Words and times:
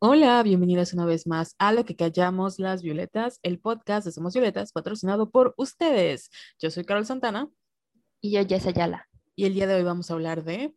Hola, 0.00 0.42
bienvenidas 0.42 0.92
una 0.92 1.04
vez 1.06 1.26
más 1.26 1.54
a 1.58 1.72
Lo 1.72 1.84
que 1.84 1.96
callamos 1.96 2.58
las 2.58 2.82
violetas, 2.82 3.40
el 3.42 3.58
podcast 3.58 4.06
de 4.06 4.12
Somos 4.12 4.32
Violetas, 4.34 4.72
patrocinado 4.72 5.30
por 5.30 5.54
ustedes. 5.56 6.30
Yo 6.60 6.70
soy 6.70 6.84
Carol 6.84 7.04
Santana 7.06 7.48
Y 8.20 8.32
yo, 8.32 8.46
Jess 8.46 8.66
Ayala. 8.66 9.08
y 9.34 9.44
el 9.46 9.54
día 9.54 9.66
de 9.66 9.74
hoy 9.74 9.82
vamos 9.82 10.10
a 10.10 10.14
hablar 10.14 10.44
de... 10.44 10.74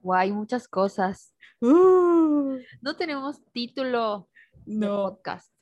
Guay, 0.00 0.32
muchas 0.32 0.68
cosas. 0.68 1.34
¡Uh! 1.60 2.58
No 2.80 2.96
tenemos 2.96 3.44
título 3.52 4.28
de 4.64 4.76
no, 4.76 4.96
podcast. 5.10 5.52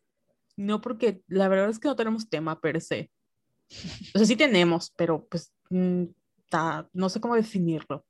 no 0.56 0.80
porque 0.80 1.22
la 1.28 1.48
verdad 1.48 1.70
es 1.70 1.78
que 1.78 1.88
no 1.88 1.96
tenemos 1.96 2.28
tema 2.28 2.60
per 2.60 2.80
se. 2.80 3.10
O 4.14 4.18
sea, 4.18 4.26
sí 4.26 4.36
tenemos, 4.36 4.90
pero 4.96 5.26
pues 5.26 5.52
mm, 5.70 6.04
ta- 6.50 6.88
no 6.92 7.08
sé 7.08 7.20
cómo 7.20 7.34
definirlo. 7.34 8.04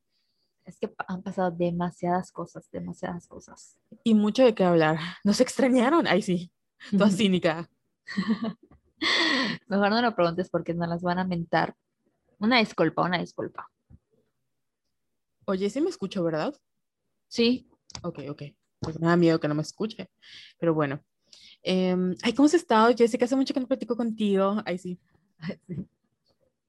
Es 0.65 0.79
que 0.79 0.93
han 1.07 1.23
pasado 1.23 1.51
demasiadas 1.51 2.33
cosas, 2.33 2.71
demasiadas 2.71 3.27
cosas. 3.27 3.79
Y 4.03 4.15
mucho 4.15 4.45
de 4.45 4.55
qué 4.55 4.65
hablar. 4.65 4.99
Nos 5.23 5.41
extrañaron. 5.41 6.07
Ay, 6.07 6.23
sí, 6.23 6.51
toda 6.91 7.11
cínica. 7.11 7.69
Mejor 9.69 9.91
no 9.91 10.01
lo 10.01 10.15
preguntes 10.15 10.49
porque 10.49 10.75
nos 10.75 10.89
las 10.89 11.03
van 11.03 11.19
a 11.19 11.25
mentar. 11.25 11.77
Una 12.39 12.59
disculpa, 12.59 13.03
una 13.03 13.19
disculpa. 13.19 13.71
Oye, 15.47 15.69
sí 15.69 15.81
me 15.81 15.91
escucho, 15.91 16.25
¿verdad? 16.25 16.55
Sí, 17.29 17.69
Ok, 18.03 18.21
ok. 18.29 18.43
Porque 18.81 18.99
me 18.99 19.07
da 19.07 19.17
miedo 19.17 19.41
que 19.41 19.49
no 19.49 19.55
me 19.55 19.63
escuche. 19.63 20.11
Pero 20.59 20.75
bueno. 20.75 21.03
Em, 21.63 22.15
ay, 22.23 22.35
¿cómo 22.35 22.47
has 22.47 22.55
estado, 22.55 22.95
Jessica? 22.97 23.25
Hace 23.25 23.37
mucho 23.37 23.55
que 23.55 23.61
no 23.61 23.67
platico 23.67 23.97
contigo. 23.97 24.63
Ay, 24.65 24.79
sí. 24.79 24.99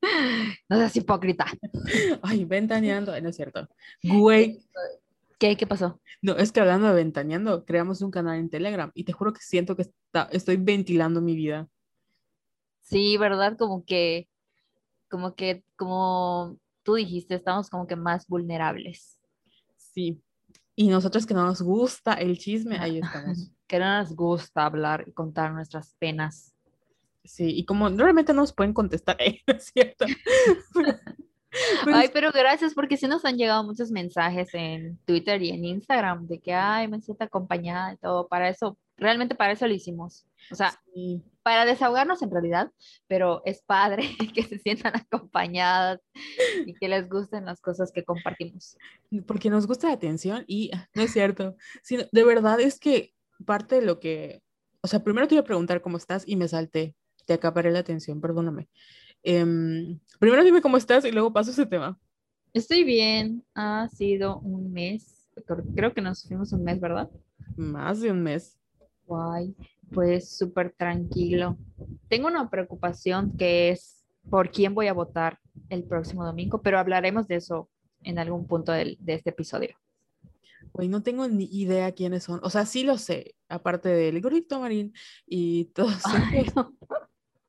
no 0.70 0.78
seas 0.78 0.96
hipócrita. 0.96 1.46
Ay, 2.22 2.46
ventaneando. 2.46 3.20
No 3.20 3.30
es 3.30 3.36
cierto. 3.36 3.68
Güey. 4.04 4.60
¿Qué, 5.38 5.58
qué 5.58 5.68
pasó? 5.68 6.00
No, 6.22 6.34
es 6.38 6.52
que 6.52 6.62
hablando 6.62 6.88
de 6.88 6.96
ventaneando, 6.96 7.66
creamos 7.66 8.02
un 8.02 8.12
canal 8.12 8.40
en 8.40 8.50
Telegram 8.50 8.92
y 8.94 9.04
te 9.04 9.12
juro 9.12 9.34
que 9.34 9.42
siento 9.42 9.76
que 9.76 9.84
está, 9.84 10.30
estoy 10.32 10.58
ventilando 10.58 11.22
mi 11.22 11.36
vida. 11.36 11.68
Sí, 12.82 13.18
¿verdad? 13.18 13.58
Como 13.58 13.84
que, 13.84 14.30
como 15.10 15.36
que, 15.36 15.64
como 15.76 16.58
tú 16.84 16.96
dijiste, 16.96 17.36
estamos 17.36 17.70
como 17.70 17.88
que 17.88 17.96
más 17.96 18.28
vulnerables. 18.28 19.20
Sí. 19.76 20.22
Y 20.76 20.88
nosotros 20.88 21.26
que 21.26 21.34
no 21.34 21.46
nos 21.46 21.62
gusta 21.62 22.14
el 22.14 22.38
chisme, 22.38 22.78
ahí 22.78 23.00
estamos. 23.00 23.52
Que 23.68 23.80
no 23.80 23.98
nos 23.98 24.16
gusta 24.16 24.64
hablar 24.64 25.06
y 25.08 25.12
contar 25.12 25.52
nuestras 25.52 25.96
penas. 25.98 26.55
Sí, 27.26 27.52
y 27.56 27.66
como 27.66 27.90
realmente 27.90 28.34
no 28.34 28.42
nos 28.42 28.54
pueden 28.54 28.74
contestar, 28.74 29.18
eh, 29.20 29.42
¿no 29.48 29.54
es 29.56 29.72
cierto? 29.74 30.06
Pero 31.86 31.96
Ay, 31.96 32.10
pero 32.12 32.32
gracias 32.34 32.74
porque 32.74 32.98
sí 32.98 33.08
nos 33.08 33.24
han 33.24 33.38
llegado 33.38 33.64
muchos 33.64 33.92
mensajes 33.92 34.54
en 34.54 34.98
Twitter 35.06 35.42
y 35.42 35.52
en 35.52 35.64
Instagram 35.64 36.28
de 36.28 36.40
que, 36.40 36.54
ay, 36.54 36.88
me 36.88 37.02
siento 37.02 37.24
acompañada 37.24 37.94
y 37.94 37.98
todo. 37.98 38.28
Para 38.28 38.50
eso, 38.50 38.78
realmente 38.98 39.36
para 39.36 39.54
eso 39.54 39.68
lo 39.68 39.74
hicimos. 39.74 40.26
O 40.52 40.56
sea, 40.56 40.78
sí. 40.94 41.24
para 41.44 41.66
desahogarnos 41.66 42.22
en 42.22 42.32
realidad, 42.32 42.72
pero 43.08 43.42
es 43.46 43.62
padre 43.62 44.04
que 44.36 44.44
se 44.44 44.60
sientan 44.60 44.96
acompañadas 44.96 46.02
y 46.66 46.74
que 46.74 46.90
les 46.90 47.10
gusten 47.10 47.46
las 47.46 47.62
cosas 47.62 47.92
que 47.92 48.04
compartimos. 48.04 48.78
porque 49.26 49.50
nos 49.50 49.66
gusta 49.66 49.88
la 49.88 49.94
atención 49.94 50.44
y 50.48 50.72
ah, 50.74 50.90
no 50.94 51.04
es 51.04 51.14
cierto. 51.14 51.56
sino- 51.84 52.04
de 52.12 52.24
verdad 52.24 52.60
es 52.60 52.80
que 52.80 53.14
parte 53.46 53.76
de 53.76 53.86
lo 53.86 54.00
que, 54.00 54.44
o 54.82 54.88
sea, 54.88 55.04
primero 55.04 55.28
te 55.28 55.36
iba 55.36 55.42
a 55.42 55.46
preguntar 55.46 55.82
cómo 55.82 55.98
estás 55.98 56.24
y 56.28 56.36
me 56.36 56.48
salté, 56.48 56.96
te 57.26 57.34
acaparé 57.34 57.72
la 57.72 57.80
atención, 57.80 58.22
perdóname. 58.22 58.70
Em, 59.24 60.00
primero 60.20 60.44
dime 60.44 60.62
cómo 60.62 60.78
estás 60.78 61.04
y 61.06 61.12
luego 61.12 61.34
paso 61.34 61.52
ese 61.52 61.66
tema. 61.66 62.00
Estoy 62.54 62.84
bien, 62.84 63.44
ha 63.54 63.90
sido 63.90 64.40
un 64.40 64.72
mes, 64.72 65.30
creo- 65.76 65.94
que 65.94 66.02
nos 66.02 66.24
fuimos 66.28 66.54
un 66.54 66.64
mes, 66.64 66.80
¿verdad? 66.80 67.10
Más 67.58 68.00
de 68.02 68.12
un 68.12 68.22
mes. 68.24 68.58
Guay, 69.06 69.56
pues 69.94 70.30
súper 70.38 70.74
tranquilo. 70.78 71.58
Tengo 72.08 72.28
una 72.28 72.50
preocupación 72.50 73.36
que 73.38 73.70
es 73.72 74.06
por 74.30 74.52
quién 74.52 74.74
voy 74.74 74.88
a 74.88 74.94
votar 74.94 75.40
el 75.70 75.84
próximo 75.84 76.26
domingo, 76.26 76.62
pero 76.62 76.80
hablaremos 76.80 77.28
de 77.28 77.36
eso 77.36 77.70
en 78.04 78.20
algún 78.20 78.48
punto 78.48 78.72
del- 78.72 78.98
de 79.00 79.16
este 79.16 79.32
episodio. 79.32 79.76
Güey, 80.74 80.88
no 80.88 81.04
tengo 81.04 81.28
ni 81.28 81.46
idea 81.46 81.92
quiénes 81.94 82.24
son. 82.24 82.40
O 82.44 82.50
sea, 82.50 82.66
sí 82.66 82.84
lo 82.84 82.98
sé, 82.98 83.36
aparte 83.50 83.90
del 83.90 84.22
gordito 84.22 84.60
marín 84.60 84.94
y 85.26 85.66
todos 85.66 86.02
Ay, 86.44 86.46
no. 86.56 86.74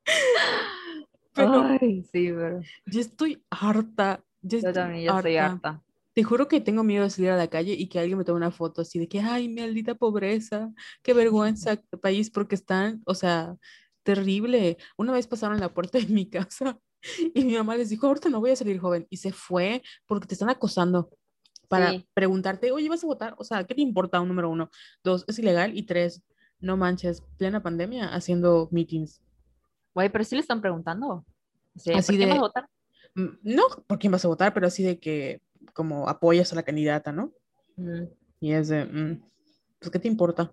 pero 1.34 1.62
Ay, 1.80 2.02
sí, 2.02 2.30
pero 2.32 2.60
yo 2.86 3.00
estoy 3.00 3.44
harta. 3.50 4.24
Yo 4.42 4.58
yo 4.60 4.72
también 4.72 5.04
ya 5.04 5.16
estoy 5.16 5.36
harta. 5.36 5.82
Te 6.14 6.22
juro 6.22 6.48
que 6.48 6.60
tengo 6.62 6.82
miedo 6.82 7.04
de 7.04 7.10
salir 7.10 7.30
a 7.30 7.36
la 7.36 7.48
calle 7.48 7.74
y 7.74 7.88
que 7.88 7.98
alguien 7.98 8.16
me 8.16 8.24
tome 8.24 8.38
una 8.38 8.50
foto 8.50 8.80
así 8.80 8.98
de 8.98 9.06
que, 9.06 9.20
ay, 9.20 9.48
maldita 9.50 9.94
pobreza, 9.96 10.72
qué 11.02 11.12
vergüenza 11.12 11.76
país, 12.02 12.30
porque 12.30 12.54
están, 12.54 13.02
o 13.04 13.14
sea, 13.14 13.56
terrible. 14.02 14.78
Una 14.96 15.12
vez 15.12 15.26
pasaron 15.26 15.60
la 15.60 15.74
puerta 15.74 15.98
de 15.98 16.06
mi 16.06 16.30
casa 16.30 16.78
y 17.34 17.44
mi 17.44 17.54
mamá 17.54 17.76
les 17.76 17.90
dijo, 17.90 18.06
ahorita 18.06 18.30
no 18.30 18.40
voy 18.40 18.52
a 18.52 18.56
salir 18.56 18.78
joven. 18.78 19.06
Y 19.10 19.18
se 19.18 19.32
fue 19.32 19.82
porque 20.06 20.26
te 20.26 20.34
están 20.34 20.48
acosando 20.48 21.10
para 21.68 21.90
Sí. 21.90 22.08
preguntarte, 22.14 22.72
oye, 22.72 22.88
¿vas 22.88 23.04
a 23.04 23.08
votar? 23.08 23.34
O 23.38 23.44
sea, 23.44 23.64
¿qué 23.64 23.74
te 23.74 23.82
importa? 23.82 24.20
Un 24.20 24.28
número 24.28 24.48
uno. 24.48 24.70
Dos, 25.04 25.24
es 25.28 25.38
ilegal. 25.38 25.76
Y 25.76 25.82
tres, 25.82 26.22
no 26.60 26.76
manches, 26.78 27.22
plena 27.36 27.62
pandemia 27.62 28.14
haciendo 28.14 28.68
meetings. 28.70 29.20
Güey, 29.96 30.10
pero 30.10 30.24
sí 30.24 30.34
le 30.34 30.42
están 30.42 30.60
preguntando. 30.60 31.24
Sí, 31.74 31.90
Así 31.90 32.12
¿por 32.12 32.16
quién 32.18 32.28
de- 32.28 32.34
vas 32.34 32.38
a 32.38 32.42
votar? 32.42 32.68
Mm, 33.14 33.28
No, 33.54 33.62
¿por 33.86 33.98
quién 33.98 34.12
vas 34.12 34.22
a 34.26 34.28
votar? 34.28 34.52
Pero 34.52 34.66
así 34.66 34.82
de 34.82 35.00
que, 35.00 35.40
como 35.72 36.06
apoyas 36.06 36.52
a 36.52 36.56
la 36.56 36.62
candidata, 36.64 37.12
¿no? 37.12 37.32
Mm, 37.76 38.02
Y 38.40 38.52
es 38.52 38.68
de, 38.68 38.84
mm, 38.84 39.22
pues, 39.78 39.90
¿qué 39.90 39.98
te 39.98 40.06
importa? 40.08 40.52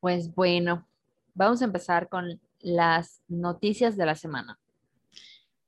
Pues 0.00 0.34
bueno, 0.34 0.88
vamos 1.34 1.60
a 1.60 1.66
empezar 1.66 2.08
con 2.08 2.40
las 2.60 3.20
noticias 3.28 3.98
de 3.98 4.06
la 4.06 4.14
semana. 4.14 4.58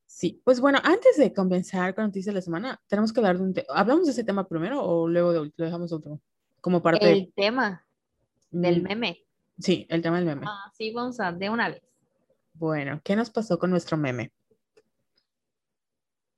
Sí, 0.06 0.40
pues 0.44 0.60
bueno, 0.60 0.78
antes 0.82 1.18
de 1.18 1.34
comenzar 1.34 1.94
con 1.94 2.04
noticias 2.06 2.32
de 2.32 2.38
la 2.38 2.42
semana, 2.42 2.80
tenemos 2.86 3.12
que 3.12 3.20
hablar 3.20 3.36
de 3.36 3.44
un 3.44 3.52
tema. 3.52 3.66
¿Hablamos 3.74 4.06
de 4.06 4.12
ese 4.12 4.24
tema 4.24 4.48
primero 4.48 4.82
o 4.82 5.06
luego 5.06 5.34
de- 5.34 5.52
lo 5.54 5.64
dejamos 5.66 5.92
otro? 5.92 6.18
Como 6.62 6.80
parte 6.82 7.04
de- 7.04 7.12
El 7.12 7.32
tema 7.34 7.86
del 8.50 8.80
Mm, 8.80 8.84
meme. 8.84 9.27
Sí, 9.58 9.86
el 9.88 10.02
tema 10.02 10.16
del 10.16 10.26
meme. 10.26 10.46
Ah, 10.46 10.70
sí, 10.76 10.92
vamos 10.92 11.18
a 11.20 11.32
de 11.32 11.50
una 11.50 11.68
vez. 11.68 11.82
Bueno, 12.54 13.00
¿qué 13.04 13.16
nos 13.16 13.30
pasó 13.30 13.58
con 13.58 13.70
nuestro 13.70 13.96
meme? 13.96 14.32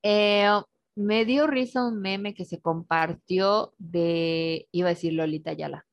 Eh, 0.02 0.48
me 0.94 1.24
dio 1.24 1.46
risa 1.46 1.86
un 1.86 2.00
meme 2.00 2.34
que 2.34 2.44
se 2.44 2.60
compartió 2.60 3.72
de, 3.78 4.68
iba 4.72 4.88
a 4.88 4.94
decir 4.94 5.12
Lolita 5.12 5.50
Ayala, 5.50 5.86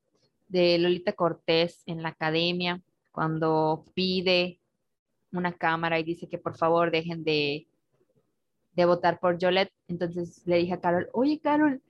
de 0.48 0.78
Lolita 0.78 1.12
Cortés 1.12 1.82
en 1.86 2.02
la 2.02 2.10
academia, 2.10 2.82
cuando 3.12 3.84
pide 3.94 4.60
una 5.32 5.52
cámara 5.52 5.98
y 5.98 6.04
dice 6.04 6.28
que 6.28 6.38
por 6.38 6.56
favor 6.56 6.90
dejen 6.90 7.24
de, 7.24 7.66
de 8.72 8.84
votar 8.84 9.20
por 9.20 9.38
Yolette. 9.38 9.72
Entonces 9.88 10.42
le 10.46 10.56
dije 10.56 10.74
a 10.74 10.80
Carol, 10.80 11.08
oye 11.12 11.40
Carol, 11.40 11.82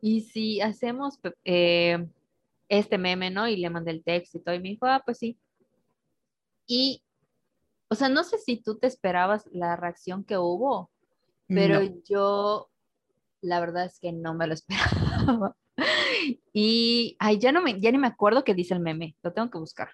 ¿y 0.00 0.22
si 0.22 0.60
hacemos 0.60 1.18
eh, 1.44 2.06
este 2.68 2.98
meme, 2.98 3.30
no? 3.30 3.48
Y 3.48 3.56
le 3.56 3.70
mandé 3.70 3.90
el 3.90 4.02
texto 4.04 4.38
y 4.38 4.42
todo, 4.42 4.54
y 4.54 4.60
me 4.60 4.70
dijo, 4.70 4.86
ah, 4.86 5.02
pues 5.04 5.18
sí. 5.18 5.38
Y, 6.66 7.02
o 7.88 7.94
sea, 7.94 8.08
no 8.08 8.24
sé 8.24 8.38
si 8.38 8.56
tú 8.62 8.78
te 8.78 8.86
esperabas 8.86 9.48
la 9.52 9.76
reacción 9.76 10.24
que 10.24 10.38
hubo, 10.38 10.90
pero 11.48 11.82
No. 11.82 12.02
yo, 12.08 12.70
la 13.42 13.60
verdad 13.60 13.84
es 13.86 13.98
que 13.98 14.12
no 14.12 14.34
me 14.34 14.46
lo 14.46 14.54
esperaba. 14.54 15.56
Y, 16.52 17.16
ay, 17.18 17.38
ya 17.38 17.52
no 17.52 17.62
me, 17.62 17.80
ya 17.80 17.90
ni 17.90 17.98
me 17.98 18.06
acuerdo 18.06 18.44
qué 18.44 18.54
dice 18.54 18.74
el 18.74 18.80
meme, 18.80 19.16
lo 19.22 19.32
tengo 19.32 19.50
que 19.50 19.58
buscar. 19.58 19.90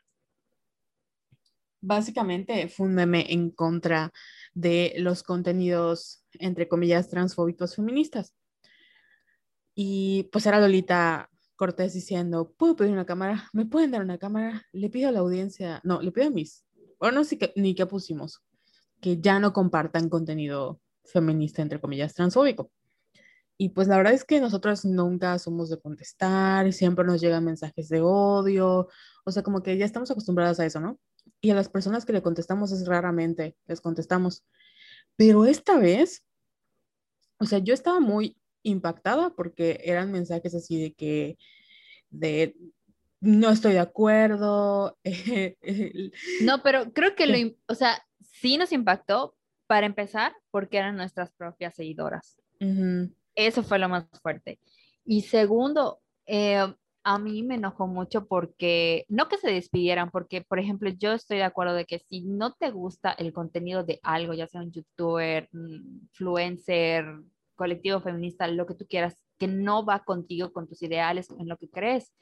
Básicamente 1.81 2.69
fue 2.69 2.87
un 2.87 2.95
meme 2.95 3.33
en 3.33 3.51
contra 3.51 4.13
de 4.53 4.95
los 4.99 5.23
contenidos, 5.23 6.25
entre 6.33 6.67
comillas, 6.69 7.09
transfóbicos 7.09 7.77
feministas. 7.77 8.35
Y 9.77 10.25
pues 10.33 10.45
era 10.47 10.61
Lolita 10.61 11.31
Cortés 11.59 11.93
diciendo, 11.93 12.55
¿puedo 12.57 12.77
pedir 12.77 12.93
una 12.93 13.05
cámara? 13.05 13.51
¿Me 13.53 13.67
pueden 13.67 13.91
dar 13.91 14.01
una 14.03 14.17
cámara? 14.17 14.63
Le 14.73 14.91
pido 14.91 15.09
a 15.09 15.13
la 15.13 15.19
audiencia, 15.19 15.81
no, 15.83 16.01
le 16.01 16.13
pido 16.13 16.29
a 16.29 16.31
mis, 16.31 16.65
o 16.99 17.11
no 17.11 17.25
sé 17.25 17.37
qué- 17.37 17.53
ni 17.57 17.75
qué 17.75 17.85
pusimos, 17.85 18.45
que 19.01 19.21
ya 19.21 19.41
no 19.41 19.53
compartan 19.53 20.09
contenido 20.09 20.81
feminista, 21.05 21.61
entre 21.61 21.81
comillas, 21.81 22.15
transfóbico. 22.15 22.71
Y 23.57 23.71
pues 23.71 23.89
la 23.89 23.97
verdad 23.97 24.13
es 24.13 24.25
que 24.25 24.41
nosotros 24.41 24.85
nunca 24.85 25.37
somos 25.41 25.69
de 25.69 25.81
contestar, 25.81 26.73
siempre 26.73 27.05
nos 27.05 27.21
llegan 27.21 27.45
mensajes 27.45 27.89
de 27.89 28.03
odio, 28.03 28.87
o 29.25 29.33
sea, 29.33 29.43
como 29.43 29.61
que 29.65 29.77
ya 29.77 29.85
estamos 29.85 30.13
acostumbradas 30.13 30.61
a 30.61 30.67
eso, 30.67 30.79
¿no? 30.79 31.01
Y 31.41 31.51
a 31.51 31.57
las 31.57 31.69
personas 31.69 32.05
que 32.07 32.13
le 32.13 32.23
contestamos 32.23 32.71
es 32.71 32.87
raramente 32.87 33.57
les 33.67 33.81
contestamos. 33.81 34.45
Pero 35.17 35.45
esta 35.45 35.77
vez, 35.77 36.25
o 37.41 37.47
sea, 37.47 37.59
yo 37.59 37.75
estaba 37.75 37.99
muy 37.99 38.37
impactada 38.63 39.31
porque 39.31 39.81
eran 39.85 40.13
mensajes 40.13 40.55
así 40.55 40.81
de 40.81 40.93
que, 40.95 41.39
de, 42.11 42.57
no 43.21 43.51
estoy 43.51 43.73
de 43.73 43.81
acuerdo. 43.81 44.99
eh, 45.05 46.11
No, 46.43 46.63
pero 46.63 46.93
creo 46.93 47.15
que 47.15 47.27
lo, 47.27 47.37
o 47.67 47.75
sea, 47.75 48.03
sí 48.21 48.57
nos 48.57 48.73
impactó 48.73 49.35
para 49.67 49.87
empezar 49.87 50.33
porque 50.51 50.79
eran 50.79 50.97
nuestras 50.97 51.33
propias 51.33 51.75
seguidoras. 51.75 52.39
Eso 53.35 53.63
fue 53.63 53.79
lo 53.79 53.89
más 53.89 54.07
fuerte. 54.23 54.59
Y 55.05 55.23
segundo, 55.23 56.01
eh, 56.27 56.67
a 57.05 57.19
mí 57.19 57.43
me 57.43 57.55
enojó 57.55 57.87
mucho 57.87 58.27
porque, 58.27 59.07
no 59.09 59.29
que 59.29 59.39
se 59.39 59.51
despidieran, 59.51 60.11
porque, 60.11 60.43
por 60.43 60.59
ejemplo, 60.59 60.91
yo 60.91 61.13
estoy 61.13 61.39
de 61.39 61.45
acuerdo 61.45 61.75
de 61.75 61.87
que 61.87 62.01
si 62.01 62.23
no 62.23 62.53
te 62.53 62.71
gusta 62.71 63.13
el 63.13 63.33
contenido 63.33 63.85
de 63.85 64.01
algo, 64.03 64.35
ya 64.35 64.47
sea 64.47 64.61
un 64.61 64.73
youtuber, 64.73 65.49
influencer, 65.53 67.07
colectivo 67.59 68.01
feminista, 68.01 68.47
lo 68.47 68.67
que 68.67 68.75
tú 68.75 68.87
quieras, 68.89 69.19
que 69.37 69.49
no 69.49 69.85
va 69.85 70.05
contigo, 70.05 70.53
con 70.53 70.69
tus 70.69 70.81
ideales, 70.83 71.29
en 71.39 71.49
lo 71.49 71.59
que 71.59 71.69
crees, 71.69 72.15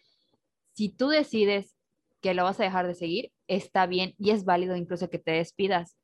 si 0.72 0.88
tú 0.88 1.08
decides 1.08 1.76
que 2.20 2.34
lo 2.34 2.44
vas 2.44 2.58
a 2.58 2.64
dejar 2.64 2.86
de 2.86 2.94
seguir, 2.94 3.30
está 3.46 3.86
bien 3.86 4.14
y 4.18 4.30
es 4.30 4.44
válido 4.44 4.74
incluso 4.74 5.08
que 5.08 5.18
te 5.18 5.32
despidas. 5.32 5.96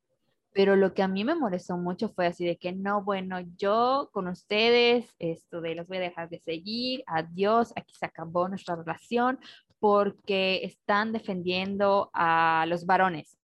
Pero 0.53 0.75
lo 0.75 0.93
que 0.93 1.01
a 1.01 1.07
mí 1.07 1.23
me 1.23 1.33
molestó 1.33 1.77
mucho 1.77 2.09
fue 2.09 2.27
así 2.27 2.45
de 2.45 2.57
que 2.57 2.71
no, 2.73 3.03
bueno, 3.03 3.39
yo 3.57 4.09
con 4.13 4.27
ustedes, 4.27 5.11
esto 5.17 5.61
de 5.61 5.73
los 5.73 5.87
voy 5.87 5.97
a 5.97 6.01
dejar 6.01 6.29
de 6.29 6.39
seguir, 6.39 7.03
adiós, 7.07 7.73
aquí 7.75 7.95
se 7.95 8.05
acabó 8.05 8.47
nuestra 8.47 8.75
relación 8.75 9.39
porque 9.79 10.61
están 10.63 11.11
defendiendo 11.11 12.11
a 12.13 12.65
los 12.67 12.85
varones. 12.85 13.37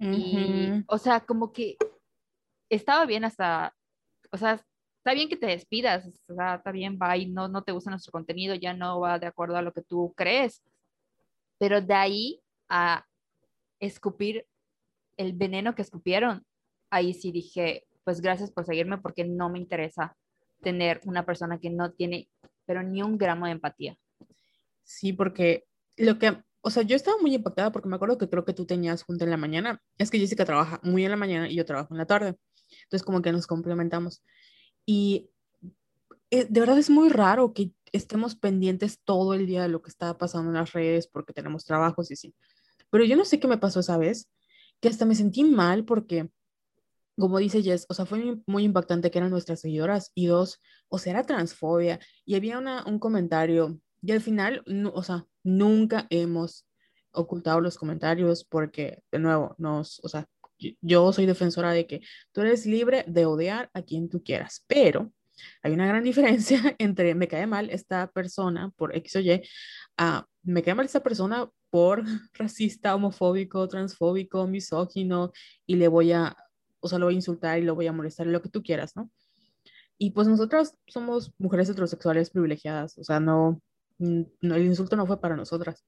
Y, 0.00 0.84
o 0.86 0.98
sea, 0.98 1.20
como 1.20 1.52
que 1.52 1.76
estaba 2.68 3.04
bien 3.06 3.24
hasta, 3.24 3.74
o 4.30 4.36
sea, 4.36 4.64
está 5.08 5.14
bien 5.14 5.30
que 5.30 5.38
te 5.38 5.46
despidas, 5.46 6.06
o 6.28 6.34
sea, 6.34 6.56
está 6.56 6.70
bien, 6.70 6.98
va 7.00 7.16
y 7.16 7.24
no, 7.24 7.48
no 7.48 7.62
te 7.62 7.72
gusta 7.72 7.88
nuestro 7.88 8.12
contenido, 8.12 8.54
ya 8.54 8.74
no 8.74 9.00
va 9.00 9.18
de 9.18 9.26
acuerdo 9.26 9.56
a 9.56 9.62
lo 9.62 9.72
que 9.72 9.80
tú 9.80 10.12
crees, 10.14 10.62
pero 11.56 11.80
de 11.80 11.94
ahí 11.94 12.42
a 12.68 13.06
escupir 13.80 14.46
el 15.16 15.32
veneno 15.32 15.74
que 15.74 15.80
escupieron, 15.80 16.44
ahí 16.90 17.14
sí 17.14 17.32
dije, 17.32 17.86
pues 18.04 18.20
gracias 18.20 18.50
por 18.50 18.66
seguirme 18.66 18.98
porque 18.98 19.24
no 19.24 19.48
me 19.48 19.58
interesa 19.58 20.14
tener 20.60 21.00
una 21.06 21.24
persona 21.24 21.58
que 21.58 21.70
no 21.70 21.90
tiene, 21.92 22.28
pero 22.66 22.82
ni 22.82 23.00
un 23.00 23.16
gramo 23.16 23.46
de 23.46 23.52
empatía. 23.52 23.96
Sí, 24.82 25.14
porque 25.14 25.64
lo 25.96 26.18
que, 26.18 26.36
o 26.60 26.68
sea, 26.68 26.82
yo 26.82 26.96
estaba 26.96 27.16
muy 27.18 27.34
impactada 27.34 27.72
porque 27.72 27.88
me 27.88 27.96
acuerdo 27.96 28.18
que 28.18 28.28
creo 28.28 28.44
que 28.44 28.52
tú 28.52 28.66
tenías 28.66 29.04
junta 29.04 29.24
en 29.24 29.30
la 29.30 29.38
mañana. 29.38 29.80
Es 29.96 30.10
que 30.10 30.18
Jessica 30.18 30.44
trabaja 30.44 30.80
muy 30.82 31.02
en 31.06 31.10
la 31.12 31.16
mañana 31.16 31.48
y 31.48 31.54
yo 31.54 31.64
trabajo 31.64 31.94
en 31.94 31.98
la 31.98 32.06
tarde. 32.06 32.36
Entonces, 32.82 33.02
como 33.02 33.22
que 33.22 33.32
nos 33.32 33.46
complementamos. 33.46 34.22
Y 34.90 35.28
eh, 36.30 36.46
de 36.48 36.60
verdad 36.60 36.78
es 36.78 36.88
muy 36.88 37.10
raro 37.10 37.52
que 37.52 37.72
estemos 37.92 38.36
pendientes 38.36 38.98
todo 39.04 39.34
el 39.34 39.46
día 39.46 39.60
de 39.60 39.68
lo 39.68 39.82
que 39.82 39.90
está 39.90 40.16
pasando 40.16 40.48
en 40.48 40.54
las 40.54 40.72
redes 40.72 41.06
porque 41.06 41.34
tenemos 41.34 41.66
trabajos 41.66 42.10
y 42.10 42.14
así. 42.14 42.34
Pero 42.88 43.04
yo 43.04 43.14
no 43.14 43.26
sé 43.26 43.38
qué 43.38 43.46
me 43.46 43.58
pasó 43.58 43.80
esa 43.80 43.98
vez, 43.98 44.30
que 44.80 44.88
hasta 44.88 45.04
me 45.04 45.14
sentí 45.14 45.44
mal 45.44 45.84
porque, 45.84 46.30
como 47.18 47.36
dice 47.36 47.62
Jess, 47.62 47.84
o 47.90 47.94
sea, 47.94 48.06
fue 48.06 48.40
muy, 48.46 48.64
impactante 48.64 49.10
que 49.10 49.18
eran 49.18 49.30
nuestras 49.30 49.60
seguidoras 49.60 50.10
y 50.14 50.24
dos, 50.24 50.58
o 50.88 50.96
sea, 50.96 51.12
era 51.12 51.24
transfobia 51.24 52.00
y 52.24 52.36
había 52.36 52.56
una, 52.56 52.82
un 52.86 52.98
comentario 52.98 53.78
y 54.00 54.12
al 54.12 54.22
final, 54.22 54.64
o 54.94 55.02
sea, 55.02 55.26
nunca 55.42 56.06
hemos 56.08 56.66
ocultado 57.10 57.60
los 57.60 57.76
comentarios 57.76 58.42
porque, 58.42 59.02
de 59.12 59.18
nuevo, 59.18 59.54
nos, 59.58 60.00
o 60.02 60.08
sea, 60.08 60.26
yo 60.80 61.12
soy 61.12 61.26
defensora 61.26 61.72
de 61.72 61.86
que 61.86 62.00
tú 62.32 62.40
eres 62.42 62.66
libre 62.66 63.04
de 63.06 63.26
odiar 63.26 63.70
a 63.74 63.82
quien 63.82 64.08
tú 64.08 64.22
quieras, 64.22 64.64
pero 64.66 65.12
hay 65.62 65.72
una 65.72 65.86
gran 65.86 66.02
diferencia 66.04 66.74
entre 66.78 67.14
me 67.14 67.28
cae 67.28 67.46
mal 67.46 67.70
esta 67.70 68.10
persona 68.10 68.70
por 68.76 68.94
X 68.96 69.16
o 69.16 69.20
Y 69.20 69.42
a 69.96 70.26
me 70.42 70.62
cae 70.62 70.74
mal 70.74 70.86
esta 70.86 71.02
persona 71.02 71.50
por 71.70 72.02
racista, 72.34 72.94
homofóbico, 72.94 73.68
transfóbico, 73.68 74.46
misógino 74.46 75.32
y 75.66 75.76
le 75.76 75.88
voy 75.88 76.12
a, 76.12 76.36
o 76.80 76.88
sea, 76.88 76.98
lo 76.98 77.06
voy 77.06 77.14
a 77.14 77.16
insultar 77.16 77.58
y 77.58 77.62
lo 77.62 77.74
voy 77.74 77.86
a 77.86 77.92
molestar, 77.92 78.26
lo 78.26 78.42
que 78.42 78.48
tú 78.48 78.62
quieras, 78.62 78.96
¿no? 78.96 79.10
Y 79.98 80.12
pues 80.12 80.28
nosotras 80.28 80.76
somos 80.86 81.32
mujeres 81.38 81.68
heterosexuales 81.68 82.30
privilegiadas, 82.30 82.96
o 82.98 83.04
sea, 83.04 83.18
no, 83.20 83.60
no, 83.98 84.54
el 84.54 84.66
insulto 84.66 84.96
no 84.96 85.06
fue 85.06 85.20
para 85.20 85.36
nosotras, 85.36 85.84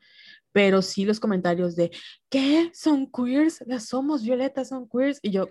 pero 0.53 0.83
sí 0.83 1.05
los 1.05 1.21
comentarios 1.21 1.77
de, 1.77 1.91
¿qué? 2.29 2.71
¿Son 2.75 3.11
queers? 3.11 3.63
Las 3.67 3.87
somos 3.87 4.23
violetas, 4.23 4.69
son 4.69 4.89
queers. 4.89 5.19
Y 5.23 5.31
yo... 5.31 5.49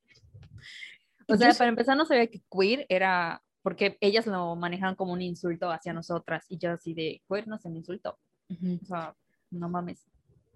o 1.27 1.35
sea, 1.35 1.53
para 1.53 1.69
empezar 1.69 1.97
no 1.97 2.05
sabía 2.05 2.27
que 2.27 2.41
queer 2.49 2.85
era, 2.89 3.43
porque 3.61 3.97
ellas 4.01 4.25
lo 4.25 4.55
manejan 4.55 4.95
como 4.95 5.13
un 5.13 5.21
insulto 5.21 5.69
hacia 5.69 5.93
nosotras 5.93 6.45
y 6.49 6.57
yo 6.57 6.71
así 6.71 6.93
de, 6.93 7.21
queer 7.29 7.47
no 7.47 7.55
es 7.55 7.65
un 7.65 7.75
insulto. 7.75 8.17
O 8.49 8.85
sea, 8.85 9.15
no 9.51 9.69
mames. 9.69 10.07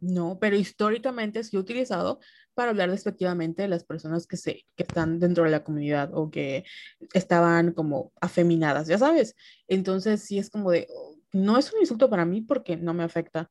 No, 0.04 0.38
pero 0.38 0.58
históricamente 0.58 1.42
se 1.46 1.56
ha 1.56 1.62
utilizado 1.62 2.20
para 2.54 2.72
hablar 2.72 2.92
despectivamente 2.92 3.62
de 3.62 3.70
las 3.70 3.86
personas 3.86 4.28
que, 4.28 4.36
se, 4.36 4.66
que 4.76 4.84
están 4.84 5.18
dentro 5.18 5.46
de 5.46 5.52
la 5.52 5.64
comunidad 5.64 6.12
o 6.14 6.30
que 6.30 6.66
estaban 7.14 7.72
como 7.72 8.12
afeminadas, 8.20 8.88
ya 8.88 8.98
sabes. 8.98 9.34
Entonces 9.68 10.22
sí 10.24 10.38
es 10.38 10.50
como 10.50 10.72
de, 10.72 10.88
oh, 10.94 11.16
no 11.32 11.58
es 11.58 11.72
un 11.72 11.80
insulto 11.80 12.10
para 12.10 12.26
mí 12.26 12.42
porque 12.42 12.76
no 12.76 12.94
me 12.94 13.04
afecta, 13.04 13.50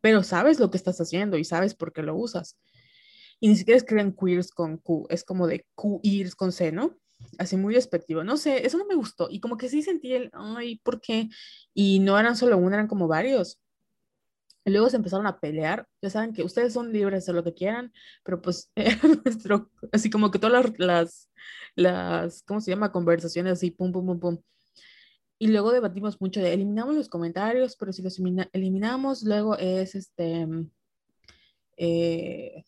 pero 0.00 0.22
sabes 0.22 0.58
lo 0.58 0.70
que 0.70 0.78
estás 0.78 0.98
haciendo 1.02 1.36
y 1.36 1.44
sabes 1.44 1.74
por 1.74 1.92
qué 1.92 2.02
lo 2.02 2.16
usas. 2.16 2.58
Y 3.38 3.48
ni 3.48 3.56
siquiera 3.56 3.76
escriben 3.76 4.16
queers 4.16 4.52
con 4.52 4.78
Q, 4.78 5.06
es 5.10 5.22
como 5.22 5.46
de 5.46 5.66
queers 5.76 6.34
con 6.34 6.52
C, 6.52 6.72
¿no? 6.72 6.96
Así 7.36 7.58
muy 7.58 7.74
despectivo. 7.74 8.24
No 8.24 8.38
sé, 8.38 8.66
eso 8.66 8.78
no 8.78 8.86
me 8.86 8.94
gustó. 8.94 9.28
Y 9.30 9.40
como 9.40 9.58
que 9.58 9.68
sí 9.68 9.82
sentí 9.82 10.14
el, 10.14 10.30
ay, 10.32 10.78
¿por 10.82 11.02
qué? 11.02 11.28
Y 11.74 11.98
no 12.00 12.18
eran 12.18 12.36
solo 12.36 12.56
uno, 12.56 12.74
eran 12.74 12.88
como 12.88 13.06
varios. 13.06 13.60
Y 14.70 14.72
luego 14.72 14.88
se 14.88 14.98
empezaron 14.98 15.26
a 15.26 15.40
pelear. 15.40 15.84
Ya 16.00 16.10
saben 16.10 16.32
que 16.32 16.44
ustedes 16.44 16.72
son 16.72 16.92
libres 16.92 17.14
de 17.14 17.18
hacer 17.24 17.34
lo 17.34 17.42
que 17.42 17.54
quieran, 17.54 17.92
pero 18.22 18.40
pues 18.40 18.70
nuestro, 19.24 19.68
así 19.90 20.10
como 20.10 20.30
que 20.30 20.38
todas 20.38 20.64
las, 20.64 20.78
las, 20.78 21.30
las, 21.74 22.42
¿cómo 22.44 22.60
se 22.60 22.70
llama? 22.70 22.92
Conversaciones 22.92 23.54
así, 23.54 23.72
pum, 23.72 23.90
pum, 23.90 24.06
pum, 24.06 24.20
pum. 24.20 24.38
Y 25.40 25.48
luego 25.48 25.72
debatimos 25.72 26.20
mucho 26.20 26.38
de 26.38 26.52
eliminamos 26.52 26.94
los 26.94 27.08
comentarios, 27.08 27.74
pero 27.74 27.92
si 27.92 28.00
los 28.00 28.20
eliminamos, 28.52 29.24
luego 29.24 29.58
es 29.58 29.96
este... 29.96 30.46
Eh, 31.76 32.62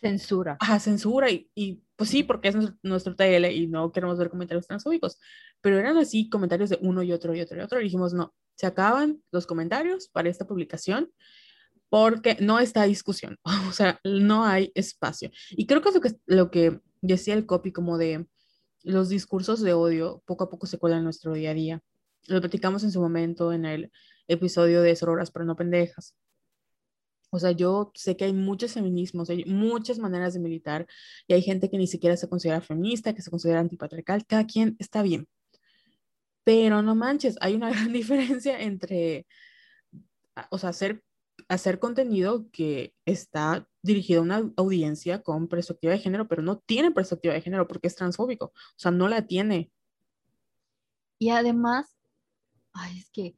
censura. 0.00 0.56
Ajá, 0.58 0.80
censura. 0.80 1.30
Y, 1.30 1.50
y, 1.54 1.82
pues 1.96 2.10
sí, 2.10 2.22
porque 2.22 2.48
es 2.48 2.56
nuestro, 2.82 3.16
TL 3.16 3.46
y 3.46 3.66
no 3.66 3.90
queremos 3.90 4.18
ver 4.18 4.30
comentarios 4.30 4.66
transfóbicos. 4.66 5.18
Pero 5.62 5.78
eran 5.78 5.96
así 5.96 6.28
comentarios 6.28 6.70
de 6.70 6.78
uno 6.82 7.02
y 7.02 7.12
otro 7.12 7.34
y 7.34 7.40
otro 7.40 7.56
y 7.58 7.60
otro. 7.60 7.80
Y 7.80 7.84
dijimos, 7.84 8.12
no, 8.12 8.34
se 8.54 8.66
acaban 8.66 9.22
los 9.30 9.46
comentarios 9.46 10.08
para 10.08 10.28
esta 10.28 10.46
publicación 10.46 11.10
porque 11.88 12.36
no 12.40 12.58
está 12.58 12.84
discusión, 12.84 13.38
o 13.68 13.72
sea, 13.72 14.00
no 14.04 14.44
hay 14.44 14.72
espacio. 14.74 15.30
Y 15.50 15.66
creo 15.66 15.82
que 15.82 15.88
es 15.90 15.94
lo 15.94 16.00
que, 16.00 16.16
lo 16.26 16.50
que 16.50 16.80
decía 17.00 17.34
el 17.34 17.46
copy 17.46 17.72
como 17.72 17.96
de 17.98 18.26
los 18.82 19.08
discursos 19.08 19.60
de 19.62 19.72
odio 19.72 20.22
poco 20.26 20.44
a 20.44 20.50
poco 20.50 20.66
se 20.66 20.78
cuelan 20.78 20.98
en 20.98 21.04
nuestro 21.04 21.32
día 21.32 21.50
a 21.50 21.54
día. 21.54 21.82
Lo 22.26 22.40
platicamos 22.40 22.84
en 22.84 22.92
su 22.92 23.00
momento 23.00 23.52
en 23.52 23.64
el 23.64 23.92
episodio 24.28 24.82
de 24.82 24.96
Sororas 24.96 25.30
pero 25.30 25.44
no 25.44 25.56
pendejas. 25.56 26.14
O 27.30 27.38
sea, 27.38 27.50
yo 27.50 27.92
sé 27.94 28.16
que 28.16 28.24
hay 28.24 28.32
muchos 28.32 28.72
feminismos, 28.72 29.30
hay 29.30 29.44
muchas 29.44 29.98
maneras 29.98 30.34
de 30.34 30.40
militar 30.40 30.86
y 31.26 31.34
hay 31.34 31.42
gente 31.42 31.68
que 31.68 31.78
ni 31.78 31.86
siquiera 31.86 32.16
se 32.16 32.28
considera 32.28 32.60
feminista, 32.60 33.14
que 33.14 33.22
se 33.22 33.30
considera 33.30 33.60
antipatriarcal, 33.60 34.24
cada 34.26 34.46
quien 34.46 34.76
está 34.78 35.02
bien. 35.02 35.28
Pero 36.44 36.82
no 36.82 36.94
manches, 36.94 37.36
hay 37.40 37.54
una 37.54 37.70
gran 37.70 37.92
diferencia 37.92 38.60
entre, 38.60 39.26
o 40.50 40.58
sea, 40.58 40.70
hacer, 40.70 41.02
hacer 41.48 41.78
contenido 41.78 42.48
que 42.52 42.94
está 43.04 43.68
dirigido 43.82 44.20
a 44.20 44.24
una 44.24 44.52
audiencia 44.56 45.22
con 45.22 45.48
perspectiva 45.48 45.92
de 45.92 45.98
género, 45.98 46.28
pero 46.28 46.42
no 46.42 46.58
tiene 46.58 46.90
perspectiva 46.90 47.34
de 47.34 47.40
género 47.40 47.66
porque 47.66 47.88
es 47.88 47.96
transfóbico. 47.96 48.46
O 48.46 48.78
sea, 48.78 48.90
no 48.90 49.08
la 49.08 49.26
tiene. 49.26 49.70
Y 51.18 51.30
además, 51.30 51.96
ay, 52.72 52.98
es 52.98 53.10
que 53.10 53.34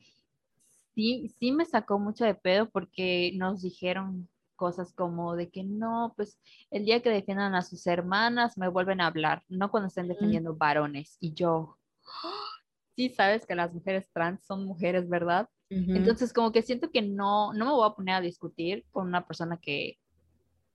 sí, 0.98 1.32
sí 1.38 1.52
me 1.52 1.64
sacó 1.64 2.00
mucho 2.00 2.24
de 2.24 2.34
pedo 2.34 2.68
porque 2.70 3.30
nos 3.36 3.62
dijeron 3.62 4.28
cosas 4.56 4.92
como 4.92 5.36
de 5.36 5.48
que 5.48 5.62
no, 5.62 6.12
pues 6.16 6.40
el 6.72 6.84
día 6.84 7.00
que 7.00 7.08
defiendan 7.08 7.54
a 7.54 7.62
sus 7.62 7.86
hermanas 7.86 8.58
me 8.58 8.66
vuelven 8.66 9.00
a 9.00 9.06
hablar, 9.06 9.44
no 9.48 9.70
cuando 9.70 9.86
estén 9.86 10.08
defendiendo 10.08 10.56
varones. 10.56 11.16
Y 11.20 11.34
yo, 11.34 11.78
sí 12.96 13.10
sabes 13.10 13.46
que 13.46 13.54
las 13.54 13.72
mujeres 13.72 14.08
trans 14.12 14.44
son 14.44 14.64
mujeres, 14.64 15.08
¿verdad? 15.08 15.48
Entonces, 15.70 16.32
como 16.32 16.50
que 16.50 16.62
siento 16.62 16.90
que 16.90 17.02
no, 17.02 17.52
no 17.52 17.66
me 17.66 17.70
voy 17.70 17.88
a 17.88 17.94
poner 17.94 18.14
a 18.16 18.20
discutir 18.20 18.84
con 18.90 19.06
una 19.06 19.24
persona 19.24 19.56
que, 19.56 19.98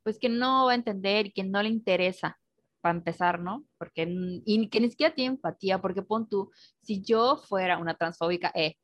pues, 0.03 0.20
que 0.20 0.30
no 0.30 0.68
va 0.68 0.72
a 0.72 0.75
entender 0.75 1.25
y 1.25 1.32
que 1.32 1.44
no 1.44 1.62
le 1.62 1.68
interesa, 1.68 2.39
para 2.80 2.98
empezar, 2.98 3.39
¿no? 3.39 3.65
Porque, 3.77 4.06
y 4.46 4.70
que 4.70 4.80
ni 4.80 4.89
siquiera 4.89 5.15
tiene 5.15 5.36
empatía, 5.36 5.82
porque 5.82 6.01
pon 6.01 6.30
tú, 6.30 6.51
si 6.82 7.01
yo 7.01 7.38
fuera 7.38 7.77
una 7.77 7.96
transfóbica, 7.96 8.51
eh, 8.53 8.75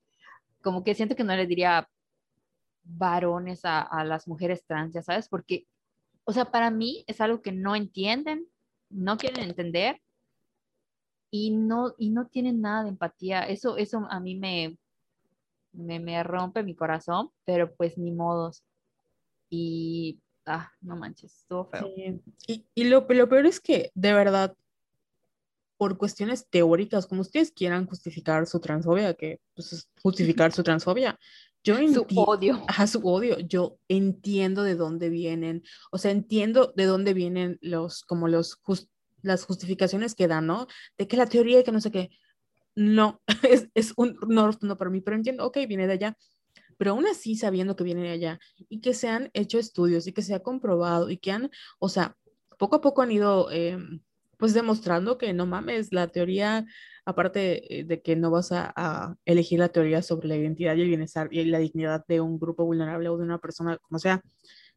como 0.62 0.84
que 0.84 0.96
siento 0.96 1.16
que 1.16 1.24
no 1.24 1.36
le 1.36 1.48
diría 1.48 1.90
varones 2.84 3.66
a, 3.66 3.82
a 3.82 4.04
las 4.04 4.28
mujeres 4.28 4.66
trans, 4.66 4.94
ya 4.94 5.02
sabes, 5.02 5.30
porque, 5.30 5.68
o 6.24 6.34
sea, 6.34 6.46
para 6.46 6.72
mí 6.72 7.04
es 7.08 7.22
algo 7.22 7.42
que 7.42 7.52
no 7.52 7.76
entienden, 7.76 8.48
no 8.90 9.18
quieren 9.18 9.44
entender 9.44 10.02
y 11.32 11.52
no, 11.52 11.94
y 11.98 12.10
no 12.10 12.28
tienen 12.28 12.62
nada 12.62 12.84
de 12.84 12.90
empatía. 12.90 13.44
Eso, 13.44 13.78
eso 13.78 14.08
a 14.10 14.20
mí 14.20 14.36
me, 14.36 14.78
me, 15.74 16.24
rompe 16.24 16.64
mi 16.64 16.76
corazón, 16.76 17.30
pero 17.46 17.74
pues 17.76 17.98
ni 17.98 18.12
modos. 18.12 18.64
Y, 19.50 20.20
ah, 20.46 20.72
no 20.82 20.96
manches, 20.96 21.36
estuvo 21.36 21.66
feo. 21.66 21.88
Y, 22.48 22.66
y 22.74 22.84
lo, 22.86 23.06
lo, 23.08 23.30
peor 23.30 23.46
es 23.46 23.60
que, 23.60 23.92
de 23.94 24.14
verdad, 24.14 24.56
por 25.80 25.98
cuestiones 25.98 26.46
teóricas, 26.50 27.08
como 27.08 27.22
ustedes 27.22 27.54
quieran 27.54 27.86
justificar 27.86 28.46
su 28.48 28.60
transfobia, 28.60 29.14
que 29.14 29.40
pues, 29.56 29.72
es 29.72 29.90
justificar 30.02 30.52
su 30.52 30.62
transfobia. 30.62 31.18
Yo 31.64 31.78
su 31.88 32.06
odio. 32.18 32.62
Ajá, 32.68 32.86
su 32.86 33.00
odio. 33.08 33.40
Yo 33.40 33.78
entiendo 33.88 34.64
de 34.64 34.76
dónde 34.76 35.08
vienen, 35.08 35.64
o 35.90 35.98
sea, 35.98 36.12
entiendo 36.12 36.74
de 36.76 36.84
dónde 36.84 37.14
vienen 37.14 37.60
los, 37.62 38.04
como 38.04 38.28
los, 38.28 38.60
las 39.22 39.46
justificaciones 39.46 40.16
que 40.16 40.28
dan, 40.28 40.48
¿no? 40.48 40.68
De 40.98 41.08
que 41.08 41.16
la 41.16 41.28
teoría 41.28 41.62
y 41.62 41.64
que 41.64 41.72
no 41.72 41.80
sé 41.80 41.92
qué. 41.92 42.10
No, 42.76 43.22
es, 43.50 43.70
es 43.74 43.94
un 43.96 44.18
no, 44.28 44.52
no 44.60 44.78
para 44.78 44.92
mí, 44.92 45.00
pero 45.00 45.16
entiendo, 45.16 45.46
ok, 45.46 45.60
viene 45.66 45.88
de 45.88 45.94
allá. 45.94 46.18
Pero 46.76 46.92
aún 46.92 47.08
así, 47.08 47.38
sabiendo 47.38 47.78
que 47.78 47.86
viene 47.86 48.02
de 48.02 48.12
allá 48.12 48.40
y 48.68 48.82
que 48.82 48.94
se 48.94 49.08
han 49.08 49.30
hecho 49.34 49.60
estudios 49.60 50.08
y 50.08 50.12
que 50.12 50.24
se 50.24 50.36
ha 50.36 50.44
comprobado 50.44 51.10
y 51.10 51.18
que 51.18 51.32
han, 51.32 51.50
o 51.80 51.88
sea, 51.88 52.18
poco 52.58 52.76
a 52.76 52.82
poco 52.82 53.02
han 53.02 53.14
ido, 53.14 53.50
em, 53.50 54.02
pues 54.40 54.54
demostrando 54.54 55.18
que 55.18 55.34
no 55.34 55.46
mames, 55.46 55.92
la 55.94 56.08
teoría, 56.08 56.66
aparte 57.06 57.80
eh, 57.82 57.84
de 57.84 58.02
que 58.02 58.16
no 58.16 58.32
vas 58.32 58.52
a, 58.54 58.74
a, 58.76 59.16
elegir 59.26 59.60
la 59.60 59.70
teoría 59.70 60.02
sobre 60.02 60.30
la 60.30 60.38
identidad 60.38 60.76
y 60.76 60.82
el 60.82 60.88
bienestar 60.88 61.28
y 61.32 61.44
la 61.46 61.60
dignidad 61.60 62.06
de 62.08 62.22
un 62.22 62.40
grupo 62.40 62.66
vulnerable 62.66 63.10
o 63.10 63.18
de 63.18 63.24
una 63.24 63.40
persona, 63.40 63.78
como 63.80 64.00
sea, 64.00 64.22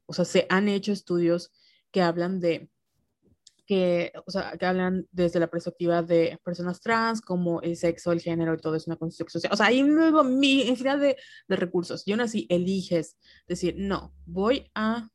o 0.07 0.13
sea, 0.13 0.25
se 0.25 0.47
han 0.51 0.69
hecho 0.69 0.93
estudios 0.93 1.53
que 1.93 2.03
hablan 2.03 2.41
de 2.41 2.69
que, 3.67 4.13
o 4.27 4.31
sea, 4.31 4.57
que 4.59 4.67
hablan 4.67 5.07
desde 5.13 5.39
la 5.39 5.47
perspectiva 5.49 6.03
de 6.03 6.39
personas 6.45 6.81
trans, 6.81 7.21
como 7.21 7.61
el 7.63 7.77
sexo, 7.77 8.13
el 8.13 8.21
género 8.21 8.55
y 8.55 8.59
todo 8.59 8.75
es 8.75 8.87
una 8.87 8.97
construcción 8.97 9.41
social. 9.41 9.55
O 9.55 9.57
sea, 9.57 9.67
hay 9.67 9.83
mi 9.85 10.63
infinidad 10.63 10.99
de, 10.99 11.17
de 11.49 11.57
recursos. 11.57 12.03
Y 12.07 12.13
aún 12.13 12.21
así 12.23 12.47
eliges 12.51 13.17
decir, 13.47 13.77
no, 13.79 14.13
voy 14.27 14.71
a 14.75 15.09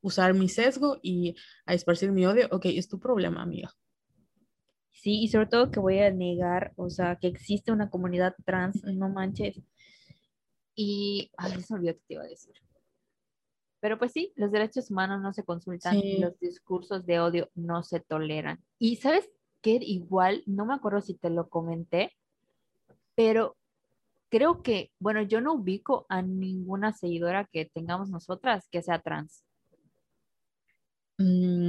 usar 0.00 0.34
mi 0.34 0.48
sesgo 0.48 0.98
y 1.02 1.36
a 1.66 1.74
esparcir 1.74 2.10
mi 2.12 2.26
odio. 2.26 2.48
Ok, 2.50 2.66
es 2.66 2.88
tu 2.88 2.98
problema, 2.98 3.42
amiga. 3.42 3.70
Sí, 5.00 5.22
y 5.22 5.28
sobre 5.28 5.46
todo 5.46 5.70
que 5.70 5.80
voy 5.80 5.98
a 6.00 6.10
negar, 6.10 6.74
o 6.76 6.90
sea, 6.90 7.16
que 7.16 7.26
existe 7.26 7.72
una 7.72 7.88
comunidad 7.88 8.34
trans, 8.44 8.84
no 8.84 9.08
manches. 9.08 9.58
Y, 10.74 11.30
ay, 11.38 11.58
se 11.62 11.72
olvidó 11.72 11.94
que 11.94 12.02
te 12.06 12.14
iba 12.14 12.22
a 12.22 12.26
decir. 12.26 12.52
Pero 13.80 13.98
pues 13.98 14.12
sí, 14.12 14.34
los 14.36 14.52
derechos 14.52 14.90
humanos 14.90 15.22
no 15.22 15.32
se 15.32 15.42
consultan, 15.42 15.98
los 16.20 16.38
discursos 16.38 17.06
de 17.06 17.18
odio 17.18 17.50
no 17.54 17.82
se 17.82 18.00
toleran. 18.00 18.62
Y 18.78 18.96
sabes 18.96 19.30
qué, 19.62 19.78
igual, 19.80 20.42
no 20.44 20.66
me 20.66 20.74
acuerdo 20.74 21.00
si 21.00 21.14
te 21.14 21.30
lo 21.30 21.48
comenté, 21.48 22.12
pero 23.14 23.56
creo 24.28 24.62
que, 24.62 24.92
bueno, 24.98 25.22
yo 25.22 25.40
no 25.40 25.54
ubico 25.54 26.04
a 26.10 26.20
ninguna 26.20 26.92
seguidora 26.92 27.48
que 27.50 27.64
tengamos 27.64 28.10
nosotras 28.10 28.68
que 28.70 28.82
sea 28.82 29.00
trans. 29.00 29.44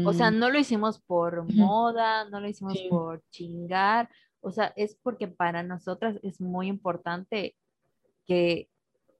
O 0.06 0.14
sea, 0.14 0.32
mm. 0.32 0.40
no 0.40 0.50
lo 0.50 0.58
hicimos 0.58 1.02
por 1.02 1.52
moda, 1.54 2.30
no 2.30 2.40
lo 2.40 2.48
hicimos 2.48 2.80
por 2.90 3.22
chingar, 3.32 4.10
o 4.40 4.50
sea, 4.52 4.72
es 4.78 4.98
porque 5.04 5.28
para 5.28 5.62
nosotras 5.62 6.18
es 6.24 6.40
muy 6.40 6.68
importante 6.68 7.56
que, 8.26 8.70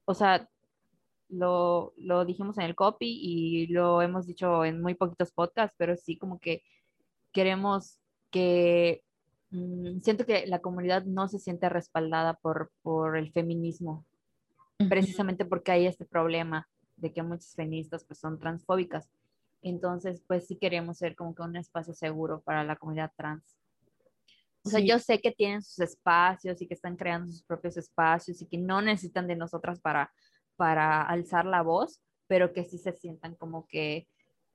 o 0.06 0.14
sea, 0.14 0.48
lo, 1.28 1.92
lo, 1.98 2.24
dijimos 2.24 2.56
en 2.56 2.64
el 2.64 2.74
copy 2.74 3.06
y 3.06 3.66
lo 3.68 4.00
hemos 4.00 4.26
dicho 4.26 4.64
en 4.64 4.80
muy 4.80 4.94
poquitos 4.94 5.32
podcasts, 5.32 5.76
pero 5.78 5.96
sí 5.96 6.16
como 6.16 6.38
que 6.38 6.62
queremos 7.32 7.98
que, 8.30 9.02
mm, 9.50 10.00
siento 10.00 10.24
que 10.24 10.46
la 10.46 10.60
comunidad 10.60 11.04
no 11.04 11.28
se 11.28 11.40
siente 11.40 11.68
respaldada 11.68 12.34
por, 12.34 12.72
por 12.80 13.18
el 13.18 13.32
feminismo, 13.32 14.06
precisamente 14.88 15.44
porque 15.44 15.72
hay 15.72 15.86
este 15.86 16.06
problema 16.06 16.68
de 16.96 17.12
que 17.12 17.22
muchas 17.22 17.54
feministas 17.54 18.04
pues 18.04 18.18
son 18.18 18.38
transfóbicas. 18.38 19.10
Entonces, 19.62 20.22
pues 20.26 20.46
sí 20.46 20.56
queremos 20.56 20.98
ser 20.98 21.14
como 21.14 21.34
que 21.34 21.42
un 21.42 21.56
espacio 21.56 21.94
seguro 21.94 22.42
para 22.42 22.64
la 22.64 22.76
comunidad 22.76 23.12
trans. 23.16 23.56
O 24.64 24.68
sea, 24.68 24.80
yo 24.80 24.98
sé 24.98 25.20
que 25.20 25.32
tienen 25.32 25.62
sus 25.62 25.80
espacios 25.80 26.60
y 26.60 26.66
que 26.68 26.74
están 26.74 26.96
creando 26.96 27.32
sus 27.32 27.42
propios 27.42 27.76
espacios 27.76 28.40
y 28.42 28.46
que 28.46 28.58
no 28.58 28.80
necesitan 28.80 29.26
de 29.26 29.34
nosotras 29.34 29.80
para 29.80 30.12
para 30.56 31.02
alzar 31.02 31.44
la 31.44 31.62
voz, 31.62 32.00
pero 32.26 32.52
que 32.52 32.64
sí 32.64 32.78
se 32.78 32.92
sientan 32.92 33.34
como 33.34 33.66
que 33.66 34.06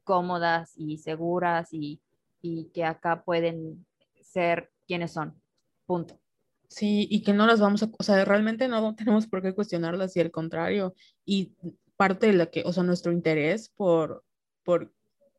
cómodas 0.03 0.71
y 0.77 0.99
seguras 0.99 1.69
y, 1.71 2.01
y 2.41 2.69
que 2.73 2.85
acá 2.85 3.23
pueden 3.23 3.85
ser 4.21 4.71
quienes 4.87 5.11
son. 5.11 5.41
Punto. 5.85 6.19
Sí, 6.69 7.07
y 7.09 7.23
que 7.23 7.33
no 7.33 7.45
las 7.45 7.59
vamos 7.59 7.83
a, 7.83 7.89
o 7.97 8.03
sea, 8.03 8.23
realmente 8.25 8.67
no 8.67 8.95
tenemos 8.95 9.27
por 9.27 9.41
qué 9.41 9.53
cuestionarlas 9.53 10.15
y 10.15 10.21
al 10.21 10.31
contrario, 10.31 10.95
y 11.25 11.53
parte 11.95 12.27
de 12.27 12.33
la 12.33 12.45
que, 12.45 12.63
o 12.65 12.71
sea, 12.71 12.83
nuestro 12.83 13.11
interés 13.11 13.69
por, 13.75 14.23
por 14.63 14.93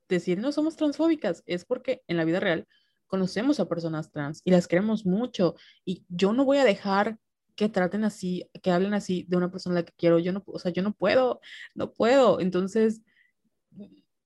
decir 0.09 0.39
no 0.39 0.53
somos 0.53 0.77
transfóbicas 0.77 1.43
es 1.47 1.65
porque 1.65 2.03
en 2.07 2.17
la 2.17 2.25
vida 2.25 2.41
real 2.41 2.67
conocemos 3.07 3.61
a 3.61 3.69
personas 3.69 4.11
trans 4.11 4.43
y 4.45 4.51
las 4.51 4.69
queremos 4.69 5.07
mucho 5.07 5.55
y 5.85 6.05
yo 6.09 6.33
no 6.33 6.45
voy 6.45 6.59
a 6.59 6.65
dejar 6.65 7.19
que 7.59 7.69
traten 7.69 8.05
así, 8.05 8.49
que 8.63 8.71
hablen 8.71 8.95
así 8.95 9.27
de 9.29 9.37
una 9.37 9.51
persona 9.51 9.75
a 9.75 9.81
la 9.81 9.85
que 9.85 9.93
quiero. 9.97 10.21
Yo 10.21 10.33
no, 10.33 10.45
o 10.47 10.61
sea, 10.61 10.71
yo 10.71 10.81
no 10.81 10.93
puedo, 10.93 11.41
no 11.75 11.93
puedo. 11.93 12.39
Entonces, 12.39 13.03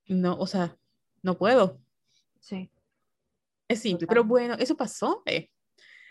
no, 0.06 0.36
o 0.36 0.46
sea, 0.46 0.76
no 1.22 1.38
puedo. 1.38 1.80
Sí. 2.40 2.70
Es 3.68 3.80
simple, 3.80 4.06
pero 4.06 4.22
bueno, 4.22 4.54
eso 4.58 4.76
pasó. 4.76 5.22
Eh. 5.24 5.48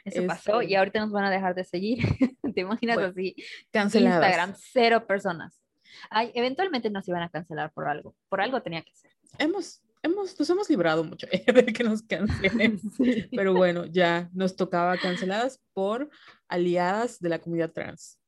Eso 0.04 0.26
pasó 0.26 0.64
y 0.64 0.74
ahorita 0.74 1.00
nos 1.00 1.12
van 1.12 1.26
a 1.26 1.30
dejar 1.30 1.54
de 1.54 1.64
seguir. 1.64 2.00
¿Te 2.56 2.62
imaginas 2.62 2.98
así? 2.98 3.36
Canceladas. 3.70 4.28
Instagram, 4.28 4.56
cero 4.58 5.06
personas. 5.06 5.62
Ay, 6.10 6.32
eventualmente 6.34 6.90
nos 6.90 7.08
iban 7.08 7.22
a 7.22 7.30
cancelar 7.30 7.72
por 7.72 7.88
algo. 7.88 8.16
Por 8.30 8.42
algo 8.42 8.64
tenía 8.64 8.82
que 8.82 8.96
ser. 8.96 9.12
Hemos, 9.38 9.82
hemos, 10.04 10.38
nos 10.40 10.50
hemos 10.50 10.70
librado 10.70 11.04
mucho 11.04 11.28
de 11.56 11.66
que 11.66 11.84
nos 11.84 12.02
cancelen. 12.04 12.80
Pero 13.32 13.54
bueno, 13.54 13.86
ya 13.86 14.30
nos 14.34 14.56
tocaba 14.56 14.98
canceladas 14.98 15.60
por 15.74 16.10
aliadas 16.48 17.20
de 17.20 17.30
la 17.30 17.40
comunidad 17.40 17.72
trans. 17.72 18.20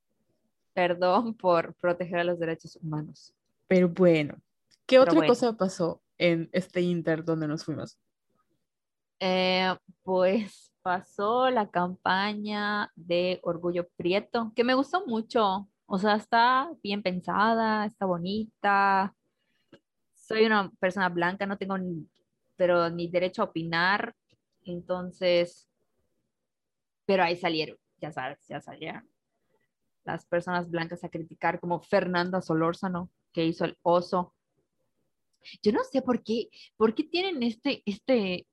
Perdón 0.73 1.35
por 1.35 1.75
proteger 1.75 2.19
a 2.19 2.23
los 2.23 2.39
derechos 2.39 2.77
humanos. 2.77 3.33
Pero 3.67 3.89
bueno, 3.89 4.35
¿qué 4.85 4.99
otra 4.99 5.27
cosa 5.27 5.55
pasó 5.55 6.01
en 6.17 6.49
este 6.51 6.81
Inter 6.81 7.23
donde 7.23 7.47
nos 7.47 7.63
fuimos? 7.63 7.97
Eh, 9.19 9.73
pues 10.03 10.73
pasó 10.81 11.49
la 11.49 11.69
campaña 11.69 12.91
de 12.95 13.39
Orgullo 13.43 13.87
Prieto, 13.95 14.51
que 14.55 14.63
me 14.63 14.73
gustó 14.73 15.05
mucho. 15.05 15.69
O 15.85 15.97
sea, 15.97 16.15
está 16.15 16.69
bien 16.81 17.01
pensada, 17.01 17.85
está 17.85 18.05
bonita, 18.05 19.15
soy 20.33 20.45
una 20.45 20.71
persona 20.79 21.09
blanca, 21.09 21.45
no 21.45 21.57
tengo 21.57 21.77
ni, 21.77 22.07
pero 22.55 22.89
ni 22.89 23.07
derecho 23.07 23.41
a 23.41 23.45
opinar, 23.45 24.15
entonces, 24.65 25.69
pero 27.05 27.23
ahí 27.23 27.35
salieron, 27.35 27.77
ya 27.99 28.11
sabes, 28.11 28.39
ya 28.47 28.59
salieron 28.59 29.07
las 30.05 30.25
personas 30.25 30.69
blancas 30.69 31.03
a 31.03 31.09
criticar, 31.09 31.59
como 31.59 31.81
Fernanda 31.81 32.41
Solórzano, 32.41 33.09
que 33.31 33.45
hizo 33.45 33.63
el 33.65 33.77
oso. 33.83 34.33
Yo 35.61 35.71
no 35.71 35.83
sé 35.83 36.01
por 36.01 36.23
qué, 36.23 36.49
por 36.77 36.93
qué 36.93 37.03
tienen 37.03 37.41
este, 37.43 37.83
este, 37.85 38.45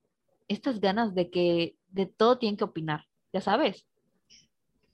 estas 0.47 0.79
ganas 0.79 1.13
de 1.13 1.29
que 1.29 1.75
de 1.89 2.05
todo 2.05 2.37
tienen 2.37 2.57
que 2.57 2.63
opinar, 2.63 3.05
ya 3.33 3.41
sabes 3.41 3.85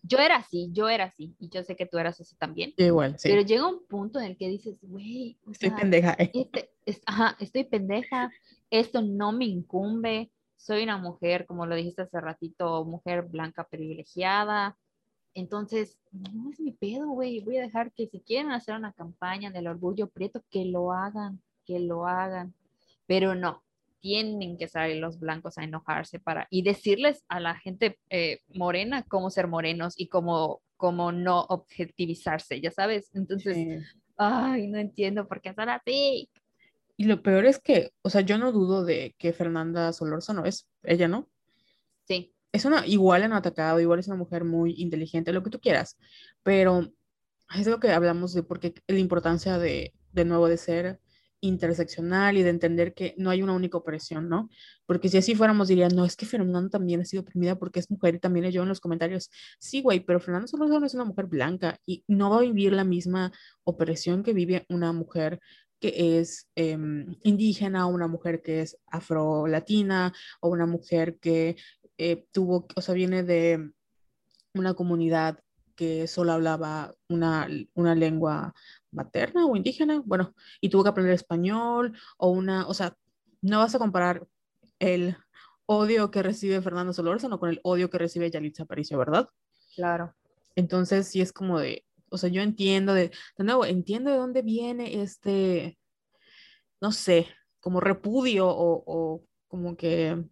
yo 0.07 0.19
era 0.19 0.37
así, 0.37 0.69
yo 0.71 0.89
era 0.89 1.05
así, 1.05 1.35
y 1.39 1.49
yo 1.49 1.63
sé 1.63 1.75
que 1.75 1.85
tú 1.85 1.97
eras 1.97 2.19
así 2.19 2.35
también. 2.35 2.73
Igual, 2.77 3.17
sí. 3.19 3.29
Pero 3.29 3.41
llega 3.41 3.67
un 3.67 3.85
punto 3.85 4.19
en 4.19 4.25
el 4.25 4.37
que 4.37 4.47
dices, 4.47 4.77
güey, 4.81 5.37
estoy 5.51 5.71
pendeja. 5.71 6.15
Eh. 6.17 6.31
Este, 6.33 6.71
ajá, 7.05 7.35
estoy 7.39 7.65
pendeja, 7.65 8.31
esto 8.69 9.01
no 9.01 9.31
me 9.31 9.45
incumbe, 9.45 10.31
soy 10.57 10.83
una 10.83 10.97
mujer, 10.97 11.45
como 11.45 11.65
lo 11.65 11.75
dijiste 11.75 12.01
hace 12.01 12.19
ratito, 12.19 12.83
mujer 12.83 13.23
blanca 13.23 13.67
privilegiada. 13.67 14.77
Entonces, 15.33 15.99
no 16.11 16.49
es 16.49 16.59
mi 16.59 16.71
pedo, 16.71 17.09
güey. 17.09 17.41
Voy 17.41 17.57
a 17.57 17.61
dejar 17.61 17.91
que 17.93 18.07
si 18.07 18.21
quieren 18.21 18.51
hacer 18.51 18.75
una 18.75 18.91
campaña 18.91 19.51
del 19.51 19.67
orgullo 19.67 20.07
prieto, 20.09 20.43
que 20.49 20.65
lo 20.65 20.91
hagan, 20.91 21.41
que 21.63 21.79
lo 21.79 22.07
hagan. 22.07 22.55
Pero 23.05 23.35
no, 23.35 23.63
tienen 23.99 24.57
que 24.57 24.67
salir 24.67 24.97
los 24.97 25.19
blancos 25.19 25.57
a 25.57 25.63
enojarse 25.63 26.19
para 26.19 26.47
y 26.49 26.61
decirles 26.63 27.23
a 27.27 27.39
la 27.39 27.55
gente 27.55 27.99
eh, 28.09 28.39
morena 28.53 29.03
cómo 29.03 29.29
ser 29.29 29.47
morenos 29.47 29.93
y 29.97 30.07
cómo, 30.07 30.61
cómo 30.75 31.11
no 31.11 31.41
objetivizarse, 31.49 32.61
ya 32.61 32.71
sabes. 32.71 33.09
Entonces, 33.13 33.57
ay, 34.17 34.67
no 34.67 34.77
entiendo 34.77 35.27
por 35.27 35.41
qué 35.41 35.53
son 35.53 35.69
así. 35.69 36.29
Y 36.95 37.05
lo 37.05 37.21
peor 37.21 37.45
es 37.45 37.59
que, 37.59 37.91
o 38.01 38.09
sea, 38.09 38.21
yo 38.21 38.37
no 38.37 38.51
dudo 38.51 38.83
de 38.83 39.15
que 39.19 39.33
Fernanda 39.33 39.91
no 40.01 40.45
es 40.45 40.67
ella, 40.83 41.07
¿no? 41.07 41.29
Sí. 42.07 42.33
Es 42.51 42.65
una, 42.65 42.87
igual 42.87 43.23
en 43.23 43.33
atacado, 43.33 43.79
igual 43.79 43.99
es 43.99 44.07
una 44.07 44.15
mujer 44.15 44.43
muy 44.43 44.73
inteligente, 44.77 45.33
lo 45.33 45.43
que 45.43 45.51
tú 45.51 45.59
quieras, 45.59 45.97
pero 46.41 46.91
es 47.55 47.67
lo 47.67 47.79
que 47.79 47.91
hablamos 47.91 48.33
de 48.33 48.41
porque 48.41 48.73
la 48.87 48.99
importancia 48.99 49.59
de, 49.59 49.93
de 50.11 50.25
nuevo 50.25 50.47
de 50.47 50.57
ser 50.57 50.99
interseccional 51.41 52.37
y 52.37 52.43
de 52.43 52.49
entender 52.49 52.93
que 52.93 53.13
no 53.17 53.29
hay 53.29 53.41
una 53.41 53.53
única 53.53 53.77
opresión, 53.77 54.29
¿no? 54.29 54.49
Porque 54.85 55.09
si 55.09 55.17
así 55.17 55.35
fuéramos 55.35 55.67
dirían, 55.67 55.95
no, 55.95 56.05
es 56.05 56.15
que 56.15 56.25
Fernanda 56.25 56.69
también 56.69 57.01
ha 57.01 57.05
sido 57.05 57.21
oprimida 57.21 57.57
porque 57.57 57.79
es 57.79 57.91
mujer 57.91 58.15
y 58.15 58.19
también 58.19 58.49
yo 58.51 58.63
en 58.63 58.69
los 58.69 58.79
comentarios, 58.79 59.29
sí, 59.59 59.81
güey, 59.81 59.99
pero 59.99 60.19
Fernanda 60.19 60.47
solo 60.47 60.85
es 60.85 60.93
una 60.93 61.05
mujer 61.05 61.25
blanca 61.25 61.79
y 61.85 62.03
no 62.07 62.29
va 62.29 62.37
a 62.37 62.41
vivir 62.41 62.73
la 62.73 62.83
misma 62.83 63.31
opresión 63.63 64.23
que 64.23 64.33
vive 64.33 64.65
una 64.69 64.93
mujer 64.93 65.39
que 65.79 66.19
es 66.19 66.47
em, 66.55 67.15
indígena, 67.23 67.85
una 67.85 68.07
mujer 68.07 68.41
que 68.41 68.61
es 68.61 68.77
afro-latina 68.87 70.13
o 70.41 70.49
una 70.49 70.65
mujer 70.65 71.17
que 71.19 71.55
eh, 71.97 72.25
tuvo, 72.31 72.67
o 72.75 72.81
sea, 72.81 72.95
viene 72.95 73.23
de 73.23 73.71
una 74.53 74.73
comunidad 74.73 75.39
que 75.77 76.07
solo 76.07 76.33
hablaba 76.33 76.93
una, 77.07 77.47
una 77.75 77.95
lengua 77.95 78.53
materna 78.91 79.45
o 79.45 79.55
indígena, 79.55 80.01
bueno, 80.03 80.35
y 80.59 80.69
tuvo 80.69 80.83
que 80.83 80.89
aprender 80.89 81.13
español 81.13 81.97
o 82.17 82.29
una, 82.29 82.67
o 82.67 82.73
sea, 82.73 82.97
no 83.41 83.59
vas 83.59 83.75
a 83.75 83.79
comparar 83.79 84.27
el 84.79 85.15
odio 85.67 86.11
que 86.11 86.23
recibe 86.23 86.61
Fernando 86.61 86.93
Solórzano 86.93 87.39
con 87.39 87.49
el 87.49 87.61
odio 87.63 87.89
que 87.89 87.99
recibe 87.99 88.31
Yalitza 88.31 88.63
Aparicio, 88.63 88.97
¿verdad? 88.97 89.29
Claro. 89.75 90.15
Entonces, 90.55 91.07
sí 91.07 91.21
es 91.21 91.31
como 91.31 91.59
de, 91.59 91.85
o 92.09 92.17
sea, 92.17 92.29
yo 92.29 92.41
entiendo 92.41 92.93
de, 92.93 93.11
de 93.37 93.43
nuevo, 93.43 93.63
entiendo 93.63 94.09
de 94.09 94.17
dónde 94.17 94.41
viene 94.41 95.01
este, 95.01 95.77
no 96.81 96.91
sé, 96.91 97.27
como 97.59 97.79
repudio 97.81 98.47
o, 98.47 98.83
o 98.85 99.23
como 99.47 99.77
que 99.77 100.25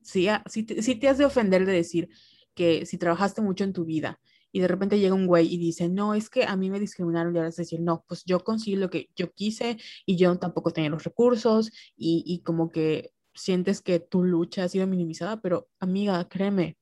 sí, 0.00 0.28
sí, 0.46 0.62
te, 0.62 0.80
sí 0.80 0.94
te 0.94 1.08
has 1.08 1.18
de 1.18 1.24
ofender 1.24 1.66
de 1.66 1.72
decir 1.72 2.08
que 2.54 2.86
si 2.86 2.98
trabajaste 2.98 3.42
mucho 3.42 3.64
en 3.64 3.72
tu 3.72 3.84
vida 3.84 4.20
y 4.56 4.60
de 4.60 4.68
repente 4.68 4.98
llega 4.98 5.14
un 5.14 5.26
güey 5.26 5.52
y 5.52 5.58
dice, 5.58 5.90
no, 5.90 6.14
es 6.14 6.30
que 6.30 6.44
a 6.44 6.56
mí 6.56 6.70
me 6.70 6.80
discriminaron 6.80 7.34
y 7.34 7.36
ahora 7.36 7.50
es 7.50 7.56
decir, 7.56 7.78
no, 7.78 8.06
pues 8.08 8.24
yo 8.24 8.42
conseguí 8.42 8.76
lo 8.76 8.88
que 8.88 9.10
yo 9.14 9.30
quise 9.30 9.76
y 10.06 10.16
yo 10.16 10.34
tampoco 10.38 10.70
tenía 10.70 10.88
los 10.88 11.04
recursos 11.04 11.70
y, 11.94 12.22
y 12.24 12.40
como 12.40 12.70
que 12.70 13.12
sientes 13.34 13.82
que 13.82 14.00
tu 14.00 14.24
lucha 14.24 14.64
ha 14.64 14.68
sido 14.70 14.86
minimizada, 14.86 15.42
pero 15.42 15.68
amiga, 15.78 16.26
créeme, 16.26 16.78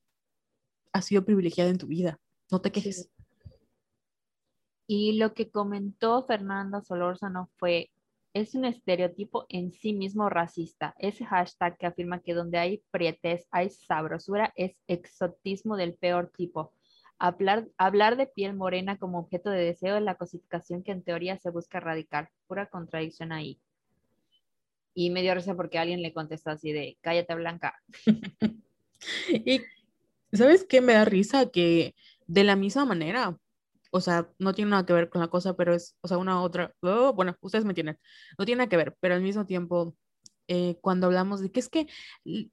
has 0.92 1.06
sido 1.06 1.24
privilegiada 1.24 1.68
en 1.68 1.78
tu 1.78 1.88
vida, 1.88 2.20
no 2.48 2.60
te 2.60 2.70
quejes. 2.70 3.10
Y 4.86 5.18
lo 5.18 5.34
que 5.34 5.50
comentó 5.50 6.24
Fernanda 6.26 6.80
Solórzano 6.80 7.50
fue, 7.56 7.90
es 8.34 8.54
un 8.54 8.66
estereotipo 8.66 9.46
en 9.48 9.72
sí 9.72 9.94
mismo 9.94 10.30
racista. 10.30 10.94
Ese 10.96 11.24
hashtag 11.24 11.76
que 11.76 11.86
afirma 11.86 12.20
que 12.20 12.34
donde 12.34 12.58
hay 12.58 12.84
prietez 12.92 13.48
hay 13.50 13.70
sabrosura 13.70 14.52
es 14.54 14.76
exotismo 14.86 15.76
del 15.76 15.94
peor 15.94 16.30
tipo. 16.36 16.72
Hablar, 17.18 17.68
hablar 17.78 18.16
de 18.16 18.26
piel 18.26 18.54
morena 18.54 18.98
como 18.98 19.18
objeto 19.18 19.50
de 19.50 19.64
deseo 19.64 19.96
es 19.96 20.02
la 20.02 20.16
cosificación 20.16 20.82
que 20.82 20.92
en 20.92 21.02
teoría 21.02 21.38
se 21.38 21.50
busca 21.50 21.78
erradicar. 21.78 22.30
Pura 22.46 22.66
contradicción 22.66 23.32
ahí. 23.32 23.60
Y 24.94 25.10
me 25.10 25.22
dio 25.22 25.34
risa 25.34 25.54
porque 25.54 25.78
alguien 25.78 26.02
le 26.02 26.12
contestó 26.12 26.50
así 26.50 26.72
de, 26.72 26.98
cállate 27.00 27.34
blanca. 27.34 27.80
y 29.28 29.60
¿sabes 30.32 30.64
qué 30.64 30.80
me 30.80 30.94
da 30.94 31.04
risa? 31.04 31.50
Que 31.50 31.94
de 32.26 32.44
la 32.44 32.56
misma 32.56 32.84
manera, 32.84 33.38
o 33.90 34.00
sea, 34.00 34.28
no 34.38 34.54
tiene 34.54 34.72
nada 34.72 34.86
que 34.86 34.92
ver 34.92 35.08
con 35.08 35.20
la 35.20 35.28
cosa, 35.28 35.56
pero 35.56 35.74
es, 35.74 35.96
o 36.00 36.08
sea, 36.08 36.18
una 36.18 36.42
otra, 36.42 36.74
oh, 36.80 37.12
bueno, 37.12 37.36
ustedes 37.40 37.64
me 37.64 37.70
entienden, 37.70 37.98
no 38.38 38.44
tiene 38.44 38.58
nada 38.58 38.68
que 38.68 38.76
ver, 38.76 38.96
pero 39.00 39.14
al 39.14 39.22
mismo 39.22 39.46
tiempo, 39.46 39.96
eh, 40.48 40.76
cuando 40.80 41.06
hablamos 41.06 41.40
de 41.40 41.50
que 41.50 41.60
es 41.60 41.68
que 41.68 41.86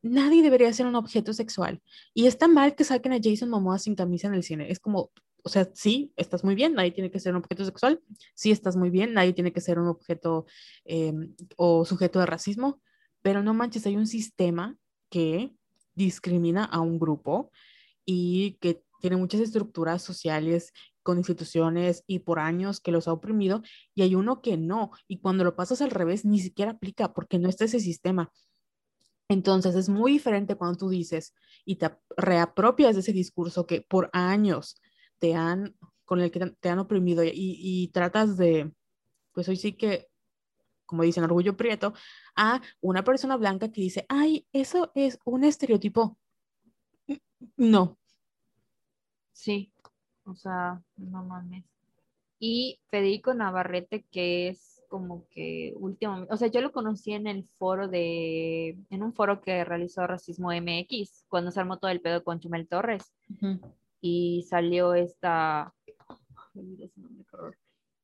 nadie 0.01 0.41
debería 0.41 0.71
ser 0.73 0.85
un 0.85 0.95
objeto 0.95 1.33
sexual. 1.33 1.81
Y 2.13 2.27
está 2.27 2.47
mal 2.47 2.75
que 2.75 2.83
saquen 2.83 3.13
a 3.13 3.19
Jason 3.21 3.49
Momoa 3.49 3.79
sin 3.79 3.95
camisa 3.95 4.27
en 4.27 4.35
el 4.35 4.43
cine, 4.43 4.71
es 4.71 4.79
como, 4.79 5.11
o 5.43 5.49
sea, 5.49 5.69
sí, 5.73 6.13
estás 6.15 6.43
muy 6.43 6.55
bien, 6.55 6.73
nadie 6.73 6.91
tiene 6.91 7.11
que 7.11 7.19
ser 7.19 7.33
un 7.33 7.39
objeto 7.39 7.65
sexual, 7.65 8.01
sí, 8.35 8.51
estás 8.51 8.75
muy 8.75 8.89
bien, 8.89 9.13
nadie 9.13 9.33
tiene 9.33 9.51
que 9.51 9.61
ser 9.61 9.79
un 9.79 9.87
objeto 9.87 10.45
eh, 10.85 11.13
o 11.57 11.85
sujeto 11.85 12.19
de 12.19 12.25
racismo, 12.25 12.81
pero 13.21 13.43
no 13.43 13.53
manches, 13.53 13.85
hay 13.85 13.97
un 13.97 14.07
sistema 14.07 14.77
que 15.09 15.53
discrimina 15.95 16.63
a 16.65 16.79
un 16.79 16.99
grupo 16.99 17.51
y 18.05 18.57
que 18.61 18.83
tiene 19.01 19.17
muchas 19.17 19.41
estructuras 19.41 20.01
sociales 20.03 20.73
con 21.03 21.17
instituciones 21.17 22.03
y 22.07 22.19
por 22.19 22.39
años 22.39 22.79
que 22.79 22.91
los 22.91 23.07
ha 23.07 23.13
oprimido 23.13 23.61
y 23.93 24.03
hay 24.03 24.15
uno 24.15 24.41
que 24.41 24.57
no. 24.57 24.91
Y 25.07 25.19
cuando 25.19 25.43
lo 25.43 25.55
pasas 25.55 25.81
al 25.81 25.91
revés, 25.91 26.25
ni 26.25 26.39
siquiera 26.39 26.71
aplica 26.71 27.13
porque 27.13 27.39
no 27.39 27.49
está 27.49 27.65
ese 27.65 27.79
sistema. 27.79 28.31
Entonces 29.29 29.75
es 29.75 29.87
muy 29.87 30.13
diferente 30.13 30.55
cuando 30.55 30.77
tú 30.77 30.89
dices 30.89 31.33
y 31.63 31.77
te 31.77 31.89
reapropias 32.17 32.95
de 32.95 33.01
ese 33.01 33.13
discurso 33.13 33.65
que 33.65 33.81
por 33.81 34.09
años 34.13 34.81
te 35.19 35.35
han, 35.35 35.75
con 36.05 36.19
el 36.19 36.31
que 36.31 36.39
te 36.59 36.69
han 36.69 36.79
oprimido 36.79 37.23
y, 37.23 37.31
y 37.33 37.87
tratas 37.89 38.35
de, 38.35 38.73
pues 39.31 39.47
hoy 39.47 39.55
sí 39.55 39.73
que, 39.73 40.09
como 40.85 41.03
dicen, 41.03 41.23
orgullo 41.23 41.55
prieto, 41.55 41.93
a 42.35 42.61
una 42.81 43.03
persona 43.03 43.37
blanca 43.37 43.71
que 43.71 43.81
dice, 43.81 44.05
ay, 44.09 44.47
eso 44.51 44.91
es 44.95 45.17
un 45.23 45.45
estereotipo. 45.45 46.17
No. 47.55 47.97
Sí, 49.31 49.70
o 50.31 50.35
sea, 50.35 50.81
no 50.97 51.23
mames. 51.23 51.65
Y 52.39 52.79
Federico 52.89 53.33
Navarrete, 53.33 54.03
que 54.11 54.47
es 54.47 54.81
como 54.87 55.27
que 55.29 55.73
últimamente, 55.77 56.33
o 56.33 56.37
sea, 56.37 56.47
yo 56.47 56.59
lo 56.59 56.71
conocí 56.71 57.13
en 57.13 57.27
el 57.27 57.47
foro 57.57 57.87
de, 57.87 58.77
en 58.89 59.03
un 59.03 59.13
foro 59.13 59.41
que 59.41 59.63
realizó 59.63 60.07
Racismo 60.07 60.51
MX, 60.51 61.25
cuando 61.29 61.51
se 61.51 61.59
armó 61.59 61.77
todo 61.77 61.91
el 61.91 62.01
pedo 62.01 62.23
con 62.23 62.39
Chumel 62.39 62.67
Torres. 62.67 63.13
Uh 63.29 63.35
-huh. 63.35 63.75
Y 64.01 64.45
salió 64.49 64.95
esta, 64.95 65.73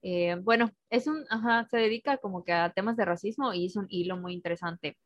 eh, 0.01 0.35
bueno, 0.41 0.71
es 0.89 1.07
un, 1.07 1.25
ajá, 1.29 1.65
se 1.65 1.77
dedica 1.77 2.17
como 2.17 2.43
que 2.43 2.53
a 2.53 2.71
temas 2.71 2.95
de 2.95 3.05
racismo 3.05 3.53
y 3.53 3.65
hizo 3.65 3.79
un 3.79 3.87
hilo 3.89 4.17
muy 4.17 4.33
interesante. 4.33 4.97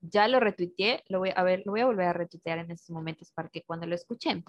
Ya 0.00 0.28
lo 0.28 0.40
retuiteé, 0.40 1.04
lo 1.08 1.20
voy 1.20 1.30
a 1.34 1.42
ver, 1.42 1.62
lo 1.64 1.72
voy 1.72 1.80
a 1.80 1.86
volver 1.86 2.08
a 2.08 2.12
retuitear 2.12 2.58
en 2.58 2.70
estos 2.70 2.90
momentos 2.90 3.32
para 3.32 3.48
que 3.48 3.62
cuando 3.62 3.86
lo 3.86 3.94
escuchen 3.94 4.44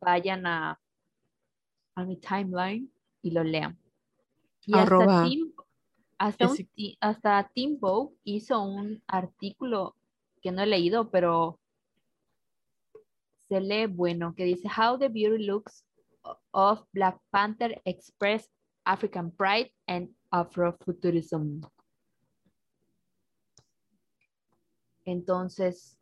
vayan 0.00 0.46
a, 0.46 0.80
a 1.94 2.04
mi 2.04 2.16
timeline 2.16 2.90
y 3.22 3.30
lo 3.30 3.44
lean. 3.44 3.78
Y 4.66 4.76
Arroba. 4.76 5.22
hasta, 5.22 5.28
Tim, 5.28 5.52
hasta, 6.18 6.48
un, 6.48 6.56
hasta 7.00 7.50
Tim 7.54 7.78
Bow 7.78 8.16
hizo 8.24 8.62
un 8.62 9.02
artículo 9.06 9.96
que 10.42 10.52
no 10.52 10.62
he 10.62 10.66
leído, 10.66 11.10
pero 11.10 11.60
se 13.48 13.60
lee 13.60 13.86
bueno, 13.86 14.34
que 14.34 14.44
dice 14.44 14.68
How 14.68 14.98
the 14.98 15.08
Beauty 15.08 15.44
Looks 15.44 15.84
of 16.52 16.82
Black 16.92 17.20
Panther 17.30 17.80
Express 17.84 18.48
African 18.84 19.30
Pride 19.30 19.72
and 19.86 20.14
Afrofuturism. 20.30 21.60
Entonces, 25.04 25.99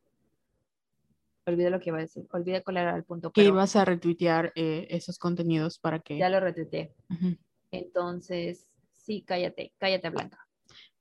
olvidé 1.50 1.70
lo 1.70 1.80
que 1.80 1.90
iba 1.90 1.98
a 1.98 2.02
decir, 2.02 2.26
olvidé 2.32 2.62
cuál 2.62 2.78
era 2.78 2.96
el 2.96 3.04
punto. 3.04 3.32
Que 3.32 3.44
ibas 3.44 3.76
a 3.76 3.84
retuitear 3.84 4.52
eh, 4.54 4.86
esos 4.90 5.18
contenidos 5.18 5.78
para 5.78 6.00
que... 6.00 6.18
Ya 6.18 6.28
lo 6.28 6.40
retuiteé. 6.40 6.94
Uh 7.10 7.14
-huh. 7.14 7.38
Entonces, 7.70 8.66
sí, 8.92 9.22
cállate, 9.26 9.72
cállate 9.78 10.10
Blanca. 10.10 10.38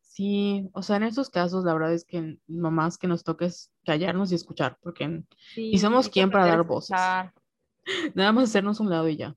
Sí, 0.01 0.67
o 0.73 0.81
sea, 0.81 0.95
en 0.95 1.03
estos 1.03 1.29
casos 1.29 1.63
la 1.63 1.73
verdad 1.73 1.93
es 1.93 2.03
que 2.03 2.39
nomás 2.47 2.97
que 2.97 3.07
nos 3.07 3.23
toques 3.23 3.71
callarnos 3.86 4.31
y 4.31 4.36
escuchar, 4.36 4.77
porque 4.81 5.23
sí, 5.53 5.69
y 5.71 5.77
somos 5.77 6.10
quien 6.10 6.31
para 6.31 6.47
dar 6.47 6.63
voces. 6.63 6.97
Nada 8.15 8.31
más 8.31 8.45
hacernos 8.45 8.79
un 8.79 8.89
lado 8.89 9.07
y 9.07 9.17
ya. 9.17 9.36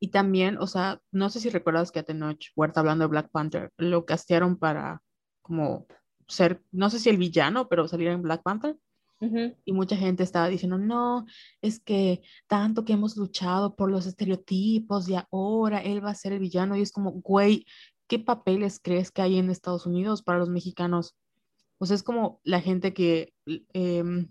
Y 0.00 0.08
también, 0.08 0.56
o 0.58 0.66
sea, 0.66 1.00
no 1.12 1.28
sé 1.28 1.40
si 1.40 1.50
recuerdas 1.50 1.92
que 1.92 1.98
a 1.98 2.02
Tenoch 2.02 2.46
Huerta 2.56 2.80
hablando 2.80 3.04
de 3.04 3.08
Black 3.08 3.30
Panther, 3.30 3.72
lo 3.76 4.06
castearon 4.06 4.56
para 4.58 5.02
como 5.42 5.86
ser, 6.28 6.62
no 6.72 6.88
sé 6.88 6.98
si 6.98 7.10
el 7.10 7.18
villano, 7.18 7.68
pero 7.68 7.86
salir 7.86 8.08
en 8.08 8.22
Black 8.22 8.42
Panther. 8.42 8.76
Y 9.64 9.72
mucha 9.72 9.96
gente 9.96 10.22
estaba 10.22 10.48
diciendo, 10.48 10.78
no, 10.78 11.26
es 11.62 11.80
que 11.80 12.22
tanto 12.46 12.84
que 12.84 12.94
hemos 12.94 13.16
luchado 13.16 13.76
por 13.76 13.90
los 13.90 14.06
estereotipos 14.06 15.08
y 15.08 15.16
ahora 15.30 15.80
él 15.80 16.04
va 16.04 16.10
a 16.10 16.14
ser 16.14 16.32
el 16.32 16.40
villano. 16.40 16.76
Y 16.76 16.82
es 16.82 16.92
como, 16.92 17.12
güey, 17.12 17.66
¿qué 18.06 18.18
papeles 18.18 18.80
crees 18.82 19.10
que 19.10 19.22
hay 19.22 19.38
en 19.38 19.50
Estados 19.50 19.86
Unidos 19.86 20.22
para 20.22 20.38
los 20.38 20.50
mexicanos? 20.50 21.16
O 21.78 21.86
sea, 21.86 21.96
es 21.96 22.02
como 22.02 22.40
la 22.44 22.60
gente 22.60 22.94
que, 22.94 23.32
eh, 23.46 24.26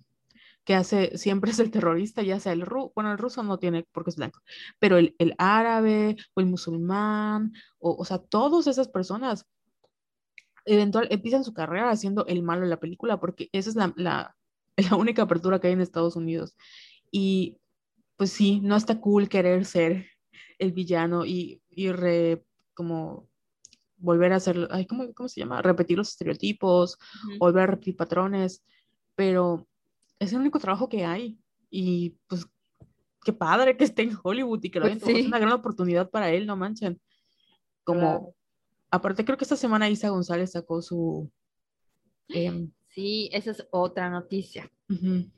que 0.63 0.75
hace, 0.75 1.17
siempre 1.17 1.51
es 1.51 1.59
el 1.59 1.71
terrorista, 1.71 2.21
ya 2.21 2.39
sea 2.39 2.53
el 2.53 2.61
ruso, 2.61 2.91
bueno, 2.95 3.11
el 3.11 3.17
ruso 3.17 3.43
no 3.43 3.59
tiene 3.59 3.85
porque 3.91 4.11
es 4.11 4.15
blanco, 4.15 4.41
pero 4.79 4.97
el, 4.97 5.15
el 5.19 5.35
árabe 5.37 6.17
o 6.33 6.41
el 6.41 6.47
musulmán, 6.47 7.53
o, 7.79 7.95
o 7.95 8.05
sea, 8.05 8.19
todas 8.19 8.67
esas 8.67 8.87
personas 8.87 9.45
eventual 10.65 11.07
empiezan 11.11 11.43
su 11.43 11.53
carrera 11.53 11.89
haciendo 11.89 12.25
el 12.27 12.43
malo 12.43 12.63
en 12.63 12.69
la 12.69 12.79
película, 12.79 13.19
porque 13.19 13.49
esa 13.51 13.69
es 13.69 13.75
la, 13.75 13.93
la, 13.97 14.35
la 14.77 14.95
única 14.95 15.23
apertura 15.23 15.59
que 15.59 15.67
hay 15.67 15.73
en 15.73 15.81
Estados 15.81 16.15
Unidos. 16.15 16.55
Y 17.11 17.57
pues 18.17 18.31
sí, 18.31 18.59
no 18.61 18.75
está 18.75 18.99
cool 18.99 19.29
querer 19.29 19.65
ser 19.65 20.07
el 20.59 20.71
villano 20.71 21.25
y, 21.25 21.61
y 21.69 21.91
re, 21.91 22.45
como 22.73 23.27
volver 23.97 24.33
a 24.33 24.37
hacer, 24.37 24.67
ay, 24.71 24.85
¿cómo, 24.85 25.13
¿cómo, 25.13 25.29
se 25.29 25.39
llama? 25.39 25.61
Repetir 25.61 25.97
los 25.97 26.09
estereotipos, 26.09 26.95
uh 26.95 27.27
-huh. 27.27 27.39
volver 27.39 27.63
a 27.63 27.67
repetir 27.67 27.95
patrones, 27.95 28.63
pero 29.15 29.67
es 30.19 30.33
el 30.33 30.39
único 30.39 30.59
trabajo 30.59 30.89
que 30.89 31.05
hay 31.05 31.39
y 31.69 32.17
pues 32.27 32.45
qué 33.23 33.33
padre 33.33 33.77
que 33.77 33.85
esté 33.85 34.03
en 34.03 34.17
Hollywood 34.21 34.63
y 34.63 34.69
que 34.69 34.79
lo 34.79 34.87
pues 34.87 35.03
sí. 35.03 35.19
es 35.19 35.25
una 35.27 35.39
gran 35.39 35.53
oportunidad 35.53 36.09
para 36.09 36.29
él, 36.31 36.45
no 36.45 36.55
manchen. 36.55 36.99
Como, 37.83 37.99
claro. 37.99 38.35
aparte 38.91 39.25
creo 39.25 39.37
que 39.37 39.45
esta 39.45 39.55
semana 39.55 39.89
Isa 39.89 40.09
González 40.09 40.51
sacó 40.51 40.81
su... 40.81 41.31
Eh, 42.29 42.67
sí, 42.93 43.29
esa 43.33 43.51
es 43.51 43.67
otra 43.71 44.09
noticia. 44.09 44.71
Uh 44.89 44.93
-huh. 44.93 45.31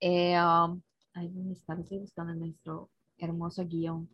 eh, 0.00 0.36
um, 0.40 0.80
ay, 1.14 1.28
¿dónde 1.28 1.54
está? 1.54 1.74
Estoy 1.74 1.98
buscando 1.98 2.32
en 2.32 2.40
nuestro 2.40 2.90
hermoso 3.18 3.66
guion. 3.66 4.08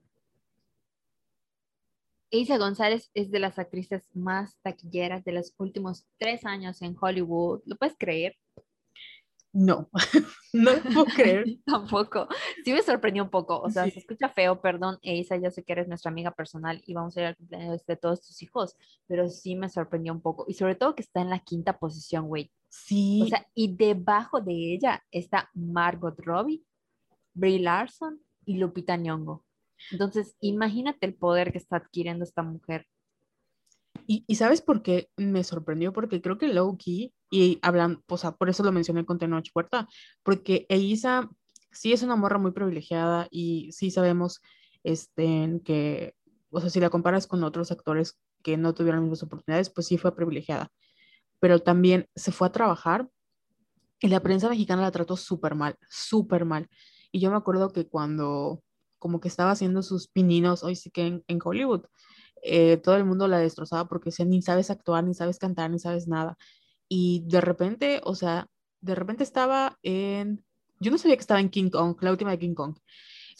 Isa 2.30 2.58
González 2.58 3.10
es 3.14 3.30
de 3.30 3.38
las 3.38 3.58
actrices 3.58 4.08
más 4.14 4.56
taquilleras 4.62 5.24
de 5.24 5.32
los 5.32 5.54
últimos 5.58 6.06
tres 6.18 6.44
años 6.44 6.82
en 6.82 6.96
Hollywood. 7.00 7.62
¿Lo 7.64 7.76
puedes 7.76 7.96
creer? 7.96 8.36
No, 9.54 9.88
no 10.52 10.72
puedo 10.82 11.04
creer. 11.04 11.44
Tampoco. 11.64 12.26
Sí 12.64 12.72
me 12.72 12.82
sorprendió 12.82 13.22
un 13.22 13.30
poco. 13.30 13.60
O 13.60 13.70
sea, 13.70 13.88
se 13.88 14.00
escucha 14.00 14.28
feo, 14.28 14.60
perdón, 14.60 14.98
Isa, 15.00 15.36
ya 15.36 15.52
sé 15.52 15.62
que 15.62 15.72
eres 15.72 15.86
nuestra 15.86 16.10
amiga 16.10 16.32
personal 16.32 16.82
y 16.84 16.92
vamos 16.92 17.16
a 17.16 17.20
ir 17.20 17.26
al 17.26 17.36
cumpleaños 17.36 17.86
de 17.86 17.96
todos 17.96 18.20
tus 18.20 18.42
hijos, 18.42 18.76
pero 19.06 19.28
sí 19.28 19.54
me 19.54 19.68
sorprendió 19.68 20.12
un 20.12 20.20
poco. 20.20 20.44
Y 20.48 20.54
sobre 20.54 20.74
todo 20.74 20.96
que 20.96 21.02
está 21.02 21.20
en 21.20 21.30
la 21.30 21.38
quinta 21.38 21.78
posición, 21.78 22.26
güey. 22.26 22.50
Sí. 22.68 23.22
O 23.22 23.26
sea, 23.28 23.46
y 23.54 23.76
debajo 23.76 24.40
de 24.40 24.74
ella 24.74 25.04
está 25.12 25.48
Margot 25.54 26.18
Robbie, 26.18 26.64
Brie 27.32 27.60
Larson 27.60 28.20
y 28.44 28.56
Lupita 28.56 28.96
Nyong'o. 28.96 29.44
Entonces, 29.92 30.36
imagínate 30.40 31.06
el 31.06 31.14
poder 31.14 31.52
que 31.52 31.58
está 31.58 31.76
adquiriendo 31.76 32.24
esta 32.24 32.42
mujer. 32.42 32.88
Y, 34.08 34.24
y 34.26 34.34
¿sabes 34.34 34.60
por 34.60 34.82
qué 34.82 35.10
me 35.16 35.44
sorprendió? 35.44 35.92
Porque 35.92 36.20
creo 36.20 36.38
que 36.38 36.48
low 36.48 36.76
key, 36.76 37.13
y 37.30 37.58
hablan, 37.62 38.02
o 38.08 38.16
sea, 38.16 38.32
por 38.32 38.48
eso 38.48 38.62
lo 38.62 38.72
mencioné 38.72 39.04
con 39.04 39.18
Tenoch 39.18 39.50
Puerta, 39.52 39.88
porque 40.22 40.66
Eiza 40.68 41.28
sí 41.72 41.92
es 41.92 42.02
una 42.02 42.16
morra 42.16 42.38
muy 42.38 42.52
privilegiada 42.52 43.26
y 43.30 43.70
sí 43.72 43.90
sabemos 43.90 44.40
este, 44.84 45.60
que, 45.64 46.14
o 46.50 46.60
sea, 46.60 46.70
si 46.70 46.80
la 46.80 46.90
comparas 46.90 47.26
con 47.26 47.42
otros 47.42 47.72
actores 47.72 48.18
que 48.42 48.56
no 48.56 48.74
tuvieron 48.74 49.00
las 49.00 49.04
mismas 49.04 49.22
oportunidades, 49.24 49.70
pues 49.70 49.86
sí 49.86 49.98
fue 49.98 50.14
privilegiada. 50.14 50.70
Pero 51.40 51.58
también 51.60 52.08
se 52.14 52.32
fue 52.32 52.48
a 52.48 52.52
trabajar 52.52 53.08
y 54.00 54.08
la 54.08 54.20
prensa 54.20 54.48
mexicana 54.48 54.82
la 54.82 54.90
trató 54.90 55.16
súper 55.16 55.54
mal, 55.54 55.76
súper 55.88 56.44
mal. 56.44 56.68
Y 57.10 57.20
yo 57.20 57.30
me 57.30 57.36
acuerdo 57.36 57.72
que 57.72 57.88
cuando 57.88 58.62
como 58.98 59.20
que 59.20 59.28
estaba 59.28 59.50
haciendo 59.50 59.82
sus 59.82 60.08
pininos, 60.08 60.62
hoy 60.62 60.76
sí 60.76 60.90
que 60.90 61.06
en, 61.06 61.24
en 61.28 61.38
Hollywood, 61.42 61.86
eh, 62.42 62.76
todo 62.78 62.96
el 62.96 63.04
mundo 63.04 63.28
la 63.28 63.38
destrozaba 63.38 63.86
porque 63.88 64.10
decía, 64.10 64.26
ni 64.26 64.42
sabes 64.42 64.70
actuar, 64.70 65.04
ni 65.04 65.14
sabes 65.14 65.38
cantar, 65.38 65.70
ni 65.70 65.78
sabes 65.78 66.08
nada. 66.08 66.36
Y 66.88 67.24
de 67.26 67.40
repente, 67.40 68.00
o 68.04 68.14
sea, 68.14 68.46
de 68.80 68.94
repente 68.94 69.22
estaba 69.22 69.78
en, 69.82 70.44
yo 70.80 70.90
no 70.90 70.98
sabía 70.98 71.16
que 71.16 71.22
estaba 71.22 71.40
en 71.40 71.48
King 71.48 71.70
Kong, 71.70 71.96
la 72.00 72.10
última 72.10 72.30
de 72.30 72.38
King 72.38 72.54
Kong. 72.54 72.76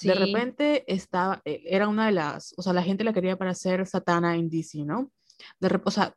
De 0.03 0.15
repente 0.15 0.85
estaba, 0.93 1.41
e, 1.45 1.63
era 1.67 1.89
una 1.89 2.07
de 2.07 2.13
las, 2.13 2.55
o 2.57 2.63
sea, 2.63 2.73
la 2.73 2.83
gente 2.83 3.05
la 3.05 3.13
quería 3.13 3.37
para 3.37 3.55
ser 3.55 3.87
Satana 3.87 4.37
en 4.37 4.51
DC, 4.51 4.85
¿no? 4.85 5.13
De, 5.61 5.81
o 5.85 5.91
sea, 5.91 6.15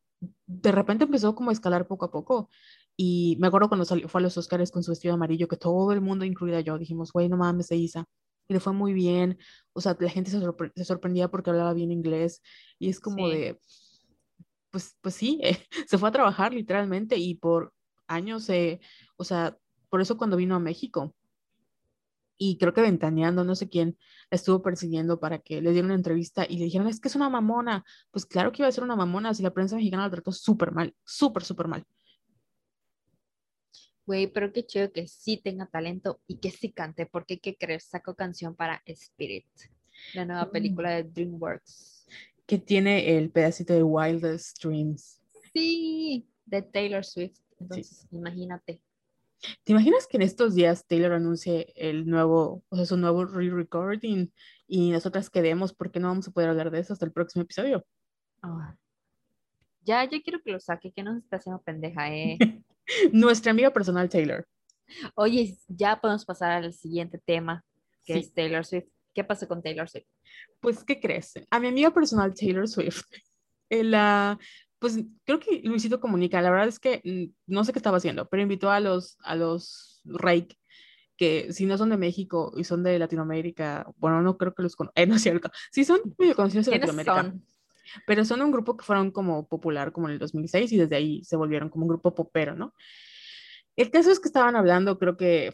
de 0.48 0.72
repente 0.72 1.04
empezó 1.04 1.36
como 1.36 1.50
a 1.50 1.54
escalar 1.54 1.88
poco 1.88 2.06
a 2.06 2.12
poco. 2.12 2.50
Y 2.96 3.38
me 3.40 3.48
acuerdo 3.48 3.68
cuando 3.68 3.86
salió, 3.86 4.08
fue 4.08 4.22
a 4.22 4.24
los 4.24 4.38
Oscars 4.38 4.72
con 4.72 4.84
su 4.84 4.92
vestido 4.92 5.14
amarillo, 5.14 5.48
que 5.48 5.58
todo 5.58 5.92
el 5.92 6.02
mundo, 6.02 6.26
incluida 6.26 6.62
yo, 6.62 6.80
dijimos, 6.80 7.12
güey, 7.14 7.30
no 7.30 7.38
mames, 7.38 7.68
se 7.68 7.76
Isa 7.76 8.06
y 8.48 8.54
le 8.54 8.60
fue 8.60 8.74
muy 8.74 8.94
bien. 8.94 9.38
O 9.74 9.82
sea, 9.82 9.96
la 10.00 10.10
gente 10.10 10.32
se, 10.32 10.40
se 10.76 10.86
sorprendía 10.86 11.30
porque 11.30 11.50
hablaba 11.50 11.74
bien 11.74 11.92
inglés 11.92 12.42
y 12.80 12.90
es 12.90 13.00
como 13.00 13.30
de, 13.30 13.60
pues, 14.72 14.98
pues 15.02 15.16
sí, 15.16 15.42
se 15.88 15.98
fue 15.98 16.10
a 16.10 16.12
trabajar 16.12 16.54
literalmente 16.54 17.18
y 17.18 17.36
por 17.36 17.74
años, 18.08 18.50
o 19.18 19.24
sea, 19.24 19.58
por 19.90 20.02
eso 20.02 20.18
cuando 20.18 20.38
vino 20.38 20.56
a 20.56 20.60
México 20.60 21.14
y 22.38 22.58
creo 22.58 22.74
que 22.74 22.82
ventaneando, 22.82 23.44
no 23.44 23.56
sé 23.56 23.68
quién, 23.68 23.98
la 24.30 24.36
estuvo 24.36 24.62
persiguiendo 24.62 25.20
para 25.20 25.40
que 25.40 25.62
le 25.62 25.72
diera 25.72 25.86
una 25.86 25.96
entrevista 25.96 26.46
y 26.48 26.58
le 26.58 26.66
dijeron, 26.66 26.88
es 26.88 27.00
que 27.00 27.08
es 27.08 27.16
una 27.16 27.30
mamona. 27.30 27.84
Pues 28.12 28.26
claro 28.26 28.52
que 28.52 28.62
iba 28.62 28.70
a 28.70 28.72
ser 28.72 28.84
una 28.84 28.96
mamona 28.96 29.34
si 29.34 29.44
la 29.44 29.54
prensa 29.54 29.76
mexicana 29.76 30.04
la 30.04 30.12
trató 30.12 30.32
súper 30.32 30.72
mal, 30.72 30.96
súper, 31.04 31.44
súper 31.44 31.68
mal. 31.68 31.86
Güey, 34.06 34.28
pero 34.28 34.54
qué 34.54 34.66
chido 34.66 34.92
que 34.92 35.08
sí 35.08 35.42
tenga 35.44 35.66
talento 35.66 36.22
y 36.28 36.38
que 36.38 36.52
sí 36.52 36.72
cante, 36.72 37.06
porque 37.08 37.40
¿qué 37.40 37.58
crees? 37.58 37.86
Sacó 37.86 38.16
canción 38.16 38.56
para 38.56 38.82
Spirit, 38.86 39.48
la 40.14 40.24
nueva 40.24 40.46
mm. 40.46 40.52
película 40.52 40.92
de 40.92 41.04
DreamWorks. 41.04 42.08
Que 42.48 42.58
tiene 42.58 43.18
el 43.18 43.30
pedacito 43.30 43.74
de 43.74 43.84
Wildest 43.84 44.64
Dreams. 44.64 45.22
Sí, 45.54 46.28
de 46.46 46.64
Taylor 46.64 47.06
Swift. 47.06 47.38
Entonces, 47.60 48.08
imagínate. 48.12 48.82
¿Te 49.64 49.72
imaginas 49.72 50.08
que 50.08 50.18
en 50.18 50.24
estos 50.24 50.56
días 50.56 50.86
Taylor 50.88 51.14
anuncie 51.14 51.72
el 51.76 52.08
nuevo, 52.08 52.64
o 52.70 52.76
sea, 52.76 52.86
su 52.86 52.98
nuevo 52.98 53.26
re-recording 53.26 54.32
y 54.68 54.90
nosotras 54.92 55.30
quedemos 55.30 55.74
porque 55.74 56.00
no 56.00 56.08
vamos 56.08 56.28
a 56.28 56.32
poder 56.32 56.50
hablar 56.50 56.72
de 56.72 56.80
eso 56.80 56.94
hasta 56.94 57.06
el 57.06 57.12
próximo 57.12 57.44
episodio? 57.44 57.86
Ah. 58.42 58.76
Ya, 59.82 60.04
yo 60.06 60.22
quiero 60.22 60.42
que 60.42 60.52
lo 60.52 60.60
saque, 60.60 60.92
que 60.92 61.04
nos 61.04 61.18
está 61.18 61.38
haciendo 61.38 61.62
pendeja, 61.62 62.14
eh. 62.14 62.38
Nuestra 63.12 63.52
amiga 63.52 63.72
personal 63.72 64.10
Taylor. 64.10 64.48
Oye, 65.16 65.58
ya 65.68 66.00
podemos 66.00 66.26
pasar 66.26 66.52
al 66.52 66.74
siguiente 66.74 67.20
tema, 67.20 67.64
que 68.06 68.18
es 68.18 68.34
Taylor 68.34 68.66
Swift. 68.66 68.88
¿Qué 69.18 69.24
pasó 69.24 69.48
con 69.48 69.64
Taylor 69.64 69.90
Swift? 69.90 70.06
Pues, 70.60 70.84
¿qué 70.84 71.00
crees? 71.00 71.34
A 71.50 71.60
mi 71.60 71.70
amiga 71.70 71.92
personal 71.92 72.36
Taylor 72.36 72.68
Swift, 72.68 73.02
la, 73.72 74.38
pues 74.78 75.00
creo 75.26 75.40
que 75.40 75.60
Luisito 75.64 76.00
comunica, 76.00 76.40
la 76.40 76.52
verdad 76.52 76.68
es 76.68 76.78
que 76.78 77.02
mm, 77.04 77.52
no 77.52 77.64
sé 77.64 77.74
qué 77.74 77.80
estaba 77.80 77.98
haciendo, 77.98 78.30
pero 78.30 78.44
invitó 78.44 78.70
a 78.70 78.80
los, 78.80 79.18
a 79.24 79.36
los 79.36 80.02
Reik, 80.06 80.56
que 81.18 81.52
si 81.52 81.66
no 81.66 81.80
son 81.80 81.90
de 81.90 81.98
México 81.98 82.54
y 82.58 82.64
son 82.64 82.84
de 82.84 83.00
Latinoamérica, 83.00 83.88
bueno, 83.98 84.22
no 84.22 84.38
creo 84.38 84.54
que 84.54 84.62
los 84.62 84.76
conozcan, 84.76 84.94
eh, 85.04 85.08
no 85.08 85.16
es 85.16 85.24
cierto, 85.24 85.50
sí 85.72 85.84
son 85.84 86.00
medio 86.20 86.36
conocidos 86.36 86.68
en 86.68 86.74
Latinoamérica. 86.74 87.34
Pero 88.06 88.24
son 88.24 88.44
un 88.44 88.52
grupo 88.52 88.78
que 88.78 88.86
fueron 88.86 89.10
como 89.10 89.48
popular 89.48 89.92
como 89.92 90.10
en 90.10 90.14
el 90.14 90.20
2006 90.20 90.74
y 90.74 90.78
desde 90.78 90.96
ahí 90.96 91.24
se 91.24 91.38
volvieron 91.38 91.70
como 91.70 91.86
un 91.86 91.90
grupo 91.90 92.14
popero, 92.14 92.54
¿no? 92.54 92.76
El 93.76 93.90
caso 93.90 94.12
es 94.12 94.20
que 94.20 94.28
estaban 94.28 94.56
hablando, 94.56 95.00
creo 95.00 95.18
que, 95.18 95.54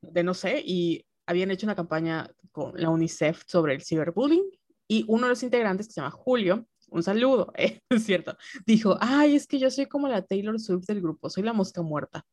de 0.00 0.24
no 0.24 0.34
sé, 0.34 0.60
y 0.66 1.06
habían 1.26 1.50
hecho 1.50 1.66
una 1.66 1.74
campaña 1.74 2.30
con 2.52 2.72
la 2.74 2.90
UNICEF 2.90 3.42
sobre 3.46 3.74
el 3.74 3.82
ciberbullying 3.82 4.44
y 4.88 5.04
uno 5.08 5.24
de 5.24 5.30
los 5.30 5.42
integrantes, 5.42 5.86
que 5.86 5.92
se 5.94 6.00
llama 6.00 6.10
Julio, 6.10 6.66
un 6.88 7.02
saludo, 7.02 7.52
eh, 7.56 7.80
es 7.88 8.04
cierto, 8.04 8.36
dijo, 8.66 8.96
ay, 9.00 9.36
es 9.36 9.46
que 9.46 9.58
yo 9.58 9.70
soy 9.70 9.86
como 9.86 10.08
la 10.08 10.22
Taylor 10.22 10.58
Swift 10.60 10.86
del 10.86 11.00
grupo, 11.00 11.30
soy 11.30 11.42
la 11.42 11.52
mosca 11.52 11.82
muerta. 11.82 12.24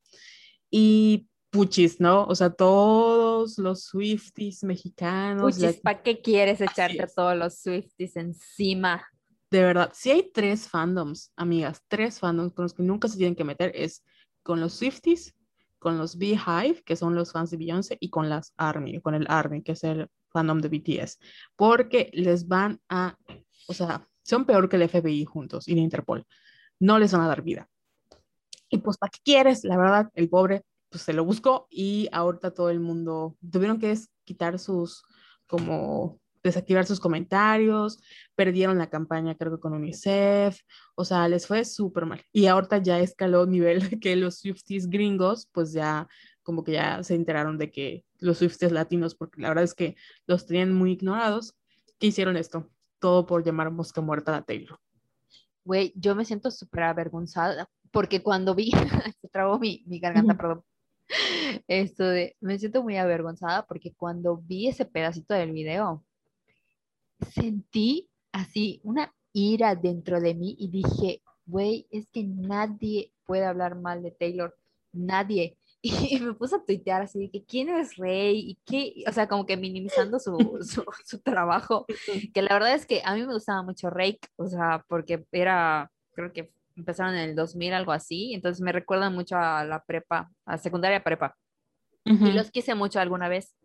Y 0.69 1.27
puchis, 1.49 1.99
¿no? 1.99 2.23
O 2.25 2.35
sea, 2.35 2.49
todos 2.49 3.57
los 3.57 3.83
Swifties 3.83 4.63
mexicanos. 4.63 5.55
Puchis, 5.55 5.81
¿para 5.81 6.01
qué 6.01 6.21
quieres 6.21 6.61
echarte 6.61 7.03
a 7.03 7.07
todos 7.07 7.35
los 7.35 7.59
Swifties 7.59 8.15
encima? 8.15 9.05
de 9.51 9.61
verdad, 9.61 9.91
si 9.93 10.09
hay 10.09 10.31
tres 10.33 10.69
fandoms, 10.69 11.33
amigas, 11.35 11.83
tres 11.89 12.19
fandoms 12.19 12.53
con 12.53 12.63
los 12.63 12.73
que 12.73 12.83
nunca 12.83 13.09
se 13.09 13.17
tienen 13.17 13.35
que 13.35 13.43
meter, 13.43 13.73
es 13.75 14.03
con 14.43 14.61
los 14.61 14.73
Swifties, 14.73 15.35
con 15.81 15.97
los 15.97 16.19
Beehive, 16.19 16.83
que 16.85 16.95
son 16.95 17.15
los 17.15 17.31
fans 17.31 17.49
de 17.49 17.57
Beyoncé, 17.57 17.97
y 17.99 18.11
con 18.11 18.29
las 18.29 18.53
ARMY, 18.55 19.01
con 19.01 19.15
el 19.15 19.25
ARMY, 19.27 19.63
que 19.63 19.71
es 19.71 19.83
el 19.83 20.07
fandom 20.29 20.59
de 20.59 20.69
BTS, 20.69 21.17
porque 21.55 22.11
les 22.13 22.47
van 22.47 22.79
a, 22.87 23.17
o 23.67 23.73
sea, 23.73 24.07
son 24.21 24.45
peor 24.45 24.69
que 24.69 24.75
el 24.75 24.87
FBI 24.87 25.25
juntos 25.25 25.67
y 25.67 25.73
la 25.73 25.81
Interpol, 25.81 26.23
no 26.79 26.99
les 26.99 27.11
van 27.11 27.21
a 27.21 27.27
dar 27.27 27.41
vida. 27.41 27.67
Y 28.69 28.77
pues, 28.77 28.99
¿para 28.99 29.09
qué 29.09 29.19
quieres? 29.23 29.63
La 29.63 29.75
verdad, 29.75 30.11
el 30.13 30.29
pobre, 30.29 30.61
pues 30.87 31.01
se 31.01 31.13
lo 31.13 31.25
buscó 31.25 31.65
y 31.71 32.07
ahorita 32.11 32.53
todo 32.53 32.69
el 32.69 32.79
mundo 32.79 33.35
tuvieron 33.51 33.79
que 33.79 33.97
quitar 34.23 34.59
sus 34.59 35.01
como 35.47 36.19
desactivar 36.43 36.85
sus 36.85 36.99
comentarios, 36.99 38.01
perdieron 38.35 38.77
la 38.77 38.89
campaña 38.89 39.35
creo 39.35 39.51
que 39.53 39.59
con 39.59 39.73
UNICEF, 39.73 40.59
o 40.95 41.05
sea, 41.05 41.27
les 41.27 41.47
fue 41.47 41.65
súper 41.65 42.05
mal. 42.05 42.23
Y 42.31 42.47
ahorita 42.47 42.79
ya 42.79 42.99
escaló 42.99 43.45
nivel 43.45 43.81
que 44.01 44.15
los 44.15 44.39
Swifties 44.39 44.89
gringos, 44.89 45.47
pues 45.51 45.73
ya 45.73 46.07
como 46.43 46.63
que 46.63 46.73
ya 46.73 47.03
se 47.03 47.15
enteraron 47.15 47.57
de 47.57 47.71
que 47.71 48.05
los 48.19 48.39
Swifties 48.39 48.71
latinos, 48.71 49.15
porque 49.15 49.41
la 49.41 49.49
verdad 49.49 49.63
es 49.63 49.73
que 49.73 49.95
los 50.25 50.45
tenían 50.45 50.73
muy 50.73 50.91
ignorados, 50.91 51.55
que 51.99 52.07
hicieron 52.07 52.35
esto, 52.37 52.69
todo 52.99 53.25
por 53.25 53.43
llamar 53.43 53.71
mosca 53.71 54.01
muerta 54.01 54.35
a 54.35 54.41
Taylor. 54.41 54.79
Güey, 55.63 55.93
yo 55.95 56.15
me 56.15 56.25
siento 56.25 56.49
súper 56.49 56.83
avergonzada, 56.83 57.69
porque 57.91 58.23
cuando 58.23 58.55
vi, 58.55 58.71
se 59.21 59.27
trabó 59.29 59.59
mi, 59.59 59.83
mi 59.85 59.99
garganta, 59.99 60.35
perdón, 60.35 60.63
esto 61.67 62.03
de, 62.05 62.35
me 62.39 62.57
siento 62.57 62.83
muy 62.83 62.97
avergonzada 62.97 63.65
porque 63.65 63.93
cuando 63.93 64.37
vi 64.37 64.67
ese 64.67 64.85
pedacito 64.85 65.33
del 65.33 65.51
video, 65.51 66.03
sentí 67.29 68.09
así 68.31 68.81
una 68.83 69.13
ira 69.33 69.75
dentro 69.75 70.19
de 70.19 70.33
mí 70.33 70.55
y 70.57 70.69
dije, 70.69 71.21
güey, 71.45 71.87
es 71.91 72.09
que 72.11 72.23
nadie 72.23 73.11
puede 73.25 73.45
hablar 73.45 73.75
mal 73.75 74.03
de 74.03 74.11
Taylor, 74.11 74.55
nadie. 74.91 75.57
Y 75.83 76.19
me 76.19 76.33
puse 76.35 76.55
a 76.55 76.63
tuitear 76.63 77.01
así 77.01 77.17
de 77.17 77.31
que 77.31 77.43
quién 77.43 77.69
es 77.69 77.95
Rey 77.95 78.51
y 78.51 78.59
qué, 78.65 79.03
o 79.09 79.11
sea, 79.11 79.27
como 79.27 79.47
que 79.47 79.57
minimizando 79.57 80.19
su, 80.19 80.37
su, 81.05 81.19
trabajo, 81.21 81.87
que 82.35 82.41
la 82.43 82.53
verdad 82.53 82.75
es 82.75 82.85
que 82.85 83.01
a 83.03 83.15
mí 83.15 83.25
me 83.25 83.33
gustaba 83.33 83.63
mucho 83.63 83.89
Rake, 83.89 84.19
o 84.35 84.47
sea, 84.47 84.85
porque 84.87 85.25
era, 85.31 85.91
creo 86.11 86.31
que 86.31 86.51
empezaron 86.75 87.15
en 87.15 87.29
el 87.29 87.35
2000, 87.35 87.73
algo 87.73 87.93
así, 87.93 88.35
entonces 88.35 88.61
me 88.61 88.71
recuerdan 88.71 89.15
mucho 89.15 89.37
a 89.37 89.65
la 89.65 89.83
prepa, 89.83 90.29
a 90.45 90.59
secundaria 90.59 91.03
prepa. 91.03 91.35
Y 92.03 92.31
los 92.31 92.49
quise 92.49 92.73
mucho 92.75 92.99
alguna 92.99 93.29
vez. 93.29 93.55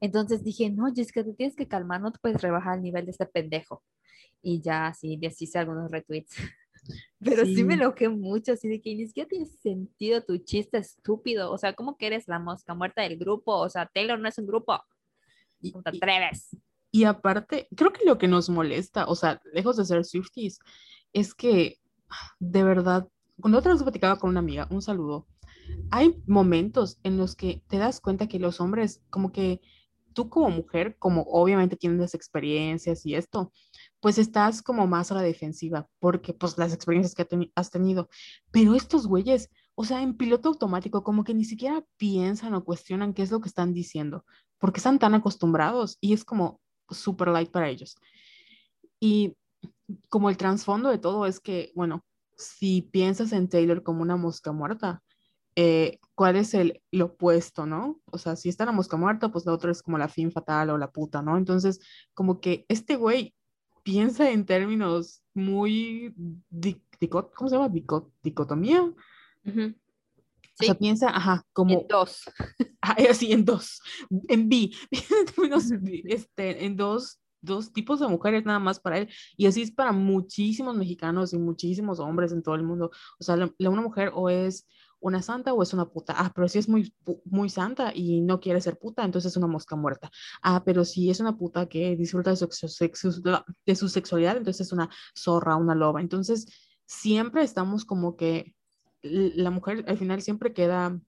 Entonces 0.00 0.42
dije, 0.42 0.70
no, 0.70 0.92
Jessica, 0.94 1.24
te 1.24 1.34
tienes 1.34 1.56
que 1.56 1.68
calmar, 1.68 2.00
no 2.00 2.12
te 2.12 2.18
puedes 2.18 2.40
rebajar 2.42 2.76
el 2.76 2.82
nivel 2.82 3.04
de 3.04 3.12
este 3.12 3.26
pendejo. 3.26 3.82
Y 4.42 4.60
ya, 4.60 4.92
sí, 4.94 5.18
hice 5.20 5.58
algunos 5.58 5.90
retweets. 5.90 6.36
Pero 7.18 7.46
sí. 7.46 7.64
me 7.64 7.74
enojé 7.74 8.08
mucho, 8.08 8.52
así 8.52 8.68
de 8.68 8.80
que 8.80 8.94
ni 8.94 9.06
siquiera 9.06 9.28
tiene 9.28 9.46
sentido 9.46 10.22
tu 10.22 10.36
chiste 10.38 10.78
estúpido. 10.78 11.50
O 11.50 11.58
sea, 11.58 11.74
¿cómo 11.74 11.96
que 11.96 12.06
eres 12.08 12.28
la 12.28 12.38
mosca 12.38 12.74
muerta 12.74 13.02
del 13.02 13.16
grupo? 13.16 13.56
O 13.56 13.68
sea, 13.70 13.90
Taylor 13.92 14.18
no 14.18 14.28
es 14.28 14.38
un 14.38 14.46
grupo. 14.46 14.78
Y, 15.60 15.72
te 15.72 15.88
atreves? 15.88 16.56
Y, 16.90 17.04
aparte, 17.04 17.68
creo 17.74 17.92
que 17.92 18.04
lo 18.04 18.18
que 18.18 18.28
nos 18.28 18.50
molesta, 18.50 19.06
o 19.06 19.14
sea, 19.14 19.40
lejos 19.52 19.78
de 19.78 19.86
ser 19.86 20.04
Swifties, 20.04 20.58
es 21.12 21.34
que 21.34 21.78
de 22.38 22.62
verdad, 22.62 23.08
cuando 23.40 23.58
otra 23.58 23.72
vez 23.72 23.82
platicaba 23.82 24.18
con 24.18 24.30
una 24.30 24.40
amiga, 24.40 24.68
un 24.70 24.82
saludo, 24.82 25.26
hay 25.90 26.22
momentos 26.26 26.98
en 27.02 27.16
los 27.16 27.34
que 27.34 27.62
te 27.68 27.78
das 27.78 28.00
cuenta 28.00 28.28
que 28.28 28.38
los 28.38 28.60
hombres, 28.60 29.02
como 29.10 29.32
que 29.32 29.60
tú 30.14 30.30
como 30.30 30.50
mujer, 30.50 30.96
como 30.98 31.22
obviamente 31.22 31.76
tienes 31.76 32.00
las 32.00 32.14
experiencias 32.14 33.04
y 33.04 33.14
esto, 33.14 33.52
pues 34.00 34.18
estás 34.18 34.62
como 34.62 34.86
más 34.86 35.10
a 35.10 35.16
la 35.16 35.22
defensiva, 35.22 35.88
porque 35.98 36.32
pues 36.32 36.56
las 36.58 36.72
experiencias 36.72 37.14
que 37.14 37.50
has 37.54 37.70
tenido. 37.70 38.08
Pero 38.50 38.74
estos 38.74 39.06
güeyes, 39.06 39.50
o 39.74 39.84
sea, 39.84 40.02
en 40.02 40.16
piloto 40.16 40.48
automático, 40.48 41.04
como 41.04 41.24
que 41.24 41.34
ni 41.34 41.44
siquiera 41.44 41.84
piensan 41.96 42.54
o 42.54 42.64
cuestionan 42.64 43.12
qué 43.14 43.22
es 43.22 43.30
lo 43.30 43.40
que 43.40 43.48
están 43.48 43.74
diciendo, 43.74 44.24
porque 44.58 44.78
están 44.78 44.98
tan 44.98 45.14
acostumbrados 45.14 45.98
y 46.00 46.12
es 46.14 46.24
como 46.24 46.60
super 46.90 47.28
light 47.28 47.50
para 47.50 47.68
ellos. 47.68 47.96
Y 49.00 49.36
como 50.08 50.30
el 50.30 50.36
trasfondo 50.36 50.88
de 50.88 50.98
todo 50.98 51.26
es 51.26 51.40
que, 51.40 51.72
bueno, 51.74 52.04
si 52.36 52.82
piensas 52.82 53.32
en 53.32 53.48
Taylor 53.48 53.82
como 53.82 54.02
una 54.02 54.16
mosca 54.16 54.52
muerta, 54.52 55.02
eh, 55.56 55.98
cuál 56.14 56.36
es 56.36 56.54
el, 56.54 56.82
opuesto, 57.00 57.66
¿no? 57.66 58.00
O 58.10 58.18
sea, 58.18 58.36
si 58.36 58.48
está 58.48 58.64
la 58.64 58.72
mosca 58.72 58.96
muerta, 58.96 59.30
pues 59.30 59.46
la 59.46 59.52
otra 59.52 59.70
es 59.70 59.82
como 59.82 59.98
la 59.98 60.08
fin 60.08 60.32
fatal 60.32 60.70
o 60.70 60.78
la 60.78 60.90
puta, 60.90 61.22
¿no? 61.22 61.36
Entonces, 61.36 61.80
como 62.14 62.40
que 62.40 62.64
este 62.68 62.96
güey 62.96 63.34
piensa 63.82 64.30
en 64.30 64.46
términos 64.46 65.22
muy, 65.34 66.14
¿cómo 67.10 67.48
se 67.48 67.56
llama? 67.56 67.72
dicotomía. 68.22 68.82
O 68.82 70.64
sea, 70.64 70.74
piensa, 70.74 71.08
ajá, 71.08 71.44
como... 71.52 71.80
En 71.80 71.86
dos. 71.88 72.22
así, 72.80 73.32
en 73.32 73.44
dos. 73.44 73.80
En 74.28 74.48
B. 74.48 74.70
este, 76.08 76.64
en 76.64 76.76
dos 76.76 77.20
dos 77.44 77.72
tipos 77.72 78.00
de 78.00 78.08
mujeres 78.08 78.44
nada 78.44 78.58
más 78.58 78.80
para 78.80 78.98
él. 78.98 79.08
Y 79.36 79.46
así 79.46 79.62
es 79.62 79.70
para 79.70 79.92
muchísimos 79.92 80.76
mexicanos 80.76 81.32
y 81.32 81.38
muchísimos 81.38 82.00
hombres 82.00 82.32
en 82.32 82.42
todo 82.42 82.54
el 82.54 82.62
mundo. 82.62 82.90
O 83.18 83.24
sea, 83.24 83.36
la, 83.36 83.50
una 83.68 83.82
mujer 83.82 84.10
o 84.14 84.30
es 84.30 84.66
una 85.04 85.20
santa 85.20 85.52
o 85.52 85.62
es 85.62 85.74
una 85.74 85.90
puta. 85.90 86.14
Ah, 86.16 86.32
pero 86.34 86.48
si 86.48 86.58
es 86.58 86.68
muy, 86.68 86.94
muy 87.26 87.50
santa 87.50 87.92
y 87.94 88.22
no 88.22 88.40
quiere 88.40 88.60
ser 88.62 88.78
puta, 88.78 89.04
entonces 89.04 89.32
es 89.32 89.36
una 89.36 89.46
mosca 89.46 89.76
muerta. 89.76 90.10
Ah, 90.42 90.62
pero 90.64 90.84
si 90.84 91.10
es 91.10 91.20
una 91.20 91.36
puta 91.36 91.66
que 91.68 91.94
disfruta 91.94 92.30
de 92.30 92.36
su, 92.36 92.48
de 93.66 93.76
su 93.76 93.88
sexualidad, 93.90 94.38
entonces 94.38 94.66
es 94.66 94.72
una 94.72 94.88
zorra, 95.14 95.56
una 95.56 95.74
loba. 95.74 96.00
Entonces, 96.00 96.46
siempre 96.86 97.42
estamos 97.42 97.84
como 97.84 98.16
que 98.16 98.54
la 99.02 99.50
mujer 99.50 99.84
al 99.88 99.98
final 99.98 100.22
siempre 100.22 100.54
queda 100.54 100.98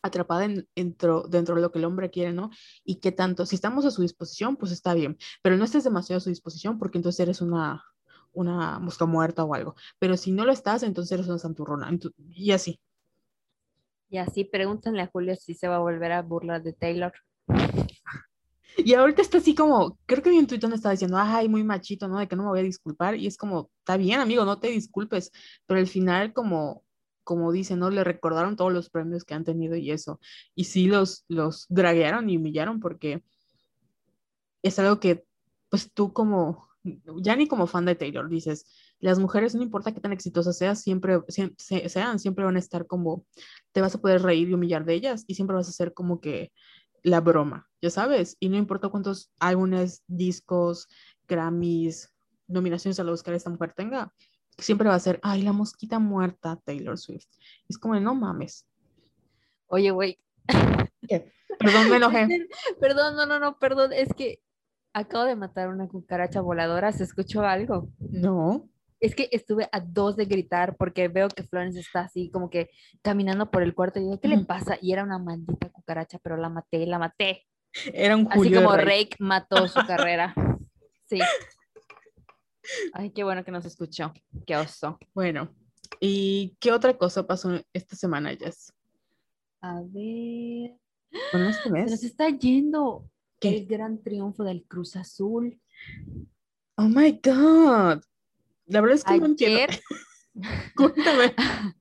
atrapada 0.00 0.46
dentro, 0.76 1.24
dentro 1.28 1.56
de 1.56 1.62
lo 1.62 1.72
que 1.72 1.80
el 1.80 1.86
hombre 1.86 2.10
quiere, 2.10 2.32
¿no? 2.32 2.50
Y 2.84 3.00
que 3.00 3.10
tanto, 3.10 3.46
si 3.46 3.56
estamos 3.56 3.84
a 3.84 3.90
su 3.90 4.02
disposición, 4.02 4.56
pues 4.56 4.70
está 4.70 4.94
bien, 4.94 5.18
pero 5.42 5.56
no 5.56 5.64
estés 5.64 5.82
demasiado 5.82 6.18
a 6.18 6.20
su 6.20 6.30
disposición 6.30 6.78
porque 6.78 6.98
entonces 6.98 7.18
eres 7.18 7.40
una, 7.40 7.84
una 8.32 8.78
mosca 8.78 9.06
muerta 9.06 9.42
o 9.42 9.54
algo, 9.54 9.74
pero 9.98 10.16
si 10.16 10.30
no 10.30 10.44
lo 10.44 10.52
estás, 10.52 10.84
entonces 10.84 11.10
eres 11.12 11.26
una 11.26 11.38
santurrona, 11.38 11.90
y 12.30 12.52
así. 12.52 12.80
Y 14.08 14.18
así 14.18 14.44
pregúntenle 14.44 15.02
a 15.02 15.06
Julio 15.06 15.36
si 15.36 15.54
se 15.54 15.68
va 15.68 15.76
a 15.76 15.80
volver 15.80 16.12
a 16.12 16.22
burlar 16.22 16.62
de 16.62 16.72
Taylor. 16.72 17.12
Y 18.76 18.94
ahorita 18.94 19.22
está 19.22 19.38
así 19.38 19.54
como, 19.54 19.98
creo 20.06 20.22
que 20.22 20.30
vi 20.30 20.38
un 20.38 20.46
tuit 20.46 20.60
donde 20.60 20.76
estaba 20.76 20.92
diciendo, 20.92 21.18
ay, 21.18 21.48
muy 21.48 21.64
machito, 21.64 22.06
¿no? 22.06 22.18
De 22.18 22.28
que 22.28 22.36
no 22.36 22.44
me 22.44 22.50
voy 22.50 22.60
a 22.60 22.62
disculpar. 22.62 23.16
Y 23.16 23.26
es 23.26 23.36
como, 23.36 23.70
está 23.80 23.96
bien, 23.96 24.20
amigo, 24.20 24.44
no 24.44 24.60
te 24.60 24.68
disculpes. 24.68 25.32
Pero 25.66 25.80
al 25.80 25.88
final, 25.88 26.32
como, 26.32 26.84
como 27.24 27.50
dicen, 27.50 27.80
¿no? 27.80 27.90
Le 27.90 28.04
recordaron 28.04 28.56
todos 28.56 28.72
los 28.72 28.88
premios 28.88 29.24
que 29.24 29.34
han 29.34 29.44
tenido 29.44 29.74
y 29.76 29.90
eso. 29.90 30.20
Y 30.54 30.64
sí 30.64 30.86
los, 30.86 31.24
los 31.28 31.66
draguearon 31.68 32.30
y 32.30 32.36
humillaron 32.36 32.78
porque 32.78 33.24
es 34.62 34.78
algo 34.78 35.00
que, 35.00 35.24
pues 35.68 35.92
tú 35.92 36.12
como, 36.12 36.68
ya 37.20 37.36
ni 37.36 37.48
como 37.48 37.66
fan 37.66 37.84
de 37.84 37.96
Taylor, 37.96 38.28
dices, 38.28 38.66
las 39.00 39.18
mujeres, 39.18 39.54
no 39.54 39.62
importa 39.62 39.92
qué 39.92 40.00
tan 40.00 40.12
exitosas 40.12 40.58
seas, 40.58 40.82
siempre, 40.82 41.20
sean, 41.28 42.18
siempre 42.18 42.44
van 42.44 42.56
a 42.56 42.58
estar 42.58 42.86
como, 42.86 43.24
te 43.72 43.80
vas 43.80 43.94
a 43.94 44.00
poder 44.00 44.22
reír 44.22 44.48
y 44.48 44.54
humillar 44.54 44.84
de 44.84 44.94
ellas 44.94 45.24
y 45.26 45.34
siempre 45.34 45.56
vas 45.56 45.68
a 45.68 45.72
ser 45.72 45.94
como 45.94 46.20
que 46.20 46.52
la 47.02 47.20
broma, 47.20 47.68
ya 47.80 47.90
sabes, 47.90 48.36
y 48.40 48.48
no 48.48 48.56
importa 48.56 48.88
cuántos 48.88 49.30
álbumes, 49.38 50.02
discos, 50.08 50.88
Grammys, 51.28 52.12
nominaciones 52.48 52.98
a 52.98 53.04
los 53.04 53.20
Oscar 53.20 53.34
esta 53.34 53.50
mujer 53.50 53.72
tenga, 53.74 54.12
siempre 54.58 54.88
va 54.88 54.94
a 54.94 55.00
ser, 55.00 55.20
ay, 55.22 55.42
la 55.42 55.52
mosquita 55.52 55.98
muerta, 55.98 56.58
Taylor 56.64 56.98
Swift. 56.98 57.28
Es 57.68 57.78
como, 57.78 57.98
no 58.00 58.14
mames. 58.14 58.66
Oye, 59.68 59.90
güey. 59.90 60.18
Perdón, 61.58 61.90
me 61.90 61.96
enojé. 61.96 62.26
perdón, 62.80 63.16
no, 63.16 63.26
no, 63.26 63.38
no, 63.38 63.58
perdón. 63.58 63.92
Es 63.92 64.12
que 64.14 64.40
acabo 64.92 65.24
de 65.24 65.36
matar 65.36 65.68
una 65.68 65.88
cucaracha 65.88 66.40
voladora. 66.40 66.92
¿Se 66.92 67.04
escuchó 67.04 67.42
algo? 67.42 67.88
No. 67.98 68.68
Es 69.00 69.14
que 69.14 69.28
estuve 69.30 69.68
a 69.70 69.80
dos 69.80 70.16
de 70.16 70.24
gritar 70.24 70.76
porque 70.76 71.08
veo 71.08 71.28
que 71.28 71.44
Florence 71.44 71.78
está 71.78 72.00
así 72.00 72.30
como 72.30 72.50
que 72.50 72.70
caminando 73.02 73.50
por 73.50 73.62
el 73.62 73.74
cuarto 73.74 73.98
y 73.98 74.02
digo, 74.02 74.20
¿qué 74.20 74.28
le 74.28 74.38
pasa? 74.44 74.76
Y 74.80 74.92
era 74.92 75.04
una 75.04 75.18
maldita 75.18 75.70
cucaracha, 75.70 76.18
pero 76.18 76.36
la 76.36 76.48
maté, 76.48 76.84
la 76.86 76.98
maté. 76.98 77.46
Era 77.92 78.16
un 78.16 78.24
Julio 78.24 78.58
Así 78.58 78.66
como 78.66 78.76
Rake 78.76 79.16
mató 79.18 79.68
su 79.68 79.80
carrera. 79.86 80.34
Sí. 81.06 81.20
Ay, 82.92 83.10
qué 83.10 83.24
bueno 83.24 83.44
que 83.44 83.50
nos 83.50 83.64
escuchó. 83.64 84.12
Qué 84.46 84.56
oso. 84.56 84.98
Bueno, 85.14 85.54
¿y 86.00 86.56
qué 86.60 86.72
otra 86.72 86.96
cosa 86.96 87.26
pasó 87.26 87.60
esta 87.72 87.96
semana, 87.96 88.34
Jess? 88.36 88.72
A 89.60 89.80
ver. 89.82 90.76
Bueno, 91.32 91.48
este 91.48 91.70
mes. 91.70 91.84
Se 91.84 91.90
nos 91.92 92.04
está 92.04 92.28
yendo 92.30 93.08
el 93.40 93.66
gran 93.66 94.02
triunfo 94.02 94.44
del 94.44 94.64
Cruz 94.64 94.96
Azul. 94.96 95.60
Oh 96.76 96.88
my 96.88 97.12
God. 97.22 98.02
La 98.68 98.80
verdad 98.80 98.96
es 98.96 99.04
que 99.04 99.18
no 99.18 99.26
entiendo. 99.26 99.76
Cuéntame. 100.76 101.34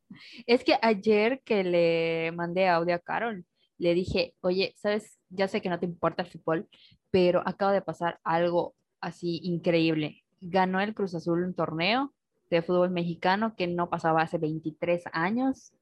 Es 0.47 0.63
que 0.63 0.73
ayer 0.81 1.41
que 1.45 1.63
le 1.63 2.31
mandé 2.31 2.67
audio 2.67 2.95
a 2.95 2.99
Carol, 2.99 3.45
le 3.77 3.93
dije, 3.93 4.33
oye, 4.41 4.73
sabes, 4.75 5.19
ya 5.29 5.47
sé 5.47 5.61
que 5.61 5.69
no 5.69 5.79
te 5.79 5.85
importa 5.85 6.23
el 6.23 6.29
fútbol, 6.29 6.67
pero 7.11 7.43
acaba 7.45 7.71
de 7.71 7.83
pasar 7.83 8.19
algo 8.23 8.75
así 8.99 9.39
increíble 9.43 10.23
ganó 10.41 10.79
el 10.79 10.93
Cruz 10.93 11.15
Azul 11.15 11.43
un 11.43 11.53
torneo 11.53 12.13
de 12.49 12.61
fútbol 12.61 12.91
mexicano 12.91 13.55
que 13.55 13.67
no 13.67 13.89
pasaba 13.89 14.21
hace 14.21 14.37
23 14.37 15.03
años. 15.11 15.73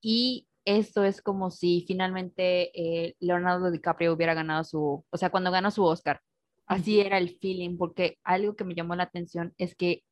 Y 0.00 0.48
esto 0.64 1.04
es 1.04 1.22
como 1.22 1.50
si 1.50 1.84
finalmente 1.86 2.70
eh, 2.74 3.14
Leonardo 3.20 3.70
DiCaprio 3.70 4.12
hubiera 4.12 4.34
ganado 4.34 4.64
su, 4.64 5.04
o 5.08 5.16
sea, 5.16 5.30
cuando 5.30 5.50
ganó 5.50 5.70
su 5.70 5.84
Oscar. 5.84 6.20
Así 6.66 7.00
era 7.00 7.16
el 7.16 7.30
feeling, 7.38 7.78
porque 7.78 8.18
algo 8.24 8.54
que 8.54 8.64
me 8.64 8.74
llamó 8.74 8.94
la 8.94 9.04
atención 9.04 9.54
es 9.56 9.74
que 9.74 10.02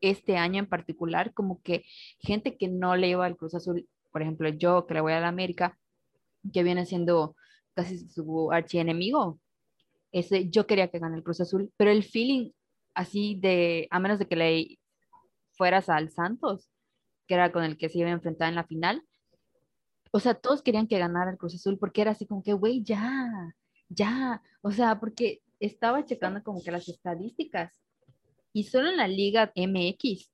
este 0.00 0.36
año 0.36 0.60
en 0.60 0.68
particular, 0.68 1.32
como 1.32 1.62
que 1.62 1.84
gente 2.20 2.56
que 2.56 2.68
no 2.68 2.96
le 2.96 3.08
iba 3.08 3.24
al 3.26 3.36
Cruz 3.36 3.54
Azul, 3.54 3.88
por 4.12 4.22
ejemplo, 4.22 4.48
yo 4.48 4.86
que 4.86 4.94
le 4.94 5.00
voy 5.00 5.12
a 5.12 5.20
la 5.20 5.28
América, 5.28 5.78
que 6.52 6.62
viene 6.62 6.86
siendo 6.86 7.36
casi 7.74 8.08
su 8.08 8.50
archienemigo, 8.52 9.40
ese, 10.12 10.48
yo 10.48 10.66
quería 10.66 10.88
que 10.88 10.98
gane 10.98 11.16
el 11.16 11.22
Cruz 11.22 11.40
Azul, 11.40 11.72
pero 11.76 11.90
el 11.90 12.02
feeling 12.02 12.50
así 12.94 13.38
de, 13.40 13.86
a 13.90 14.00
menos 14.00 14.18
de 14.18 14.26
que 14.26 14.36
le 14.36 14.78
fueras 15.52 15.88
al 15.88 16.10
Santos, 16.10 16.70
que 17.26 17.34
era 17.34 17.52
con 17.52 17.64
el 17.64 17.76
que 17.76 17.88
se 17.88 17.98
iba 17.98 18.08
a 18.08 18.12
enfrentar 18.12 18.48
en 18.48 18.54
la 18.54 18.64
final. 18.64 19.02
O 20.12 20.20
sea, 20.20 20.34
todos 20.34 20.62
querían 20.62 20.86
que 20.86 20.98
ganara 20.98 21.30
el 21.30 21.36
Cruz 21.36 21.54
Azul 21.54 21.78
porque 21.78 22.00
era 22.00 22.12
así 22.12 22.26
como 22.26 22.42
que, 22.42 22.54
güey, 22.54 22.82
ya, 22.82 23.54
ya. 23.88 24.42
O 24.62 24.70
sea, 24.70 24.98
porque 24.98 25.42
estaba 25.60 26.04
checando 26.04 26.42
como 26.42 26.62
que 26.62 26.70
las 26.70 26.88
estadísticas 26.88 27.78
y 28.56 28.64
solo 28.64 28.88
en 28.88 28.96
la 28.96 29.06
Liga 29.06 29.52
MX 29.54 30.32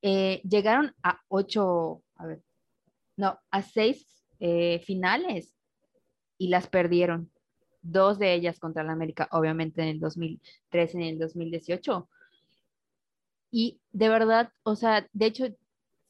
eh, 0.00 0.40
llegaron 0.48 0.94
a 1.02 1.20
ocho, 1.26 2.04
a 2.14 2.24
ver, 2.24 2.40
no, 3.16 3.36
a 3.50 3.62
seis 3.62 4.24
eh, 4.38 4.78
finales 4.86 5.52
y 6.38 6.46
las 6.50 6.68
perdieron 6.68 7.32
dos 7.82 8.20
de 8.20 8.32
ellas 8.32 8.60
contra 8.60 8.84
la 8.84 8.92
América, 8.92 9.28
obviamente 9.32 9.82
en 9.82 9.88
el 9.88 9.98
2013 9.98 10.98
y 10.98 11.02
en 11.02 11.08
el 11.08 11.18
2018. 11.18 12.08
Y 13.50 13.80
de 13.90 14.08
verdad, 14.08 14.52
o 14.62 14.76
sea, 14.76 15.04
de 15.12 15.26
hecho, 15.26 15.48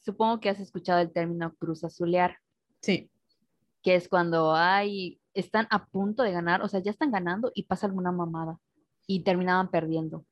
supongo 0.01 0.39
que 0.39 0.51
has 0.51 0.61
escuchado 0.61 1.01
el 1.01 1.13
término 1.15 1.55
cruz 1.55 1.83
azulear. 1.83 2.37
Sí. 2.83 3.11
Que 3.83 3.95
es 3.95 4.07
cuando 4.07 4.55
hay, 4.55 5.19
están 5.33 5.67
a 5.71 5.87
punto 5.87 6.25
de 6.25 6.33
ganar, 6.33 6.61
o 6.61 6.69
sea, 6.69 6.81
ya 6.81 6.91
están 6.91 7.11
ganando 7.11 7.53
y 7.55 7.63
pasa 7.63 7.87
alguna 7.87 8.13
mamada 8.13 8.61
y 9.07 9.25
terminaban 9.25 9.71
perdiendo. 9.71 10.27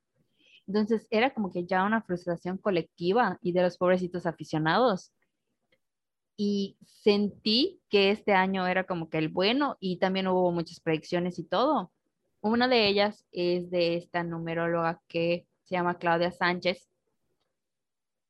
Entonces 0.69 1.07
era 1.09 1.33
como 1.33 1.51
que 1.51 1.65
ya 1.65 1.83
una 1.83 2.03
frustración 2.03 2.59
colectiva 2.59 3.39
y 3.41 3.53
de 3.53 3.63
los 3.63 3.75
pobrecitos 3.75 4.27
aficionados 4.27 5.11
y 6.37 6.77
sentí 6.85 7.81
que 7.89 8.11
este 8.11 8.33
año 8.33 8.67
era 8.67 8.83
como 8.83 9.09
que 9.09 9.17
el 9.17 9.29
bueno 9.29 9.77
y 9.79 9.97
también 9.97 10.27
hubo 10.27 10.51
muchas 10.51 10.79
predicciones 10.79 11.39
y 11.39 11.43
todo. 11.43 11.91
Una 12.41 12.67
de 12.67 12.87
ellas 12.87 13.25
es 13.31 13.71
de 13.71 13.95
esta 13.95 14.23
numeróloga 14.23 15.01
que 15.07 15.47
se 15.63 15.73
llama 15.73 15.97
Claudia 15.97 16.29
Sánchez, 16.29 16.87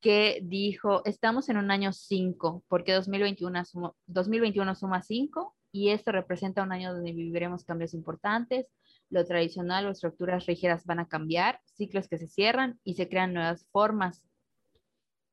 que 0.00 0.40
dijo, 0.42 1.04
estamos 1.04 1.50
en 1.50 1.58
un 1.58 1.70
año 1.70 1.92
5, 1.92 2.64
porque 2.68 2.94
2021 2.94 3.66
suma, 3.66 3.92
2021 4.06 4.74
suma 4.76 5.02
5 5.02 5.54
y 5.72 5.90
esto 5.90 6.10
representa 6.10 6.62
un 6.62 6.72
año 6.72 6.94
donde 6.94 7.12
viviremos 7.12 7.64
cambios 7.64 7.92
importantes, 7.92 8.66
lo 9.10 9.24
tradicional 9.26 9.86
o 9.86 9.90
estructuras 9.90 10.46
rígidas 10.46 10.86
van 10.86 11.00
a 11.00 11.08
cambiar, 11.08 11.60
ciclos 11.64 12.08
que 12.08 12.18
se 12.18 12.28
cierran 12.28 12.80
y 12.84 12.94
se 12.94 13.08
crean 13.08 13.34
nuevas 13.34 13.66
formas 13.70 14.22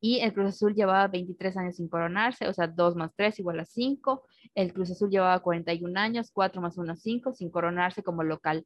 y 0.00 0.20
el 0.20 0.32
Cruz 0.32 0.50
Azul 0.50 0.74
llevaba 0.74 1.08
23 1.08 1.56
años 1.56 1.76
sin 1.76 1.88
coronarse, 1.88 2.46
o 2.46 2.52
sea, 2.52 2.68
2 2.68 2.94
más 2.94 3.10
3 3.16 3.38
igual 3.40 3.58
a 3.60 3.64
5. 3.64 4.24
El 4.54 4.72
Cruz 4.72 4.90
Azul 4.92 5.10
llevaba 5.10 5.40
41 5.40 5.98
años, 5.98 6.30
4 6.32 6.62
más 6.62 6.78
1, 6.78 6.94
5, 6.94 7.32
sin 7.34 7.50
coronarse 7.50 8.02
como 8.02 8.22
local. 8.22 8.64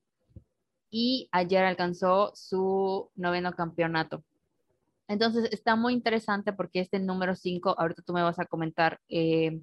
Y 0.90 1.28
ayer 1.32 1.64
alcanzó 1.64 2.32
su 2.34 3.10
noveno 3.14 3.54
campeonato. 3.54 4.24
Entonces, 5.08 5.48
está 5.52 5.74
muy 5.74 5.94
interesante 5.94 6.52
porque 6.52 6.80
este 6.80 6.98
número 7.00 7.34
5, 7.34 7.76
ahorita 7.78 8.02
tú 8.02 8.12
me 8.12 8.22
vas 8.22 8.38
a 8.38 8.44
comentar 8.44 9.00
eh, 9.08 9.62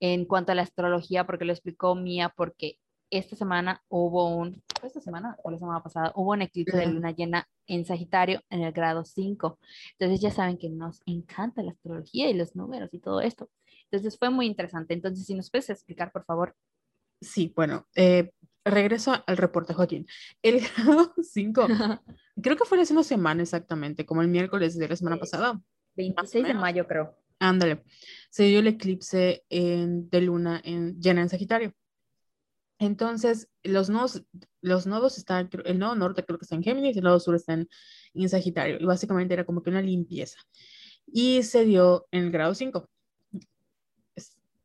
en 0.00 0.24
cuanto 0.26 0.52
a 0.52 0.54
la 0.54 0.62
astrología, 0.62 1.24
porque 1.24 1.46
lo 1.46 1.52
explicó 1.52 1.94
Mía, 1.94 2.34
porque 2.36 2.78
esta 3.10 3.36
semana 3.36 3.82
hubo 3.88 4.36
un, 4.36 4.62
esta 4.82 5.00
semana 5.00 5.36
o 5.42 5.50
la 5.50 5.58
semana 5.58 5.82
pasada, 5.82 6.12
hubo 6.14 6.32
un 6.32 6.42
eclipse 6.42 6.76
de 6.76 6.86
luna 6.86 7.10
llena 7.12 7.48
en 7.66 7.84
Sagitario 7.84 8.40
en 8.50 8.62
el 8.62 8.72
grado 8.72 9.04
5. 9.04 9.58
Entonces 9.98 10.20
ya 10.20 10.30
saben 10.30 10.58
que 10.58 10.68
nos 10.68 11.00
encanta 11.06 11.62
la 11.62 11.72
astrología 11.72 12.28
y 12.28 12.34
los 12.34 12.56
números 12.56 12.92
y 12.92 12.98
todo 12.98 13.20
esto. 13.20 13.50
Entonces 13.90 14.18
fue 14.18 14.30
muy 14.30 14.46
interesante. 14.46 14.94
Entonces, 14.94 15.26
si 15.26 15.34
nos 15.34 15.50
puedes 15.50 15.70
explicar, 15.70 16.12
por 16.12 16.24
favor. 16.24 16.54
Sí, 17.20 17.52
bueno, 17.54 17.86
eh, 17.94 18.30
regreso 18.64 19.14
al 19.26 19.36
reporte, 19.36 19.74
Joaquín. 19.74 20.06
El 20.42 20.60
grado 20.76 21.14
5, 21.20 21.66
creo 22.42 22.56
que 22.56 22.64
fue 22.64 22.80
hace 22.80 22.92
una 22.92 23.04
semana 23.04 23.42
exactamente, 23.42 24.04
como 24.04 24.22
el 24.22 24.28
miércoles 24.28 24.76
de 24.76 24.88
la 24.88 24.96
semana 24.96 25.16
pasada. 25.16 25.60
26 25.96 26.46
de 26.46 26.54
mayo, 26.54 26.86
creo. 26.86 27.16
Ándale, 27.38 27.82
se 28.30 28.44
dio 28.44 28.60
el 28.60 28.66
eclipse 28.66 29.44
en, 29.48 30.08
de 30.08 30.20
luna 30.22 30.60
en, 30.64 31.00
llena 31.00 31.22
en 31.22 31.28
Sagitario. 31.28 31.74
Entonces, 32.78 33.48
los 33.62 33.88
nodos, 33.88 34.24
los 34.60 34.86
nodos 34.86 35.18
están, 35.18 35.48
el 35.64 35.78
nodo 35.78 35.94
norte 35.94 36.24
creo 36.24 36.38
que 36.38 36.44
está 36.44 36.56
en 36.56 36.62
Géminis, 36.62 36.96
el 36.96 37.04
nodo 37.04 37.20
sur 37.20 37.34
está 37.34 37.54
en, 37.54 37.68
Sagitario. 38.28 38.78
Y 38.80 38.84
básicamente 38.84 39.34
era 39.34 39.44
como 39.44 39.62
que 39.62 39.70
una 39.70 39.82
limpieza. 39.82 40.38
Y 41.06 41.42
se 41.42 41.64
dio 41.64 42.06
en 42.10 42.24
el 42.24 42.30
grado 42.30 42.54
5. 42.54 42.88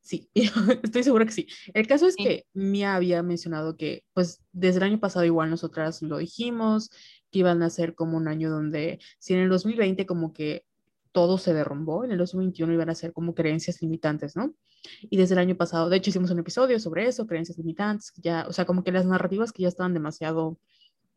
Sí, 0.01 0.29
estoy 0.83 1.03
segura 1.03 1.25
que 1.25 1.31
sí. 1.31 1.47
El 1.73 1.87
caso 1.87 2.07
es 2.07 2.15
que 2.15 2.45
Mia 2.53 2.95
había 2.95 3.23
mencionado 3.23 3.77
que, 3.77 4.03
pues, 4.13 4.41
desde 4.51 4.77
el 4.79 4.83
año 4.83 4.99
pasado 4.99 5.25
igual 5.25 5.49
nosotras 5.49 6.01
lo 6.01 6.17
dijimos, 6.17 6.89
que 7.31 7.39
iban 7.39 7.63
a 7.63 7.69
ser 7.69 7.95
como 7.95 8.17
un 8.17 8.27
año 8.27 8.49
donde, 8.49 8.99
si 9.19 9.33
en 9.33 9.41
el 9.41 9.49
2020 9.49 10.05
como 10.05 10.33
que 10.33 10.65
todo 11.11 11.37
se 11.37 11.53
derrumbó, 11.53 12.03
en 12.05 12.11
el 12.11 12.17
2021 12.17 12.73
iban 12.73 12.89
a 12.89 12.95
ser 12.95 13.13
como 13.13 13.35
creencias 13.35 13.81
limitantes, 13.81 14.35
¿no? 14.35 14.53
Y 15.01 15.17
desde 15.17 15.35
el 15.35 15.39
año 15.39 15.55
pasado, 15.55 15.89
de 15.89 15.97
hecho 15.97 16.09
hicimos 16.09 16.31
un 16.31 16.39
episodio 16.39 16.79
sobre 16.79 17.07
eso, 17.07 17.27
creencias 17.27 17.57
limitantes, 17.57 18.13
ya, 18.17 18.45
o 18.47 18.53
sea, 18.53 18.65
como 18.65 18.83
que 18.83 18.91
las 18.91 19.05
narrativas 19.05 19.51
que 19.51 19.63
ya 19.63 19.67
estaban 19.67 19.93
demasiado, 19.93 20.59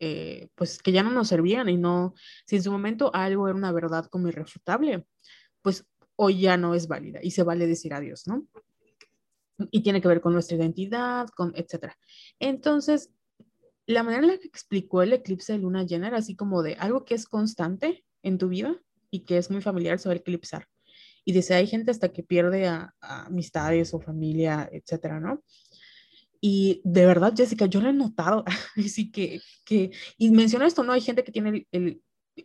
eh, 0.00 0.48
pues 0.54 0.82
que 0.82 0.92
ya 0.92 1.02
no 1.02 1.10
nos 1.10 1.28
servían 1.28 1.68
y 1.68 1.76
no, 1.76 2.14
si 2.46 2.56
en 2.56 2.62
su 2.62 2.72
momento 2.72 3.10
algo 3.14 3.48
era 3.48 3.56
una 3.56 3.72
verdad 3.72 4.06
como 4.06 4.28
irrefutable, 4.28 5.06
pues 5.62 5.86
hoy 6.16 6.40
ya 6.40 6.56
no 6.56 6.74
es 6.74 6.88
válida 6.88 7.20
y 7.22 7.30
se 7.30 7.42
vale 7.42 7.66
decir 7.66 7.94
adiós, 7.94 8.26
¿no? 8.26 8.46
Y 9.70 9.82
tiene 9.82 10.00
que 10.00 10.08
ver 10.08 10.20
con 10.20 10.32
nuestra 10.32 10.56
identidad, 10.56 11.28
con 11.28 11.52
etcétera. 11.54 11.96
Entonces, 12.40 13.10
la 13.86 14.02
manera 14.02 14.24
en 14.24 14.28
la 14.30 14.38
que 14.38 14.48
explicó 14.48 15.02
el 15.02 15.12
eclipse 15.12 15.52
de 15.52 15.60
luna 15.60 15.84
llena 15.84 16.08
era 16.08 16.18
así 16.18 16.34
como 16.34 16.62
de 16.62 16.74
algo 16.74 17.04
que 17.04 17.14
es 17.14 17.26
constante 17.26 18.04
en 18.22 18.38
tu 18.38 18.48
vida 18.48 18.80
y 19.14 19.20
que 19.20 19.38
es 19.38 19.48
muy 19.48 19.62
familiar 19.62 20.00
se 20.00 20.08
va 20.08 20.14
a 20.14 20.18
eclipsar. 20.18 20.66
Y 21.24 21.32
dice, 21.32 21.54
hay 21.54 21.68
gente 21.68 21.92
hasta 21.92 22.12
que 22.12 22.24
pierde 22.24 22.66
a, 22.66 22.92
amistades 23.00 23.94
o 23.94 24.00
familia, 24.00 24.68
etcétera, 24.72 25.20
¿no? 25.20 25.42
Y 26.40 26.82
de 26.84 27.06
verdad, 27.06 27.32
Jessica, 27.34 27.66
yo 27.66 27.80
lo 27.80 27.90
he 27.90 27.92
notado, 27.92 28.44
así 28.76 29.12
que, 29.12 29.40
que, 29.64 29.92
y 30.18 30.30
menciona 30.30 30.66
esto, 30.66 30.82
¿no? 30.82 30.92
Hay 30.92 31.00
gente 31.00 31.22
que 31.22 31.30
tiene 31.30 31.66
el, 31.70 32.02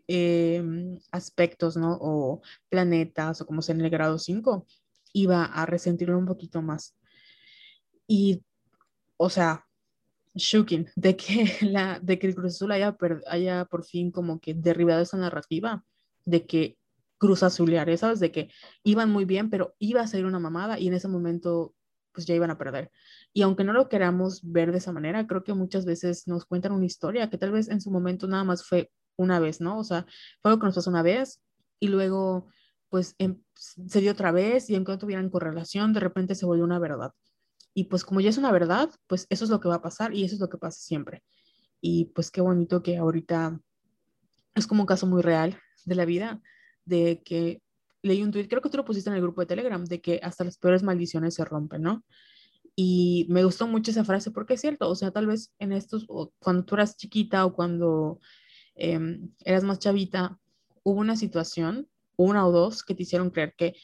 em, 0.07 0.99
aspectos, 1.11 1.75
¿no? 1.75 1.97
O 1.99 2.41
planetas, 2.69 3.41
o 3.41 3.47
como 3.47 3.63
sea 3.63 3.73
en 3.73 3.81
el 3.81 3.89
grado 3.89 4.19
5, 4.19 4.67
iba 5.13 5.45
a 5.45 5.65
resentirlo 5.65 6.19
un 6.19 6.27
poquito 6.27 6.61
más. 6.61 6.95
Y, 8.07 8.43
o 9.17 9.29
sea, 9.31 9.65
shocking 10.35 10.87
de 10.95 11.15
que, 11.15 11.57
la, 11.61 11.99
de 11.99 12.19
que 12.19 12.27
el 12.27 12.35
Cruz 12.35 12.61
haya, 12.61 12.95
haya 13.27 13.65
por 13.65 13.83
fin 13.85 14.11
como 14.11 14.39
que 14.39 14.53
derribado 14.53 15.01
esa 15.01 15.17
narrativa 15.17 15.83
de 16.29 16.45
que 16.45 16.77
Cruz 17.17 17.43
Azulear, 17.43 17.95
¿sabes? 17.97 18.19
De 18.19 18.31
que 18.31 18.49
iban 18.83 19.11
muy 19.11 19.25
bien, 19.25 19.49
pero 19.49 19.75
iba 19.79 20.01
a 20.01 20.07
ser 20.07 20.25
una 20.25 20.39
mamada 20.39 20.79
y 20.79 20.87
en 20.87 20.93
ese 20.93 21.07
momento 21.07 21.75
pues 22.13 22.25
ya 22.25 22.33
iban 22.33 22.49
a 22.49 22.57
perder. 22.57 22.91
Y 23.33 23.41
aunque 23.41 23.63
no 23.63 23.73
lo 23.73 23.89
queramos 23.89 24.41
ver 24.43 24.71
de 24.71 24.79
esa 24.79 24.91
manera, 24.91 25.27
creo 25.27 25.43
que 25.43 25.53
muchas 25.53 25.85
veces 25.85 26.27
nos 26.27 26.45
cuentan 26.45 26.71
una 26.71 26.85
historia 26.85 27.29
que 27.29 27.37
tal 27.37 27.51
vez 27.51 27.69
en 27.69 27.81
su 27.81 27.91
momento 27.91 28.27
nada 28.27 28.43
más 28.43 28.65
fue 28.65 28.91
una 29.17 29.39
vez, 29.39 29.61
¿no? 29.61 29.77
O 29.77 29.83
sea, 29.83 30.05
fue 30.41 30.51
algo 30.51 30.61
que 30.61 30.67
nos 30.67 30.75
pasó 30.75 30.89
una 30.89 31.03
vez 31.03 31.41
y 31.79 31.87
luego 31.89 32.47
pues 32.89 33.15
em, 33.19 33.41
se 33.55 34.01
dio 34.01 34.11
otra 34.11 34.31
vez 34.31 34.69
y 34.69 34.75
en 34.75 34.83
cuanto 34.83 35.05
tuvieran 35.05 35.29
correlación, 35.29 35.93
de 35.93 35.99
repente 35.99 36.35
se 36.35 36.45
volvió 36.45 36.63
una 36.63 36.79
verdad. 36.79 37.11
Y 37.73 37.85
pues 37.85 38.03
como 38.03 38.21
ya 38.21 38.29
es 38.29 38.37
una 38.37 38.51
verdad, 38.51 38.89
pues 39.07 39.27
eso 39.29 39.43
es 39.43 39.49
lo 39.51 39.59
que 39.59 39.67
va 39.67 39.75
a 39.75 39.81
pasar 39.81 40.13
y 40.13 40.23
eso 40.23 40.35
es 40.35 40.41
lo 40.41 40.49
que 40.49 40.57
pasa 40.57 40.79
siempre. 40.81 41.23
Y 41.81 42.05
pues 42.15 42.31
qué 42.31 42.41
bonito 42.41 42.81
que 42.81 42.97
ahorita 42.97 43.59
es 44.55 44.67
como 44.67 44.83
un 44.83 44.87
caso 44.87 45.05
muy 45.05 45.21
real 45.21 45.59
de 45.85 45.95
la 45.95 46.05
vida, 46.05 46.41
de 46.85 47.21
que 47.23 47.61
leí 48.01 48.23
un 48.23 48.31
tweet, 48.31 48.47
creo 48.47 48.61
que 48.61 48.69
tú 48.69 48.77
lo 48.77 48.85
pusiste 48.85 49.09
en 49.09 49.15
el 49.15 49.21
grupo 49.21 49.41
de 49.41 49.47
Telegram, 49.47 49.83
de 49.83 50.01
que 50.01 50.19
hasta 50.23 50.43
las 50.43 50.57
peores 50.57 50.83
maldiciones 50.83 51.35
se 51.35 51.45
rompen, 51.45 51.81
¿no? 51.81 52.03
Y 52.75 53.25
me 53.29 53.43
gustó 53.43 53.67
mucho 53.67 53.91
esa 53.91 54.05
frase 54.05 54.31
porque 54.31 54.53
es 54.53 54.61
cierto, 54.61 54.89
o 54.89 54.95
sea, 54.95 55.11
tal 55.11 55.27
vez 55.27 55.53
en 55.59 55.73
estos, 55.73 56.07
cuando 56.39 56.63
tú 56.63 56.75
eras 56.75 56.95
chiquita 56.95 57.45
o 57.45 57.53
cuando 57.53 58.19
em, 58.75 59.33
eras 59.43 59.63
más 59.63 59.79
chavita, 59.79 60.39
hubo 60.83 60.99
una 60.99 61.17
situación, 61.17 61.89
una 62.15 62.47
o 62.47 62.51
dos, 62.51 62.83
que 62.83 62.95
te 62.95 63.03
hicieron 63.03 63.31
creer 63.31 63.53
que 63.57 63.75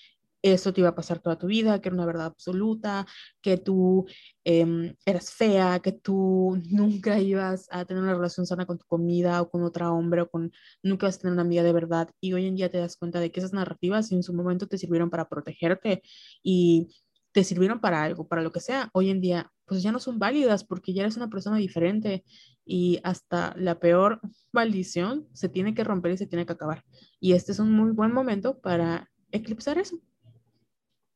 eso 0.54 0.72
te 0.74 0.82
iba 0.82 0.90
a 0.90 0.96
pasar 0.96 1.20
toda 1.20 1.40
tu 1.40 1.48
vida, 1.48 1.82
que 1.82 1.90
era 1.90 1.96
una 1.96 2.06
verdad 2.06 2.28
absoluta, 2.28 3.08
que 3.42 3.58
tú 3.58 4.06
em, 4.44 4.96
eras 5.06 5.32
fea, 5.32 5.80
que 5.80 5.92
tú 5.92 6.62
nunca 6.70 7.20
ibas 7.20 7.68
a 7.72 7.86
tener 7.86 8.04
una 8.04 8.14
relación 8.14 8.46
sana 8.46 8.66
con 8.68 8.78
tu 8.78 8.86
comida 8.86 9.42
o 9.42 9.50
con 9.50 9.64
otro 9.64 9.92
hombre 9.92 10.22
o 10.22 10.30
con 10.30 10.52
nunca 10.84 11.08
vas 11.08 11.16
a 11.18 11.20
tener 11.22 11.34
una 11.34 11.42
amiga 11.42 11.64
de 11.64 11.74
verdad. 11.74 12.10
Y 12.22 12.34
hoy 12.34 12.46
en 12.46 12.56
día 12.56 12.70
te 12.70 12.78
das 12.78 12.96
cuenta 12.96 13.20
de 13.20 13.32
que 13.32 13.40
esas 13.40 13.54
narrativas 13.54 14.12
en 14.12 14.22
su 14.22 14.34
momento 14.36 14.68
te 14.68 14.78
sirvieron 14.78 15.10
para 15.10 15.28
protegerte 15.28 16.04
y 16.44 16.90
te 17.32 17.44
sirvieron 17.44 17.82
para 17.82 18.04
algo, 18.04 18.28
para 18.28 18.44
lo 18.44 18.52
que 18.52 18.60
sea. 18.60 18.90
Hoy 18.94 19.10
en 19.10 19.22
día 19.22 19.52
pues 19.66 19.82
ya 19.82 19.92
no 19.92 20.00
son 20.00 20.20
válidas 20.20 20.64
porque 20.64 20.94
ya 20.94 21.02
eres 21.02 21.18
una 21.18 21.30
persona 21.30 21.58
diferente 21.58 22.24
y 22.66 23.00
hasta 23.04 23.56
la 23.58 23.80
peor 23.80 24.22
maldición 24.54 25.28
se 25.34 25.50
tiene 25.50 25.74
que 25.74 25.84
romper 25.84 26.12
y 26.12 26.18
se 26.18 26.28
tiene 26.28 26.46
que 26.46 26.54
acabar. 26.54 26.84
Y 27.20 27.34
este 27.34 27.52
es 27.52 27.60
un 27.60 27.72
muy 27.72 27.92
buen 27.92 28.14
momento 28.14 28.60
para 28.62 29.10
eclipsar 29.32 29.80
eso 29.80 30.00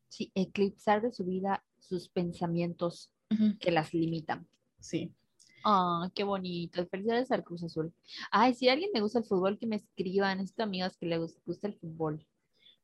sí, 0.10 0.32
eclipsar 0.36 1.02
de 1.02 1.12
su 1.12 1.24
vida 1.24 1.64
sus 1.80 2.10
pensamientos 2.10 3.12
que 3.60 3.72
las 3.72 3.94
limitan. 3.94 4.48
Sí. 4.80 5.14
Ah, 5.64 6.10
qué 6.16 6.24
bonito. 6.24 6.86
Felicidades 6.88 7.32
al 7.32 7.44
Cruz 7.44 7.64
Azul. 7.64 7.94
Ay, 8.32 8.54
si 8.54 8.70
a 8.70 8.74
alguien 8.74 8.92
le 8.94 9.02
gusta 9.02 9.20
el 9.20 9.26
fútbol, 9.26 9.58
que 9.58 9.68
me 9.68 9.76
escriban. 9.76 10.38
Necesito 10.38 10.64
amigas 10.64 10.98
que 10.98 11.06
le 11.06 11.18
gusta 11.18 11.68
el 11.68 11.76
fútbol. 11.76 12.26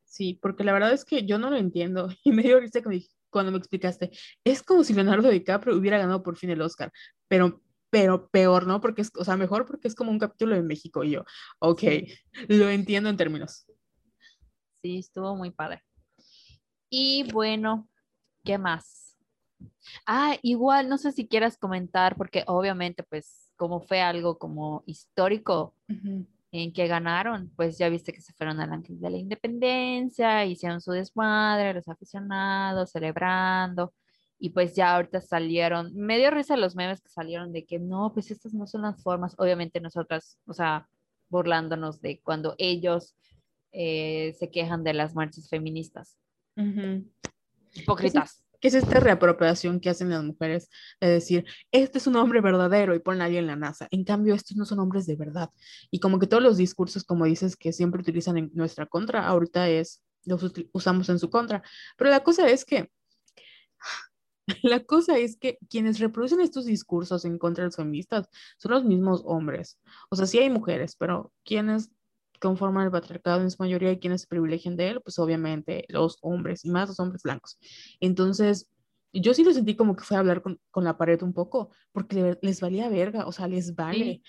Sí, 0.04 0.38
porque 0.40 0.64
la 0.64 0.72
verdad 0.72 0.92
es 0.92 1.04
que 1.04 1.26
yo 1.26 1.38
no 1.38 1.50
lo 1.50 1.56
entiendo. 1.56 2.08
Y 2.24 2.32
me 2.32 2.42
dio 2.42 2.60
risa 2.60 2.80
cuando 3.30 3.52
me 3.52 3.58
explicaste. 3.58 4.10
Es 4.44 4.62
como 4.62 4.84
si 4.84 4.94
Leonardo 4.94 5.28
DiCaprio 5.28 5.76
hubiera 5.76 5.98
ganado 5.98 6.22
por 6.22 6.36
fin 6.36 6.50
el 6.50 6.62
Oscar, 6.62 6.92
pero, 7.28 7.60
pero 7.90 8.28
peor, 8.28 8.66
¿no? 8.66 8.80
Porque 8.80 9.02
es, 9.02 9.10
o 9.16 9.24
sea, 9.24 9.36
mejor 9.36 9.66
porque 9.66 9.88
es 9.88 9.94
como 9.94 10.10
un 10.10 10.18
capítulo 10.18 10.54
de 10.54 10.62
México. 10.62 11.02
Y 11.02 11.12
yo, 11.12 11.24
ok, 11.58 11.82
lo 12.48 12.70
entiendo 12.70 13.10
en 13.10 13.16
términos. 13.16 13.66
Sí, 14.82 14.98
estuvo 14.98 15.34
muy 15.34 15.50
padre. 15.50 15.82
Y 16.88 17.30
bueno, 17.32 17.88
¿qué 18.44 18.58
más? 18.58 19.16
Ah, 20.06 20.36
igual, 20.42 20.88
no 20.88 20.98
sé 20.98 21.12
si 21.12 21.26
quieras 21.26 21.58
comentar, 21.58 22.16
porque 22.16 22.44
obviamente, 22.46 23.02
pues, 23.02 23.52
como 23.56 23.80
fue 23.80 24.00
algo 24.00 24.38
como 24.38 24.82
histórico 24.86 25.74
en 26.52 26.72
que 26.72 26.86
ganaron, 26.86 27.50
pues 27.56 27.78
ya 27.78 27.88
viste 27.88 28.12
que 28.12 28.20
se 28.20 28.32
fueron 28.34 28.60
al 28.60 28.72
Ángel 28.72 29.00
de 29.00 29.10
la 29.10 29.16
Independencia, 29.16 30.44
hicieron 30.44 30.80
su 30.80 30.92
desmadre, 30.92 31.74
los 31.74 31.88
aficionados 31.88 32.90
celebrando, 32.90 33.94
y 34.38 34.50
pues 34.50 34.74
ya 34.74 34.94
ahorita 34.94 35.20
salieron, 35.20 35.94
medio 35.94 36.30
risa 36.30 36.56
los 36.56 36.76
memes 36.76 37.00
que 37.00 37.08
salieron 37.08 37.52
de 37.52 37.64
que 37.64 37.78
no, 37.78 38.12
pues 38.12 38.30
estas 38.30 38.52
no 38.52 38.66
son 38.66 38.82
las 38.82 39.02
formas, 39.02 39.34
obviamente 39.38 39.80
nosotras, 39.80 40.38
o 40.46 40.52
sea, 40.52 40.88
burlándonos 41.28 42.00
de 42.00 42.20
cuando 42.20 42.54
ellos 42.58 43.16
eh, 43.72 44.34
se 44.38 44.50
quejan 44.50 44.84
de 44.84 44.94
las 44.94 45.14
marchas 45.14 45.48
feministas. 45.48 46.16
Hipócritas. 47.74 48.42
¿Qué 48.60 48.68
es 48.68 48.74
esta 48.74 49.00
reapropiación 49.00 49.80
que 49.80 49.90
hacen 49.90 50.08
las 50.08 50.24
mujeres 50.24 50.70
de 51.00 51.08
decir, 51.08 51.44
este 51.72 51.98
es 51.98 52.06
un 52.06 52.16
hombre 52.16 52.40
verdadero 52.40 52.94
y 52.94 53.00
ponen 53.00 53.22
a 53.22 53.24
alguien 53.26 53.44
en 53.44 53.48
la 53.48 53.56
NASA? 53.56 53.86
En 53.90 54.04
cambio, 54.04 54.34
estos 54.34 54.56
no 54.56 54.64
son 54.64 54.78
hombres 54.78 55.06
de 55.06 55.16
verdad. 55.16 55.50
Y 55.90 56.00
como 56.00 56.18
que 56.18 56.26
todos 56.26 56.42
los 56.42 56.56
discursos, 56.56 57.04
como 57.04 57.26
dices, 57.26 57.56
que 57.56 57.72
siempre 57.72 58.00
utilizan 58.00 58.38
en 58.38 58.50
nuestra 58.54 58.86
contra, 58.86 59.26
ahorita 59.26 59.68
es, 59.68 60.02
los 60.24 60.42
usamos 60.72 61.08
en 61.10 61.18
su 61.18 61.28
contra. 61.28 61.62
Pero 61.96 62.10
la 62.10 62.22
cosa 62.22 62.48
es 62.48 62.64
que, 62.64 62.90
la 64.62 64.82
cosa 64.84 65.18
es 65.18 65.36
que 65.36 65.58
quienes 65.68 65.98
reproducen 65.98 66.40
estos 66.40 66.64
discursos 66.64 67.24
en 67.24 67.38
contra 67.38 67.62
de 67.62 67.68
los 67.68 67.76
feministas 67.76 68.28
son 68.56 68.72
los 68.72 68.84
mismos 68.84 69.22
hombres. 69.26 69.78
O 70.08 70.16
sea, 70.16 70.26
sí 70.26 70.38
hay 70.38 70.48
mujeres, 70.48 70.96
pero 70.96 71.32
quienes 71.44 71.90
conforman 72.40 72.84
el 72.86 72.90
patriarcado 72.90 73.40
en 73.42 73.50
su 73.50 73.62
mayoría 73.62 73.92
y 73.92 73.98
quienes 73.98 74.22
se 74.22 74.26
privilegian 74.26 74.76
de 74.76 74.90
él, 74.90 75.00
pues 75.02 75.18
obviamente 75.18 75.84
los 75.88 76.18
hombres 76.22 76.64
y 76.64 76.70
más 76.70 76.88
los 76.88 77.00
hombres 77.00 77.22
blancos. 77.22 77.58
Entonces, 78.00 78.68
yo 79.20 79.34
sí 79.34 79.44
lo 79.44 79.52
sentí 79.52 79.76
como 79.76 79.96
que 79.96 80.04
fue 80.04 80.16
a 80.16 80.20
hablar 80.20 80.42
con, 80.42 80.60
con 80.70 80.84
la 80.84 80.96
pared 80.96 81.20
un 81.22 81.32
poco, 81.32 81.70
porque 81.92 82.38
les 82.42 82.60
valía 82.60 82.88
verga, 82.88 83.26
o 83.26 83.32
sea, 83.32 83.48
les 83.48 83.74
vale. 83.74 84.22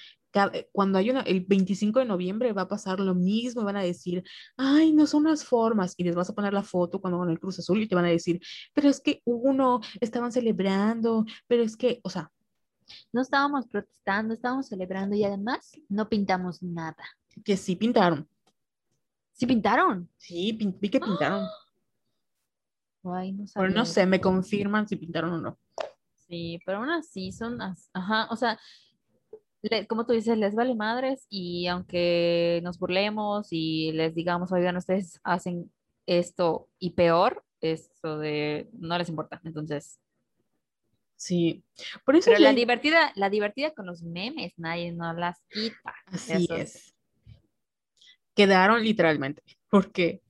cuando 0.72 1.00
hay 1.00 1.10
una, 1.10 1.22
el 1.22 1.42
25 1.46 2.00
de 2.00 2.06
noviembre 2.06 2.54
va 2.54 2.64
a 2.64 2.68
pasar 2.68 3.00
lo 3.00 3.16
mismo, 3.16 3.64
van 3.64 3.78
a 3.78 3.82
decir, 3.82 4.24
ay, 4.56 4.94
no 4.94 5.08
son 5.08 5.26
las 5.26 5.44
formas, 5.44 5.94
y 5.98 6.04
les 6.04 6.16
vas 6.16 6.30
a 6.30 6.36
poner 6.36 6.54
la 6.54 6.64
foto 6.64 7.02
cuando 7.02 7.20
van 7.20 7.30
el 7.30 7.40
Cruz 7.40 7.60
Azul 7.60 7.82
y 7.82 7.88
te 7.88 7.96
van 7.96 8.06
a 8.06 8.10
decir, 8.10 8.40
pero 8.74 8.90
es 8.90 9.02
que 9.02 9.22
uno, 9.26 9.82
estaban 10.00 10.32
celebrando, 10.32 11.26
pero 11.48 11.64
es 11.64 11.76
que, 11.76 12.00
o 12.04 12.10
sea. 12.10 12.32
No 13.12 13.22
estábamos 13.22 13.68
protestando, 13.68 14.34
estábamos 14.34 14.68
celebrando 14.68 15.14
y 15.14 15.26
además 15.26 15.74
no 15.90 16.08
pintamos 16.08 16.64
nada. 16.64 17.04
Que 17.44 17.58
sí 17.58 17.76
pintaron. 17.76 18.28
¿Sí 19.34 19.46
pintaron? 19.46 20.10
Sí, 20.18 20.52
vi 20.54 20.90
que 20.90 21.00
pintaron. 21.00 21.46
Ay, 23.04 23.32
no 23.32 23.46
Pero 23.54 23.70
no 23.70 23.86
sé, 23.86 24.06
me 24.06 24.20
confirman 24.20 24.88
si 24.88 24.98
pintaron 24.98 25.32
o 25.34 25.38
no. 25.38 25.58
Sí, 26.28 26.60
pero 26.66 26.80
aún 26.80 26.90
así 26.90 27.32
son, 27.32 27.58
ajá, 27.94 28.28
o 28.30 28.36
sea, 28.36 28.60
como 29.88 30.06
tú 30.06 30.12
dices, 30.12 30.38
les 30.38 30.56
vale 30.56 30.76
madres 30.76 31.26
y 31.30 31.68
aunque 31.68 32.60
nos 32.64 32.78
burlemos 32.80 33.48
y 33.52 33.94
les 33.94 34.14
digamos, 34.14 34.52
oigan, 34.52 34.76
ustedes 34.76 35.22
hacen 35.24 35.72
esto 36.06 36.68
y 36.80 36.92
peor, 36.92 37.46
esto 37.62 38.18
de 38.18 38.70
no 38.74 38.98
les 38.98 39.08
importa. 39.08 39.40
Entonces, 39.46 40.02
Sí, 41.18 41.64
por 42.06 42.16
eso 42.16 42.30
Pero 42.30 42.42
la 42.42 42.54
divertida, 42.54 43.12
la 43.16 43.32
divertida 43.32 43.72
con 43.72 43.88
los 43.88 44.04
memes, 44.04 44.54
nadie 44.56 44.92
no 44.92 45.12
las 45.14 45.42
quita. 45.50 45.96
Así 46.06 46.48
es. 46.52 46.96
Quedaron 48.38 48.84
literalmente, 48.84 49.44
porque 49.70 50.22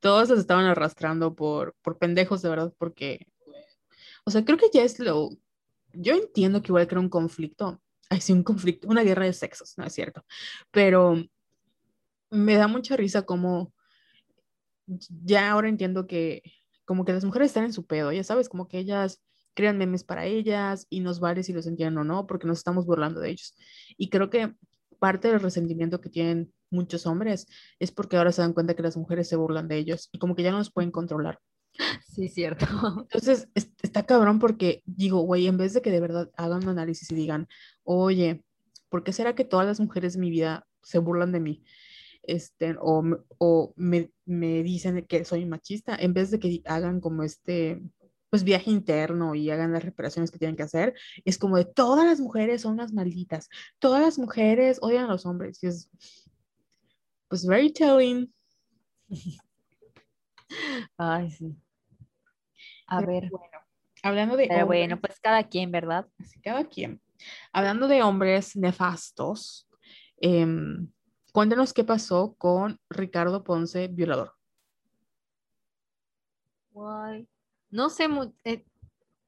todos 0.00 0.30
los 0.30 0.38
estaban 0.38 0.64
arrastrando 0.64 1.34
por, 1.34 1.74
por 1.82 1.98
pendejos, 1.98 2.40
de 2.40 2.48
verdad, 2.48 2.72
porque, 2.78 3.26
o 4.24 4.30
sea, 4.30 4.44
creo 4.44 4.56
que 4.56 4.70
ya 4.72 4.82
es 4.82 4.98
lo, 4.98 5.30
yo 5.92 6.14
entiendo 6.14 6.62
que 6.62 6.68
igual 6.68 6.86
que 6.86 6.94
era 6.94 7.00
un 7.00 7.10
conflicto, 7.10 7.82
hay 8.08 8.20
sí 8.20 8.32
un 8.32 8.44
conflicto, 8.44 8.88
una 8.88 9.02
guerra 9.02 9.24
de 9.24 9.32
sexos, 9.32 9.74
no 9.76 9.84
es 9.84 9.92
cierto, 9.92 10.24
pero 10.70 11.16
me 12.30 12.54
da 12.54 12.68
mucha 12.68 12.96
risa 12.96 13.22
como 13.22 13.72
ya 15.24 15.50
ahora 15.50 15.68
entiendo 15.68 16.06
que 16.06 16.42
como 16.84 17.04
que 17.04 17.12
las 17.12 17.24
mujeres 17.24 17.48
están 17.48 17.64
en 17.64 17.72
su 17.72 17.84
pedo, 17.84 18.12
ya 18.12 18.22
sabes, 18.22 18.48
como 18.48 18.68
que 18.68 18.78
ellas 18.78 19.20
crean 19.54 19.78
memes 19.78 20.04
para 20.04 20.26
ellas 20.26 20.86
y 20.88 21.00
nos 21.00 21.18
vale 21.18 21.42
si 21.42 21.52
los 21.52 21.66
entienden 21.66 21.98
o 21.98 22.04
no, 22.04 22.26
porque 22.26 22.46
nos 22.46 22.58
estamos 22.58 22.86
burlando 22.86 23.20
de 23.20 23.30
ellos. 23.30 23.56
Y 23.96 24.08
creo 24.10 24.30
que 24.30 24.54
parte 25.00 25.28
del 25.28 25.40
resentimiento 25.40 26.00
que 26.00 26.10
tienen 26.10 26.52
muchos 26.70 27.06
hombres 27.06 27.46
es 27.78 27.92
porque 27.92 28.16
ahora 28.16 28.32
se 28.32 28.42
dan 28.42 28.52
cuenta 28.52 28.74
que 28.74 28.82
las 28.82 28.96
mujeres 28.96 29.28
se 29.28 29.36
burlan 29.36 29.68
de 29.68 29.78
ellos 29.78 30.08
y 30.12 30.18
como 30.18 30.34
que 30.34 30.42
ya 30.42 30.50
no 30.50 30.58
los 30.58 30.72
pueden 30.72 30.90
controlar. 30.90 31.40
Sí, 32.06 32.28
cierto. 32.28 32.66
Entonces, 33.10 33.48
está 33.54 34.04
cabrón 34.04 34.38
porque 34.38 34.82
digo, 34.84 35.20
güey, 35.20 35.46
en 35.46 35.58
vez 35.58 35.74
de 35.74 35.82
que 35.82 35.90
de 35.90 36.00
verdad 36.00 36.30
hagan 36.36 36.62
un 36.64 36.70
análisis 36.70 37.10
y 37.10 37.14
digan, 37.14 37.48
oye, 37.84 38.42
¿por 38.88 39.04
qué 39.04 39.12
será 39.12 39.34
que 39.34 39.44
todas 39.44 39.66
las 39.66 39.80
mujeres 39.80 40.14
de 40.14 40.20
mi 40.20 40.30
vida 40.30 40.66
se 40.82 40.98
burlan 40.98 41.32
de 41.32 41.40
mí? 41.40 41.64
Este, 42.22 42.76
o, 42.80 43.04
o 43.38 43.72
me, 43.76 44.10
me 44.24 44.62
dicen 44.62 45.04
que 45.06 45.24
soy 45.24 45.46
machista, 45.46 45.96
en 45.96 46.12
vez 46.12 46.30
de 46.30 46.40
que 46.40 46.62
hagan 46.64 47.00
como 47.00 47.22
este, 47.22 47.82
pues 48.30 48.42
viaje 48.42 48.70
interno 48.70 49.34
y 49.34 49.50
hagan 49.50 49.72
las 49.72 49.84
reparaciones 49.84 50.30
que 50.30 50.38
tienen 50.38 50.56
que 50.56 50.64
hacer, 50.64 50.94
es 51.24 51.38
como 51.38 51.56
de 51.56 51.64
todas 51.64 52.04
las 52.04 52.20
mujeres 52.20 52.62
son 52.62 52.72
unas 52.74 52.92
malditas, 52.92 53.48
todas 53.78 54.02
las 54.02 54.18
mujeres 54.18 54.78
odian 54.82 55.04
a 55.04 55.12
los 55.12 55.26
hombres. 55.26 55.62
Y 55.62 55.68
es, 55.68 55.88
pues, 57.28 57.46
very 57.46 57.72
telling. 57.72 58.32
Ay, 60.98 61.30
sí. 61.30 61.56
A 62.86 63.00
ver. 63.00 63.28
Bueno, 63.30 63.58
hablando 64.02 64.36
de. 64.36 64.46
Pero 64.48 64.66
bueno, 64.66 65.00
pues 65.00 65.18
cada 65.20 65.44
quien, 65.44 65.70
¿verdad? 65.70 66.06
Así, 66.18 66.40
cada 66.40 66.64
quien. 66.64 67.00
Hablando 67.52 67.88
de 67.88 68.02
hombres 68.02 68.56
nefastos, 68.56 69.68
em, 70.18 70.90
cuéntanos 71.32 71.72
qué 71.72 71.84
pasó 71.84 72.34
con 72.38 72.78
Ricardo 72.90 73.42
Ponce, 73.42 73.88
violador. 73.88 74.34
Guay. 76.70 77.28
No 77.70 77.90
sé, 77.90 78.06
eh, 78.44 78.64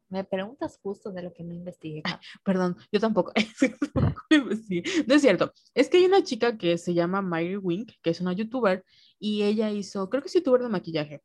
me 0.08 0.24
preguntas 0.24 0.78
justo 0.82 1.12
de 1.12 1.22
lo 1.22 1.32
que 1.32 1.44
no 1.44 1.54
investigué. 1.54 2.02
perdón, 2.44 2.76
yo 2.90 3.00
tampoco. 3.00 3.32
no 5.06 5.14
es 5.14 5.20
cierto. 5.20 5.52
Es 5.74 5.88
que 5.88 5.98
hay 5.98 6.06
una 6.06 6.22
chica 6.22 6.56
que 6.56 6.78
se 6.78 6.94
llama 6.94 7.22
Mary 7.22 7.56
Wink, 7.56 7.92
que 8.02 8.10
es 8.10 8.20
una 8.20 8.32
youtuber, 8.32 8.84
y 9.18 9.42
ella 9.42 9.70
hizo, 9.70 10.08
creo 10.08 10.22
que 10.22 10.28
es 10.28 10.34
youtuber 10.34 10.62
de 10.62 10.68
maquillaje. 10.68 11.22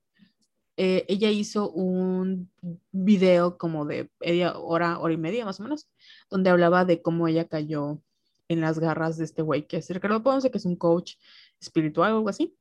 Eh, 0.76 1.06
ella 1.08 1.30
hizo 1.30 1.70
un 1.72 2.52
video 2.92 3.58
como 3.58 3.86
de 3.86 4.10
media 4.20 4.58
hora, 4.58 5.00
hora 5.00 5.14
y 5.14 5.18
media 5.18 5.46
más 5.46 5.60
o 5.60 5.64
menos, 5.64 5.88
donde 6.30 6.50
hablaba 6.50 6.84
de 6.84 7.02
cómo 7.02 7.28
ella 7.28 7.48
cayó 7.48 8.02
en 8.48 8.62
las 8.62 8.80
garras 8.80 9.18
de 9.18 9.26
este 9.26 9.42
güey, 9.44 9.68
que 9.68 9.78
es 9.78 9.90
Ricardo 9.90 10.24
Ponce, 10.24 10.52
que 10.52 10.58
es 10.58 10.66
un 10.66 10.76
coach 10.76 11.16
espiritual 11.60 12.14
o 12.14 12.18
algo 12.18 12.30
así 12.30 12.58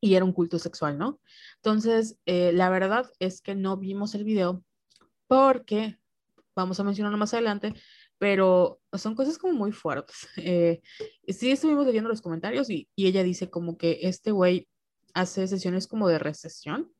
y 0.00 0.14
era 0.14 0.24
un 0.24 0.32
culto 0.32 0.58
sexual, 0.58 0.98
¿no? 0.98 1.20
Entonces, 1.56 2.18
eh, 2.26 2.52
la 2.52 2.70
verdad 2.70 3.10
es 3.18 3.40
que 3.40 3.54
no 3.54 3.76
vimos 3.76 4.14
el 4.14 4.24
video 4.24 4.64
porque, 5.28 5.98
vamos 6.56 6.80
a 6.80 6.84
mencionarlo 6.84 7.18
más 7.18 7.34
adelante, 7.34 7.74
pero 8.18 8.80
son 8.94 9.14
cosas 9.14 9.38
como 9.38 9.52
muy 9.52 9.72
fuertes. 9.72 10.26
Eh, 10.36 10.80
sí 11.28 11.50
estuvimos 11.50 11.86
leyendo 11.86 12.08
los 12.08 12.22
comentarios 12.22 12.70
y, 12.70 12.88
y, 12.96 13.06
ella 13.06 13.22
dice 13.22 13.50
como 13.50 13.76
que 13.76 14.00
este 14.02 14.32
güey 14.32 14.68
hace 15.14 15.46
sesiones 15.46 15.86
como 15.86 16.08
de 16.08 16.18
recesión. 16.18 16.92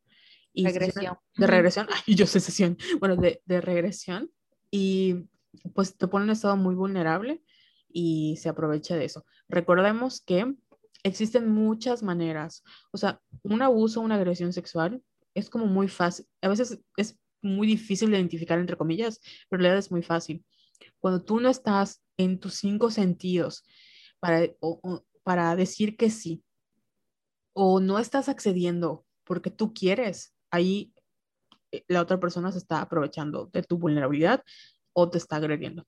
Y 0.52 0.64
regresión. 0.64 1.16
De 1.36 1.46
regresión, 1.46 1.86
ay, 2.06 2.14
yo 2.14 2.26
sé 2.26 2.40
sesión, 2.40 2.76
bueno, 3.00 3.16
de, 3.16 3.42
de 3.44 3.60
regresión 3.60 4.30
y 4.70 5.28
pues 5.74 5.96
te 5.96 6.08
pone 6.08 6.24
en 6.24 6.30
un 6.30 6.32
estado 6.32 6.56
muy 6.56 6.74
vulnerable 6.74 7.42
y 7.88 8.36
se 8.36 8.48
aprovecha 8.48 8.96
de 8.96 9.04
eso. 9.04 9.24
Recordemos 9.48 10.20
que 10.20 10.54
existen 11.02 11.48
muchas 11.48 12.02
maneras. 12.02 12.62
O 12.92 12.98
sea, 12.98 13.20
un 13.42 13.62
abuso, 13.62 14.00
una 14.00 14.16
agresión 14.16 14.52
sexual 14.52 15.02
es 15.34 15.48
como 15.48 15.66
muy 15.66 15.88
fácil. 15.88 16.26
A 16.42 16.48
veces 16.48 16.80
es 16.96 17.18
muy 17.48 17.66
difícil 17.66 18.10
de 18.10 18.16
identificar, 18.16 18.58
entre 18.58 18.76
comillas, 18.76 19.20
pero 19.48 19.60
en 19.60 19.64
realidad 19.64 19.78
es 19.78 19.90
muy 19.90 20.02
fácil. 20.02 20.44
Cuando 20.98 21.22
tú 21.22 21.40
no 21.40 21.48
estás 21.48 22.02
en 22.16 22.38
tus 22.38 22.54
cinco 22.54 22.90
sentidos 22.90 23.64
para, 24.20 24.48
para 25.22 25.56
decir 25.56 25.96
que 25.96 26.10
sí, 26.10 26.42
o 27.52 27.80
no 27.80 27.98
estás 27.98 28.28
accediendo 28.28 29.04
porque 29.24 29.50
tú 29.50 29.74
quieres, 29.74 30.34
ahí 30.50 30.92
eh, 31.72 31.84
la 31.88 32.02
otra 32.02 32.18
persona 32.18 32.52
se 32.52 32.58
está 32.58 32.80
aprovechando 32.80 33.46
de 33.52 33.62
tu 33.62 33.78
vulnerabilidad 33.78 34.42
o 34.92 35.10
te 35.10 35.18
está 35.18 35.36
agrediendo. 35.36 35.86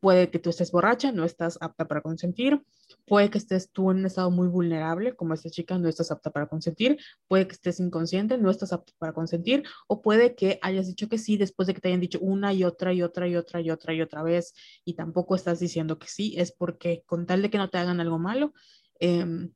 Puede 0.00 0.30
que 0.30 0.38
tú 0.38 0.50
estés 0.50 0.70
borracha, 0.70 1.10
no 1.10 1.24
estás 1.24 1.58
apta 1.60 1.88
para 1.88 2.02
consentir. 2.02 2.62
Puede 3.06 3.30
que 3.30 3.38
estés 3.38 3.70
tú 3.70 3.90
en 3.90 3.98
un 3.98 4.06
estado 4.06 4.30
muy 4.30 4.46
vulnerable, 4.46 5.16
como 5.16 5.34
esta 5.34 5.48
chica, 5.50 5.78
no 5.78 5.88
estás 5.88 6.10
apta 6.10 6.30
para 6.30 6.46
consentir. 6.46 6.98
Puede 7.28 7.46
que 7.46 7.54
estés 7.54 7.80
inconsciente, 7.80 8.36
no 8.38 8.50
estás 8.50 8.72
apta 8.72 8.92
para 8.98 9.12
consentir. 9.12 9.64
O 9.88 10.02
puede 10.02 10.34
que 10.34 10.58
hayas 10.62 10.86
dicho 10.86 11.08
que 11.08 11.18
sí 11.18 11.36
después 11.36 11.66
de 11.66 11.74
que 11.74 11.80
te 11.80 11.88
hayan 11.88 12.00
dicho 12.00 12.18
una 12.20 12.52
y 12.52 12.64
otra 12.64 12.92
y 12.92 13.02
otra 13.02 13.26
y 13.26 13.36
otra 13.36 13.60
y 13.60 13.70
otra 13.70 13.94
y 13.94 14.02
otra 14.02 14.22
vez 14.22 14.54
y 14.84 14.94
tampoco 14.94 15.34
estás 15.34 15.60
diciendo 15.60 15.98
que 15.98 16.08
sí. 16.08 16.34
Es 16.36 16.52
porque 16.52 17.02
con 17.06 17.26
tal 17.26 17.42
de 17.42 17.50
que 17.50 17.58
no 17.58 17.70
te 17.70 17.78
hagan 17.78 18.00
algo 18.00 18.18
malo, 18.18 18.52
eh, 19.00 19.48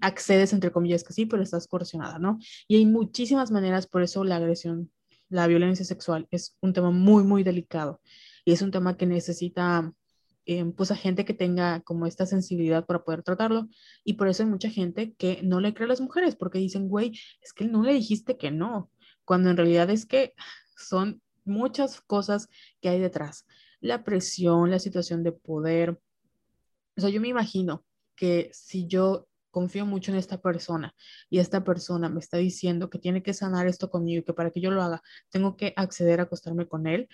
accedes 0.00 0.52
entre 0.52 0.72
comillas 0.72 1.04
que 1.04 1.12
sí, 1.12 1.26
pero 1.26 1.42
estás 1.42 1.66
coercionada, 1.66 2.18
¿no? 2.18 2.38
Y 2.66 2.76
hay 2.76 2.86
muchísimas 2.86 3.50
maneras, 3.50 3.86
por 3.86 4.02
eso 4.02 4.24
la 4.24 4.36
agresión, 4.36 4.90
la 5.28 5.46
violencia 5.46 5.84
sexual 5.84 6.26
es 6.30 6.56
un 6.60 6.72
tema 6.72 6.90
muy, 6.90 7.22
muy 7.22 7.42
delicado 7.42 8.00
y 8.48 8.52
es 8.52 8.62
un 8.62 8.70
tema 8.70 8.96
que 8.96 9.04
necesita 9.04 9.92
eh, 10.46 10.64
pues 10.74 10.90
a 10.90 10.96
gente 10.96 11.26
que 11.26 11.34
tenga 11.34 11.82
como 11.82 12.06
esta 12.06 12.24
sensibilidad 12.24 12.86
para 12.86 13.04
poder 13.04 13.22
tratarlo 13.22 13.68
y 14.04 14.14
por 14.14 14.26
eso 14.26 14.42
hay 14.42 14.48
mucha 14.48 14.70
gente 14.70 15.12
que 15.18 15.42
no 15.42 15.60
le 15.60 15.74
cree 15.74 15.84
a 15.84 15.88
las 15.88 16.00
mujeres 16.00 16.34
porque 16.34 16.58
dicen, 16.58 16.88
güey, 16.88 17.12
es 17.42 17.52
que 17.52 17.66
no 17.66 17.82
le 17.82 17.92
dijiste 17.92 18.38
que 18.38 18.50
no, 18.50 18.90
cuando 19.26 19.50
en 19.50 19.58
realidad 19.58 19.90
es 19.90 20.06
que 20.06 20.32
son 20.78 21.20
muchas 21.44 22.00
cosas 22.00 22.48
que 22.80 22.88
hay 22.88 22.98
detrás, 22.98 23.46
la 23.80 24.02
presión, 24.02 24.70
la 24.70 24.78
situación 24.78 25.22
de 25.22 25.32
poder. 25.32 26.00
O 26.96 27.02
sea, 27.02 27.10
yo 27.10 27.20
me 27.20 27.28
imagino 27.28 27.84
que 28.16 28.48
si 28.54 28.86
yo 28.86 29.28
confío 29.50 29.84
mucho 29.84 30.10
en 30.10 30.16
esta 30.16 30.40
persona 30.40 30.94
y 31.28 31.38
esta 31.38 31.64
persona 31.64 32.08
me 32.08 32.20
está 32.20 32.38
diciendo 32.38 32.88
que 32.88 32.98
tiene 32.98 33.22
que 33.22 33.34
sanar 33.34 33.66
esto 33.66 33.90
conmigo 33.90 34.24
que 34.24 34.32
para 34.32 34.50
que 34.50 34.60
yo 34.60 34.70
lo 34.70 34.82
haga 34.82 35.02
tengo 35.30 35.56
que 35.56 35.74
acceder 35.76 36.20
a 36.20 36.24
acostarme 36.24 36.66
con 36.66 36.86
él, 36.86 37.08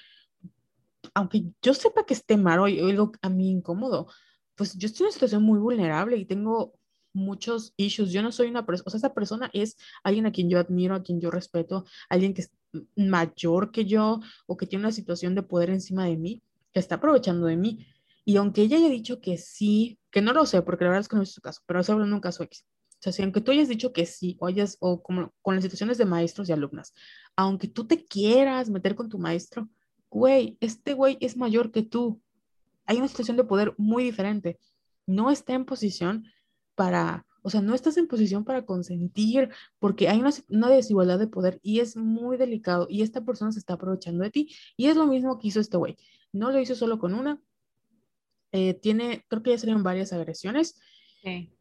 aunque 1.15 1.45
yo 1.63 1.75
sepa 1.75 2.07
que 2.07 2.15
esté 2.15 2.37
mal 2.37 2.61
o 2.61 2.65
algo 2.65 3.13
a 3.23 3.29
mí 3.29 3.51
incómodo, 3.51 4.09
pues 4.55 4.77
yo 4.79 4.87
estoy 4.87 5.05
en 5.05 5.07
una 5.07 5.13
situación 5.13 5.43
muy 5.43 5.59
vulnerable 5.59 6.17
y 6.17 6.25
tengo 6.25 6.75
muchos 7.13 7.73
issues. 7.77 8.13
Yo 8.13 8.23
no 8.23 8.33
soy 8.33 8.49
una 8.49 8.67
persona, 8.67 8.85
o 8.87 8.91
sea, 8.91 8.99
esa 8.99 9.15
persona 9.15 9.51
es 9.53 9.77
alguien 10.03 10.27
a 10.27 10.33
quien 10.33 10.51
yo 10.51 10.59
admiro, 10.59 10.95
a 10.95 11.03
quien 11.03 11.21
yo 11.21 11.31
respeto, 11.31 11.85
alguien 12.09 12.35
que 12.35 12.43
es 12.43 12.53
mayor 12.97 13.71
que 13.71 13.85
yo 13.85 14.21
o 14.47 14.57
que 14.57 14.67
tiene 14.67 14.85
una 14.85 14.93
situación 14.93 15.35
de 15.35 15.43
poder 15.43 15.71
encima 15.71 16.07
de 16.07 16.17
mí, 16.17 16.43
que 16.73 16.81
está 16.81 16.97
aprovechando 16.97 17.47
de 17.47 17.57
mí. 17.57 17.87
Y 18.25 18.37
aunque 18.37 18.63
ella 18.63 18.77
haya 18.77 18.89
dicho 18.89 19.21
que 19.21 19.39
sí, 19.39 19.99
que 20.11 20.23
no 20.23 20.33
lo 20.33 20.47
sé, 20.47 20.63
porque 20.63 20.85
la 20.85 20.91
verdad 20.91 21.03
es 21.03 21.09
que 21.09 21.17
no 21.17 21.23
es 21.23 21.33
su 21.33 21.41
caso, 21.41 21.61
pero 21.67 21.81
estoy 21.81 21.95
hablando 21.95 22.15
de 22.15 22.17
un 22.17 22.21
caso 22.21 22.43
X. 22.43 22.65
O 22.95 23.03
sea, 23.05 23.13
si 23.13 23.23
aunque 23.23 23.41
tú 23.43 23.53
hayas 23.53 23.69
dicho 23.69 23.93
que 23.93 24.07
sí, 24.07 24.37
o, 24.41 24.47
hayas, 24.47 24.79
o 24.81 25.03
como 25.03 25.33
con 25.43 25.55
las 25.55 25.65
situaciones 25.65 25.99
de 25.99 26.07
maestros 26.07 26.49
y 26.49 26.53
alumnas, 26.53 26.95
aunque 27.37 27.69
tú 27.69 27.87
te 27.87 28.05
quieras 28.05 28.71
meter 28.71 28.95
con 28.95 29.09
tu 29.09 29.19
maestro, 29.19 29.69
güey, 30.15 30.57
este 30.61 30.95
güey 30.95 31.19
es 31.21 31.37
mayor 31.37 31.73
que 31.73 31.83
tú. 31.83 32.23
Hay 32.87 32.99
una 32.99 33.09
situación 33.09 33.37
de 33.37 33.45
poder 33.45 33.75
muy 33.79 34.05
diferente. 34.05 34.59
No 35.07 35.31
está 35.31 35.55
en 35.55 35.65
posición 35.65 36.25
para, 36.77 37.27
o 37.43 37.51
sea, 37.51 37.61
no 37.61 37.75
estás 37.75 37.97
en 37.97 38.07
posición 38.07 38.45
para 38.45 38.65
consentir, 38.65 39.51
porque 39.81 40.09
hay 40.09 40.21
una, 40.21 40.31
una 40.49 40.69
desigualdad 40.69 41.19
de 41.19 41.27
poder 41.27 41.59
y 41.63 41.81
es 41.81 41.97
muy 41.97 42.37
delicado 42.37 42.87
y 42.89 43.03
esta 43.03 43.25
persona 43.25 43.51
se 43.51 43.59
está 43.59 43.75
aprovechando 43.75 44.23
de 44.23 44.31
ti. 44.31 44.55
Y 44.77 44.87
es 44.87 44.97
lo 44.97 45.07
mismo 45.07 45.39
que 45.39 45.49
hizo 45.49 45.59
este 45.59 45.77
güey. 45.77 45.97
No 46.33 46.53
lo 46.53 46.61
hizo 46.61 46.77
solo 46.77 47.01
con 47.01 47.15
una, 47.15 47.43
eh, 48.53 48.75
tiene, 48.75 49.25
creo 49.29 49.43
que 49.43 49.51
ya 49.51 49.59
salieron 49.59 49.83
varias 49.83 50.13
agresiones. 50.13 50.81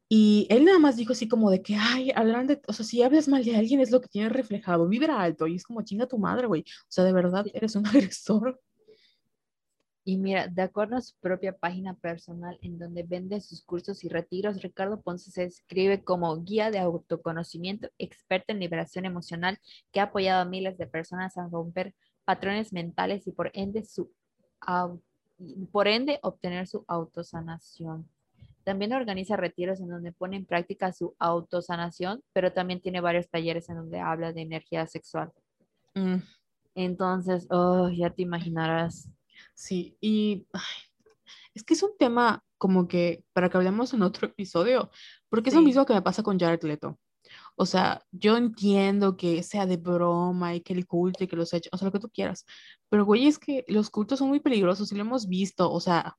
Y 0.10 0.46
él 0.50 0.66
nada 0.66 0.80
más 0.80 0.96
dijo 0.96 1.14
así 1.14 1.28
como 1.28 1.50
de 1.50 1.62
que, 1.62 1.76
ay, 1.76 2.12
hablan 2.16 2.48
de, 2.48 2.62
o 2.68 2.74
sea, 2.74 2.86
si 2.86 3.02
hablas 3.02 3.28
mal 3.28 3.44
de 3.44 3.56
alguien 3.56 3.80
es 3.80 3.90
lo 3.90 4.00
que 4.02 4.08
tiene 4.08 4.30
reflejado, 4.30 4.88
vibra 4.88 5.20
alto 5.20 5.48
y 5.48 5.56
es 5.56 5.64
como 5.64 5.82
chinga 5.82 6.08
tu 6.08 6.18
madre, 6.18 6.46
güey. 6.46 6.62
O 6.62 6.86
sea, 6.90 7.04
de 7.04 7.14
verdad 7.14 7.46
eres 7.54 7.76
un 7.76 7.84
agresor. 7.88 8.62
Y 10.06 10.18
mira, 10.18 10.48
de 10.48 10.62
acuerdo 10.62 10.98
a 10.98 11.02
su 11.02 11.16
propia 11.22 11.58
página 11.58 11.96
personal 11.96 12.60
en 12.62 12.78
donde 12.78 13.04
vende 13.04 13.40
sus 13.40 13.64
cursos 13.64 14.04
y 14.04 14.10
retiros, 14.10 14.62
Ricardo 14.62 15.02
Ponce 15.02 15.32
se 15.32 15.44
describe 15.44 16.04
como 16.04 16.44
guía 16.44 16.70
de 16.72 16.80
autoconocimiento, 16.80 17.90
experto 17.98 18.52
en 18.52 18.60
liberación 18.60 19.06
emocional, 19.06 19.58
que 19.94 20.02
ha 20.02 20.04
apoyado 20.04 20.42
a 20.42 20.46
miles 20.46 20.78
de 20.78 20.88
personas 20.88 21.38
a 21.38 21.48
romper 21.48 21.96
patrones 22.26 22.74
mentales 22.74 23.26
y 23.28 23.32
por 23.32 23.50
ende 23.54 23.86
su 23.86 24.12
por 25.72 25.88
ende 25.88 26.20
obtener 26.22 26.68
su 26.68 26.86
autosanación. 26.88 28.08
También 28.64 28.94
organiza 28.94 29.36
retiros 29.36 29.80
en 29.80 29.90
donde 29.90 30.12
pone 30.12 30.38
en 30.38 30.46
práctica 30.46 30.94
su 30.94 31.16
autosanación, 31.20 32.24
pero 32.34 32.54
también 32.54 32.82
tiene 32.82 33.02
varios 33.02 33.30
talleres 33.30 33.70
en 33.70 33.78
donde 33.78 34.00
habla 34.00 34.34
de 34.34 34.42
energía 34.42 34.86
sexual. 34.88 35.32
Mm. 35.96 36.18
Entonces, 36.76 37.48
oh, 37.50 37.90
ya 37.90 38.10
te 38.10 38.22
imaginarás. 38.22 39.10
Sí, 39.54 39.98
y 40.02 40.48
es 41.54 41.64
que 41.64 41.74
es 41.74 41.84
un 41.84 41.98
tema 41.98 42.44
como 42.58 42.88
que 42.88 43.24
para 43.34 43.50
que 43.50 43.58
hablemos 43.58 43.94
en 43.94 44.02
otro 44.04 44.28
episodio, 44.28 44.90
porque 45.30 45.50
es 45.50 45.56
lo 45.56 45.62
mismo 45.62 45.86
que 45.86 45.94
me 45.94 46.02
pasa 46.02 46.24
con 46.24 46.40
Jared 46.40 46.64
Leto. 46.64 46.98
O 47.56 47.66
sea, 47.66 48.02
yo 48.12 48.38
entiendo 48.38 49.18
que 49.18 49.44
sea 49.44 49.66
de 49.66 49.78
broma 49.78 50.56
y 50.56 50.62
que 50.62 50.74
el 50.74 50.88
culto 50.88 51.24
y 51.24 51.28
que 51.28 51.36
los 51.36 51.54
hechos, 51.54 51.70
o 51.74 51.78
sea, 51.78 51.88
lo 51.88 51.92
que 51.92 52.00
tú 52.00 52.10
quieras. 52.10 52.46
Pero, 52.90 53.06
güey, 53.06 53.28
es 53.28 53.40
que 53.40 53.64
los 53.68 53.90
cultos 53.90 54.20
son 54.20 54.30
muy 54.30 54.40
peligrosos 54.40 54.92
y 54.92 54.96
lo 54.96 55.02
hemos 55.02 55.28
visto, 55.28 55.72
o 55.72 55.80
sea, 55.80 56.18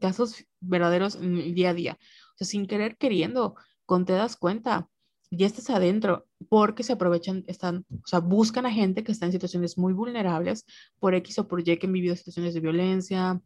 casos 0.00 0.44
verdaderos 0.60 1.16
en 1.16 1.38
el 1.38 1.54
día 1.54 1.70
a 1.70 1.74
día. 1.74 1.98
O 2.34 2.38
sea, 2.38 2.46
sin 2.46 2.66
querer 2.66 2.96
queriendo, 2.96 3.54
con 3.84 4.04
te 4.04 4.12
das 4.12 4.36
cuenta, 4.36 4.88
ya 5.30 5.46
estás 5.46 5.70
adentro, 5.70 6.26
porque 6.48 6.82
se 6.82 6.92
aprovechan, 6.92 7.44
están, 7.46 7.84
o 7.90 8.06
sea, 8.06 8.20
buscan 8.20 8.66
a 8.66 8.70
gente 8.70 9.02
que 9.02 9.12
está 9.12 9.26
en 9.26 9.32
situaciones 9.32 9.76
muy 9.76 9.92
vulnerables 9.92 10.64
por 10.98 11.14
X 11.14 11.38
o 11.38 11.48
por 11.48 11.60
Y 11.60 11.76
que 11.78 11.86
han 11.86 11.92
vivido 11.92 12.14
situaciones 12.14 12.54
de 12.54 12.60
violencia, 12.60 13.40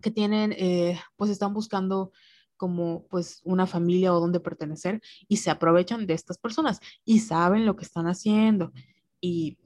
que 0.00 0.10
tienen, 0.10 0.52
eh, 0.52 1.00
pues 1.16 1.30
están 1.30 1.54
buscando 1.54 2.12
como 2.56 3.06
pues 3.08 3.40
una 3.44 3.66
familia 3.66 4.14
o 4.14 4.20
donde 4.20 4.38
pertenecer 4.38 5.00
y 5.28 5.38
se 5.38 5.50
aprovechan 5.50 6.06
de 6.06 6.14
estas 6.14 6.38
personas 6.38 6.80
y 7.04 7.20
saben 7.20 7.66
lo 7.66 7.74
que 7.74 7.84
están 7.84 8.06
haciendo 8.06 8.72
y 9.20 9.58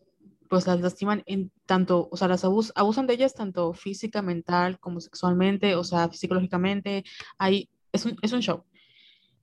pues 0.49 0.67
las 0.67 0.81
lastiman 0.81 1.23
en 1.27 1.51
tanto, 1.67 2.09
o 2.11 2.17
sea, 2.17 2.29
las 2.29 2.45
abusan 2.45 3.07
de 3.07 3.15
ellas 3.15 3.35
tanto 3.35 3.73
física, 3.75 4.23
mental 4.23 4.79
como 4.81 5.01
sexualmente, 5.01 5.75
o 5.75 5.85
sea, 5.85 6.11
psicológicamente, 6.13 7.05
hay, 7.39 7.69
es 7.93 8.05
un, 8.07 8.17
es 8.23 8.33
un 8.33 8.41
show. 8.41 8.65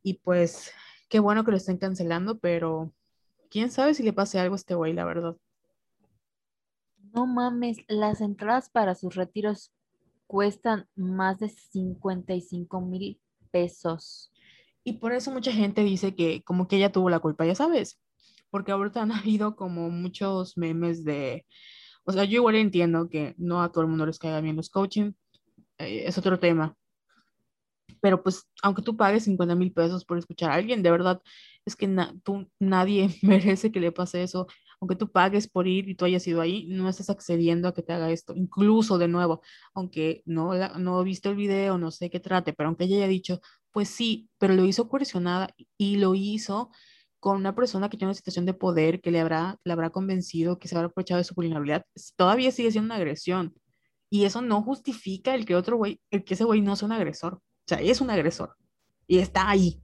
Y 0.03 0.15
pues 0.15 0.71
qué 1.09 1.19
bueno 1.19 1.43
que 1.43 1.51
lo 1.51 1.57
estén 1.57 1.77
cancelando, 1.77 2.39
pero 2.39 2.93
quién 3.49 3.71
sabe 3.71 3.93
si 3.93 4.03
le 4.03 4.13
pase 4.13 4.39
algo 4.39 4.55
a 4.55 4.57
este 4.57 4.75
güey, 4.75 4.93
la 4.93 5.05
verdad. 5.05 5.35
No 7.13 7.25
mames, 7.25 7.77
las 7.87 8.21
entradas 8.21 8.69
para 8.69 8.95
sus 8.95 9.15
retiros 9.15 9.71
cuestan 10.27 10.87
más 10.95 11.39
de 11.39 11.49
55 11.49 12.81
mil 12.81 13.19
pesos. 13.51 14.31
Y 14.83 14.93
por 14.93 15.13
eso 15.13 15.31
mucha 15.31 15.51
gente 15.51 15.83
dice 15.83 16.13
que 16.15 16.43
como 16.43 16.67
que 16.67 16.75
ella 16.75 16.91
tuvo 16.91 17.09
la 17.09 17.19
culpa, 17.19 17.45
ya 17.45 17.55
sabes, 17.55 17.99
porque 18.49 18.71
ahorita 18.71 19.01
han 19.01 19.11
habido 19.11 19.55
como 19.55 19.89
muchos 19.89 20.57
memes 20.57 21.03
de, 21.03 21.45
o 22.05 22.11
sea, 22.11 22.25
yo 22.25 22.37
igual 22.37 22.55
entiendo 22.55 23.09
que 23.09 23.35
no 23.37 23.61
a 23.61 23.71
todo 23.71 23.83
el 23.83 23.89
mundo 23.89 24.05
les 24.05 24.19
caiga 24.19 24.41
bien 24.41 24.55
los 24.55 24.69
coaching, 24.69 25.13
eh, 25.79 26.03
es 26.07 26.17
otro 26.17 26.39
tema, 26.39 26.75
pero 28.01 28.21
pues 28.21 28.47
aunque 28.61 28.81
tú 28.81 28.95
pagues 28.97 29.23
50 29.23 29.55
mil 29.55 29.71
pesos 29.71 30.05
por 30.05 30.17
escuchar 30.17 30.51
a 30.51 30.55
alguien, 30.55 30.83
de 30.83 30.91
verdad 30.91 31.21
es 31.65 31.75
que 31.75 31.87
tú, 32.23 32.47
nadie 32.59 33.09
merece 33.23 33.71
que 33.71 33.79
le 33.79 33.91
pase 33.91 34.23
eso 34.23 34.47
aunque 34.79 34.95
tú 34.95 35.11
pagues 35.11 35.47
por 35.47 35.67
ir 35.67 35.89
y 35.89 35.95
tú 35.95 36.05
hayas 36.05 36.27
ido 36.27 36.41
ahí, 36.41 36.67
no 36.67 36.89
estás 36.89 37.09
accediendo 37.09 37.67
a 37.67 37.73
que 37.73 37.81
te 37.81 37.93
haga 37.93 38.11
esto. 38.11 38.33
Incluso 38.35 38.97
de 38.97 39.07
nuevo, 39.07 39.41
aunque 39.73 40.21
no, 40.25 40.53
no 40.77 41.01
he 41.01 41.03
visto 41.03 41.29
el 41.29 41.35
video, 41.35 41.77
no 41.77 41.91
sé 41.91 42.09
qué 42.09 42.19
trate, 42.19 42.53
pero 42.53 42.69
aunque 42.69 42.85
ella 42.85 42.97
haya 42.97 43.07
dicho, 43.07 43.41
pues 43.71 43.89
sí, 43.89 44.29
pero 44.37 44.53
lo 44.53 44.65
hizo 44.65 44.87
coercionada 44.87 45.49
y 45.77 45.97
lo 45.97 46.15
hizo 46.15 46.69
con 47.25 47.37
una 47.37 47.55
persona 47.55 47.89
que 47.89 47.97
tiene 47.97 48.09
una 48.09 48.13
situación 48.13 48.45
de 48.45 48.53
poder 48.53 49.01
que 49.01 49.09
le 49.09 49.19
habrá, 49.19 49.57
le 49.63 49.73
habrá 49.73 49.89
convencido, 49.89 50.59
que 50.59 50.67
se 50.67 50.75
habrá 50.75 50.89
aprovechado 50.89 51.17
de 51.17 51.23
su 51.23 51.33
vulnerabilidad, 51.33 51.83
todavía 52.15 52.51
sigue 52.51 52.69
siendo 52.69 52.85
una 52.85 52.97
agresión. 52.97 53.55
Y 54.11 54.25
eso 54.25 54.43
no 54.43 54.61
justifica 54.61 55.33
el 55.33 55.43
que 55.43 55.55
otro 55.55 55.75
güey, 55.75 55.99
el 56.11 56.23
que 56.23 56.35
ese 56.35 56.43
güey 56.43 56.61
no 56.61 56.75
sea 56.75 56.85
un 56.85 56.91
agresor. 56.91 57.33
O 57.33 57.41
sea, 57.65 57.81
es 57.81 57.99
un 57.99 58.11
agresor. 58.11 58.55
Y 59.07 59.17
está 59.17 59.49
ahí. 59.49 59.81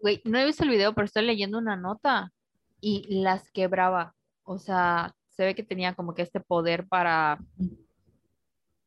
Güey, 0.00 0.22
no 0.24 0.36
he 0.36 0.44
visto 0.44 0.64
el 0.64 0.70
video, 0.70 0.92
pero 0.92 1.04
estoy 1.04 1.24
leyendo 1.24 1.56
una 1.56 1.76
nota 1.76 2.32
y 2.80 3.06
las 3.22 3.52
quebraba. 3.52 4.16
O 4.42 4.58
sea, 4.58 5.14
se 5.28 5.44
ve 5.44 5.54
que 5.54 5.62
tenía 5.62 5.94
como 5.94 6.14
que 6.14 6.22
este 6.22 6.40
poder 6.40 6.88
para, 6.88 7.38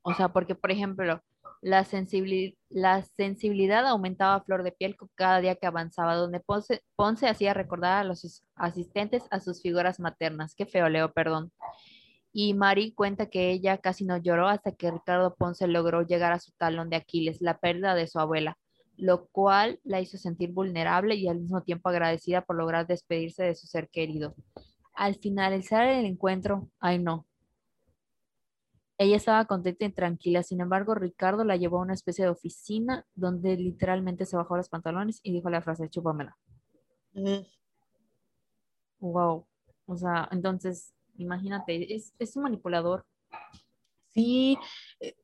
o 0.01 0.13
sea, 0.15 0.33
porque 0.33 0.53
por 0.53 0.69
ejemplo, 0.69 1.21
la, 1.61 1.85
la 2.69 3.01
sensibilidad 3.03 3.87
aumentaba 3.87 4.35
a 4.35 4.43
flor 4.43 4.63
de 4.63 4.71
piel 4.71 4.95
cada 5.15 5.41
día 5.41 5.55
que 5.55 5.67
avanzaba, 5.67 6.15
donde 6.15 6.39
Ponce, 6.39 6.81
Ponce 6.95 7.27
hacía 7.27 7.53
recordar 7.53 7.99
a 7.99 8.03
los 8.03 8.43
asistentes 8.55 9.23
a 9.31 9.39
sus 9.39 9.61
figuras 9.61 9.99
maternas. 9.99 10.55
Qué 10.55 10.65
feo, 10.65 10.89
Leo, 10.89 11.11
perdón. 11.13 11.51
Y 12.33 12.53
Mari 12.53 12.93
cuenta 12.93 13.27
que 13.27 13.51
ella 13.51 13.77
casi 13.79 14.05
no 14.05 14.17
lloró 14.17 14.47
hasta 14.47 14.71
que 14.71 14.91
Ricardo 14.91 15.35
Ponce 15.35 15.67
logró 15.67 16.03
llegar 16.03 16.33
a 16.33 16.39
su 16.39 16.51
talón 16.53 16.89
de 16.89 16.97
Aquiles, 16.97 17.41
la 17.41 17.57
pérdida 17.57 17.95
de 17.95 18.07
su 18.07 18.19
abuela 18.19 18.57
lo 18.97 19.27
cual 19.27 19.79
la 19.83 20.01
hizo 20.01 20.17
sentir 20.17 20.51
vulnerable 20.51 21.15
y 21.15 21.27
al 21.27 21.39
mismo 21.39 21.61
tiempo 21.61 21.89
agradecida 21.89 22.41
por 22.41 22.57
lograr 22.57 22.87
despedirse 22.87 23.43
de 23.43 23.55
su 23.55 23.67
ser 23.67 23.89
querido. 23.89 24.35
Al 24.93 25.15
finalizar 25.15 25.87
el 25.87 26.05
encuentro, 26.05 26.69
ay 26.79 26.97
no. 26.97 27.25
Ella 28.99 29.15
estaba 29.17 29.45
contenta 29.45 29.85
y 29.85 29.91
tranquila, 29.91 30.41
sin 30.41 30.59
embargo, 30.59 30.95
Ricardo 30.95 31.43
la 31.43 31.55
llevó 31.55 31.77
a 31.77 31.83
una 31.83 31.93
especie 31.93 32.25
de 32.25 32.31
oficina 32.31 33.05
donde 33.13 33.55
literalmente 33.55 34.25
se 34.25 34.37
bajó 34.37 34.57
los 34.57 34.69
pantalones 34.69 35.19
y 35.21 35.31
dijo 35.31 35.49
la 35.49 35.61
frase, 35.61 35.89
chúpamela. 35.89 36.35
Wow. 38.99 39.45
O 39.85 39.95
sea, 39.95 40.27
entonces, 40.31 40.93
imagínate, 41.17 41.93
es, 41.95 42.13
es 42.17 42.35
un 42.35 42.43
manipulador. 42.43 43.05
Sí, 44.09 44.57
eh, 44.99 45.15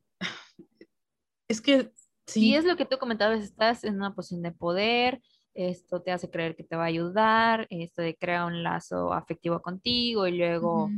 es 1.48 1.62
que 1.62 1.92
Sí. 2.26 2.56
es 2.56 2.64
lo 2.64 2.78
que 2.78 2.86
tú 2.86 2.98
comentabas, 2.98 3.42
estás 3.44 3.84
en 3.84 3.96
una 3.96 4.16
posición 4.16 4.44
de 4.44 4.52
poder, 4.54 5.22
esto 5.54 6.02
te 6.02 6.12
hace 6.12 6.30
creer 6.30 6.56
que 6.56 6.64
te 6.64 6.76
va 6.76 6.84
a 6.84 6.88
ayudar, 6.88 7.68
esto 7.70 8.02
crea 8.18 8.46
un 8.46 8.64
lazo 8.64 9.12
afectivo 9.14 9.62
contigo 9.62 10.26
y 10.26 10.38
luego 10.38 10.90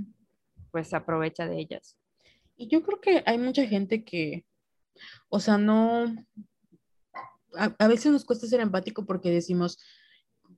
pues 0.71 0.93
aprovecha 0.93 1.47
de 1.47 1.57
ellas. 1.59 1.97
Y 2.57 2.67
yo 2.67 2.83
creo 2.83 3.01
que 3.01 3.23
hay 3.25 3.37
mucha 3.37 3.65
gente 3.67 4.03
que, 4.03 4.45
o 5.29 5.39
sea, 5.39 5.57
no, 5.57 6.13
a, 7.53 7.87
veces 7.87 8.11
nos 8.11 8.25
cuesta 8.25 8.47
ser 8.47 8.59
empático 8.59 9.05
porque 9.05 9.31
decimos, 9.31 9.77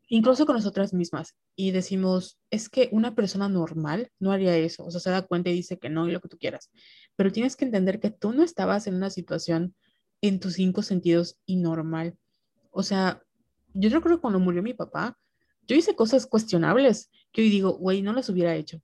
incluso 0.07 0.45
con 0.45 0.55
nosotras 0.55 0.93
mismas, 0.93 1.35
y 1.55 1.71
decimos, 1.71 2.39
es 2.51 2.69
que 2.69 2.89
una 2.91 3.15
persona 3.15 3.49
normal 3.49 4.11
no 4.19 4.31
haría 4.31 4.55
eso, 4.57 4.85
o 4.85 4.91
sea, 4.91 4.99
se 4.99 5.09
da 5.09 5.23
cuenta 5.23 5.49
y 5.49 5.53
dice 5.53 5.79
que 5.79 5.89
no 5.89 6.07
y 6.07 6.11
lo 6.11 6.21
que 6.21 6.29
tú 6.29 6.37
quieras, 6.37 6.69
pero 7.15 7.31
tienes 7.31 7.55
que 7.55 7.65
entender 7.65 7.99
que 7.99 8.11
tú 8.11 8.31
no 8.31 8.43
estabas 8.43 8.87
en 8.87 8.95
una 8.95 9.09
situación 9.09 9.75
en 10.21 10.39
tus 10.39 10.53
cinco 10.53 10.81
sentidos 10.81 11.39
y 11.45 11.57
normal. 11.57 12.17
O 12.71 12.83
sea, 12.83 13.21
yo 13.73 13.89
creo 14.01 14.17
que 14.17 14.21
cuando 14.21 14.39
murió 14.39 14.63
mi 14.63 14.73
papá, 14.73 15.17
yo 15.67 15.75
hice 15.75 15.95
cosas 15.95 16.25
cuestionables 16.25 17.11
que 17.31 17.41
hoy 17.41 17.49
digo, 17.49 17.77
güey, 17.77 18.01
no 18.01 18.13
las 18.13 18.29
hubiera 18.29 18.55
hecho. 18.55 18.81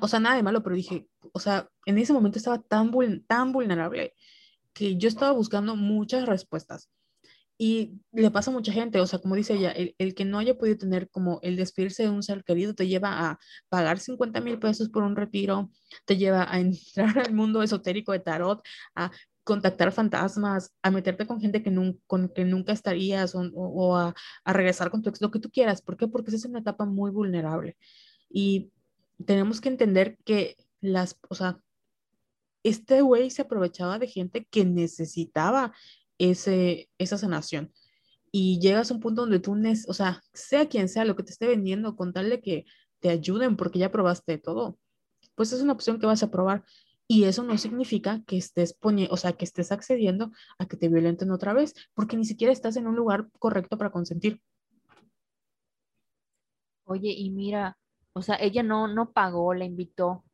O 0.00 0.08
sea, 0.08 0.20
nada 0.20 0.36
de 0.36 0.42
malo, 0.42 0.62
pero 0.62 0.76
dije, 0.76 1.08
o 1.32 1.40
sea, 1.40 1.68
en 1.86 1.98
ese 1.98 2.12
momento 2.12 2.38
estaba 2.38 2.60
tan, 2.62 2.90
tan 3.26 3.52
vulnerable 3.52 4.14
que 4.72 4.96
yo 4.96 5.08
estaba 5.08 5.32
buscando 5.32 5.76
muchas 5.76 6.26
respuestas. 6.26 6.90
Y 7.60 8.00
le 8.12 8.30
pasa 8.30 8.52
a 8.52 8.54
mucha 8.54 8.72
gente, 8.72 9.00
o 9.00 9.06
sea, 9.06 9.18
como 9.18 9.34
dice 9.34 9.54
ella, 9.54 9.72
el, 9.72 9.94
el, 9.98 10.14
que 10.14 10.24
no 10.24 10.38
haya 10.38 10.56
podido 10.56 10.78
tener 10.78 11.10
como 11.10 11.40
el 11.42 11.56
despedirse 11.56 12.04
de 12.04 12.10
un 12.10 12.22
ser 12.22 12.44
querido 12.44 12.72
te 12.74 12.86
lleva 12.86 13.30
a 13.30 13.38
pagar 13.68 13.98
50 13.98 14.40
mil 14.40 14.60
pesos 14.60 14.88
por 14.90 15.02
un 15.02 15.16
retiro, 15.16 15.68
te 16.04 16.16
lleva 16.16 16.46
a 16.48 16.60
entrar 16.60 17.18
al 17.18 17.34
mundo 17.34 17.62
esotérico 17.62 18.12
de 18.12 18.20
tarot, 18.20 18.62
a 18.94 19.10
contactar 19.42 19.92
fantasmas, 19.92 20.72
a 20.82 20.90
meterte 20.90 21.26
con 21.26 21.40
gente 21.40 21.62
que, 21.62 21.72
con 22.06 22.28
que 22.28 22.44
nunca 22.44 22.72
estarías 22.72 23.34
o, 23.34 23.96
a, 23.96 24.14
a, 24.44 24.52
regresar 24.52 24.90
con 24.90 25.02
tu 25.02 25.08
ex, 25.10 25.20
lo 25.20 25.30
que 25.30 25.40
tú 25.40 25.50
quieras. 25.50 25.82
¿Por 25.82 25.96
qué? 25.96 26.06
Porque 26.06 26.30
esa 26.30 26.36
es 26.36 26.44
una 26.44 26.60
etapa 26.60 26.84
muy 26.84 27.10
vulnerable. 27.10 27.76
Y 28.30 28.70
tenemos 29.24 29.60
que 29.60 29.68
entender 29.68 30.16
que 30.24 30.56
las, 30.80 31.18
o 31.28 31.34
sea, 31.34 31.60
este 32.62 33.00
güey 33.02 33.30
se 33.30 33.42
aprovechaba 33.42 33.98
de 33.98 34.06
gente 34.06 34.46
que 34.50 34.64
necesitaba 34.64 35.72
ese, 36.18 36.90
esa 36.98 37.18
sanación. 37.18 37.72
Y 38.30 38.60
llegas 38.60 38.90
a 38.90 38.94
un 38.94 39.00
punto 39.00 39.22
donde 39.22 39.40
tú, 39.40 39.56
o 39.88 39.94
sea, 39.94 40.22
sea 40.34 40.68
quien 40.68 40.88
sea 40.88 41.04
lo 41.04 41.16
que 41.16 41.22
te 41.22 41.32
esté 41.32 41.46
vendiendo, 41.46 41.96
con 41.96 42.12
tal 42.12 42.28
de 42.30 42.40
que 42.40 42.66
te 43.00 43.10
ayuden 43.10 43.56
porque 43.56 43.78
ya 43.78 43.90
probaste 43.90 44.38
todo, 44.38 44.78
pues 45.34 45.52
es 45.52 45.62
una 45.62 45.72
opción 45.72 45.98
que 45.98 46.06
vas 46.06 46.22
a 46.22 46.30
probar. 46.30 46.64
Y 47.10 47.24
eso 47.24 47.42
no 47.42 47.56
significa 47.56 48.22
que 48.26 48.36
estés 48.36 48.74
poniendo, 48.74 49.14
o 49.14 49.16
sea, 49.16 49.32
que 49.32 49.46
estés 49.46 49.72
accediendo 49.72 50.30
a 50.58 50.66
que 50.66 50.76
te 50.76 50.88
violenten 50.88 51.30
otra 51.30 51.54
vez, 51.54 51.74
porque 51.94 52.18
ni 52.18 52.26
siquiera 52.26 52.52
estás 52.52 52.76
en 52.76 52.86
un 52.86 52.96
lugar 52.96 53.28
correcto 53.38 53.78
para 53.78 53.90
consentir. 53.90 54.42
Oye, 56.84 57.10
y 57.10 57.30
mira, 57.30 57.78
o 58.18 58.22
sea, 58.22 58.36
ella 58.40 58.62
no, 58.62 58.88
no 58.88 59.12
pagó, 59.12 59.54
la 59.54 59.64
invitó. 59.64 60.24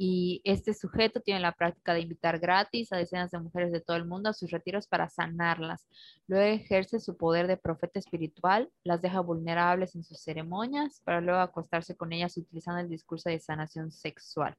Y 0.00 0.40
este 0.44 0.74
sujeto 0.74 1.20
tiene 1.20 1.40
la 1.40 1.50
práctica 1.50 1.92
de 1.92 2.00
invitar 2.00 2.38
gratis 2.38 2.92
a 2.92 2.96
decenas 2.96 3.32
de 3.32 3.40
mujeres 3.40 3.72
de 3.72 3.80
todo 3.80 3.96
el 3.96 4.06
mundo 4.06 4.30
a 4.30 4.32
sus 4.32 4.52
retiros 4.52 4.86
para 4.86 5.08
sanarlas. 5.08 5.88
Luego 6.28 6.44
ejerce 6.44 7.00
su 7.00 7.16
poder 7.16 7.48
de 7.48 7.56
profeta 7.56 7.98
espiritual, 7.98 8.70
las 8.84 9.02
deja 9.02 9.18
vulnerables 9.20 9.96
en 9.96 10.04
sus 10.04 10.20
ceremonias 10.20 11.00
para 11.04 11.20
luego 11.20 11.40
acostarse 11.40 11.96
con 11.96 12.12
ellas 12.12 12.36
utilizando 12.36 12.80
el 12.80 12.88
discurso 12.88 13.28
de 13.28 13.40
sanación 13.40 13.90
sexual 13.90 14.56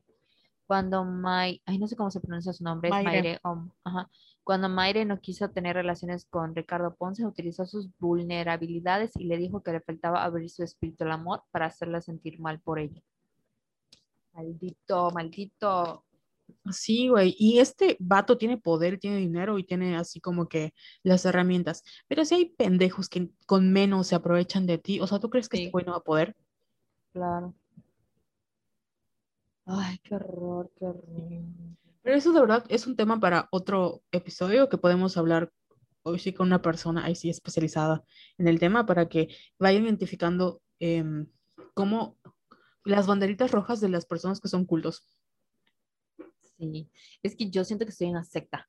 cuando 0.69 1.03
May, 1.03 1.63
ay, 1.65 1.79
no 1.79 1.87
sé 1.87 1.95
cómo 1.95 2.11
se 2.11 2.19
pronuncia 2.19 2.53
su 2.53 2.63
nombre, 2.63 2.89
es 2.89 3.03
Mayre, 3.03 3.41
Cuando 4.43 4.69
Mayre 4.69 5.03
no 5.03 5.19
quiso 5.19 5.49
tener 5.49 5.75
relaciones 5.75 6.27
con 6.29 6.55
Ricardo 6.55 6.95
Ponce, 6.95 7.25
utilizó 7.25 7.65
sus 7.65 7.89
vulnerabilidades 7.97 9.15
y 9.15 9.23
le 9.23 9.37
dijo 9.37 9.63
que 9.63 9.71
le 9.71 9.81
faltaba 9.81 10.23
abrir 10.23 10.47
su 10.51 10.61
espíritu 10.61 11.05
al 11.05 11.13
amor 11.13 11.41
para 11.49 11.65
hacerla 11.65 12.01
sentir 12.01 12.39
mal 12.39 12.59
por 12.59 12.77
ella. 12.77 13.01
Maldito, 14.31 15.09
maldito. 15.09 16.05
Sí, 16.71 17.07
güey. 17.07 17.35
Y 17.39 17.57
este 17.57 17.97
vato 17.99 18.37
tiene 18.37 18.59
poder, 18.59 18.99
tiene 18.99 19.17
dinero 19.17 19.57
y 19.57 19.63
tiene 19.63 19.97
así 19.97 20.21
como 20.21 20.47
que 20.47 20.75
las 21.01 21.25
herramientas. 21.25 21.83
Pero 22.07 22.25
si 22.25 22.35
hay 22.35 22.45
pendejos 22.45 23.09
que 23.09 23.31
con 23.47 23.73
menos 23.73 24.05
se 24.05 24.13
aprovechan 24.13 24.67
de 24.67 24.77
ti, 24.77 24.99
o 24.99 25.07
sea, 25.07 25.17
¿tú 25.17 25.31
crees 25.31 25.49
que 25.49 25.57
este 25.57 25.71
güey 25.71 25.83
no 25.83 25.93
va 25.93 25.97
a 25.97 26.03
poder? 26.03 26.35
Claro. 27.11 27.55
Ay, 29.71 29.99
qué 29.99 30.15
horror, 30.15 30.71
qué 30.77 30.85
horror. 30.85 31.03
Pero 32.01 32.15
eso 32.15 32.33
de 32.33 32.39
verdad 32.39 32.65
es 32.69 32.87
un 32.87 32.95
tema 32.95 33.19
para 33.19 33.47
otro 33.51 34.01
episodio 34.11 34.67
que 34.67 34.79
podemos 34.79 35.15
hablar 35.15 35.51
hoy 36.01 36.17
sí 36.17 36.33
con 36.33 36.47
una 36.47 36.63
persona 36.63 37.05
ahí 37.05 37.13
sí 37.13 37.29
especializada 37.29 38.03
en 38.39 38.47
el 38.47 38.57
tema 38.57 38.87
para 38.87 39.07
que 39.09 39.27
vayan 39.59 39.83
identificando 39.83 40.63
em, 40.79 41.27
cómo 41.75 42.17
las 42.83 43.05
banderitas 43.05 43.51
rojas 43.51 43.79
de 43.79 43.89
las 43.89 44.07
personas 44.07 44.39
que 44.39 44.47
son 44.47 44.65
cultos. 44.65 45.05
Sí, 46.57 46.89
es 47.21 47.35
que 47.35 47.51
yo 47.51 47.63
siento 47.63 47.85
que 47.85 47.91
estoy 47.91 48.07
en 48.07 48.13
una 48.13 48.23
secta. 48.23 48.67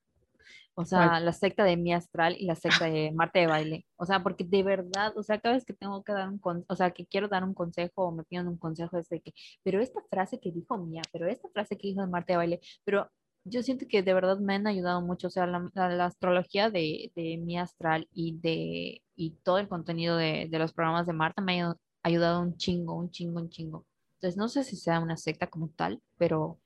O 0.75 0.85
sea, 0.85 1.21
la 1.21 1.33
secta 1.33 1.64
de 1.64 1.77
mi 1.77 1.93
astral 1.93 2.37
y 2.39 2.47
la 2.47 2.55
secta 2.55 2.87
de 2.87 3.12
Marte 3.12 3.41
de 3.41 3.47
baile. 3.47 3.87
O 3.97 4.07
sea, 4.07 4.23
porque 4.23 4.45
de 4.45 4.62
verdad, 4.62 5.12
o 5.16 5.23
sea, 5.23 5.39
cada 5.41 5.55
vez 5.57 5.64
que 5.64 5.75
tengo 5.75 6.03
que 6.03 6.12
dar 6.12 6.29
un 6.29 6.39
consejo, 6.39 6.66
o 6.68 6.77
sea, 6.77 6.91
que 6.93 7.07
quiero 7.07 7.29
dar 7.29 7.45
un 7.45 7.55
consejo 7.55 8.07
o 8.07 8.12
me 8.12 8.25
piden 8.25 8.49
un 8.49 8.57
consejo 8.57 8.97
es 8.97 9.09
de 9.09 9.21
que, 9.21 9.33
pero 9.62 9.81
esta 9.81 10.01
frase 10.11 10.41
que 10.41 10.53
dijo 10.53 10.79
Mía, 10.79 11.03
pero 11.12 11.27
esta 11.27 11.49
frase 11.51 11.77
que 11.77 11.89
dijo 11.89 12.01
de 12.01 12.07
Marte 12.07 12.33
de 12.33 12.37
baile, 12.39 12.61
pero 12.85 13.11
yo 13.45 13.62
siento 13.62 13.87
que 13.89 14.03
de 14.03 14.14
verdad 14.14 14.39
me 14.39 14.55
han 14.55 14.66
ayudado 14.66 15.03
mucho, 15.03 15.29
o 15.29 15.31
sea, 15.31 15.47
la, 15.47 16.05
astrología 16.05 16.71
de, 16.71 17.12
de, 17.14 17.39
mi 17.39 17.59
astral 17.59 18.09
y 18.12 18.39
de 18.39 19.03
y 19.16 19.33
todo 19.43 19.59
el 19.59 19.68
contenido 19.68 20.16
de, 20.16 20.49
de 20.51 20.59
los 20.59 20.73
programas 20.73 21.07
de 21.07 21.12
Marta 21.12 21.43
me 21.43 21.62
ha 21.62 21.77
ayudado 22.03 22.41
un 22.43 22.57
chingo, 22.57 22.95
un 22.95 23.11
chingo, 23.11 23.41
un 23.41 23.51
chingo. 23.51 23.87
Entonces, 24.14 24.37
no 24.37 24.49
sé 24.49 24.64
si 24.64 24.77
sea 24.77 25.01
una 25.01 25.16
secta 25.16 25.47
como 25.49 25.71
tal, 25.71 26.03
pero 26.18 26.59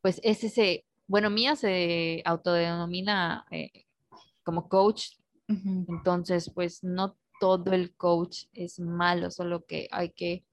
pues 0.00 0.20
es 0.22 0.44
ese 0.44 0.84
bueno, 1.06 1.30
Mía 1.30 1.56
se 1.56 2.22
autodenomina 2.24 3.46
eh, 3.50 3.86
como 4.42 4.68
coach, 4.68 5.10
entonces 5.46 6.50
pues 6.54 6.82
no 6.82 7.16
todo 7.38 7.72
el 7.72 7.94
coach 7.94 8.44
es 8.52 8.80
malo, 8.80 9.30
solo 9.30 9.64
que 9.66 9.88
hay 9.90 10.10
que 10.10 10.44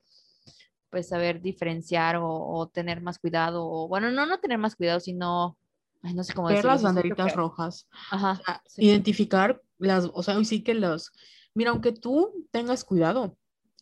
pues 0.89 1.08
saber 1.08 1.41
diferenciar 1.41 2.18
o, 2.22 2.70
tener 2.74 3.02
más 3.02 3.18
cuidado, 3.18 3.66
o 3.66 3.88
bueno, 3.88 4.12
no 4.12 4.26
no 4.26 4.39
tener 4.39 4.58
más 4.58 4.76
cuidado, 4.76 4.99
sino, 4.99 5.58
no 6.02 6.24
sé 6.24 6.34
cómo 6.34 6.49
Ver 6.49 6.66
las 6.66 6.84
banderitas 6.84 7.34
rojas, 7.34 7.88
Ajá, 8.10 8.41
identificar 8.76 9.62
las, 9.78 10.10
o 10.14 10.22
sea, 10.22 10.43
sí 10.43 10.64
que 10.64 10.74
los, 10.74 11.14
mira, 11.54 11.72
aunque 11.72 11.93
tú 11.93 12.45
tengas 12.52 12.84
cuidado, 12.84 13.38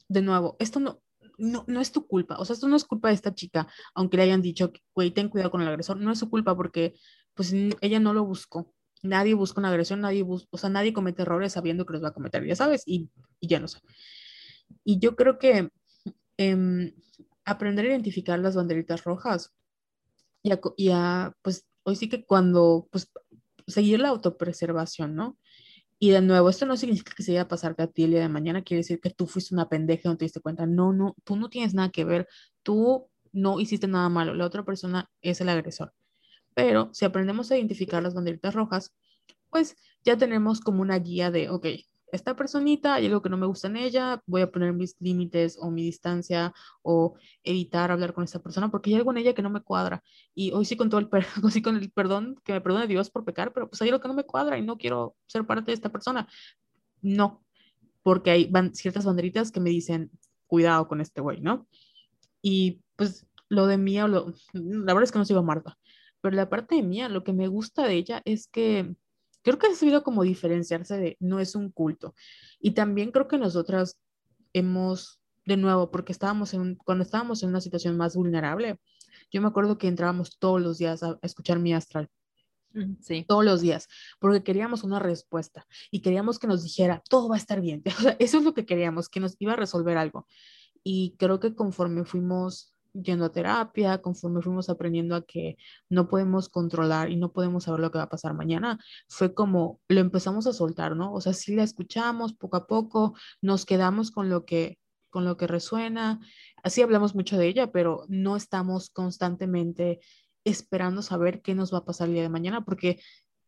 de 0.07 0.21
nuevo, 0.21 0.55
esto 0.59 0.79
no, 0.79 1.01
no, 1.39 1.63
no 1.67 1.81
es 1.81 1.91
tu 1.91 2.07
culpa, 2.07 2.37
o 2.37 2.45
sea, 2.45 2.53
esto 2.53 2.67
no 2.67 2.75
es 2.75 2.83
culpa 2.85 3.09
de 3.09 3.15
esta 3.15 3.33
chica, 3.33 3.67
aunque 3.95 4.17
le 4.17 4.23
hayan 4.23 4.41
dicho, 4.41 4.71
güey, 4.93 5.11
ten 5.11 5.29
cuidado 5.29 5.51
con 5.51 5.61
el 5.61 5.67
agresor, 5.67 5.97
no 5.97 6.11
es 6.11 6.19
su 6.19 6.29
culpa 6.29 6.55
porque, 6.55 6.93
pues, 7.33 7.53
ella 7.81 7.99
no 7.99 8.13
lo 8.13 8.25
buscó. 8.25 8.73
Nadie 9.01 9.33
busca 9.33 9.61
una 9.61 9.69
agresión, 9.69 10.01
nadie 10.01 10.23
busca, 10.23 10.49
o 10.51 10.57
sea, 10.57 10.69
nadie 10.69 10.93
comete 10.93 11.21
errores 11.23 11.53
sabiendo 11.53 11.85
que 11.85 11.93
los 11.93 12.03
va 12.03 12.09
a 12.09 12.13
cometer, 12.13 12.45
ya 12.45 12.55
sabes, 12.55 12.83
y, 12.85 13.09
ya 13.41 13.59
no 13.59 13.67
sé. 13.67 13.79
Y 14.83 14.99
yo 14.99 15.15
creo 15.15 15.39
que 15.39 15.69
em, 16.37 16.93
aprender 17.45 17.85
a 17.85 17.89
identificar 17.89 18.39
las 18.39 18.55
banderitas 18.55 19.03
rojas 19.03 19.53
y 20.43 20.51
y 20.77 20.89
a, 20.91 21.33
pues, 21.41 21.67
hoy 21.83 21.95
sí 21.95 22.09
que 22.09 22.25
cuando, 22.25 22.87
pues, 22.91 23.11
seguir 23.67 23.99
la 23.99 24.09
autopreservación, 24.09 25.15
¿no? 25.15 25.38
Y 25.99 26.11
de 26.11 26.21
nuevo, 26.21 26.49
esto 26.49 26.65
no 26.65 26.77
significa 26.77 27.13
que 27.15 27.23
se 27.23 27.33
vaya 27.33 27.41
a 27.41 27.47
pasarte 27.49 27.83
a 27.83 27.87
ti 27.87 28.03
el 28.03 28.11
día 28.11 28.21
de 28.21 28.29
mañana, 28.29 28.63
quiere 28.63 28.79
decir 28.79 29.01
que 29.01 29.09
tú 29.09 29.27
fuiste 29.27 29.53
una 29.53 29.67
pendeja 29.67 30.03
y 30.05 30.07
no 30.07 30.17
te 30.17 30.25
diste 30.25 30.39
cuenta. 30.39 30.65
No, 30.65 30.93
no, 30.93 31.15
tú 31.25 31.35
no 31.35 31.49
tienes 31.49 31.73
nada 31.73 31.89
que 31.89 32.05
ver, 32.05 32.27
tú 32.63 33.09
no 33.33 33.59
hiciste 33.59 33.87
nada 33.87 34.07
malo, 34.09 34.33
la 34.33 34.45
otra 34.45 34.63
persona 34.63 35.09
es 35.21 35.41
el 35.41 35.49
agresor. 35.49 35.93
Pero 36.53 36.89
si 36.93 37.05
aprendemos 37.05 37.51
a 37.51 37.57
identificar 37.57 38.01
las 38.01 38.13
banderitas 38.13 38.53
rojas, 38.53 38.93
pues 39.49 39.75
ya 40.03 40.17
tenemos 40.17 40.61
como 40.61 40.81
una 40.81 40.99
guía 40.99 41.31
de, 41.31 41.49
ok, 41.49 41.67
esta 42.11 42.35
personita, 42.35 42.95
hay 42.95 43.05
algo 43.07 43.21
que 43.21 43.29
no 43.29 43.37
me 43.37 43.45
gusta 43.45 43.67
en 43.67 43.77
ella, 43.77 44.21
voy 44.25 44.41
a 44.41 44.51
poner 44.51 44.73
mis 44.73 44.95
límites 44.99 45.57
o 45.59 45.71
mi 45.71 45.83
distancia 45.83 46.53
o 46.81 47.15
evitar 47.43 47.91
hablar 47.91 48.13
con 48.13 48.23
esta 48.23 48.39
persona 48.39 48.69
porque 48.69 48.89
hay 48.89 48.97
algo 48.97 49.11
en 49.11 49.17
ella 49.17 49.33
que 49.33 49.41
no 49.41 49.49
me 49.49 49.61
cuadra. 49.61 50.03
Y 50.33 50.51
hoy 50.51 50.65
sí 50.65 50.77
con 50.77 50.89
todo 50.89 50.99
el, 50.99 51.09
sí 51.51 51.61
con 51.61 51.75
el 51.77 51.91
perdón, 51.91 52.39
que 52.43 52.53
me 52.53 52.61
perdone 52.61 52.87
Dios 52.87 53.09
por 53.09 53.25
pecar, 53.25 53.53
pero 53.53 53.69
pues 53.69 53.81
hay 53.81 53.89
algo 53.89 54.01
que 54.01 54.07
no 54.07 54.13
me 54.13 54.23
cuadra 54.23 54.57
y 54.57 54.61
no 54.63 54.77
quiero 54.77 55.15
ser 55.27 55.45
parte 55.45 55.67
de 55.67 55.73
esta 55.73 55.89
persona. 55.91 56.27
No, 57.01 57.43
porque 58.03 58.31
hay 58.31 58.45
van, 58.47 58.73
ciertas 58.75 59.05
banderitas 59.05 59.51
que 59.51 59.59
me 59.59 59.69
dicen, 59.69 60.11
cuidado 60.47 60.87
con 60.87 61.01
este 61.01 61.21
güey, 61.21 61.41
¿no? 61.41 61.67
Y 62.41 62.81
pues 62.95 63.27
lo 63.49 63.67
de 63.67 63.77
mía, 63.77 64.07
lo, 64.07 64.33
la 64.53 64.93
verdad 64.93 65.03
es 65.03 65.11
que 65.11 65.19
no 65.19 65.25
sigo 65.25 65.39
a 65.39 65.43
Marta, 65.43 65.77
pero 66.21 66.35
la 66.35 66.49
parte 66.49 66.75
de 66.75 66.83
mía, 66.83 67.09
lo 67.09 67.23
que 67.23 67.33
me 67.33 67.47
gusta 67.47 67.85
de 67.87 67.95
ella 67.95 68.21
es 68.25 68.47
que 68.47 68.95
creo 69.49 69.59
que 69.59 69.67
ha 69.67 69.75
sabido 69.75 70.03
como 70.03 70.23
diferenciarse 70.23 70.97
de 70.97 71.17
no 71.19 71.39
es 71.39 71.55
un 71.55 71.71
culto. 71.71 72.13
Y 72.59 72.71
también 72.71 73.11
creo 73.11 73.27
que 73.27 73.39
nosotras 73.39 73.99
hemos, 74.53 75.19
de 75.45 75.57
nuevo, 75.57 75.89
porque 75.89 76.11
estábamos 76.11 76.53
en, 76.53 76.75
cuando 76.75 77.03
estábamos 77.03 77.41
en 77.41 77.49
una 77.49 77.61
situación 77.61 77.97
más 77.97 78.15
vulnerable, 78.15 78.79
yo 79.31 79.41
me 79.41 79.47
acuerdo 79.47 79.79
que 79.79 79.87
entrábamos 79.87 80.37
todos 80.37 80.61
los 80.61 80.77
días 80.77 81.01
a, 81.01 81.17
escuchar 81.23 81.57
mi 81.57 81.73
astral. 81.73 82.09
Sí. 83.01 83.25
Todos 83.27 83.43
los 83.43 83.61
días, 83.61 83.87
porque 84.19 84.43
queríamos 84.43 84.83
una 84.83 84.99
respuesta 84.99 85.65
y 85.89 86.01
queríamos 86.01 86.37
que 86.37 86.45
nos 86.45 86.61
dijera, 86.61 87.01
todo 87.09 87.27
va 87.27 87.35
a 87.35 87.39
estar 87.39 87.59
bien. 87.59 87.81
eso 88.19 88.37
es 88.37 88.43
lo 88.43 88.53
que 88.53 88.67
queríamos, 88.67 89.09
que 89.09 89.19
nos 89.19 89.35
iba 89.39 89.53
a 89.53 89.55
resolver 89.55 89.97
algo. 89.97 90.27
Y 90.83 91.15
creo 91.17 91.39
que 91.39 91.55
conforme 91.55 92.05
fuimos 92.05 92.75
yendo 92.93 93.25
a 93.25 93.31
terapia, 93.31 94.01
conforme 94.01 94.41
fuimos 94.41 94.69
aprendiendo 94.69 95.15
a 95.15 95.25
que 95.25 95.57
no 95.89 96.07
podemos 96.07 96.49
controlar 96.49 97.11
y 97.11 97.17
no 97.17 97.31
podemos 97.31 97.65
saber 97.65 97.79
lo 97.79 97.91
que 97.91 97.97
va 97.97 98.05
a 98.05 98.09
pasar 98.09 98.33
mañana, 98.33 98.79
fue 99.07 99.33
como 99.33 99.79
lo 99.87 99.99
empezamos 99.99 100.47
a 100.47 100.53
soltar, 100.53 100.95
¿no? 100.95 101.13
O 101.13 101.21
sea, 101.21 101.33
sí 101.33 101.55
la 101.55 101.63
escuchamos 101.63 102.33
poco 102.33 102.57
a 102.57 102.67
poco, 102.67 103.15
nos 103.41 103.65
quedamos 103.65 104.11
con 104.11 104.29
lo 104.29 104.45
que 104.45 104.77
con 105.09 105.25
lo 105.25 105.37
que 105.37 105.47
resuena, 105.47 106.19
así 106.63 106.83
hablamos 106.83 107.15
mucho 107.15 107.35
de 107.35 107.47
ella, 107.47 107.71
pero 107.71 108.05
no 108.09 108.35
estamos 108.35 108.91
constantemente 108.91 110.01
esperando 110.45 111.01
saber 111.01 111.41
qué 111.41 111.55
nos 111.55 111.73
va 111.73 111.79
a 111.79 111.85
pasar 111.85 112.07
el 112.07 112.13
día 112.13 112.23
de 112.23 112.29
mañana, 112.29 112.63
porque 112.63 112.99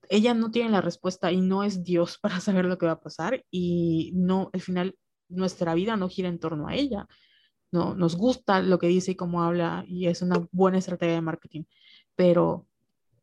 ella 0.10 0.34
no 0.34 0.52
tiene 0.52 0.70
la 0.70 0.82
respuesta 0.82 1.32
y 1.32 1.42
no 1.42 1.64
es 1.64 1.84
Dios 1.84 2.18
para 2.22 2.40
saber 2.40 2.66
lo 2.66 2.78
que 2.78 2.86
va 2.86 2.94
a 2.94 3.02
pasar 3.02 3.46
y 3.52 4.12
no, 4.16 4.50
al 4.54 4.62
final 4.62 4.96
nuestra 5.30 5.74
vida 5.76 5.96
no 5.96 6.10
gira 6.10 6.30
en 6.30 6.40
torno 6.40 6.68
a 6.68 6.76
ella 6.76 7.08
no, 7.72 7.96
nos 7.96 8.16
gusta 8.16 8.62
lo 8.62 8.80
que 8.80 8.88
dice 8.88 9.12
y 9.12 9.16
cómo 9.16 9.44
habla 9.44 9.86
y 9.88 10.08
es 10.08 10.22
una 10.22 10.48
buena 10.52 10.78
estrategia 10.78 11.16
de 11.16 11.22
marketing, 11.22 11.64
pero 12.16 12.68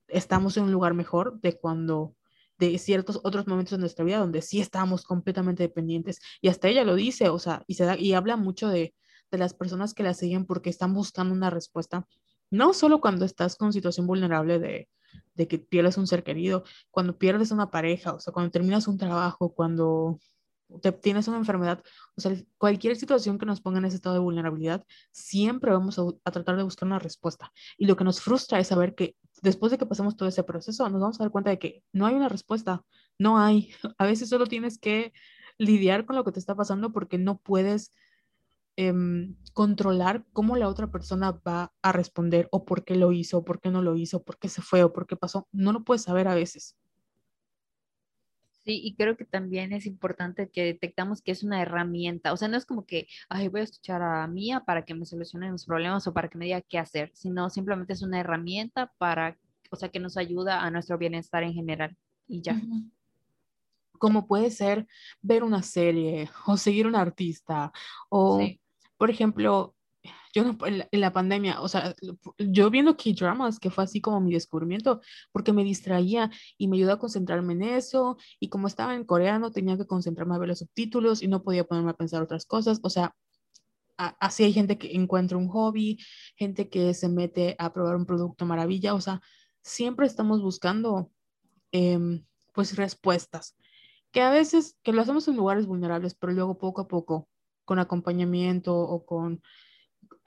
estamos 0.09 0.57
en 0.57 0.65
un 0.65 0.73
lugar 0.73 0.95
mejor 0.95 1.41
de 1.41 1.59
cuando 1.59 2.15
de 2.59 2.77
ciertos 2.79 3.21
otros 3.23 3.47
momentos 3.47 3.73
de 3.73 3.79
nuestra 3.79 4.05
vida 4.05 4.19
donde 4.19 4.43
sí 4.43 4.61
estamos 4.61 5.05
completamente 5.05 5.63
dependientes. 5.63 6.21
Y 6.41 6.49
hasta 6.49 6.69
ella 6.69 6.85
lo 6.85 6.97
dice, 6.97 7.29
o 7.29 7.39
sea, 7.39 7.63
y 7.69 7.75
se 7.75 7.85
da, 7.85 7.97
y 7.97 8.15
habla 8.15 8.37
mucho 8.37 8.69
de, 8.69 8.95
de 9.31 9.39
las 9.39 9.55
personas 9.55 9.95
que 9.95 10.03
la 10.03 10.15
siguen 10.15 10.45
porque 10.45 10.71
están 10.71 10.93
buscando 10.93 11.35
una 11.35 11.51
respuesta, 11.51 12.07
no 12.51 12.75
solo 12.75 13.01
cuando 13.01 13.25
estás 13.25 13.57
con 13.57 13.73
situación 13.73 14.07
vulnerable 14.07 14.59
de, 14.59 14.89
de 15.35 15.49
que 15.49 15.59
pierdes 15.59 15.99
un 15.99 16.07
ser 16.07 16.25
querido, 16.25 16.65
cuando 16.91 17.17
pierdes 17.17 17.51
una 17.51 17.71
pareja, 17.71 18.15
o 18.15 18.21
sea, 18.21 18.33
cuando 18.33 18.51
terminas 18.51 18.89
un 18.89 18.99
trabajo, 18.99 19.55
cuando 19.55 20.19
te, 20.83 20.93
tienes 20.93 21.29
una 21.29 21.39
enfermedad, 21.39 21.83
o 22.17 22.21
sea, 22.21 22.35
cualquier 22.59 22.97
situación 22.97 23.39
que 23.39 23.47
nos 23.47 23.61
ponga 23.61 23.79
en 23.79 23.87
ese 23.87 23.97
estado 23.97 24.15
de 24.15 24.21
vulnerabilidad, 24.21 24.85
siempre 25.11 25.73
vamos 25.73 25.99
a, 25.99 26.03
a, 26.25 26.31
tratar 26.31 26.57
de 26.57 26.63
buscar 26.63 26.87
una 26.87 26.99
respuesta. 26.99 27.53
Y 27.77 27.87
lo 27.87 27.97
que 27.97 28.05
nos 28.05 28.21
frustra 28.21 28.59
es 28.59 28.69
saber 28.69 28.95
que 28.95 29.17
después 29.43 29.71
de 29.73 29.79
que 29.79 29.87
pasamos 29.87 30.17
todo 30.17 30.29
ese 30.29 30.45
proceso, 30.45 30.89
nos 30.89 31.01
vamos 31.01 31.21
a 31.21 31.25
dar 31.25 31.33
cuenta 31.33 31.51
de 31.51 31.59
que 31.59 31.83
no 31.93 32.07
hay 32.07 32.15
una 32.15 32.29
respuesta, 32.29 32.85
no 33.19 33.39
hay. 33.39 33.71
A 33.99 34.07
veces 34.07 34.29
solo 34.29 34.47
tienes 34.47 34.79
que 34.79 35.13
lidiar 35.59 36.07
con 36.07 36.17
lo 36.17 36.25
que 36.25 36.33
te 36.33 36.39
está 36.39 36.55
pasando 36.55 36.93
porque 36.93 37.19
no 37.19 37.39
puedes 37.39 37.93
eh, 38.77 38.95
controlar 39.55 40.25
cómo 40.33 40.57
la 40.57 40.69
otra 40.69 40.91
persona 40.91 41.33
va 41.47 41.73
a 41.83 41.93
responder 41.93 42.49
o 42.53 42.65
por 42.65 42.85
qué 42.85 42.95
lo 42.95 43.13
hizo, 43.13 43.39
o 43.39 43.45
por 43.45 43.61
qué 43.61 43.71
no 43.71 43.83
lo 43.83 43.97
hizo, 43.97 44.23
por 44.23 44.39
qué 44.39 44.49
se 44.49 44.63
fue 44.63 44.85
o 44.85 44.93
por 44.93 45.07
qué 45.07 45.17
pasó. 45.17 45.49
No 45.53 45.73
lo 45.73 45.85
puedes 45.85 46.03
saber 46.03 46.29
a 46.29 46.35
veces. 46.35 46.77
Sí, 48.69 48.83
y 48.85 48.95
creo 48.97 49.17
que 49.17 49.25
también 49.25 49.73
es 49.73 49.87
importante 49.87 50.51
que 50.51 50.63
detectamos 50.63 51.23
que 51.23 51.33
es 51.33 51.43
una 51.43 51.63
herramienta. 51.63 52.35
O 52.35 52.37
sea, 52.37 52.49
no 52.49 52.59
es 52.59 52.67
como 52.67 52.85
que, 52.85 53.09
ay, 53.31 53.49
voy 53.49 53.63
a 53.63 53.65
escuchar 53.65 54.03
a 54.03 54.27
Mía 54.27 54.63
para 54.67 54.85
que 54.85 54.93
me 54.95 55.07
solucione 55.07 55.51
los 55.51 55.65
problemas 55.65 56.07
o 56.07 56.13
para 56.13 56.29
que 56.29 56.37
me 56.37 56.45
diga 56.45 56.61
qué 56.61 56.79
hacer, 56.79 57.11
sino 57.15 57.49
simplemente 57.49 57.95
es 57.95 58.03
una 58.03 58.21
herramienta 58.21 58.93
para, 58.99 59.39
o 59.71 59.77
sea, 59.77 59.89
que 59.89 60.01
nos 60.01 60.19
ayuda 60.19 60.61
a 60.61 60.71
nuestro 60.71 60.99
bienestar 60.99 61.45
en 61.45 61.55
general 61.55 61.97
y 62.27 62.43
ya. 62.43 62.61
Como 63.93 64.27
puede 64.27 64.51
ser 64.51 64.87
ver 65.23 65.45
una 65.45 65.63
serie 65.63 66.29
o 66.47 66.59
seguir 66.59 66.87
un 66.87 66.95
artista 66.97 67.73
o, 68.11 68.39
sí. 68.39 68.61
por 68.99 69.09
ejemplo, 69.09 69.77
yo 70.35 70.45
no, 70.45 70.59
en, 70.67 71.01
la, 71.01 71.13
pandemia, 71.13 71.61
o 71.61 71.69
sea, 71.69 71.95
yo 72.39 72.71
viendo 72.71 72.97
K-dramas, 72.97 73.59
que 73.59 73.71
fue 73.71 73.85
así 73.85 74.01
como 74.01 74.21
mi 74.21 74.33
descubrimiento, 74.33 75.01
porque 75.33 75.53
me 75.53 75.65
distraía 75.65 76.31
y 76.57 76.69
me 76.69 76.77
ayudó 76.77 76.93
a 76.93 76.99
concentrarme 76.99 77.55
en 77.55 77.63
eso, 77.63 78.17
y 78.41 78.49
como 78.49 78.67
estaba 78.67 78.95
en 78.95 79.05
coreano, 79.05 79.51
tenía 79.51 79.77
que 79.77 79.87
concentrarme 79.87 80.35
a 80.35 80.39
ver 80.39 80.49
los 80.49 80.59
subtítulos 80.61 81.23
y 81.23 81.29
no 81.29 81.43
podía 81.43 81.65
ponerme 81.65 81.91
a 81.91 81.95
pensar 81.95 82.23
otras 82.23 82.47
cosas, 82.47 82.81
o 82.83 82.91
sea, 82.91 83.15
así 83.97 84.45
hay 84.45 84.53
gente 84.53 84.79
que 84.79 84.95
encuentra 84.95 85.37
un 85.37 85.49
hobby, 85.49 85.99
gente 86.37 86.69
que 86.69 86.95
se 86.95 87.09
mete 87.09 87.57
a 87.59 87.73
probar 87.73 87.97
un 87.97 88.07
producto 88.07 88.47
maravilla, 88.47 88.95
o 88.95 89.01
sea, 89.01 89.21
siempre 89.63 90.07
estamos 90.07 90.43
buscando, 90.43 91.11
eh, 91.73 91.99
pues, 92.55 92.77
respuestas, 92.77 93.57
que 94.13 94.23
a 94.23 94.31
veces, 94.31 94.77
que 94.83 94.93
lo 94.93 95.03
hacemos 95.03 95.29
en 95.29 95.37
lugares 95.37 95.67
vulnerables, 95.67 96.15
pero 96.15 96.33
luego 96.33 96.59
poco 96.59 96.83
a 96.83 96.89
poco, 96.89 97.29
con 97.65 97.79
acompañamiento 97.79 98.75
o 98.75 99.05
con 99.05 99.43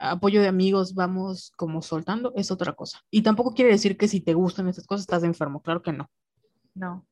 apoyo 0.02 0.42
de 0.42 0.48
amigos 0.48 0.94
vamos 0.94 1.52
como 1.56 1.80
soltando, 1.80 2.32
es 2.36 2.50
otra 2.50 2.72
cosa. 2.74 3.00
Y 3.10 3.22
tampoco 3.22 3.54
quiere 3.54 3.70
decir 3.70 3.96
que 3.96 4.08
si 4.08 4.20
te 4.20 4.34
gustan 4.34 4.68
estas 4.68 4.86
cosas 4.86 5.02
estás 5.02 5.22
enfermo, 5.22 5.62
claro 5.62 5.82
que 5.82 5.92
no. 5.92 6.10
No. 6.74 7.06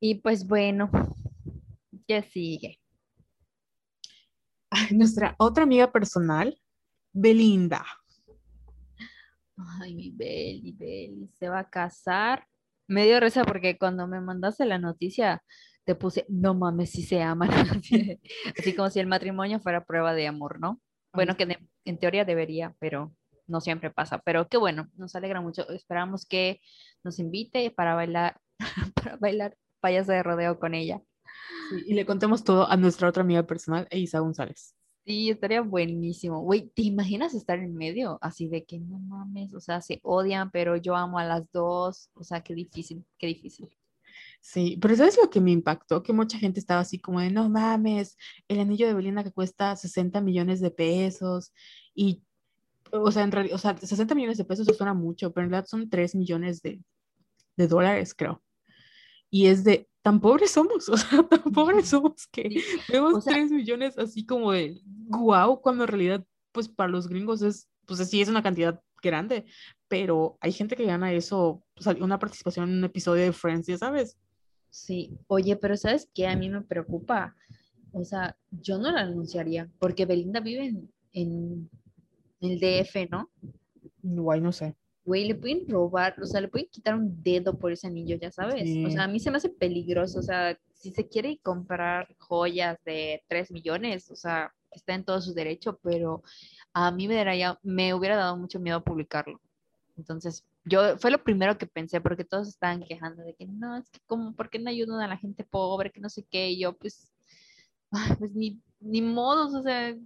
Y 0.00 0.16
pues 0.16 0.46
bueno, 0.46 0.90
ya 2.06 2.22
sigue. 2.22 2.80
Ay, 4.70 4.96
nuestra 4.96 5.34
otra 5.38 5.64
amiga 5.64 5.90
personal, 5.90 6.60
Belinda. 7.12 7.84
Ay, 9.80 9.94
mi 9.94 10.10
Beli, 10.10 10.72
Beli, 10.72 11.28
se 11.38 11.48
va 11.48 11.60
a 11.60 11.70
casar. 11.70 12.46
Me 12.86 13.04
dio 13.04 13.18
risa 13.18 13.44
porque 13.44 13.76
cuando 13.76 14.06
me 14.06 14.20
mandaste 14.20 14.64
la 14.66 14.78
noticia, 14.78 15.42
te 15.88 15.94
puse, 15.94 16.26
no 16.28 16.52
mames, 16.52 16.90
si 16.90 17.02
se 17.02 17.22
aman. 17.22 17.48
Así 18.58 18.74
como 18.76 18.90
si 18.90 19.00
el 19.00 19.06
matrimonio 19.06 19.58
fuera 19.58 19.86
prueba 19.86 20.12
de 20.12 20.26
amor, 20.26 20.60
¿no? 20.60 20.82
Bueno, 21.14 21.34
que 21.34 21.46
de, 21.46 21.58
en 21.86 21.98
teoría 21.98 22.26
debería, 22.26 22.76
pero 22.78 23.14
no 23.46 23.62
siempre 23.62 23.90
pasa. 23.90 24.18
Pero 24.18 24.48
qué 24.48 24.58
bueno, 24.58 24.90
nos 24.98 25.14
alegra 25.14 25.40
mucho. 25.40 25.66
Esperamos 25.70 26.26
que 26.26 26.60
nos 27.04 27.18
invite 27.18 27.70
para 27.70 27.94
bailar, 27.94 28.38
para 28.96 29.16
bailar 29.16 29.56
payaso 29.80 30.12
de 30.12 30.22
rodeo 30.22 30.58
con 30.60 30.74
ella. 30.74 31.00
Sí, 31.70 31.84
y 31.86 31.94
le 31.94 32.04
contemos 32.04 32.44
todo 32.44 32.68
a 32.68 32.76
nuestra 32.76 33.08
otra 33.08 33.22
amiga 33.22 33.44
personal, 33.44 33.88
Isa 33.90 34.18
González. 34.18 34.74
Sí, 35.06 35.30
estaría 35.30 35.62
buenísimo. 35.62 36.42
Güey, 36.42 36.68
¿te 36.68 36.82
imaginas 36.82 37.32
estar 37.32 37.60
en 37.60 37.74
medio? 37.74 38.18
Así 38.20 38.46
de 38.50 38.66
que 38.66 38.78
no 38.78 38.98
mames, 38.98 39.54
o 39.54 39.60
sea, 39.60 39.80
se 39.80 40.00
odian, 40.02 40.50
pero 40.50 40.76
yo 40.76 40.94
amo 40.96 41.18
a 41.18 41.24
las 41.24 41.50
dos. 41.50 42.10
O 42.12 42.24
sea, 42.24 42.42
qué 42.42 42.52
difícil, 42.52 43.06
qué 43.16 43.28
difícil. 43.28 43.70
Sí, 44.50 44.78
pero 44.80 44.96
¿sabes 44.96 45.18
lo 45.22 45.28
que 45.28 45.42
me 45.42 45.50
impactó? 45.50 46.02
Que 46.02 46.14
mucha 46.14 46.38
gente 46.38 46.58
estaba 46.58 46.80
así 46.80 46.98
como 46.98 47.20
de, 47.20 47.30
no 47.30 47.50
mames, 47.50 48.16
el 48.48 48.60
anillo 48.60 48.86
de 48.86 48.94
Belinda 48.94 49.22
que 49.22 49.30
cuesta 49.30 49.76
60 49.76 50.22
millones 50.22 50.62
de 50.62 50.70
pesos 50.70 51.52
y, 51.94 52.22
o 52.90 53.12
sea, 53.12 53.24
en 53.24 53.32
realidad, 53.32 53.56
o 53.56 53.58
sea, 53.58 53.76
60 53.76 54.14
millones 54.14 54.38
de 54.38 54.46
pesos 54.46 54.66
eso 54.66 54.74
suena 54.74 54.94
mucho, 54.94 55.34
pero 55.34 55.44
en 55.44 55.50
realidad 55.50 55.68
son 55.68 55.90
3 55.90 56.14
millones 56.14 56.62
de, 56.62 56.80
de 57.58 57.68
dólares, 57.68 58.14
creo. 58.14 58.42
Y 59.28 59.48
es 59.48 59.64
de, 59.64 59.86
tan 60.00 60.18
pobres 60.18 60.52
somos, 60.52 60.88
o 60.88 60.96
sea, 60.96 61.22
tan 61.24 61.42
pobres 61.52 61.88
somos 61.88 62.26
que 62.28 62.48
sí. 62.48 62.62
vemos 62.90 63.16
o 63.16 63.20
sea, 63.20 63.34
3 63.34 63.50
millones 63.50 63.98
así 63.98 64.24
como 64.24 64.52
de, 64.52 64.80
wow, 64.84 65.60
cuando 65.60 65.84
en 65.84 65.88
realidad, 65.88 66.24
pues 66.52 66.70
para 66.70 66.88
los 66.88 67.06
gringos 67.06 67.42
es, 67.42 67.68
pues 67.84 68.08
sí 68.08 68.22
es 68.22 68.30
una 68.30 68.42
cantidad 68.42 68.80
grande, 69.02 69.44
pero 69.88 70.38
hay 70.40 70.52
gente 70.52 70.74
que 70.74 70.86
gana 70.86 71.12
eso, 71.12 71.62
o 71.76 71.82
sea, 71.82 71.94
una 72.00 72.18
participación 72.18 72.70
en 72.70 72.78
un 72.78 72.84
episodio 72.84 73.24
de 73.24 73.32
Friends, 73.34 73.66
ya 73.66 73.76
sabes. 73.76 74.16
Sí, 74.70 75.18
oye, 75.26 75.56
pero 75.56 75.76
¿sabes 75.76 76.08
qué? 76.14 76.26
A 76.26 76.36
mí 76.36 76.48
me 76.48 76.62
preocupa. 76.62 77.34
O 77.92 78.04
sea, 78.04 78.36
yo 78.50 78.78
no 78.78 78.90
la 78.90 79.00
anunciaría, 79.00 79.70
porque 79.78 80.06
Belinda 80.06 80.40
vive 80.40 80.66
en, 80.66 80.90
en 81.12 81.70
el 82.40 82.60
DF, 82.60 83.10
¿no? 83.10 83.30
Guay, 84.02 84.40
no 84.40 84.52
sé. 84.52 84.76
Güey, 85.04 85.26
le 85.26 85.34
pueden 85.34 85.66
robar, 85.68 86.20
o 86.20 86.26
sea, 86.26 86.40
le 86.40 86.48
pueden 86.48 86.68
quitar 86.70 86.94
un 86.94 87.22
dedo 87.22 87.58
por 87.58 87.72
ese 87.72 87.86
anillo, 87.86 88.16
ya 88.20 88.30
sabes. 88.30 88.62
Sí. 88.62 88.84
O 88.84 88.90
sea, 88.90 89.04
a 89.04 89.08
mí 89.08 89.18
se 89.18 89.30
me 89.30 89.38
hace 89.38 89.48
peligroso. 89.48 90.18
O 90.18 90.22
sea, 90.22 90.58
si 90.74 90.90
se 90.90 91.08
quiere 91.08 91.38
comprar 91.42 92.14
joyas 92.18 92.78
de 92.84 93.22
3 93.26 93.50
millones, 93.50 94.10
o 94.10 94.16
sea, 94.16 94.52
está 94.70 94.94
en 94.94 95.04
todo 95.04 95.20
su 95.22 95.32
derecho, 95.32 95.80
pero 95.82 96.22
a 96.74 96.90
mí 96.90 97.08
me, 97.08 97.14
daría, 97.14 97.58
me 97.62 97.94
hubiera 97.94 98.16
dado 98.16 98.36
mucho 98.36 98.60
miedo 98.60 98.84
publicarlo. 98.84 99.40
Entonces, 99.96 100.44
yo 100.64 100.98
fue 100.98 101.10
lo 101.10 101.22
primero 101.22 101.58
que 101.58 101.66
pensé, 101.66 102.00
porque 102.00 102.24
todos 102.24 102.48
estaban 102.48 102.82
quejando 102.82 103.22
de 103.22 103.34
que 103.34 103.46
no, 103.46 103.76
es 103.76 103.88
que 103.90 104.00
como, 104.06 104.34
¿por 104.34 104.50
qué 104.50 104.58
no 104.58 104.70
ayudan 104.70 105.00
a 105.00 105.08
la 105.08 105.16
gente 105.16 105.44
pobre? 105.44 105.90
Que 105.90 106.00
no 106.00 106.08
sé 106.08 106.26
qué, 106.30 106.50
y 106.50 106.60
yo 106.60 106.76
pues, 106.76 107.12
pues 108.18 108.34
ni, 108.34 108.60
ni 108.80 109.02
modos, 109.02 109.54
o 109.54 109.62
sea, 109.62 109.96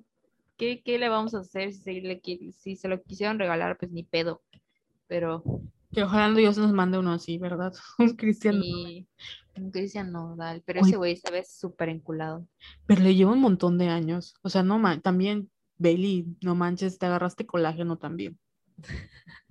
¿qué, 0.56 0.82
¿qué, 0.82 0.98
le 0.98 1.08
vamos 1.08 1.34
a 1.34 1.40
hacer 1.40 1.72
si 1.72 1.80
se, 1.80 1.92
le, 2.00 2.20
si 2.52 2.76
se 2.76 2.88
lo 2.88 3.02
quisieron 3.02 3.38
regalar? 3.38 3.76
Pues 3.78 3.90
ni 3.90 4.04
pedo, 4.04 4.42
pero... 5.06 5.42
Que 5.92 6.04
ojalá 6.04 6.34
Dios 6.34 6.56
nos 6.56 6.72
mande 6.72 6.98
uno 6.98 7.12
así, 7.12 7.36
¿verdad? 7.36 7.74
Un 7.98 8.16
cristiano. 8.16 8.62
Sí, 8.62 9.06
un 9.56 9.70
cristiano 9.70 10.10
nodal, 10.10 10.62
pero 10.64 10.80
Uy. 10.80 10.88
ese 10.88 10.96
güey 10.96 11.16
se 11.16 11.30
ve 11.30 11.44
súper 11.44 11.90
enculado. 11.90 12.46
Pero 12.86 13.02
le 13.02 13.14
lleva 13.14 13.32
un 13.32 13.40
montón 13.40 13.78
de 13.78 13.88
años, 13.88 14.34
o 14.42 14.48
sea, 14.48 14.62
no, 14.62 14.78
man, 14.78 15.02
también, 15.02 15.50
Bailey, 15.76 16.26
no 16.40 16.54
manches, 16.54 16.98
te 16.98 17.06
agarraste 17.06 17.46
colágeno 17.46 17.98
también. 17.98 18.38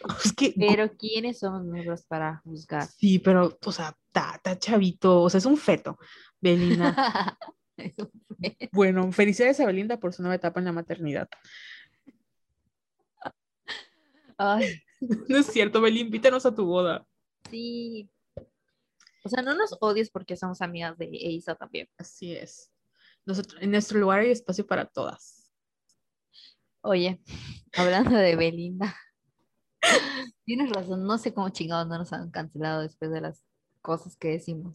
Es 0.24 0.32
que, 0.32 0.54
pero 0.56 0.90
¿quiénes 0.96 1.38
somos 1.38 1.64
nosotros 1.64 2.04
para 2.06 2.38
juzgar? 2.38 2.86
Sí, 2.86 3.18
pero, 3.18 3.58
o 3.64 3.72
sea, 3.72 3.96
está, 4.06 4.58
chavito, 4.58 5.22
o 5.22 5.30
sea, 5.30 5.38
es 5.38 5.46
un 5.46 5.56
feto, 5.56 5.98
Belinda. 6.40 7.36
Bueno, 8.72 9.10
felicidades 9.10 9.58
a 9.60 9.64
Belinda 9.64 9.98
por 9.98 10.12
su 10.12 10.20
nueva 10.20 10.34
etapa 10.34 10.60
en 10.60 10.66
la 10.66 10.72
maternidad. 10.72 11.28
Ay. 14.36 14.82
No 15.28 15.38
es 15.38 15.46
cierto, 15.46 15.80
Belinda, 15.80 16.04
invítanos 16.04 16.44
a 16.44 16.54
tu 16.54 16.66
boda. 16.66 17.06
Sí. 17.50 18.10
O 19.24 19.30
sea, 19.30 19.42
no 19.42 19.54
nos 19.54 19.74
odies 19.80 20.10
porque 20.10 20.36
somos 20.36 20.60
amigas 20.60 20.98
de 20.98 21.08
Isa 21.10 21.54
también. 21.54 21.88
Así 21.96 22.34
es. 22.34 22.70
Nosotros, 23.24 23.62
en 23.62 23.70
nuestro 23.70 23.98
lugar 23.98 24.20
hay 24.20 24.30
espacio 24.30 24.66
para 24.66 24.84
todas. 24.84 25.50
Oye, 26.82 27.20
hablando 27.72 28.16
de 28.16 28.36
Belinda. 28.36 28.94
Tienes 30.44 30.70
razón, 30.70 31.06
no 31.06 31.18
sé 31.18 31.32
cómo 31.32 31.48
chingados 31.50 31.88
no 31.88 31.98
nos 31.98 32.12
han 32.12 32.30
cancelado 32.30 32.82
después 32.82 33.10
de 33.10 33.20
las 33.20 33.44
cosas 33.80 34.16
que 34.16 34.28
decimos. 34.28 34.74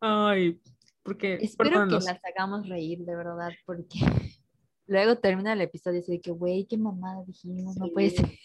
Ay, 0.00 0.60
porque. 1.02 1.38
Espero 1.40 1.70
perdónanos. 1.70 2.04
que 2.04 2.12
las 2.12 2.20
hagamos 2.24 2.68
reír, 2.68 3.04
de 3.04 3.16
verdad, 3.16 3.52
porque 3.64 3.98
luego 4.86 5.16
termina 5.16 5.52
el 5.52 5.60
episodio 5.60 5.98
y 5.98 6.00
dice 6.00 6.20
que, 6.20 6.30
güey, 6.30 6.66
qué 6.66 6.76
mamada 6.76 7.22
dijimos, 7.26 7.74
sí. 7.74 7.80
no 7.80 7.88
puede 7.88 8.10
ser. 8.10 8.26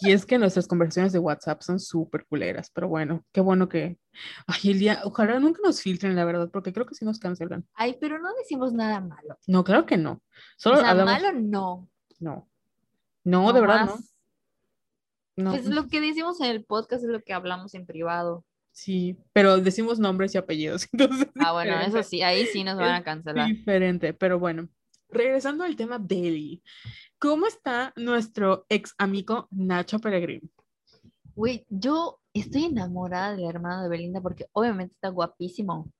Y 0.00 0.12
es 0.12 0.24
que 0.24 0.38
nuestras 0.38 0.68
conversaciones 0.68 1.12
de 1.12 1.18
WhatsApp 1.18 1.60
son 1.60 1.80
súper 1.80 2.24
culeras, 2.26 2.70
pero 2.70 2.86
bueno, 2.86 3.24
qué 3.32 3.40
bueno 3.40 3.68
que. 3.68 3.98
Ay, 4.46 4.70
el 4.70 4.78
día, 4.78 5.00
ojalá 5.02 5.40
nunca 5.40 5.60
nos 5.64 5.82
filtren, 5.82 6.14
la 6.14 6.24
verdad, 6.24 6.48
porque 6.52 6.72
creo 6.72 6.86
que 6.86 6.94
sí 6.94 7.04
nos 7.04 7.18
cancelan. 7.18 7.66
Ay, 7.74 7.96
pero 8.00 8.20
no 8.20 8.32
decimos 8.34 8.72
nada 8.72 9.00
malo. 9.00 9.36
No, 9.48 9.64
claro 9.64 9.84
que 9.84 9.96
no. 9.96 10.22
Solo 10.56 10.76
o 10.76 10.80
sea, 10.82 10.90
hablamos... 10.90 11.20
malo 11.20 11.32
no. 11.40 11.88
No. 12.20 12.48
No, 13.24 13.42
no 13.42 13.52
de 13.52 13.60
verdad, 13.60 13.86
no. 13.86 13.98
No. 15.36 15.50
Pues 15.50 15.66
lo 15.66 15.88
que 15.88 16.00
decimos 16.00 16.40
en 16.40 16.46
el 16.46 16.64
podcast 16.64 17.04
es 17.04 17.10
lo 17.10 17.20
que 17.20 17.32
hablamos 17.32 17.74
en 17.74 17.86
privado. 17.86 18.44
Sí, 18.72 19.16
pero 19.32 19.58
decimos 19.58 19.98
nombres 19.98 20.34
y 20.34 20.38
apellidos. 20.38 20.88
Entonces 20.92 21.28
ah, 21.40 21.52
bueno, 21.52 21.72
diferente. 21.72 21.98
eso 21.98 22.08
sí, 22.08 22.22
ahí 22.22 22.46
sí 22.46 22.64
nos 22.64 22.76
van 22.76 22.94
a 22.94 23.02
cancelar. 23.02 23.48
Diferente, 23.48 24.12
pero 24.12 24.38
bueno. 24.38 24.68
Regresando 25.08 25.64
al 25.64 25.76
tema 25.76 25.98
Belly, 25.98 26.62
¿cómo 27.18 27.46
está 27.46 27.92
nuestro 27.96 28.66
ex 28.68 28.94
amigo 28.98 29.46
Nacho 29.50 29.98
Peregrín? 29.98 30.50
Güey, 31.34 31.64
yo 31.68 32.20
estoy 32.34 32.64
enamorada 32.64 33.36
del 33.36 33.44
hermano 33.44 33.82
de 33.82 33.88
Belinda 33.88 34.20
porque 34.20 34.46
obviamente 34.52 34.94
está 34.94 35.10
guapísimo. 35.10 35.90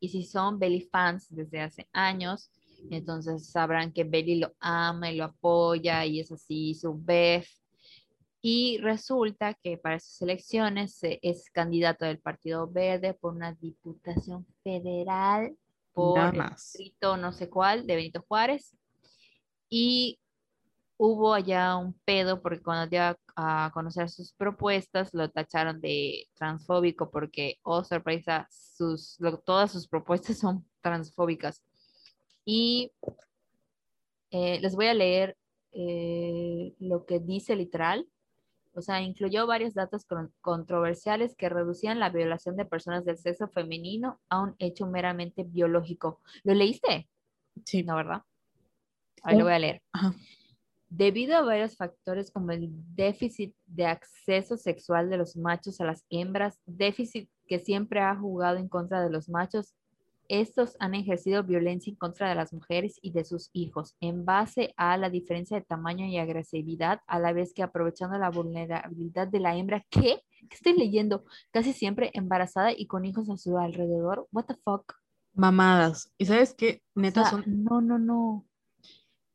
Y 0.00 0.08
si 0.08 0.24
son 0.24 0.58
Belly 0.58 0.80
fans 0.80 1.26
desde 1.30 1.60
hace 1.60 1.88
años, 1.92 2.50
entonces 2.90 3.50
sabrán 3.50 3.92
que 3.92 4.04
Belly 4.04 4.40
lo 4.40 4.54
ama 4.60 5.10
y 5.10 5.16
lo 5.16 5.24
apoya 5.24 6.04
y 6.04 6.20
es 6.20 6.32
así 6.32 6.74
su 6.74 6.96
bef. 6.96 7.48
Y 8.42 8.78
resulta 8.78 9.54
que 9.54 9.76
para 9.78 9.96
esas 9.96 10.20
elecciones 10.22 10.98
es 11.02 11.50
candidato 11.50 12.04
del 12.04 12.18
Partido 12.20 12.68
Verde 12.70 13.14
por 13.14 13.34
una 13.34 13.52
diputación 13.54 14.46
federal 14.62 15.56
por 15.92 16.18
el 16.18 16.32
distrito 16.50 17.16
no 17.16 17.32
sé 17.32 17.48
cuál 17.48 17.86
de 17.86 17.96
Benito 17.96 18.24
Juárez. 18.28 18.76
Y 19.68 20.20
hubo 20.98 21.34
allá 21.34 21.76
un 21.76 21.94
pedo 22.04 22.40
porque 22.40 22.62
cuando 22.62 22.88
dio 22.88 23.02
a, 23.02 23.16
a 23.66 23.70
conocer 23.72 24.08
sus 24.10 24.32
propuestas 24.32 25.12
lo 25.12 25.28
tacharon 25.30 25.80
de 25.80 26.28
transfóbico 26.34 27.10
porque, 27.10 27.58
oh 27.62 27.82
sorpresa, 27.82 28.46
sus, 28.50 29.16
lo- 29.18 29.38
todas 29.38 29.72
sus 29.72 29.88
propuestas 29.88 30.38
son 30.40 30.64
transfóbicas. 30.82 31.62
Y 32.44 32.92
eh, 34.30 34.60
les 34.60 34.74
voy 34.76 34.86
a 34.86 34.94
leer 34.94 35.36
eh, 35.72 36.74
lo 36.78 37.04
que 37.06 37.18
dice 37.18 37.56
literal. 37.56 38.06
O 38.76 38.82
sea, 38.82 39.00
incluyó 39.00 39.46
varios 39.46 39.72
datos 39.74 40.04
con- 40.04 40.32
controversiales 40.42 41.34
que 41.34 41.48
reducían 41.48 41.98
la 41.98 42.10
violación 42.10 42.56
de 42.56 42.66
personas 42.66 43.04
del 43.06 43.16
sexo 43.16 43.48
femenino 43.48 44.20
a 44.28 44.42
un 44.42 44.54
hecho 44.58 44.86
meramente 44.86 45.44
biológico. 45.44 46.20
¿Lo 46.44 46.52
leíste? 46.52 47.08
Sí. 47.64 47.82
No, 47.82 47.96
¿verdad? 47.96 48.22
Ahí 49.22 49.36
lo 49.36 49.44
Oh, 49.44 49.46
voy 49.46 49.54
a 49.54 49.58
leer. 49.58 49.82
Ajá. 49.92 50.14
Debido 50.88 51.36
a 51.36 51.42
varios 51.42 51.76
factores 51.76 52.30
como 52.30 52.52
el 52.52 52.68
déficit 52.94 53.54
de 53.66 53.86
acceso 53.86 54.56
sexual 54.56 55.08
de 55.10 55.16
los 55.16 55.36
machos 55.36 55.80
a 55.80 55.84
las 55.84 56.04
hembras, 56.10 56.60
déficit 56.66 57.28
que 57.46 57.58
siempre 57.58 58.00
ha 58.00 58.14
jugado 58.14 58.58
en 58.58 58.68
contra 58.68 59.02
de 59.02 59.10
los 59.10 59.28
machos, 59.28 59.74
estos 60.28 60.76
han 60.78 60.94
ejercido 60.94 61.42
violencia 61.42 61.90
en 61.90 61.96
contra 61.96 62.28
de 62.28 62.34
las 62.34 62.52
mujeres 62.52 62.98
y 63.02 63.12
de 63.12 63.24
sus 63.24 63.50
hijos, 63.52 63.96
en 64.00 64.24
base 64.24 64.74
a 64.76 64.96
la 64.96 65.10
diferencia 65.10 65.58
de 65.58 65.64
tamaño 65.64 66.06
y 66.06 66.18
agresividad, 66.18 67.00
a 67.06 67.18
la 67.18 67.32
vez 67.32 67.52
que 67.54 67.62
aprovechando 67.62 68.18
la 68.18 68.30
vulnerabilidad 68.30 69.28
de 69.28 69.40
la 69.40 69.56
hembra, 69.56 69.84
¿qué? 69.90 70.20
¿Qué 70.48 70.54
estoy 70.54 70.74
leyendo? 70.74 71.24
Casi 71.50 71.72
siempre 71.72 72.10
embarazada 72.14 72.72
y 72.72 72.86
con 72.86 73.04
hijos 73.04 73.30
a 73.30 73.36
su 73.36 73.56
alrededor. 73.58 74.28
What 74.32 74.46
the 74.46 74.54
fuck? 74.54 74.94
Mamadas. 75.34 76.12
¿Y 76.18 76.26
sabes 76.26 76.54
qué? 76.54 76.82
O 76.94 77.00
Neta, 77.00 77.22
sea, 77.22 77.30
son 77.30 77.44
no, 77.46 77.80
no, 77.80 77.98
no. 77.98 78.46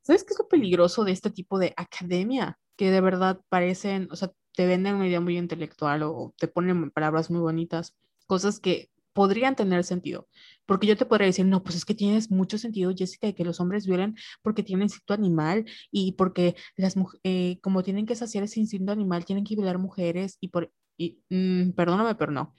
¿Sabes 0.03 0.23
qué 0.23 0.33
es 0.33 0.39
lo 0.39 0.47
peligroso 0.47 1.03
de 1.03 1.11
este 1.11 1.29
tipo 1.29 1.59
de 1.59 1.73
academia? 1.77 2.59
Que 2.75 2.91
de 2.91 3.01
verdad 3.01 3.41
parecen, 3.49 4.07
o 4.11 4.15
sea, 4.15 4.31
te 4.53 4.65
venden 4.65 4.95
una 4.95 5.07
idea 5.07 5.21
muy 5.21 5.37
intelectual 5.37 6.03
o 6.03 6.33
te 6.37 6.47
ponen 6.47 6.91
palabras 6.91 7.31
muy 7.31 7.39
bonitas, 7.39 7.95
cosas 8.27 8.59
que 8.59 8.90
podrían 9.13 9.55
tener 9.55 9.83
sentido. 9.83 10.27
Porque 10.65 10.87
yo 10.87 10.97
te 10.97 11.05
podría 11.05 11.27
decir, 11.27 11.45
no, 11.45 11.63
pues 11.63 11.75
es 11.75 11.85
que 11.85 11.95
tienes 11.95 12.31
mucho 12.31 12.57
sentido, 12.57 12.93
Jessica, 12.95 13.27
de 13.27 13.35
que 13.35 13.45
los 13.45 13.59
hombres 13.59 13.85
violen 13.85 14.15
porque 14.41 14.63
tienen 14.63 14.83
instinto 14.83 15.13
animal 15.13 15.65
y 15.91 16.13
porque 16.13 16.55
las 16.75 16.95
mujeres, 16.97 17.57
como 17.61 17.83
tienen 17.83 18.05
que 18.05 18.15
saciar 18.15 18.43
ese 18.43 18.59
instinto 18.59 18.91
animal, 18.91 19.25
tienen 19.25 19.43
que 19.45 19.55
violar 19.55 19.77
mujeres 19.79 20.37
y 20.39 20.49
por, 20.49 20.71
y, 20.97 21.19
mm, 21.29 21.71
perdóname, 21.71 22.15
pero 22.15 22.31
no. 22.31 22.55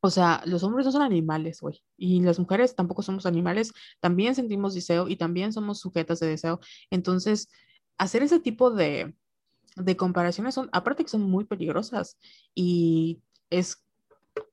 O 0.00 0.10
sea, 0.10 0.42
los 0.46 0.62
hombres 0.62 0.86
no 0.86 0.92
son 0.92 1.02
animales, 1.02 1.60
güey. 1.60 1.82
Y 1.96 2.20
las 2.20 2.38
mujeres 2.38 2.74
tampoco 2.76 3.02
somos 3.02 3.26
animales. 3.26 3.72
También 4.00 4.34
sentimos 4.34 4.74
deseo 4.74 5.08
y 5.08 5.16
también 5.16 5.52
somos 5.52 5.80
sujetas 5.80 6.20
de 6.20 6.28
deseo. 6.28 6.60
Entonces, 6.90 7.48
hacer 7.98 8.22
ese 8.22 8.38
tipo 8.38 8.70
de, 8.70 9.14
de 9.76 9.96
comparaciones 9.96 10.54
son, 10.54 10.68
aparte 10.72 11.04
que 11.04 11.10
son 11.10 11.22
muy 11.22 11.44
peligrosas. 11.44 12.16
Y 12.54 13.22
es, 13.50 13.84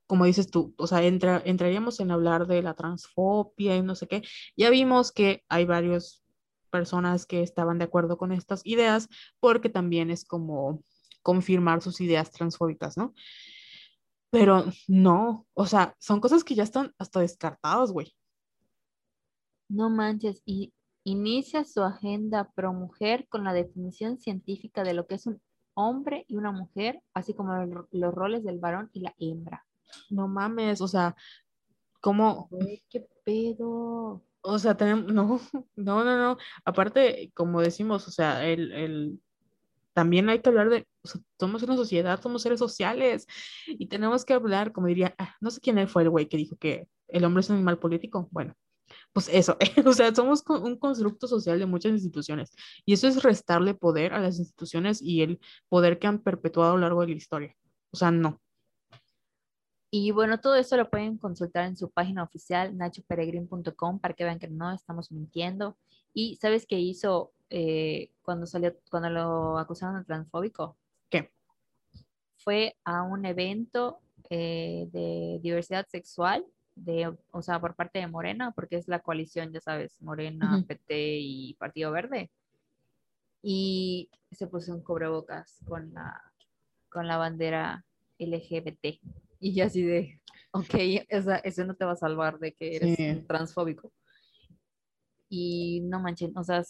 como 0.07 0.25
dices 0.25 0.49
tú, 0.49 0.73
o 0.77 0.87
sea, 0.87 1.03
entra, 1.03 1.41
entraríamos 1.45 1.99
en 1.99 2.11
hablar 2.11 2.47
de 2.47 2.61
la 2.61 2.75
transfobia 2.75 3.75
y 3.75 3.81
no 3.81 3.95
sé 3.95 4.07
qué. 4.07 4.23
Ya 4.55 4.69
vimos 4.69 5.11
que 5.11 5.43
hay 5.49 5.65
varias 5.65 6.23
personas 6.69 7.25
que 7.25 7.41
estaban 7.41 7.79
de 7.79 7.85
acuerdo 7.85 8.17
con 8.17 8.31
estas 8.31 8.61
ideas 8.65 9.07
porque 9.39 9.69
también 9.69 10.11
es 10.11 10.25
como 10.25 10.83
confirmar 11.21 11.81
sus 11.81 12.01
ideas 12.01 12.31
transfóbicas, 12.31 12.97
¿no? 12.97 13.13
Pero 14.29 14.65
no, 14.87 15.47
o 15.53 15.65
sea, 15.65 15.95
son 15.99 16.19
cosas 16.19 16.43
que 16.43 16.55
ya 16.55 16.63
están 16.63 16.93
hasta 16.99 17.21
descartadas, 17.21 17.91
güey. 17.91 18.13
No 19.69 19.89
manches, 19.89 20.41
y 20.45 20.73
inicia 21.03 21.63
su 21.63 21.81
agenda 21.81 22.51
pro 22.53 22.73
mujer 22.73 23.27
con 23.29 23.43
la 23.43 23.53
definición 23.53 24.19
científica 24.19 24.83
de 24.83 24.93
lo 24.93 25.07
que 25.07 25.15
es 25.15 25.25
un 25.25 25.41
hombre 25.73 26.25
y 26.27 26.35
una 26.35 26.51
mujer, 26.51 27.01
así 27.13 27.33
como 27.33 27.53
los 27.91 28.13
roles 28.13 28.43
del 28.43 28.59
varón 28.59 28.89
y 28.93 28.99
la 28.99 29.15
hembra. 29.17 29.65
No 30.09 30.27
mames, 30.27 30.81
o 30.81 30.87
sea, 30.87 31.15
¿cómo? 32.01 32.47
Güey, 32.51 32.83
¿Qué 32.89 33.07
pedo? 33.23 34.23
O 34.41 34.59
sea, 34.59 34.77
tenemos, 34.77 35.05
no, 35.13 35.41
no, 35.75 36.03
no, 36.03 36.17
no. 36.17 36.37
Aparte, 36.63 37.31
como 37.33 37.61
decimos, 37.61 38.07
o 38.07 38.11
sea, 38.11 38.45
el, 38.45 38.71
el, 38.71 39.21
también 39.93 40.29
hay 40.29 40.39
que 40.39 40.49
hablar 40.49 40.69
de, 40.69 40.87
o 41.03 41.07
sea, 41.07 41.21
somos 41.39 41.63
una 41.63 41.75
sociedad, 41.75 42.21
somos 42.21 42.41
seres 42.41 42.59
sociales 42.59 43.27
y 43.65 43.87
tenemos 43.87 44.25
que 44.25 44.33
hablar, 44.33 44.71
como 44.71 44.87
diría, 44.87 45.15
ah, 45.17 45.35
no 45.41 45.51
sé 45.51 45.61
quién 45.61 45.87
fue 45.87 46.03
el 46.03 46.09
güey 46.09 46.27
que 46.27 46.37
dijo 46.37 46.57
que 46.57 46.87
el 47.07 47.23
hombre 47.23 47.41
es 47.41 47.49
un 47.49 47.55
animal 47.55 47.79
político. 47.79 48.27
Bueno, 48.31 48.55
pues 49.13 49.29
eso, 49.31 49.57
o 49.85 49.93
sea, 49.93 50.13
somos 50.13 50.43
un 50.47 50.77
constructo 50.77 51.27
social 51.27 51.59
de 51.59 51.65
muchas 51.65 51.91
instituciones 51.93 52.51
y 52.85 52.93
eso 52.93 53.07
es 53.07 53.23
restarle 53.23 53.73
poder 53.73 54.13
a 54.13 54.19
las 54.19 54.37
instituciones 54.39 55.01
y 55.01 55.21
el 55.21 55.39
poder 55.69 55.99
que 55.99 56.07
han 56.07 56.19
perpetuado 56.19 56.73
a 56.73 56.75
lo 56.75 56.81
largo 56.81 57.01
de 57.01 57.07
la 57.07 57.13
historia. 57.15 57.55
O 57.91 57.97
sea, 57.97 58.11
no. 58.11 58.41
Y 59.97 60.11
bueno, 60.11 60.41
todo 60.41 60.57
eso 60.57 60.75
lo 60.75 60.89
pueden 60.89 61.17
consultar 61.17 61.67
en 61.67 61.77
su 61.77 61.89
página 61.89 62.21
oficial, 62.21 62.75
nachoperegrin.com, 62.75 63.99
para 63.99 64.13
que 64.13 64.25
vean 64.25 64.39
que 64.39 64.49
no 64.49 64.73
estamos 64.73 65.09
mintiendo. 65.09 65.77
Y 66.13 66.35
¿sabes 66.35 66.65
qué 66.67 66.77
hizo 66.77 67.31
eh, 67.49 68.11
cuando 68.21 68.45
salió, 68.45 68.75
cuando 68.91 69.09
lo 69.09 69.57
acusaron 69.57 69.97
de 69.97 70.03
transfóbico? 70.03 70.75
¿Qué? 71.09 71.31
Fue 72.35 72.75
a 72.83 73.03
un 73.03 73.25
evento 73.25 74.01
eh, 74.29 74.89
de 74.91 75.39
diversidad 75.41 75.87
sexual, 75.87 76.45
de, 76.75 77.15
o 77.31 77.41
sea, 77.41 77.61
por 77.61 77.77
parte 77.77 77.99
de 77.99 78.07
Morena, 78.07 78.51
porque 78.51 78.75
es 78.75 78.89
la 78.89 78.99
coalición, 78.99 79.53
ya 79.53 79.61
sabes, 79.61 80.01
Morena, 80.01 80.57
Ujú. 80.57 80.65
PT 80.65 81.19
y 81.19 81.53
Partido 81.53 81.91
Verde. 81.91 82.31
Y 83.41 84.09
se 84.29 84.47
puso 84.47 84.73
un 84.75 84.81
cubrebocas 84.81 85.63
con 85.65 85.93
la, 85.93 86.21
con 86.89 87.07
la 87.07 87.15
bandera 87.15 87.85
LGBT. 88.19 88.99
Y 89.39 89.53
yo 89.55 89.65
así 89.65 89.81
de, 89.83 90.21
ok, 90.51 90.73
esa- 91.09 91.37
eso 91.37 91.65
no 91.65 91.75
te 91.75 91.85
va 91.85 91.93
a 91.93 91.97
salvar 91.97 92.39
de 92.39 92.53
que 92.53 92.75
eres 92.75 92.95
Sí. 92.95 93.23
transfóbico. 93.27 93.91
Y 95.29 95.81
no 95.81 95.99
manchen, 95.99 96.31
o 96.37 96.43
sea, 96.43 96.63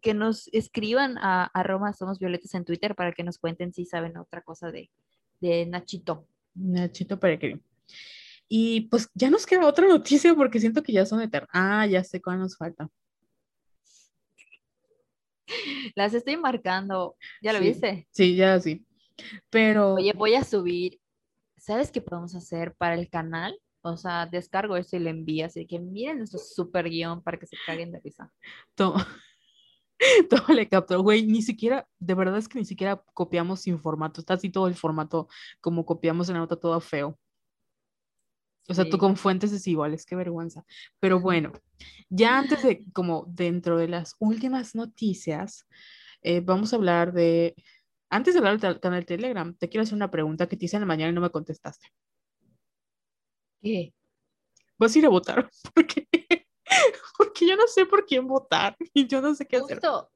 que 0.00 0.14
nos 0.14 0.48
escriban 0.52 1.18
a 1.18 1.44
arroba 1.52 1.92
somos 1.92 2.18
violetas 2.18 2.54
en 2.54 2.64
Twitter 2.64 2.94
para 2.94 3.12
que 3.12 3.22
nos 3.24 3.38
cuenten 3.38 3.72
si 3.72 3.84
saben 3.84 4.16
otra 4.16 4.40
cosa 4.42 4.70
de, 4.70 4.90
de 5.40 5.66
Nachito. 5.66 6.26
Nachito 6.54 7.18
Peregrino. 7.18 7.60
Y 8.48 8.82
pues 8.82 9.08
ya 9.14 9.30
nos 9.30 9.46
queda 9.46 9.66
otra 9.66 9.86
noticia 9.86 10.34
porque 10.34 10.58
siento 10.60 10.82
que 10.82 10.92
ya 10.92 11.06
son 11.06 11.20
eternas. 11.22 11.50
Ah, 11.52 11.86
ya 11.86 12.02
sé 12.02 12.20
cuál 12.20 12.38
nos 12.40 12.56
falta. 12.56 12.88
Las 15.96 16.14
estoy 16.14 16.36
marcando, 16.36 17.16
¿ya 17.42 17.52
lo 17.52 17.58
Sí. 17.58 17.64
viste? 17.64 18.06
Sí, 18.10 18.36
ya 18.36 18.58
sí. 18.60 18.84
Pero 19.50 19.94
Oye, 19.94 20.12
voy 20.12 20.34
a 20.34 20.44
subir, 20.44 20.99
¿sabes 21.60 21.90
qué 21.92 22.00
podemos 22.00 22.34
hacer 22.34 22.74
para 22.76 22.94
el 22.94 23.08
canal? 23.08 23.58
O 23.82 23.96
sea, 23.96 24.26
descargo 24.26 24.76
esto 24.76 24.96
y 24.96 25.00
lo 25.00 25.10
envío, 25.10 25.46
así 25.46 25.66
que 25.66 25.78
miren 25.78 26.18
nuestro 26.18 26.38
super 26.38 26.88
guion 26.88 27.22
para 27.22 27.38
que 27.38 27.46
se 27.46 27.56
caguen 27.66 27.92
de 27.92 28.00
risa. 28.00 28.32
to- 28.74 28.94
todo 30.30 30.54
le 30.54 30.68
captó, 30.68 31.02
güey, 31.02 31.26
ni 31.26 31.42
siquiera, 31.42 31.86
de 31.98 32.14
verdad 32.14 32.38
es 32.38 32.48
que 32.48 32.58
ni 32.58 32.64
siquiera 32.64 33.02
copiamos 33.14 33.60
sin 33.60 33.78
formato. 33.78 34.20
Está 34.20 34.34
así 34.34 34.50
todo 34.50 34.66
el 34.66 34.74
formato 34.74 35.28
como 35.60 35.84
copiamos 35.84 36.28
en 36.28 36.34
la 36.34 36.40
nota 36.40 36.56
todo 36.56 36.80
feo. 36.80 37.18
O 38.68 38.74
sea, 38.74 38.84
tú 38.84 38.92
Sí. 38.92 38.98
con 38.98 39.16
fuentes 39.16 39.50
desiguales, 39.50 40.04
qué 40.06 40.14
vergüenza. 40.16 40.64
Pero 41.00 41.18
bueno, 41.20 41.52
ya 42.08 42.38
antes 42.38 42.62
de, 42.62 42.84
como 42.92 43.24
dentro 43.28 43.76
de 43.78 43.88
las 43.88 44.14
últimas 44.20 44.74
noticias, 44.74 45.66
eh, 46.22 46.40
vamos 46.40 46.72
a 46.72 46.76
hablar 46.76 47.12
de, 47.12 47.54
antes 48.10 48.34
de 48.34 48.38
hablar 48.38 48.58
del 48.58 48.80
canal 48.80 49.00
de 49.00 49.06
Telegram, 49.06 49.54
te 49.56 49.68
quiero 49.68 49.82
hacer 49.82 49.94
una 49.94 50.10
pregunta 50.10 50.48
que 50.48 50.56
te 50.56 50.66
hice 50.66 50.76
en 50.76 50.82
la 50.82 50.86
mañana 50.86 51.10
y 51.10 51.14
no 51.14 51.20
me 51.20 51.30
contestaste. 51.30 51.88
¿Qué? 53.62 53.94
¿Vas 54.78 54.94
a 54.94 54.98
ir 54.98 55.06
a 55.06 55.10
votar? 55.10 55.48
Porque, 55.74 56.08
porque 57.18 57.46
yo 57.46 57.56
no 57.56 57.66
sé 57.66 57.84
por 57.84 58.06
quién 58.06 58.26
votar 58.26 58.76
y 58.94 59.06
yo 59.06 59.20
no 59.20 59.34
sé 59.34 59.46
qué 59.46 59.56
hacer. 59.56 59.76
Justo 59.76 60.10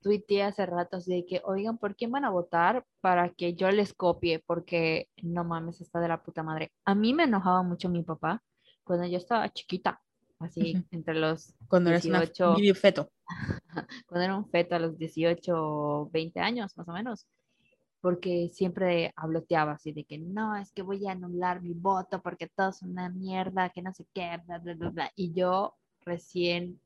tuiteé 0.00 0.42
hace 0.44 0.66
rato 0.66 0.96
así 0.96 1.12
de 1.12 1.26
que, 1.26 1.42
oigan, 1.44 1.78
¿por 1.78 1.94
quién 1.94 2.10
van 2.10 2.24
a 2.24 2.30
votar 2.30 2.84
para 3.00 3.30
que 3.30 3.54
yo 3.54 3.70
les 3.70 3.94
copie? 3.94 4.38
Porque 4.38 5.08
no 5.22 5.44
mames, 5.44 5.80
está 5.80 6.00
de 6.00 6.08
la 6.08 6.22
puta 6.22 6.42
madre. 6.42 6.72
A 6.84 6.94
mí 6.94 7.14
me 7.14 7.24
enojaba 7.24 7.62
mucho 7.62 7.88
mi 7.88 8.02
papá 8.02 8.42
cuando 8.82 9.06
yo 9.06 9.18
estaba 9.18 9.48
chiquita, 9.50 10.02
así 10.40 10.74
Ujú. 10.76 10.84
entre 10.90 11.14
los 11.14 11.54
Cuando 11.68 11.90
eres 11.90 12.04
una 12.06 12.20
18, 12.20 12.56
video 12.56 12.74
feto. 12.74 13.10
cuando 14.06 14.24
era 14.24 14.36
un 14.36 14.48
feto 14.48 14.74
a 14.74 14.78
los 14.80 14.98
18 14.98 15.52
o 15.54 16.10
20 16.10 16.40
años 16.40 16.76
más 16.76 16.88
o 16.88 16.92
menos. 16.92 17.26
porque 18.00 18.48
siempre 18.52 19.12
habloteaba 19.14 19.72
así 19.72 19.92
de 19.92 20.04
que 20.04 20.16
no, 20.18 20.56
es 20.56 20.72
que 20.72 20.80
voy 20.82 21.06
a 21.06 21.12
anular 21.12 21.60
mi 21.62 21.74
voto 21.74 22.22
porque 22.22 22.48
todo 22.48 22.70
es 22.70 22.80
una 22.82 23.10
mierda, 23.10 23.68
que 23.68 23.82
no 23.82 23.92
sé 23.92 24.06
qué, 24.14 24.40
bla, 24.46 24.58
bla, 24.58 24.74
bla, 24.74 24.88
bla. 24.88 25.12
Y 25.14 25.32
yo 25.32 25.76
recién 26.06 26.80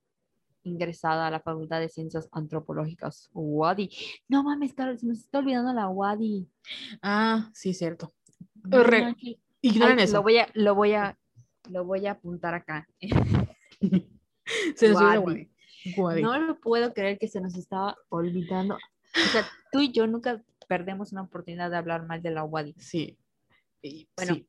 ingresada 0.65 1.29
a 1.29 1.31
la 1.31 1.39
Facultad 1.41 1.79
de 1.79 1.89
Ciencias 1.89 2.29
Antropológicas, 2.33 3.31
WADI. 3.33 3.91
No 4.29 4.43
mames, 4.43 4.73
Carlos, 4.75 5.01
se 5.01 5.07
nos 5.07 5.19
está 5.21 5.39
olvidando 5.39 5.73
la 5.73 5.89
WADI. 5.89 6.49
Ah, 7.01 7.49
sí, 7.55 7.75
cierto. 7.75 8.13
Re-. 8.65 9.15
Ignoren 9.61 9.99
eso. 10.01 10.15
Lo 10.17 10.23
voy 10.23 10.39
a, 10.39 10.49
lo 10.55 10.75
voy 10.75 10.95
a, 10.95 11.17
lo 11.71 11.85
voy 11.85 12.07
a 12.07 12.13
apuntar 12.13 12.55
acá. 12.55 12.89
Se 14.77 14.89
les 14.89 14.97
olvida 14.97 15.17
Guadi. 15.19 15.51
Guadi. 15.97 16.23
No 16.23 16.39
lo 16.39 16.61
puedo 16.61 16.93
creer 16.93 17.19
que 17.19 17.29
se 17.29 17.41
nos 17.41 17.55
estaba 17.57 17.97
olvidando. 18.09 18.75
O 18.77 19.29
sea, 19.31 19.47
tú 19.73 19.81
y 19.81 19.93
yo 19.93 20.07
nunca 20.07 20.43
perdemos 20.69 21.13
una 21.13 21.23
oportunidad 21.23 21.71
de 21.71 21.77
hablar 21.77 22.07
mal 22.07 22.23
de 22.23 22.31
la 22.31 22.45
WADI. 22.45 22.75
Sí. 22.79 23.19
Y- 23.83 24.09
Bueno, 24.17 24.35
sí. 24.35 24.49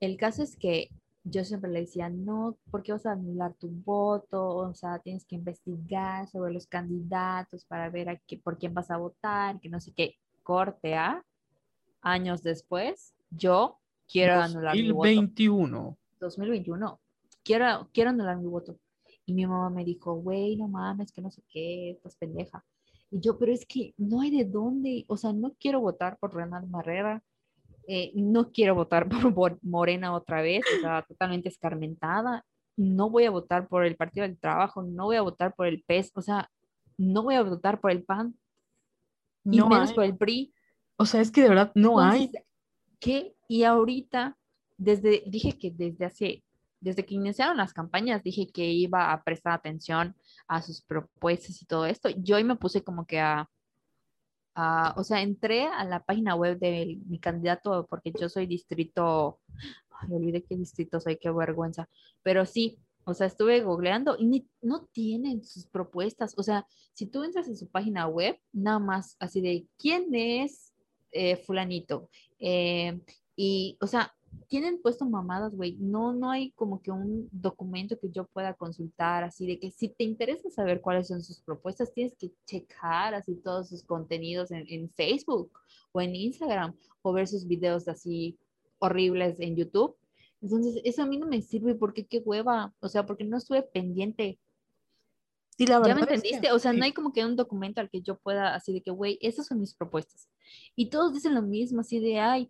El 0.00 0.16
caso 0.16 0.42
es 0.42 0.56
que 0.56 0.88
yo 1.24 1.44
siempre 1.44 1.70
le 1.70 1.80
decía, 1.80 2.08
no, 2.08 2.58
¿por 2.70 2.82
qué 2.82 2.92
vas 2.92 3.06
a 3.06 3.12
anular 3.12 3.54
tu 3.54 3.68
voto? 3.68 4.44
O 4.56 4.74
sea, 4.74 4.98
tienes 4.98 5.24
que 5.24 5.36
investigar 5.36 6.26
sobre 6.28 6.52
los 6.52 6.66
candidatos 6.66 7.64
para 7.64 7.88
ver 7.90 8.08
a 8.08 8.16
qué, 8.26 8.38
por 8.38 8.58
quién 8.58 8.74
vas 8.74 8.90
a 8.90 8.96
votar, 8.96 9.60
que 9.60 9.68
no 9.68 9.80
sé 9.80 9.92
qué. 9.92 10.16
Corte 10.42 10.94
a 10.94 11.24
años 12.00 12.42
después, 12.42 13.14
yo 13.30 13.78
quiero 14.08 14.40
anular 14.40 14.74
mi 14.74 14.90
voto. 14.90 15.06
2021. 15.08 15.98
2021. 16.18 17.00
Quiero, 17.44 17.88
quiero 17.92 18.10
anular 18.10 18.38
mi 18.38 18.46
voto. 18.46 18.78
Y 19.24 19.34
mi 19.34 19.46
mamá 19.46 19.70
me 19.70 19.84
dijo, 19.84 20.14
güey, 20.14 20.56
no 20.56 20.68
mames, 20.68 21.12
que 21.12 21.22
no 21.22 21.30
sé 21.30 21.42
qué, 21.48 21.90
estás 21.90 22.16
pendeja. 22.16 22.64
Y 23.10 23.20
yo, 23.20 23.38
pero 23.38 23.52
es 23.52 23.66
que 23.66 23.94
no 23.96 24.20
hay 24.20 24.30
de 24.30 24.44
dónde, 24.44 25.04
o 25.08 25.16
sea, 25.16 25.32
no 25.32 25.54
quiero 25.60 25.80
votar 25.80 26.18
por 26.18 26.34
Renan 26.34 26.70
Barrera, 26.70 27.22
eh, 27.86 28.12
no 28.14 28.50
quiero 28.52 28.74
votar 28.74 29.08
por 29.36 29.58
Morena 29.62 30.14
otra 30.14 30.42
vez, 30.42 30.64
o 30.78 30.80
sea, 30.80 31.02
totalmente 31.02 31.48
escarmentada. 31.48 32.44
No 32.76 33.10
voy 33.10 33.24
a 33.24 33.30
votar 33.30 33.68
por 33.68 33.84
el 33.84 33.96
Partido 33.96 34.26
del 34.26 34.38
Trabajo, 34.38 34.82
no 34.82 35.04
voy 35.04 35.16
a 35.16 35.22
votar 35.22 35.54
por 35.54 35.66
el 35.66 35.82
PES, 35.82 36.12
o 36.14 36.22
sea, 36.22 36.50
no 36.96 37.22
voy 37.22 37.34
a 37.34 37.42
votar 37.42 37.80
por 37.80 37.90
el 37.90 38.02
PAN, 38.02 38.34
y 39.44 39.58
No 39.58 39.68
menos 39.68 39.90
hay. 39.90 39.94
por 39.94 40.04
el 40.04 40.16
PRI. 40.16 40.54
O 40.96 41.04
sea, 41.04 41.20
es 41.20 41.30
que 41.30 41.42
de 41.42 41.48
verdad 41.48 41.72
no 41.74 41.98
hay. 41.98 42.24
Entonces, 42.24 42.46
¿Qué? 43.00 43.34
Y 43.48 43.64
ahorita, 43.64 44.38
desde, 44.76 45.24
dije 45.26 45.58
que 45.58 45.72
desde 45.72 46.04
hace, 46.04 46.44
desde 46.82 47.04
que 47.06 47.14
iniciaron 47.14 47.56
las 47.56 47.72
campañas, 47.72 48.22
dije 48.22 48.50
que 48.52 48.64
iba 48.70 49.12
a 49.12 49.22
prestar 49.24 49.52
atención 49.54 50.14
a 50.48 50.60
sus 50.62 50.82
propuestas 50.82 51.62
y 51.62 51.66
todo 51.66 51.86
esto. 51.86 52.08
Yo 52.10 52.36
hoy 52.36 52.44
me 52.44 52.56
puse 52.56 52.82
como 52.82 53.06
que 53.06 53.20
a, 53.20 53.48
a- 54.54 54.94
o 54.96 55.04
sea, 55.04 55.22
entré 55.22 55.66
a 55.66 55.84
la 55.84 56.02
página 56.04 56.34
web 56.34 56.58
de 56.58 56.98
mi 57.06 57.18
candidato 57.18 57.86
porque 57.88 58.12
yo 58.20 58.28
soy 58.28 58.46
distrito, 58.46 59.40
ay, 59.90 60.12
olvidé 60.12 60.42
qué 60.44 60.56
distrito 60.56 61.00
soy, 61.00 61.16
qué 61.18 61.30
vergüenza, 61.30 61.88
pero 62.22 62.44
sí. 62.46 62.78
O 63.04 63.14
sea, 63.14 63.26
estuve 63.26 63.62
googleando 63.62 64.14
y 64.16 64.26
ni- 64.26 64.48
no 64.60 64.86
tienen 64.92 65.42
sus 65.42 65.66
propuestas. 65.66 66.34
O 66.38 66.44
sea, 66.44 66.68
si 66.92 67.06
tú 67.06 67.24
entras 67.24 67.48
en 67.48 67.56
su 67.56 67.68
página 67.68 68.06
web, 68.06 68.38
nada 68.52 68.78
más 68.78 69.16
así 69.18 69.40
de 69.40 69.66
quién 69.76 70.14
es 70.14 70.72
eh, 71.10 71.34
fulanito. 71.36 72.08
Eh, 72.38 73.00
y, 73.34 73.76
o 73.80 73.88
sea, 73.88 74.14
tienen 74.48 74.80
puesto 74.80 75.04
mamadas, 75.04 75.54
güey. 75.54 75.76
No, 75.78 76.12
no 76.12 76.30
hay 76.30 76.50
como 76.52 76.82
que 76.82 76.90
un 76.90 77.28
documento 77.32 77.98
que 77.98 78.10
yo 78.10 78.26
pueda 78.26 78.54
consultar, 78.54 79.24
así 79.24 79.46
de 79.46 79.58
que 79.58 79.70
si 79.70 79.88
te 79.88 80.04
interesa 80.04 80.50
saber 80.50 80.80
cuáles 80.80 81.08
son 81.08 81.22
sus 81.22 81.40
propuestas, 81.40 81.92
tienes 81.92 82.14
que 82.16 82.32
checar 82.44 83.14
así 83.14 83.36
todos 83.36 83.68
sus 83.68 83.82
contenidos 83.82 84.50
en, 84.50 84.64
en 84.68 84.90
Facebook 84.90 85.52
o 85.92 86.00
en 86.00 86.14
Instagram 86.14 86.74
o 87.02 87.12
ver 87.12 87.28
sus 87.28 87.46
videos 87.46 87.88
así 87.88 88.38
horribles 88.78 89.38
en 89.40 89.56
YouTube. 89.56 89.96
Entonces, 90.42 90.80
eso 90.84 91.02
a 91.02 91.06
mí 91.06 91.18
no 91.18 91.26
me 91.26 91.40
sirve 91.40 91.74
porque 91.74 92.04
qué 92.04 92.18
hueva, 92.18 92.74
o 92.80 92.88
sea, 92.88 93.06
porque 93.06 93.24
no 93.24 93.36
estuve 93.36 93.62
pendiente. 93.62 94.38
Sí, 95.56 95.66
la 95.66 95.74
¿Ya 95.74 95.80
me 95.80 96.00
verdad 96.00 96.00
es 96.00 96.22
que 96.22 96.28
entendiste? 96.28 96.52
O 96.52 96.58
sea, 96.58 96.72
no 96.72 96.84
hay 96.84 96.92
como 96.92 97.12
que 97.12 97.24
un 97.24 97.36
documento 97.36 97.80
al 97.80 97.88
que 97.88 98.02
yo 98.02 98.18
pueda, 98.18 98.54
así 98.54 98.72
de 98.72 98.82
que, 98.82 98.90
güey, 98.90 99.18
esas 99.22 99.46
son 99.46 99.60
mis 99.60 99.74
propuestas. 99.74 100.28
Y 100.74 100.90
todos 100.90 101.12
dicen 101.12 101.34
lo 101.34 101.42
mismo, 101.42 101.80
así 101.80 102.00
de, 102.00 102.18
ay, 102.18 102.48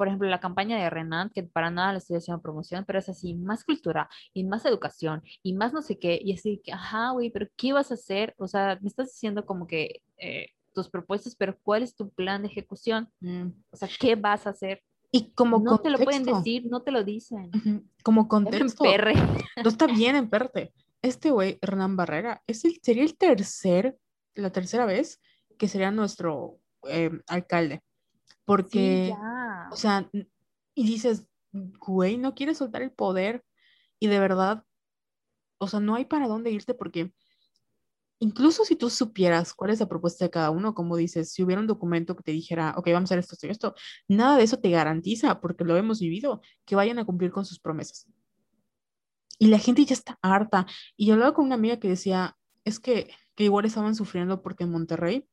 por 0.00 0.08
ejemplo, 0.08 0.30
la 0.30 0.40
campaña 0.40 0.82
de 0.82 0.88
Renan, 0.88 1.28
que 1.28 1.42
para 1.42 1.70
nada 1.70 1.92
le 1.92 1.98
estoy 1.98 2.16
haciendo 2.16 2.40
promoción, 2.40 2.86
pero 2.86 2.98
es 2.98 3.10
así, 3.10 3.34
más 3.34 3.64
cultura 3.64 4.08
y 4.32 4.44
más 4.44 4.64
educación 4.64 5.22
y 5.42 5.52
más 5.52 5.74
no 5.74 5.82
sé 5.82 5.98
qué. 5.98 6.18
Y 6.24 6.32
así 6.32 6.58
que, 6.64 6.72
ajá, 6.72 7.10
güey, 7.10 7.28
pero 7.28 7.48
¿qué 7.54 7.74
vas 7.74 7.90
a 7.90 7.94
hacer? 7.96 8.34
O 8.38 8.48
sea, 8.48 8.78
me 8.80 8.88
estás 8.88 9.08
diciendo 9.08 9.44
como 9.44 9.66
que 9.66 10.00
eh, 10.16 10.46
tus 10.72 10.88
propuestas, 10.88 11.36
pero 11.36 11.54
¿cuál 11.62 11.82
es 11.82 11.94
tu 11.94 12.08
plan 12.08 12.40
de 12.40 12.48
ejecución? 12.48 13.10
Mm. 13.20 13.48
O 13.70 13.76
sea, 13.76 13.90
¿qué 14.00 14.16
vas 14.16 14.46
a 14.46 14.50
hacer? 14.50 14.82
Y 15.12 15.32
como 15.32 15.58
no 15.58 15.76
te 15.76 15.90
lo 15.90 15.98
pueden 15.98 16.24
contexto, 16.24 16.38
decir, 16.38 16.70
no 16.70 16.80
te 16.80 16.92
lo 16.92 17.04
dicen. 17.04 17.50
Como 18.02 18.26
contexto, 18.26 18.84
perre. 18.84 19.16
no 19.62 19.68
está 19.68 19.86
bien 19.86 20.16
en 20.16 20.30
verte. 20.30 20.72
Este 21.02 21.30
güey, 21.30 21.58
Hernán 21.60 21.94
Barrera, 21.94 22.42
es 22.46 22.64
el, 22.64 22.80
sería 22.82 23.02
el 23.02 23.18
tercer, 23.18 23.98
la 24.34 24.48
tercera 24.48 24.86
vez 24.86 25.20
que 25.58 25.68
sería 25.68 25.90
nuestro 25.90 26.56
eh, 26.88 27.10
alcalde. 27.26 27.82
Sí, 28.24 28.36
Porque, 28.46 29.08
ya. 29.08 29.39
O 29.70 29.76
sea, 29.76 30.08
y 30.74 30.86
dices, 30.86 31.26
güey, 31.52 32.16
no 32.16 32.34
quieres 32.34 32.58
soltar 32.58 32.82
el 32.82 32.92
poder 32.92 33.44
y 33.98 34.06
de 34.06 34.18
verdad, 34.18 34.64
o 35.58 35.68
sea, 35.68 35.80
no 35.80 35.94
hay 35.94 36.04
para 36.04 36.28
dónde 36.28 36.50
irte 36.50 36.74
porque 36.74 37.12
incluso 38.20 38.64
si 38.64 38.76
tú 38.76 38.90
supieras 38.90 39.54
cuál 39.54 39.70
es 39.70 39.80
la 39.80 39.88
propuesta 39.88 40.24
de 40.24 40.30
cada 40.30 40.50
uno, 40.50 40.74
como 40.74 40.96
dices, 40.96 41.32
si 41.32 41.42
hubiera 41.42 41.60
un 41.60 41.66
documento 41.66 42.14
que 42.14 42.22
te 42.22 42.32
dijera, 42.32 42.74
ok, 42.76 42.86
vamos 42.92 43.10
a 43.10 43.14
hacer 43.14 43.18
esto, 43.18 43.34
esto 43.34 43.46
y 43.46 43.50
esto, 43.50 43.74
nada 44.08 44.36
de 44.36 44.44
eso 44.44 44.58
te 44.58 44.70
garantiza, 44.70 45.40
porque 45.40 45.64
lo 45.64 45.76
hemos 45.76 46.00
vivido, 46.00 46.40
que 46.66 46.76
vayan 46.76 46.98
a 46.98 47.04
cumplir 47.04 47.32
con 47.32 47.44
sus 47.44 47.58
promesas. 47.58 48.06
Y 49.38 49.46
la 49.46 49.58
gente 49.58 49.84
ya 49.86 49.94
está 49.94 50.18
harta. 50.20 50.66
Y 50.98 51.06
yo 51.06 51.14
hablaba 51.14 51.32
con 51.32 51.46
una 51.46 51.54
amiga 51.54 51.78
que 51.78 51.88
decía, 51.88 52.36
es 52.64 52.78
que, 52.78 53.10
que 53.34 53.44
igual 53.44 53.64
estaban 53.64 53.94
sufriendo 53.94 54.42
porque 54.42 54.64
en 54.64 54.70
Monterrey, 54.70 55.26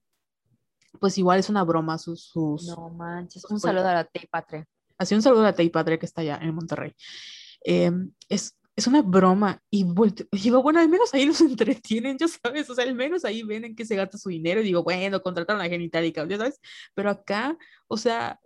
pues 1.00 1.18
igual 1.18 1.40
es 1.40 1.50
una 1.50 1.64
broma 1.64 1.98
sus, 1.98 2.24
sus, 2.26 2.66
No 2.68 2.90
manches. 2.90 3.44
Un 3.46 3.60
saludo 3.60 3.88
a 3.88 3.94
la 3.94 4.04
Tey 4.04 4.28
Patria. 4.30 4.66
Así 4.98 5.14
un 5.16 5.22
saludo 5.22 5.42
a 5.42 5.46
la 5.46 5.54
Tei 5.54 5.70
Padre 5.70 6.00
que 6.00 6.06
está 6.06 6.22
allá 6.22 6.38
en 6.42 6.54
Monterrey. 6.56 6.94
Eh, 7.66 7.92
es, 8.30 8.58
es 8.76 8.88
una 8.88 9.02
broma 9.02 9.62
y 9.70 9.86
digo, 10.32 10.62
bueno, 10.62 10.80
al 10.80 10.90
menos 10.90 11.14
ahí 11.14 11.26
los 11.26 11.42
entretienen, 11.42 12.18
ya 12.18 12.28
sabes, 12.28 12.70
o 12.70 12.76
sea, 12.76 12.86
al 12.86 12.96
menos 12.96 13.26
ahí 13.26 13.44
ven 13.44 13.66
en 13.66 13.76
qué 13.76 13.86
se 13.86 13.96
gasta 13.96 14.18
su 14.18 14.30
dinero 14.30 14.62
y 14.62 14.66
digo, 14.66 14.84
bueno, 14.84 15.22
contrataron 15.22 15.62
a 15.62 15.66
Genitalica, 15.70 16.26
ya 16.28 16.38
sabes, 16.38 16.60
pero 16.94 17.10
acá, 17.10 17.58
o 17.88 17.98
sea, 17.98 18.40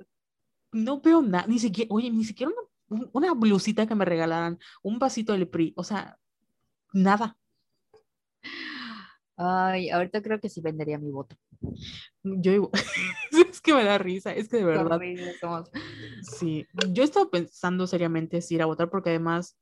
no 0.72 1.02
veo 1.02 1.22
nada, 1.22 1.46
ni 1.48 1.60
siquiera, 1.60 1.90
oye, 1.94 2.10
ni 2.10 2.24
siquiera 2.24 2.52
una, 2.52 3.02
un- 3.04 3.10
una 3.14 3.34
blusita 3.34 3.86
que 3.86 3.96
me 3.96 4.06
regalaran, 4.06 4.58
un 4.82 5.00
vasito 5.00 5.34
del 5.34 5.48
PRI, 5.50 5.74
o 5.76 5.84
sea, 5.84 6.18
nada. 6.94 7.38
Ay, 9.38 9.90
ahorita 9.90 10.22
creo 10.22 10.40
que 10.40 10.50
sí 10.50 10.62
vendería 10.62 10.98
mi 11.00 11.10
voto. 11.12 11.36
Yo 12.24 12.52
igual- 12.52 12.72
es 13.50 13.62
que 13.62 13.74
me 13.74 13.84
da 13.84 13.98
risa, 13.98 14.34
es 14.34 14.48
que 14.50 14.58
de 14.58 14.64
verdad, 14.66 15.00
somos. 15.40 15.70
Sí, 16.22 16.68
yo 16.90 17.04
estaba 17.04 17.30
pensando 17.30 17.88
seriamente 17.88 18.42
si 18.42 18.56
ir 18.56 18.62
a 18.62 18.66
votar 18.68 18.90
porque 18.90 19.10
además, 19.10 19.58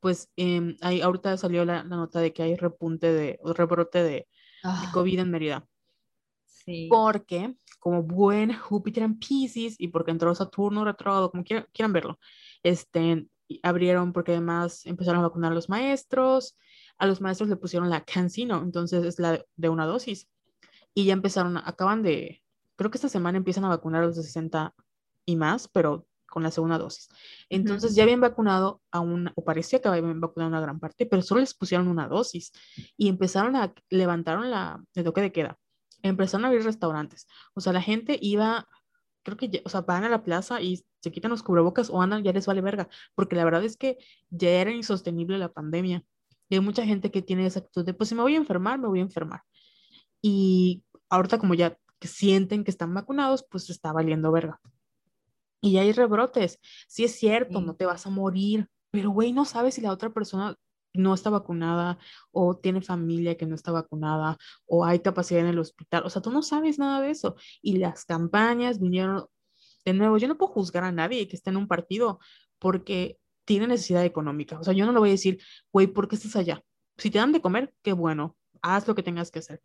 pues 0.00 0.30
ahí 0.80 1.00
ahorita 1.00 1.36
salió 1.36 1.64
la, 1.64 1.84
la 1.84 1.96
nota 1.96 2.20
de 2.20 2.32
que 2.32 2.42
hay 2.42 2.56
repunte 2.56 3.12
de, 3.12 3.38
o 3.42 3.52
rebrote 3.52 4.02
de, 4.02 4.10
de 4.10 4.26
Ah, 4.64 4.90
COVID 4.92 5.20
en 5.20 5.30
Mérida. 5.30 5.66
sí. 6.44 6.88
Porque, 6.90 7.54
como 7.80 8.02
buen 8.02 8.52
Júpiter 8.52 9.02
en 9.04 9.18
Pisces 9.18 9.76
y 9.78 9.88
porque 9.88 10.10
entró 10.10 10.34
Saturno 10.34 10.84
retrógrado, 10.84 11.30
como 11.30 11.44
quiera- 11.44 11.66
quieran 11.72 11.92
verlo, 11.92 12.18
este, 12.62 13.26
abrieron 13.62 14.12
porque 14.12 14.32
además 14.32 14.84
empezaron 14.86 15.20
a 15.20 15.28
vacunar 15.28 15.52
a 15.52 15.54
los 15.54 15.68
maestros, 15.68 16.56
a 17.02 17.06
los 17.06 17.20
maestros 17.20 17.48
le 17.48 17.56
pusieron 17.56 17.90
la 17.90 18.04
Cancino, 18.04 18.62
entonces 18.62 19.04
es 19.04 19.18
la 19.18 19.44
de- 19.56 19.68
una 19.68 19.86
dosis. 19.86 20.28
Y 20.94 21.04
ya 21.06 21.12
empezaron, 21.14 21.56
acaban 21.58 22.02
de, 22.02 22.42
creo 22.76 22.90
que 22.90 22.98
esta 22.98 23.08
semana 23.08 23.38
empiezan 23.38 23.64
a 23.64 23.68
vacunar 23.68 24.02
a 24.02 24.06
los 24.06 24.16
de 24.16 24.22
60 24.22 24.74
y 25.26 25.36
más, 25.36 25.68
pero 25.68 26.06
con 26.28 26.42
la 26.42 26.50
segunda 26.50 26.78
dosis. 26.78 27.08
Entonces 27.50 27.94
ya 27.96 28.04
habían 28.04 28.20
vacunado 28.20 28.80
a 28.90 29.00
una, 29.00 29.32
o 29.34 29.44
parecía 29.44 29.80
que 29.80 29.88
habían 29.88 30.20
vacunado 30.20 30.46
a 30.48 30.52
una 30.56 30.60
gran 30.60 30.78
parte, 30.80 31.04
pero 31.06 31.22
solo 31.22 31.40
les 31.40 31.54
pusieron 31.54 31.88
una 31.88 32.08
dosis 32.08 32.52
y 32.96 33.08
empezaron 33.08 33.56
a, 33.56 33.74
levantaron 33.90 34.50
la, 34.50 34.82
el 34.94 35.04
toque 35.04 35.20
de 35.22 35.32
queda, 35.32 35.58
empezaron 36.02 36.44
a 36.44 36.48
abrir 36.48 36.64
restaurantes. 36.64 37.26
O 37.54 37.60
sea, 37.60 37.72
la 37.72 37.82
gente 37.82 38.16
iba, 38.22 38.66
creo 39.24 39.36
que, 39.36 39.48
ya- 39.48 39.60
o 39.64 39.68
sea, 39.68 39.80
van 39.82 40.04
a 40.04 40.08
la 40.08 40.22
plaza 40.22 40.60
y 40.62 40.84
se 41.00 41.10
quitan 41.12 41.30
los 41.32 41.42
cubrebocas 41.42 41.90
o 41.90 42.00
andan, 42.00 42.22
ya 42.22 42.32
les 42.32 42.46
vale 42.46 42.60
verga, 42.60 42.88
porque 43.16 43.34
la 43.36 43.44
verdad 43.44 43.64
es 43.64 43.76
que 43.76 43.98
ya 44.30 44.50
era 44.50 44.70
insostenible 44.70 45.36
la 45.38 45.52
pandemia. 45.52 46.04
Y 46.52 46.56
hay 46.56 46.60
mucha 46.60 46.84
gente 46.84 47.10
que 47.10 47.22
tiene 47.22 47.46
esa 47.46 47.60
actitud 47.60 47.82
de, 47.82 47.94
pues 47.94 48.10
si 48.10 48.14
me 48.14 48.20
voy 48.20 48.34
a 48.34 48.36
enfermar, 48.36 48.78
me 48.78 48.86
voy 48.86 48.98
a 48.98 49.02
enfermar. 49.02 49.40
Y 50.20 50.84
ahorita 51.08 51.38
como 51.38 51.54
ya 51.54 51.78
que 51.98 52.08
sienten 52.08 52.62
que 52.62 52.70
están 52.70 52.92
vacunados, 52.92 53.42
pues 53.50 53.70
está 53.70 53.90
valiendo 53.90 54.30
verga. 54.30 54.60
Y 55.62 55.72
ya 55.72 55.80
hay 55.80 55.92
rebrotes. 55.92 56.60
Sí 56.88 57.04
es 57.04 57.12
cierto, 57.18 57.60
Sí. 57.60 57.64
no 57.64 57.74
te 57.74 57.86
vas 57.86 58.06
a 58.06 58.10
morir, 58.10 58.68
pero 58.90 59.08
güey, 59.08 59.32
no 59.32 59.46
sabes 59.46 59.76
si 59.76 59.80
la 59.80 59.92
otra 59.92 60.10
persona 60.10 60.54
no 60.92 61.14
está 61.14 61.30
vacunada 61.30 61.98
o 62.32 62.54
tiene 62.58 62.82
familia 62.82 63.38
que 63.38 63.46
no 63.46 63.54
está 63.54 63.72
vacunada 63.72 64.36
o 64.66 64.84
hay 64.84 64.98
capacidad 64.98 65.40
en 65.40 65.46
el 65.46 65.58
hospital. 65.58 66.02
O 66.04 66.10
sea, 66.10 66.20
tú 66.20 66.30
no 66.30 66.42
sabes 66.42 66.78
nada 66.78 67.00
de 67.00 67.12
eso. 67.12 67.34
Y 67.62 67.78
las 67.78 68.04
campañas 68.04 68.78
vinieron, 68.78 69.24
de 69.86 69.94
nuevo, 69.94 70.18
yo 70.18 70.28
no 70.28 70.36
puedo 70.36 70.52
juzgar 70.52 70.84
a 70.84 70.92
nadie 70.92 71.26
que 71.28 71.36
esté 71.36 71.48
en 71.48 71.56
un 71.56 71.66
partido 71.66 72.18
porque 72.58 73.18
tiene 73.44 73.66
necesidad 73.66 74.04
económica. 74.04 74.58
O 74.58 74.64
sea, 74.64 74.74
yo 74.74 74.86
no 74.86 74.92
le 74.92 74.98
voy 74.98 75.10
a 75.10 75.12
decir, 75.12 75.40
güey, 75.72 75.86
¿por 75.86 76.08
qué 76.08 76.16
estás 76.16 76.36
allá? 76.36 76.62
Si 76.96 77.10
te 77.10 77.18
dan 77.18 77.32
de 77.32 77.40
comer, 77.40 77.74
qué 77.82 77.92
bueno, 77.92 78.36
haz 78.60 78.86
lo 78.86 78.94
que 78.94 79.02
tengas 79.02 79.30
que 79.30 79.40
hacer. 79.40 79.60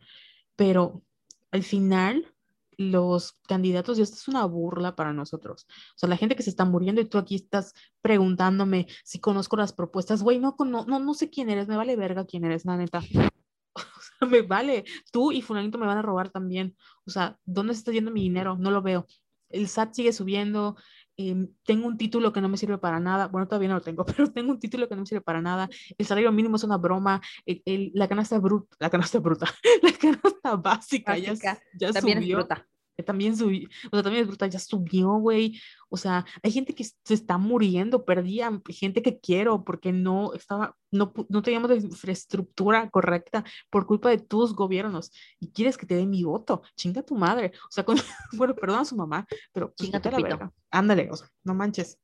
Pero 0.56 1.04
al 1.52 1.64
final, 1.64 2.34
los 2.78 3.34
candidatos, 3.48 3.98
y 3.98 4.04
esto 4.04 4.16
es 4.16 4.28
una 4.28 4.46
burla 4.46 4.96
para 4.96 5.14
nosotros. 5.14 5.66
O 5.70 5.98
sea, 5.98 6.10
la 6.10 6.18
gente 6.18 6.36
que 6.36 6.44
se 6.44 6.50
está 6.50 6.66
muriendo 6.66 7.02
y 7.02 7.06
tú 7.06 7.18
aquí 7.18 7.36
estás 7.36 7.74
preguntándome 8.02 8.88
si 9.04 9.20
conozco 9.20 9.58
las 9.58 9.74
propuestas, 9.74 10.24
güey, 10.24 10.40
no, 10.40 10.56
no, 10.60 10.86
no, 10.86 11.14
sé 11.14 11.30
quién 11.30 11.50
eres, 11.50 11.68
me 11.68 11.78
vale 11.78 11.96
verga 11.96 12.26
quién 12.26 12.46
eres, 12.46 12.66
la 12.66 12.78
neta. 12.78 13.02
O 13.78 14.02
sea, 14.20 14.28
me 14.28 14.42
vale, 14.42 14.86
tú 15.12 15.32
y 15.32 15.44
fulanito 15.44 15.78
me 15.78 15.86
van 15.86 16.00
a 16.00 16.02
robar 16.02 16.32
también. 16.32 16.76
O 17.06 17.12
sea, 17.12 17.38
¿dónde 17.46 17.76
se 17.76 17.80
está 17.80 17.92
yendo 17.92 18.10
mi 18.10 18.24
dinero? 18.24 18.58
No 18.58 18.72
lo 18.72 18.82
veo. 18.82 19.06
El 19.50 19.68
SAT 19.68 19.94
sigue 19.94 20.14
subiendo, 20.14 20.76
Em, 21.18 21.48
tengo 21.64 21.88
un 21.88 21.98
título 21.98 22.32
que 22.32 22.42
no 22.42 22.48
me 22.48 22.58
sirve 22.58 22.78
para 22.78 23.00
nada, 23.00 23.28
bueno, 23.28 23.48
todavía 23.48 23.70
no 23.70 23.76
lo 23.76 23.82
tengo, 23.82 24.06
pero 24.06 24.32
tengo 24.32 24.52
un 24.52 24.60
título 24.60 24.88
que 24.88 24.96
no 24.96 25.02
me 25.02 25.08
sirve 25.08 25.22
para 25.22 25.42
nada, 25.42 25.68
el 25.98 26.06
salario 26.06 26.32
mínimo 26.32 26.58
es 26.58 26.64
una 26.64 26.78
broma, 26.78 27.22
la 27.46 28.08
canasta 28.08 28.38
bruta, 28.38 28.76
la 28.80 28.90
canasta 28.90 29.20
bruta, 29.20 29.48
la 29.82 29.92
canasta 29.94 30.56
básica, 30.56 31.18
ya, 31.18 31.34
ya 31.34 31.92
también 31.92 32.22
subió. 32.22 32.40
Es 32.40 32.46
bruta 32.46 32.68
también 33.04 33.38
subió, 33.38 33.68
o 33.92 33.96
sea, 33.96 34.04
también 34.04 34.24
es 34.24 34.28
brutal, 34.28 34.50
ya 34.50 34.60
subió, 34.60 35.14
güey. 35.14 35.60
O 35.90 35.98
sea, 35.98 36.26
hay 36.44 36.52
gente 36.52 36.74
que 36.74 36.84
se 36.84 37.14
está 37.14 37.38
muriendo, 37.38 38.04
perdí 38.04 38.42
gente 38.70 39.02
que 39.02 39.20
quiero 39.20 39.64
porque 39.64 39.94
no 39.94 40.34
estaba, 40.34 40.76
no, 40.92 41.14
no 41.30 41.42
teníamos 41.42 41.70
la 41.70 41.76
infraestructura 41.78 42.90
correcta 42.90 43.46
por 43.70 43.86
culpa 43.86 44.10
de 44.10 44.18
tus 44.18 44.54
gobiernos. 44.54 45.12
Y 45.40 45.52
quieres 45.52 45.78
que 45.78 45.86
te 45.86 45.96
dé 45.96 46.06
mi 46.06 46.24
voto, 46.24 46.62
chinga 46.76 47.04
tu 47.04 47.16
madre. 47.16 47.54
O 47.70 47.72
sea, 47.72 47.86
bueno, 48.34 48.56
perdona 48.56 48.82
a 48.82 48.86
su 48.86 48.96
mamá, 48.96 49.26
pero 49.54 49.74
pues, 49.74 49.88
chinga 49.88 50.02
tu 50.02 50.12
la 50.12 50.20
verga. 50.20 50.54
Ándale, 50.72 51.10
o 51.12 51.16
sea, 51.16 51.30
no 51.44 51.54
manches. 51.54 52.00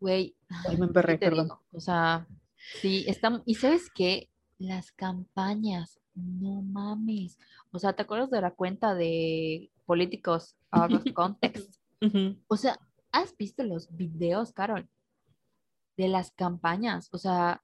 Güey, 0.00 0.34
me 0.78 0.86
emperré, 0.86 1.18
perdón. 1.18 1.50
o 1.72 1.80
sea, 1.80 2.26
sí, 2.80 3.04
estamos, 3.06 3.42
y 3.44 3.56
sabes 3.56 3.90
qué, 3.94 4.30
las 4.58 4.92
campañas 4.92 6.00
no 6.20 6.62
mames. 6.62 7.38
O 7.72 7.78
sea, 7.78 7.92
¿te 7.92 8.02
acuerdas 8.02 8.30
de 8.30 8.40
la 8.40 8.50
cuenta 8.50 8.94
de 8.94 9.70
políticos 9.86 10.56
out 10.70 10.92
of 10.94 11.12
context? 11.12 11.80
O 12.48 12.56
sea, 12.56 12.78
¿has 13.12 13.36
visto 13.36 13.62
los 13.62 13.94
videos, 13.94 14.52
Carol? 14.52 14.88
De 15.96 16.08
las 16.08 16.30
campañas. 16.32 17.08
O 17.12 17.18
sea, 17.18 17.62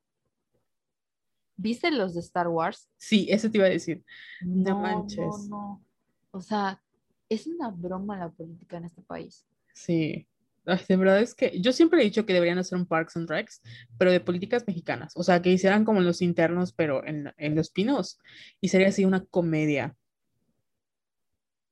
¿viste 1.57 1.91
los 1.91 2.15
de 2.15 2.21
Star 2.21 2.49
Wars? 2.49 2.89
Sí, 2.97 3.27
eso 3.31 3.51
te 3.51 3.59
iba 3.59 3.67
a 3.67 3.71
decir. 3.71 4.05
No, 4.43 4.81
manches. 4.81 5.49
No, 5.49 5.49
no. 5.49 5.85
O 6.33 6.41
sea, 6.41 6.83
es 7.29 7.47
una 7.47 7.71
broma 7.71 8.19
la 8.19 8.31
política 8.31 8.77
en 8.77 8.85
este 8.85 9.03
país. 9.03 9.47
Sí 9.73 10.27
de 10.67 10.97
verdad 10.97 11.21
es 11.21 11.35
que 11.35 11.61
yo 11.61 11.73
siempre 11.73 12.01
he 12.01 12.05
dicho 12.05 12.27
que 12.27 12.33
deberían 12.33 12.59
hacer 12.59 12.77
un 12.77 12.87
Parks 12.87 13.17
and 13.17 13.29
Recs, 13.29 13.63
pero 13.99 14.11
de 14.11 14.21
políticas 14.21 14.65
mexicanas. 14.67 15.13
O 15.17 15.23
sea, 15.23 15.41
que 15.41 15.51
hicieran 15.51 15.85
como 15.85 16.01
los 16.01 16.23
internos, 16.23 16.73
pero 16.73 17.07
en, 17.07 17.33
en 17.37 17.55
los 17.55 17.71
pinos. 17.71 18.19
Y 18.61 18.69
sería 18.69 18.89
así 18.89 19.05
una 19.05 19.25
comedia. 19.25 19.95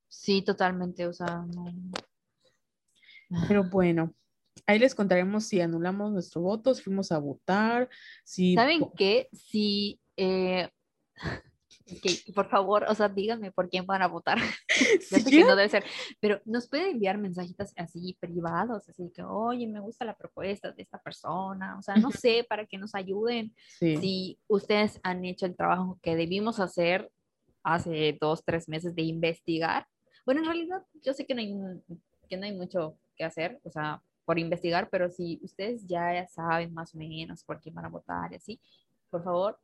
Sí, 0.08 0.42
totalmente. 0.42 1.06
O 1.06 1.12
sea, 1.12 1.44
no. 1.54 1.72
Pero 3.48 3.64
bueno, 3.64 4.14
ahí 4.66 4.78
les 4.78 4.94
contaremos 4.94 5.44
si 5.44 5.60
anulamos 5.60 6.12
nuestro 6.12 6.40
voto, 6.40 6.74
si 6.74 6.82
fuimos 6.82 7.10
a 7.10 7.18
votar, 7.18 7.88
si... 8.22 8.54
¿Saben 8.54 8.82
qué? 8.96 9.28
Si 9.32 10.00
eh, 10.16 10.68
por 12.34 12.48
favor, 12.48 12.84
o 12.88 12.94
sea, 12.94 13.08
díganme 13.08 13.52
por 13.52 13.68
quién 13.68 13.86
van 13.86 14.02
a 14.02 14.08
votar. 14.08 14.38
sé 15.00 15.24
que 15.24 15.44
no 15.44 15.56
debe 15.56 15.68
ser, 15.68 15.84
pero 16.20 16.40
nos 16.44 16.68
pueden 16.68 16.92
enviar 16.92 17.18
mensajitas 17.18 17.72
así 17.76 18.16
privados, 18.18 18.88
así 18.88 19.10
que, 19.14 19.22
oye, 19.22 19.66
me 19.66 19.80
gusta 19.80 20.04
la 20.04 20.16
propuesta 20.16 20.72
de 20.72 20.82
esta 20.82 20.98
persona, 20.98 21.76
o 21.78 21.82
sea, 21.82 21.96
no 21.96 22.10
sé, 22.10 22.44
para 22.48 22.66
que 22.66 22.78
nos 22.78 22.94
ayuden. 22.94 23.54
Si 23.78 24.38
ustedes 24.48 25.00
han 25.02 25.24
hecho 25.24 25.46
el 25.46 25.56
trabajo 25.56 25.98
que 26.02 26.16
debimos 26.16 26.60
hacer 26.60 27.10
hace 27.62 28.16
dos, 28.20 28.44
tres 28.44 28.68
meses 28.68 28.94
de 28.94 29.02
investigar, 29.02 29.86
bueno, 30.24 30.40
en 30.40 30.46
realidad 30.46 30.82
yo 31.02 31.12
sé 31.12 31.26
que 31.26 31.34
no 31.34 31.40
hay, 31.40 31.54
que 32.28 32.36
no 32.36 32.44
hay 32.46 32.52
mucho 32.52 32.96
que 33.16 33.24
hacer, 33.24 33.60
o 33.62 33.70
sea, 33.70 34.02
por 34.24 34.38
investigar, 34.38 34.88
pero 34.90 35.10
si 35.10 35.38
ustedes 35.42 35.86
ya 35.86 36.26
saben 36.28 36.72
más 36.72 36.94
o 36.94 36.98
menos 36.98 37.44
por 37.44 37.60
quién 37.60 37.74
van 37.74 37.84
a 37.84 37.90
votar 37.90 38.32
y 38.32 38.36
así, 38.36 38.60
por 39.10 39.22
favor, 39.22 39.58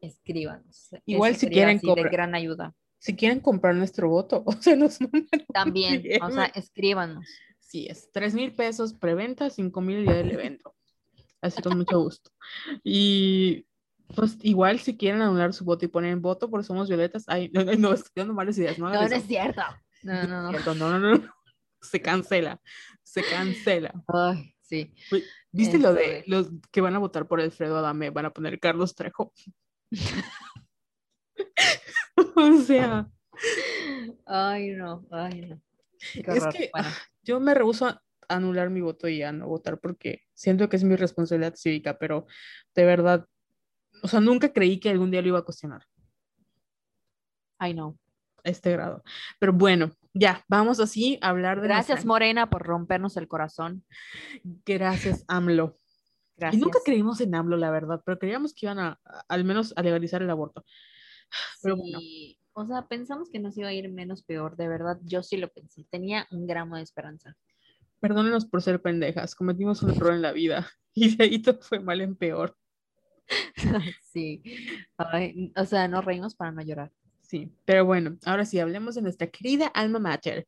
escríbanos. 0.00 0.90
Igual 1.04 1.36
si 1.36 1.48
quieren 1.48 1.78
comprar. 1.78 2.10
gran 2.10 2.34
ayuda. 2.34 2.74
Si 2.98 3.14
quieren 3.14 3.40
comprar 3.40 3.74
nuestro 3.74 4.08
voto, 4.08 4.42
o 4.46 4.52
sea, 4.52 4.76
nos 4.76 4.98
También, 5.52 6.02
o 6.22 6.30
sea, 6.30 6.46
escríbanos. 6.46 7.26
Sí, 7.60 7.86
es 7.88 8.10
3 8.12 8.34
mil 8.34 8.54
pesos 8.54 8.94
preventa, 8.94 9.50
5 9.50 9.80
mil 9.80 10.04
día 10.04 10.14
del 10.14 10.30
evento. 10.30 10.74
Así 11.40 11.60
con 11.62 11.78
mucho 11.78 12.00
gusto. 12.00 12.30
Y 12.82 13.66
pues 14.14 14.38
igual 14.42 14.78
si 14.78 14.96
quieren 14.96 15.20
anular 15.20 15.52
su 15.52 15.64
voto 15.64 15.84
y 15.84 15.88
poner 15.88 16.16
voto 16.16 16.48
por 16.48 16.64
Somos 16.64 16.88
Violetas, 16.88 17.24
ay, 17.26 17.50
no, 17.52 17.64
no, 17.64 17.92
estoy 17.92 18.12
dando 18.14 18.34
malas 18.34 18.56
ideas. 18.58 18.78
No, 18.78 18.88
no, 18.88 19.02
es 19.02 19.26
cierto. 19.26 19.62
No, 20.02 20.26
no, 20.26 20.52
no. 20.52 20.74
No, 20.74 20.98
no, 20.98 21.16
no. 21.16 21.34
Se 21.80 22.00
cancela. 22.00 22.60
Se 23.02 23.22
cancela. 23.22 23.92
Ay, 24.08 24.54
sí. 24.60 24.92
¿Viste 25.50 25.78
lo 25.78 25.94
de 25.94 26.24
los 26.26 26.50
que 26.70 26.80
van 26.80 26.94
a 26.94 26.98
votar 26.98 27.26
por 27.26 27.40
Alfredo 27.40 27.78
Adame? 27.78 28.10
Van 28.10 28.26
a 28.26 28.32
poner 28.32 28.60
Carlos 28.60 28.94
Trejo. 28.94 29.32
o 32.36 32.56
sea. 32.62 33.08
Ay, 34.24 34.70
no, 34.70 35.06
ay, 35.10 35.42
no. 35.42 35.60
es 36.14 36.46
que 36.54 36.70
yo 37.22 37.40
me 37.40 37.54
rehuso 37.54 37.86
a 37.86 38.02
anular 38.28 38.70
mi 38.70 38.80
voto 38.80 39.08
y 39.08 39.22
a 39.22 39.32
no 39.32 39.46
votar 39.46 39.78
porque 39.78 40.22
siento 40.34 40.68
que 40.68 40.76
es 40.76 40.84
mi 40.84 40.96
responsabilidad 40.96 41.54
cívica, 41.56 41.98
pero 41.98 42.26
de 42.74 42.84
verdad, 42.84 43.26
o 44.02 44.08
sea, 44.08 44.20
nunca 44.20 44.52
creí 44.52 44.80
que 44.80 44.90
algún 44.90 45.10
día 45.10 45.22
lo 45.22 45.28
iba 45.28 45.38
a 45.38 45.44
cuestionar. 45.44 45.82
Ay, 47.58 47.74
no. 47.74 47.98
A 48.44 48.50
este 48.50 48.72
grado. 48.72 49.02
Pero 49.38 49.52
bueno, 49.52 49.92
ya, 50.14 50.44
vamos 50.48 50.80
así 50.80 51.18
a 51.20 51.28
hablar 51.28 51.60
de. 51.60 51.68
Gracias, 51.68 52.04
Morena, 52.04 52.48
por 52.48 52.62
rompernos 52.62 53.16
el 53.16 53.28
corazón. 53.28 53.84
Gracias, 54.64 55.24
AMLO. 55.28 55.78
Y 56.52 56.56
nunca 56.58 56.80
creímos 56.84 57.20
en 57.20 57.34
AMLO, 57.34 57.56
la 57.56 57.70
verdad, 57.70 58.02
pero 58.04 58.18
creíamos 58.18 58.52
que 58.52 58.66
iban 58.66 58.78
a, 58.78 59.00
al 59.28 59.44
menos 59.44 59.72
a 59.76 59.82
legalizar 59.82 60.22
el 60.22 60.30
aborto. 60.30 60.64
Pero 61.62 61.76
sí. 61.76 62.38
O 62.52 62.66
sea, 62.66 62.86
pensamos 62.86 63.28
que 63.30 63.38
nos 63.38 63.56
iba 63.58 63.68
a 63.68 63.72
ir 63.72 63.90
menos 63.90 64.22
peor, 64.22 64.56
de 64.56 64.66
verdad, 64.66 64.98
yo 65.02 65.22
sí 65.22 65.36
lo 65.36 65.48
pensé, 65.48 65.84
tenía 65.90 66.26
un 66.30 66.46
gramo 66.46 66.76
de 66.76 66.82
esperanza. 66.82 67.36
Perdónenos 68.00 68.46
por 68.46 68.62
ser 68.62 68.80
pendejas, 68.80 69.34
cometimos 69.34 69.82
un 69.82 69.90
error 69.90 70.14
en 70.14 70.22
la 70.22 70.32
vida 70.32 70.66
y 70.94 71.16
de 71.16 71.24
ahí 71.24 71.38
todo 71.38 71.60
fue 71.60 71.80
mal 71.80 72.00
en 72.00 72.16
peor. 72.16 72.56
sí, 74.12 74.42
o 75.54 75.64
sea, 75.66 75.88
nos 75.88 76.04
reímos 76.04 76.34
para 76.34 76.52
no 76.52 76.62
llorar. 76.62 76.92
Sí, 77.20 77.52
pero 77.64 77.84
bueno, 77.84 78.16
ahora 78.24 78.46
sí, 78.46 78.58
hablemos 78.58 78.94
de 78.94 79.02
nuestra 79.02 79.26
querida 79.26 79.66
alma 79.66 79.98
mater. 79.98 80.46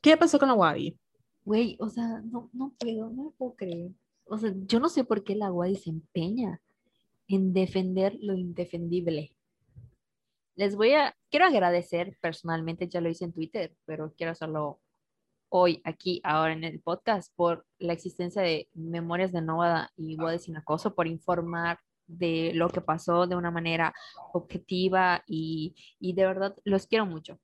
¿Qué 0.00 0.16
pasó 0.16 0.38
con 0.38 0.48
la 0.48 0.54
Wadi? 0.54 0.96
Güey, 1.44 1.76
o 1.80 1.88
sea, 1.88 2.20
no, 2.20 2.50
no 2.52 2.72
puedo, 2.78 3.10
no 3.10 3.34
puedo 3.36 3.56
creer 3.56 3.90
o 4.28 4.38
sea, 4.38 4.52
yo 4.66 4.80
no 4.80 4.88
sé 4.88 5.04
por 5.04 5.24
qué 5.24 5.34
la 5.34 5.52
UADI 5.52 5.76
se 5.76 5.90
empeña 5.90 6.60
en 7.28 7.52
defender 7.52 8.16
lo 8.20 8.34
indefendible. 8.34 9.34
Les 10.56 10.76
voy 10.76 10.92
a, 10.94 11.16
quiero 11.30 11.46
agradecer 11.46 12.16
personalmente, 12.20 12.88
ya 12.88 13.00
lo 13.00 13.08
hice 13.08 13.24
en 13.24 13.32
Twitter, 13.32 13.74
pero 13.84 14.12
quiero 14.16 14.32
hacerlo 14.32 14.80
hoy, 15.50 15.80
aquí, 15.84 16.20
ahora 16.24 16.52
en 16.52 16.64
el 16.64 16.80
podcast, 16.80 17.32
por 17.36 17.66
la 17.78 17.92
existencia 17.92 18.42
de 18.42 18.68
Memorias 18.74 19.32
de 19.32 19.42
Nóvada 19.42 19.92
y 19.96 20.20
UADI 20.20 20.38
sin 20.38 20.56
acoso, 20.56 20.94
por 20.94 21.06
informar 21.06 21.78
de 22.06 22.52
lo 22.54 22.68
que 22.70 22.80
pasó 22.80 23.26
de 23.26 23.36
una 23.36 23.50
manera 23.50 23.94
objetiva 24.32 25.22
y, 25.26 25.74
y 26.00 26.14
de 26.14 26.26
verdad 26.26 26.56
los 26.64 26.86
quiero 26.86 27.06
mucho. 27.06 27.38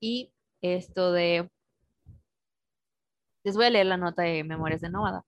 Y 0.00 0.32
esto 0.60 1.12
de, 1.12 1.50
les 3.42 3.56
voy 3.56 3.66
a 3.66 3.70
leer 3.70 3.86
la 3.86 3.96
nota 3.96 4.22
de 4.22 4.44
Memorias 4.44 4.80
de 4.80 4.90
Nóvada. 4.90 5.24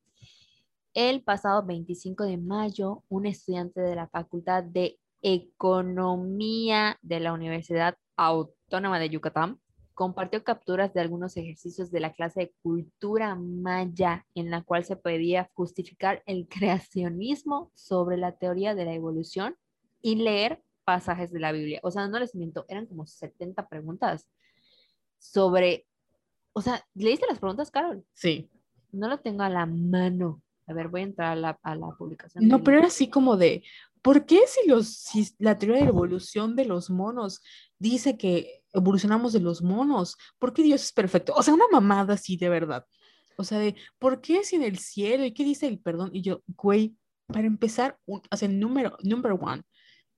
El 0.96 1.22
pasado 1.22 1.62
25 1.62 2.24
de 2.24 2.38
mayo, 2.38 3.04
un 3.10 3.26
estudiante 3.26 3.82
de 3.82 3.94
la 3.94 4.08
Facultad 4.08 4.64
de 4.64 4.98
Economía 5.20 6.98
de 7.02 7.20
la 7.20 7.34
Universidad 7.34 7.98
Autónoma 8.16 8.98
de 8.98 9.10
Yucatán 9.10 9.60
compartió 9.92 10.42
capturas 10.42 10.94
de 10.94 11.02
algunos 11.02 11.36
ejercicios 11.36 11.90
de 11.90 12.00
la 12.00 12.14
clase 12.14 12.40
de 12.40 12.54
cultura 12.62 13.34
maya 13.34 14.24
en 14.34 14.50
la 14.50 14.62
cual 14.62 14.86
se 14.86 14.96
podía 14.96 15.50
justificar 15.52 16.22
el 16.24 16.48
creacionismo 16.48 17.70
sobre 17.74 18.16
la 18.16 18.32
teoría 18.32 18.74
de 18.74 18.86
la 18.86 18.94
evolución 18.94 19.54
y 20.00 20.14
leer 20.14 20.62
pasajes 20.84 21.30
de 21.30 21.40
la 21.40 21.52
Biblia. 21.52 21.78
O 21.82 21.90
sea, 21.90 22.08
no 22.08 22.18
les 22.18 22.34
miento, 22.34 22.64
eran 22.68 22.86
como 22.86 23.04
70 23.04 23.68
preguntas 23.68 24.26
sobre, 25.18 25.86
o 26.54 26.62
sea, 26.62 26.82
¿leíste 26.94 27.26
las 27.28 27.38
preguntas, 27.38 27.70
Carol? 27.70 28.02
Sí. 28.14 28.48
No 28.92 29.08
lo 29.08 29.18
tengo 29.18 29.42
a 29.42 29.50
la 29.50 29.66
mano, 29.66 30.40
A 30.66 30.72
ver, 30.72 30.88
voy 30.88 31.02
a 31.02 31.04
entrar 31.04 31.32
a 31.32 31.36
la, 31.36 31.58
a 31.62 31.76
la 31.76 31.88
publicación. 31.96 32.48
No, 32.48 32.62
pero 32.62 32.78
era 32.78 32.88
así 32.88 33.08
como 33.08 33.36
de, 33.36 33.62
¿por 34.02 34.26
qué 34.26 34.40
si, 34.46 34.68
los, 34.68 34.88
si 34.88 35.28
la 35.38 35.58
teoría 35.58 35.82
de 35.82 35.88
evolución 35.88 36.56
de 36.56 36.64
los 36.64 36.90
monos 36.90 37.42
dice 37.78 38.16
que 38.16 38.62
evolucionamos 38.72 39.32
de 39.32 39.40
los 39.40 39.62
monos? 39.62 40.16
¿Por 40.38 40.52
qué 40.52 40.62
Dios 40.62 40.82
es 40.82 40.92
perfecto? 40.92 41.32
O 41.36 41.42
sea, 41.42 41.54
una 41.54 41.68
mamada 41.70 42.14
así 42.14 42.36
de 42.36 42.48
verdad. 42.48 42.84
O 43.36 43.44
sea, 43.44 43.58
de, 43.58 43.76
¿por 43.98 44.20
qué 44.20 44.44
si 44.44 44.56
en 44.56 44.62
el 44.62 44.78
cielo? 44.78 45.24
¿Y 45.24 45.32
qué 45.32 45.44
dice 45.44 45.68
el 45.68 45.78
perdón? 45.78 46.10
Y 46.12 46.22
yo, 46.22 46.42
güey, 46.48 46.96
para 47.26 47.46
empezar, 47.46 47.98
un, 48.06 48.22
o 48.30 48.36
sea, 48.36 48.48
número, 48.48 48.96
number 49.02 49.32
one, 49.32 49.62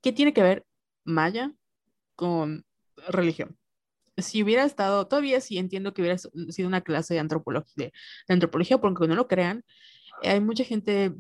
¿qué 0.03 0.12
tiene 0.12 0.33
que 0.33 0.43
ver 0.43 0.66
Maya 1.05 1.53
con 2.15 2.65
religión? 3.09 3.57
Si 4.16 4.43
hubiera 4.43 4.65
estado, 4.65 5.07
todavía 5.07 5.41
sí 5.41 5.59
entiendo 5.59 5.95
que 5.95 6.03
hubiera 6.03 6.19
sido 6.19 6.69
una 6.69 6.81
clase 6.81 7.15
de 7.15 7.20
antropología, 7.20 7.73
de, 7.77 7.93
de 8.27 8.35
antropología, 8.35 8.79
porque 8.79 9.07
no 9.07 9.15
lo 9.15 9.29
crean, 9.29 9.65
hay 10.23 10.40
mucha 10.40 10.65
gente 10.65 11.15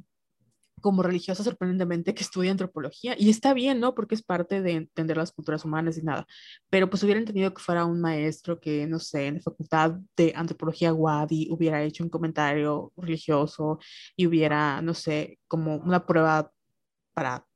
como 0.80 1.02
religiosa 1.02 1.42
sorprendentemente 1.44 2.14
que 2.14 2.22
estudia 2.22 2.50
antropología 2.50 3.14
y 3.18 3.30
está 3.30 3.54
bien, 3.54 3.80
¿no? 3.80 3.94
Porque 3.94 4.14
es 4.14 4.22
parte 4.22 4.62
de 4.62 4.72
entender 4.72 5.16
las 5.16 5.32
culturas 5.32 5.64
humanas 5.64 5.98
y 5.98 6.02
nada. 6.02 6.26
Pero 6.70 6.88
pues 6.88 7.02
hubiera 7.02 7.20
entendido 7.20 7.52
que 7.52 7.62
fuera 7.62 7.84
un 7.84 8.00
maestro 8.00 8.60
que, 8.60 8.86
no 8.86 8.98
sé, 8.98 9.26
en 9.26 9.34
la 9.36 9.40
facultad 9.40 9.96
de 10.16 10.32
antropología 10.36 10.92
Wadi 10.92 11.48
hubiera 11.50 11.82
hecho 11.82 12.04
un 12.04 12.10
comentario 12.10 12.92
religioso 12.96 13.78
y 14.16 14.26
hubiera, 14.26 14.80
no 14.82 14.94
sé, 14.94 15.38
como 15.48 15.76
una 15.76 16.06
prueba 16.06 16.52
para 17.14 17.46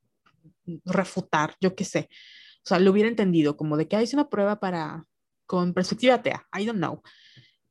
refutar, 0.85 1.57
yo 1.61 1.75
qué 1.75 1.85
sé. 1.85 2.09
O 2.65 2.69
sea, 2.69 2.79
lo 2.79 2.91
hubiera 2.93 3.09
entendido 3.09 3.57
como 3.57 3.77
de 3.77 3.89
que 3.89 3.97
hay 3.97 4.09
una 4.13 4.29
prueba 4.29 4.61
para, 4.61 5.05
con 5.47 5.75
perspectiva 5.75 6.15
atea, 6.15 6.47
I 6.59 6.67
don't 6.67 6.79
know. 6.79 7.03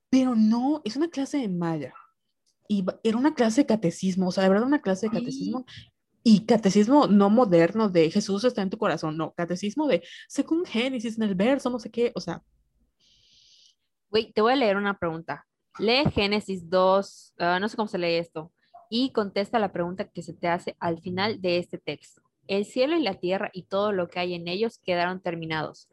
Pero 0.09 0.35
no, 0.35 0.81
es 0.83 0.97
una 0.97 1.09
clase 1.09 1.37
de 1.37 1.47
maya 1.47 1.93
y 2.71 2.85
era 3.03 3.17
una 3.17 3.33
clase 3.33 3.61
de 3.61 3.67
catecismo, 3.67 4.29
o 4.29 4.31
sea, 4.31 4.43
de 4.43 4.49
verdad 4.49 4.65
una 4.65 4.81
clase 4.81 5.07
de 5.07 5.19
catecismo. 5.19 5.65
Y 6.23 6.45
catecismo 6.45 7.05
no 7.07 7.29
moderno 7.29 7.89
de 7.89 8.09
Jesús 8.09 8.45
está 8.45 8.61
en 8.61 8.69
tu 8.69 8.77
corazón, 8.77 9.17
no, 9.17 9.33
catecismo 9.33 9.87
de 9.87 10.03
según 10.29 10.63
Génesis 10.63 11.17
en 11.17 11.23
el 11.23 11.35
verso, 11.35 11.69
no 11.69 11.79
sé 11.79 11.91
qué, 11.91 12.13
o 12.15 12.21
sea. 12.21 12.41
Güey, 14.09 14.31
te 14.31 14.41
voy 14.41 14.53
a 14.53 14.55
leer 14.55 14.77
una 14.77 14.97
pregunta. 14.97 15.45
Lee 15.79 16.09
Génesis 16.13 16.69
2, 16.69 17.33
uh, 17.39 17.59
no 17.59 17.67
sé 17.67 17.75
cómo 17.75 17.89
se 17.89 17.97
lee 17.97 18.15
esto, 18.15 18.53
y 18.89 19.11
contesta 19.11 19.59
la 19.59 19.73
pregunta 19.73 20.07
que 20.07 20.23
se 20.23 20.31
te 20.31 20.47
hace 20.47 20.77
al 20.79 21.01
final 21.01 21.41
de 21.41 21.57
este 21.57 21.77
texto. 21.77 22.21
El 22.47 22.63
cielo 22.63 22.95
y 22.95 23.03
la 23.03 23.19
tierra 23.19 23.49
y 23.51 23.63
todo 23.63 23.91
lo 23.91 24.07
que 24.07 24.19
hay 24.19 24.33
en 24.33 24.47
ellos 24.47 24.79
quedaron 24.81 25.21
terminados. 25.21 25.89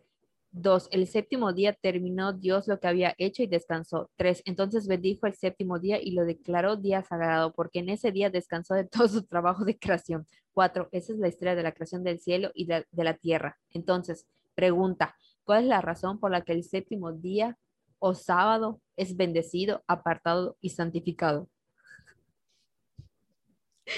2. 0.52 0.88
El 0.90 1.06
séptimo 1.06 1.52
día 1.52 1.72
terminó 1.74 2.32
Dios 2.32 2.68
lo 2.68 2.80
que 2.80 2.88
había 2.88 3.14
hecho 3.18 3.42
y 3.42 3.46
descansó. 3.46 4.10
3. 4.16 4.42
Entonces 4.46 4.86
bendijo 4.86 5.26
el 5.26 5.34
séptimo 5.34 5.78
día 5.78 6.00
y 6.00 6.12
lo 6.12 6.24
declaró 6.24 6.76
día 6.76 7.02
sagrado, 7.02 7.52
porque 7.52 7.80
en 7.80 7.90
ese 7.90 8.12
día 8.12 8.30
descansó 8.30 8.74
de 8.74 8.84
todo 8.88 9.08
su 9.08 9.22
trabajo 9.24 9.64
de 9.64 9.78
creación. 9.78 10.26
4. 10.52 10.88
Esa 10.92 11.12
es 11.12 11.18
la 11.18 11.28
historia 11.28 11.54
de 11.54 11.62
la 11.62 11.72
creación 11.72 12.02
del 12.04 12.18
cielo 12.18 12.50
y 12.54 12.66
de, 12.66 12.86
de 12.90 13.04
la 13.04 13.14
tierra. 13.14 13.58
Entonces, 13.70 14.26
pregunta, 14.54 15.16
¿cuál 15.44 15.64
es 15.64 15.68
la 15.68 15.80
razón 15.80 16.18
por 16.18 16.30
la 16.30 16.42
que 16.42 16.52
el 16.52 16.64
séptimo 16.64 17.12
día 17.12 17.56
o 17.98 18.14
sábado 18.14 18.80
es 18.96 19.16
bendecido, 19.16 19.82
apartado 19.86 20.56
y 20.60 20.70
santificado? 20.70 21.48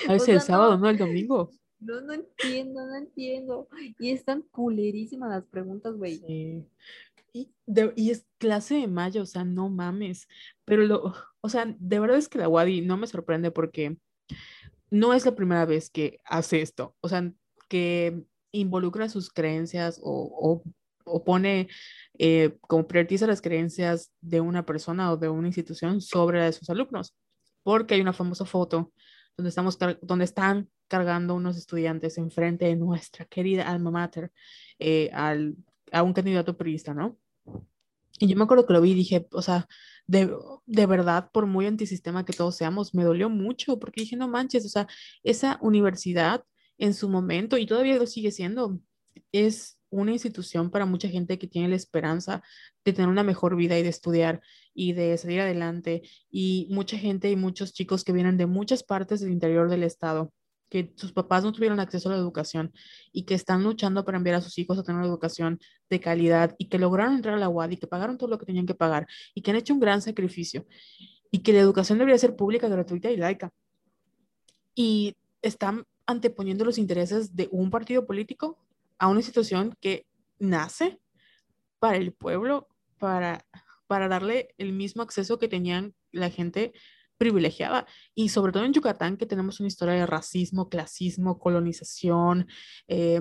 A 0.09 0.13
veces 0.13 0.23
O 0.23 0.25
sea, 0.25 0.35
el 0.35 0.41
sábado, 0.41 0.73
no. 0.73 0.79
no 0.79 0.89
el 0.91 0.99
domingo. 0.99 1.51
No, 1.81 2.01
no 2.03 2.13
entiendo, 2.13 2.87
no 2.87 2.97
entiendo. 2.97 3.69
Y 3.99 4.11
están 4.11 4.43
culerísimas 4.43 5.31
las 5.31 5.45
preguntas, 5.45 5.95
güey. 5.95 6.19
Sí. 6.19 6.65
Y, 7.33 7.53
de- 7.67 7.93
y 7.97 8.11
es 8.11 8.27
clase 8.39 8.75
de 8.75 8.87
mayo, 8.89 9.23
o 9.23 9.27
sea, 9.27 9.45
no 9.45 9.69
mames. 9.69 10.29
Pero 10.65 10.83
lo, 10.85 11.15
o 11.41 11.49
sea, 11.49 11.65
de 11.79 11.99
verdad 12.01 12.19
es 12.19 12.29
que 12.29 12.39
la 12.39 12.49
Wadi 12.49 12.81
no 12.83 12.97
me 12.97 13.07
sorprende 13.07 13.51
porque 13.51 13.97
no 14.91 15.15
es 15.15 15.25
la 15.25 15.35
primera 15.35 15.65
vez 15.65 15.91
que 15.91 16.21
hace 16.25 16.61
esto. 16.61 16.97
O 17.01 17.09
sea, 17.09 17.33
que 17.69 18.25
involucra 18.53 19.09
sus 19.09 19.31
creencias 19.31 20.01
o, 20.03 20.63
o, 20.65 20.65
o 21.05 21.25
pone 21.25 21.69
eh, 22.19 22.57
como 22.63 22.87
prioriza 22.89 23.27
las 23.29 23.41
creencias 23.41 24.11
de 24.21 24.41
una 24.41 24.67
persona 24.67 25.13
o 25.13 25.17
de 25.17 25.29
una 25.29 25.47
institución 25.49 26.01
sobre 26.01 26.41
la 26.41 26.47
de 26.47 26.53
sus 26.53 26.69
alumnos. 26.69 27.15
Porque 27.63 27.95
hay 27.95 28.01
una 28.01 28.13
famosa 28.13 28.45
foto 28.45 28.93
donde, 29.37 29.51
estamos, 29.51 29.79
donde 30.03 30.25
están 30.25 30.69
cargando 30.91 31.35
unos 31.35 31.57
estudiantes 31.57 32.19
enfrente 32.19 32.67
de 32.67 32.77
nuestra 32.77 33.25
querida 33.25 33.71
alma 33.71 33.91
mater 33.91 34.33
eh, 34.79 35.09
al, 35.13 35.57
a 35.93 36.03
un 36.03 36.13
candidato 36.13 36.57
periodista, 36.57 36.93
¿no? 36.93 37.17
Y 38.19 38.27
yo 38.27 38.37
me 38.37 38.45
acuerdo 38.45 38.67
que 38.67 38.75
lo 38.75 38.83
vi 38.83 38.91
y 38.91 38.95
dije, 38.95 39.27
o 39.33 39.41
sea, 39.41 39.67
de, 40.07 40.31
de 40.67 40.87
verdad, 40.87 41.31
por 41.33 41.47
muy 41.47 41.67
antisistema 41.67 42.25
que 42.25 42.35
todos 42.35 42.57
seamos, 42.57 42.95
me 42.95 43.05
dolió 43.05 43.31
mucho 43.31 43.79
porque 43.79 44.03
dije, 44.03 44.17
no 44.17 44.29
manches, 44.29 44.67
o 44.67 44.69
sea, 44.69 44.89
esa 45.23 45.59
universidad 45.63 46.45
en 46.77 46.93
su 46.93 47.09
momento, 47.09 47.57
y 47.57 47.67
todavía 47.67 47.97
lo 47.97 48.07
sigue 48.07 48.33
siendo, 48.33 48.81
es 49.33 49.79
una 49.91 50.13
institución 50.13 50.71
para 50.71 50.87
mucha 50.87 51.09
gente 51.09 51.39
que 51.39 51.47
tiene 51.47 51.69
la 51.69 51.77
esperanza 51.77 52.43
de 52.85 52.93
tener 52.93 53.09
una 53.09 53.23
mejor 53.25 53.57
vida 53.57 53.79
y 53.79 53.83
de 53.83 53.89
estudiar 53.89 54.41
y 54.75 54.93
de 54.93 55.17
salir 55.19 55.41
adelante. 55.41 56.03
Y 56.31 56.69
mucha 56.71 56.97
gente 56.97 57.31
y 57.31 57.37
muchos 57.37 57.73
chicos 57.73 58.05
que 58.05 58.13
vienen 58.13 58.37
de 58.37 58.47
muchas 58.47 58.83
partes 58.83 59.21
del 59.21 59.33
interior 59.33 59.69
del 59.69 59.83
estado, 59.83 60.33
que 60.71 60.93
sus 60.95 61.13
papás 61.13 61.43
no 61.45 61.53
tuvieron 61.53 61.81
acceso 61.81 62.09
a 62.09 62.13
la 62.13 62.19
educación 62.19 62.73
y 63.13 63.25
que 63.25 63.35
están 63.35 63.63
luchando 63.65 64.05
para 64.05 64.17
enviar 64.17 64.37
a 64.37 64.41
sus 64.41 64.57
hijos 64.59 64.79
a 64.79 64.83
tener 64.83 64.99
una 64.99 65.09
educación 65.09 65.61
de 65.91 66.01
calidad 66.01 66.55
y 66.59 66.69
que 66.69 66.79
lograron 66.79 67.15
entrar 67.15 67.35
a 67.35 67.39
la 67.39 67.49
UAD 67.49 67.73
y 67.73 67.77
que 67.77 67.89
pagaron 67.89 68.17
todo 68.17 68.31
lo 68.31 68.39
que 68.39 68.47
tenían 68.47 68.67
que 68.67 68.75
pagar 68.75 69.07
y 69.35 69.43
que 69.43 69.51
han 69.51 69.57
hecho 69.57 69.75
un 69.75 69.81
gran 69.81 70.01
sacrificio 70.01 70.65
y 71.31 71.41
que 71.41 71.53
la 71.53 71.59
educación 71.59 71.99
debería 71.99 72.19
ser 72.19 72.37
pública, 72.37 72.69
gratuita 72.69 73.11
y 73.11 73.17
laica. 73.17 73.53
Y 74.75 75.17
están 75.43 75.87
anteponiendo 76.07 76.65
los 76.65 76.79
intereses 76.79 77.35
de 77.37 77.49
un 77.51 77.71
partido 77.71 78.07
político 78.07 78.59
a 78.99 79.09
una 79.09 79.21
institución 79.21 79.77
que 79.81 80.07
nace 80.39 81.01
para 81.79 81.97
el 81.97 82.13
pueblo, 82.13 82.69
para, 82.99 83.45
para 83.87 84.09
darle 84.09 84.55
el 84.59 84.73
mismo 84.73 85.03
acceso 85.03 85.39
que 85.39 85.49
tenían 85.49 85.95
la 86.13 86.31
gente 86.31 86.73
privilegiada. 87.21 87.87
Y 88.15 88.31
sobre 88.31 88.51
todo 88.51 88.65
en 88.65 88.73
Yucatán, 88.73 89.19
que 89.19 89.27
tenemos 89.27 89.61
una 89.61 89.67
historia 89.69 89.95
de 89.95 90.07
racismo, 90.07 90.71
clasismo, 90.71 91.39
colonización, 91.39 92.49
eh, 92.89 93.21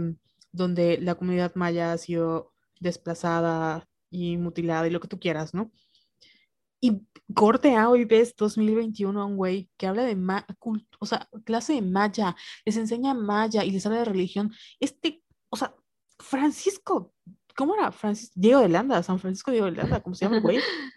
donde 0.53 0.99
la 0.99 1.15
comunidad 1.15 1.53
maya 1.55 1.91
ha 1.91 1.97
sido 1.97 2.53
desplazada 2.79 3.89
y 4.09 4.37
mutilada 4.37 4.87
y 4.87 4.91
lo 4.91 5.01
que 5.01 5.09
tú 5.09 5.19
quieras, 5.19 5.53
¿no? 5.53 5.69
Y 6.79 7.01
corte 7.33 7.75
A, 7.75 7.89
hoy 7.89 8.05
ves 8.05 8.33
2021 8.37 9.21
a 9.21 9.25
un 9.25 9.35
güey 9.35 9.69
que 9.75 9.85
habla 9.85 10.03
de, 10.03 10.15
ma 10.15 10.47
o 10.99 11.05
sea, 11.05 11.27
clase 11.43 11.73
de 11.73 11.81
maya, 11.81 12.37
les 12.65 12.77
enseña 12.77 13.13
maya 13.13 13.65
y 13.65 13.71
les 13.71 13.85
habla 13.85 13.99
de 13.99 14.05
religión. 14.05 14.53
Este, 14.79 15.21
o 15.49 15.57
sea, 15.57 15.75
Francisco, 16.19 17.13
¿cómo 17.53 17.75
era? 17.75 17.91
Francis 17.91 18.31
Diego 18.33 18.61
de 18.61 18.69
Landa, 18.69 19.03
San 19.03 19.19
Francisco 19.19 19.51
Diego 19.51 19.65
de 19.65 19.73
Landa, 19.73 20.01
¿cómo 20.01 20.15
se 20.15 20.23
llama 20.23 20.37
el 20.37 20.43
güey? 20.43 20.59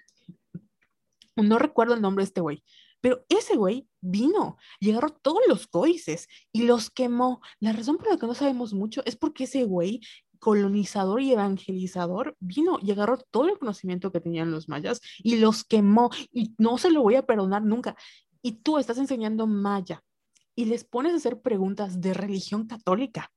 No 1.35 1.59
recuerdo 1.59 1.95
el 1.95 2.03
nombre 2.03 2.23
de 2.23 2.27
este 2.27 2.43
güey, 2.43 2.63
pero 3.03 3.27
ese 3.29 3.57
güey 3.57 3.89
vino 4.01 4.57
y 4.81 4.93
agarró 4.93 5.11
todos 5.11 5.41
los 5.49 5.67
códices 5.67 6.29
y 6.53 6.63
los 6.63 6.89
quemó. 6.89 7.43
La 7.59 7.73
razón 7.73 7.99
por 7.99 8.09
la 8.09 8.17
que 8.17 8.27
no 8.27 8.35
sabemos 8.35 8.73
mucho 8.73 9.03
es 9.05 9.17
porque 9.17 9.45
ese 9.45 9.65
güey 9.65 10.01
colonizador 10.39 11.21
y 11.21 11.33
evangelizador 11.33 12.37
vino 12.41 12.79
y 12.81 12.93
agarró 12.93 13.19
todo 13.19 13.49
el 13.49 13.59
conocimiento 13.59 14.11
que 14.11 14.21
tenían 14.21 14.51
los 14.51 14.69
mayas 14.69 15.01
y 15.19 15.37
los 15.37 15.65
quemó 15.65 16.11
y 16.33 16.55
no 16.59 16.79
se 16.79 16.91
lo 16.91 17.03
voy 17.03 17.17
a 17.17 17.27
perdonar 17.27 17.63
nunca. 17.63 17.97
Y 18.41 18.53
tú 18.53 18.79
estás 18.79 18.99
enseñando 18.99 19.47
maya 19.47 20.03
y 20.55 20.67
les 20.67 20.85
pones 20.85 21.13
a 21.13 21.17
hacer 21.17 21.41
preguntas 21.43 22.01
de 22.01 22.15
religión 22.15 22.67
católica. 22.67 23.33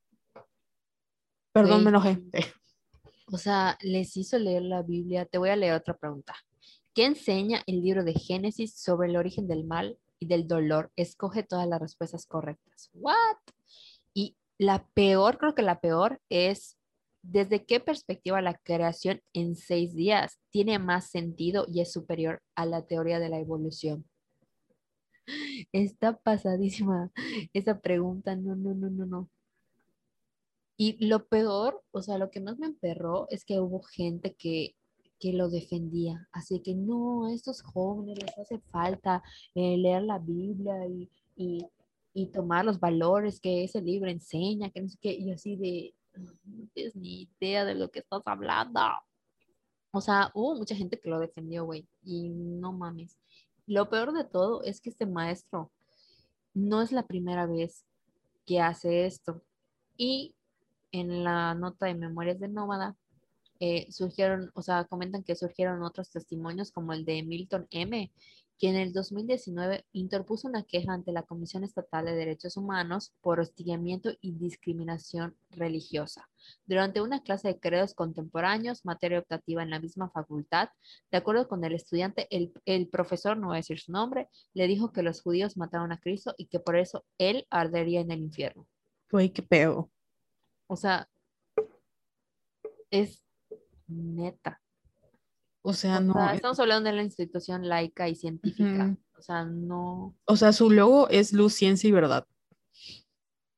Perdón, 1.52 1.84
Güey. 1.84 1.84
me 1.86 1.90
enojé. 1.90 2.24
O 3.32 3.40
sea, 3.40 3.78
les 3.82 4.16
hizo 4.18 4.38
leer 4.38 4.62
la 4.62 4.84
Biblia. 4.84 5.26
Te 5.26 5.40
voy 5.40 5.50
a 5.50 5.56
leer 5.56 5.74
otra 5.74 5.98
pregunta. 5.98 6.36
¿Qué 6.96 7.04
enseña 7.04 7.62
el 7.68 7.82
libro 7.82 8.06
de 8.06 8.14
Génesis 8.14 8.74
sobre 8.80 9.10
el 9.10 9.18
origen 9.18 9.50
del 9.50 9.66
mal 9.66 10.00
y 10.18 10.28
del 10.28 10.48
dolor? 10.48 10.94
Escoge 10.96 11.44
todas 11.44 11.68
las 11.68 11.82
respuestas 11.82 12.26
correctas. 12.26 12.90
¿What? 12.94 13.36
Y 14.14 14.38
la 14.58 14.88
peor, 14.94 15.38
creo 15.38 15.54
que 15.56 15.62
la 15.62 15.82
peor 15.82 16.22
es 16.30 16.78
desde 17.22 17.66
qué 17.66 17.82
perspectiva 17.82 18.42
la 18.42 18.54
creación 18.54 19.22
en 19.34 19.58
seis 19.58 19.94
días 19.94 20.40
tiene 20.52 20.80
más 20.80 21.10
sentido 21.10 21.66
y 21.68 21.82
es 21.82 21.92
superior 21.92 22.42
a 22.56 22.66
la 22.66 22.86
teoría 22.86 23.20
de 23.20 23.28
la 23.28 23.40
evolución. 23.40 24.06
Está 25.74 26.16
pasadísima 26.16 27.12
esa 27.52 27.82
pregunta. 27.82 28.38
No, 28.38 28.56
no, 28.56 28.74
no, 28.74 28.90
no, 28.90 29.06
no. 29.06 29.30
Y 30.78 31.06
lo 31.06 31.28
peor, 31.28 31.84
o 31.92 32.02
sea, 32.02 32.18
lo 32.18 32.32
que 32.32 32.40
más 32.40 32.58
me 32.58 32.68
emperró 32.68 33.28
es 33.30 33.44
que 33.44 33.60
hubo 33.60 33.82
gente 33.82 34.34
que, 34.34 34.78
que 35.20 35.34
lo 35.34 35.50
defendía. 35.50 36.28
Así 36.32 36.60
que 36.60 36.76
no, 36.76 37.26
a 37.26 37.34
estos 37.34 37.62
jóvenes 37.62 38.20
les 38.22 38.38
hace 38.38 38.60
falta 38.72 39.24
eh, 39.54 39.78
leer 39.78 40.04
la 40.04 40.20
Biblia 40.20 40.88
y, 40.88 41.10
y, 41.36 41.66
y 42.14 42.28
tomar 42.28 42.66
los 42.66 42.80
valores 42.80 43.40
que 43.40 43.64
ese 43.64 43.82
libro 43.82 44.10
enseña, 44.10 44.70
que 44.70 44.82
no 44.82 44.90
sé 44.90 44.98
qué, 45.02 45.14
y 45.14 45.32
así 45.32 45.56
de, 45.56 45.94
no 46.16 46.68
tienes 46.74 46.96
ni 46.96 47.30
idea 47.40 47.66
de 47.66 47.76
lo 47.76 47.90
que 47.90 48.00
estás 48.00 48.22
hablando. 48.26 48.80
O 49.92 50.02
sea, 50.02 50.32
hubo 50.34 50.56
mucha 50.56 50.76
gente 50.76 51.00
que 51.00 51.10
lo 51.10 51.20
defendió, 51.20 51.66
güey, 51.66 51.88
y 52.04 52.30
no 52.30 52.74
mames. 52.74 53.18
Lo 53.66 53.90
peor 53.90 54.14
de 54.14 54.24
todo 54.24 54.64
es 54.64 54.82
que 54.82 54.90
este 54.90 55.06
maestro 55.06 55.72
no 56.54 56.82
es 56.82 56.92
la 56.92 57.08
primera 57.08 57.46
vez 57.46 57.86
que 58.46 58.62
hace 58.62 59.06
esto. 59.06 59.42
Y 59.98 60.36
en 60.92 61.24
la 61.24 61.56
nota 61.56 61.86
de 61.88 61.96
Memorias 61.96 62.40
de 62.40 62.48
Nómada 62.48 62.96
eh, 63.68 63.88
surgieron, 63.90 64.52
o 64.54 64.62
sea, 64.62 64.86
comentan 64.86 65.24
que 65.24 65.36
surgieron 65.36 65.82
otros 65.82 66.12
testimonios 66.12 66.72
como 66.72 66.94
el 66.94 67.04
de 67.04 67.24
Milton 67.24 67.66
M., 67.72 68.12
quien 68.60 68.76
en 68.76 68.84
el 68.84 68.94
2019 68.94 69.86
interpuso 69.92 70.48
una 70.48 70.62
queja 70.62 70.94
ante 70.94 71.12
la 71.12 71.24
Comisión 71.24 71.64
Estatal 71.64 72.06
de 72.06 72.14
Derechos 72.14 72.58
Humanos 72.58 73.16
por 73.22 73.40
hostigamiento 73.40 74.12
y 74.22 74.34
discriminación 74.34 75.36
religiosa. 75.50 76.30
Durante 76.68 77.02
una 77.02 77.24
clase 77.24 77.48
de 77.48 77.60
credos 77.60 77.96
contemporáneos, 77.96 78.86
materia 78.86 79.18
optativa 79.18 79.64
en 79.64 79.72
la 79.72 79.80
misma 79.80 80.12
facultad, 80.12 80.70
de 81.10 81.18
acuerdo 81.18 81.48
con 81.48 81.64
el 81.66 81.74
estudiante, 81.74 82.28
el, 82.30 82.54
el 82.66 82.88
profesor, 82.88 83.36
no 83.36 83.48
voy 83.48 83.56
a 83.56 83.64
decir 83.64 83.80
su 83.80 83.92
nombre, 83.92 84.30
le 84.54 84.68
dijo 84.68 84.94
que 84.94 85.02
los 85.02 85.24
judíos 85.24 85.58
mataron 85.58 85.92
a 85.92 86.00
Cristo 86.00 86.36
y 86.38 86.46
que 86.46 86.60
por 86.60 86.78
eso 86.78 87.04
él 87.18 87.48
ardería 87.50 88.02
en 88.02 88.12
el 88.12 88.20
infierno. 88.20 88.68
Güey, 89.10 89.32
qué 89.32 89.42
pedo. 89.42 89.90
O 90.68 90.76
sea, 90.76 91.10
es 92.92 93.25
neta. 93.88 94.62
O 95.62 95.74
sea, 95.74 95.98
O 95.98 96.02
no. 96.02 96.14
sea, 96.14 96.28
es- 96.30 96.36
estamos 96.36 96.60
hablando 96.60 96.90
de 96.90 96.96
la 96.96 97.04
institución 97.04 97.68
laica 97.68 98.08
y 98.08 98.16
científica. 98.16 98.96
O 99.18 99.22
sea, 99.22 99.46
no. 99.46 100.16
O 100.26 100.36
sea, 100.36 100.54
su 100.54 100.70
logo 100.70 101.10
es 101.10 101.34
luz, 101.34 101.54
ciencia 101.54 101.88
y 101.88 101.92
verdad. 101.92 102.28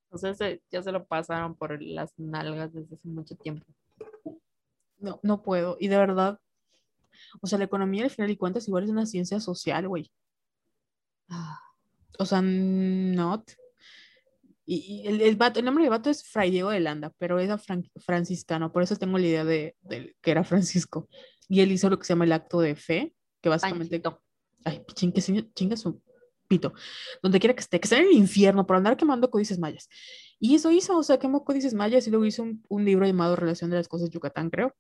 O 0.10 0.18
sea, 0.18 0.34
se- 0.34 0.62
ya 0.72 0.82
se 0.82 0.92
lo 0.92 1.06
pasaron 1.06 1.56
por 1.56 1.82
las 1.82 2.14
nalgas 2.18 2.74
desde 2.74 2.96
hace 2.96 3.08
mucho 3.10 3.36
tiempo. 3.36 3.66
No, 5.00 5.20
no 5.22 5.42
puedo. 5.44 5.76
Y 5.80 5.90
de 5.90 5.98
verdad, 5.98 6.40
o 7.42 7.48
sea, 7.48 7.58
la 7.60 7.66
economía 7.66 8.04
al 8.06 8.10
final 8.10 8.32
y 8.32 8.38
cuentas 8.38 8.68
igual 8.68 8.86
es 8.86 8.90
una 8.90 9.06
ciencia 9.06 9.40
social, 9.40 9.88
güey. 9.88 10.10
Ah, 11.30 11.60
O 12.20 12.26
sea, 12.26 12.42
not. 12.42 13.52
Y, 14.70 14.76
y 14.76 15.08
el, 15.08 15.22
el, 15.22 15.38
vato- 15.38 15.60
el 15.60 15.66
nombre 15.66 15.86
del 15.86 15.92
vato 15.92 16.10
es 16.10 16.24
Fray 16.28 16.52
Diego 16.52 16.70
de 16.72 16.82
Landa, 16.82 17.14
pero 17.18 17.40
era 17.40 17.58
fran- 17.58 17.90
franciscano, 17.96 18.72
por 18.72 18.84
eso 18.84 18.98
tengo 18.98 19.18
la 19.18 19.26
idea 19.26 19.46
de, 19.46 19.78
de 19.82 20.16
que 20.22 20.32
era 20.32 20.44
Francisco. 20.44 21.08
Y 21.48 21.62
él 21.62 21.72
hizo 21.72 21.90
lo 21.90 21.98
que 21.98 22.06
se 22.06 22.12
llama 22.12 22.26
el 22.26 22.34
acto 22.34 22.60
de 22.60 22.76
fe, 22.76 23.16
que 23.42 23.50
básicamente... 23.50 24.00
Panchito. 24.00 24.22
Ay, 24.66 24.84
chingue, 24.94 25.22
chinga 25.54 25.78
su 25.78 26.02
pito. 26.50 26.74
Donde 27.24 27.40
quiera 27.40 27.56
que 27.56 27.62
esté, 27.62 27.80
que 27.80 27.86
esté 27.86 27.98
en 27.98 28.08
el 28.08 28.12
infierno 28.12 28.68
por 28.68 28.76
andar 28.76 28.98
quemando 28.98 29.32
códices 29.32 29.58
mayas. 29.58 29.88
Y 30.40 30.56
eso 30.56 30.70
hizo, 30.72 30.98
o 30.98 31.04
sea, 31.04 31.18
quemó 31.18 31.46
códices 31.46 31.74
mayas 31.74 32.06
y 32.06 32.10
luego 32.10 32.26
hizo 32.26 32.44
un, 32.44 32.62
un 32.68 32.84
libro 32.84 33.06
llamado 33.06 33.38
Relación 33.38 33.70
de 33.70 33.78
las 33.78 33.88
Cosas 33.88 34.10
de 34.10 34.14
Yucatán, 34.14 34.50
creo, 34.50 34.76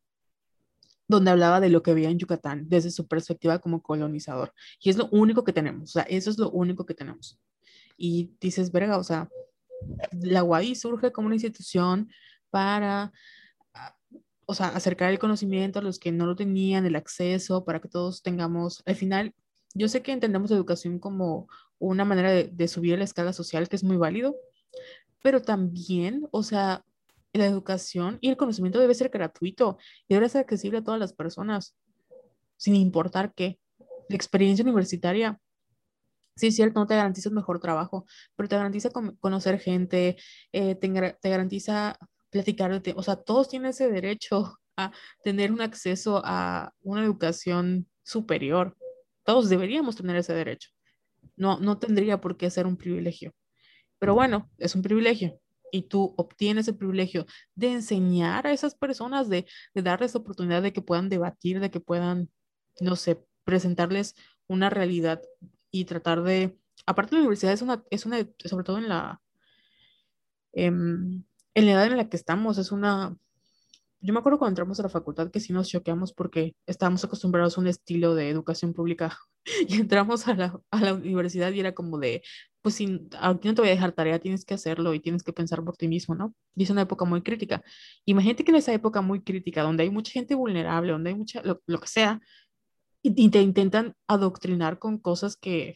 donde 1.07 1.31
hablaba 1.31 1.61
de 1.61 1.69
lo 1.69 1.81
que 1.81 1.91
había 1.91 2.09
en 2.09 2.19
Yucatán 2.19 2.67
desde 2.67 2.91
su 2.91 3.07
perspectiva 3.07 3.59
como 3.59 3.81
colonizador. 3.81 4.53
Y 4.81 4.89
es 4.89 4.97
lo 4.97 5.07
único 5.11 5.45
que 5.45 5.53
tenemos, 5.53 5.91
o 5.91 5.93
sea, 5.93 6.03
eso 6.03 6.29
es 6.29 6.37
lo 6.37 6.49
único 6.51 6.85
que 6.85 6.93
tenemos. 6.93 7.39
Y 7.95 8.33
dices, 8.41 8.71
verga, 8.73 8.97
o 8.97 9.03
sea, 9.03 9.29
la 10.11 10.43
UAI 10.43 10.75
surge 10.75 11.11
como 11.11 11.27
una 11.27 11.35
institución 11.35 12.09
para, 12.49 13.11
ah, 13.73 13.95
o 14.45 14.53
sea, 14.53 14.67
acercar 14.69 15.11
el 15.11 15.19
conocimiento 15.19 15.79
a 15.79 15.81
los 15.81 15.99
que 15.99 16.11
no 16.11 16.25
lo 16.25 16.35
tenían, 16.35 16.85
el 16.85 16.95
acceso, 16.95 17.65
para 17.65 17.79
que 17.79 17.89
todos 17.89 18.21
tengamos, 18.23 18.83
al 18.85 18.95
final, 18.95 19.33
yo 19.73 19.87
sé 19.87 20.01
que 20.01 20.11
entendemos 20.11 20.51
educación 20.51 20.99
como 20.99 21.47
una 21.79 22.05
manera 22.05 22.31
de, 22.31 22.67
subir 22.67 22.97
la 22.97 23.03
escala 23.03 23.33
social, 23.33 23.69
que 23.69 23.75
es 23.75 23.83
muy 23.83 23.97
válido, 23.97 24.35
pero 25.21 25.41
también, 25.41 26.27
o 26.31 26.43
sea, 26.43 26.83
la 27.33 27.45
educación 27.45 28.17
y 28.21 28.29
el 28.29 28.37
conocimiento 28.37 28.79
debe 28.79 28.95
ser 28.95 29.09
gratuito 29.09 29.77
y 30.07 30.15
debe 30.15 30.29
ser 30.29 30.41
accesible 30.41 30.79
a 30.79 30.83
todas 30.83 30.99
las 30.99 31.13
personas, 31.13 31.75
sin 32.55 32.75
importar 32.75 33.33
qué. 33.35 33.59
La 34.09 34.15
experiencia 34.15 34.63
universitaria, 34.63 35.39
sí 36.37 36.51
cierto, 36.51 36.79
no 36.79 36.87
te 36.87 36.95
garantiza 36.95 37.29
un 37.29 37.35
mejor 37.35 37.59
trabajo, 37.59 38.05
pero 38.35 38.49
te 38.49 38.55
garantiza 38.57 38.89
con- 38.91 39.15
conocer 39.17 39.59
gente, 39.59 40.17
eh, 40.53 40.75
te, 40.75 40.89
te 41.21 41.29
garantiza 41.29 41.97
platicar, 42.29 42.81
o 42.95 43.03
sea, 43.03 43.15
todos 43.17 43.49
tienen 43.49 43.69
ese 43.71 43.89
derecho 43.89 44.57
a 44.77 44.91
tener 45.23 45.51
un 45.51 45.61
acceso 45.61 46.21
a 46.23 46.73
una 46.81 47.03
educación 47.03 47.87
superior. 48.03 48.77
Todos 49.23 49.49
deberíamos 49.49 49.95
tener 49.97 50.15
ese 50.17 50.33
derecho. 50.33 50.69
No, 51.35 51.59
no 51.59 51.79
tendría 51.79 52.19
por 52.21 52.37
qué 52.37 52.49
ser 52.49 52.65
un 52.67 52.77
privilegio. 52.77 53.33
Pero 53.99 54.13
bueno, 54.15 54.49
es 54.57 54.75
un 54.75 54.81
privilegio. 54.81 55.39
Y 55.71 55.83
tú 55.89 56.13
obtienes 56.17 56.67
el 56.67 56.77
privilegio 56.77 57.25
de 57.55 57.73
enseñar 57.73 58.47
a 58.47 58.53
esas 58.53 58.75
personas, 58.75 59.29
de, 59.29 59.45
de 59.73 59.81
darles 59.81 60.13
la 60.13 60.21
oportunidad 60.21 60.61
de 60.61 60.73
que 60.73 60.81
puedan 60.81 61.09
debatir, 61.09 61.59
de 61.59 61.71
que 61.71 61.79
puedan, 61.81 62.29
no 62.79 62.95
sé, 62.95 63.23
presentarles 63.43 64.15
una 64.47 64.69
realidad 64.69 65.21
y 65.71 65.85
tratar 65.85 66.23
de... 66.23 66.57
Aparte, 66.85 67.15
la 67.15 67.21
universidad 67.21 67.53
es 67.53 67.61
una, 67.61 67.83
es 67.89 68.05
una 68.05 68.17
sobre 68.45 68.63
todo 68.63 68.77
en 68.77 68.89
la, 68.89 69.21
em, 70.53 71.23
en 71.53 71.65
la 71.65 71.71
edad 71.71 71.87
en 71.87 71.97
la 71.97 72.09
que 72.09 72.17
estamos, 72.17 72.57
es 72.57 72.71
una... 72.71 73.17
Yo 73.99 74.13
me 74.13 74.19
acuerdo 74.19 74.37
cuando 74.37 74.51
entramos 74.51 74.79
a 74.79 74.83
la 74.83 74.89
facultad 74.89 75.31
que 75.31 75.39
sí 75.39 75.53
nos 75.53 75.69
choqueamos 75.69 76.13
porque 76.13 76.55
estábamos 76.67 77.03
acostumbrados 77.03 77.57
a 77.57 77.61
un 77.61 77.67
estilo 77.67 78.13
de 78.13 78.29
educación 78.29 78.73
pública 78.73 79.17
y 79.67 79.75
entramos 79.75 80.27
a 80.27 80.35
la, 80.35 80.59
a 80.71 80.81
la 80.81 80.93
universidad 80.93 81.51
y 81.51 81.59
era 81.59 81.73
como 81.73 81.97
de, 81.97 82.21
pues 82.61 82.75
si 82.75 83.07
aquí 83.19 83.47
no 83.47 83.55
te 83.55 83.61
voy 83.61 83.69
a 83.69 83.73
dejar 83.73 83.93
tarea, 83.93 84.19
tienes 84.19 84.45
que 84.45 84.53
hacerlo 84.53 84.93
y 84.93 84.99
tienes 84.99 85.23
que 85.23 85.33
pensar 85.33 85.63
por 85.63 85.77
ti 85.77 85.87
mismo, 85.87 86.15
¿no? 86.15 86.35
Y 86.55 86.63
es 86.63 86.69
una 86.69 86.81
época 86.81 87.05
muy 87.05 87.21
crítica. 87.21 87.63
Imagínate 88.05 88.43
que 88.43 88.51
en 88.51 88.57
esa 88.57 88.73
época 88.73 89.01
muy 89.01 89.23
crítica, 89.23 89.63
donde 89.63 89.83
hay 89.83 89.89
mucha 89.89 90.11
gente 90.11 90.35
vulnerable, 90.35 90.91
donde 90.91 91.11
hay 91.11 91.15
mucha, 91.15 91.41
lo, 91.43 91.61
lo 91.65 91.79
que 91.79 91.87
sea, 91.87 92.21
y, 93.15 93.29
te 93.29 93.41
intentan 93.41 93.95
adoctrinar 94.07 94.79
con 94.79 94.97
cosas 94.97 95.37
que, 95.37 95.75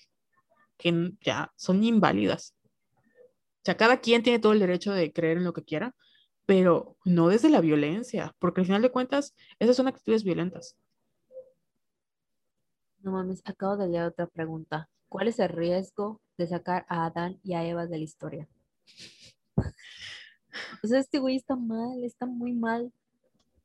que 0.78 1.14
ya 1.22 1.52
son 1.56 1.84
inválidas. 1.84 2.56
O 2.66 3.64
sea, 3.64 3.78
cada 3.78 4.02
quien 4.02 4.24
tiene 4.24 4.40
todo 4.40 4.53
el 4.53 4.60
derecho 4.60 4.91
de 4.91 5.14
creer 5.14 5.38
en 5.38 5.44
lo 5.44 5.53
que 5.53 5.64
quiera, 5.64 5.95
pero 6.45 6.98
no 7.06 7.30
desde 7.30 7.49
la 7.49 7.62
violencia, 7.62 8.36
porque 8.40 8.62
al 8.62 8.68
final 8.68 8.82
de 8.82 8.91
cuentas, 8.91 9.36
esas 9.60 9.76
son 9.76 9.88
actitudes 9.88 10.24
violentas. 10.24 10.76
No 12.99 13.12
mames, 13.12 13.41
acabo 13.45 13.78
de 13.78 13.88
leer 13.88 14.06
otra 14.06 14.28
pregunta. 14.28 14.90
¿Cuál 15.10 15.28
es 15.28 15.40
el 15.40 15.49
riesgo 15.49 16.22
de 16.38 16.48
sacar 16.48 16.86
a 16.88 17.06
Adán 17.06 17.40
y 17.44 17.53
a 17.53 17.66
Eva 17.66 17.86
de 17.88 17.98
la 17.98 18.03
historia? 18.03 18.48
O 20.84 20.88
sea, 20.88 20.99
este 20.99 21.20
güey 21.20 21.38
está 21.38 21.56
mal, 21.56 22.03
está 22.03 22.26
muy 22.26 22.52
mal. 22.52 22.91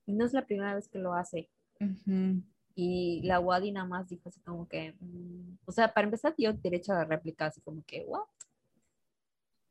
Y 0.07 0.13
no 0.13 0.25
es 0.25 0.33
la 0.33 0.47
primera 0.47 0.73
vez 0.73 0.89
que 0.89 1.01
lo 1.01 1.15
hace. 1.15 1.51
Ujú. 1.81 2.45
Y 2.77 3.23
la 3.25 3.41
Wadi 3.41 3.73
nada 3.73 3.87
más 3.87 4.09
dijo 4.09 4.29
así 4.29 4.39
como 4.43 4.69
que, 4.69 4.95
mm, 5.01 5.59
o 5.65 5.73
sea, 5.73 5.93
para 5.93 6.05
empezar 6.05 6.37
dio 6.37 6.53
derecho 6.53 6.93
a 6.93 6.97
la 6.97 7.05
réplica, 7.05 7.47
así 7.47 7.61
como 7.63 7.83
que, 7.85 8.05
¿what? 8.07 8.23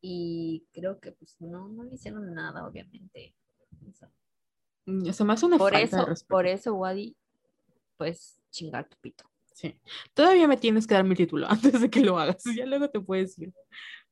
Y 0.02 0.66
creo 0.74 1.00
que 1.00 1.14
pues 1.14 1.36
no, 1.40 1.70
no 1.70 1.84
le 1.84 1.96
hicieron 1.96 2.34
nada, 2.34 2.68
obviamente. 2.68 3.34
O 3.88 3.94
sea, 3.94 4.10
Mm, 4.86 5.12
Se 5.12 5.24
me 5.24 5.34
hace 5.34 5.46
una 5.46 5.58
por 5.58 5.74
falta 5.74 5.86
eso, 5.86 6.26
por 6.28 6.48
eso, 6.48 6.74
Wadi, 6.76 7.16
pues 7.98 8.40
chingar 8.52 8.88
tu 8.88 8.98
pito. 8.98 9.26
Sí. 9.54 9.80
Todavía 10.14 10.48
me 10.48 10.58
tienes 10.58 10.86
que 10.86 10.94
dar 10.96 11.04
mi 11.04 11.16
título 11.16 11.48
antes 11.50 11.82
de 11.82 11.90
que 11.90 12.02
lo 12.02 12.18
hagas, 12.20 12.44
ya 12.56 12.66
luego 12.66 12.90
te 12.90 13.00
puedes 13.00 13.38
ir. 13.40 13.54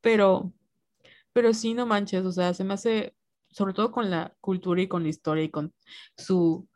Pero, 0.01 0.53
pero 1.31 1.53
sí, 1.53 1.73
no 1.73 1.85
manches, 1.85 2.25
o 2.25 2.31
sea, 2.31 2.53
se 2.53 2.63
me 2.63 2.73
hace, 2.73 3.15
sobre 3.49 3.73
todo 3.73 3.91
con 3.91 4.09
la 4.09 4.35
cultura 4.41 4.81
y 4.81 4.87
con 4.87 5.03
la 5.03 5.09
historia 5.09 5.43
y 5.43 5.49
con 5.49 5.73
su 6.17 6.67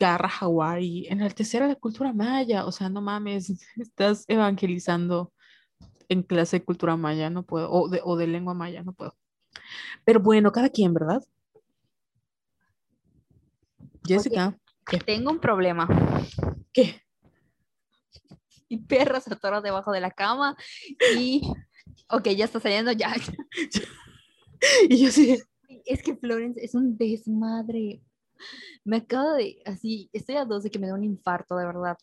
garra 0.00 0.80
y 0.80 1.06
enaltecer 1.08 1.62
a 1.62 1.68
la 1.68 1.76
cultura 1.76 2.12
maya, 2.12 2.64
o 2.64 2.72
sea, 2.72 2.88
no 2.88 3.02
mames, 3.02 3.52
estás 3.76 4.24
evangelizando 4.26 5.32
en 6.08 6.22
clase 6.24 6.58
de 6.58 6.64
cultura 6.64 6.96
maya, 6.96 7.30
no 7.30 7.44
puedo, 7.44 7.70
o 7.70 7.88
de, 7.88 8.00
o 8.02 8.16
de 8.16 8.26
lengua 8.26 8.54
maya, 8.54 8.82
no 8.82 8.92
puedo. 8.92 9.14
Pero 10.04 10.18
bueno, 10.20 10.50
cada 10.50 10.70
quien, 10.70 10.92
¿verdad? 10.92 11.22
Jessica, 14.04 14.58
¿qué? 14.86 14.98
Tengo 14.98 15.30
un 15.30 15.38
problema. 15.38 15.86
¿Qué? 16.72 17.00
Mi 18.68 18.78
perro 18.78 19.20
se 19.20 19.32
atoró 19.32 19.60
debajo 19.60 19.92
de 19.92 20.00
la 20.00 20.10
cama 20.10 20.56
y... 21.16 21.42
Ok, 22.08 22.28
ya 22.30 22.44
está 22.44 22.58
saliendo, 22.58 22.90
ya. 22.92 23.14
Y 24.90 25.02
yo 25.02 25.10
sí, 25.10 25.38
Es 25.86 26.02
que 26.02 26.14
Florence 26.16 26.62
es 26.62 26.74
un 26.74 26.98
desmadre. 26.98 28.02
Me 28.84 28.98
acabo 28.98 29.32
de, 29.34 29.62
así, 29.64 30.08
estoy 30.12 30.36
a 30.36 30.44
dos 30.44 30.62
de 30.62 30.70
que 30.70 30.78
me 30.78 30.86
dé 30.86 30.92
un 30.92 31.04
infarto, 31.04 31.56
de 31.56 31.66
verdad. 31.66 31.96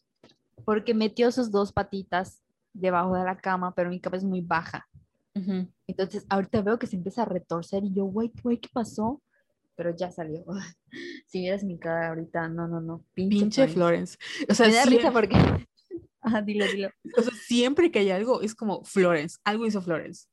Porque 0.66 0.94
metió 0.94 1.32
sus 1.32 1.52
dos 1.52 1.72
patitas 1.72 2.42
debajo 2.74 3.16
de 3.16 3.24
la 3.24 3.38
cama, 3.38 3.74
pero 3.76 3.90
mi 3.90 4.00
cama 4.00 4.18
es 4.18 4.24
muy 4.24 4.42
baja. 4.42 4.88
Entonces, 5.86 6.26
ahorita 6.30 6.64
veo 6.64 6.80
que 6.80 6.88
se 6.88 6.96
empieza 6.96 7.22
a 7.22 7.26
retorcer 7.26 7.84
y 7.84 7.94
yo, 7.94 8.06
güey, 8.06 8.32
güey, 8.42 8.58
¿qué 8.58 8.70
pasó? 8.74 9.22
Pero 9.76 9.96
ya 9.96 10.12
salió. 10.12 10.44
Si 11.28 11.42
vieras 11.42 11.64
mi 11.64 11.78
cara 11.78 12.08
ahorita, 12.08 12.48
no, 12.48 12.68
no, 12.68 12.80
no. 12.80 13.04
Pinche, 13.14 13.38
pinche 13.38 13.68
Florence. 13.68 14.18
O 14.50 14.54
sea, 14.54 14.68
Me 14.68 14.74
da 14.74 14.86
risa 14.86 15.12
porque... 15.12 15.36
Ajá, 16.22 16.42
dilo, 16.46 16.66
dilo. 16.66 16.90
O 17.18 17.22
sea, 17.22 17.34
siempre 17.34 17.92
que 17.92 18.00
hay 18.00 18.12
algo, 18.12 18.42
es 18.42 18.56
como 18.56 18.84
Florence, 18.86 19.38
algo 19.44 19.66
hizo 19.66 19.82
Florence. 19.82 20.28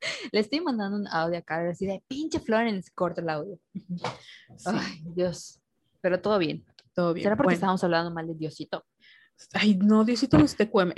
Le 0.32 0.40
estoy 0.40 0.60
mandando 0.60 0.96
un 0.96 1.06
audio 1.08 1.38
acá, 1.38 1.68
así 1.68 1.86
de 1.86 2.02
pinche 2.08 2.40
Florence, 2.40 2.90
corta 2.94 3.20
el 3.20 3.28
audio. 3.28 3.58
Sí, 4.56 4.64
Ay, 4.66 5.02
Dios. 5.14 5.60
Pero 6.00 6.20
todo 6.20 6.38
bien. 6.38 6.64
todo 6.92 7.14
bien. 7.14 7.22
¿Será 7.24 7.36
porque 7.36 7.46
Bueno, 7.46 7.54
estábamos 7.54 7.84
hablando 7.84 8.10
mal 8.10 8.26
de 8.26 8.34
Diosito? 8.34 8.84
Ay, 9.52 9.76
no, 9.76 10.04
Diosito 10.04 10.38
no 10.38 10.44
es 10.44 10.56
TQM. 10.56 10.92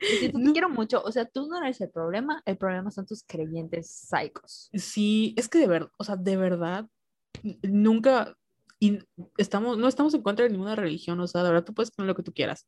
Sí, 0.00 0.30
te 0.30 0.52
quiero 0.52 0.68
mucho. 0.68 1.02
O 1.02 1.12
sea, 1.12 1.24
tú 1.24 1.46
no 1.46 1.58
eres 1.58 1.80
el 1.80 1.90
problema, 1.90 2.42
el 2.44 2.56
problema 2.56 2.90
son 2.90 3.06
tus 3.06 3.22
creyentes 3.24 3.90
psicos. 3.90 4.68
Sí, 4.74 5.34
es 5.36 5.48
que 5.48 5.58
de 5.58 5.66
verdad, 5.66 5.90
o 5.96 6.04
sea, 6.04 6.16
de 6.16 6.36
verdad, 6.36 6.88
nunca, 7.62 8.36
y 8.78 8.98
estamos, 9.36 9.78
no 9.78 9.88
estamos 9.88 10.14
en 10.14 10.22
contra 10.22 10.44
de 10.44 10.50
ninguna 10.50 10.76
religión, 10.76 11.18
o 11.20 11.26
sea, 11.26 11.42
de 11.42 11.50
verdad 11.50 11.64
tú 11.64 11.74
puedes 11.74 11.90
creer 11.90 12.08
lo 12.08 12.14
que 12.14 12.22
tú 12.22 12.32
quieras, 12.32 12.66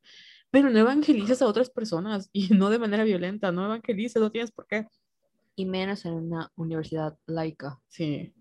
pero 0.50 0.70
no 0.70 0.78
evangelices 0.78 1.42
a 1.42 1.46
otras 1.46 1.70
personas 1.70 2.30
y 2.32 2.48
no 2.50 2.70
de 2.70 2.78
manera 2.78 3.04
violenta, 3.04 3.52
no 3.52 3.64
evangelices, 3.64 4.20
no 4.20 4.30
tienes 4.30 4.52
por 4.52 4.66
qué. 4.66 4.86
Y 5.56 5.66
menos 5.66 6.04
en 6.04 6.14
una 6.14 6.50
universidad 6.56 7.16
laica. 7.26 7.80
Sí, 7.88 8.34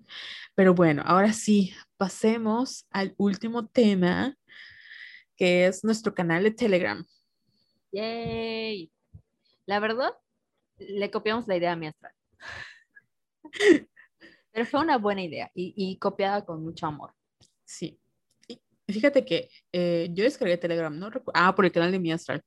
pero 0.56 0.74
bueno, 0.74 1.04
ahora 1.06 1.34
sí, 1.34 1.74
pasemos 1.98 2.86
al 2.90 3.14
último 3.18 3.68
tema, 3.68 4.36
que 5.36 5.68
es 5.68 5.84
nuestro 5.84 6.14
canal 6.14 6.44
de 6.44 6.52
Telegram. 6.52 7.06
Yay. 7.92 8.92
La 9.66 9.80
verdad, 9.80 10.12
le 10.78 11.12
copiamos 11.12 11.48
la 11.48 11.56
idea 11.56 11.72
a 11.72 11.76
mi 11.76 11.88
astral. 11.88 12.14
Pero 14.52 14.66
fue 14.66 14.82
una 14.82 14.98
buena 14.98 15.24
idea 15.24 15.52
y, 15.56 15.98
copiada 15.98 16.46
con 16.46 16.64
mucho 16.64 16.86
amor. 16.86 17.14
Sí. 17.66 18.00
Fíjate 18.88 19.26
que 19.26 19.50
eh, 19.72 20.10
yo 20.12 20.24
descargué 20.24 20.58
Telegram, 20.58 20.98
¿no? 20.98 21.10
Ah, 21.34 21.56
por 21.56 21.66
el 21.66 21.72
canal 21.72 21.92
de 21.92 22.00
mi 22.00 22.12
astral. 22.12 22.44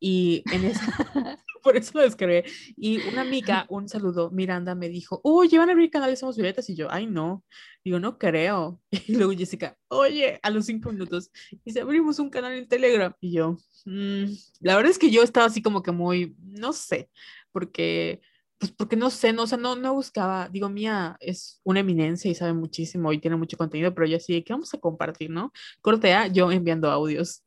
Y 0.00 0.44
en 0.52 0.64
ese, 0.64 0.80
por 1.62 1.76
eso 1.76 1.92
lo 1.94 2.02
descargué. 2.02 2.44
Y 2.76 3.00
una 3.08 3.22
amiga, 3.22 3.66
un 3.68 3.88
saludo, 3.88 4.30
Miranda, 4.30 4.74
me 4.74 4.88
dijo, 4.88 5.20
oye, 5.22 5.58
van 5.58 5.68
a 5.68 5.72
abrir 5.72 5.90
canales 5.90 6.18
Somos 6.18 6.36
Violetas. 6.36 6.68
Y 6.70 6.76
yo, 6.76 6.88
ay, 6.90 7.06
no. 7.06 7.44
Digo, 7.84 7.98
no 7.98 8.18
creo. 8.18 8.80
Y 9.08 9.16
luego 9.16 9.32
Jessica, 9.32 9.76
oye, 9.88 10.38
a 10.42 10.50
los 10.50 10.66
cinco 10.66 10.92
minutos, 10.92 11.30
y 11.64 11.72
se 11.72 11.80
abrimos 11.80 12.18
un 12.18 12.30
canal 12.30 12.52
en 12.52 12.68
Telegram. 12.68 13.12
Y 13.20 13.32
yo, 13.32 13.56
mm, 13.84 14.24
la 14.60 14.76
verdad 14.76 14.90
es 14.90 14.98
que 14.98 15.10
yo 15.10 15.22
estaba 15.22 15.46
así 15.46 15.62
como 15.62 15.82
que 15.82 15.92
muy, 15.92 16.36
no 16.38 16.72
sé, 16.72 17.10
porque 17.52 18.20
pues 18.58 18.72
porque 18.72 18.96
no 18.96 19.08
sé, 19.10 19.32
no, 19.32 19.44
o 19.44 19.46
sea, 19.46 19.56
no, 19.56 19.76
no 19.76 19.94
buscaba, 19.94 20.48
digo, 20.48 20.68
Mía 20.68 21.16
es 21.20 21.60
una 21.62 21.80
eminencia 21.80 22.30
y 22.30 22.34
sabe 22.34 22.52
muchísimo 22.52 23.12
y 23.12 23.20
tiene 23.20 23.36
mucho 23.36 23.56
contenido, 23.56 23.94
pero 23.94 24.06
yo 24.06 24.18
sí, 24.18 24.42
¿qué 24.42 24.52
vamos 24.52 24.74
a 24.74 24.78
compartir, 24.78 25.30
no? 25.30 25.52
Cortea, 25.80 26.26
yo 26.26 26.50
enviando 26.50 26.90
audios 26.90 27.44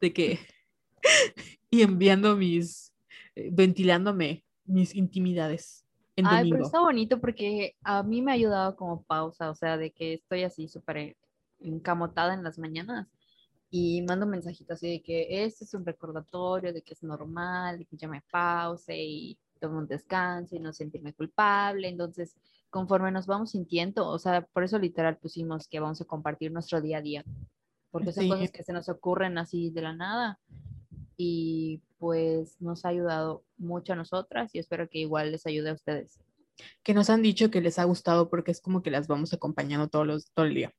de 0.00 0.12
que, 0.12 0.40
y 1.70 1.82
enviando 1.82 2.36
mis, 2.36 2.92
eh, 3.36 3.50
ventilándome 3.52 4.44
mis 4.64 4.94
intimidades. 4.94 5.84
En 6.16 6.26
Ay, 6.26 6.50
pero 6.50 6.64
está 6.64 6.80
bonito 6.80 7.20
porque 7.20 7.76
a 7.84 8.02
mí 8.02 8.20
me 8.20 8.32
ha 8.32 8.34
ayudado 8.34 8.74
como 8.74 9.02
pausa, 9.04 9.50
o 9.50 9.54
sea, 9.54 9.76
de 9.76 9.92
que 9.92 10.14
estoy 10.14 10.42
así 10.42 10.68
súper 10.68 11.16
encamotada 11.60 12.34
en 12.34 12.42
las 12.42 12.58
mañanas 12.58 13.06
y 13.70 14.02
mando 14.02 14.26
mensajitos 14.26 14.74
así 14.74 14.90
de 14.90 15.02
que 15.02 15.44
este 15.44 15.64
es 15.64 15.74
un 15.74 15.86
recordatorio 15.86 16.72
de 16.72 16.82
que 16.82 16.94
es 16.94 17.02
normal, 17.04 17.78
de 17.78 17.84
que 17.84 17.96
ya 17.96 18.08
me 18.08 18.22
pause 18.30 18.96
y 18.96 19.38
tome 19.60 19.78
un 19.78 19.86
descanso 19.86 20.56
y 20.56 20.58
no 20.60 20.72
sentirme 20.72 21.12
culpable. 21.12 21.88
Entonces, 21.88 22.34
conforme 22.70 23.12
nos 23.12 23.26
vamos 23.26 23.50
sintiendo, 23.50 24.08
o 24.08 24.18
sea, 24.18 24.42
por 24.46 24.64
eso 24.64 24.78
literal 24.78 25.18
pusimos 25.18 25.68
que 25.68 25.80
vamos 25.80 26.00
a 26.00 26.04
compartir 26.04 26.50
nuestro 26.52 26.80
día 26.80 26.98
a 26.98 27.02
día, 27.02 27.24
porque 27.90 28.12
son 28.12 28.28
cosas 28.28 28.50
que 28.50 28.62
se 28.62 28.72
nos 28.72 28.88
ocurren 28.88 29.38
así 29.38 29.70
de 29.70 29.82
la 29.82 29.94
nada 29.94 30.38
y 31.16 31.82
pues 31.98 32.60
nos 32.60 32.84
ha 32.84 32.88
ayudado 32.88 33.44
mucho 33.58 33.92
a 33.92 33.96
nosotras 33.96 34.54
y 34.54 34.58
espero 34.58 34.88
que 34.88 35.00
igual 35.00 35.32
les 35.32 35.46
ayude 35.46 35.70
a 35.70 35.74
ustedes. 35.74 36.18
Que 36.82 36.94
nos 36.94 37.10
han 37.10 37.22
dicho 37.22 37.50
que 37.50 37.60
les 37.60 37.78
ha 37.78 37.84
gustado 37.84 38.30
porque 38.30 38.50
es 38.50 38.60
como 38.60 38.82
que 38.82 38.90
las 38.90 39.06
vamos 39.06 39.32
acompañando 39.32 39.88
todos 39.88 40.06
los, 40.06 40.30
todo 40.32 40.46
el 40.46 40.54
día. 40.54 40.72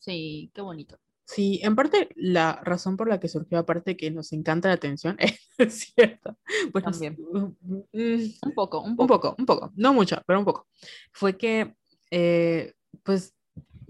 Sí, 0.00 0.50
qué 0.54 0.60
bonito. 0.60 0.98
Sí, 1.26 1.58
en 1.64 1.74
parte 1.74 2.08
la 2.14 2.60
razón 2.62 2.96
por 2.96 3.08
la 3.08 3.18
que 3.18 3.28
surgió, 3.28 3.58
aparte 3.58 3.96
que 3.96 4.12
nos 4.12 4.32
encanta 4.32 4.68
la 4.68 4.74
atención, 4.74 5.16
es 5.58 5.92
cierto. 5.94 6.38
Bueno, 6.72 6.92
También. 6.92 7.16
Mm, 7.18 7.90
un 7.92 8.54
poco, 8.54 8.80
un 8.80 8.96
poco, 8.96 9.34
un 9.36 9.44
poco, 9.44 9.72
no 9.74 9.92
mucho, 9.92 10.22
pero 10.24 10.38
un 10.38 10.44
poco. 10.44 10.68
Fue 11.12 11.36
que, 11.36 11.74
eh, 12.12 12.74
pues, 13.02 13.34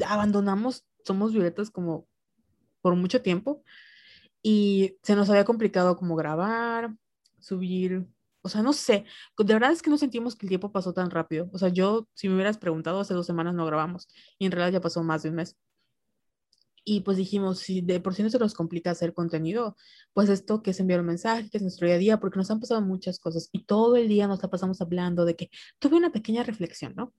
abandonamos 0.06 0.86
Somos 1.04 1.32
Violetas 1.32 1.70
como 1.70 2.08
por 2.80 2.96
mucho 2.96 3.20
tiempo 3.20 3.62
y 4.42 4.96
se 5.02 5.14
nos 5.14 5.28
había 5.28 5.44
complicado 5.44 5.96
como 5.96 6.16
grabar, 6.16 6.94
subir, 7.38 8.06
o 8.40 8.48
sea, 8.48 8.62
no 8.62 8.72
sé, 8.72 9.04
de 9.36 9.54
verdad 9.54 9.72
es 9.72 9.82
que 9.82 9.90
no 9.90 9.98
sentimos 9.98 10.36
que 10.36 10.46
el 10.46 10.50
tiempo 10.50 10.72
pasó 10.72 10.92
tan 10.94 11.10
rápido. 11.10 11.50
O 11.52 11.58
sea, 11.58 11.68
yo, 11.68 12.08
si 12.14 12.28
me 12.28 12.36
hubieras 12.36 12.56
preguntado, 12.56 13.00
hace 13.00 13.12
dos 13.12 13.26
semanas 13.26 13.54
no 13.54 13.66
grabamos 13.66 14.08
y 14.38 14.46
en 14.46 14.52
realidad 14.52 14.78
ya 14.78 14.80
pasó 14.80 15.02
más 15.02 15.22
de 15.22 15.30
un 15.30 15.36
mes. 15.36 15.56
Y 16.88 17.00
pues 17.00 17.16
dijimos, 17.16 17.58
si 17.58 17.80
de 17.80 17.98
por 17.98 18.14
sí 18.14 18.22
no 18.22 18.30
se 18.30 18.38
nos 18.38 18.54
complica 18.54 18.92
hacer 18.92 19.12
contenido, 19.12 19.76
pues 20.12 20.28
esto 20.28 20.62
que 20.62 20.70
es 20.70 20.78
enviar 20.78 21.00
un 21.00 21.06
mensaje, 21.06 21.50
que 21.50 21.56
es 21.56 21.62
nuestro 21.62 21.88
día 21.88 21.96
a 21.96 21.98
día, 21.98 22.20
porque 22.20 22.38
nos 22.38 22.48
han 22.52 22.60
pasado 22.60 22.80
muchas 22.80 23.18
cosas 23.18 23.48
y 23.50 23.64
todo 23.64 23.96
el 23.96 24.06
día 24.06 24.28
nos 24.28 24.40
la 24.40 24.48
pasamos 24.48 24.80
hablando 24.80 25.24
de 25.24 25.34
que 25.34 25.50
tuve 25.80 25.96
una 25.96 26.12
pequeña 26.12 26.44
reflexión, 26.44 26.94
¿no? 26.94 27.12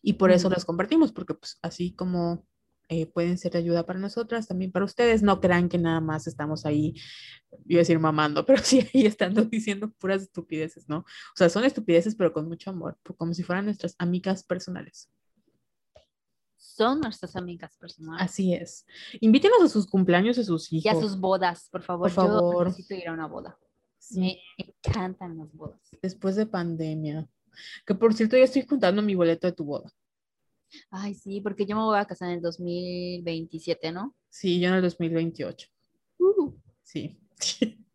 Y 0.00 0.14
por 0.14 0.30
eso 0.30 0.48
las 0.48 0.64
compartimos, 0.64 1.12
porque 1.12 1.34
pues 1.34 1.58
así 1.60 1.92
como 1.92 2.46
eh, 2.88 3.04
pueden 3.04 3.36
ser 3.36 3.52
de 3.52 3.58
ayuda 3.58 3.84
para 3.84 3.98
nosotras, 3.98 4.48
también 4.48 4.72
para 4.72 4.86
ustedes, 4.86 5.22
no 5.22 5.38
crean 5.38 5.68
que 5.68 5.76
nada 5.76 6.00
más 6.00 6.26
estamos 6.26 6.64
ahí, 6.64 6.94
iba 7.66 7.80
a 7.80 7.82
decir 7.82 7.98
mamando, 7.98 8.46
pero 8.46 8.62
sí 8.62 8.88
ahí 8.94 9.04
estando 9.04 9.44
diciendo 9.44 9.90
puras 9.98 10.22
estupideces, 10.22 10.88
¿no? 10.88 11.00
O 11.00 11.36
sea, 11.36 11.50
son 11.50 11.66
estupideces, 11.66 12.14
pero 12.14 12.32
con 12.32 12.48
mucho 12.48 12.70
amor, 12.70 12.96
como 13.18 13.34
si 13.34 13.42
fueran 13.42 13.66
nuestras 13.66 13.96
amigas 13.98 14.44
personales 14.44 15.10
son 16.80 17.02
nuestras 17.02 17.36
amigas 17.36 17.76
personales. 17.76 18.22
Así 18.22 18.54
es. 18.54 18.86
Invítenos 19.20 19.60
a 19.60 19.68
sus 19.68 19.86
cumpleaños 19.86 20.38
a 20.38 20.44
sus 20.44 20.72
hijos. 20.72 20.86
Y 20.86 20.88
a 20.88 20.98
sus 20.98 21.20
bodas, 21.20 21.68
por 21.70 21.82
favor. 21.82 22.08
Por 22.08 22.10
favor. 22.10 22.54
Yo 22.54 22.70
necesito 22.70 22.94
ir 22.94 23.08
a 23.08 23.12
una 23.12 23.26
boda. 23.26 23.58
Me 24.12 24.40
encantan 24.56 25.36
las 25.36 25.52
bodas. 25.52 25.78
Después 26.00 26.36
de 26.36 26.46
pandemia. 26.46 27.28
Que 27.84 27.94
por 27.94 28.14
cierto, 28.14 28.38
ya 28.38 28.44
estoy 28.44 28.62
juntando 28.62 29.02
mi 29.02 29.14
boleto 29.14 29.46
de 29.46 29.52
tu 29.52 29.64
boda. 29.64 29.92
Ay, 30.90 31.12
sí, 31.12 31.42
porque 31.42 31.66
yo 31.66 31.76
me 31.76 31.82
voy 31.82 31.98
a 31.98 32.06
casar 32.06 32.30
en 32.30 32.36
el 32.36 32.40
2027, 32.40 33.92
¿no? 33.92 34.16
Sí, 34.30 34.58
yo 34.58 34.70
en 34.70 34.76
el 34.76 34.82
2028. 34.82 35.68
Uh. 36.18 36.54
Sí. 36.82 37.20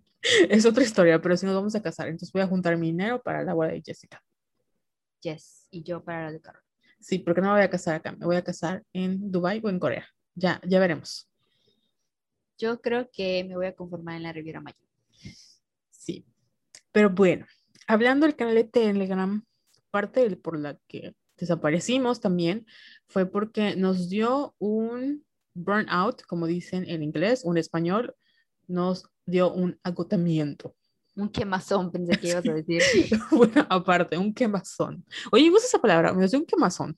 es 0.47 0.63
otra 0.63 0.83
historia, 0.83 1.19
pero 1.19 1.35
sí 1.35 1.47
nos 1.47 1.55
vamos 1.55 1.73
a 1.73 1.81
casar. 1.81 2.07
Entonces 2.07 2.31
voy 2.31 2.43
a 2.43 2.47
juntar 2.47 2.77
mi 2.77 2.91
dinero 2.91 3.19
para 3.19 3.43
la 3.43 3.55
boda 3.55 3.69
de 3.69 3.81
Jessica. 3.83 4.21
Yes, 5.21 5.67
y 5.71 5.81
yo 5.81 6.03
para 6.03 6.25
la 6.25 6.33
de 6.33 6.39
Carol. 6.39 6.64
Sí, 7.05 7.19
porque 7.19 7.39
no 7.39 7.49
me 7.49 7.53
voy 7.53 7.61
a 7.61 7.69
casar 7.69 7.93
acá, 7.93 8.13
me 8.13 8.25
voy 8.25 8.35
a 8.35 8.43
casar 8.43 8.83
en 8.91 9.31
Dubai 9.31 9.61
o 9.63 9.69
en 9.69 9.77
Corea. 9.77 10.07
Ya, 10.33 10.59
ya 10.67 10.79
veremos. 10.79 11.29
Yo 12.57 12.81
creo 12.81 13.11
que 13.13 13.43
me 13.43 13.55
voy 13.55 13.67
a 13.67 13.75
conformar 13.75 14.15
en 14.15 14.23
la 14.23 14.33
Riviera 14.33 14.59
Maya. 14.59 14.79
Sí, 15.91 16.25
pero 16.91 17.11
bueno, 17.11 17.45
hablando 17.85 18.25
del 18.25 18.35
canal 18.35 18.55
de 18.55 18.63
Telegram, 18.63 19.45
parte 19.91 20.35
por 20.35 20.57
la 20.57 20.79
que 20.87 21.15
desaparecimos 21.37 22.21
también 22.21 22.65
fue 23.07 23.27
porque 23.27 23.75
nos 23.75 24.09
dio 24.09 24.55
un 24.57 25.23
burnout, 25.53 26.23
como 26.23 26.47
dicen 26.47 26.89
en 26.89 27.03
inglés 27.03 27.45
en 27.45 27.57
español, 27.57 28.15
nos 28.65 29.07
dio 29.27 29.53
un 29.53 29.79
agotamiento. 29.83 30.75
Un 31.15 31.29
quemazón, 31.29 31.91
pensé 31.91 32.19
que 32.19 32.29
ibas 32.29 32.47
a 32.47 32.53
decir. 32.53 32.83
bueno, 33.31 33.65
aparte, 33.69 34.17
un 34.17 34.33
quemazón. 34.33 35.05
Oye, 35.31 35.49
usa 35.49 35.65
esa 35.65 35.79
palabra, 35.79 36.13
me 36.13 36.25
hace 36.25 36.37
un 36.37 36.45
quemazón. 36.45 36.97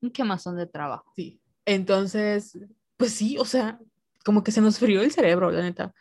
un 0.00 0.10
quemazón 0.10 0.56
de 0.56 0.66
trabajo. 0.66 1.12
Sí. 1.14 1.40
Entonces, 1.64 2.58
pues 2.96 3.12
sí, 3.12 3.38
o 3.38 3.44
sea, 3.44 3.78
como 4.24 4.42
que 4.42 4.52
se 4.52 4.60
nos 4.60 4.78
frió 4.78 5.02
el 5.02 5.12
cerebro, 5.12 5.50
la 5.50 5.62
neta. 5.62 5.94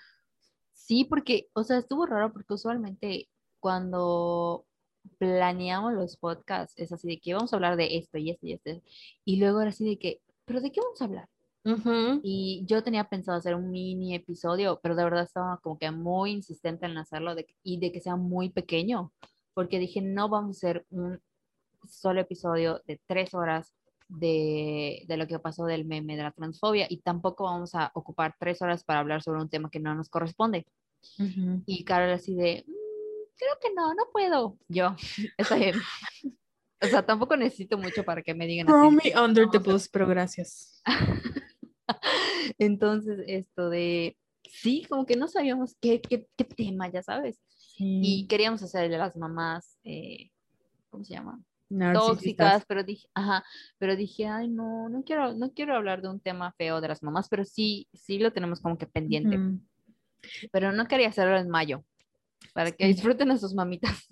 Sí, 0.74 1.06
porque, 1.06 1.50
o 1.54 1.64
sea, 1.64 1.78
estuvo 1.78 2.06
raro 2.06 2.32
porque 2.32 2.54
usualmente 2.54 3.30
cuando 3.60 4.66
planeamos 5.18 5.94
los 5.94 6.18
podcasts 6.18 6.74
es 6.78 6.92
así 6.92 7.08
de 7.08 7.20
que 7.20 7.34
vamos 7.34 7.52
a 7.52 7.56
hablar 7.58 7.76
de 7.76 7.98
esto 7.98 8.18
y 8.18 8.32
esto 8.32 8.46
y 8.48 8.54
esto. 8.54 8.82
Y 9.26 9.38
luego 9.38 9.62
era 9.62 9.70
así 9.70 9.86
de 9.86 10.00
que, 10.00 10.22
¿pero 10.46 10.62
de 10.62 10.72
qué 10.72 10.82
vamos 10.82 11.02
a 11.02 11.06
hablar? 11.06 11.30
Y 12.24 12.64
yo 12.66 12.84
tenía 12.84 13.10
pensado 13.10 13.38
hacer 13.38 13.56
un 13.56 13.72
mini 13.72 14.16
episodio, 14.16 14.80
pero 14.82 14.96
de 14.96 15.04
verdad 15.04 15.24
estaba 15.24 15.58
como 15.58 15.78
que 15.78 15.92
muy 15.92 16.32
insistente 16.32 16.86
en 16.86 16.98
hacerlo 16.98 17.36
y 17.64 17.80
de 17.80 17.92
que 17.92 18.00
sea 18.00 18.16
muy 18.16 18.50
pequeño, 18.50 19.12
porque 19.54 19.80
dije, 19.80 20.02
no 20.02 20.30
vamos 20.30 20.58
a 20.58 20.60
hacer 20.60 20.86
un 20.90 21.20
solo 21.88 22.22
episodio 22.22 22.82
de 22.86 23.00
tres 23.06 23.34
horas 23.34 23.74
de, 24.10 25.04
de, 25.08 25.18
lo 25.18 25.28
que 25.28 25.40
pasó 25.40 25.66
del 25.66 25.86
meme 25.86 26.16
de 26.16 26.24
la 26.24 26.32
transfobia 26.32 26.88
y 26.90 26.98
tampoco 26.98 27.44
vamos 27.44 27.76
a 27.76 27.92
ocupar 27.94 28.36
tres 28.40 28.62
horas 28.62 28.84
para 28.84 29.00
hablar 29.00 29.22
sobre 29.22 29.42
un 29.42 29.50
tema 29.50 29.70
que 29.70 29.80
no 29.80 29.94
nos 29.96 30.10
corresponde. 30.10 30.66
Y 31.66 31.84
Carol 31.84 32.12
así 32.12 32.36
de, 32.36 32.64
mm, 32.68 32.72
creo 33.38 33.54
que 33.62 33.74
no, 33.74 33.94
no 33.94 34.04
puedo. 34.12 34.58
Yo, 34.68 34.96
está 35.38 35.56
bien. 35.56 35.76
o 36.82 36.88
sea, 36.88 37.06
tampoco 37.06 37.36
necesito 37.36 37.78
mucho 37.78 38.04
para 38.04 38.22
que 38.22 38.34
me 38.34 38.48
digan. 38.48 38.68
Throw 38.68 38.92
me 38.92 39.14
under 39.20 39.50
the 39.50 39.60
bus, 39.60 39.88
pero 39.90 40.08
gracias. 40.08 40.82
Entonces, 42.60 43.24
esto 43.28 43.70
de, 43.70 44.18
sí, 44.44 44.86
como 44.90 45.06
que 45.06 45.16
no 45.16 45.28
sabíamos 45.28 45.76
qué, 45.80 46.02
qué, 46.02 46.28
qué 46.36 46.44
tema, 46.44 46.90
ya 46.90 47.04
sabes. 47.04 47.40
Y 47.80 48.26
queríamos 48.28 48.64
hacerle 48.64 48.96
a 48.96 49.00
las 49.00 49.16
mamás, 49.16 49.78
eh, 49.84 50.32
¿cómo 50.90 51.04
se 51.04 51.14
llama? 51.14 51.40
tóxicas, 51.94 52.66
pero 52.68 52.84
dije, 52.84 53.08
ajá, 53.14 53.44
pero 53.78 53.96
dije, 53.96 54.26
ay, 54.26 54.48
no, 54.48 54.90
no 54.90 55.04
quiero, 55.04 55.34
no 55.34 55.52
quiero 55.54 55.76
hablar 55.76 56.02
de 56.02 56.10
un 56.10 56.20
tema 56.20 56.54
feo 56.54 56.82
de 56.82 56.88
las 56.88 57.04
mamás, 57.04 57.28
pero 57.30 57.46
sí, 57.46 57.88
sí 57.94 58.20
lo 58.20 58.32
tenemos 58.32 58.62
como 58.62 58.78
que 58.78 58.88
pendiente. 58.88 59.38
Pero 60.52 60.72
no 60.72 60.88
quería 60.88 61.10
hacerlo 61.10 61.38
en 61.38 61.50
mayo, 61.50 61.84
para 62.54 62.72
que 62.72 62.88
disfruten 62.88 63.32
a 63.32 63.38
sus 63.38 63.54
mamitas. 63.54 64.08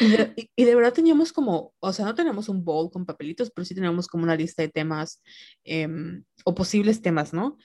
Y 0.00 0.08
de, 0.08 0.50
y 0.54 0.64
de 0.64 0.74
verdad 0.74 0.92
teníamos 0.92 1.32
como, 1.32 1.72
o 1.80 1.92
sea, 1.92 2.04
no 2.04 2.14
tenemos 2.14 2.48
un 2.48 2.64
bowl 2.64 2.90
con 2.90 3.06
papelitos, 3.06 3.50
pero 3.50 3.64
sí 3.64 3.74
teníamos 3.74 4.06
como 4.06 4.24
una 4.24 4.36
lista 4.36 4.62
de 4.62 4.68
temas 4.68 5.22
em, 5.64 6.24
o 6.44 6.54
posibles 6.54 7.02
temas, 7.02 7.32
¿no? 7.32 7.56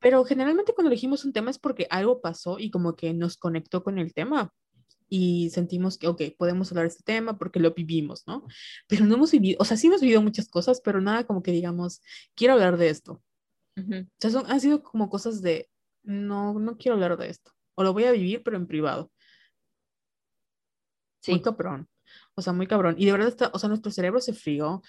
Pero 0.00 0.24
generalmente 0.24 0.72
cuando 0.74 0.90
elegimos 0.90 1.24
un 1.24 1.32
tema 1.32 1.50
es 1.50 1.58
porque 1.58 1.86
algo 1.90 2.20
pasó 2.20 2.58
y 2.58 2.70
como 2.70 2.96
que 2.96 3.14
nos 3.14 3.36
conectó 3.36 3.82
con 3.82 3.98
el 3.98 4.14
tema 4.14 4.52
y 5.08 5.50
sentimos 5.50 5.98
que, 5.98 6.08
ok, 6.08 6.22
podemos 6.38 6.70
hablar 6.72 6.84
de 6.84 6.88
este 6.88 7.02
tema 7.02 7.36
porque 7.36 7.60
lo 7.60 7.72
vivimos, 7.74 8.22
¿no? 8.26 8.46
Pero 8.88 9.04
no 9.04 9.16
hemos 9.16 9.30
vivido, 9.30 9.58
o 9.60 9.64
sea, 9.64 9.76
sí 9.76 9.88
hemos 9.88 10.00
vivido 10.00 10.22
muchas 10.22 10.48
cosas, 10.48 10.80
pero 10.80 11.00
nada 11.00 11.24
como 11.26 11.42
que 11.42 11.52
digamos, 11.52 12.00
quiero 12.34 12.54
hablar 12.54 12.78
de 12.78 12.88
esto. 12.88 13.22
Ujú. 13.76 14.00
O 14.00 14.06
sea, 14.18 14.30
son, 14.30 14.50
han 14.50 14.60
sido 14.60 14.82
como 14.82 15.10
cosas 15.10 15.42
de, 15.42 15.68
no, 16.02 16.58
no 16.58 16.78
quiero 16.78 16.94
hablar 16.94 17.18
de 17.18 17.28
esto. 17.28 17.52
O 17.74 17.82
lo 17.82 17.92
voy 17.92 18.04
a 18.04 18.12
vivir, 18.12 18.42
pero 18.42 18.56
en 18.56 18.66
privado. 18.66 19.11
Muy 21.28 21.38
Sí, 21.38 21.42
cabrón. 21.42 21.88
O 22.34 22.42
sea, 22.42 22.52
muy 22.52 22.66
cabrón. 22.66 22.94
Y 22.98 23.06
de 23.06 23.12
verdad, 23.12 23.28
está, 23.28 23.50
o 23.52 23.58
sea, 23.58 23.68
nuestro 23.68 23.90
cerebro 23.92 24.20
se 24.20 24.32
frió. 24.32 24.82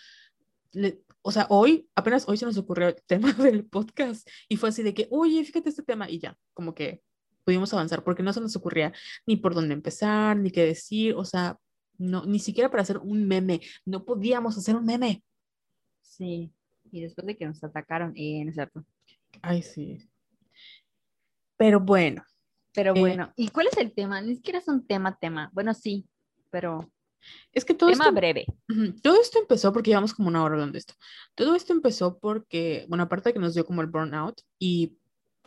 Le- 0.72 1.02
o 1.22 1.32
sea, 1.32 1.46
hoy, 1.50 1.88
apenas 1.96 2.28
hoy 2.28 2.38
se 2.38 2.46
nos 2.46 2.58
ocurrió 2.58 2.88
el 2.90 2.96
tema 3.08 3.32
del 3.34 3.66
podcast 3.66 4.28
y 4.50 4.58
fue 4.58 4.70
así 4.70 4.84
de 4.84 4.94
que, 4.94 5.08
oye, 5.12 5.44
fíjate 5.44 5.70
este 5.70 5.84
tema 5.84 6.10
y 6.10 6.20
ya, 6.20 6.38
como 6.54 6.74
que 6.74 7.02
pudimos 7.46 7.74
avanzar 7.74 8.04
porque 8.04 8.24
no 8.24 8.32
se 8.34 8.42
nos 8.42 8.56
ocurría 8.56 8.94
ni 9.26 9.36
por 9.38 9.54
dónde 9.54 9.74
empezar, 9.74 10.38
ni 10.38 10.50
qué 10.52 10.66
decir, 10.66 11.14
o 11.16 11.26
sea, 11.26 11.58
no, 11.98 12.26
ni 12.26 12.40
siquiera 12.40 12.70
para 12.72 12.84
hacer 12.84 12.98
un 12.98 13.28
meme, 13.28 13.62
no 13.86 14.04
podíamos 14.06 14.58
hacer 14.58 14.76
un 14.76 14.86
meme. 14.86 15.24
sí. 16.02 16.52
Y 16.92 17.02
después 17.02 17.26
de 17.26 17.36
que 17.36 17.46
nos 17.48 17.64
atacaron, 17.64 18.14
eh, 18.16 18.44
no 18.44 18.50
es 18.50 18.56
cierto. 18.56 18.86
Ay, 19.42 19.64
sí. 19.64 19.98
Pero 21.58 21.80
bueno, 21.80 22.24
Pero 22.74 22.96
Eh, 22.96 23.00
bueno, 23.00 23.34
¿y 23.36 23.48
cuál 23.50 23.68
es 23.68 23.78
el 23.78 23.94
tema? 23.94 24.22
Ni 24.22 24.36
siquiera 24.36 24.60
es 24.60 24.68
un 24.68 24.86
tema, 24.86 25.18
tema. 25.20 25.50
Bueno, 25.54 25.74
sí, 25.74 26.08
pero 26.54 26.88
es 27.52 27.66
que 27.66 27.74
todo 27.74 27.90
tema 27.90 28.06
esto, 28.06 28.16
breve. 28.16 28.46
Todo 29.02 29.20
esto 29.20 29.40
empezó 29.40 29.74
porque 29.74 29.90
llevamos 29.90 30.14
como 30.14 30.28
una 30.28 30.44
hora 30.44 30.54
hablando 30.54 30.74
de 30.74 30.80
esto. 30.80 30.94
Todo 31.34 31.56
esto 31.56 31.74
empezó 31.74 32.20
porque, 32.20 32.86
bueno, 32.88 33.06
aparte 33.06 33.30
de 33.30 33.34
que 33.34 33.40
nos 33.40 33.56
dio 33.56 33.66
como 33.66 33.82
el 33.82 33.88
burnout 33.88 34.40
y 34.60 35.00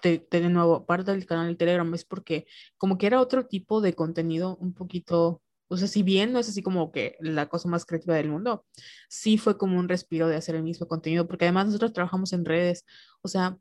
de, 0.02 0.26
de 0.28 0.40
nuevo, 0.48 0.84
parte 0.84 1.12
del 1.12 1.26
canal 1.26 1.46
de 1.46 1.54
Telegram 1.54 1.94
es 1.94 2.04
porque 2.04 2.46
como 2.76 2.98
que 2.98 3.06
era 3.06 3.20
otro 3.20 3.46
tipo 3.46 3.80
de 3.80 3.94
contenido 3.94 4.56
un 4.56 4.74
poquito, 4.74 5.42
o 5.68 5.76
sea, 5.76 5.86
si 5.86 6.02
bien 6.02 6.32
no 6.32 6.40
es 6.40 6.48
así 6.48 6.60
como 6.60 6.90
que 6.90 7.16
la 7.20 7.48
cosa 7.48 7.68
más 7.68 7.86
creativa 7.86 8.16
del 8.16 8.30
mundo, 8.30 8.66
sí 9.08 9.38
fue 9.38 9.56
como 9.56 9.78
un 9.78 9.88
respiro 9.88 10.26
de 10.26 10.36
hacer 10.36 10.56
el 10.56 10.64
mismo 10.64 10.88
contenido, 10.88 11.28
porque 11.28 11.44
además 11.44 11.66
nosotros 11.66 11.92
trabajamos 11.92 12.32
en 12.32 12.44
redes, 12.44 12.84
o 13.22 13.28
sea, 13.28 13.56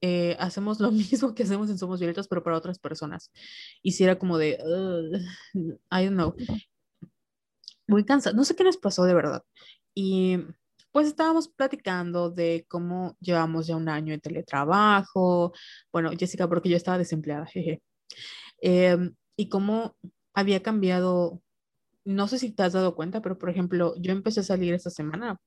eh, 0.00 0.36
hacemos 0.40 0.80
lo 0.80 0.90
mismo 0.92 1.34
que 1.34 1.42
hacemos 1.42 1.68
en 1.68 1.76
Somos 1.76 2.00
Violetas, 2.00 2.28
pero 2.28 2.42
para 2.42 2.56
otras 2.56 2.78
personas. 2.78 3.30
Y 3.82 3.92
si 3.92 4.04
era 4.04 4.18
como 4.18 4.38
de, 4.38 4.58
"Ugh, 4.64 5.76
I 5.90 6.06
don't 6.06 6.14
know 6.14 6.34
muy 7.88 8.04
cansada, 8.04 8.36
no 8.36 8.44
sé 8.44 8.54
qué 8.54 8.64
nos 8.64 8.76
pasó 8.76 9.04
de 9.04 9.14
verdad. 9.14 9.42
Y 9.94 10.38
pues 10.92 11.08
estábamos 11.08 11.48
platicando 11.48 12.30
de 12.30 12.66
cómo 12.68 13.16
llevamos 13.20 13.66
ya 13.66 13.76
un 13.76 13.88
año 13.88 14.12
de 14.12 14.20
teletrabajo, 14.20 15.52
bueno, 15.92 16.10
Jessica, 16.18 16.48
porque 16.48 16.68
yo 16.68 16.76
estaba 16.76 16.98
desempleada, 16.98 17.46
jeje. 17.52 17.82
Em, 18.60 19.14
y 19.36 19.48
cómo 19.48 19.96
había 20.34 20.62
cambiado, 20.62 21.42
no 22.04 22.28
sé 22.28 22.38
si 22.38 22.52
te 22.52 22.62
has 22.62 22.72
dado 22.74 22.94
cuenta, 22.94 23.22
pero 23.22 23.38
por 23.38 23.50
ejemplo, 23.50 23.94
yo 23.98 24.12
empecé 24.12 24.40
a 24.40 24.42
salir 24.44 24.74
esta 24.74 24.90
semana, 24.90 25.40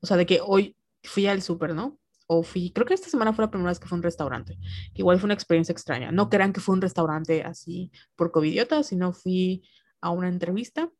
o 0.00 0.06
sea, 0.06 0.16
de 0.16 0.26
que 0.26 0.40
hoy 0.44 0.76
fui 1.02 1.26
al 1.26 1.42
súper, 1.42 1.74
¿no? 1.74 1.98
O 2.26 2.42
fui, 2.42 2.72
creo 2.72 2.86
que 2.86 2.94
esta 2.94 3.08
semana 3.08 3.32
fue 3.32 3.44
la 3.44 3.50
primera 3.50 3.70
vez 3.70 3.80
que 3.80 3.88
fue 3.88 3.96
un 3.98 4.02
restaurante, 4.02 4.58
igual 4.94 5.18
fue 5.18 5.26
una 5.28 5.34
experiencia 5.34 5.72
extraña. 5.72 6.12
No 6.12 6.28
crean 6.30 6.52
que 6.52 6.60
fue 6.60 6.74
un 6.74 6.82
restaurante 6.82 7.42
así 7.42 7.90
por 8.16 8.30
covidiota, 8.32 8.82
sino 8.82 9.12
fui 9.12 9.62
a 10.00 10.10
una 10.10 10.28
entrevista 10.28 10.90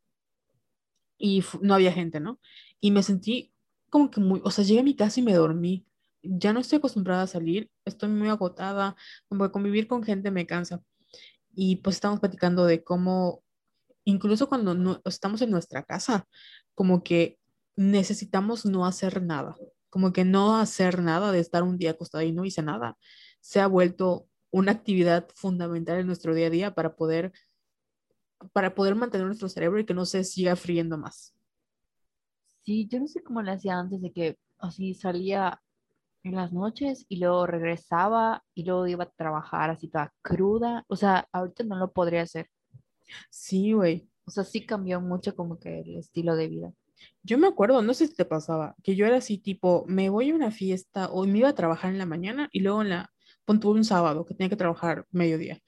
y 1.19 1.45
no 1.61 1.75
había 1.75 1.93
gente, 1.93 2.21
¿no? 2.21 2.41
Y 2.81 2.91
me 2.93 3.03
sentí 3.03 3.53
como 3.91 4.11
que 4.11 4.21
muy, 4.21 4.41
o 4.45 4.51
sea, 4.51 4.65
llegué 4.65 4.81
a 4.81 4.85
mi 4.85 4.97
casa 4.97 5.21
y 5.21 5.23
me 5.23 5.35
dormí. 5.35 5.87
Ya 6.23 6.53
no 6.53 6.61
estoy 6.61 6.79
acostumbrada 6.79 7.23
a 7.23 7.27
salir, 7.27 7.71
estoy 7.85 8.09
muy 8.09 8.29
agotada, 8.29 8.97
como 9.29 9.45
que 9.45 9.53
convivir 9.53 9.89
con 9.89 10.03
gente 10.03 10.31
me 10.31 10.47
cansa. 10.47 10.83
Y 11.55 11.77
pues 11.77 11.97
estamos 11.97 12.21
platicando 12.21 12.67
de 12.67 12.85
cómo, 12.85 13.43
incluso 14.05 14.49
cuando 14.49 14.75
no 14.75 15.01
estamos 15.05 15.43
en 15.43 15.51
nuestra 15.51 15.83
casa, 15.83 16.27
como 16.75 17.03
que 17.03 17.39
necesitamos 17.77 18.65
no 18.67 18.87
hacer 18.87 19.23
nada, 19.23 19.57
como 19.91 20.13
que 20.13 20.25
no 20.25 20.57
hacer 20.57 21.03
nada 21.03 21.33
de 21.33 21.41
estar 21.41 21.63
un 21.63 21.79
día 21.79 21.93
acostada 21.93 22.25
y 22.25 22.33
no 22.33 22.45
hice 22.45 22.63
nada, 22.63 22.97
se 23.41 23.61
ha 23.61 23.67
vuelto 23.67 24.29
una 24.51 24.73
actividad 24.73 25.29
fundamental 25.35 25.99
en 25.99 26.07
nuestro 26.07 26.35
día 26.35 26.49
a 26.49 26.51
día 26.51 26.75
para 26.75 26.97
poder, 26.97 27.33
para 28.53 28.75
poder 28.75 28.95
mantener 28.95 29.27
nuestro 29.27 29.49
cerebro 29.49 29.81
y 29.81 29.87
que 29.87 29.95
no 29.95 30.05
se 30.05 30.25
siga 30.25 30.57
friendo 30.57 30.99
más. 30.99 31.35
Sí, 32.65 32.87
yo 32.91 33.01
no 33.01 33.09
sé 33.09 33.23
cómo 33.23 33.43
le 33.43 33.53
hacía 33.53 33.79
antes 33.79 34.01
de 34.03 34.13
que 34.13 34.39
así 34.59 34.95
salía 34.95 35.61
en 36.23 36.35
las 36.35 36.53
noches 36.53 37.07
y 37.09 37.17
luego 37.19 37.47
regresaba 37.47 38.45
y 38.55 38.65
luego 38.65 38.87
iba 38.87 39.05
a 39.05 39.11
trabajar 39.11 39.71
así 39.71 39.89
toda 39.89 40.13
cruda. 40.23 40.85
O 40.89 40.97
sea, 40.97 41.29
ahorita 41.33 41.65
no 41.65 41.77
lo 41.77 41.93
podría 41.93 42.23
hacer. 42.23 42.51
Sí, 43.31 43.73
güey. 43.73 44.09
O 44.25 44.31
sea, 44.31 44.45
sí 44.45 44.67
cambió 44.67 45.01
mucho 45.01 45.35
como 45.35 45.59
que 45.59 45.81
el 45.81 45.97
estilo 45.97 46.37
de 46.37 46.49
vida. 46.49 46.73
Yo 47.23 47.39
me 47.39 47.47
acuerdo, 47.47 47.81
no 47.81 47.95
sé 47.95 48.09
si 48.09 48.15
te 48.15 48.25
pasaba, 48.25 48.75
que 48.83 48.97
yo 48.97 49.07
era 49.07 49.17
así 49.17 49.39
tipo, 49.39 49.85
me 49.87 50.11
voy 50.11 50.31
a 50.31 50.35
una 50.35 50.51
fiesta 50.51 51.09
o 51.11 51.25
me 51.27 51.39
iba 51.39 51.49
a 51.49 51.55
trabajar 51.55 51.93
en 51.93 51.99
la 51.99 52.07
mañana 52.07 52.49
y 52.53 52.61
luego 52.61 52.83
en 52.83 52.91
la, 52.91 53.11
pon 53.45 53.61
un 53.65 53.85
sábado 53.85 54.25
que 54.27 54.35
tenía 54.35 54.51
que 54.51 54.57
trabajar 54.57 55.07
mediodía. 55.11 55.61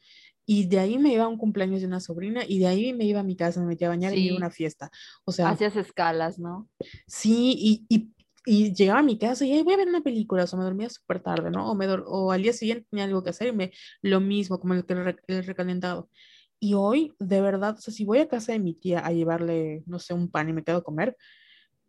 Y 0.51 0.67
de 0.69 0.81
ahí 0.81 0.99
me 0.99 1.13
iba 1.15 1.25
a 1.25 1.29
un 1.29 1.39
cumpleaños 1.39 1.81
de 1.83 1.87
una 1.89 2.01
sobrina 2.01 2.43
y 2.49 2.59
de 2.61 2.67
ahí 2.69 2.93
me 2.95 3.05
iba 3.07 3.21
a 3.21 3.25
mi 3.25 3.37
casa, 3.37 3.61
me 3.61 3.67
metía 3.67 3.89
a 3.89 3.91
bañar 3.91 4.15
y 4.15 4.19
me 4.19 4.27
iba 4.29 4.37
a 4.37 4.39
Sí, 4.39 4.47
una 4.47 4.51
fiesta. 4.51 4.91
O 5.25 5.33
sea, 5.33 5.49
hacías 5.49 5.77
escalas, 5.77 6.39
¿no? 6.39 6.71
sí, 7.07 7.55
y, 7.59 7.87
y, 7.89 8.15
y 8.47 8.75
llegaba 8.75 9.01
a 9.01 9.03
mi 9.03 9.19
casa 9.19 9.45
y 9.47 9.53
"Ay, 9.53 9.63
voy 9.63 9.75
a 9.75 9.77
ver 9.79 9.89
una 9.89 10.03
película, 10.03 10.45
o 10.45 10.47
sea, 10.47 10.59
me 10.59 10.65
dormía 10.65 10.89
súper 10.91 11.21
tarde, 11.23 11.51
¿no? 11.51 11.71
O, 11.71 11.75
me 11.75 11.87
o 12.07 12.33
al 12.33 12.43
día 12.43 12.53
siguiente 12.53 12.87
tenía 12.91 13.05
algo 13.05 13.23
que 13.23 13.31
hacer 13.31 13.49
y 13.49 13.53
me, 13.53 13.73
lo 14.03 14.21
mismo, 14.21 14.59
como 14.61 14.75
el, 14.75 14.85
que 14.87 14.95
el, 14.95 15.17
el 15.29 15.45
recalentado. 15.45 16.11
Y 16.59 16.75
hoy, 16.75 17.15
de 17.19 17.41
verdad, 17.41 17.77
o 17.79 17.81
sea, 17.81 17.93
si 17.95 18.05
voy 18.05 18.19
a 18.19 18.29
casa 18.29 18.53
de 18.53 18.59
mi 18.61 18.75
tía 18.75 19.01
a 19.01 19.13
llevarle, 19.13 19.83
no 19.87 19.99
sé, 19.99 20.15
un 20.15 20.31
pan 20.31 20.49
y 20.49 20.53
me 20.53 20.63
quedo 20.65 20.79
a 20.79 20.85
comer, 20.85 21.17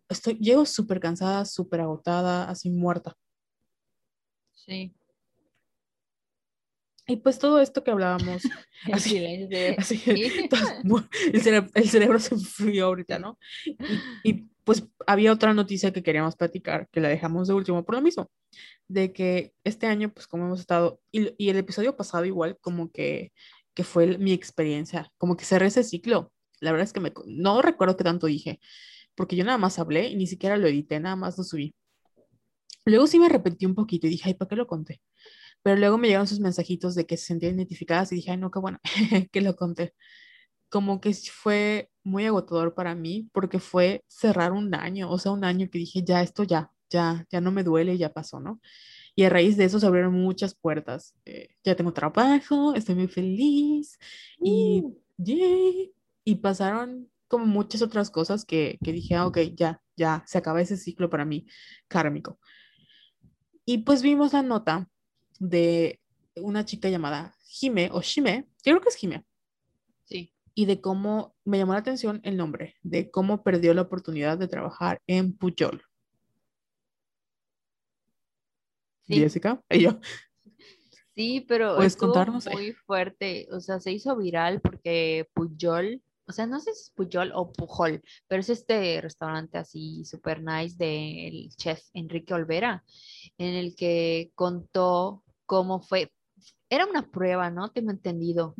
estoy, 0.09 0.35
llego 0.39 0.65
súper 0.65 0.99
cansada, 1.01 1.45
súper 1.45 1.81
agotada, 1.81 2.49
así 2.49 2.69
muerta. 2.71 3.17
Sí. 4.53 4.93
Y 7.07 7.17
pues 7.17 7.39
todo 7.39 7.59
esto 7.59 7.83
que 7.83 7.91
hablábamos, 7.91 8.43
así, 8.93 9.19
de... 9.49 9.75
así, 9.77 10.01
el 11.33 11.41
cerebro, 11.41 11.69
el 11.73 11.89
cerebro 11.89 12.19
se 12.19 12.35
enfrió 12.35 12.85
ahorita. 12.85 13.19
¿no? 13.19 13.37
Y, 13.65 14.29
y, 14.29 14.47
pues 14.63 14.83
había 15.07 15.33
otra 15.33 15.53
noticia 15.53 15.91
que 15.91 16.03
queríamos 16.03 16.35
platicar, 16.35 16.87
que 16.91 17.01
la 17.01 17.09
dejamos 17.09 17.47
de 17.47 17.55
último 17.55 17.83
por 17.83 17.95
lo 17.95 18.01
mismo, 18.01 18.29
de 18.87 19.11
que 19.11 19.53
este 19.63 19.87
año, 19.87 20.13
pues 20.13 20.27
como 20.27 20.45
hemos 20.45 20.59
estado, 20.59 21.01
y, 21.11 21.33
y 21.43 21.49
el 21.49 21.57
episodio 21.57 21.97
pasado 21.97 22.25
igual, 22.25 22.57
como 22.61 22.91
que, 22.91 23.31
que 23.73 23.83
fue 23.83 24.03
el- 24.03 24.19
mi 24.19 24.33
experiencia, 24.33 25.11
como 25.17 25.35
que 25.35 25.45
cerré 25.45 25.67
ese 25.67 25.83
ciclo. 25.83 26.31
La 26.59 26.71
verdad 26.71 26.85
es 26.85 26.93
que 26.93 26.99
me, 26.99 27.11
no 27.25 27.61
recuerdo 27.63 27.97
qué 27.97 28.03
tanto 28.03 28.27
dije, 28.27 28.59
porque 29.15 29.35
yo 29.35 29.43
nada 29.43 29.57
más 29.57 29.79
hablé 29.79 30.09
y 30.09 30.15
ni 30.15 30.27
siquiera 30.27 30.57
lo 30.57 30.67
edité, 30.67 30.99
nada 30.99 31.15
más 31.15 31.37
lo 31.39 31.43
subí. 31.43 31.73
Luego 32.85 33.07
sí 33.07 33.19
me 33.19 33.25
arrepentí 33.27 33.65
un 33.65 33.75
poquito 33.75 34.07
y 34.07 34.11
dije, 34.11 34.29
ay, 34.29 34.33
¿para 34.35 34.49
qué 34.49 34.55
lo 34.55 34.67
conté? 34.67 35.01
Pero 35.63 35.77
luego 35.77 35.97
me 35.97 36.07
llegaron 36.07 36.27
sus 36.27 36.39
mensajitos 36.39 36.95
de 36.95 37.05
que 37.05 37.17
se 37.17 37.25
sentían 37.27 37.55
identificadas 37.55 38.11
y 38.11 38.15
dije, 38.15 38.31
ay, 38.31 38.37
no, 38.37 38.51
qué 38.51 38.59
bueno 38.59 38.79
que 39.31 39.41
lo 39.41 39.55
conté. 39.55 39.93
Como 40.69 41.01
que 41.01 41.13
fue 41.13 41.91
muy 42.03 42.25
agotador 42.25 42.73
para 42.73 42.95
mí 42.95 43.29
porque 43.33 43.59
fue 43.59 44.03
cerrar 44.07 44.53
un 44.53 44.73
año, 44.75 45.09
o 45.11 45.19
sea, 45.19 45.31
un 45.31 45.43
año 45.43 45.69
que 45.69 45.79
dije, 45.79 46.03
ya, 46.03 46.21
esto 46.21 46.43
ya, 46.43 46.71
ya, 46.89 47.25
ya 47.31 47.41
no 47.41 47.51
me 47.51 47.63
duele, 47.63 47.97
ya 47.97 48.13
pasó, 48.13 48.39
¿no? 48.39 48.61
Y 49.15 49.23
a 49.25 49.29
raíz 49.29 49.57
de 49.57 49.65
eso 49.65 49.79
se 49.79 49.85
abrieron 49.85 50.13
muchas 50.13 50.55
puertas. 50.55 51.13
Eh, 51.25 51.49
ya 51.63 51.75
tengo 51.75 51.93
trabajo, 51.93 52.73
estoy 52.75 52.95
muy 52.95 53.07
feliz 53.07 53.99
y, 54.41 54.81
Uh, 54.83 54.97
yay, 55.17 55.93
y 56.23 56.35
pasaron 56.35 57.09
como 57.27 57.45
muchas 57.45 57.81
otras 57.81 58.09
cosas 58.11 58.45
que, 58.45 58.77
que 58.83 58.91
dije, 58.91 59.15
ah, 59.15 59.27
ok, 59.27 59.37
ya, 59.55 59.81
ya, 59.95 60.23
se 60.27 60.37
acaba 60.37 60.61
ese 60.61 60.77
ciclo 60.77 61.09
para 61.09 61.25
mí 61.25 61.45
kármico. 61.87 62.39
Y 63.65 63.79
pues 63.79 64.01
vimos 64.01 64.33
la 64.33 64.43
nota 64.43 64.89
de 65.41 65.99
una 66.35 66.65
chica 66.65 66.87
llamada 66.89 67.35
Jime 67.47 67.89
o 67.91 68.01
Shime, 68.01 68.47
yo 68.63 68.73
creo 68.73 68.81
que 68.81 68.89
es 68.89 68.95
Jime, 68.95 69.25
sí. 70.03 70.31
y 70.53 70.65
de 70.65 70.79
cómo 70.79 71.35
me 71.43 71.57
llamó 71.57 71.73
la 71.73 71.79
atención 71.79 72.21
el 72.23 72.37
nombre, 72.37 72.75
de 72.83 73.09
cómo 73.09 73.41
perdió 73.43 73.73
la 73.73 73.81
oportunidad 73.81 74.37
de 74.37 74.47
trabajar 74.47 75.01
en 75.07 75.35
Puyol. 75.35 75.83
Sí. 79.07 79.15
Jessica, 79.15 79.61
y 79.69 79.81
yo, 79.81 79.99
Sí, 81.15 81.43
pero 81.47 81.75
¿Puedes 81.75 81.93
estuvo 81.93 82.13
contarnos? 82.13 82.47
muy 82.47 82.71
fuerte, 82.71 83.47
o 83.51 83.59
sea, 83.59 83.79
se 83.81 83.91
hizo 83.91 84.15
viral 84.15 84.61
porque 84.61 85.27
Pujol, 85.33 86.01
o 86.25 86.31
sea, 86.31 86.45
no 86.45 86.59
sé 86.61 86.73
si 86.73 86.83
es 86.83 86.91
Pujol 86.95 87.31
o 87.35 87.51
Pujol, 87.51 88.01
pero 88.27 88.39
es 88.39 88.49
este 88.49 89.01
restaurante 89.01 89.57
así 89.57 90.05
super 90.05 90.41
nice 90.41 90.77
del 90.77 91.49
chef 91.57 91.81
Enrique 91.93 92.33
Olvera, 92.33 92.85
en 93.37 93.55
el 93.55 93.75
que 93.75 94.31
contó 94.35 95.23
cómo 95.51 95.81
fue, 95.81 96.09
era 96.69 96.85
una 96.85 97.01
prueba, 97.11 97.49
¿no? 97.49 97.71
Tengo 97.71 97.91
entendido. 97.91 98.55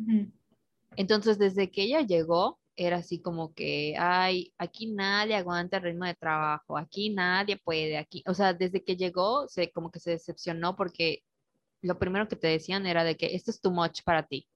Entonces, 0.94 1.38
desde 1.38 1.70
que 1.70 1.84
ella 1.84 2.02
llegó, 2.02 2.60
era 2.76 2.98
así 2.98 3.18
como 3.18 3.54
que, 3.54 3.94
ay, 3.98 4.52
aquí 4.58 4.92
nadie 4.92 5.34
aguanta 5.36 5.78
el 5.78 5.84
ritmo 5.84 6.04
de 6.04 6.14
trabajo, 6.14 6.76
aquí 6.76 7.08
nadie 7.08 7.56
puede, 7.56 7.96
aquí, 7.96 8.22
o 8.26 8.34
sea, 8.34 8.52
desde 8.52 8.84
que 8.84 8.96
llegó, 8.96 9.48
se, 9.48 9.70
como 9.72 9.90
que 9.90 10.00
se 10.00 10.10
decepcionó 10.10 10.76
porque 10.76 11.22
lo 11.80 11.98
primero 11.98 12.28
que 12.28 12.36
te 12.36 12.48
decían 12.48 12.86
era 12.86 13.04
de 13.04 13.16
que 13.16 13.34
esto 13.34 13.50
es 13.50 13.62
too 13.62 13.70
much 13.70 14.02
para 14.04 14.26
ti. 14.26 14.46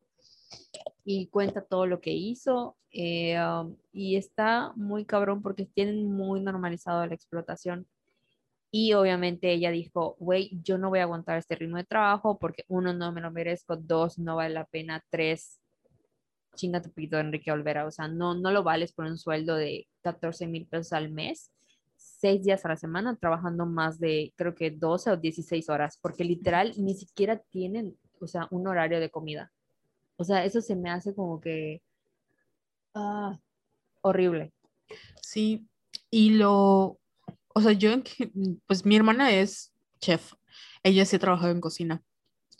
Y 1.06 1.28
cuenta 1.28 1.64
todo 1.64 1.86
lo 1.86 2.02
que 2.02 2.12
hizo 2.12 2.76
eh, 2.90 3.40
um, 3.40 3.74
y 3.92 4.16
está 4.16 4.74
muy 4.76 5.06
cabrón 5.06 5.40
porque 5.40 5.64
tienen 5.64 6.12
muy 6.12 6.40
normalizado 6.40 7.06
la 7.06 7.14
explotación. 7.14 7.86
Y 8.78 8.92
obviamente 8.92 9.50
ella 9.50 9.70
dijo, 9.70 10.16
güey, 10.18 10.50
yo 10.62 10.76
no 10.76 10.90
voy 10.90 10.98
a 10.98 11.04
aguantar 11.04 11.38
este 11.38 11.54
ritmo 11.54 11.78
de 11.78 11.84
trabajo 11.84 12.38
porque 12.38 12.66
uno, 12.68 12.92
no 12.92 13.10
me 13.10 13.22
lo 13.22 13.30
merezco, 13.30 13.74
dos, 13.74 14.18
no 14.18 14.36
vale 14.36 14.52
la 14.52 14.66
pena, 14.66 15.02
tres, 15.08 15.62
chinga 16.56 16.82
tu 16.82 16.92
pito, 16.92 17.18
Enrique 17.18 17.50
Olvera, 17.50 17.86
o 17.86 17.90
sea, 17.90 18.06
no, 18.06 18.34
no 18.34 18.50
lo 18.50 18.62
vales 18.62 18.92
por 18.92 19.06
un 19.06 19.16
sueldo 19.16 19.54
de 19.56 19.88
14 20.02 20.46
mil 20.46 20.66
pesos 20.66 20.92
al 20.92 21.10
mes, 21.10 21.50
seis 21.96 22.44
días 22.44 22.66
a 22.66 22.68
la 22.68 22.76
semana, 22.76 23.16
trabajando 23.16 23.64
más 23.64 23.98
de, 23.98 24.34
creo 24.36 24.54
que 24.54 24.70
12 24.70 25.12
o 25.12 25.16
16 25.16 25.70
horas, 25.70 25.98
porque 26.02 26.24
literal 26.24 26.74
ni 26.76 26.92
siquiera 26.92 27.38
tienen, 27.38 27.96
o 28.20 28.26
sea, 28.26 28.46
un 28.50 28.66
horario 28.66 29.00
de 29.00 29.08
comida. 29.08 29.50
O 30.16 30.24
sea, 30.24 30.44
eso 30.44 30.60
se 30.60 30.76
me 30.76 30.90
hace 30.90 31.14
como 31.14 31.40
que 31.40 31.80
ah, 32.94 33.38
horrible. 34.02 34.52
Sí, 35.22 35.66
y 36.10 36.34
lo, 36.34 36.98
o 37.56 37.60
sea, 37.62 37.72
yo, 37.72 37.90
pues 38.66 38.84
mi 38.84 38.96
hermana 38.96 39.32
es 39.32 39.72
chef, 39.98 40.34
ella 40.82 41.06
sí 41.06 41.16
ha 41.16 41.18
trabajado 41.18 41.52
en 41.52 41.62
cocina. 41.62 42.02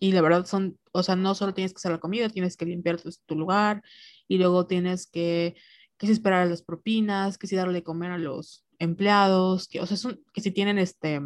Y 0.00 0.12
la 0.12 0.22
verdad 0.22 0.46
son, 0.46 0.78
o 0.92 1.02
sea, 1.02 1.16
no 1.16 1.34
solo 1.34 1.52
tienes 1.52 1.74
que 1.74 1.76
hacer 1.78 1.92
la 1.92 2.00
comida, 2.00 2.30
tienes 2.30 2.56
que 2.56 2.64
limpiar 2.64 2.98
tu, 2.98 3.34
lugar 3.34 3.82
y 4.26 4.38
luego 4.38 4.66
tienes 4.66 5.06
que, 5.06 5.54
que 5.98 6.06
si 6.06 6.12
esperar 6.14 6.42
a 6.42 6.46
las 6.46 6.62
propinas, 6.62 7.36
que 7.36 7.46
si 7.46 7.56
darle 7.56 7.74
de 7.74 7.82
comer 7.82 8.10
a 8.10 8.18
los 8.18 8.64
empleados, 8.78 9.68
que, 9.68 9.80
o 9.82 9.86
sea, 9.86 9.98
son, 9.98 10.22
que 10.32 10.40
si 10.40 10.50
tienen 10.50 10.78
este 10.78 11.20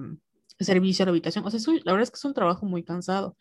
servicio 0.58 1.04
la 1.04 1.10
habitación. 1.10 1.44
O 1.46 1.50
sea, 1.50 1.60
la 1.84 1.92
verdad 1.92 2.02
es 2.02 2.10
que 2.10 2.16
es 2.16 2.24
un 2.24 2.34
trabajo 2.34 2.66
muy 2.66 2.82
cansado 2.82 3.36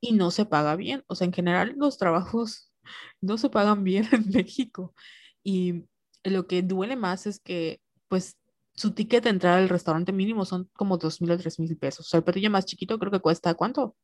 y 0.00 0.12
no 0.12 0.30
se 0.30 0.44
paga 0.44 0.76
bien. 0.76 1.02
O 1.06 1.14
sea, 1.14 1.26
en 1.26 1.32
general 1.32 1.76
los 1.78 1.96
trabajos 1.96 2.70
no 3.22 3.38
se 3.38 3.48
pagan 3.48 3.84
bien 3.84 4.06
en 4.12 4.28
México. 4.28 4.94
Y 5.42 5.84
lo 6.24 6.46
que 6.46 6.60
duele 6.60 6.96
más 6.96 7.26
es 7.26 7.40
que, 7.40 7.80
pues, 8.08 8.36
su 8.74 8.92
ticket 8.92 9.24
de 9.24 9.30
entrada 9.30 9.58
al 9.58 9.68
restaurante 9.68 10.12
mínimo 10.12 10.44
son 10.44 10.68
como 10.74 10.96
dos 10.96 11.20
mil 11.20 11.30
o 11.30 11.38
tres 11.38 11.58
mil 11.58 11.76
pesos. 11.76 12.06
O 12.06 12.08
sea, 12.08 12.18
el 12.18 12.24
platillo 12.24 12.50
más 12.50 12.64
chiquito 12.64 12.98
creo 12.98 13.12
que 13.12 13.20
cuesta, 13.20 13.54
¿cuánto? 13.54 13.96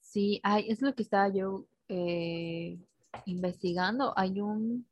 Sí, 0.00 0.40
ay, 0.42 0.66
es 0.68 0.82
lo 0.82 0.94
que 0.94 1.02
estaba 1.02 1.28
yo 1.28 1.66
eh, 1.88 2.78
investigando. 3.26 4.12
Hay 4.16 4.40
un, 4.40 4.86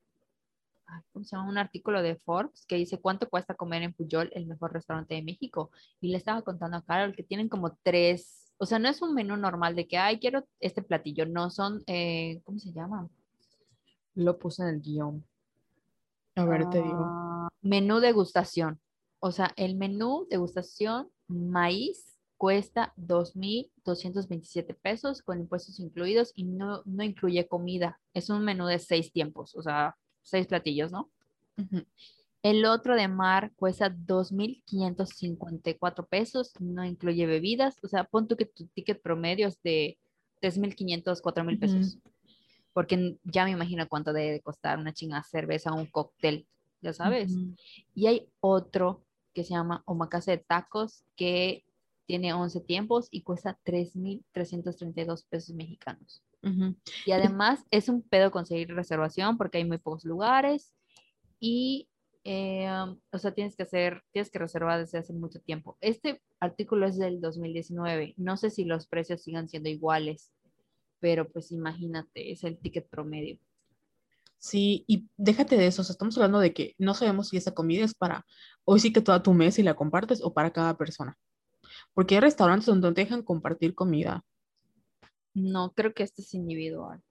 ¿cómo 1.13 1.25
se 1.25 1.37
llama? 1.37 1.49
Un 1.49 1.59
artículo 1.59 2.03
de 2.03 2.17
Forbes 2.17 2.67
que 2.67 2.77
dice 2.77 3.01
cuánto 3.01 3.29
cuesta 3.29 3.55
comer 3.55 3.83
en 3.83 3.93
Puyol, 3.93 4.31
el 4.33 4.47
mejor 4.47 4.73
restaurante 4.73 5.15
de 5.15 5.23
México. 5.23 5.71
Y 6.01 6.11
le 6.11 6.19
estaba 6.19 6.43
contando 6.43 6.77
a 6.77 6.85
Carol 6.85 7.15
que 7.15 7.23
tienen 7.23 7.49
como 7.49 7.77
tres, 7.83 8.53
o 8.59 8.67
sea, 8.67 8.79
no 8.79 8.89
es 8.89 9.03
un 9.03 9.15
menú 9.15 9.37
normal 9.37 9.75
de 9.75 9.87
que, 9.87 9.99
ay, 9.99 10.19
quiero 10.19 10.47
este 10.61 10.83
platillo, 10.83 11.27
no 11.27 11.51
son, 11.51 11.83
eh, 11.87 12.41
¿cómo 12.45 12.59
se 12.59 12.73
llama? 12.73 13.09
Lo 14.15 14.39
puse 14.39 14.63
en 14.63 14.69
el 14.69 14.81
guion. 14.81 15.25
A 16.35 16.45
ver, 16.45 16.69
te 16.71 16.79
digo. 16.79 17.38
Menú 17.61 18.01
degustación. 18.01 18.81
O 19.21 19.33
sea, 19.33 19.53
el 19.57 19.77
menú 19.77 20.27
degustación, 20.31 21.11
maíz, 21.27 22.19
cuesta 22.39 22.95
2.227 22.97 24.75
pesos 24.81 25.21
con 25.23 25.41
impuestos 25.41 25.81
incluidos 25.81 26.33
y 26.37 26.45
no, 26.45 26.83
no 26.85 27.03
incluye 27.03 27.49
comida. 27.49 27.99
Es 28.15 28.31
un 28.31 28.45
menú 28.45 28.67
de 28.67 28.79
seis 28.79 29.11
tiempos, 29.13 29.57
o 29.57 29.63
sea, 29.63 29.97
seis 30.23 30.47
platillos, 30.47 30.93
¿no? 30.93 31.11
El 32.43 32.65
otro 32.65 32.95
de 32.95 33.09
mar 33.09 33.53
cuesta 33.57 33.91
2.554 33.91 36.07
pesos, 36.09 36.53
no 36.61 36.85
incluye 36.85 37.27
bebidas, 37.27 37.75
o 37.83 37.89
sea, 37.89 38.05
pon 38.05 38.29
tú 38.29 38.37
que 38.37 38.47
tu 38.47 38.69
ticket 38.69 39.03
promedio 39.03 39.49
es 39.49 39.61
de 39.63 39.99
3.500, 40.41 41.21
4.000 41.21 41.59
pesos. 41.59 41.99
Porque 42.73 43.19
ya 43.25 43.45
me 43.45 43.51
imagino 43.51 43.89
cuánto 43.89 44.13
debe 44.13 44.41
costar 44.41 44.79
una 44.79 44.93
chingada 44.93 45.25
cerveza 45.25 45.73
o 45.73 45.77
un 45.77 45.87
cóctel, 45.87 46.47
ya 46.81 46.93
sabes. 46.93 47.35
Y 47.95 48.07
hay 48.07 48.29
otro 48.41 49.05
que 49.35 49.45
se 49.45 49.55
llama 49.55 49.83
omakase 49.87 50.33
de 50.33 50.39
tacos, 50.39 51.05
que 51.17 51.65
tiene 52.07 52.33
11 52.33 52.61
tiempos 52.63 53.09
y 53.11 53.23
cuesta 53.23 53.59
3.332 53.65 55.27
pesos 55.29 55.55
mexicanos. 55.55 56.23
Y 57.05 57.13
además 57.13 57.65
es 57.71 57.89
un 57.89 58.03
pedo 58.03 58.31
conseguir 58.31 58.75
reservación 58.75 59.37
porque 59.37 59.59
hay 59.59 59.65
muy 59.65 59.79
pocos 59.79 60.05
lugares 60.05 60.73
y, 61.41 61.89
eh, 62.25 62.69
o 63.13 63.19
sea, 63.19 63.33
tienes 63.33 63.57
que 63.57 63.65
hacer, 63.65 64.03
tienes 64.13 64.31
que 64.31 64.39
reservar 64.39 64.81
desde 64.81 64.99
hace 64.99 65.13
mucho 65.13 65.41
tiempo. 65.41 65.77
Este 65.81 66.23
artículo 66.41 66.87
es 66.87 66.97
del 66.97 67.21
2019. 67.21 68.15
No 68.17 68.37
sé 68.37 68.51
si 68.51 68.65
los 68.65 68.87
precios 68.87 69.23
sigan 69.23 69.49
siendo 69.49 69.69
iguales, 69.69 70.31
pero 71.01 71.29
pues 71.29 71.53
imagínate, 71.53 72.33
es 72.33 72.45
el 72.45 72.59
ticket 72.59 72.89
promedio. 72.89 73.39
Sí, 74.39 74.85
y 74.87 75.09
déjate 75.17 75.57
de 75.57 75.67
eso, 75.67 75.83
o 75.83 75.85
sea, 75.85 75.93
estamos 75.93 76.17
hablando 76.17 76.39
de 76.39 76.55
que 76.55 76.75
no 76.79 76.95
sabemos 76.95 77.29
si 77.29 77.37
esa 77.37 77.55
comida 77.55 77.85
es 77.85 77.95
para 77.95 78.25
hoy 78.65 78.81
sí 78.81 78.93
que 78.93 79.01
toda 79.01 79.23
tu 79.23 79.33
mesa 79.33 79.61
y 79.61 79.65
la 79.65 79.75
compartes 79.75 80.23
o 80.23 80.33
para 80.33 80.53
cada 80.53 80.77
persona. 80.77 81.19
Porque 81.95 82.15
hay 82.15 82.21
restaurantes 82.21 82.67
donde 82.67 82.93
te 82.93 83.01
dejan 83.01 83.23
compartir 83.23 83.75
comida. 83.75 84.25
No, 85.35 85.73
creo 85.73 85.93
que 85.93 86.03
este 86.03 86.23
es 86.23 86.35
individual. 86.35 87.03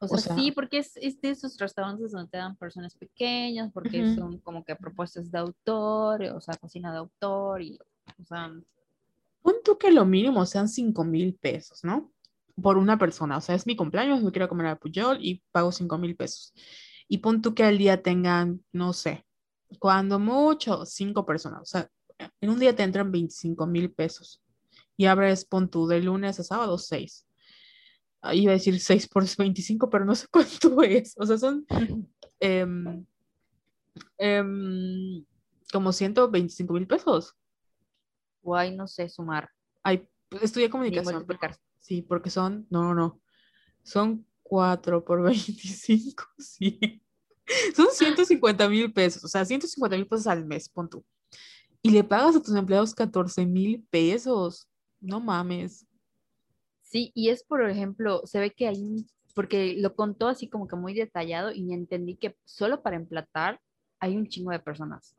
O 0.00 0.08
sea, 0.08 0.34
sí, 0.34 0.52
porque 0.52 0.78
es, 0.78 0.94
de 0.94 1.30
esos 1.30 1.56
restaurantes 1.58 2.12
donde 2.12 2.30
te 2.30 2.36
dan 2.36 2.56
personas 2.56 2.94
pequeñas, 2.94 3.72
porque 3.72 4.14
son 4.14 4.38
como 4.38 4.64
que 4.64 4.76
propuestas 4.76 5.30
de 5.30 5.38
autor, 5.38 6.22
o 6.24 6.40
sea, 6.40 6.56
cocina 6.56 6.92
de 6.92 6.98
autor, 6.98 7.62
y, 7.62 7.78
o 8.20 8.24
sea... 8.24 8.52
Punto 9.40 9.78
que 9.78 9.90
lo 9.90 10.04
mínimo 10.04 10.44
sean 10.46 10.68
5 10.68 11.04
mil 11.04 11.34
pesos, 11.34 11.84
¿no? 11.84 12.12
Por 12.60 12.78
una 12.78 12.98
persona. 12.98 13.36
O 13.36 13.40
sea, 13.40 13.54
es 13.54 13.66
mi 13.66 13.76
cumpleaños, 13.76 14.22
me 14.22 14.32
quiero 14.32 14.48
comer 14.48 14.66
a 14.66 14.76
Puyol 14.76 15.18
y 15.20 15.42
pago 15.52 15.72
5 15.72 15.98
mil 15.98 16.16
pesos. 16.16 16.52
Y 17.08 17.18
punto 17.18 17.54
que 17.54 17.64
al 17.64 17.78
día 17.78 18.02
tengan, 18.02 18.62
no 18.72 18.92
sé, 18.92 19.24
cuando 19.78 20.18
mucho, 20.18 20.84
cinco 20.86 21.26
personas. 21.26 21.62
O 21.62 21.66
sea, 21.66 21.90
en 22.40 22.50
un 22.50 22.58
día 22.58 22.74
te 22.74 22.82
entran 22.82 23.12
25 23.12 23.66
mil 23.66 23.92
pesos 23.92 24.42
y 24.96 25.06
abres, 25.06 25.44
pon 25.44 25.70
tú, 25.70 25.86
de 25.86 26.00
lunes 26.00 26.40
a 26.40 26.44
sábado, 26.44 26.78
6. 26.78 27.26
Ahí 28.20 28.42
iba 28.42 28.50
a 28.50 28.54
decir 28.54 28.78
6 28.80 29.08
por 29.08 29.24
25, 29.38 29.90
pero 29.90 30.04
no 30.04 30.14
sé 30.14 30.26
cuánto 30.30 30.82
es. 30.82 31.14
O 31.18 31.26
sea, 31.26 31.38
son 31.38 31.66
em, 32.40 33.04
em, 34.18 35.24
como 35.72 35.92
125 35.92 36.72
mil 36.72 36.86
pesos. 36.86 37.34
Guay, 38.42 38.76
no 38.76 38.86
sé 38.86 39.08
sumar. 39.08 39.50
Ay, 39.82 40.06
estudié 40.40 40.70
comunicación. 40.70 41.26
Sí, 41.80 42.02
porque 42.02 42.30
son, 42.30 42.66
no, 42.70 42.82
no, 42.82 42.94
no. 42.94 43.20
Son 43.82 44.26
4 44.42 45.04
por 45.04 45.22
25, 45.24 46.24
sí. 46.38 47.02
Son 47.74 47.88
150 47.90 48.68
mil 48.68 48.92
pesos, 48.92 49.24
o 49.24 49.28
sea, 49.28 49.44
150 49.44 49.96
mil 49.96 50.06
pesos 50.06 50.26
al 50.26 50.44
mes, 50.44 50.68
pon 50.68 50.88
tú 50.88 51.04
y 51.82 51.90
le 51.90 52.04
pagas 52.04 52.36
a 52.36 52.42
tus 52.42 52.54
empleados 52.54 52.94
14 52.94 53.46
mil 53.46 53.86
pesos. 53.90 54.68
No 55.00 55.20
mames. 55.20 55.86
Sí, 56.82 57.12
y 57.14 57.28
es 57.28 57.44
por 57.44 57.68
ejemplo, 57.68 58.22
se 58.24 58.40
ve 58.40 58.50
que 58.50 58.68
hay 58.68 59.06
porque 59.34 59.76
lo 59.78 59.94
contó 59.94 60.26
así 60.26 60.48
como 60.48 60.66
que 60.66 60.74
muy 60.74 60.94
detallado 60.94 61.52
y 61.52 61.72
entendí 61.72 62.16
que 62.16 62.36
solo 62.44 62.82
para 62.82 62.96
emplatar 62.96 63.60
hay 64.00 64.16
un 64.16 64.26
chingo 64.26 64.50
de 64.50 64.58
personas. 64.58 65.14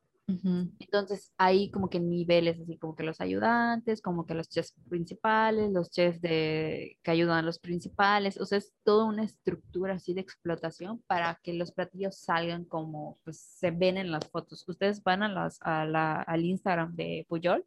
Entonces 0.80 1.32
hay 1.38 1.72
como 1.72 1.90
que 1.90 2.00
niveles, 2.00 2.60
así 2.60 2.78
como 2.78 2.96
que 2.96 3.04
los 3.04 3.20
ayudantes, 3.20 4.02
como 4.02 4.26
que 4.26 4.36
los 4.36 4.48
chefs 4.48 4.76
principales, 4.88 5.72
los 5.72 5.90
chefs 5.90 6.22
de, 6.22 6.98
que 7.02 7.12
ayudan 7.12 7.40
a 7.40 7.42
los 7.42 7.58
principales, 7.58 8.40
o 8.40 8.46
sea, 8.46 8.60
es 8.60 8.74
toda 8.84 9.06
una 9.06 9.24
estructura 9.24 9.96
así 9.96 10.14
de 10.14 10.22
explotación 10.22 11.02
para 11.08 11.40
que 11.42 11.54
los 11.54 11.72
platillos 11.72 12.18
salgan 12.18 12.66
como 12.66 13.20
pues, 13.24 13.40
se 13.40 13.72
ven 13.72 13.98
en 13.98 14.12
las 14.12 14.28
fotos. 14.30 14.68
Ustedes 14.68 15.02
van 15.04 15.24
a 15.24 15.30
las, 15.30 15.58
a 15.62 15.86
la, 15.86 16.22
al 16.22 16.46
Instagram 16.46 16.96
de 16.96 17.26
Puyol 17.28 17.66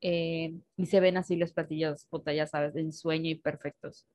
eh, 0.00 0.54
y 0.76 0.86
se 0.86 1.00
ven 1.00 1.16
así 1.16 1.36
los 1.36 1.52
platillos, 1.52 2.06
puta, 2.06 2.32
ya 2.32 2.46
sabes, 2.46 2.76
en 2.76 2.92
sueño 2.92 3.30
y 3.30 3.34
perfectos. 3.36 4.06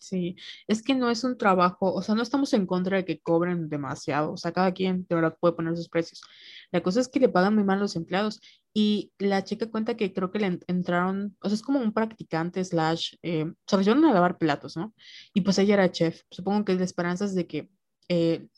Sí, 0.00 0.36
es 0.68 0.82
que 0.82 0.94
no 0.94 1.10
es 1.10 1.24
un 1.24 1.36
trabajo, 1.36 1.92
o 1.92 2.02
sea, 2.02 2.14
no 2.14 2.22
estamos 2.22 2.52
en 2.54 2.66
contra 2.66 2.96
de 2.98 3.04
que 3.04 3.18
cobren 3.20 3.68
demasiado, 3.68 4.32
o 4.32 4.36
sea, 4.36 4.52
cada 4.52 4.72
quien 4.72 5.04
de 5.08 5.14
verdad 5.16 5.36
puede 5.40 5.54
poner 5.54 5.76
sus 5.76 5.88
precios. 5.88 6.22
La 6.70 6.82
cosa 6.82 7.00
es 7.00 7.08
que 7.08 7.18
le 7.18 7.28
pagan 7.28 7.56
muy 7.56 7.64
mal 7.64 7.80
los 7.80 7.96
empleados 7.96 8.40
y 8.72 9.12
la 9.18 9.42
chica 9.42 9.68
cuenta 9.70 9.96
que 9.96 10.12
creo 10.12 10.30
que 10.30 10.38
le 10.38 10.60
entraron, 10.68 11.36
o 11.40 11.48
sea, 11.48 11.56
es 11.56 11.62
como 11.62 11.80
un 11.80 11.92
practicante 11.92 12.64
slash, 12.64 13.16
eh, 13.22 13.52
se 13.66 13.76
lo 13.84 13.92
a 13.92 14.12
lavar 14.12 14.38
platos, 14.38 14.76
¿no? 14.76 14.94
Y 15.34 15.40
pues 15.40 15.58
ella 15.58 15.74
era 15.74 15.90
chef, 15.90 16.22
supongo 16.30 16.64
que 16.64 16.74
la 16.74 16.84
esperanza 16.84 17.24
es 17.24 17.34
de 17.34 17.48
que 17.48 17.68
eh, 18.08 18.48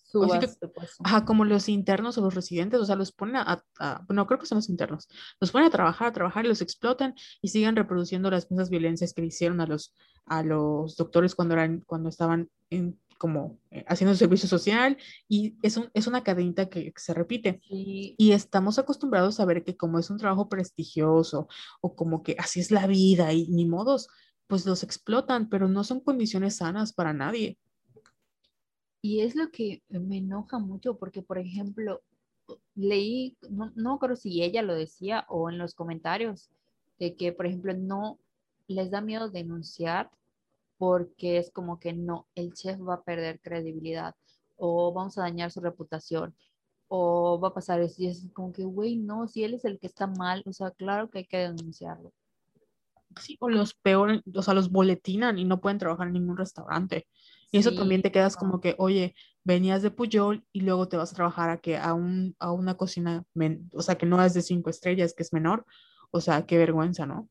ajá, 1.05 1.25
como 1.25 1.45
los 1.45 1.69
internos 1.69 2.19
o 2.19 2.21
los 2.21 2.35
residentes, 2.35 2.81
o 2.81 2.85
sea, 2.85 2.97
los 2.97 3.13
ponen 3.13 3.37
a, 3.37 3.63
no 4.09 4.27
creo 4.27 4.39
que 4.39 4.47
son 4.47 4.57
los 4.57 4.69
internos, 4.69 5.09
los 5.41 5.51
ponen 5.51 5.69
a 5.69 5.71
trabajar, 5.71 6.09
a 6.09 6.13
trabajar 6.13 6.45
y 6.45 6.49
los 6.49 6.63
explotan 6.63 7.15
y 7.41 7.49
siguen 7.49 7.77
reproduciendo 7.77 8.31
las 8.31 8.51
mismas 8.51 8.71
violencias 8.71 9.13
que 9.13 9.23
le 9.23 9.29
hicieron 9.29 9.61
a 9.61 9.67
los, 9.67 9.95
a 10.27 10.43
los 10.43 10.97
doctores 10.97 11.35
cuando, 11.35 11.55
eran, 11.55 11.81
cuando 11.81 12.09
estaban 12.09 12.49
en, 12.71 12.99
como 13.19 13.59
eh, 13.71 13.85
haciendo 13.87 14.17
servicio 14.17 14.49
social 14.49 14.97
y 15.29 15.57
es, 15.63 15.77
un, 15.77 15.91
es 15.93 16.07
una 16.07 16.23
cadenita 16.23 16.69
que, 16.69 16.93
se 16.97 17.13
repite. 17.13 17.61
Y 17.69 18.33
estamos 18.33 18.79
acostumbrados 18.79 19.41
a 19.41 19.45
ver 19.45 19.63
que 19.63 19.77
como 19.77 19.99
es 19.99 20.11
un 20.11 20.17
trabajo 20.19 20.49
prestigioso 20.49 21.47
o 21.81 21.95
como 21.95 22.23
que 22.23 22.35
así 22.39 22.61
es 22.61 22.71
la 22.71 22.87
vida 22.87 23.33
y 23.33 23.49
ni 23.49 23.67
modos, 23.67 24.09
pues 24.47 24.65
los 24.65 24.83
explotan, 24.83 25.49
pero 25.49 25.69
no 25.69 25.85
son 25.85 26.01
condiciones 26.01 26.57
sanas 26.57 26.93
para 26.93 27.13
nadie. 27.13 27.59
Y 29.03 29.21
es 29.21 29.35
lo 29.35 29.51
que 29.51 29.83
me 29.89 30.19
enoja 30.19 30.59
mucho 30.59 30.97
porque, 30.97 31.23
por 31.23 31.39
ejemplo, 31.39 32.03
leí, 32.75 33.37
no, 33.49 33.73
no 33.75 33.99
creo 33.99 34.17
si 34.17 34.43
ella 34.43 34.63
lo 34.63 34.75
decía 34.75 35.25
o 35.29 35.51
en 35.51 35.59
los 35.59 35.75
comentarios, 35.75 36.51
de 36.99 37.15
que, 37.15 37.33
por 37.33 37.47
ejemplo, 37.47 37.73
no 37.75 38.19
les 38.67 38.91
da 38.91 39.01
miedo 39.01 39.31
denunciar 39.31 40.11
porque 40.77 41.39
es 41.39 41.51
como 41.51 41.79
que 41.79 41.93
no, 41.93 42.27
el 42.35 42.53
chef 42.53 42.81
va 42.81 42.95
a 42.95 43.03
perder 43.03 43.41
credibilidad 43.41 44.15
o 44.57 44.93
vamos 44.93 45.19
a 45.19 45.23
dañar 45.23 45.51
su 45.51 45.61
reputación 45.61 46.35
o 46.89 47.39
va 47.41 47.49
a 47.49 47.55
pasar 47.55 47.81
eso. 47.81 48.03
Y 48.03 48.07
es 48.09 48.27
como 48.33 48.53
que, 48.53 48.65
güey, 48.65 48.97
no, 48.97 49.29
si 49.29 49.45
él 49.45 49.55
es 49.55 49.65
el 49.65 49.79
que 49.79 49.87
está 49.87 50.07
mal, 50.07 50.43
o 50.47 50.53
sea, 50.53 50.71
claro 50.71 51.09
que 51.09 51.19
hay 51.19 51.27
que 51.27 51.39
denunciarlo. 51.39 52.13
Sí, 53.21 53.37
o 53.41 53.49
los 53.49 53.75
peores, 53.75 54.23
o 54.35 54.43
sea, 54.43 54.55
los 54.55 54.71
boletinan 54.71 55.39
y 55.39 55.45
no 55.45 55.61
pueden 55.61 55.79
trabajar 55.79 56.07
en 56.07 56.15
ningún 56.15 56.37
restaurante. 56.37 57.07
Y 57.51 57.59
eso 57.59 57.75
también 57.75 58.03
te 58.03 58.13
quedas 58.13 58.37
como 58.37 58.61
que, 58.61 58.77
oye, 58.79 59.15
venías 59.43 59.83
de 59.83 59.91
Puyol 59.91 60.45
y 60.53 60.61
luego 60.61 60.89
te 60.89 60.97
vas 60.97 61.13
a 61.13 61.17
trabajar 61.17 61.51
a, 61.51 61.59
que 61.59 61.77
a, 61.77 61.95
un, 61.95 62.37
a 62.39 62.53
una 62.53 62.77
cocina, 62.77 63.25
o 63.73 63.83
sea, 63.83 63.97
que 63.97 64.07
no 64.07 64.23
es 64.23 64.35
de 64.35 64.43
cinco 64.43 64.71
estrellas, 64.71 65.15
que 65.15 65.23
es 65.23 65.33
menor. 65.33 65.67
O 66.13 66.21
sea, 66.21 66.47
qué 66.47 66.59
vergüenza, 66.59 67.07
¿no? 67.07 67.29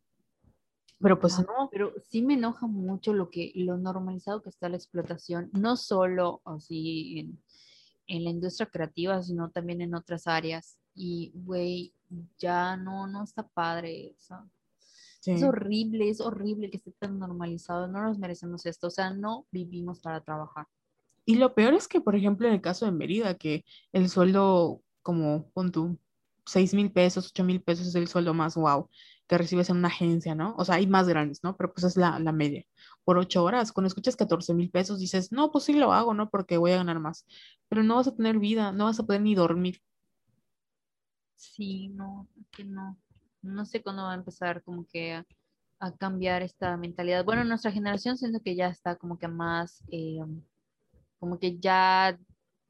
Pero 0.99 1.19
pues 1.19 1.39
no. 1.39 1.69
Pero 1.71 1.93
sí 2.09 2.21
me 2.21 2.33
enoja 2.33 2.67
mucho 2.67 3.13
lo 3.13 3.29
que, 3.29 3.51
lo 3.55 3.77
normalizado 3.77 4.41
que 4.41 4.49
está 4.49 4.67
la 4.67 4.75
explotación, 4.75 5.49
no 5.53 5.77
solo 5.77 6.41
así 6.43 7.19
en, 7.19 7.41
en 8.07 8.23
la 8.25 8.29
industria 8.29 8.67
creativa, 8.67 9.21
sino 9.23 9.49
también 9.51 9.81
en 9.81 9.95
otras 9.95 10.27
áreas. 10.27 10.77
Y, 10.95 11.31
güey, 11.33 11.93
ya 12.37 12.75
no, 12.75 13.07
no 13.07 13.23
está 13.23 13.47
padre. 13.47 14.13
O 14.17 14.19
sea, 14.19 14.45
es 15.25 15.43
horrible, 15.43 16.09
es 16.09 16.21
horrible 16.21 16.69
que 16.69 16.77
esté 16.77 16.91
tan 16.91 17.19
normalizado. 17.19 17.87
No 17.87 18.01
nos 18.01 18.17
merecemos 18.17 18.65
esto. 18.65 18.87
O 18.87 18.91
sea, 18.91 19.13
no 19.13 19.45
vivimos 19.51 19.99
para 19.99 20.21
trabajar. 20.21 20.67
Y 21.25 21.35
lo 21.35 21.53
peor 21.53 21.73
es 21.73 21.87
que, 21.87 22.01
por 22.01 22.15
ejemplo, 22.15 22.47
en 22.47 22.53
el 22.55 22.61
caso 22.61 22.85
de 22.85 22.91
Mérida, 22.91 23.35
que 23.35 23.65
el 23.91 24.09
sueldo, 24.09 24.81
como 25.01 25.51
con 25.51 25.71
tu 25.71 25.97
6 26.45 26.73
mil 26.73 26.91
pesos, 26.91 27.27
8 27.27 27.43
mil 27.43 27.61
pesos 27.61 27.87
es 27.87 27.95
el 27.95 28.07
sueldo 28.07 28.33
más 28.33 28.55
wow 28.55 28.89
que 29.27 29.37
recibes 29.37 29.69
en 29.69 29.77
una 29.77 29.89
agencia, 29.89 30.33
¿no? 30.33 30.55
O 30.57 30.65
sea, 30.65 30.75
hay 30.75 30.87
más 30.87 31.07
grandes, 31.07 31.43
¿no? 31.43 31.55
Pero 31.55 31.71
pues 31.71 31.83
es 31.83 31.97
la, 31.97 32.17
la 32.17 32.31
media. 32.31 32.65
Por 33.03 33.19
ocho 33.19 33.43
horas, 33.43 33.71
cuando 33.71 33.87
escuchas 33.87 34.15
14 34.15 34.55
mil 34.55 34.71
pesos, 34.71 34.99
dices, 34.99 35.31
no, 35.31 35.51
pues 35.51 35.65
sí 35.65 35.73
lo 35.73 35.93
hago, 35.93 36.15
¿no? 36.15 36.31
Porque 36.31 36.57
voy 36.57 36.71
a 36.71 36.77
ganar 36.77 36.99
más. 36.99 37.27
Pero 37.67 37.83
no 37.83 37.97
vas 37.97 38.07
a 38.07 38.15
tener 38.15 38.39
vida, 38.39 38.71
no 38.71 38.85
vas 38.85 38.99
a 38.99 39.05
poder 39.05 39.21
ni 39.21 39.35
dormir. 39.35 39.83
Sí, 41.35 41.89
no, 41.89 42.27
que 42.49 42.63
no 42.63 42.97
no 43.41 43.65
sé 43.65 43.81
cuándo 43.81 44.03
va 44.03 44.11
a 44.11 44.15
empezar 44.15 44.63
como 44.63 44.85
que 44.87 45.13
a, 45.13 45.25
cambiar 45.97 46.41
esta 46.41 46.75
mentalidad. 46.75 47.23
Bueno, 47.23 47.43
nuestra 47.45 47.71
generación 47.71 48.17
siento 48.17 48.41
que 48.41 48.55
ya 48.55 48.67
está 48.67 48.97
como 48.97 49.17
que 49.17 49.29
más, 49.29 49.81
eh, 49.91 50.19
como 51.19 51.39
que 51.39 51.57
ya, 51.57 52.19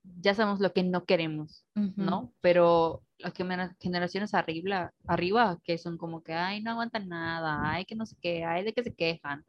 ya 0.03 0.35
sabemos 0.35 0.59
lo 0.59 0.73
que 0.73 0.83
no 0.83 1.05
queremos, 1.05 1.65
¿no? 1.73 2.31
Pero 2.41 3.01
las 3.17 3.33
generaciones 3.79 4.33
arriba, 4.35 4.93
arriba, 5.07 5.59
que 5.63 5.77
son 5.79 5.97
como 5.97 6.21
que, 6.21 6.33
ay, 6.33 6.61
no 6.61 6.71
aguantan 6.71 7.09
nada, 7.09 7.59
ay, 7.63 7.85
que 7.85 7.95
no 7.95 8.05
sé 8.05 8.15
qué, 8.21 8.45
ay, 8.45 8.63
de 8.63 8.73
que 8.73 8.83
se 8.83 8.93
quejan. 8.93 9.43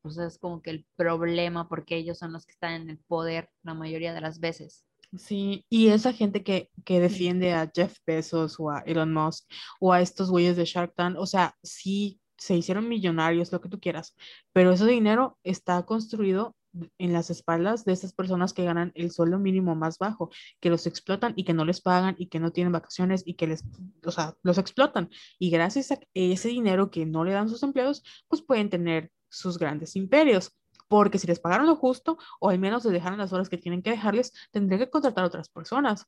Pues 0.00 0.16
es 0.18 0.38
como 0.38 0.62
que 0.62 0.70
el 0.70 0.86
problema 0.96 1.68
porque 1.68 1.96
ellos 1.96 2.18
son 2.18 2.32
los 2.32 2.46
que 2.46 2.52
están 2.52 2.72
en 2.72 2.90
el 2.90 2.98
poder 2.98 3.50
la 3.62 3.74
mayoría 3.74 4.14
de 4.14 4.20
las 4.20 4.40
veces. 4.40 4.84
Sí, 5.18 5.64
y 5.68 5.88
esa 5.88 6.12
gente 6.12 6.42
que, 6.42 6.70
que 6.84 6.98
defiende 6.98 7.52
a 7.52 7.70
Jeff 7.72 7.98
Bezos 8.06 8.58
o 8.58 8.70
a 8.70 8.80
Elon 8.80 9.12
Musk 9.12 9.44
o 9.80 9.92
a 9.92 10.00
estos 10.00 10.30
güeyes 10.30 10.56
de 10.56 10.64
Shark 10.64 10.94
Tank, 10.94 11.16
o 11.18 11.26
sea, 11.26 11.54
sí 11.62 12.20
se 12.36 12.56
hicieron 12.56 12.88
millonarios, 12.88 13.52
lo 13.52 13.60
que 13.60 13.68
tú 13.68 13.78
quieras, 13.78 14.16
pero 14.52 14.72
ese 14.72 14.86
dinero 14.86 15.38
está 15.44 15.84
construido 15.84 16.56
en 16.98 17.12
las 17.12 17.30
espaldas 17.30 17.84
de 17.84 17.92
esas 17.92 18.12
personas 18.12 18.52
que 18.52 18.64
ganan 18.64 18.90
el 18.96 19.12
sueldo 19.12 19.38
mínimo 19.38 19.76
más 19.76 19.98
bajo, 19.98 20.30
que 20.60 20.70
los 20.70 20.86
explotan 20.86 21.32
y 21.36 21.44
que 21.44 21.54
no 21.54 21.64
les 21.64 21.80
pagan 21.80 22.16
y 22.18 22.26
que 22.26 22.40
no 22.40 22.50
tienen 22.50 22.72
vacaciones 22.72 23.22
y 23.24 23.34
que 23.34 23.46
les, 23.46 23.64
o 24.04 24.10
sea, 24.10 24.34
los 24.42 24.58
explotan. 24.58 25.10
Y 25.38 25.50
gracias 25.50 25.92
a 25.92 25.98
ese 26.14 26.48
dinero 26.48 26.90
que 26.90 27.06
no 27.06 27.24
le 27.24 27.32
dan 27.32 27.48
sus 27.48 27.62
empleados, 27.62 28.02
pues 28.28 28.42
pueden 28.42 28.70
tener 28.70 29.12
sus 29.28 29.58
grandes 29.58 29.94
imperios 29.94 30.56
porque 30.88 31.18
si 31.18 31.26
les 31.26 31.40
pagaron 31.40 31.66
lo 31.66 31.76
justo 31.76 32.18
o 32.40 32.50
al 32.50 32.58
menos 32.58 32.84
les 32.84 32.92
dejaron 32.92 33.18
las 33.18 33.32
horas 33.32 33.48
que 33.48 33.58
tienen 33.58 33.82
que 33.82 33.90
dejarles, 33.90 34.32
tendrían 34.50 34.80
que 34.80 34.90
contratar 34.90 35.24
a 35.24 35.28
otras 35.28 35.48
personas. 35.48 36.06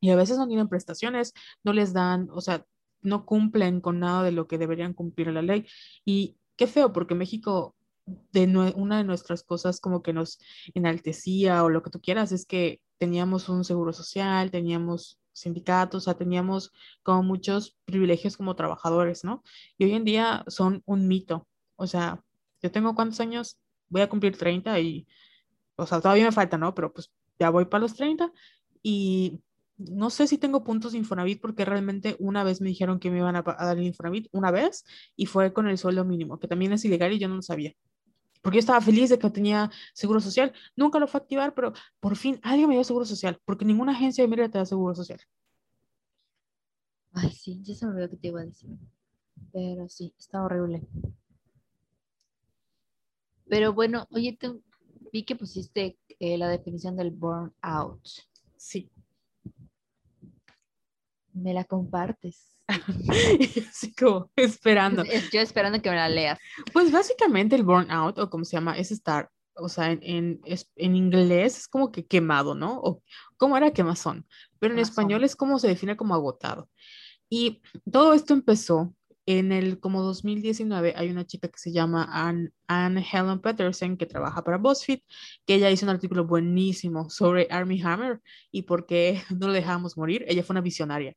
Y 0.00 0.10
a 0.10 0.16
veces 0.16 0.38
no 0.38 0.46
tienen 0.46 0.68
prestaciones, 0.68 1.32
no 1.64 1.72
les 1.72 1.92
dan, 1.92 2.28
o 2.30 2.40
sea, 2.40 2.64
no 3.02 3.24
cumplen 3.24 3.80
con 3.80 4.00
nada 4.00 4.22
de 4.22 4.32
lo 4.32 4.46
que 4.46 4.58
deberían 4.58 4.94
cumplir 4.94 5.28
la 5.28 5.42
ley. 5.42 5.66
Y 6.04 6.36
qué 6.56 6.66
feo, 6.66 6.92
porque 6.92 7.14
México, 7.14 7.74
de 8.06 8.72
una 8.76 8.98
de 8.98 9.04
nuestras 9.04 9.42
cosas 9.42 9.80
como 9.80 10.02
que 10.02 10.12
nos 10.12 10.38
enaltecía 10.74 11.64
o 11.64 11.70
lo 11.70 11.82
que 11.82 11.90
tú 11.90 12.00
quieras, 12.00 12.32
es 12.32 12.46
que 12.46 12.80
teníamos 12.98 13.48
un 13.48 13.64
seguro 13.64 13.92
social, 13.92 14.50
teníamos 14.50 15.18
sindicatos, 15.32 16.02
o 16.02 16.04
sea, 16.04 16.14
teníamos 16.14 16.72
como 17.02 17.22
muchos 17.22 17.76
privilegios 17.84 18.36
como 18.36 18.56
trabajadores, 18.56 19.24
¿no? 19.24 19.42
Y 19.76 19.84
hoy 19.84 19.92
en 19.92 20.04
día 20.04 20.44
son 20.48 20.82
un 20.86 21.08
mito. 21.08 21.46
O 21.76 21.86
sea, 21.86 22.24
yo 22.66 22.72
tengo 22.72 22.94
cuántos 22.94 23.20
años, 23.20 23.58
voy 23.88 24.02
a 24.02 24.08
cumplir 24.08 24.36
30 24.36 24.78
y, 24.80 25.06
o 25.76 25.86
sea, 25.86 26.00
todavía 26.00 26.24
me 26.24 26.32
falta, 26.32 26.58
¿no? 26.58 26.74
Pero 26.74 26.92
pues 26.92 27.10
ya 27.38 27.50
voy 27.50 27.66
para 27.66 27.82
los 27.82 27.94
30 27.94 28.32
y 28.82 29.40
no 29.78 30.10
sé 30.10 30.26
si 30.26 30.38
tengo 30.38 30.64
puntos 30.64 30.92
de 30.92 30.98
Infonavit 30.98 31.40
porque 31.40 31.64
realmente 31.64 32.16
una 32.18 32.44
vez 32.44 32.60
me 32.60 32.68
dijeron 32.68 32.98
que 32.98 33.10
me 33.10 33.18
iban 33.18 33.36
a, 33.36 33.42
dar 33.42 33.78
el 33.78 33.84
Infonavit, 33.84 34.28
una 34.32 34.50
vez, 34.50 34.84
y 35.16 35.26
fue 35.26 35.52
con 35.52 35.68
el 35.68 35.78
sueldo 35.78 36.04
mínimo, 36.04 36.38
que 36.38 36.48
también 36.48 36.72
es 36.72 36.84
ilegal 36.84 37.12
y 37.12 37.18
yo 37.18 37.28
no 37.28 37.36
lo 37.36 37.42
sabía. 37.42 37.74
Porque 38.42 38.56
yo 38.56 38.60
estaba 38.60 38.80
feliz 38.80 39.10
de 39.10 39.18
que 39.18 39.28
tenía 39.28 39.70
seguro 39.92 40.20
social. 40.20 40.52
Nunca 40.76 41.00
lo 41.00 41.08
fue 41.08 41.18
a 41.18 41.22
activar, 41.22 41.52
pero 41.54 41.72
por 42.00 42.16
fin 42.16 42.38
alguien 42.42 42.68
me 42.68 42.74
dio 42.76 42.84
seguro 42.84 43.04
social, 43.04 43.40
porque 43.44 43.64
ninguna 43.64 43.92
agencia 43.92 44.22
de 44.22 44.28
Mérida 44.28 44.48
te 44.48 44.58
da 44.58 44.66
seguro 44.66 44.94
social. 44.94 45.18
Ay, 47.12 47.32
sí, 47.32 47.60
ya 47.62 47.74
se 47.74 47.86
me 47.86 47.92
olvidó 47.92 48.10
que 48.10 48.16
te 48.16 48.28
iba 48.28 48.40
a 48.40 48.44
decir. 48.44 48.70
Pero 49.52 49.88
sí, 49.88 50.14
está 50.18 50.42
horrible. 50.42 50.86
Pero 53.48 53.72
bueno, 53.72 54.06
oye, 54.10 54.36
te, 54.38 54.52
vi 55.12 55.24
que 55.24 55.36
pusiste 55.36 55.98
eh, 56.18 56.38
la 56.38 56.48
definición 56.48 56.96
del 56.96 57.10
burnout. 57.10 58.02
Sí. 58.56 58.90
¿Me 61.32 61.52
la 61.54 61.64
compartes? 61.64 62.56
Así 63.70 63.94
como 63.94 64.30
esperando. 64.34 65.04
Yo 65.32 65.40
esperando 65.40 65.80
que 65.80 65.90
me 65.90 65.96
la 65.96 66.08
leas. 66.08 66.38
Pues 66.72 66.90
básicamente 66.90 67.54
el 67.54 67.62
burnout, 67.62 68.18
o 68.18 68.30
como 68.30 68.44
se 68.44 68.56
llama, 68.56 68.76
es 68.76 68.90
estar, 68.90 69.30
o 69.54 69.68
sea, 69.68 69.92
en, 69.92 70.00
en, 70.02 70.40
en 70.76 70.96
inglés 70.96 71.58
es 71.58 71.68
como 71.68 71.92
que 71.92 72.06
quemado, 72.06 72.54
¿no? 72.54 72.80
O 72.80 73.02
cómo 73.36 73.56
era 73.56 73.72
quemazón, 73.72 74.26
pero 74.58 74.74
en 74.74 74.80
español 74.80 75.22
es 75.24 75.36
como 75.36 75.58
se 75.58 75.68
define 75.68 75.96
como 75.96 76.14
agotado. 76.14 76.68
Y 77.28 77.60
todo 77.90 78.14
esto 78.14 78.34
empezó 78.34 78.94
en 79.26 79.50
el 79.50 79.80
como 79.80 80.02
2019 80.02 80.94
hay 80.96 81.10
una 81.10 81.26
chica 81.26 81.48
que 81.48 81.58
se 81.58 81.72
llama 81.72 82.08
Anne, 82.12 83.06
Helen 83.12 83.40
Peterson 83.40 83.96
que 83.96 84.06
trabaja 84.06 84.42
para 84.44 84.56
BuzzFeed, 84.56 85.00
que 85.44 85.54
ella 85.56 85.70
hizo 85.70 85.84
un 85.84 85.90
artículo 85.90 86.24
buenísimo 86.24 87.10
sobre 87.10 87.48
Army 87.50 87.82
Hammer 87.82 88.20
y 88.52 88.62
por 88.62 88.86
qué 88.86 89.20
no 89.36 89.48
lo 89.48 89.52
dejamos 89.52 89.96
morir. 89.96 90.24
Ella 90.28 90.44
fue 90.44 90.54
una 90.54 90.60
visionaria 90.60 91.14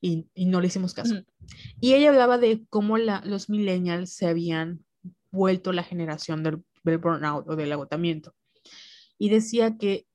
y, 0.00 0.26
no 0.46 0.60
le 0.60 0.68
hicimos 0.68 0.94
caso. 0.94 1.22
Y 1.80 1.92
ella 1.92 2.08
hablaba 2.08 2.38
de 2.38 2.64
cómo 2.70 2.96
la, 2.96 3.22
los 3.24 3.50
millennials 3.50 4.14
se 4.14 4.26
habían 4.26 4.84
vuelto 5.30 5.72
la 5.72 5.82
generación 5.82 6.42
del, 6.42 6.62
burnout 6.98 7.48
o 7.48 7.56
del 7.56 7.72
agotamiento. 7.72 8.34
Y 9.18 9.28
decía 9.28 9.76
que 9.76 10.06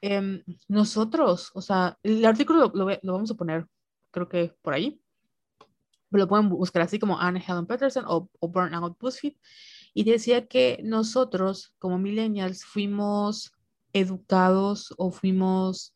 em, 0.00 0.42
nosotros, 0.68 1.50
o 1.54 1.62
sea, 1.62 1.98
el 2.02 2.24
artículo 2.24 2.70
lo, 2.74 2.88
lo 3.02 3.12
vamos 3.12 3.30
a 3.30 3.34
poner, 3.34 3.66
creo 4.10 4.28
que 4.28 4.54
por 4.62 4.74
ahí, 4.74 5.00
lo 6.10 6.28
pueden 6.28 6.48
buscar 6.48 6.82
así 6.82 6.98
como 6.98 7.18
Anne 7.18 7.42
Helen 7.46 7.66
Peterson 7.66 8.04
o, 8.06 8.28
Burnout 8.40 8.98
BuzzFeed, 8.98 9.34
y 9.94 10.04
decía 10.04 10.46
que 10.46 10.80
nosotros 10.84 11.74
como 11.78 11.98
millennials 11.98 12.64
fuimos 12.64 13.52
educados 13.92 14.94
o 14.98 15.10
fuimos, 15.10 15.94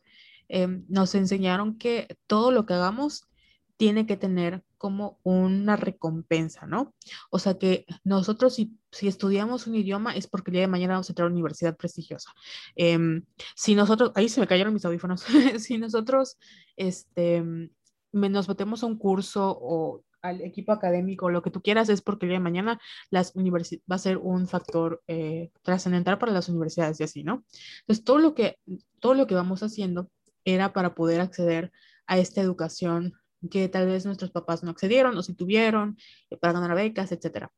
em, 0.48 0.84
nos 0.88 1.14
enseñaron 1.14 1.76
que 1.78 2.16
todo 2.26 2.50
lo 2.50 2.66
que 2.66 2.74
hagamos 2.74 3.28
tiene 3.76 4.06
que 4.06 4.16
tener 4.16 4.62
como 4.76 5.18
una 5.22 5.76
recompensa, 5.76 6.66
¿no? 6.66 6.94
O 7.30 7.38
sea 7.38 7.58
que 7.58 7.84
nosotros 8.04 8.54
si, 8.54 8.78
si 8.90 9.08
estudiamos 9.08 9.66
un 9.66 9.74
idioma 9.74 10.16
es 10.16 10.26
porque 10.26 10.50
el 10.50 10.54
día 10.54 10.60
de 10.62 10.68
mañana 10.68 10.94
vamos 10.94 11.08
a 11.08 11.12
entrar 11.12 11.24
a 11.24 11.28
una 11.28 11.36
universidad 11.36 11.76
prestigiosa. 11.76 12.32
Em, 12.76 13.24
si 13.54 13.74
nosotros, 13.74 14.12
ahí 14.14 14.28
se 14.28 14.40
me 14.40 14.46
cayeron 14.46 14.72
mis 14.72 14.84
audífonos, 14.84 15.24
si 15.58 15.78
nosotros 15.78 16.38
este, 16.76 17.70
nos 18.12 18.48
metemos 18.48 18.82
a 18.82 18.86
un 18.86 18.98
curso 18.98 19.58
o 19.60 20.02
al 20.22 20.42
equipo 20.42 20.72
académico, 20.72 21.30
lo 21.30 21.42
que 21.42 21.50
tú 21.50 21.62
quieras, 21.62 21.88
es 21.88 22.02
porque 22.02 22.26
el 22.26 22.30
día 22.30 22.38
de 22.38 22.44
mañana 22.44 22.80
las 23.10 23.32
va 23.34 23.94
a 23.94 23.98
ser 23.98 24.18
un 24.18 24.46
factor 24.46 25.02
eh, 25.08 25.50
trascendental 25.62 26.18
para 26.18 26.32
las 26.32 26.48
universidades 26.48 27.00
y 27.00 27.04
así, 27.04 27.24
¿no? 27.24 27.44
Entonces, 27.80 28.04
todo 28.04 28.18
lo, 28.18 28.34
que, 28.34 28.58
todo 28.98 29.14
lo 29.14 29.26
que 29.26 29.34
vamos 29.34 29.62
haciendo 29.62 30.10
era 30.44 30.72
para 30.72 30.94
poder 30.94 31.20
acceder 31.20 31.72
a 32.06 32.18
esta 32.18 32.40
educación 32.40 33.14
que 33.50 33.68
tal 33.68 33.86
vez 33.86 34.04
nuestros 34.04 34.30
papás 34.30 34.62
no 34.62 34.70
accedieron 34.70 35.16
o 35.16 35.22
si 35.22 35.34
tuvieron 35.34 35.96
eh, 36.28 36.36
para 36.36 36.52
ganar 36.52 36.74
becas, 36.74 37.12
etcétera. 37.12 37.50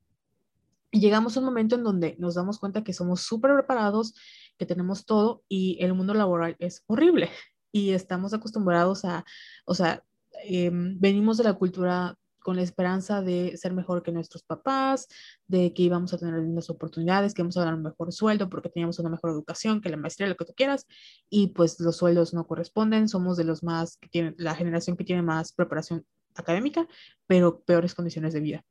Y 0.91 1.01
llegamos 1.01 1.37
a 1.37 1.41
un 1.41 1.47
momento 1.47 1.74
en 1.74 1.85
donde 1.85 2.16
nos 2.19 2.35
damos 2.35 2.59
cuenta 2.59 2.85
que 2.85 2.93
somos 2.93 3.23
súper 3.23 3.55
preparados, 3.55 4.15
que 4.59 4.66
tenemos 4.66 5.07
todo 5.07 5.43
y 5.49 5.79
el 5.81 5.95
mundo 5.95 6.12
laboral 6.15 6.55
es 6.59 6.85
horrible 6.87 7.31
y 7.73 7.93
estamos 7.93 8.35
acostumbrados 8.35 9.05
a, 9.07 9.24
o 9.65 9.74
sea, 9.74 10.05
em, 10.44 10.98
venimos 11.01 11.39
de 11.39 11.44
la 11.44 11.55
cultura 11.55 12.16
con 12.43 12.56
la 12.56 12.62
esperanza 12.62 13.23
de 13.23 13.56
ser 13.56 13.73
mejor 13.73 14.02
que 14.02 14.12
nuestros 14.12 14.43
papás, 14.43 15.09
de 15.47 15.73
que 15.73 15.82
íbamos 15.82 16.12
a 16.12 16.19
tener 16.19 16.35
las 16.40 16.70
oportunidades, 16.70 17.35
que 17.35 17.43
íbamos 17.43 17.56
a 17.56 17.60
ganar 17.60 17.74
un 17.74 17.82
mejor 17.82 18.12
sueldo 18.12 18.48
porque 18.48 18.69
teníamos 18.69 18.98
una 18.98 19.10
mejor 19.10 19.31
educación, 19.31 19.81
que 19.81 19.89
la 19.89 19.97
maestría, 19.97 20.28
lo 20.28 20.36
que 20.36 20.44
tú 20.44 20.52
quieras, 20.55 20.86
y 21.31 21.48
pues 21.48 21.78
los 21.81 21.97
sueldos 21.97 22.35
no 22.35 22.47
corresponden, 22.47 23.09
somos 23.09 23.36
de 23.36 23.44
los 23.44 23.62
más 23.62 23.97
que 23.97 24.09
tienen, 24.09 24.35
la 24.39 24.55
generación 24.55 24.97
que 24.97 25.05
tiene 25.05 25.23
más 25.23 25.52
preparación 25.52 26.05
académica, 26.35 26.86
pero 27.27 27.60
peores 27.60 27.94
condiciones 27.94 28.32
de 28.35 28.40
vida. 28.40 28.64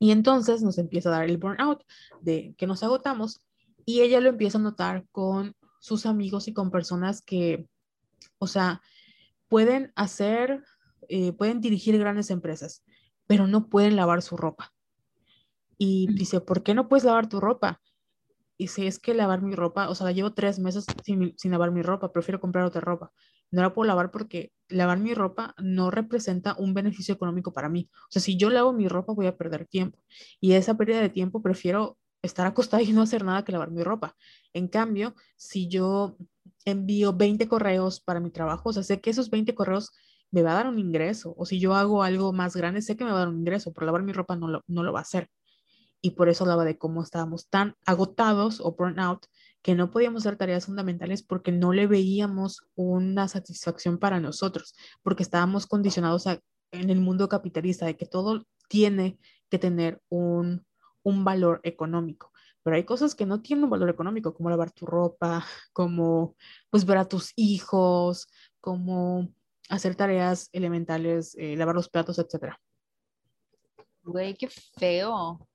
Y 0.00 0.10
entonces 0.12 0.62
nos 0.62 0.78
empieza 0.78 1.08
a 1.08 1.12
dar 1.12 1.24
el 1.24 1.38
burnout 1.38 1.82
de 2.20 2.54
que 2.56 2.66
nos 2.66 2.82
agotamos 2.82 3.40
y 3.84 4.02
ella 4.02 4.20
lo 4.20 4.28
empieza 4.28 4.58
a 4.58 4.60
notar 4.60 5.06
con 5.10 5.54
sus 5.80 6.06
amigos 6.06 6.48
y 6.48 6.52
con 6.52 6.70
personas 6.70 7.22
que, 7.22 7.66
o 8.38 8.46
sea, 8.46 8.80
pueden 9.48 9.92
hacer 9.96 10.62
eh, 11.08 11.32
pueden 11.32 11.60
dirigir 11.60 11.98
grandes 11.98 12.30
empresas, 12.30 12.84
pero 13.26 13.46
no 13.46 13.68
pueden 13.68 13.96
lavar 13.96 14.22
su 14.22 14.36
ropa. 14.36 14.74
Y 15.78 16.12
dice, 16.14 16.40
¿por 16.40 16.62
qué 16.62 16.74
no 16.74 16.88
puedes 16.88 17.04
lavar 17.04 17.28
tu 17.28 17.40
ropa? 17.40 17.80
Y 18.58 18.68
si 18.68 18.86
es 18.86 18.98
que 18.98 19.14
lavar 19.14 19.40
mi 19.42 19.54
ropa, 19.54 19.88
o 19.88 19.94
sea, 19.94 20.06
la 20.06 20.12
llevo 20.12 20.34
tres 20.34 20.58
meses 20.58 20.84
sin, 21.04 21.34
sin 21.38 21.50
lavar 21.52 21.70
mi 21.70 21.82
ropa, 21.82 22.12
prefiero 22.12 22.40
comprar 22.40 22.64
otra 22.64 22.80
ropa. 22.80 23.12
No 23.50 23.62
la 23.62 23.72
puedo 23.72 23.86
lavar 23.86 24.10
porque 24.10 24.52
lavar 24.68 24.98
mi 24.98 25.14
ropa 25.14 25.54
no 25.58 25.90
representa 25.90 26.56
un 26.58 26.74
beneficio 26.74 27.14
económico 27.14 27.52
para 27.52 27.68
mí. 27.68 27.88
O 27.92 28.10
sea, 28.10 28.20
si 28.20 28.36
yo 28.36 28.50
lavo 28.50 28.72
mi 28.72 28.88
ropa 28.88 29.12
voy 29.14 29.26
a 29.26 29.36
perder 29.36 29.66
tiempo. 29.66 30.02
Y 30.40 30.52
esa 30.52 30.76
pérdida 30.76 31.00
de 31.00 31.08
tiempo 31.08 31.40
prefiero 31.40 31.96
estar 32.20 32.46
acostada 32.46 32.82
y 32.82 32.92
no 32.92 33.02
hacer 33.02 33.24
nada 33.24 33.44
que 33.44 33.52
lavar 33.52 33.70
mi 33.70 33.82
ropa. 33.82 34.16
En 34.52 34.68
cambio, 34.68 35.14
si 35.36 35.68
yo 35.68 36.16
envío 36.70 37.12
20 37.12 37.48
correos 37.48 38.00
para 38.00 38.20
mi 38.20 38.30
trabajo, 38.30 38.70
o 38.70 38.72
sea, 38.72 38.82
sé 38.82 39.00
que 39.00 39.10
esos 39.10 39.30
20 39.30 39.54
correos 39.54 39.92
me 40.30 40.42
va 40.42 40.52
a 40.52 40.54
dar 40.54 40.66
un 40.68 40.78
ingreso. 40.78 41.34
O 41.36 41.46
si 41.46 41.58
yo 41.58 41.74
hago 41.74 42.02
algo 42.02 42.32
más 42.32 42.56
grande, 42.56 42.82
sé 42.82 42.96
que 42.96 43.04
me 43.04 43.10
va 43.10 43.16
a 43.16 43.20
dar 43.20 43.28
un 43.28 43.38
ingreso, 43.38 43.72
pero 43.72 43.86
lavar 43.86 44.02
mi 44.02 44.12
ropa 44.12 44.36
no 44.36 44.48
lo, 44.48 44.62
no 44.66 44.82
lo 44.82 44.92
va 44.92 45.00
a 45.00 45.02
hacer. 45.02 45.30
Y 46.00 46.12
por 46.12 46.28
eso 46.28 46.44
hablaba 46.44 46.64
de 46.64 46.78
cómo 46.78 47.02
estábamos 47.02 47.48
tan 47.48 47.74
agotados 47.84 48.60
o 48.60 48.72
burnout 48.76 49.26
que 49.62 49.74
no 49.74 49.90
podíamos 49.90 50.24
hacer 50.24 50.38
tareas 50.38 50.66
fundamentales 50.66 51.22
porque 51.22 51.50
no 51.50 51.72
le 51.72 51.86
veíamos 51.86 52.62
una 52.76 53.26
satisfacción 53.26 53.98
para 53.98 54.20
nosotros, 54.20 54.74
porque 55.02 55.24
estábamos 55.24 55.66
condicionados 55.66 56.26
en 56.26 56.90
el 56.90 57.00
mundo 57.00 57.28
capitalista 57.28 57.86
de 57.86 57.96
que 57.96 58.06
todo 58.06 58.46
tiene 58.68 59.18
que 59.50 59.58
tener 59.58 60.00
un, 60.08 60.64
un 61.02 61.24
valor 61.24 61.60
económico 61.64 62.32
pero 62.68 62.76
hay 62.76 62.84
cosas 62.84 63.14
que 63.14 63.24
no 63.24 63.40
tienen 63.40 63.64
un 63.64 63.70
valor 63.70 63.88
económico, 63.88 64.34
como 64.34 64.50
lavar 64.50 64.70
tu 64.72 64.84
ropa, 64.84 65.42
como 65.72 66.36
pues 66.68 66.84
ver 66.84 66.98
a 66.98 67.08
tus 67.08 67.32
hijos, 67.34 68.28
como 68.60 69.26
hacer 69.70 69.94
tareas 69.94 70.50
elementales, 70.52 71.34
eh, 71.38 71.56
lavar 71.56 71.74
los 71.74 71.88
platos, 71.88 72.18
etc. 72.18 72.56
Güey, 74.02 74.34
qué 74.34 74.48
feo. 74.48 75.48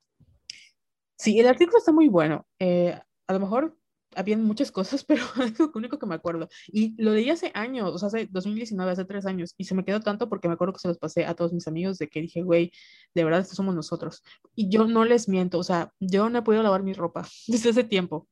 Sí, 1.15 1.39
el 1.39 1.47
artículo 1.47 1.77
está 1.77 1.91
muy 1.91 2.07
bueno. 2.07 2.47
Eh, 2.57 2.99
a 3.27 3.33
lo 3.33 3.39
mejor 3.39 3.77
habían 4.15 4.43
muchas 4.43 4.71
cosas, 4.71 5.03
pero 5.07 5.23
es 5.43 5.59
lo 5.59 5.71
único 5.75 5.99
que 5.99 6.05
me 6.05 6.15
acuerdo. 6.15 6.49
Y 6.67 7.01
lo 7.01 7.13
leí 7.13 7.29
hace 7.29 7.51
años, 7.53 7.91
o 7.93 7.97
sea, 7.97 8.07
hace 8.07 8.27
2019, 8.31 8.91
hace 8.91 9.05
tres 9.05 9.25
años, 9.25 9.53
y 9.57 9.65
se 9.65 9.75
me 9.75 9.85
quedó 9.85 9.99
tanto 9.99 10.29
porque 10.29 10.47
me 10.47 10.55
acuerdo 10.55 10.73
que 10.73 10.79
se 10.79 10.87
los 10.87 10.97
pasé 10.97 11.25
a 11.25 11.35
todos 11.35 11.53
mis 11.53 11.67
amigos 11.67 11.97
de 11.97 12.09
que 12.09 12.21
dije, 12.21 12.41
güey, 12.43 12.71
de 13.13 13.23
verdad, 13.23 13.41
estos 13.41 13.57
somos 13.57 13.75
nosotros. 13.75 14.23
Y 14.55 14.69
yo 14.69 14.87
no 14.87 15.05
les 15.05 15.27
miento, 15.27 15.59
o 15.59 15.63
sea, 15.63 15.93
yo 15.99 16.29
no 16.29 16.39
he 16.39 16.41
podido 16.41 16.63
lavar 16.63 16.83
mi 16.83 16.93
ropa 16.93 17.27
desde 17.47 17.69
hace 17.69 17.83
tiempo. 17.83 18.27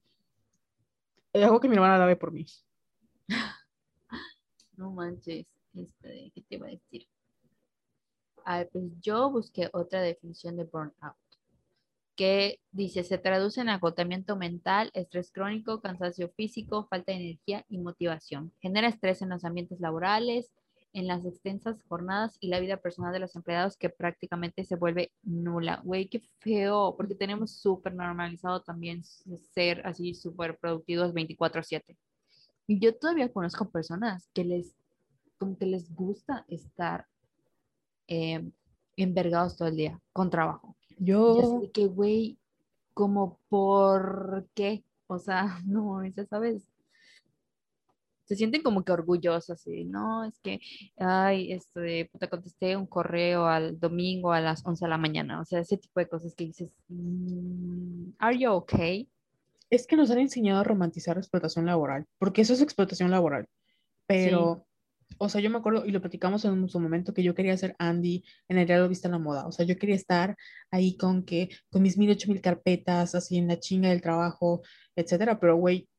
Es 1.33 1.43
algo 1.43 1.59
que 1.59 1.69
mi 1.69 1.75
hermana 1.75 1.97
lave 1.97 2.15
por 2.15 2.31
mí. 2.31 2.45
No 4.77 4.89
manches. 4.89 5.45
Este, 5.75 6.31
¿Qué 6.33 6.41
te 6.41 6.55
iba 6.55 6.65
a 6.65 6.71
decir? 6.71 7.07
pues 8.71 8.83
yo 8.99 9.29
busqué 9.29 9.69
otra 9.73 10.01
definición 10.01 10.57
de 10.57 10.63
burnout 10.63 11.15
que 12.15 12.59
dice, 12.71 13.03
se 13.03 13.17
traduce 13.17 13.61
en 13.61 13.69
agotamiento 13.69 14.35
mental, 14.35 14.91
estrés 14.93 15.31
crónico, 15.31 15.81
cansancio 15.81 16.29
físico, 16.29 16.87
falta 16.89 17.11
de 17.11 17.19
energía 17.19 17.65
y 17.69 17.77
motivación. 17.77 18.51
Genera 18.59 18.87
estrés 18.87 19.21
en 19.21 19.29
los 19.29 19.45
ambientes 19.45 19.79
laborales, 19.79 20.51
en 20.93 21.07
las 21.07 21.25
extensas 21.25 21.81
jornadas 21.87 22.37
y 22.39 22.49
la 22.49 22.59
vida 22.59 22.77
personal 22.77 23.13
de 23.13 23.19
los 23.19 23.35
empleados 23.35 23.77
que 23.77 23.89
prácticamente 23.89 24.63
se 24.63 24.75
vuelve 24.75 25.13
nula. 25.23 25.81
Güey, 25.83 26.09
qué 26.09 26.19
feo, 26.39 26.95
porque 26.97 27.15
tenemos 27.15 27.51
súper 27.51 27.93
normalizado 27.93 28.61
también 28.61 29.03
ser 29.03 29.85
así 29.85 30.13
súper 30.13 30.57
productivos 30.57 31.13
24/7. 31.13 31.97
Y 32.67 32.79
yo 32.79 32.95
todavía 32.95 33.31
conozco 33.31 33.69
personas 33.69 34.29
que 34.33 34.43
les 34.43 34.75
que 35.57 35.65
les 35.65 35.91
gusta 35.95 36.45
estar 36.47 37.07
eh, 38.07 38.47
envergados 38.95 39.57
todo 39.57 39.69
el 39.69 39.75
día 39.75 39.99
con 40.13 40.29
trabajo. 40.29 40.75
Yo. 41.03 41.63
que, 41.73 41.87
güey, 41.87 42.37
como 42.93 43.39
por 43.49 44.47
qué, 44.53 44.83
o 45.07 45.17
sea, 45.17 45.59
no, 45.65 46.05
ya 46.05 46.25
sabes, 46.25 46.63
se 48.25 48.35
sienten 48.35 48.61
como 48.61 48.85
que 48.85 48.91
orgullosos, 48.91 49.65
y 49.65 49.83
no, 49.83 50.23
es 50.23 50.39
que, 50.39 50.59
ay, 50.97 51.51
esto 51.51 51.79
de, 51.79 52.07
puta, 52.11 52.29
contesté 52.29 52.77
un 52.77 52.85
correo 52.85 53.47
al 53.47 53.79
domingo 53.79 54.31
a 54.31 54.41
las 54.41 54.63
11 54.63 54.85
de 54.85 54.89
la 54.89 54.99
mañana, 54.99 55.41
o 55.41 55.45
sea, 55.45 55.59
ese 55.59 55.77
tipo 55.77 55.99
de 55.99 56.07
cosas 56.07 56.35
que 56.35 56.45
dices, 56.45 56.71
mm, 56.87 58.11
¿are 58.19 58.37
you 58.37 58.51
okay? 58.51 59.09
Es 59.71 59.87
que 59.87 59.95
nos 59.95 60.11
han 60.11 60.19
enseñado 60.19 60.61
a 60.61 60.63
romantizar 60.63 61.15
la 61.15 61.21
explotación 61.21 61.65
laboral, 61.65 62.05
porque 62.19 62.41
eso 62.41 62.53
es 62.53 62.61
explotación 62.61 63.09
laboral, 63.09 63.47
pero 64.05 64.67
o 65.17 65.29
sea, 65.29 65.41
yo 65.41 65.49
me 65.49 65.57
acuerdo 65.57 65.85
y 65.85 65.91
lo 65.91 66.01
platicamos 66.01 66.45
en 66.45 66.67
su 66.69 66.79
momento 66.79 67.13
que 67.13 67.23
yo 67.23 67.35
quería 67.35 67.55
ser 67.57 67.75
Andy 67.79 68.23
en 68.47 68.57
el 68.57 68.67
diario 68.67 68.89
Vista 68.89 69.09
la 69.09 69.19
Moda. 69.19 69.47
O 69.47 69.51
sea, 69.51 69.65
yo 69.65 69.77
quería 69.77 69.95
estar 69.95 70.35
ahí 70.71 70.97
con 70.97 71.23
que, 71.23 71.49
con 71.69 71.81
mis 71.81 71.97
mil, 71.97 72.09
ocho 72.11 72.29
mil 72.29 72.41
carpetas, 72.41 73.15
así 73.15 73.37
en 73.37 73.47
la 73.47 73.59
chinga 73.59 73.89
del 73.89 74.01
trabajo, 74.01 74.61
etcétera. 74.95 75.39
Pero, 75.39 75.55
güey, 75.57 75.89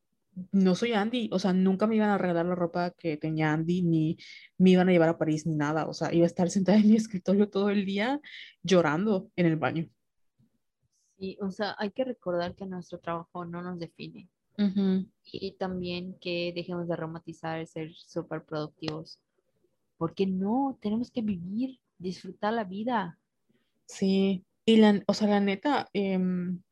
no 0.53 0.75
soy 0.75 0.93
Andy. 0.93 1.29
O 1.33 1.39
sea, 1.39 1.53
nunca 1.53 1.87
me 1.87 1.97
iban 1.97 2.11
a 2.11 2.19
regalar 2.19 2.47
la 2.47 2.55
ropa 2.55 2.91
que 2.93 3.17
tenía 3.17 3.53
Andy, 3.53 3.83
ni 3.83 4.17
me 4.59 4.71
iban 4.71 4.89
a 4.89 4.93
llevar 4.93 5.11
a 5.11 5.19
París, 5.19 5.47
ni 5.47 5.55
nada. 5.55 5.87
O 5.89 5.95
sea, 5.95 6.13
iba 6.13 6.25
a 6.25 6.27
estar 6.27 6.51
sentada 6.51 6.79
en 6.79 6.89
mi 6.89 6.97
escritorio 6.97 7.49
todo 7.49 7.71
el 7.71 7.85
día 7.85 8.21
llorando 8.63 9.31
en 9.37 9.47
el 9.47 9.57
baño. 9.57 9.89
Sí, 11.19 11.39
o 11.41 11.51
sea, 11.51 11.77
hay 11.79 11.91
que 11.93 12.05
recordar 12.05 12.55
que 12.55 12.67
nuestro 12.67 12.99
trabajo 12.99 13.45
no 13.45 13.63
nos 13.63 13.79
define. 13.79 14.29
Y 15.25 15.53
también 15.53 16.17
que 16.21 16.53
dejemos 16.55 16.89
de 16.89 16.97
romantizar 16.97 17.67
ser 17.67 17.93
súper 17.95 18.45
productivos. 18.45 19.19
Porque 19.97 20.27
no, 20.27 20.79
tenemos 20.81 21.11
que 21.11 21.23
vivir, 21.23 21.79
disfrutar 21.99 22.53
la 22.53 22.65
vida. 22.65 23.19
Sí, 23.87 24.45
y 24.65 24.77
la, 24.77 25.03
o 25.07 25.15
sea, 25.15 25.29
la 25.29 25.41
neta, 25.41 25.89
em, 25.93 26.63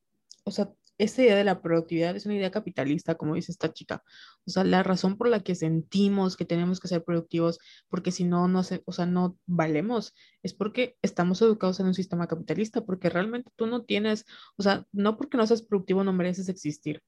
o 0.44 0.50
sea, 0.50 0.72
esta 1.00 1.22
idea 1.22 1.34
de 1.34 1.44
la 1.44 1.62
productividad 1.62 2.14
es 2.14 2.26
una 2.26 2.34
idea 2.34 2.50
capitalista, 2.50 3.14
como 3.14 3.34
dice 3.34 3.52
esta 3.52 3.72
chica. 3.72 4.02
O 4.46 4.50
sea, 4.50 4.64
la 4.64 4.82
razón 4.82 5.16
por 5.16 5.28
la 5.28 5.40
que 5.40 5.54
sentimos 5.54 6.36
que 6.36 6.44
tenemos 6.44 6.78
que 6.78 6.88
ser 6.88 7.04
productivos, 7.04 7.58
porque 7.88 8.12
si 8.12 8.24
no, 8.24 8.48
no 8.48 8.60
o 8.84 8.92
sea, 8.92 9.06
no 9.06 9.38
valemos, 9.46 10.14
es 10.42 10.52
porque 10.52 10.98
estamos 11.00 11.40
educados 11.40 11.80
en 11.80 11.86
un 11.86 11.94
sistema 11.94 12.26
capitalista, 12.26 12.84
porque 12.84 13.08
realmente 13.08 13.50
tú 13.56 13.66
no 13.66 13.84
tienes, 13.84 14.26
o 14.58 14.62
sea, 14.62 14.86
no 14.92 15.16
porque 15.16 15.38
no 15.38 15.46
seas 15.46 15.62
productivo 15.62 16.04
no 16.04 16.12
mereces 16.12 16.50
existir. 16.50 17.02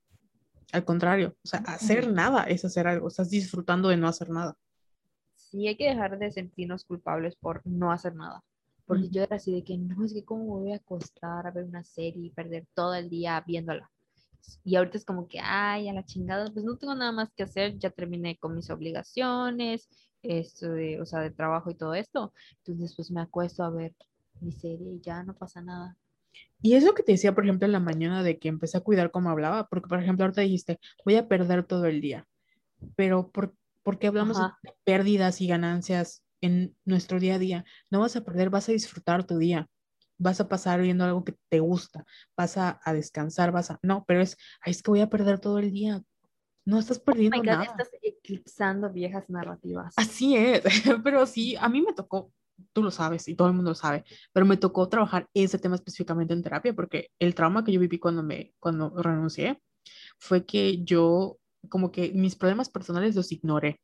Al 0.73 0.85
contrario, 0.85 1.37
o 1.45 1.47
sea, 1.47 1.61
hacer 1.61 2.11
nada 2.11 2.45
es 2.45 2.65
hacer 2.65 2.87
algo, 2.87 3.09
estás 3.09 3.29
disfrutando 3.29 3.91
de 3.91 3.99
no 3.99 4.09
hacer 4.09 4.31
nada. 4.31 4.57
Sí, 5.37 5.69
hay 5.69 5.77
que 5.77 5.89
dejar 5.89 6.19
de 6.19 6.33
sentirnos 6.33 6.85
culpables 6.85 7.37
por 7.37 7.61
no 7.67 7.93
hacer 7.93 8.15
nada. 8.15 8.43
Porque 8.87 9.09
yo 9.11 9.23
era 9.23 9.37
así 9.37 9.53
de 9.53 9.63
que 9.63 9.79
no, 9.79 10.05
es 10.05 10.13
que 10.13 10.25
cómo 10.25 10.59
voy 10.59 10.73
a 10.73 10.77
acostar 10.77 11.47
a 11.47 11.51
ver 11.51 11.65
una 11.65 11.85
serie 11.85 12.27
y 12.27 12.31
perder 12.31 12.67
todo 12.75 12.95
el 12.95 13.11
día 13.11 13.43
viéndola. 13.47 13.91
Y 14.65 14.77
ahorita 14.77 14.99
es 14.99 15.05
como 15.05 15.29
que, 15.29 15.39
ay, 15.41 15.89
a 15.89 15.93
la 15.93 16.05
chingada, 16.05 16.51
pues 16.51 16.65
no 16.65 16.77
tengo 16.77 16.95
nada 16.95 17.13
más 17.13 17.31
que 17.33 17.45
hacer, 17.45 17.79
ya 17.79 17.91
terminé 17.91 18.39
con 18.39 18.57
mis 18.57 18.71
obligaciones, 18.71 19.89
esto 20.23 20.71
de, 20.71 21.01
o 21.01 21.07
sea, 21.07 21.21
de 21.21 21.31
trabajo 21.31 21.71
y 21.71 21.75
todo 21.75 21.95
esto. 21.95 22.33
Entonces, 22.59 22.95
pues 22.97 23.11
me 23.11 23.21
acuesto 23.21 23.63
a 23.63 23.71
ver 23.71 23.95
mi 24.41 24.53
serie 24.53 24.95
y 24.95 25.01
ya 25.01 25.23
no 25.23 25.35
pasa 25.35 25.61
nada. 25.61 25.97
Y 26.63 26.75
es 26.75 26.85
lo 26.85 26.95
que 26.95 27.03
te 27.03 27.13
decía, 27.13 27.35
por 27.35 27.45
ejemplo, 27.45 27.67
en 27.67 27.73
la 27.73 27.81
mañana 27.81 28.23
de 28.23 28.39
que 28.39 28.49
empecé 28.49 28.79
a 28.79 28.83
cuidar 28.83 29.11
cómo 29.11 29.31
hablaba, 29.31 29.69
porque, 29.69 29.89
por 29.89 30.01
ejemplo, 30.01 30.25
ahorita 30.25 30.43
dijiste, 30.43 30.79
voy 31.05 31.17
a 31.17 31.29
perder 31.29 31.65
todo 31.65 31.87
el 31.87 32.01
día, 32.01 32.27
pero 32.97 33.31
¿por, 33.31 33.55
¿por 33.83 33.99
qué 33.99 34.07
hablamos 34.09 34.39
Ajá. 34.39 34.59
de 34.63 34.73
pérdidas 34.85 35.41
y 35.41 35.49
ganancias 35.49 36.25
en 36.41 36.77
nuestro 36.85 37.19
día 37.21 37.35
a 37.37 37.39
día? 37.39 37.65
No 37.91 38.01
vas 38.01 38.17
a 38.17 38.25
perder, 38.25 38.51
vas 38.51 38.69
a 38.69 38.73
disfrutar 38.73 39.25
tu 39.25 39.39
día, 39.39 39.69
vas 40.19 40.41
a 40.41 40.49
pasar 40.49 40.81
viendo 40.81 41.05
algo 41.05 41.25
que 41.25 41.35
te 41.49 41.61
gusta, 41.61 42.05
vas 42.37 42.57
a, 42.57 42.81
a 42.85 42.93
descansar, 42.93 43.51
vas 43.53 43.71
a... 43.73 43.79
No, 43.83 44.05
pero 44.07 44.21
es, 44.23 44.37
ay, 44.61 44.71
es 44.71 44.83
que 44.83 44.91
voy 44.91 45.01
a 45.01 45.11
perder 45.11 45.41
todo 45.41 45.59
el 45.59 45.73
día. 45.73 46.03
No 46.65 46.79
estás 46.79 46.99
Oh 46.99 47.05
perdiendo 47.05 47.39
God, 47.39 47.45
nada. 47.45 47.65
estás 47.65 47.91
eclipsando 48.03 48.89
viejas 48.93 49.29
narrativas. 49.29 49.95
Así 49.97 50.37
es, 50.37 50.63
pero 51.03 51.27
sí, 51.27 51.57
a 51.57 51.69
mí 51.69 51.83
me 51.83 51.93
tocó, 51.93 52.33
tú 52.73 52.83
lo 52.83 52.91
sabes 52.91 53.29
y 53.29 53.35
todo 53.35 53.49
el 53.49 53.55
mundo 53.55 53.71
lo 53.73 53.75
sabe, 53.75 54.05
pero 54.33 54.47
me 54.47 54.57
tocó 54.57 54.89
trabajar 54.89 55.29
ese 55.35 55.59
tema 55.59 55.77
específicamente 55.77 56.35
en 56.35 56.43
terapia 56.43 56.75
porque 56.75 57.11
el 57.19 57.35
trauma 57.35 57.65
que 57.65 57.73
yo 57.73 57.81
viví 57.81 57.99
cuando 57.99 58.23
me, 58.23 58.55
cuando 58.61 58.91
renuncié 59.03 59.63
fue 60.19 60.47
que 60.47 60.83
yo 60.85 61.39
como 61.69 61.93
que 61.93 62.13
mis 62.13 62.37
problemas 62.37 62.69
personales 62.69 63.15
los 63.15 63.33
ignoré 63.33 63.81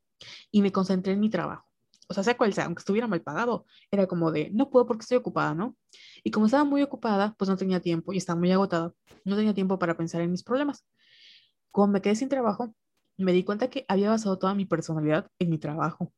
y 0.51 0.61
me 0.61 0.71
concentré 0.71 1.13
en 1.13 1.19
mi 1.19 1.29
trabajo. 1.29 1.65
O 2.09 2.13
sea, 2.13 2.23
sea 2.23 2.37
cual 2.37 2.53
sea, 2.53 2.65
aunque 2.65 2.79
estuviera 2.79 3.07
mal 3.07 3.21
pagado, 3.21 3.65
era 3.91 4.07
como 4.07 4.31
de, 4.31 4.49
no 4.51 4.69
puedo 4.69 4.87
porque 4.87 5.03
estoy 5.03 5.17
ocupada, 5.17 5.53
¿no? 5.53 5.77
Y 6.23 6.31
como 6.31 6.47
estaba 6.47 6.63
muy 6.63 6.81
ocupada, 6.81 7.35
pues 7.37 7.49
no 7.49 7.55
tenía 7.57 7.79
tiempo 7.81 8.13
y 8.13 8.17
estaba 8.17 8.39
muy 8.39 8.51
agotada, 8.51 8.93
no 9.25 9.35
tenía 9.35 9.53
tiempo 9.53 9.77
para 9.79 9.95
pensar 9.95 10.21
en 10.21 10.31
mis 10.31 10.43
problemas. 10.43 10.85
Cuando 11.71 11.93
me 11.93 12.01
quedé 12.01 12.15
sin 12.15 12.29
trabajo, 12.29 12.73
me 13.17 13.33
di 13.33 13.43
cuenta 13.43 13.69
que 13.69 13.85
había 13.87 14.09
basado 14.09 14.39
toda 14.39 14.55
mi 14.55 14.65
personalidad 14.65 15.29
en 15.39 15.49
mi 15.51 15.59
trabajo 15.59 16.11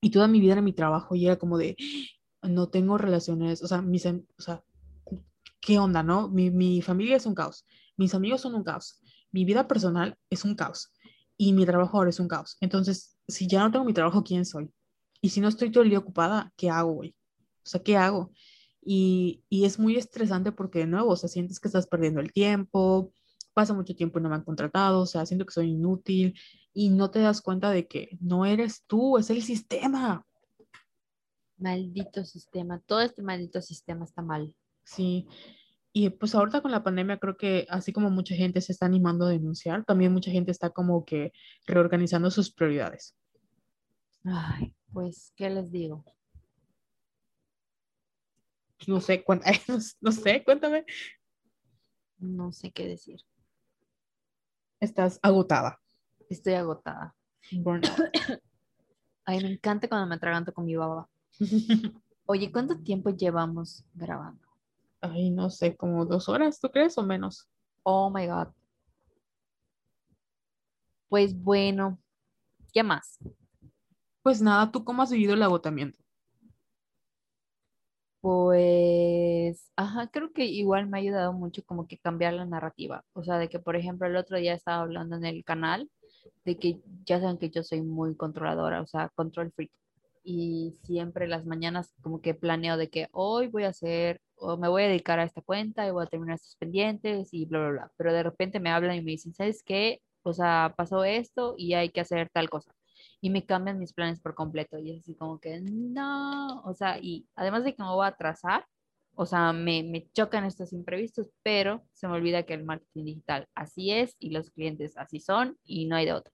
y 0.00 0.10
toda 0.10 0.28
mi 0.28 0.40
vida 0.40 0.52
era 0.52 0.62
mi 0.62 0.72
trabajo 0.72 1.14
y 1.14 1.26
era 1.26 1.36
como 1.36 1.58
de, 1.58 1.76
no 2.42 2.68
tengo 2.68 2.98
relaciones, 2.98 3.62
o 3.62 3.66
sea, 3.68 3.82
mis, 3.82 4.06
am- 4.06 4.24
o 4.38 4.42
sea, 4.42 4.62
¿qué 5.60 5.78
onda, 5.78 6.02
no? 6.02 6.28
Mi, 6.28 6.50
mi 6.50 6.82
familia 6.82 7.16
es 7.16 7.26
un 7.26 7.34
caos, 7.34 7.66
mis 7.96 8.14
amigos 8.14 8.40
son 8.42 8.54
un 8.54 8.64
caos, 8.64 9.00
mi 9.32 9.44
vida 9.44 9.66
personal 9.68 10.16
es 10.30 10.44
un 10.44 10.54
caos 10.54 10.92
y 11.36 11.52
mi 11.52 11.66
trabajo 11.66 11.98
ahora 11.98 12.10
es 12.10 12.20
un 12.20 12.28
caos. 12.28 12.56
Entonces, 12.60 13.18
si 13.28 13.46
ya 13.46 13.60
no 13.62 13.70
tengo 13.70 13.84
mi 13.84 13.92
trabajo, 13.92 14.22
¿quién 14.22 14.44
soy? 14.44 14.70
Y 15.20 15.30
si 15.30 15.40
no 15.40 15.48
estoy 15.48 15.70
todo 15.70 15.82
el 15.82 15.90
día 15.90 15.98
ocupada, 15.98 16.52
¿qué 16.56 16.70
hago, 16.70 16.92
güey? 16.92 17.16
O 17.64 17.68
sea, 17.68 17.82
¿qué 17.82 17.96
hago? 17.96 18.32
Y, 18.82 19.42
y 19.48 19.64
es 19.64 19.78
muy 19.78 19.96
estresante 19.96 20.52
porque, 20.52 20.80
de 20.80 20.86
nuevo, 20.86 21.10
o 21.10 21.16
sea, 21.16 21.28
sientes 21.28 21.58
que 21.58 21.68
estás 21.68 21.86
perdiendo 21.86 22.20
el 22.20 22.32
tiempo, 22.32 23.12
pasa 23.52 23.74
mucho 23.74 23.94
tiempo 23.96 24.18
y 24.18 24.22
no 24.22 24.28
me 24.28 24.36
han 24.36 24.44
contratado, 24.44 25.00
o 25.00 25.06
sea, 25.06 25.26
siento 25.26 25.44
que 25.46 25.52
soy 25.52 25.70
inútil 25.70 26.34
y 26.78 26.90
no 26.90 27.10
te 27.10 27.20
das 27.20 27.40
cuenta 27.40 27.70
de 27.70 27.88
que 27.88 28.18
no 28.20 28.44
eres 28.44 28.84
tú, 28.86 29.16
es 29.16 29.30
el 29.30 29.42
sistema. 29.42 30.26
Maldito 31.56 32.22
sistema, 32.26 32.80
todo 32.80 33.00
este 33.00 33.22
maldito 33.22 33.62
sistema 33.62 34.04
está 34.04 34.20
mal. 34.20 34.54
Sí, 34.84 35.26
y 35.94 36.10
pues 36.10 36.34
ahorita 36.34 36.60
con 36.60 36.70
la 36.70 36.82
pandemia 36.84 37.18
creo 37.18 37.38
que 37.38 37.66
así 37.70 37.94
como 37.94 38.10
mucha 38.10 38.34
gente 38.34 38.60
se 38.60 38.72
está 38.72 38.84
animando 38.84 39.24
a 39.24 39.30
denunciar, 39.30 39.86
también 39.86 40.12
mucha 40.12 40.30
gente 40.30 40.50
está 40.50 40.68
como 40.68 41.06
que 41.06 41.32
reorganizando 41.66 42.30
sus 42.30 42.52
prioridades. 42.52 43.16
Ay, 44.24 44.74
pues, 44.92 45.32
¿qué 45.34 45.48
les 45.48 45.72
digo? 45.72 46.04
No 48.86 49.00
sé, 49.00 49.24
cuán- 49.24 49.40
no 50.02 50.12
sé, 50.12 50.44
cuéntame. 50.44 50.84
No 52.18 52.52
sé 52.52 52.70
qué 52.70 52.86
decir. 52.86 53.22
Estás 54.78 55.18
agotada. 55.22 55.80
Estoy 56.28 56.54
agotada. 56.54 57.14
Burnout. 57.52 57.90
Ay, 59.24 59.42
me 59.42 59.52
encanta 59.52 59.88
cuando 59.88 60.06
me 60.06 60.14
atraganto 60.16 60.52
con 60.52 60.64
mi 60.64 60.76
baba. 60.76 61.08
Oye, 62.26 62.50
¿cuánto 62.50 62.78
tiempo 62.78 63.10
llevamos 63.10 63.84
grabando? 63.94 64.46
Ay, 65.00 65.30
no 65.30 65.50
sé, 65.50 65.76
como 65.76 66.04
dos 66.04 66.28
horas, 66.28 66.60
¿tú 66.60 66.68
crees 66.70 66.98
o 66.98 67.02
menos? 67.02 67.48
Oh 67.82 68.10
my 68.10 68.26
God. 68.26 68.48
Pues 71.08 71.40
bueno, 71.40 71.98
¿qué 72.72 72.82
más? 72.82 73.18
Pues 74.22 74.42
nada, 74.42 74.72
¿tú 74.72 74.84
cómo 74.84 75.02
has 75.02 75.12
vivido 75.12 75.34
el 75.34 75.42
agotamiento? 75.42 76.02
Pues, 78.20 79.70
ajá, 79.76 80.08
creo 80.08 80.32
que 80.32 80.46
igual 80.46 80.88
me 80.88 80.98
ha 80.98 81.00
ayudado 81.00 81.32
mucho 81.32 81.64
como 81.64 81.86
que 81.86 81.96
cambiar 81.96 82.34
la 82.34 82.44
narrativa. 82.44 83.04
O 83.12 83.22
sea, 83.22 83.38
de 83.38 83.48
que, 83.48 83.60
por 83.60 83.76
ejemplo, 83.76 84.08
el 84.08 84.16
otro 84.16 84.36
día 84.38 84.52
estaba 84.54 84.82
hablando 84.82 85.14
en 85.16 85.24
el 85.24 85.44
canal 85.44 85.88
de 86.44 86.58
que 86.58 86.80
ya 87.04 87.20
saben 87.20 87.38
que 87.38 87.50
yo 87.50 87.62
soy 87.62 87.82
muy 87.82 88.16
controladora, 88.16 88.82
o 88.82 88.86
sea, 88.86 89.10
control 89.14 89.52
freak. 89.52 89.70
Y 90.24 90.76
siempre 90.82 91.28
las 91.28 91.46
mañanas 91.46 91.94
como 92.02 92.20
que 92.20 92.34
planeo 92.34 92.76
de 92.76 92.90
que 92.90 93.08
hoy 93.12 93.46
voy 93.48 93.64
a 93.64 93.68
hacer 93.68 94.20
o 94.36 94.56
me 94.56 94.68
voy 94.68 94.82
a 94.84 94.88
dedicar 94.88 95.18
a 95.20 95.24
esta 95.24 95.40
cuenta 95.40 95.86
y 95.86 95.92
voy 95.92 96.04
a 96.04 96.08
terminar 96.08 96.36
estos 96.36 96.56
pendientes 96.56 97.32
y 97.32 97.46
bla, 97.46 97.60
bla, 97.60 97.70
bla. 97.70 97.92
Pero 97.96 98.12
de 98.12 98.22
repente 98.24 98.60
me 98.60 98.70
hablan 98.70 98.96
y 98.96 99.02
me 99.02 99.12
dicen, 99.12 99.34
¿sabes 99.34 99.62
qué? 99.62 100.00
O 100.22 100.32
sea, 100.32 100.74
pasó 100.76 101.04
esto 101.04 101.54
y 101.56 101.74
hay 101.74 101.90
que 101.90 102.00
hacer 102.00 102.28
tal 102.32 102.50
cosa 102.50 102.74
y 103.20 103.30
me 103.30 103.44
cambian 103.44 103.78
mis 103.78 103.92
planes 103.92 104.20
por 104.20 104.34
completo. 104.34 104.78
Y 104.78 104.92
es 104.92 105.00
así 105.00 105.14
como 105.14 105.40
que, 105.40 105.60
no, 105.60 106.60
o 106.62 106.74
sea, 106.74 106.98
y 107.00 107.26
además 107.34 107.64
de 107.64 107.74
que 107.74 107.82
me 107.82 107.88
voy 107.88 108.04
a 108.04 108.08
atrasar, 108.08 108.66
o 109.16 109.26
sea, 109.26 109.52
me, 109.52 109.82
me 109.82 110.08
chocan 110.12 110.44
estos 110.44 110.72
imprevistos, 110.72 111.30
pero 111.42 111.82
se 111.92 112.06
me 112.06 112.14
olvida 112.14 112.44
que 112.44 112.54
el 112.54 112.64
marketing 112.64 113.04
digital 113.04 113.48
así 113.54 113.90
es 113.90 114.14
y 114.18 114.30
los 114.30 114.50
clientes 114.50 114.96
así 114.96 115.20
son 115.20 115.58
y 115.64 115.86
no 115.86 115.96
hay 115.96 116.06
de 116.06 116.12
otra. 116.12 116.32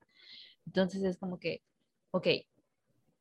Entonces 0.66 1.02
es 1.04 1.16
como 1.16 1.38
que, 1.38 1.62
ok, 2.10 2.26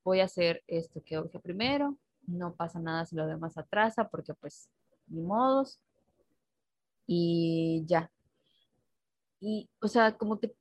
voy 0.04 0.20
a 0.20 0.26
hacer 0.26 0.64
esto 0.68 1.02
que 1.04 1.20
urge 1.20 1.40
primero, 1.40 1.98
no 2.26 2.56
pasa 2.56 2.80
nada 2.80 3.06
si 3.06 3.16
lo 3.16 3.28
demás 3.28 3.58
atrasa 3.58 4.10
porque 4.10 4.34
pues 4.34 4.70
ni 5.08 5.22
modos 5.22 5.80
y 7.06 7.84
ya. 7.86 8.12
Y, 9.40 9.70
o 9.80 9.88
sea, 9.88 10.18
como 10.18 10.40
que 10.40 10.54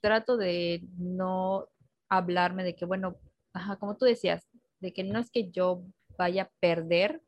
trato 0.00 0.36
de 0.36 0.82
no 0.98 1.68
hablarme 2.08 2.64
de 2.64 2.74
que, 2.74 2.84
bueno, 2.84 3.16
ajá, 3.52 3.76
como 3.76 3.96
tú 3.96 4.04
decías, 4.04 4.46
de 4.80 4.92
que 4.92 5.04
no 5.04 5.18
es 5.18 5.30
que 5.30 5.50
yo 5.50 5.82
vaya 6.18 6.44
a 6.44 6.50
perder, 6.60 7.22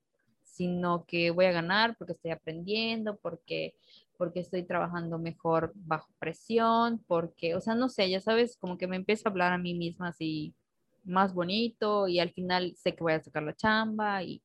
sino 0.56 1.04
que 1.06 1.30
voy 1.30 1.44
a 1.44 1.52
ganar 1.52 1.96
porque 1.98 2.14
estoy 2.14 2.30
aprendiendo, 2.30 3.18
porque, 3.18 3.74
porque 4.16 4.40
estoy 4.40 4.62
trabajando 4.62 5.18
mejor 5.18 5.72
bajo 5.74 6.08
presión, 6.18 7.04
porque, 7.06 7.54
o 7.54 7.60
sea, 7.60 7.74
no 7.74 7.90
sé, 7.90 8.08
ya 8.08 8.20
sabes, 8.20 8.56
como 8.56 8.78
que 8.78 8.86
me 8.86 8.96
empiezo 8.96 9.28
a 9.28 9.30
hablar 9.30 9.52
a 9.52 9.58
mí 9.58 9.74
misma 9.74 10.08
así 10.08 10.54
más 11.04 11.34
bonito 11.34 12.08
y 12.08 12.20
al 12.20 12.30
final 12.30 12.74
sé 12.74 12.94
que 12.94 13.02
voy 13.02 13.12
a 13.12 13.22
sacar 13.22 13.42
la 13.42 13.54
chamba 13.54 14.22
y, 14.22 14.42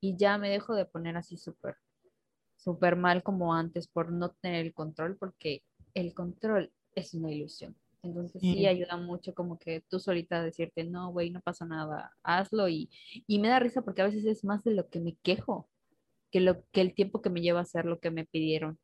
y 0.00 0.16
ya 0.16 0.38
me 0.38 0.48
dejo 0.48 0.74
de 0.74 0.86
poner 0.86 1.18
así 1.18 1.36
súper, 1.36 1.76
súper 2.56 2.96
mal 2.96 3.22
como 3.22 3.54
antes 3.54 3.86
por 3.88 4.10
no 4.10 4.30
tener 4.30 4.64
el 4.64 4.72
control, 4.72 5.18
porque 5.18 5.62
el 5.92 6.14
control 6.14 6.72
es 6.94 7.12
una 7.12 7.30
ilusión. 7.30 7.76
Entonces 8.02 8.42
sí 8.42 8.54
Sí. 8.54 8.66
ayuda 8.66 8.96
mucho 8.96 9.34
como 9.34 9.58
que 9.58 9.80
tú 9.88 10.00
solita 10.00 10.42
decirte, 10.42 10.84
no, 10.84 11.12
güey, 11.12 11.30
no 11.30 11.40
pasa 11.40 11.64
nada, 11.64 12.12
hazlo 12.22 12.68
y, 12.68 12.90
y 13.26 13.38
me 13.38 13.48
da 13.48 13.60
risa 13.60 13.82
porque 13.82 14.02
a 14.02 14.06
veces 14.06 14.24
es 14.24 14.44
más 14.44 14.64
de 14.64 14.74
lo 14.74 14.88
que 14.88 15.00
me 15.00 15.14
quejo 15.22 15.68
que, 16.32 16.40
lo, 16.40 16.64
que 16.72 16.80
el 16.80 16.94
tiempo 16.94 17.22
que 17.22 17.30
me 17.30 17.42
lleva 17.42 17.60
a 17.60 17.62
hacer 17.62 17.84
lo 17.84 18.00
que 18.00 18.10
me 18.10 18.24
pidieron. 18.24 18.78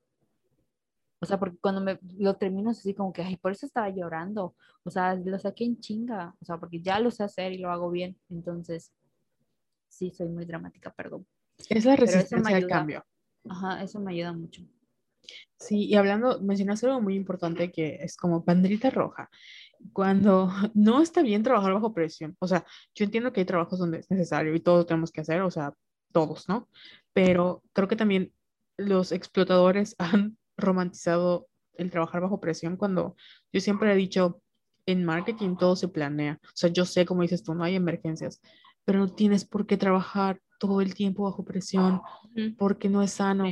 O 1.20 1.26
sea, 1.26 1.38
porque 1.40 1.58
cuando 1.58 1.80
me 1.80 1.98
lo 2.16 2.36
termino 2.36 2.70
así 2.70 2.94
como 2.94 3.12
que, 3.12 3.22
ay, 3.22 3.36
por 3.36 3.50
eso 3.50 3.66
estaba 3.66 3.88
llorando. 3.88 4.54
O 4.84 4.90
sea, 4.90 5.14
lo 5.16 5.36
saqué 5.38 5.64
en 5.64 5.80
chinga. 5.80 6.36
O 6.40 6.44
sea, 6.44 6.58
porque 6.58 6.80
ya 6.80 7.00
lo 7.00 7.10
sé 7.10 7.24
hacer 7.24 7.52
y 7.52 7.58
lo 7.58 7.72
hago 7.72 7.90
bien. 7.90 8.16
Entonces, 8.30 8.92
sí, 9.88 10.12
soy 10.12 10.28
muy 10.28 10.44
dramática, 10.44 10.92
perdón. 10.92 11.26
Es 11.68 11.84
la 11.84 11.96
resistencia 11.96 12.54
al 12.56 12.68
cambio. 12.68 13.04
Ajá, 13.48 13.82
eso 13.82 13.98
me 13.98 14.12
ayuda 14.12 14.32
mucho. 14.32 14.62
Sí, 15.58 15.86
y 15.86 15.94
hablando, 15.96 16.40
mencionaste 16.40 16.86
algo 16.86 17.00
muy 17.00 17.16
importante 17.16 17.72
que 17.72 17.98
es 18.00 18.16
como 18.16 18.42
banderita 18.42 18.90
roja. 18.90 19.28
Cuando 19.92 20.48
no 20.74 21.02
está 21.02 21.22
bien 21.22 21.42
trabajar 21.42 21.74
bajo 21.74 21.92
presión. 21.92 22.36
O 22.38 22.48
sea, 22.48 22.64
yo 22.94 23.04
entiendo 23.04 23.32
que 23.32 23.40
hay 23.40 23.46
trabajos 23.46 23.78
donde 23.78 23.98
es 23.98 24.10
necesario 24.10 24.54
y 24.54 24.60
todos 24.60 24.86
tenemos 24.86 25.10
que 25.10 25.20
hacer, 25.20 25.42
o 25.42 25.50
sea, 25.50 25.74
todos, 26.12 26.48
¿no? 26.48 26.68
Pero 27.12 27.62
creo 27.72 27.88
que 27.88 27.96
también 27.96 28.32
los 28.76 29.12
explotadores 29.12 29.94
han 29.98 30.38
romantizado 30.56 31.48
el 31.74 31.90
trabajar 31.90 32.20
bajo 32.20 32.40
presión 32.40 32.76
cuando 32.76 33.16
yo 33.52 33.60
siempre 33.60 33.92
he 33.92 33.96
dicho, 33.96 34.42
en 34.86 35.04
marketing 35.04 35.56
todo 35.56 35.76
se 35.76 35.88
planea. 35.88 36.40
O 36.42 36.56
sea, 36.56 36.70
yo 36.70 36.84
sé, 36.84 37.04
como 37.04 37.22
dices 37.22 37.42
tú, 37.42 37.54
no 37.54 37.62
hay 37.62 37.74
emergencias, 37.74 38.40
pero 38.84 39.00
no 39.00 39.08
tienes 39.12 39.44
por 39.44 39.66
qué 39.66 39.76
trabajar 39.76 40.40
todo 40.58 40.80
el 40.80 40.94
tiempo 40.94 41.24
bajo 41.24 41.44
presión 41.44 42.00
porque 42.56 42.88
no 42.88 43.02
es 43.02 43.12
sano. 43.12 43.44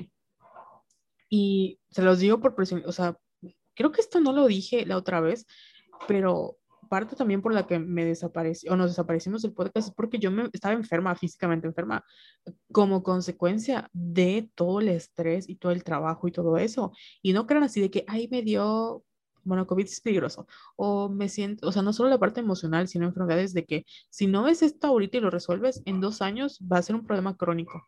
Y 1.28 1.80
se 1.90 2.02
los 2.02 2.18
digo 2.18 2.40
por 2.40 2.54
presión, 2.54 2.82
o 2.86 2.92
sea, 2.92 3.16
creo 3.74 3.92
que 3.92 4.00
esto 4.00 4.20
no 4.20 4.32
lo 4.32 4.46
dije 4.46 4.86
la 4.86 4.96
otra 4.96 5.20
vez, 5.20 5.46
pero 6.08 6.56
parte 6.88 7.16
también 7.16 7.42
por 7.42 7.52
la 7.52 7.66
que 7.66 7.78
me 7.78 8.04
desapareció 8.04 8.72
o 8.72 8.76
nos 8.76 8.90
desaparecimos 8.90 9.42
del 9.42 9.52
podcast 9.52 9.88
es 9.88 9.94
porque 9.94 10.18
yo 10.18 10.30
me 10.30 10.48
estaba 10.52 10.74
enferma, 10.74 11.14
físicamente 11.14 11.66
enferma, 11.66 12.04
como 12.72 13.02
consecuencia 13.02 13.90
de 13.92 14.50
todo 14.54 14.80
el 14.80 14.88
estrés 14.88 15.48
y 15.48 15.56
todo 15.56 15.72
el 15.72 15.84
trabajo 15.84 16.28
y 16.28 16.32
todo 16.32 16.56
eso. 16.58 16.92
Y 17.22 17.32
no 17.32 17.46
crean 17.46 17.64
así 17.64 17.80
de 17.80 17.90
que, 17.90 18.04
ahí 18.08 18.28
me 18.30 18.42
dio, 18.42 19.04
bueno, 19.44 19.66
COVID 19.66 19.84
es 19.84 20.00
peligroso, 20.00 20.46
o 20.76 21.08
me 21.08 21.28
siento, 21.28 21.68
o 21.68 21.72
sea, 21.72 21.82
no 21.82 21.92
solo 21.92 22.10
la 22.10 22.18
parte 22.18 22.40
emocional, 22.40 22.88
sino 22.88 23.06
enfermedades 23.06 23.52
de 23.52 23.64
que 23.64 23.84
si 24.10 24.26
no 24.26 24.44
ves 24.44 24.62
esto 24.62 24.86
ahorita 24.88 25.18
y 25.18 25.20
lo 25.20 25.30
resuelves, 25.30 25.82
en 25.86 26.00
dos 26.00 26.22
años 26.22 26.60
va 26.60 26.78
a 26.78 26.82
ser 26.82 26.96
un 26.96 27.06
problema 27.06 27.36
crónico. 27.36 27.82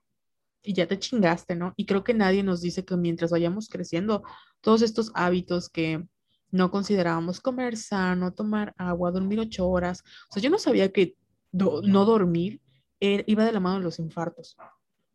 Y 0.62 0.74
ya 0.74 0.86
te 0.86 0.98
chingaste, 0.98 1.55
¿no? 1.55 1.72
Y 1.76 1.86
creo 1.86 2.05
que 2.05 2.14
nadie 2.14 2.43
nos 2.43 2.60
dice 2.60 2.85
que 2.85 2.97
mientras 2.97 3.30
vayamos 3.30 3.68
creciendo, 3.68 4.22
todos 4.60 4.82
estos 4.82 5.10
hábitos 5.14 5.68
que 5.68 6.05
no 6.51 6.70
considerábamos 6.70 7.40
comer 7.40 7.76
sano, 7.76 8.32
tomar 8.32 8.74
agua, 8.76 9.10
dormir 9.10 9.40
ocho 9.40 9.68
horas. 9.68 10.02
O 10.30 10.35
sea, 10.35 10.43
yo 10.43 10.51
no 10.51 10.59
sabía 10.59 10.93
que 10.93 11.16
no 11.52 12.05
dormir 12.05 12.60
iba 13.01 13.44
de 13.44 13.52
la 13.52 13.60
mano 13.60 13.78
de 13.78 13.85
los 13.85 13.98
infartos. 13.98 14.56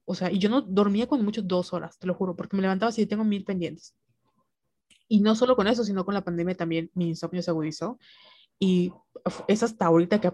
O 0.05 0.15
sea, 0.15 0.31
y 0.31 0.39
yo 0.39 0.49
no 0.49 0.61
dormía 0.61 1.07
con 1.07 1.23
mucho 1.23 1.41
dos 1.41 1.73
horas, 1.73 1.97
te 1.97 2.07
lo 2.07 2.13
juro, 2.13 2.35
porque 2.35 2.55
me 2.55 2.61
levantaba 2.61 2.89
así 2.89 3.05
tengo 3.05 3.23
mil 3.23 3.45
pendientes. 3.45 3.95
Y 5.07 5.21
no 5.21 5.35
solo 5.35 5.55
con 5.55 5.67
eso, 5.67 5.83
sino 5.83 6.05
con 6.05 6.13
la 6.13 6.23
pandemia 6.23 6.55
también 6.55 6.89
mi 6.93 7.09
insomnio 7.09 7.41
se 7.41 7.51
agudizó. 7.51 7.99
Y 8.59 8.91
es 9.47 9.63
hasta 9.63 9.85
ahorita 9.85 10.19
que, 10.21 10.31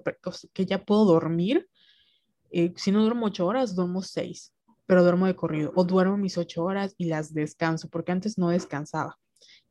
que 0.53 0.65
ya 0.65 0.83
puedo 0.83 1.05
dormir. 1.05 1.67
Eh, 2.51 2.73
si 2.75 2.91
no 2.91 3.01
duermo 3.01 3.27
ocho 3.27 3.45
horas, 3.45 3.75
duermo 3.75 4.01
seis, 4.01 4.53
pero 4.89 5.03
duermo 5.03 5.27
de 5.27 5.35
corrido. 5.35 5.71
O 5.75 5.83
duermo 5.83 6.17
mis 6.17 6.35
ocho 6.39 6.63
horas 6.63 6.95
y 6.97 7.05
las 7.05 7.31
descanso, 7.31 7.89
porque 7.89 8.11
antes 8.11 8.39
no 8.39 8.49
descansaba 8.49 9.19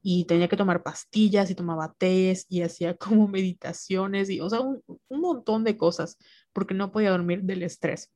y 0.01 0.27
tenía 0.27 0.47
que 0.47 0.57
tomar 0.57 0.85
pastillas 0.85 1.51
y 1.51 1.57
tomaba 1.57 1.93
tés 1.99 2.47
y 2.49 2.63
hacía 2.63 2.97
como 2.97 3.27
meditaciones 3.27 4.31
y, 4.31 4.41
o 4.41 4.49
sea, 4.49 4.61
un, 4.61 4.81
un, 4.87 5.21
montón 5.21 5.65
de 5.65 5.77
cosas 5.77 6.19
porque 6.53 6.73
no 6.73 6.93
podía 6.93 7.11
dormir 7.11 7.43
del 7.43 7.65
estrés. 7.65 8.13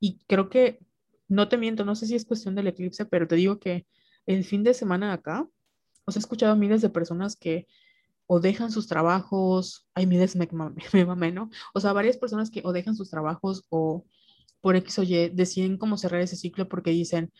Y 0.00 0.18
creo 0.26 0.48
que, 0.48 0.78
no 1.28 1.50
te 1.50 1.58
miento, 1.58 1.84
no 1.84 1.94
sé 1.94 2.06
si 2.06 2.14
es 2.14 2.24
cuestión 2.24 2.54
del 2.54 2.68
eclipse, 2.68 3.04
pero 3.04 3.28
te 3.28 3.36
digo 3.36 3.58
que 3.58 3.86
el 4.24 4.42
fin 4.42 4.64
de 4.64 4.72
semana 4.72 5.12
acá, 5.12 5.46
os 6.06 6.16
he 6.16 6.18
escuchado 6.18 6.52
a 6.52 6.56
miles 6.56 6.80
de 6.80 6.88
personas 6.88 7.36
que 7.36 7.66
o 8.26 8.40
dejan 8.40 8.72
sus 8.72 8.86
trabajos, 8.86 9.86
hay 9.92 10.06
miles 10.06 10.34
me, 10.34 10.48
me 10.94 11.04
mamé, 11.04 11.30
¿no? 11.30 11.50
O 11.74 11.80
sea, 11.80 11.92
varias 11.92 12.16
personas 12.16 12.50
que 12.50 12.62
o 12.64 12.72
dejan 12.72 12.96
sus 12.96 13.10
trabajos 13.10 13.66
o 13.68 14.06
por 14.60 14.76
X 14.76 14.98
o 14.98 15.02
Y 15.02 15.28
deciden 15.30 15.78
cómo 15.78 15.96
cerrar 15.96 16.20
ese 16.20 16.36
ciclo 16.36 16.68
porque 16.68 16.90
dicen, 16.90 17.32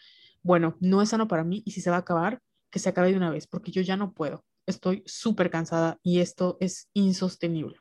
bueno, 0.42 0.76
no 0.80 1.02
es 1.02 1.10
sano 1.10 1.28
para 1.28 1.44
mí 1.44 1.62
y 1.64 1.72
si 1.72 1.80
se 1.80 1.90
va 1.90 1.96
a 1.96 2.00
acabar, 2.00 2.40
que 2.70 2.78
se 2.78 2.88
acabe 2.88 3.10
de 3.10 3.16
una 3.16 3.30
vez, 3.30 3.46
porque 3.46 3.70
yo 3.70 3.82
ya 3.82 3.96
no 3.96 4.12
puedo. 4.12 4.44
Estoy 4.66 5.02
súper 5.06 5.50
cansada 5.50 5.98
y 6.02 6.20
esto 6.20 6.56
es 6.60 6.88
insostenible. 6.92 7.78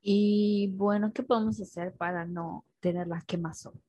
Y 0.00 0.68
bueno, 0.74 1.12
¿qué 1.12 1.22
podemos 1.22 1.60
hacer 1.60 1.94
para 1.94 2.26
no 2.26 2.66
tener 2.80 3.06
la 3.06 3.22
quemazón? 3.22 3.80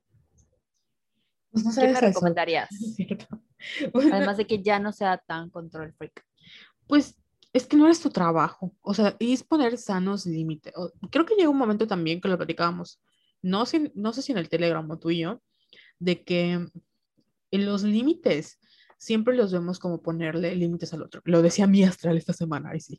Pues 1.50 1.64
no 1.64 1.72
¿Qué 1.74 1.88
me 1.88 2.00
recomendarías? 2.00 2.68
Además 4.12 4.36
de 4.36 4.46
que 4.46 4.62
ya 4.62 4.78
no 4.78 4.92
sea 4.92 5.18
tan 5.18 5.50
control 5.50 5.92
freak. 5.92 6.24
Pues 6.86 7.16
es 7.54 7.66
que 7.66 7.76
no 7.76 7.88
es 7.88 8.00
tu 8.00 8.10
trabajo. 8.10 8.74
O 8.82 8.92
sea, 8.92 9.16
y 9.18 9.32
es 9.32 9.44
poner 9.44 9.78
sanos 9.78 10.26
límites. 10.26 10.74
Creo 11.10 11.24
que 11.24 11.36
llega 11.36 11.48
un 11.48 11.56
momento 11.56 11.86
también 11.86 12.20
que 12.20 12.28
lo 12.28 12.36
platicábamos, 12.36 13.00
no, 13.40 13.64
no 13.94 14.12
sé 14.12 14.22
si 14.22 14.32
en 14.32 14.38
el 14.38 14.48
Telegram 14.48 14.90
o 14.90 14.98
tú 14.98 15.10
y 15.10 15.20
yo, 15.20 15.40
de 15.98 16.24
que 16.24 16.52
en 17.50 17.66
los 17.66 17.84
límites 17.84 18.58
siempre 18.98 19.36
los 19.36 19.52
vemos 19.52 19.78
como 19.78 20.02
ponerle 20.02 20.56
límites 20.56 20.92
al 20.94 21.02
otro. 21.02 21.22
Lo 21.24 21.42
decía 21.42 21.66
mi 21.68 21.84
astral 21.84 22.16
esta 22.16 22.32
semana, 22.32 22.70
ahí 22.70 22.80
sí. 22.80 22.98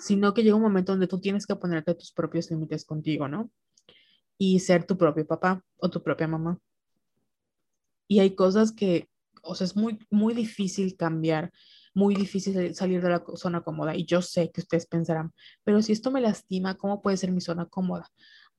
Sino 0.00 0.34
que 0.34 0.42
llega 0.42 0.56
un 0.56 0.62
momento 0.62 0.92
donde 0.92 1.06
tú 1.06 1.20
tienes 1.20 1.46
que 1.46 1.54
ponerte 1.54 1.94
tus 1.94 2.10
propios 2.10 2.50
límites 2.50 2.84
contigo, 2.84 3.28
¿no? 3.28 3.50
Y 4.36 4.58
ser 4.58 4.84
tu 4.84 4.98
propio 4.98 5.26
papá 5.26 5.62
o 5.76 5.90
tu 5.90 6.02
propia 6.02 6.26
mamá. 6.26 6.58
Y 8.08 8.18
hay 8.18 8.34
cosas 8.34 8.72
que, 8.72 9.08
o 9.42 9.54
sea, 9.54 9.66
es 9.66 9.76
muy, 9.76 9.98
muy 10.10 10.34
difícil 10.34 10.96
cambiar, 10.96 11.52
muy 11.94 12.14
difícil 12.14 12.74
salir 12.74 13.02
de 13.02 13.10
la 13.10 13.24
zona 13.36 13.62
cómoda. 13.62 13.94
Y 13.96 14.04
yo 14.06 14.22
sé 14.22 14.50
que 14.50 14.60
ustedes 14.62 14.86
pensarán, 14.86 15.32
pero 15.64 15.82
si 15.82 15.92
esto 15.92 16.10
me 16.10 16.20
lastima, 16.20 16.76
¿cómo 16.76 17.02
puede 17.02 17.16
ser 17.16 17.32
mi 17.32 17.40
zona 17.40 17.66
cómoda? 17.66 18.08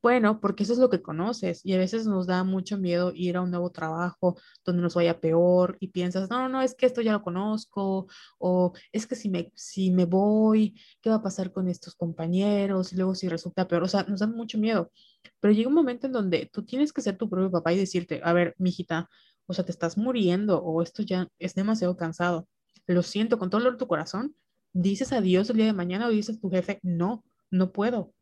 Bueno, 0.03 0.41
porque 0.41 0.63
eso 0.63 0.73
es 0.73 0.79
lo 0.79 0.89
que 0.89 1.01
conoces 1.01 1.65
y 1.65 1.73
a 1.73 1.77
veces 1.77 2.05
nos 2.05 2.27
da 2.27 2.43
mucho 2.43 2.77
miedo 2.77 3.13
ir 3.15 3.37
a 3.37 3.41
un 3.41 3.51
nuevo 3.51 3.71
trabajo 3.71 4.37
donde 4.65 4.81
nos 4.81 4.95
vaya 4.95 5.21
peor 5.21 5.77
y 5.79 5.87
piensas, 5.89 6.29
no, 6.29 6.49
no, 6.49 6.61
es 6.61 6.75
que 6.75 6.85
esto 6.85 6.99
ya 7.01 7.13
lo 7.13 7.23
conozco 7.23 8.07
o 8.37 8.73
es 8.91 9.07
que 9.07 9.15
si 9.15 9.29
me, 9.29 9.53
si 9.55 9.91
me 9.91 10.03
voy, 10.03 10.77
¿qué 11.01 11.09
va 11.09 11.15
a 11.17 11.23
pasar 11.23 11.53
con 11.53 11.69
estos 11.69 11.95
compañeros? 11.95 12.91
Y 12.91 12.97
luego 12.97 13.15
si 13.15 13.29
resulta 13.29 13.65
peor, 13.65 13.83
o 13.83 13.87
sea, 13.87 14.03
nos 14.03 14.19
da 14.19 14.27
mucho 14.27 14.57
miedo. 14.57 14.91
Pero 15.39 15.53
llega 15.53 15.69
un 15.69 15.75
momento 15.75 16.07
en 16.07 16.13
donde 16.13 16.49
tú 16.51 16.65
tienes 16.65 16.91
que 16.91 17.01
ser 17.01 17.17
tu 17.17 17.29
propio 17.29 17.49
papá 17.51 17.71
y 17.71 17.77
decirte, 17.77 18.19
a 18.25 18.33
ver, 18.33 18.55
mijita, 18.57 19.09
o 19.45 19.53
sea, 19.53 19.63
te 19.65 19.71
estás 19.71 19.97
muriendo 19.97 20.61
o 20.61 20.81
esto 20.81 21.01
ya 21.03 21.29
es 21.39 21.55
demasiado 21.55 21.95
cansado. 21.95 22.47
Lo 22.87 23.03
siento 23.03 23.39
con 23.39 23.49
todo 23.49 23.59
el 23.59 23.63
dolor 23.63 23.77
de 23.77 23.79
tu 23.79 23.87
corazón. 23.87 24.35
Dices 24.73 25.13
adiós 25.13 25.49
el 25.49 25.57
día 25.57 25.65
de 25.65 25.73
mañana 25.73 26.07
o 26.07 26.09
dices 26.09 26.37
a 26.37 26.39
tu 26.39 26.49
jefe, 26.49 26.79
no, 26.83 27.23
no 27.51 27.71
puedo 27.71 28.13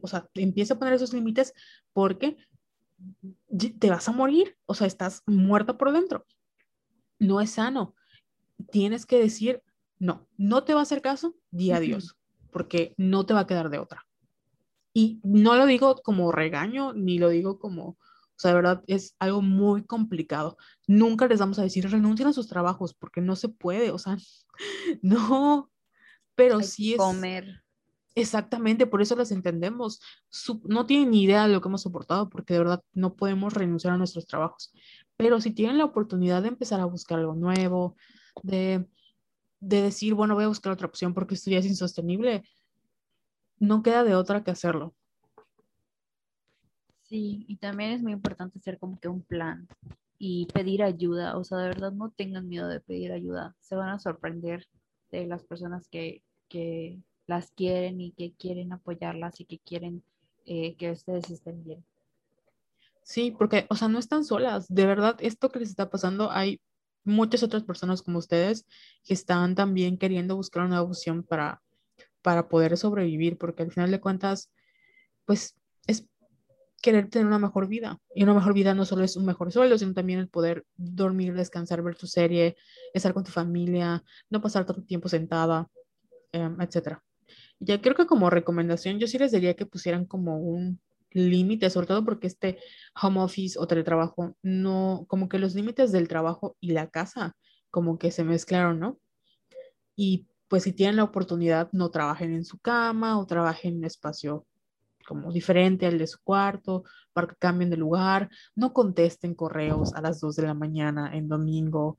o 0.00 0.08
sea, 0.08 0.28
empieza 0.34 0.74
a 0.74 0.78
poner 0.78 0.94
esos 0.94 1.12
límites 1.12 1.54
porque 1.92 2.36
te 3.78 3.90
vas 3.90 4.08
a 4.08 4.12
morir, 4.12 4.56
o 4.66 4.74
sea, 4.74 4.86
estás 4.86 5.22
muerta 5.26 5.78
por 5.78 5.92
dentro. 5.92 6.26
No 7.18 7.40
es 7.40 7.52
sano. 7.52 7.94
Tienes 8.70 9.06
que 9.06 9.18
decir, 9.18 9.62
no, 9.98 10.28
no 10.36 10.64
te 10.64 10.74
va 10.74 10.80
a 10.80 10.82
hacer 10.84 11.02
caso, 11.02 11.34
di 11.50 11.72
adiós, 11.72 12.16
porque 12.50 12.94
no 12.96 13.26
te 13.26 13.34
va 13.34 13.40
a 13.40 13.46
quedar 13.46 13.70
de 13.70 13.78
otra. 13.78 14.06
Y 14.94 15.20
no 15.24 15.56
lo 15.56 15.66
digo 15.66 15.96
como 16.02 16.32
regaño, 16.32 16.92
ni 16.92 17.18
lo 17.18 17.30
digo 17.30 17.58
como, 17.58 17.98
sea, 18.42 18.50
de 18.50 18.56
verdad 18.56 18.82
es 18.86 19.14
algo 19.18 19.42
muy 19.42 19.84
complicado. 19.84 20.56
Nunca 20.86 21.26
les 21.26 21.40
vamos 21.40 21.58
a 21.58 21.62
decir 21.62 21.90
renuncien 21.90 22.28
a 22.28 22.32
sus 22.32 22.48
trabajos 22.48 22.94
porque 22.94 23.20
no 23.20 23.36
se 23.36 23.48
puede, 23.48 23.90
o 23.90 23.98
sea, 23.98 24.16
no, 25.02 25.70
pero 26.34 26.60
sí 26.62 26.92
es... 26.92 26.98
Comer. 26.98 27.62
Exactamente, 28.14 28.86
por 28.86 29.00
eso 29.00 29.16
las 29.16 29.30
entendemos. 29.32 30.00
no 30.64 30.84
tienen 30.84 31.10
ni 31.10 31.22
idea 31.22 31.46
de 31.46 31.52
lo 31.52 31.62
que 31.62 31.68
hemos 31.68 31.82
soportado, 31.82 32.28
porque 32.28 32.52
de 32.54 32.60
verdad 32.60 32.84
no 32.92 33.14
podemos 33.16 33.54
renunciar 33.54 33.94
a 33.94 33.96
nuestros 33.96 34.26
trabajos. 34.26 34.70
Pero 35.16 35.40
si 35.40 35.52
tienen 35.52 35.78
la 35.78 35.86
oportunidad 35.86 36.42
de 36.42 36.48
empezar 36.48 36.80
a 36.80 36.84
buscar 36.84 37.18
algo 37.20 37.34
nuevo, 37.34 37.96
de, 38.42 38.86
de 39.60 39.82
decir, 39.82 40.14
bueno, 40.14 40.34
voy 40.34 40.44
a 40.44 40.48
buscar 40.48 40.72
otra 40.72 40.86
opción 40.86 41.14
porque 41.14 41.34
esto 41.34 41.50
ya 41.50 41.58
es 41.58 41.66
insostenible, 41.66 42.42
no 43.58 43.82
queda 43.82 44.04
de 44.04 44.14
otra 44.14 44.44
que 44.44 44.50
hacerlo. 44.50 44.94
Sí, 47.12 47.44
y 47.46 47.56
también 47.56 47.90
es 47.90 48.02
muy 48.02 48.12
importante 48.12 48.58
hacer 48.58 48.78
como 48.78 48.98
que 48.98 49.06
un 49.06 49.20
plan 49.20 49.68
y 50.18 50.46
pedir 50.46 50.82
ayuda. 50.82 51.36
O 51.36 51.44
sea, 51.44 51.58
de 51.58 51.68
verdad 51.68 51.92
no 51.92 52.10
tengan 52.10 52.48
miedo 52.48 52.66
de 52.68 52.80
pedir 52.80 53.12
ayuda. 53.12 53.54
Se 53.60 53.76
van 53.76 53.90
a 53.90 53.98
sorprender 53.98 54.66
de 55.10 55.26
las 55.26 55.44
personas 55.44 55.88
que, 55.88 56.22
que 56.48 56.98
las 57.26 57.50
quieren 57.50 58.00
y 58.00 58.12
que 58.12 58.32
quieren 58.32 58.72
apoyarlas 58.72 59.38
y 59.40 59.44
que 59.44 59.58
quieren 59.58 60.02
eh, 60.46 60.74
que 60.76 60.90
ustedes 60.90 61.28
estén 61.28 61.62
bien. 61.62 61.84
Sí, 63.02 63.30
porque, 63.30 63.66
o 63.68 63.74
sea, 63.76 63.88
no 63.88 63.98
están 63.98 64.24
solas. 64.24 64.66
De 64.74 64.86
verdad, 64.86 65.16
esto 65.20 65.50
que 65.50 65.58
les 65.58 65.68
está 65.68 65.90
pasando, 65.90 66.30
hay 66.30 66.62
muchas 67.04 67.42
otras 67.42 67.62
personas 67.62 68.00
como 68.00 68.20
ustedes 68.20 68.64
que 69.04 69.12
están 69.12 69.54
también 69.54 69.98
queriendo 69.98 70.34
buscar 70.34 70.64
una 70.64 70.80
opción 70.80 71.24
para, 71.24 71.60
para 72.22 72.48
poder 72.48 72.74
sobrevivir, 72.78 73.36
porque 73.36 73.64
al 73.64 73.70
final 73.70 73.90
de 73.90 74.00
cuentas, 74.00 74.50
pues 75.26 75.42
es 75.44 75.61
querer 76.82 77.08
tener 77.08 77.26
una 77.26 77.38
mejor 77.38 77.68
vida. 77.68 77.98
Y 78.14 78.24
una 78.24 78.34
mejor 78.34 78.52
vida 78.52 78.74
no 78.74 78.84
solo 78.84 79.04
es 79.04 79.16
un 79.16 79.24
mejor 79.24 79.52
sueldo, 79.52 79.78
sino 79.78 79.94
también 79.94 80.18
el 80.18 80.28
poder 80.28 80.64
dormir, 80.76 81.34
descansar, 81.34 81.82
ver 81.82 81.96
tu 81.96 82.06
serie, 82.06 82.56
estar 82.92 83.14
con 83.14 83.24
tu 83.24 83.30
familia, 83.30 84.02
no 84.28 84.42
pasar 84.42 84.66
el 84.68 84.86
tiempo 84.86 85.08
sentada, 85.08 85.68
em, 86.32 86.60
etcétera. 86.60 87.02
Ya 87.60 87.80
creo 87.80 87.94
que 87.94 88.06
como 88.06 88.28
recomendación, 88.28 88.98
yo 88.98 89.06
sí 89.06 89.18
les 89.18 89.32
diría 89.32 89.54
que 89.54 89.66
pusieran 89.66 90.04
como 90.04 90.38
un 90.38 90.80
límite, 91.12 91.70
sobre 91.70 91.86
todo 91.86 92.04
porque 92.04 92.26
este 92.26 92.58
home 93.00 93.20
office 93.20 93.58
o 93.58 93.66
teletrabajo, 93.66 94.36
no, 94.42 95.04
como 95.08 95.28
que 95.28 95.38
los 95.38 95.54
límites 95.54 95.92
del 95.92 96.08
trabajo 96.08 96.56
y 96.60 96.72
la 96.72 96.88
casa, 96.90 97.36
como 97.70 97.98
que 97.98 98.10
se 98.10 98.24
mezclaron, 98.24 98.80
¿no? 98.80 98.98
Y 99.96 100.26
pues 100.48 100.64
si 100.64 100.72
tienen 100.72 100.96
la 100.96 101.04
oportunidad, 101.04 101.70
no 101.72 101.90
trabajen 101.90 102.34
en 102.34 102.44
su 102.44 102.58
cama 102.58 103.18
o 103.18 103.26
trabajen 103.26 103.72
en 103.72 103.78
un 103.78 103.84
espacio 103.84 104.46
como 105.06 105.32
diferente 105.32 105.86
al 105.86 105.98
de 105.98 106.06
su 106.06 106.18
cuarto, 106.22 106.84
para 107.12 107.28
que 107.28 107.36
cambien 107.36 107.70
de 107.70 107.76
lugar, 107.76 108.30
no 108.54 108.72
contesten 108.72 109.34
correos 109.34 109.92
a 109.94 110.00
las 110.00 110.20
2 110.20 110.36
de 110.36 110.42
la 110.42 110.54
mañana 110.54 111.14
en 111.14 111.28
domingo, 111.28 111.98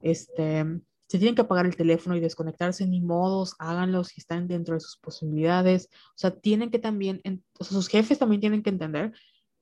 este, 0.00 0.64
si 1.08 1.18
tienen 1.18 1.34
que 1.34 1.40
apagar 1.40 1.64
el 1.64 1.76
teléfono 1.76 2.16
y 2.16 2.20
desconectarse, 2.20 2.86
ni 2.86 3.00
modos, 3.00 3.54
háganlo 3.58 4.04
si 4.04 4.20
están 4.20 4.46
dentro 4.46 4.74
de 4.74 4.80
sus 4.80 4.98
posibilidades. 4.98 5.88
O 6.08 6.16
sea, 6.16 6.30
tienen 6.30 6.70
que 6.70 6.78
también, 6.78 7.22
sus 7.58 7.88
jefes 7.88 8.18
también 8.18 8.42
tienen 8.42 8.62
que 8.62 8.70
entender 8.70 9.12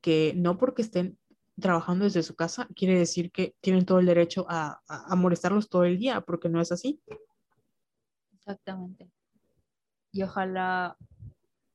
que 0.01 0.35
no 0.37 0.59
porque 0.59 0.83
estén 0.83 1.17
trabajando 1.61 2.05
desde 2.05 2.23
su 2.23 2.35
casa 2.35 2.69
quiere 2.75 2.99
decir 2.99 3.31
que 3.31 3.55
tienen 3.61 3.87
todo 3.87 4.01
el 4.01 4.07
derecho 4.07 4.45
a, 4.49 4.83
molestarlos 5.17 5.69
todo 5.69 5.85
el 5.85 5.99
día, 5.99 6.21
porque 6.21 6.49
no 6.49 6.61
es 6.61 6.73
así. 6.73 7.01
Exactamente. 8.35 9.11
y 10.13 10.23
ojalá 10.23 10.97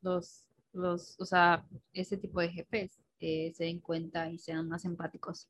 los, 0.02 0.46
los, 0.74 1.20
o 1.20 1.26
sea, 1.26 1.66
ese 1.94 2.18
tipo 2.18 2.40
de 2.40 2.50
jefes 2.50 3.00
eh, 3.20 3.52
se 3.56 3.66
den 3.66 3.80
cuenta 3.80 4.30
y 4.30 4.38
sean 4.38 4.68
más 4.68 4.86
empáticos. 4.86 5.50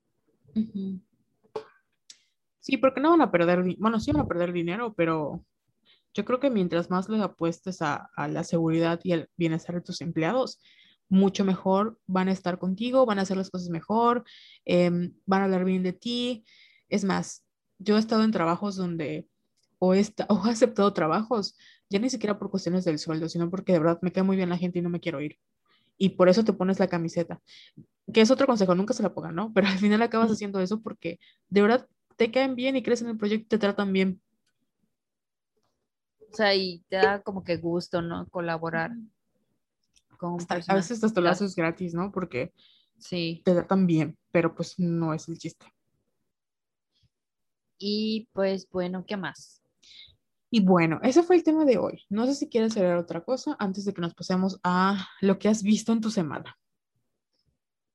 Sí, 2.59 2.77
porque 2.77 3.01
no 3.01 3.11
van 3.11 3.21
a 3.21 3.31
perder, 3.31 3.75
bueno, 3.77 3.99
sí 3.99 4.11
van 4.11 4.23
a 4.23 4.27
perder 4.27 4.53
dinero, 4.53 4.93
pero 4.93 5.43
yo 6.13 6.25
creo 6.25 6.39
que 6.39 6.49
mientras 6.49 6.89
más 6.89 7.09
les 7.09 7.21
apuestes 7.21 7.81
a, 7.81 8.09
la 8.29 8.43
seguridad 8.43 8.99
y 9.03 9.13
al 9.13 9.29
bienestar 9.37 9.75
de 9.75 9.81
tus 9.81 10.01
empleados, 10.01 10.59
mucho 11.09 11.43
mejor 11.45 11.99
van 12.07 12.27
a 12.27 12.31
estar 12.31 12.59
contigo, 12.59 13.05
van 13.05 13.19
a 13.19 13.23
hacer 13.23 13.37
las 13.37 13.49
cosas 13.49 13.69
mejor, 13.69 14.23
em, 14.65 15.13
van 15.25 15.41
a 15.41 15.45
hablar 15.45 15.65
bien 15.65 15.83
de 15.83 15.93
ti. 15.93 16.45
Es 16.89 17.03
más, 17.03 17.43
yo 17.79 17.97
he 17.97 17.99
estado 17.99 18.23
en 18.23 18.31
trabajos 18.31 18.75
donde 18.75 19.27
o, 19.79 19.93
o 20.29 20.47
he 20.47 20.51
aceptado 20.51 20.93
trabajos, 20.93 21.55
ya 21.91 21.99
ni 21.99 22.09
siquiera 22.09 22.39
por 22.39 22.49
cuestiones 22.49 22.85
del 22.85 22.97
sueldo, 22.97 23.27
sino 23.27 23.49
porque 23.49 23.73
de 23.73 23.79
verdad 23.79 23.99
me 24.01 24.13
cae 24.13 24.23
muy 24.23 24.37
bien 24.37 24.49
la 24.49 24.57
gente 24.57 24.79
y 24.79 24.81
no 24.81 24.89
me 24.89 25.01
quiero 25.01 25.19
ir. 25.19 25.37
Y 25.97 26.09
por 26.09 26.29
eso 26.29 26.43
te 26.43 26.53
pones 26.53 26.79
la 26.79 26.87
camiseta. 26.87 27.41
Que 28.11 28.21
es 28.21 28.31
otro 28.31 28.47
consejo, 28.47 28.73
nunca 28.73 28.93
se 28.93 29.03
la 29.03 29.13
pongan, 29.13 29.35
¿no? 29.35 29.51
Pero 29.53 29.67
al 29.67 29.77
final 29.77 30.01
acabas 30.01 30.31
haciendo 30.31 30.59
eso 30.61 30.81
porque 30.81 31.19
de 31.49 31.61
verdad 31.61 31.87
te 32.15 32.31
caen 32.31 32.55
bien 32.55 32.77
y 32.77 32.83
crees 32.83 33.01
en 33.01 33.09
el 33.09 33.17
proyecto 33.17 33.43
y 33.43 33.49
te 33.49 33.57
tratan 33.57 33.91
bien. 33.91 34.21
O 36.31 36.33
sea, 36.33 36.55
y 36.55 36.81
te 36.87 36.95
da 36.95 37.21
como 37.21 37.43
que 37.43 37.57
gusto, 37.57 38.01
¿no? 38.01 38.25
Colaborar 38.29 38.91
con 40.17 40.37
A 40.67 40.75
veces 40.75 41.03
hasta 41.03 41.19
lo 41.19 41.29
haces 41.29 41.55
gratis, 41.55 41.93
¿no? 41.93 42.11
Porque 42.11 42.53
sí. 42.97 43.41
te 43.43 43.51
tratan 43.51 43.85
bien, 43.85 44.17
pero 44.31 44.55
pues 44.55 44.79
no 44.79 45.13
es 45.13 45.27
el 45.27 45.37
chiste. 45.37 45.65
Y 47.77 48.29
pues 48.31 48.69
bueno, 48.69 49.03
¿qué 49.05 49.17
más? 49.17 49.60
Y 50.53 50.59
bueno, 50.59 50.99
ese 51.01 51.23
fue 51.23 51.37
el 51.37 51.43
tema 51.43 51.63
de 51.63 51.77
hoy. 51.77 52.03
No 52.09 52.25
sé 52.25 52.35
si 52.35 52.49
quieres 52.49 52.73
saber 52.73 52.97
otra 52.97 53.23
cosa 53.23 53.55
antes 53.57 53.85
de 53.85 53.93
que 53.93 54.01
nos 54.01 54.13
pasemos 54.13 54.59
a 54.63 55.07
lo 55.21 55.39
que 55.39 55.47
has 55.47 55.63
visto 55.63 55.93
en 55.93 56.01
tu 56.01 56.11
semana. 56.11 56.57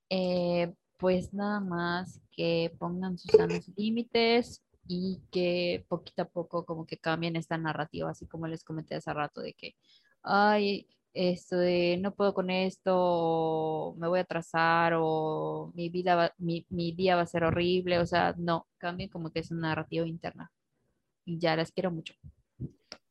Eh, 0.09 0.73
pues 0.97 1.35
nada 1.35 1.61
más 1.61 2.19
que 2.33 2.75
pongan 2.79 3.19
sus 3.19 3.31
sanos 3.33 3.69
límites 3.77 4.63
y 4.89 5.21
que 5.31 5.85
poquito 5.87 6.23
a 6.23 6.29
poco 6.29 6.65
como 6.65 6.87
que 6.87 6.97
cambien 6.97 7.37
esta 7.37 7.59
narrativa, 7.59 8.11
así 8.11 8.27
como 8.27 8.47
les 8.47 8.65
comenté 8.65 8.95
hace 8.95 9.13
rato 9.13 9.43
de 9.43 9.53
que, 9.53 9.75
ay, 10.23 10.89
esto 11.13 11.59
de 11.59 11.99
no 12.01 12.15
puedo 12.15 12.33
con 12.33 12.49
esto, 12.49 13.95
me 13.99 14.09
voy 14.09 14.21
a 14.21 14.23
atrasar, 14.23 14.95
o 14.99 15.73
mi 15.75 15.91
vida, 15.91 16.33
mi, 16.39 16.65
mi 16.71 16.93
día 16.93 17.17
va 17.17 17.23
a 17.23 17.27
ser 17.27 17.45
horrible, 17.45 17.99
o 17.99 18.07
sea, 18.07 18.35
no, 18.39 18.67
cambien 18.79 19.11
como 19.11 19.31
que 19.31 19.41
es 19.41 19.51
una 19.51 19.69
narrativa 19.69 20.07
interna. 20.07 20.51
Ya 21.27 21.57
las 21.57 21.73
quiero 21.73 21.91
mucho. 21.91 22.15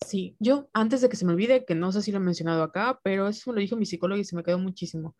Sí, 0.06 0.35
yo 0.39 0.69
antes 0.73 1.02
de 1.02 1.10
que 1.10 1.15
se 1.15 1.26
me 1.26 1.34
olvide, 1.34 1.65
que 1.65 1.76
no 1.76 1.91
sé 1.91 2.02
si 2.02 2.11
lo 2.11 2.18
he 2.18 2.22
mencionado 2.22 2.64
acá, 2.64 2.99
pero 3.03 3.27
eso 3.27 3.49
me 3.49 3.56
lo 3.56 3.61
dijo 3.61 3.76
mi 3.76 3.85
psicólogo 3.85 4.19
y 4.19 4.23
se 4.23 4.35
me 4.35 4.43
quedó 4.43 4.60
muchísimo. 4.60 5.15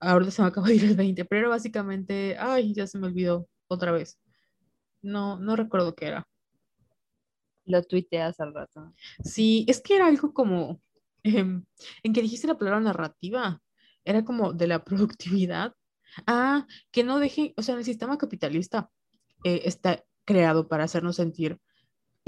Ahora 0.00 0.30
se 0.30 0.42
me 0.42 0.48
acaba 0.48 0.68
de 0.68 0.76
ir 0.76 0.84
el 0.84 0.96
20, 0.96 1.24
pero 1.24 1.50
básicamente, 1.50 2.36
ay, 2.38 2.74
ya 2.74 2.86
se 2.86 2.98
me 2.98 3.08
olvidó 3.08 3.48
otra 3.68 3.92
vez. 3.92 4.18
No, 5.02 5.38
no 5.38 5.56
recuerdo 5.56 5.94
qué 5.94 6.06
era. 6.08 6.28
Lo 7.64 7.82
tuiteas 7.82 8.38
al 8.40 8.54
rato. 8.54 8.94
Sí, 9.24 9.64
es 9.68 9.80
que 9.80 9.96
era 9.96 10.06
algo 10.06 10.32
como, 10.32 10.80
em, 11.24 11.64
en 12.02 12.12
que 12.12 12.22
dijiste 12.22 12.46
la 12.46 12.58
palabra 12.58 12.80
narrativa, 12.80 13.60
era 14.04 14.24
como 14.24 14.52
de 14.52 14.66
la 14.68 14.84
productividad. 14.84 15.74
Ah, 16.26 16.66
que 16.92 17.04
no 17.04 17.18
deje, 17.18 17.54
o 17.56 17.62
sea, 17.62 17.74
el 17.76 17.84
sistema 17.84 18.18
capitalista 18.18 18.90
eh, 19.44 19.62
está 19.64 20.04
creado 20.24 20.68
para 20.68 20.84
hacernos 20.84 21.16
sentir 21.16 21.58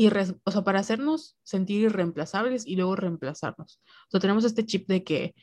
o 0.06 0.50
sea, 0.50 0.62
para 0.62 0.80
hacernos 0.80 1.36
sentir 1.42 1.82
irreemplazables 1.82 2.66
y 2.66 2.76
luego 2.76 2.96
reemplazarnos. 2.96 3.80
O 4.06 4.10
sea, 4.10 4.20
tenemos 4.20 4.44
este 4.44 4.64
chip 4.64 4.86
de 4.88 5.02
que 5.04 5.34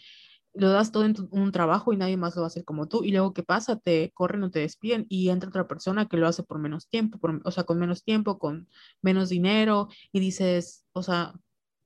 lo 0.54 0.70
das 0.70 0.92
todo 0.92 1.06
en 1.06 1.16
un 1.32 1.52
trabajo 1.52 1.92
y 1.92 1.98
nadie 1.98 2.18
más 2.18 2.36
lo 2.36 2.42
va 2.42 2.46
a 2.46 2.48
hacer 2.48 2.64
como 2.64 2.88
tú. 2.88 3.04
Y 3.04 3.12
luego, 3.12 3.34
¿qué 3.34 3.44
pasa? 3.44 3.78
Te 3.78 4.12
corren 4.14 4.44
o 4.44 4.52
te 4.52 4.60
despiden 4.60 5.06
y 5.10 5.30
entra 5.30 5.50
otra 5.50 5.68
persona 5.68 6.08
que 6.08 6.18
lo 6.18 6.28
hace 6.28 6.44
por 6.44 6.60
menos 6.60 6.88
tiempo, 6.88 7.20
o 7.44 7.52
sea, 7.52 7.66
con 7.66 7.78
menos 7.78 8.04
tiempo, 8.04 8.40
con 8.40 8.70
menos 9.02 9.30
dinero 9.30 9.90
y 10.12 10.20
dices, 10.20 10.86
o 10.94 11.04
sea, 11.04 11.34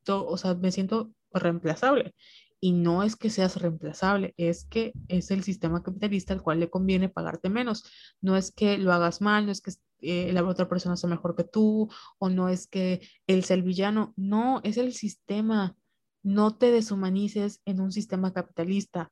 o 0.08 0.38
sea, 0.38 0.56
me 0.56 0.72
siento 0.72 1.12
reemplazable. 1.34 2.14
Y 2.62 2.74
no 2.74 3.04
es 3.04 3.16
que 3.16 3.30
seas 3.30 3.56
reemplazable, 3.62 4.34
es 4.38 4.66
que 4.66 4.94
es 5.08 5.32
el 5.32 5.44
sistema 5.44 5.82
capitalista 5.82 6.34
al 6.34 6.42
cual 6.42 6.60
le 6.60 6.70
conviene 6.70 7.10
pagarte 7.10 7.50
menos. 7.50 7.86
No 8.22 8.36
es 8.36 8.52
que 8.52 8.78
lo 8.78 8.92
hagas 8.92 9.22
mal, 9.22 9.46
no 9.46 9.52
es 9.52 9.62
que 9.62 9.72
eh, 10.02 10.34
la 10.34 10.44
otra 10.44 10.68
persona 10.68 10.98
sea 10.98 11.10
mejor 11.10 11.36
que 11.36 11.46
tú, 11.46 11.90
o 12.18 12.30
no 12.30 12.50
es 12.50 12.68
que 12.68 13.02
él 13.28 13.44
sea 13.44 13.56
el 13.56 13.64
villano, 13.64 14.14
no, 14.18 14.62
es 14.64 14.78
el 14.78 14.94
sistema. 14.94 15.76
No 16.22 16.58
te 16.58 16.72
deshumanices 16.72 17.62
en 17.66 17.80
un 17.80 17.92
sistema 17.94 18.34
capitalista. 18.34 19.10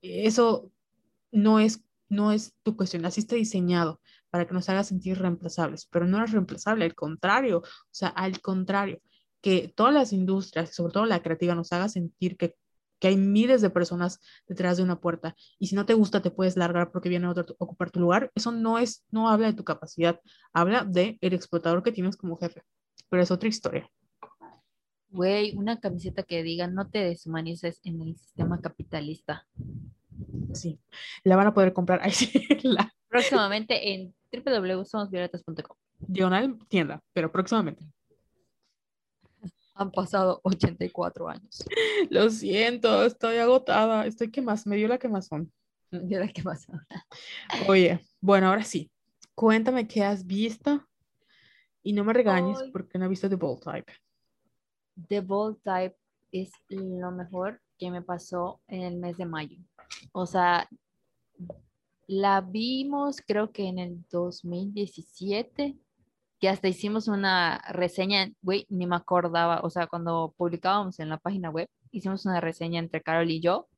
Eso 0.00 0.70
no 1.32 1.58
es, 1.60 1.84
no 2.08 2.32
es 2.32 2.54
tu 2.62 2.76
cuestión, 2.76 3.04
así 3.04 3.20
está 3.20 3.36
diseñado 3.36 4.00
para 4.30 4.46
que 4.46 4.54
nos 4.54 4.68
haga 4.68 4.84
sentir 4.84 5.18
reemplazables, 5.18 5.86
pero 5.86 6.06
no 6.06 6.22
es 6.24 6.30
reemplazable, 6.30 6.84
al 6.84 6.94
contrario, 6.94 7.58
o 7.58 7.64
sea, 7.90 8.08
al 8.08 8.40
contrario, 8.40 9.00
que 9.40 9.72
todas 9.74 9.92
las 9.94 10.12
industrias, 10.12 10.74
sobre 10.74 10.92
todo 10.92 11.06
la 11.06 11.22
creativa, 11.22 11.54
nos 11.54 11.72
haga 11.72 11.88
sentir 11.88 12.36
que 12.36 12.54
que 13.00 13.08
hay 13.08 13.16
miles 13.16 13.62
de 13.62 13.70
personas 13.70 14.20
detrás 14.46 14.76
de 14.76 14.82
una 14.82 15.00
puerta 15.00 15.34
y 15.58 15.66
si 15.66 15.74
no 15.74 15.86
te 15.86 15.94
gusta 15.94 16.22
te 16.22 16.30
puedes 16.30 16.56
largar 16.56 16.92
porque 16.92 17.08
viene 17.08 17.26
otro 17.26 17.56
a 17.58 17.64
ocupar 17.64 17.90
tu 17.90 17.98
lugar, 17.98 18.30
eso 18.34 18.52
no 18.52 18.78
es, 18.78 19.04
no 19.10 19.28
habla 19.28 19.48
de 19.48 19.54
tu 19.54 19.64
capacidad, 19.64 20.20
habla 20.52 20.84
de 20.84 21.18
el 21.20 21.32
explotador 21.32 21.82
que 21.82 21.92
tienes 21.92 22.16
como 22.16 22.36
jefe, 22.36 22.62
pero 23.08 23.22
es 23.22 23.30
otra 23.30 23.48
historia. 23.48 23.90
Güey, 25.08 25.56
una 25.56 25.80
camiseta 25.80 26.22
que 26.22 26.44
diga 26.44 26.68
no 26.68 26.88
te 26.88 27.00
deshumanices 27.00 27.80
en 27.82 28.00
el 28.00 28.16
sistema 28.16 28.60
capitalista. 28.60 29.48
Sí, 30.52 30.78
la 31.24 31.36
van 31.36 31.48
a 31.48 31.54
poder 31.54 31.72
comprar 31.72 32.00
ahí 32.02 32.12
Próximamente 33.08 33.92
en 33.92 34.14
www.somosvioletas.com. 34.32 35.76
Diagonal 35.98 36.58
tienda, 36.68 37.02
pero 37.12 37.32
próximamente. 37.32 37.84
Han 39.80 39.90
pasado 39.90 40.42
84 40.44 41.26
años. 41.30 41.64
Lo 42.10 42.28
siento, 42.28 43.02
estoy 43.02 43.38
agotada. 43.38 44.04
Estoy 44.04 44.30
que 44.30 44.42
más, 44.42 44.66
me 44.66 44.76
dio 44.76 44.86
la 44.88 44.98
quemazón. 44.98 45.50
Me 45.90 46.00
dio 46.00 46.20
la 46.20 46.28
quemazón. 46.28 46.86
Oye, 47.66 47.98
bueno, 48.20 48.48
ahora 48.48 48.62
sí. 48.62 48.90
Cuéntame 49.34 49.88
qué 49.88 50.04
has 50.04 50.26
visto 50.26 50.86
y 51.82 51.94
no 51.94 52.04
me 52.04 52.12
regañes 52.12 52.58
porque 52.74 52.98
no 52.98 53.06
he 53.06 53.08
visto 53.08 53.26
The 53.26 53.36
Bold 53.36 53.62
Type. 53.62 53.90
The 55.08 55.20
Bold 55.22 55.62
Type 55.62 55.96
es 56.30 56.52
lo 56.68 57.10
mejor 57.10 57.62
que 57.78 57.90
me 57.90 58.02
pasó 58.02 58.60
en 58.68 58.82
el 58.82 58.96
mes 58.98 59.16
de 59.16 59.24
mayo. 59.24 59.56
O 60.12 60.26
sea, 60.26 60.68
la 62.06 62.42
vimos 62.42 63.22
creo 63.26 63.50
que 63.50 63.66
en 63.66 63.78
el 63.78 64.04
2017 64.10 65.78
que 66.40 66.48
hasta 66.48 66.68
hicimos 66.68 67.06
una 67.08 67.62
reseña, 67.70 68.30
güey, 68.42 68.66
ni 68.70 68.86
me 68.86 68.96
acordaba, 68.96 69.60
o 69.62 69.70
sea, 69.70 69.86
cuando 69.86 70.34
publicábamos 70.36 70.98
en 70.98 71.10
la 71.10 71.18
página 71.18 71.50
web, 71.50 71.68
hicimos 71.90 72.24
una 72.24 72.40
reseña 72.40 72.80
entre 72.80 73.02
Carol 73.02 73.30
y 73.30 73.40
yo, 73.40 73.68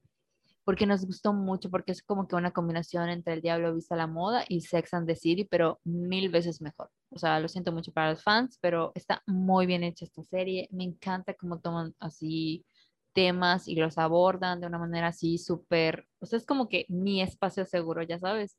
porque 0.65 0.87
nos 0.87 1.05
gustó 1.05 1.33
mucho, 1.33 1.71
porque 1.71 1.91
es 1.91 2.03
como 2.03 2.29
que 2.29 2.37
una 2.37 2.53
combinación 2.53 3.09
entre 3.09 3.35
El 3.35 3.43
Diablo 3.43 3.75
Vista 3.75 3.97
la 3.97 4.07
Moda 4.07 4.45
y 4.49 4.61
Sex 4.61 4.95
and 4.95 5.09
the 5.09 5.17
City, 5.17 5.45
pero 5.45 5.81
mil 5.83 6.29
veces 6.29 6.63
mejor. 6.63 6.89
O 7.11 7.19
sea, 7.19 7.41
lo 7.41 7.49
siento 7.49 7.73
mucho 7.73 7.93
para 7.93 8.11
los 8.11 8.23
fans, 8.23 8.59
pero 8.61 8.93
está 8.95 9.23
muy 9.27 9.67
bien 9.67 9.83
hecha 9.83 10.05
esta 10.05 10.23
serie. 10.23 10.69
Me 10.71 10.85
encanta 10.85 11.35
cómo 11.35 11.59
toman 11.59 11.95
así 11.99 12.65
temas 13.13 13.67
y 13.67 13.75
los 13.75 13.99
abordan 13.99 14.61
de 14.61 14.69
una 14.69 14.79
manera 14.79 15.09
así 15.09 15.37
súper, 15.37 16.07
o 16.21 16.27
sea, 16.27 16.39
es 16.39 16.47
como 16.47 16.69
que 16.69 16.87
mi 16.89 17.21
espacio 17.21 17.67
seguro, 17.67 18.03
ya 18.03 18.19
sabes, 18.19 18.57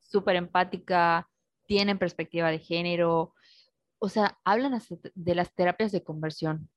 súper 0.00 0.36
empática, 0.36 1.28
tienen 1.66 1.98
perspectiva 1.98 2.50
de 2.50 2.58
género, 2.58 3.34
o 4.02 4.08
sea, 4.08 4.36
hablan 4.44 4.76
de 5.14 5.34
las 5.36 5.54
terapias 5.54 5.92
de 5.92 6.02
conversión. 6.02 6.68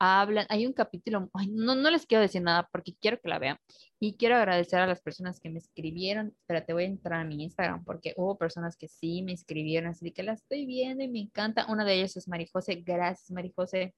Hablan, 0.00 0.44
hay 0.48 0.66
un 0.66 0.72
capítulo, 0.72 1.30
no, 1.48 1.74
no 1.76 1.90
les 1.90 2.04
quiero 2.04 2.20
decir 2.20 2.42
nada 2.42 2.68
porque 2.70 2.96
quiero 3.00 3.20
que 3.20 3.28
la 3.28 3.38
vean 3.38 3.58
y 4.00 4.16
quiero 4.16 4.34
agradecer 4.34 4.80
a 4.80 4.88
las 4.88 5.00
personas 5.00 5.38
que 5.38 5.48
me 5.50 5.60
escribieron. 5.60 6.34
Espérate, 6.40 6.72
voy 6.72 6.82
a 6.82 6.86
entrar 6.86 7.20
a 7.20 7.24
mi 7.24 7.44
Instagram 7.44 7.84
porque 7.84 8.12
hubo 8.16 8.36
personas 8.36 8.76
que 8.76 8.88
sí 8.88 9.22
me 9.22 9.32
escribieron, 9.32 9.88
así 9.88 10.10
que 10.10 10.24
la 10.24 10.32
estoy 10.32 10.66
viendo 10.66 11.04
y 11.04 11.08
me 11.08 11.20
encanta. 11.20 11.64
Una 11.68 11.84
de 11.84 11.94
ellas 11.94 12.16
es 12.16 12.26
Marijose. 12.26 12.74
Gracias, 12.74 13.30
Marijose. 13.30 13.94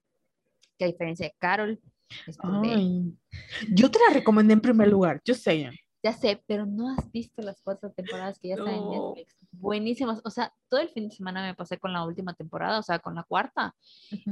Que 0.79 0.87
diferencia 0.87 1.27
de 1.27 1.35
Carol, 1.39 1.81
yo 3.73 3.91
te 3.91 3.99
la 4.07 4.15
recomendé 4.15 4.53
en 4.53 4.61
primer 4.61 4.89
lugar, 4.89 5.21
yo 5.25 5.35
sé. 5.35 5.71
Ya 6.03 6.13
sé, 6.13 6.43
pero 6.47 6.65
no 6.65 6.91
has 6.91 7.11
visto 7.11 7.43
las 7.43 7.61
cuatro 7.61 7.91
temporadas 7.91 8.39
que 8.39 8.47
ya 8.49 8.55
están 8.55 8.75
en 8.75 8.89
Netflix. 8.89 9.35
Buenísimas. 9.51 10.21
O 10.25 10.31
sea, 10.31 10.55
todo 10.69 10.81
el 10.81 10.91
fin 10.91 11.09
de 11.09 11.17
semana 11.17 11.43
me 11.43 11.57
pasé 11.57 11.77
con 11.79 11.93
la 11.93 12.05
última 12.05 12.35
temporada, 12.35 12.79
o 12.79 12.85
sea, 12.85 13.01
con 13.01 13.17
la 13.17 13.25
cuarta. 13.25 13.75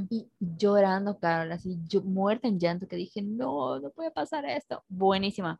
Y 0.09 0.29
llorando, 0.39 1.19
Carol, 1.19 1.51
así, 1.51 1.77
yo 1.85 2.01
muerta 2.03 2.47
en 2.47 2.57
llanto, 2.57 2.87
que 2.87 2.95
dije, 2.95 3.21
no, 3.21 3.81
no 3.81 3.89
puede 3.89 4.11
pasar 4.11 4.45
esto. 4.45 4.85
Buenísima. 4.87 5.59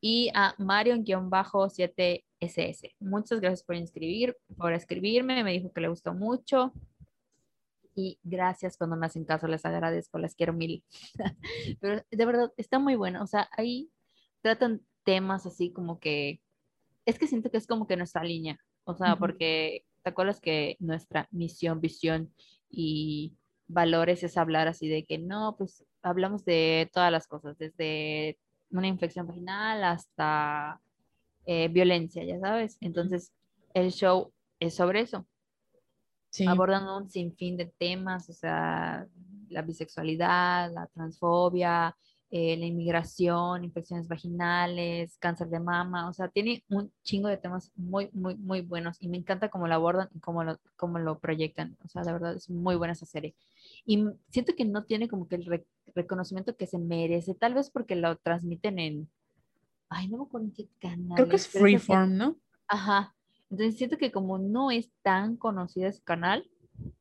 Y 0.00 0.30
a 0.34 0.54
Marion-7SS. 0.56 2.94
Muchas 3.00 3.40
gracias 3.40 3.62
por 3.62 3.76
inscribir, 3.76 4.34
por 4.56 4.72
escribirme. 4.72 5.44
Me 5.44 5.52
dijo 5.52 5.70
que 5.70 5.82
le 5.82 5.88
gustó 5.88 6.14
mucho. 6.14 6.72
y 7.94 8.18
gracias 8.22 8.78
cuando 8.78 8.96
me 8.96 9.04
hacen 9.04 9.26
caso, 9.26 9.46
les 9.46 9.66
agradezco, 9.66 10.18
les 10.18 10.34
quiero 10.34 10.54
mil. 10.54 10.82
Pero 11.80 12.02
de 12.10 12.24
verdad, 12.24 12.50
está 12.56 12.78
muy 12.78 12.96
bueno. 12.96 13.22
O 13.22 13.26
sea, 13.26 13.50
ahí 13.52 13.90
tratan 14.40 14.80
temas 15.04 15.46
así 15.46 15.72
como 15.72 15.98
que, 15.98 16.40
es 17.04 17.18
que 17.18 17.26
siento 17.26 17.50
que 17.50 17.58
es 17.58 17.66
como 17.66 17.86
que 17.86 17.96
nuestra 17.96 18.24
línea. 18.24 18.58
O 18.84 18.94
sea, 18.94 19.16
porque 19.16 19.84
te 20.02 20.10
acuerdas 20.10 20.40
que 20.40 20.76
nuestra 20.80 21.28
misión, 21.30 21.80
visión 21.80 22.32
y 22.68 23.34
valores 23.68 24.22
es 24.22 24.36
hablar 24.36 24.68
así 24.68 24.88
de 24.88 25.04
que 25.04 25.18
no, 25.18 25.56
pues 25.56 25.84
hablamos 26.02 26.44
de 26.44 26.90
todas 26.92 27.12
las 27.12 27.26
cosas, 27.26 27.56
desde 27.58 28.38
una 28.70 28.88
infección 28.88 29.26
vaginal 29.26 29.84
hasta 29.84 30.80
eh, 31.46 31.68
violencia, 31.68 32.24
ya 32.24 32.38
sabes. 32.40 32.76
Entonces, 32.80 33.32
el 33.74 33.92
show 33.92 34.32
es 34.58 34.74
sobre 34.74 35.00
eso. 35.00 35.26
Abordan 36.46 36.88
un 36.88 37.10
sinfín 37.10 37.56
de 37.56 37.66
temas, 37.66 38.28
o 38.30 38.32
sea, 38.32 39.06
la 39.48 39.62
bisexualidad, 39.62 40.72
la 40.72 40.86
transfobia, 40.86 41.94
eh, 42.34 42.56
la 42.56 42.64
inmigración, 42.64 43.62
infecciones 43.62 44.08
vaginales, 44.08 45.18
cáncer 45.18 45.48
de 45.48 45.60
mama, 45.60 46.08
o 46.08 46.14
sea, 46.14 46.28
tiene 46.28 46.64
un 46.70 46.90
chingo 47.02 47.28
de 47.28 47.36
temas 47.36 47.70
muy, 47.76 48.08
muy, 48.14 48.36
muy 48.36 48.62
buenos 48.62 48.96
y 49.02 49.08
me 49.08 49.18
encanta 49.18 49.50
cómo 49.50 49.68
lo 49.68 49.74
abordan 49.74 50.08
y 50.14 50.18
cómo 50.20 50.42
lo, 50.42 50.58
cómo 50.76 50.98
lo 50.98 51.18
proyectan, 51.18 51.76
o 51.84 51.88
sea, 51.88 52.00
de 52.00 52.10
verdad 52.10 52.34
es 52.34 52.48
muy 52.48 52.76
buena 52.76 52.94
esa 52.94 53.04
serie. 53.04 53.34
Y 53.84 54.06
siento 54.30 54.54
que 54.56 54.64
no 54.64 54.84
tiene 54.84 55.10
como 55.10 55.28
que 55.28 55.36
el 55.36 55.66
reconocimiento 55.94 56.56
que 56.56 56.66
se 56.66 56.78
merece, 56.78 57.34
tal 57.34 57.52
vez 57.52 57.68
porque 57.68 57.96
lo 57.96 58.16
transmiten 58.16 58.78
en, 58.78 59.10
ay, 59.90 60.08
no 60.08 60.16
me 60.16 60.24
acuerdo 60.24 60.46
en 60.46 60.54
qué 60.54 60.68
canal. 60.80 61.16
Creo 61.16 61.28
que 61.28 61.36
es 61.36 61.48
Freeform, 61.48 62.16
¿no? 62.16 62.36
Ajá, 62.66 63.14
entonces 63.50 63.76
siento 63.76 63.98
que 63.98 64.10
como 64.10 64.38
no 64.38 64.70
es 64.70 64.90
tan 65.02 65.36
conocido 65.36 65.86
ese 65.86 66.02
canal, 66.02 66.48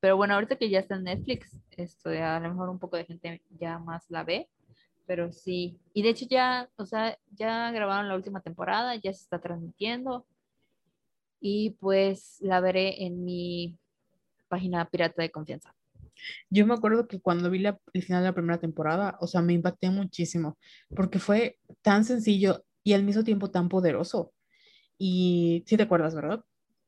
pero 0.02 0.18
bueno, 0.18 0.34
ahorita 0.34 0.58
que 0.58 0.70
ya 0.70 0.80
está 0.80 0.96
en 0.96 1.06
Netflix, 1.06 1.58
esto 1.72 2.10
a 2.10 2.38
lo 2.42 2.50
mejor 2.50 2.68
un 2.68 2.80
poco 2.80 2.98
de 2.98 3.06
gente 3.06 3.42
ya 3.58 3.80
más 3.80 4.04
la 4.10 4.26
ve, 4.26 4.50
pero 5.06 5.32
sí. 5.32 5.80
Y 5.94 6.04
de 6.04 6.10
hecho 6.10 6.26
ya, 6.30 6.70
o 6.78 6.86
sea, 6.86 7.18
ya 7.32 7.72
grabaron 7.72 8.08
la 8.08 8.16
última 8.16 8.42
temporada, 8.42 8.96
ya 8.96 9.14
se 9.14 9.24
está 9.24 9.40
transmitiendo 9.40 10.26
y 11.40 11.72
pues 11.80 12.38
la 12.42 12.60
veré 12.60 13.04
en 13.04 13.26
mi 13.26 13.78
página 14.48 14.86
pirata 14.90 15.22
de 15.22 15.32
confianza. 15.32 15.76
Yo 16.50 16.68
me 16.68 16.74
acuerdo 16.74 17.08
que 17.08 17.20
cuando 17.20 17.50
vi 17.50 17.60
la, 17.60 17.80
el 17.94 18.04
final 18.04 18.22
de 18.22 18.30
la 18.30 18.36
primera 18.36 18.60
temporada, 18.60 19.18
o 19.22 19.28
sea, 19.28 19.42
me 19.42 19.54
impacté 19.54 19.90
muchísimo, 19.90 20.58
porque 20.96 21.20
fue 21.20 21.58
tan 21.82 22.06
sencillo 22.06 22.64
y 22.84 22.94
al 22.94 23.04
mismo 23.04 23.24
tiempo 23.24 23.50
tan 23.50 23.70
poderoso. 23.70 24.34
Y 24.98 25.64
sí 25.66 25.78
te 25.78 25.84
acuerdas, 25.84 26.14
¿verdad? 26.14 26.44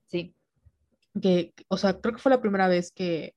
Sí. 0.06 0.36
Que, 1.20 1.54
o 1.68 1.78
sea, 1.78 2.00
creo 2.00 2.14
que 2.14 2.22
fue 2.22 2.32
la 2.32 2.42
primera 2.42 2.68
vez 2.68 2.92
que, 2.92 3.36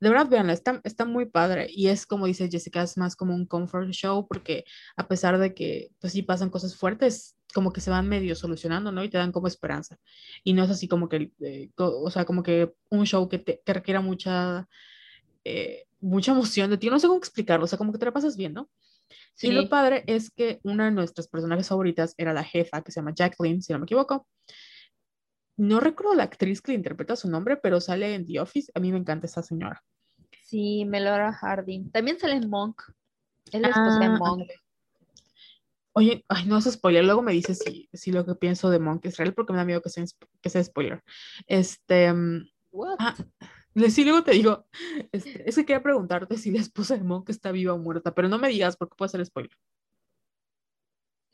de 0.00 0.08
verdad, 0.08 0.28
veanla, 0.28 0.52
está, 0.52 0.80
está 0.84 1.04
muy 1.04 1.26
padre. 1.26 1.68
Y 1.70 1.88
es 1.88 2.06
como 2.06 2.26
dice 2.26 2.48
Jessica, 2.50 2.82
es 2.82 2.96
más 2.96 3.16
como 3.16 3.34
un 3.34 3.46
comfort 3.46 3.90
show, 3.90 4.26
porque 4.26 4.64
a 4.96 5.08
pesar 5.08 5.38
de 5.38 5.54
que, 5.54 5.90
pues 6.00 6.12
sí 6.12 6.22
pasan 6.22 6.50
cosas 6.50 6.76
fuertes, 6.76 7.36
como 7.54 7.72
que 7.72 7.80
se 7.80 7.90
van 7.90 8.08
medio 8.08 8.34
solucionando, 8.34 8.92
¿no? 8.92 9.04
Y 9.04 9.08
te 9.08 9.18
dan 9.18 9.32
como 9.32 9.46
esperanza. 9.46 9.98
Y 10.42 10.52
no 10.52 10.64
es 10.64 10.70
así 10.70 10.88
como 10.88 11.08
que, 11.08 11.32
eh, 11.40 11.70
o 11.76 12.10
sea, 12.10 12.24
como 12.24 12.42
que 12.42 12.74
un 12.90 13.06
show 13.06 13.28
que, 13.28 13.38
te, 13.38 13.62
que 13.64 13.72
requiera 13.72 14.00
mucha, 14.00 14.68
eh, 15.44 15.86
mucha 16.00 16.32
emoción 16.32 16.70
de 16.70 16.78
ti. 16.78 16.90
No 16.90 16.98
sé 16.98 17.06
cómo 17.06 17.18
explicarlo, 17.18 17.64
o 17.64 17.68
sea, 17.68 17.78
como 17.78 17.92
que 17.92 17.98
te 17.98 18.06
la 18.06 18.12
pasas 18.12 18.36
bien, 18.36 18.52
¿no? 18.54 18.68
Y 19.40 19.50
lo 19.52 19.68
padre 19.68 20.04
es 20.06 20.30
que 20.30 20.60
una 20.62 20.86
de 20.86 20.90
nuestras 20.90 21.28
personajes 21.28 21.68
favoritas 21.68 22.14
era 22.16 22.32
la 22.32 22.44
jefa, 22.44 22.82
que 22.82 22.92
se 22.92 23.00
llama 23.00 23.14
Jacqueline, 23.14 23.62
si 23.62 23.72
no 23.72 23.78
me 23.78 23.84
equivoco. 23.84 24.26
No 25.56 25.80
recuerdo 25.80 26.14
la 26.14 26.24
actriz 26.24 26.60
que 26.60 26.72
le 26.72 26.76
interpreta 26.76 27.16
su 27.16 27.28
nombre, 27.28 27.56
pero 27.56 27.80
sale 27.80 28.14
en 28.14 28.26
The 28.26 28.40
Office. 28.40 28.72
A 28.74 28.80
mí 28.80 28.92
me 28.92 28.98
encanta 28.98 29.26
esa 29.26 29.42
señora. 29.42 29.82
Sí, 30.42 30.84
Melora 30.84 31.32
Harding. 31.32 31.90
También 31.90 32.18
sale 32.18 32.34
en 32.34 32.48
Monk. 32.48 32.82
Es 33.52 33.60
la 33.60 33.68
esposa 33.68 33.98
de 34.00 34.06
ah, 34.06 34.16
Monk. 34.18 34.48
Oye, 35.92 36.24
ay, 36.28 36.46
no 36.46 36.58
es 36.58 36.64
spoiler. 36.64 37.04
Luego 37.04 37.22
me 37.22 37.32
dices 37.32 37.58
si, 37.58 37.88
si 37.92 38.10
lo 38.10 38.26
que 38.26 38.34
pienso 38.34 38.68
de 38.70 38.80
Monk 38.80 39.04
es 39.06 39.16
real, 39.16 39.32
porque 39.32 39.52
me 39.52 39.58
da 39.58 39.64
miedo 39.64 39.80
que 39.80 39.90
sea, 39.90 40.04
que 40.40 40.50
sea 40.50 40.64
spoiler. 40.64 41.02
Este. 41.46 42.12
Mm, 42.12 42.48
What? 42.72 42.96
Ah, 42.98 43.14
Sí, 43.90 44.04
luego 44.04 44.22
te 44.22 44.32
digo, 44.32 44.66
este, 45.10 45.48
es 45.48 45.56
que 45.56 45.64
quería 45.66 45.82
preguntarte 45.82 46.38
si 46.38 46.52
la 46.52 46.60
esposa 46.60 46.96
de 46.96 47.02
Monk 47.02 47.28
está 47.30 47.50
viva 47.50 47.74
o 47.74 47.78
muerta, 47.78 48.14
pero 48.14 48.28
no 48.28 48.38
me 48.38 48.48
digas 48.48 48.76
porque 48.76 48.94
puede 48.96 49.08
ser 49.08 49.26
spoiler. 49.26 49.50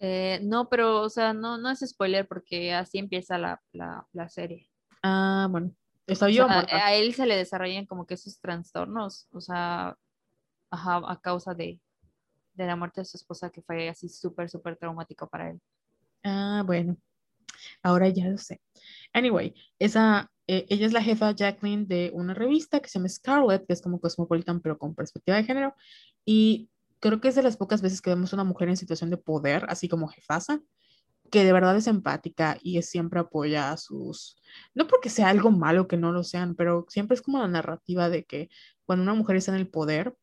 Eh, 0.00 0.40
no, 0.42 0.68
pero, 0.68 1.02
o 1.02 1.10
sea, 1.10 1.32
no, 1.32 1.58
no 1.58 1.70
es 1.70 1.80
spoiler 1.80 2.26
porque 2.26 2.72
así 2.72 2.98
empieza 2.98 3.38
la, 3.38 3.60
serie. 4.28 4.68
Ah, 5.02 5.46
bueno. 5.50 5.72
Está 6.06 6.26
viva 6.26 6.46
o, 6.46 6.48
muerta. 6.48 6.84
A 6.84 6.94
él 6.94 7.14
se 7.14 7.26
le 7.26 7.36
desarrollan 7.36 7.86
como 7.86 8.06
que 8.06 8.14
esos 8.14 8.40
trastornos, 8.40 9.28
o 9.30 9.40
sea, 9.40 9.96
a 10.70 11.20
causa 11.22 11.54
de, 11.54 11.80
de 12.54 12.66
la 12.66 12.76
muerte 12.76 13.02
de 13.02 13.04
su 13.04 13.16
esposa 13.16 13.50
que 13.50 13.62
fue 13.62 13.88
así 13.88 14.08
súper, 14.08 14.48
súper 14.48 14.76
traumático 14.76 15.28
para 15.28 15.50
él. 15.50 15.60
Ah, 16.24 16.62
bueno. 16.66 16.96
Ahora 17.82 18.08
ya 18.08 18.26
lo 18.26 18.38
sé. 18.38 18.60
Anyway, 19.12 19.54
esa 19.78 20.30
eh, 20.52 20.66
ella 20.68 20.86
es 20.86 20.92
la 20.92 21.00
jefa 21.00 21.30
Jacqueline 21.30 21.86
de 21.86 22.10
una 22.12 22.34
revista 22.34 22.80
que 22.80 22.88
se 22.88 22.98
llama 22.98 23.08
Scarlet, 23.08 23.64
que 23.66 23.72
es 23.72 23.80
como 23.80 24.00
Cosmopolitan, 24.00 24.60
pero 24.60 24.78
con 24.78 24.96
perspectiva 24.96 25.36
de 25.36 25.44
género. 25.44 25.76
Y 26.24 26.69
creo 27.00 27.20
que 27.20 27.28
es 27.28 27.34
de 27.34 27.42
las 27.42 27.56
pocas 27.56 27.82
veces 27.82 28.00
que 28.00 28.10
vemos 28.10 28.32
una 28.32 28.44
mujer 28.44 28.68
en 28.68 28.76
situación 28.76 29.10
de 29.10 29.16
poder, 29.16 29.64
así 29.68 29.88
como 29.88 30.08
jefasa, 30.08 30.60
que 31.30 31.44
de 31.44 31.52
verdad 31.52 31.76
es 31.76 31.86
empática 31.86 32.58
y 32.62 32.80
siempre 32.82 33.20
apoya 33.20 33.72
a 33.72 33.76
sus... 33.76 34.36
No 34.74 34.86
porque 34.86 35.08
sea 35.08 35.28
algo 35.28 35.50
malo 35.50 35.88
que 35.88 35.96
no 35.96 36.12
lo 36.12 36.24
sean, 36.24 36.54
pero 36.56 36.86
siempre 36.88 37.14
es 37.14 37.22
como 37.22 37.38
la 37.38 37.48
narrativa 37.48 38.08
de 38.08 38.24
que 38.24 38.50
cuando 38.84 39.02
una 39.04 39.14
mujer 39.14 39.36
está 39.36 39.52
en 39.52 39.58
el 39.58 39.68
poder, 39.68 40.14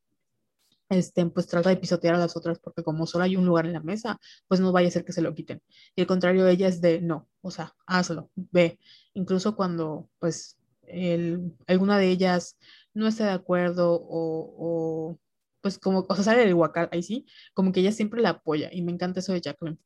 este, 0.89 1.25
pues 1.27 1.47
trata 1.47 1.69
de 1.69 1.77
pisotear 1.77 2.15
a 2.15 2.19
las 2.19 2.37
otras 2.37 2.59
porque 2.59 2.83
como 2.83 3.07
solo 3.07 3.23
hay 3.25 3.35
un 3.35 3.45
lugar 3.45 3.65
en 3.65 3.73
la 3.73 3.81
mesa, 3.81 4.19
pues 4.47 4.59
no 4.59 4.71
vaya 4.71 4.87
a 4.89 4.91
ser 4.91 5.05
que 5.05 5.13
se 5.13 5.21
lo 5.21 5.33
quiten. 5.33 5.61
Y 5.95 6.01
al 6.01 6.07
contrario, 6.07 6.47
ella 6.47 6.67
es 6.67 6.81
de, 6.81 7.01
no, 7.01 7.27
o 7.41 7.51
sea, 7.51 7.73
hazlo, 7.85 8.29
ve. 8.35 8.79
Incluso 9.13 9.55
cuando 9.55 10.09
pues 10.19 10.57
el, 10.83 11.53
alguna 11.67 11.97
de 11.97 12.09
ellas 12.09 12.57
no 12.93 13.07
esté 13.07 13.23
de 13.23 13.31
acuerdo 13.31 13.99
o 14.01 15.19
pues 15.61 15.79
como, 15.79 16.05
o 16.07 16.15
sea, 16.15 16.23
sale 16.23 16.45
del 16.45 16.53
huacal, 16.53 16.89
ahí 16.91 17.03
sí, 17.03 17.25
como 17.53 17.71
que 17.71 17.79
ella 17.79 17.91
siempre 17.91 18.21
la 18.21 18.29
apoya 18.29 18.69
y 18.71 18.81
me 18.81 18.91
encanta 18.91 19.19
eso 19.19 19.33
de 19.33 19.41
Jacqueline. 19.41 19.79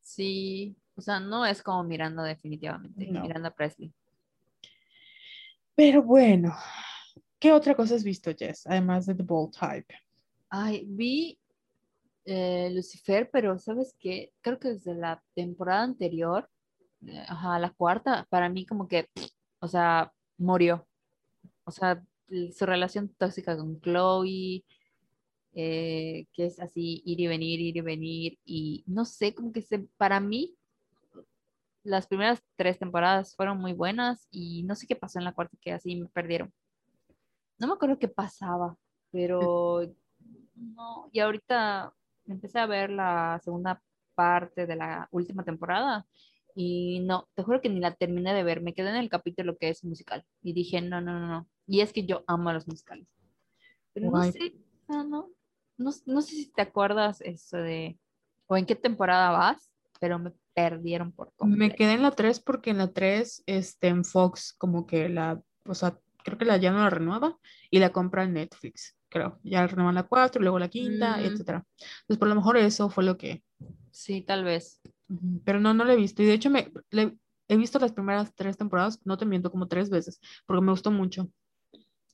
Sí, 0.00 0.76
o 0.94 1.00
sea, 1.00 1.20
no 1.20 1.44
es 1.44 1.62
como 1.62 1.84
Miranda 1.84 2.22
definitivamente, 2.22 3.06
Miranda 3.06 3.50
Presley. 3.50 3.92
Pero 5.74 6.02
bueno, 6.02 6.54
¿Qué 7.38 7.52
otra 7.52 7.74
cosa 7.74 7.94
has 7.94 8.04
visto, 8.04 8.32
Jess, 8.36 8.66
además 8.66 9.06
de 9.06 9.14
The 9.14 9.22
Bold 9.22 9.52
Type? 9.52 9.94
Ay, 10.48 10.84
vi 10.88 11.38
eh, 12.24 12.70
Lucifer, 12.74 13.28
pero 13.30 13.58
¿sabes 13.58 13.94
qué? 14.00 14.32
Creo 14.40 14.58
que 14.58 14.68
desde 14.68 14.94
la 14.94 15.22
temporada 15.34 15.82
anterior, 15.82 16.48
eh, 17.06 17.24
ajá, 17.28 17.58
la 17.58 17.70
cuarta, 17.70 18.26
para 18.30 18.48
mí 18.48 18.64
como 18.64 18.88
que, 18.88 19.08
o 19.60 19.68
sea, 19.68 20.12
murió. 20.38 20.88
O 21.64 21.70
sea, 21.70 22.02
su 22.28 22.66
relación 22.66 23.08
tóxica 23.18 23.56
con 23.56 23.80
Chloe, 23.80 24.64
eh, 25.54 26.26
que 26.32 26.46
es 26.46 26.60
así, 26.60 27.02
ir 27.04 27.20
y 27.20 27.26
venir, 27.26 27.60
ir 27.60 27.76
y 27.76 27.80
venir, 27.80 28.38
y 28.44 28.84
no 28.86 29.04
sé, 29.04 29.34
como 29.34 29.52
que 29.52 29.62
se, 29.62 29.80
para 29.96 30.20
mí, 30.20 30.54
las 31.82 32.06
primeras 32.06 32.42
tres 32.56 32.78
temporadas 32.78 33.34
fueron 33.36 33.58
muy 33.58 33.72
buenas 33.72 34.26
y 34.30 34.64
no 34.64 34.74
sé 34.74 34.86
qué 34.86 34.96
pasó 34.96 35.18
en 35.18 35.24
la 35.24 35.32
cuarta 35.32 35.56
que 35.60 35.72
así 35.72 35.94
me 35.96 36.08
perdieron. 36.08 36.52
No 37.58 37.68
me 37.68 37.74
acuerdo 37.74 37.98
qué 37.98 38.08
pasaba, 38.08 38.76
pero 39.12 39.82
no, 40.54 41.08
y 41.12 41.20
ahorita 41.20 41.94
empecé 42.26 42.58
a 42.58 42.66
ver 42.66 42.90
la 42.90 43.40
segunda 43.42 43.80
parte 44.14 44.66
de 44.66 44.76
la 44.76 45.08
última 45.12 45.44
temporada 45.44 46.06
y 46.54 47.00
no, 47.00 47.28
te 47.34 47.42
juro 47.42 47.60
que 47.60 47.68
ni 47.68 47.80
la 47.80 47.94
terminé 47.94 48.34
de 48.34 48.42
ver, 48.42 48.62
me 48.62 48.74
quedé 48.74 48.90
en 48.90 48.96
el 48.96 49.10
capítulo 49.10 49.56
que 49.56 49.68
es 49.68 49.84
musical 49.84 50.24
y 50.42 50.54
dije, 50.54 50.80
no, 50.80 51.00
no, 51.00 51.20
no, 51.20 51.26
no, 51.28 51.48
y 51.66 51.80
es 51.80 51.92
que 51.92 52.06
yo 52.06 52.24
amo 52.26 52.52
los 52.52 52.66
musicales. 52.66 53.06
Pero 53.92 54.10
no 54.10 54.22
sé, 54.24 54.54
no, 54.88 55.04
no, 55.04 55.30
no, 55.78 56.22
sé 56.22 56.30
si 56.36 56.52
te 56.52 56.62
acuerdas 56.62 57.20
eso 57.22 57.56
de, 57.56 57.98
o 58.46 58.56
en 58.56 58.66
qué 58.66 58.74
temporada 58.74 59.30
vas, 59.30 59.70
pero 60.00 60.18
me 60.18 60.32
perdieron 60.54 61.12
por 61.12 61.32
completo. 61.36 61.58
Me 61.58 61.74
quedé 61.74 61.94
en 61.94 62.02
la 62.02 62.10
3 62.10 62.40
porque 62.40 62.70
en 62.70 62.78
la 62.78 62.92
3, 62.92 63.42
este, 63.46 63.88
en 63.88 64.04
Fox, 64.04 64.54
como 64.58 64.86
que 64.86 65.08
la, 65.08 65.42
o 65.64 65.74
sea, 65.74 65.98
creo 66.24 66.38
que 66.38 66.44
la 66.44 66.56
ya 66.56 66.72
no 66.72 66.78
la 66.78 66.90
renueva 66.90 67.38
y 67.70 67.78
la 67.78 67.90
compra 67.90 68.24
en 68.24 68.34
Netflix, 68.34 68.96
creo. 69.08 69.38
Ya 69.42 69.66
renuevan 69.66 69.94
la 69.94 70.02
4, 70.02 70.42
luego 70.42 70.58
la 70.58 70.68
quinta, 70.68 71.20
etc. 71.20 71.32
etcétera. 71.32 71.66
Entonces, 71.78 72.18
por 72.18 72.28
lo 72.28 72.34
mejor 72.34 72.56
eso 72.56 72.90
fue 72.90 73.04
lo 73.04 73.16
que... 73.16 73.42
Sí, 73.90 74.22
tal 74.22 74.44
vez. 74.44 74.80
Pero 75.44 75.60
no, 75.60 75.72
no 75.72 75.84
la 75.84 75.94
he 75.94 75.96
visto. 75.96 76.22
Y 76.22 76.26
de 76.26 76.34
hecho, 76.34 76.50
me, 76.50 76.70
he 77.48 77.56
visto 77.56 77.78
las 77.78 77.92
primeras 77.92 78.34
tres 78.34 78.56
temporadas, 78.56 79.00
no 79.04 79.16
te 79.16 79.24
miento, 79.24 79.50
como 79.50 79.68
tres 79.68 79.90
veces, 79.90 80.20
porque 80.46 80.62
me 80.62 80.72
gustó 80.72 80.90
mucho. 80.90 81.30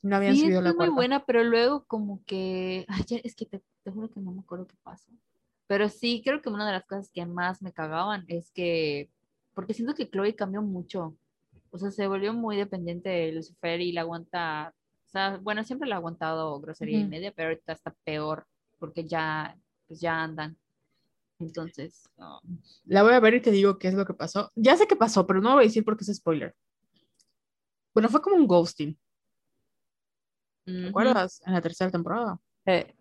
No 0.02 0.16
habían 0.16 0.34
sí, 0.34 0.42
subido 0.42 0.66
es 0.66 0.74
muy 0.74 0.88
buena, 0.88 1.24
pero 1.24 1.44
luego 1.44 1.84
como 1.84 2.22
que... 2.26 2.84
Ay, 2.88 3.04
es 3.22 3.34
que 3.34 3.46
te, 3.46 3.62
te 3.84 3.90
juro 3.90 4.10
que 4.10 4.20
no 4.20 4.32
me 4.32 4.40
acuerdo 4.40 4.66
qué 4.66 4.76
pasó. 4.82 5.10
Pero 5.66 5.88
sí, 5.88 6.22
creo 6.24 6.42
que 6.42 6.48
una 6.48 6.66
de 6.66 6.72
las 6.72 6.84
cosas 6.84 7.10
que 7.10 7.24
más 7.24 7.62
me 7.62 7.72
cagaban 7.72 8.24
es 8.28 8.50
que... 8.50 9.08
Porque 9.54 9.74
siento 9.74 9.94
que 9.94 10.08
Chloe 10.08 10.34
cambió 10.34 10.62
mucho 10.62 11.16
o 11.74 11.78
sea, 11.78 11.90
se 11.90 12.06
volvió 12.06 12.34
muy 12.34 12.58
dependiente 12.58 13.08
de 13.08 13.32
Lucifer 13.32 13.80
y 13.80 13.92
la 13.92 14.02
aguanta 14.02 14.74
sea, 15.12 15.38
bueno, 15.42 15.62
siempre 15.62 15.88
le 15.88 15.94
ha 15.94 15.98
aguantado 15.98 16.58
grosería 16.60 16.98
y 16.98 17.04
media, 17.04 17.32
pero 17.32 17.50
ahorita 17.50 17.72
está 17.72 17.94
peor 18.04 18.46
porque 18.78 19.06
ya, 19.06 19.56
pues 19.86 20.00
ya 20.00 20.22
andan. 20.22 20.56
Entonces, 21.38 22.08
no. 22.16 22.40
La 22.84 23.02
voy 23.02 23.12
a 23.12 23.20
ver 23.20 23.34
y 23.34 23.40
te 23.40 23.50
digo 23.50 23.78
qué 23.78 23.88
es 23.88 23.94
lo 23.94 24.06
que 24.06 24.14
pasó. 24.14 24.50
Ya 24.54 24.76
sé 24.76 24.86
qué 24.86 24.96
pasó, 24.96 25.26
pero 25.26 25.40
no 25.40 25.54
voy 25.54 25.64
a 25.64 25.66
decir 25.66 25.84
porque 25.84 26.04
es 26.04 26.16
spoiler. 26.16 26.54
Bueno, 27.94 28.08
fue 28.08 28.22
como 28.22 28.36
un 28.36 28.46
ghosting, 28.46 28.98
¿te 30.64 30.88
acuerdas? 30.88 31.40
En 31.46 31.52
la 31.54 31.60
tercera 31.60 31.90
temporada. 31.90 32.38
Eh, 32.66 32.94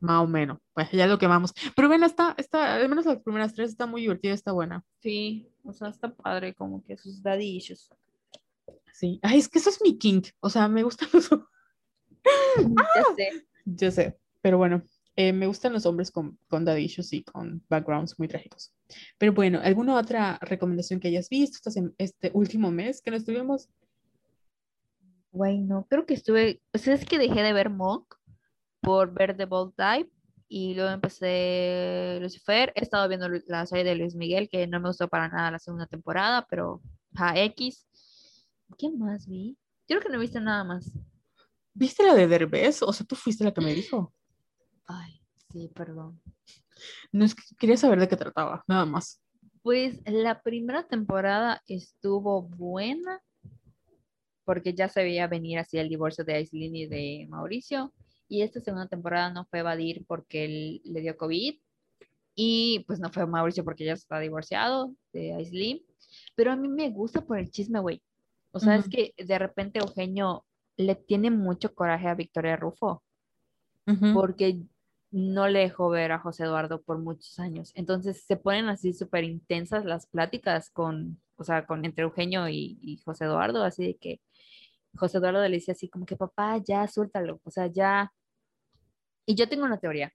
Más 0.00 0.22
o 0.22 0.26
menos. 0.26 0.58
Pues 0.74 0.90
ya 0.92 1.06
lo 1.06 1.18
quemamos. 1.18 1.52
Pero 1.74 1.88
bueno, 1.88 2.06
está, 2.06 2.34
está, 2.38 2.74
al 2.76 2.88
menos 2.88 3.06
las 3.06 3.18
primeras 3.22 3.54
tres 3.54 3.70
está 3.70 3.86
muy 3.86 4.02
divertida, 4.02 4.32
está 4.34 4.52
buena. 4.52 4.84
sí, 5.00 5.48
o 5.64 5.72
sea, 5.72 5.88
está 5.88 6.14
padre 6.14 6.54
como 6.54 6.82
que 6.84 6.96
sus 6.96 7.22
daddy 7.22 7.56
issues. 7.56 7.90
Sí. 8.94 9.18
Ay, 9.22 9.38
es 9.38 9.48
que 9.48 9.58
eso 9.58 9.70
es 9.70 9.80
mi 9.82 9.98
kink. 9.98 10.28
O 10.40 10.48
sea, 10.50 10.66
me 10.68 10.82
gustan 10.82 11.08
los. 11.12 11.28
Ya 11.30 13.04
sé. 13.16 13.46
Yo 13.64 13.90
sé. 13.90 14.18
Pero 14.40 14.58
bueno, 14.58 14.82
eh, 15.16 15.32
me 15.32 15.46
gustan 15.46 15.72
los 15.72 15.84
hombres 15.86 16.10
con, 16.10 16.38
con 16.48 16.64
daddy 16.64 16.84
issues 16.84 17.12
y 17.12 17.22
con 17.22 17.62
backgrounds 17.68 18.18
muy 18.18 18.28
trágicos. 18.28 18.72
Pero 19.18 19.32
bueno, 19.32 19.60
¿alguna 19.62 19.94
otra 19.96 20.38
recomendación 20.40 21.00
que 21.00 21.08
hayas 21.08 21.28
visto 21.28 21.56
esta 21.56 21.70
sem- 21.80 21.94
este 21.98 22.30
último 22.34 22.70
mes 22.70 23.02
que 23.02 23.10
no 23.10 23.16
estuvimos? 23.16 23.68
Güey, 25.30 25.58
no, 25.58 25.86
creo 25.88 26.06
que 26.06 26.14
estuve, 26.14 26.62
o 26.72 26.78
sea, 26.78 26.94
es 26.94 27.04
que 27.04 27.18
dejé 27.18 27.42
de 27.42 27.52
ver 27.52 27.70
Monk 27.70 28.14
por 28.80 29.12
ver 29.12 29.36
The 29.36 29.44
Bold 29.44 29.74
Type 29.74 30.10
y 30.48 30.74
luego 30.74 30.90
empecé 30.90 32.18
Lucifer. 32.20 32.72
He 32.74 32.82
estado 32.82 33.06
viendo 33.08 33.28
la 33.46 33.66
serie 33.66 33.84
de 33.84 33.94
Luis 33.94 34.14
Miguel, 34.14 34.48
que 34.48 34.66
no 34.66 34.80
me 34.80 34.88
gustó 34.88 35.08
para 35.08 35.28
nada 35.28 35.50
la 35.50 35.58
segunda 35.58 35.86
temporada, 35.86 36.46
pero 36.48 36.80
ja, 37.14 37.38
X. 37.44 37.86
¿Qué 38.78 38.90
más 38.90 39.26
vi? 39.26 39.58
Creo 39.86 40.00
que 40.00 40.08
no 40.08 40.16
he 40.16 40.20
visto 40.20 40.40
nada 40.40 40.64
más. 40.64 40.90
¿Viste 41.74 42.04
la 42.04 42.14
de 42.14 42.26
Derbez? 42.26 42.82
O 42.82 42.92
sea, 42.92 43.06
tú 43.06 43.14
fuiste 43.14 43.44
la 43.44 43.52
que 43.52 43.60
me 43.60 43.74
dijo. 43.74 44.12
Ay, 44.86 45.20
sí, 45.52 45.70
perdón. 45.74 46.20
No 47.12 47.24
es 47.24 47.34
que 47.34 47.42
quería 47.58 47.76
saber 47.76 48.00
de 48.00 48.08
qué 48.08 48.16
trataba, 48.16 48.64
nada 48.66 48.86
más. 48.86 49.20
Pues 49.62 50.00
la 50.06 50.42
primera 50.42 50.86
temporada 50.86 51.62
estuvo 51.66 52.42
buena 52.42 53.20
porque 54.48 54.72
ya 54.72 54.88
se 54.88 55.02
veía 55.02 55.26
venir 55.26 55.58
así 55.58 55.76
el 55.76 55.90
divorcio 55.90 56.24
de 56.24 56.32
Aislinn 56.32 56.74
y 56.74 56.86
de 56.86 57.26
Mauricio. 57.28 57.92
Y 58.28 58.40
esta 58.40 58.62
segunda 58.62 58.88
temporada 58.88 59.30
no 59.30 59.44
fue 59.44 59.60
Vadir 59.60 60.06
porque 60.06 60.46
él 60.46 60.80
le 60.84 61.02
dio 61.02 61.18
COVID. 61.18 61.60
Y 62.34 62.82
pues 62.86 62.98
no 62.98 63.10
fue 63.10 63.26
Mauricio 63.26 63.62
porque 63.62 63.84
ya 63.84 63.92
está 63.92 64.18
divorciado 64.18 64.94
de 65.12 65.34
Aislinn. 65.34 65.84
Pero 66.34 66.50
a 66.50 66.56
mí 66.56 66.66
me 66.66 66.88
gusta 66.88 67.20
por 67.20 67.36
el 67.38 67.50
chisme, 67.50 67.78
güey. 67.78 68.02
O 68.50 68.58
sea, 68.58 68.76
es 68.76 68.86
Ujú. 68.86 68.90
que 68.90 69.14
de 69.22 69.38
repente 69.38 69.80
Eugenio 69.80 70.46
le 70.78 70.94
tiene 70.94 71.30
mucho 71.30 71.74
coraje 71.74 72.08
a 72.08 72.14
Victoria 72.14 72.56
Rufo 72.56 73.02
Ujú. 73.86 74.14
porque 74.14 74.62
no 75.10 75.46
le 75.48 75.58
dejó 75.58 75.90
ver 75.90 76.12
a 76.12 76.20
José 76.20 76.44
Eduardo 76.44 76.80
por 76.80 76.96
muchos 76.96 77.38
años. 77.38 77.70
Entonces 77.74 78.22
se 78.22 78.38
ponen 78.38 78.70
así 78.70 78.94
súper 78.94 79.24
intensas 79.24 79.84
las 79.84 80.06
pláticas 80.06 80.70
con, 80.70 81.20
o 81.38 81.44
sea, 81.44 81.66
con 81.66 81.84
entre 81.84 82.02
Eugenio 82.04 82.48
y, 82.48 82.78
y 82.82 82.98
José 82.98 83.24
Eduardo, 83.24 83.62
así 83.64 83.86
de 83.86 83.96
que 83.96 84.20
José 84.96 85.18
Eduardo 85.18 85.42
le 85.42 85.56
decía 85.56 85.72
así 85.72 85.88
como 85.88 86.04
que 86.04 86.16
papá, 86.16 86.58
ya 86.58 86.86
suéltalo, 86.88 87.40
o 87.44 87.50
sea, 87.50 87.68
ya. 87.68 88.12
Y 89.24 89.34
yo 89.34 89.48
tengo 89.48 89.64
una 89.64 89.78
teoría 89.78 90.12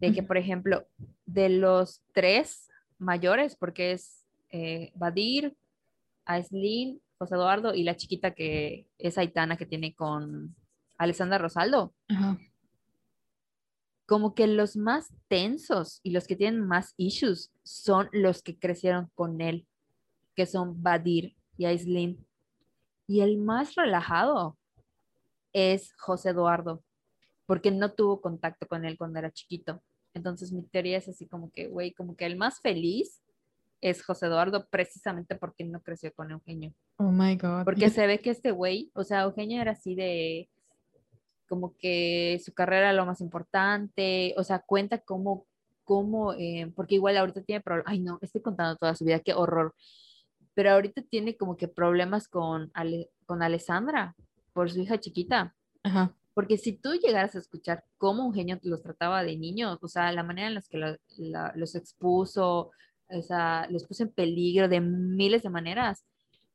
de 0.00 0.12
que, 0.12 0.22
por 0.22 0.36
ejemplo, 0.36 0.86
de 1.24 1.48
los 1.48 2.02
tres 2.12 2.68
mayores, 2.98 3.56
porque 3.56 3.92
es 3.92 4.26
eh, 4.50 4.92
Badir, 4.94 5.56
Aislinn, 6.24 7.00
José 7.18 7.36
Eduardo 7.36 7.74
y 7.74 7.84
la 7.84 7.96
chiquita 7.96 8.32
que 8.32 8.86
es 8.98 9.18
Aitana 9.18 9.56
que 9.56 9.66
tiene 9.66 9.94
con 9.94 10.56
Alessandra 10.98 11.38
Rosaldo, 11.38 11.94
Ajá. 12.08 12.38
como 14.06 14.34
que 14.34 14.46
los 14.46 14.76
más 14.76 15.12
tensos 15.28 16.00
y 16.02 16.10
los 16.10 16.26
que 16.26 16.36
tienen 16.36 16.60
más 16.66 16.94
issues 16.96 17.52
son 17.62 18.08
los 18.12 18.42
que 18.42 18.58
crecieron 18.58 19.10
con 19.14 19.40
él, 19.40 19.66
que 20.34 20.46
son 20.46 20.82
Badir 20.82 21.34
y 21.56 21.66
Aislinn. 21.66 22.24
Y 23.06 23.20
el 23.20 23.38
más 23.38 23.74
relajado 23.74 24.56
es 25.52 25.94
José 25.96 26.30
Eduardo, 26.30 26.82
porque 27.46 27.70
no 27.70 27.92
tuvo 27.92 28.20
contacto 28.20 28.66
con 28.66 28.84
él 28.84 28.98
cuando 28.98 29.18
era 29.18 29.30
chiquito. 29.30 29.82
Entonces 30.14 30.52
mi 30.52 30.62
teoría 30.62 30.98
es 30.98 31.08
así 31.08 31.26
como 31.26 31.50
que, 31.50 31.68
güey, 31.68 31.92
como 31.92 32.16
que 32.16 32.26
el 32.26 32.36
más 32.36 32.60
feliz 32.60 33.20
es 33.80 34.02
José 34.02 34.26
Eduardo 34.26 34.66
precisamente 34.68 35.34
porque 35.34 35.64
no 35.64 35.82
creció 35.82 36.12
con 36.14 36.30
Eugenio. 36.30 36.72
Oh 36.96 37.10
my 37.10 37.36
God. 37.36 37.64
Porque 37.64 37.90
se 37.90 38.06
ve 38.06 38.18
que 38.18 38.30
este 38.30 38.50
güey, 38.50 38.90
o 38.94 39.04
sea, 39.04 39.22
Eugenio 39.22 39.60
era 39.60 39.72
así 39.72 39.94
de 39.94 40.48
como 41.48 41.76
que 41.76 42.40
su 42.42 42.54
carrera 42.54 42.90
era 42.90 42.92
lo 42.94 43.06
más 43.06 43.20
importante, 43.20 44.34
o 44.38 44.44
sea, 44.44 44.60
cuenta 44.60 44.98
cómo, 44.98 45.46
cómo 45.84 46.32
eh, 46.32 46.72
porque 46.74 46.94
igual 46.94 47.16
ahorita 47.16 47.42
tiene 47.42 47.60
problemas, 47.60 47.92
ay 47.92 48.00
no, 48.00 48.18
estoy 48.22 48.40
contando 48.40 48.76
toda 48.76 48.94
su 48.94 49.04
vida, 49.04 49.20
qué 49.20 49.34
horror, 49.34 49.74
pero 50.54 50.70
ahorita 50.70 51.02
tiene 51.02 51.36
como 51.36 51.56
que 51.56 51.68
problemas 51.68 52.28
con, 52.28 52.70
Ale, 52.74 53.10
con 53.26 53.42
Alessandra 53.42 54.16
por 54.52 54.70
su 54.70 54.80
hija 54.80 54.98
chiquita, 54.98 55.54
Ajá. 55.82 56.14
porque 56.32 56.56
si 56.56 56.72
tú 56.72 56.94
llegaras 56.94 57.34
a 57.34 57.40
escuchar 57.40 57.84
cómo 57.98 58.24
Eugenio 58.24 58.58
los 58.62 58.82
trataba 58.82 59.24
de 59.24 59.36
niños, 59.36 59.78
o 59.82 59.88
sea, 59.88 60.12
la 60.12 60.22
manera 60.22 60.48
en 60.48 60.54
la 60.54 60.62
que 60.62 60.78
la, 61.18 61.52
los 61.56 61.74
expuso, 61.74 62.70
o 63.08 63.22
sea, 63.22 63.66
los 63.70 63.84
puso 63.84 64.04
en 64.04 64.12
peligro 64.12 64.68
de 64.68 64.80
miles 64.80 65.42
de 65.42 65.50
maneras, 65.50 66.04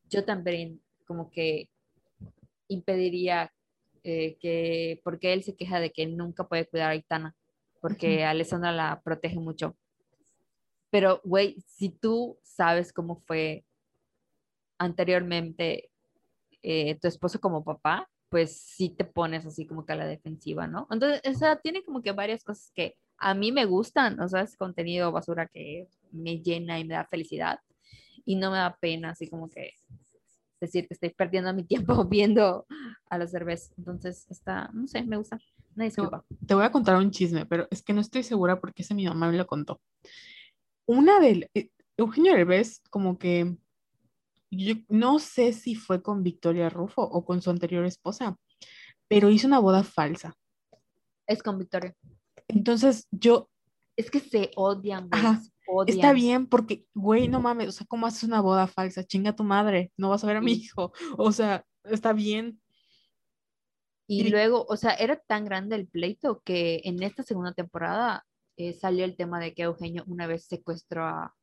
yo 0.09 0.23
también 0.23 0.81
como 1.05 1.29
que 1.29 1.69
impediría 2.67 3.51
eh, 4.03 4.37
que, 4.39 5.01
porque 5.03 5.33
él 5.33 5.43
se 5.43 5.55
queja 5.55 5.79
de 5.79 5.91
que 5.91 6.07
nunca 6.07 6.47
puede 6.47 6.65
cuidar 6.65 6.87
a 6.87 6.91
Aitana, 6.91 7.35
porque 7.81 8.19
Ujú. 8.19 8.27
Alessandra 8.27 8.71
la 8.71 9.01
protege 9.01 9.39
mucho. 9.39 9.75
Pero, 10.89 11.21
güey, 11.23 11.61
si 11.67 11.89
tú 11.89 12.37
sabes 12.41 12.93
cómo 12.93 13.21
fue 13.27 13.65
anteriormente 14.79 15.91
eh, 16.63 16.97
tu 16.99 17.07
esposo 17.07 17.39
como 17.39 17.63
papá, 17.63 18.09
pues 18.29 18.61
sí 18.61 18.89
te 18.89 19.05
pones 19.05 19.45
así 19.45 19.67
como 19.67 19.85
que 19.85 19.93
a 19.93 19.97
la 19.97 20.07
defensiva, 20.07 20.67
¿no? 20.67 20.87
Entonces, 20.91 21.21
o 21.25 21.37
sea, 21.37 21.57
tiene 21.57 21.83
como 21.83 22.01
que 22.01 22.11
varias 22.11 22.43
cosas 22.43 22.71
que 22.75 22.95
a 23.17 23.33
mí 23.33 23.51
me 23.51 23.65
gustan, 23.65 24.19
o 24.19 24.27
sea, 24.27 24.41
es 24.41 24.55
contenido 24.55 25.11
basura 25.11 25.47
que 25.47 25.87
me 26.11 26.39
llena 26.41 26.79
y 26.79 26.85
me 26.85 26.95
da 26.95 27.05
felicidad 27.05 27.59
y 28.25 28.35
no 28.35 28.51
me 28.51 28.57
da 28.57 28.77
pena, 28.79 29.11
así 29.11 29.27
como 29.27 29.49
que 29.49 29.73
decir 30.61 30.87
que 30.87 30.93
estoy 30.93 31.09
perdiendo 31.09 31.53
mi 31.53 31.63
tiempo 31.63 32.05
viendo 32.09 32.65
a 33.09 33.17
los 33.17 33.31
cervezas. 33.31 33.73
Entonces, 33.77 34.25
está, 34.29 34.69
no 34.73 34.87
sé, 34.87 35.03
me 35.03 35.17
gusta. 35.17 35.39
Una 35.75 35.85
disculpa. 35.85 36.25
Te 36.45 36.53
voy 36.53 36.65
a 36.65 36.71
contar 36.71 36.97
un 36.97 37.11
chisme, 37.11 37.45
pero 37.45 37.67
es 37.71 37.81
que 37.81 37.93
no 37.93 38.01
estoy 38.01 38.23
segura 38.23 38.59
porque 38.59 38.81
ese 38.81 38.93
mi 38.93 39.05
mamá 39.05 39.31
me 39.31 39.37
lo 39.37 39.47
contó. 39.47 39.81
Una 40.85 41.19
de 41.19 41.49
eh, 41.53 41.69
Eugenio 41.97 42.33
Derbez, 42.33 42.81
como 42.89 43.17
que 43.17 43.55
yo 44.51 44.75
no 44.87 45.19
sé 45.19 45.53
si 45.53 45.75
fue 45.75 46.01
con 46.01 46.23
Victoria 46.23 46.69
Rufo 46.69 47.01
o 47.03 47.23
con 47.25 47.41
su 47.41 47.49
anterior 47.49 47.85
esposa, 47.85 48.37
pero 49.07 49.29
hizo 49.29 49.47
una 49.47 49.59
boda 49.59 49.83
falsa. 49.83 50.35
Es 51.27 51.43
con 51.43 51.57
Victoria. 51.57 51.95
Entonces 52.47 53.07
yo, 53.11 53.49
Es 53.95 54.09
que 54.09 54.19
se 54.19 54.51
odian, 54.55 55.09
güey. 55.09 55.21
Ajá. 55.21 55.41
odian. 55.67 55.97
está 55.97 56.13
bien 56.13 56.47
porque, 56.47 56.85
güey, 56.93 57.27
no 57.27 57.39
mames, 57.41 57.67
o 57.67 57.71
sea, 57.71 57.85
¿cómo 57.87 58.07
haces 58.07 58.23
una 58.23 58.41
boda 58.41 58.65
falsa? 58.67 59.03
Chinga 59.03 59.35
tu 59.35 59.43
madre, 59.43 59.91
no 59.97 60.09
vas 60.09 60.23
a 60.23 60.27
ver 60.27 60.37
a 60.37 60.41
mi 60.41 60.53
hijo. 60.53 60.91
O 61.17 61.31
sea, 61.31 61.63
está 61.83 62.13
bien. 62.13 62.59
Y 64.07 64.21
Y- 64.25 64.29
luego, 64.29 64.65
o 64.67 64.75
sea, 64.77 64.93
era 64.95 65.17
tan 65.17 65.45
grande 65.45 65.75
el 65.75 65.87
pleito 65.87 66.41
que 66.43 66.81
en 66.85 67.03
esta 67.03 67.21
segunda 67.21 67.53
temporada 67.53 68.25
eh, 68.57 68.73
salió 68.73 69.05
el 69.05 69.15
tema 69.15 69.39
de 69.39 69.53
que 69.53 69.63
Eugenio 69.63 70.03
una 70.07 70.25
vez 70.25 70.45
secuestró 70.45 71.05
a, 71.05 71.35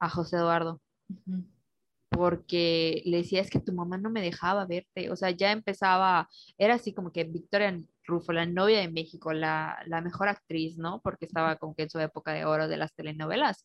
a 0.00 0.08
José 0.10 0.36
Eduardo 0.36 0.80
Ujú. 1.08 1.44
Porque 2.10 3.02
le 3.06 3.18
decía, 3.18 3.40
es 3.40 3.50
que 3.50 3.60
tu 3.60 3.72
mamá 3.72 3.96
no 3.96 4.10
me 4.10 4.20
dejaba 4.20 4.66
verte. 4.66 5.10
O 5.10 5.16
sea, 5.16 5.30
ya 5.30 5.52
empezaba, 5.52 6.28
era 6.58 6.74
así 6.74 6.92
como 6.92 7.12
que 7.12 7.24
Victoria 7.24 7.78
Rufo, 8.04 8.32
la 8.32 8.46
novia 8.46 8.80
de 8.80 8.90
México, 8.90 9.32
la, 9.32 9.78
la 9.86 10.00
mejor 10.00 10.28
actriz, 10.28 10.76
¿no? 10.76 11.00
Porque 11.02 11.26
estaba 11.26 11.56
como 11.56 11.74
que 11.74 11.84
en 11.84 11.90
su 11.90 12.00
época 12.00 12.32
de 12.32 12.44
oro 12.44 12.68
de 12.68 12.76
las 12.76 12.94
telenovelas. 12.94 13.64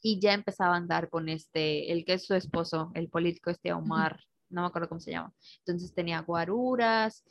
Y 0.00 0.20
ya 0.20 0.32
empezaba 0.32 0.74
a 0.74 0.78
andar 0.78 1.10
con 1.10 1.28
este, 1.28 1.92
el 1.92 2.04
que 2.04 2.14
es 2.14 2.24
su 2.24 2.34
esposo, 2.34 2.92
el 2.94 3.08
político 3.08 3.50
este 3.50 3.72
Omar, 3.72 4.20
no 4.48 4.62
me 4.62 4.68
acuerdo 4.68 4.88
cómo 4.88 5.00
se 5.00 5.10
llama. 5.10 5.34
Entonces 5.58 5.92
tenía 5.92 6.20
guaruras, 6.20 7.24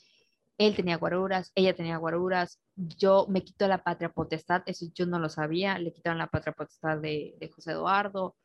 él 0.57 0.75
tenía 0.75 0.97
guaruras, 0.97 1.51
ella 1.55 1.73
tenía 1.75 1.97
guaruras, 1.97 2.59
yo 2.75 3.25
me 3.29 3.43
quito 3.43 3.67
la 3.67 3.83
patria 3.83 4.09
potestad, 4.09 4.63
eso 4.65 4.85
yo 4.93 5.05
no 5.05 5.17
lo 5.17 5.29
sabía, 5.29 5.79
le 5.79 5.93
quitaron 5.93 6.17
la 6.17 6.27
patria 6.27 6.53
potestad 6.53 6.97
de, 6.97 7.35
de 7.39 7.49
José 7.49 7.71
Eduardo. 7.71 8.35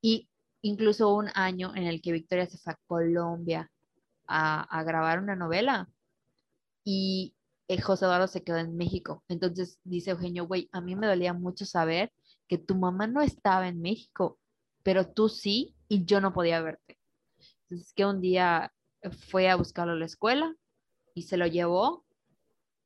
Y 0.00 0.28
incluso 0.62 1.14
un 1.14 1.28
año 1.34 1.72
en 1.74 1.84
el 1.84 2.00
que 2.02 2.12
Victoria 2.12 2.46
se 2.46 2.58
fue 2.58 2.72
a 2.72 2.78
Colombia 2.86 3.70
a, 4.26 4.82
grabar 4.84 5.20
una 5.20 5.36
novela 5.36 5.88
y 6.84 7.34
eh, 7.68 7.80
José 7.80 8.04
Eduardo 8.04 8.26
se 8.28 8.42
quedó 8.42 8.58
en 8.58 8.76
México. 8.76 9.24
Entonces 9.28 9.78
dice 9.84 10.10
Eugenio, 10.10 10.46
güey, 10.46 10.68
a 10.72 10.80
mí 10.80 10.96
me 10.96 11.06
dolía 11.06 11.32
mucho 11.32 11.64
saber 11.64 12.12
que 12.48 12.58
tu 12.58 12.74
mamá 12.74 13.06
no 13.06 13.22
estaba 13.22 13.68
en 13.68 13.80
México, 13.80 14.38
pero 14.82 15.08
tú 15.08 15.28
sí 15.28 15.74
y 15.88 16.04
yo 16.04 16.20
no 16.20 16.32
podía 16.32 16.60
verte. 16.60 16.98
Entonces 17.62 17.92
que 17.94 18.04
un 18.04 18.20
día 18.20 18.72
fue 19.28 19.48
a 19.48 19.56
buscarlo 19.56 19.92
a 19.92 19.96
la 19.96 20.06
escuela 20.06 20.54
y 21.14 21.22
se 21.22 21.36
lo 21.36 21.46
llevó 21.46 22.04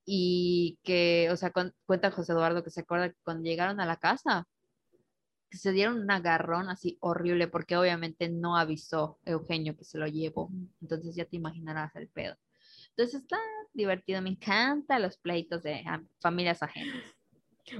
y 0.05 0.79
que, 0.83 1.29
o 1.31 1.37
sea, 1.37 1.53
cuenta 1.87 2.11
José 2.11 2.33
Eduardo 2.33 2.65
que 2.65 2.71
se 2.71 2.81
acuerda 2.81 3.11
que 3.11 3.17
cuando 3.23 3.45
llegaron 3.45 3.81
a 3.81 3.87
la 3.87 3.97
casa, 3.97 4.49
que 5.51 5.59
se 5.59 5.73
dieron 5.73 6.01
un 6.01 6.11
agarrón 6.11 6.69
así 6.69 6.97
horrible 7.01 7.49
porque 7.49 7.77
obviamente 7.77 8.29
no 8.29 8.57
avisó 8.57 9.19
Eugenio 9.25 9.77
que 9.77 9.85
se 9.85 9.99
lo 9.99 10.07
llevó. 10.07 10.51
Entonces 10.81 11.15
ya 11.17 11.25
te 11.25 11.37
imaginarás 11.37 11.95
el 11.97 12.09
pedo. 12.09 12.37
Entonces 12.91 13.23
está 13.23 13.39
divertido, 13.73 14.23
me 14.23 14.31
encanta 14.31 14.99
los 14.99 15.17
pleitos 15.19 15.63
de 15.63 15.85
familias 16.21 16.63
ajenas. 16.63 17.05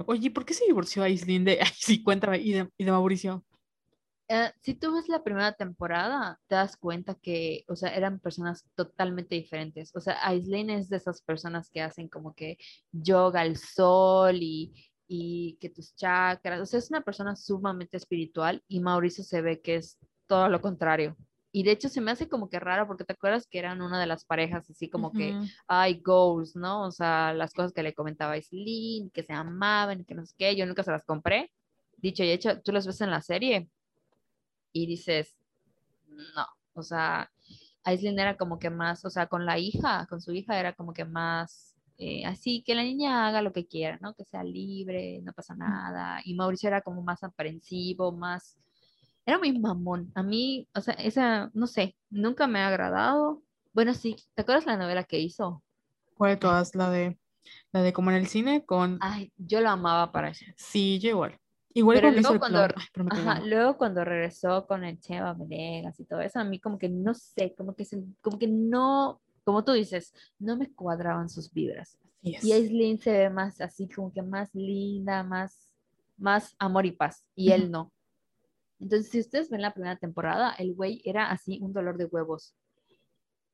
Oye, 0.05 0.31
¿por 0.31 0.45
qué 0.45 0.53
se 0.53 0.65
divorció 0.65 1.03
Aislinn 1.03 1.45
de, 1.45 1.59
ay, 1.61 1.71
sí, 1.75 2.03
cuéntame, 2.03 2.39
y 2.39 2.51
de, 2.53 2.69
y 2.77 2.83
de 2.83 2.91
Mauricio? 2.91 3.43
Eh, 4.27 4.49
si 4.61 4.75
tú 4.75 4.93
ves 4.93 5.09
la 5.09 5.23
primera 5.23 5.51
temporada, 5.51 6.39
te 6.47 6.55
das 6.55 6.77
cuenta 6.77 7.15
que, 7.15 7.65
o 7.67 7.75
sea, 7.75 7.93
eran 7.93 8.19
personas 8.19 8.65
totalmente 8.75 9.35
diferentes. 9.35 9.93
O 9.93 9.99
sea, 9.99 10.25
Aislinn 10.25 10.69
es 10.69 10.87
de 10.87 10.97
esas 10.97 11.21
personas 11.21 11.69
que 11.69 11.81
hacen 11.81 12.07
como 12.07 12.33
que 12.33 12.57
yoga 12.93 13.41
al 13.41 13.57
sol 13.57 14.37
y, 14.41 14.90
y 15.13 15.57
que 15.59 15.69
tus 15.69 15.93
chakras, 15.93 16.61
o 16.61 16.65
sea, 16.65 16.79
es 16.79 16.89
una 16.89 17.01
persona 17.01 17.35
sumamente 17.35 17.97
espiritual 17.97 18.63
y 18.69 18.79
Mauricio 18.79 19.25
se 19.25 19.41
ve 19.41 19.59
que 19.59 19.75
es 19.75 19.97
todo 20.25 20.47
lo 20.47 20.61
contrario. 20.61 21.17
Y 21.51 21.63
de 21.63 21.71
hecho 21.71 21.89
se 21.89 21.99
me 21.99 22.11
hace 22.11 22.29
como 22.29 22.49
que 22.49 22.61
raro 22.61 22.87
porque 22.87 23.03
te 23.03 23.11
acuerdas 23.11 23.45
que 23.45 23.59
eran 23.59 23.81
una 23.81 23.99
de 23.99 24.07
las 24.07 24.23
parejas 24.23 24.69
así 24.69 24.89
como 24.89 25.11
que 25.11 25.37
hay 25.67 25.99
goals, 25.99 26.55
¿no? 26.55 26.83
O 26.83 26.91
sea, 26.91 27.33
las 27.33 27.53
cosas 27.53 27.73
que 27.73 27.83
le 27.83 27.93
comentaba 27.93 28.35
Aislinn, 28.35 29.09
que 29.09 29.23
se 29.23 29.33
amaban, 29.33 30.05
que 30.05 30.15
no 30.15 30.25
sé 30.25 30.33
qué, 30.37 30.55
yo 30.55 30.65
nunca 30.65 30.81
se 30.81 30.91
las 30.91 31.03
compré. 31.03 31.51
Dicho 31.97 32.23
y 32.23 32.31
hecho, 32.31 32.61
tú 32.61 32.71
las 32.71 32.87
ves 32.87 33.01
en 33.01 33.11
la 33.11 33.21
serie 33.21 33.69
y 34.71 34.85
dices, 34.85 35.35
no, 36.07 36.47
o 36.71 36.83
sea, 36.83 37.29
Aislinn 37.83 38.17
era 38.17 38.37
como 38.37 38.59
que 38.59 38.69
más, 38.69 39.03
o 39.03 39.09
sea, 39.09 39.27
con 39.27 39.45
la 39.45 39.59
hija, 39.59 40.07
con 40.09 40.21
su 40.21 40.31
hija 40.31 40.57
era 40.57 40.71
como 40.71 40.93
que 40.93 41.03
más, 41.03 41.70
eh, 42.03 42.25
así 42.25 42.63
que 42.63 42.73
la 42.73 42.81
niña 42.81 43.27
haga 43.27 43.43
lo 43.43 43.53
que 43.53 43.67
quiera, 43.67 43.99
¿no? 44.01 44.15
Que 44.15 44.25
sea 44.25 44.43
libre, 44.43 45.21
no 45.21 45.33
pasa 45.33 45.53
nada. 45.53 46.19
Y 46.25 46.33
Mauricio 46.33 46.65
era 46.67 46.81
como 46.81 47.03
más 47.03 47.23
aprensivo, 47.23 48.11
más, 48.11 48.57
era 49.23 49.37
muy 49.37 49.55
mamón. 49.59 50.11
A 50.15 50.23
mí, 50.23 50.67
o 50.73 50.81
sea, 50.81 50.95
esa, 50.95 51.51
no 51.53 51.67
sé, 51.67 51.95
nunca 52.09 52.47
me 52.47 52.57
ha 52.57 52.69
agradado. 52.69 53.43
Bueno, 53.71 53.93
sí, 53.93 54.15
¿te 54.33 54.41
acuerdas 54.41 54.65
la 54.65 54.77
novela 54.77 55.03
que 55.03 55.19
hizo? 55.19 55.61
¿Cuál 56.15 56.31
de 56.31 56.37
todas? 56.37 56.73
La 56.73 56.89
de, 56.89 57.19
la 57.71 57.83
de 57.83 57.93
como 57.93 58.09
en 58.09 58.17
el 58.17 58.25
cine 58.25 58.65
con... 58.65 58.97
Ay, 58.99 59.31
yo 59.37 59.61
la 59.61 59.73
amaba 59.73 60.11
para 60.11 60.29
eso. 60.29 60.43
Sí, 60.57 60.97
yo 60.97 61.09
igual. 61.09 61.37
Igual 61.71 61.99
pero 62.01 62.11
luego 62.19 62.39
cuando, 62.39 62.67
luego 63.45 63.77
cuando 63.77 64.03
regresó 64.03 64.65
con 64.65 64.83
el 64.83 64.99
Cheva 64.99 65.35
Venegas 65.35 65.99
y 65.99 66.05
todo 66.05 66.21
eso, 66.21 66.39
a 66.39 66.43
mí 66.45 66.59
como 66.59 66.79
que 66.79 66.89
no 66.89 67.13
sé, 67.13 67.53
como 67.55 67.75
que, 67.75 67.85
como 68.21 68.39
que 68.39 68.47
no, 68.47 69.21
como 69.43 69.63
tú 69.63 69.73
dices, 69.73 70.13
no 70.39 70.57
me 70.57 70.71
cuadraban 70.71 71.29
sus 71.29 71.51
vibras. 71.51 71.97
Y 72.21 72.51
Aislinn 72.51 72.99
se 72.99 73.11
ve 73.11 73.29
más 73.29 73.59
así, 73.61 73.87
como 73.87 74.13
que 74.13 74.21
más 74.21 74.53
linda, 74.53 75.23
más, 75.23 75.73
más 76.17 76.55
amor 76.59 76.85
y 76.85 76.91
paz, 76.91 77.25
y 77.35 77.51
él 77.51 77.71
no. 77.71 77.91
Entonces, 78.79 79.09
si 79.09 79.19
ustedes 79.19 79.49
ven 79.49 79.61
la 79.61 79.73
primera 79.73 79.95
temporada, 79.95 80.53
el 80.57 80.73
güey 80.73 81.01
era 81.03 81.31
así 81.31 81.59
un 81.61 81.73
dolor 81.73 81.97
de 81.97 82.05
huevos. 82.05 82.55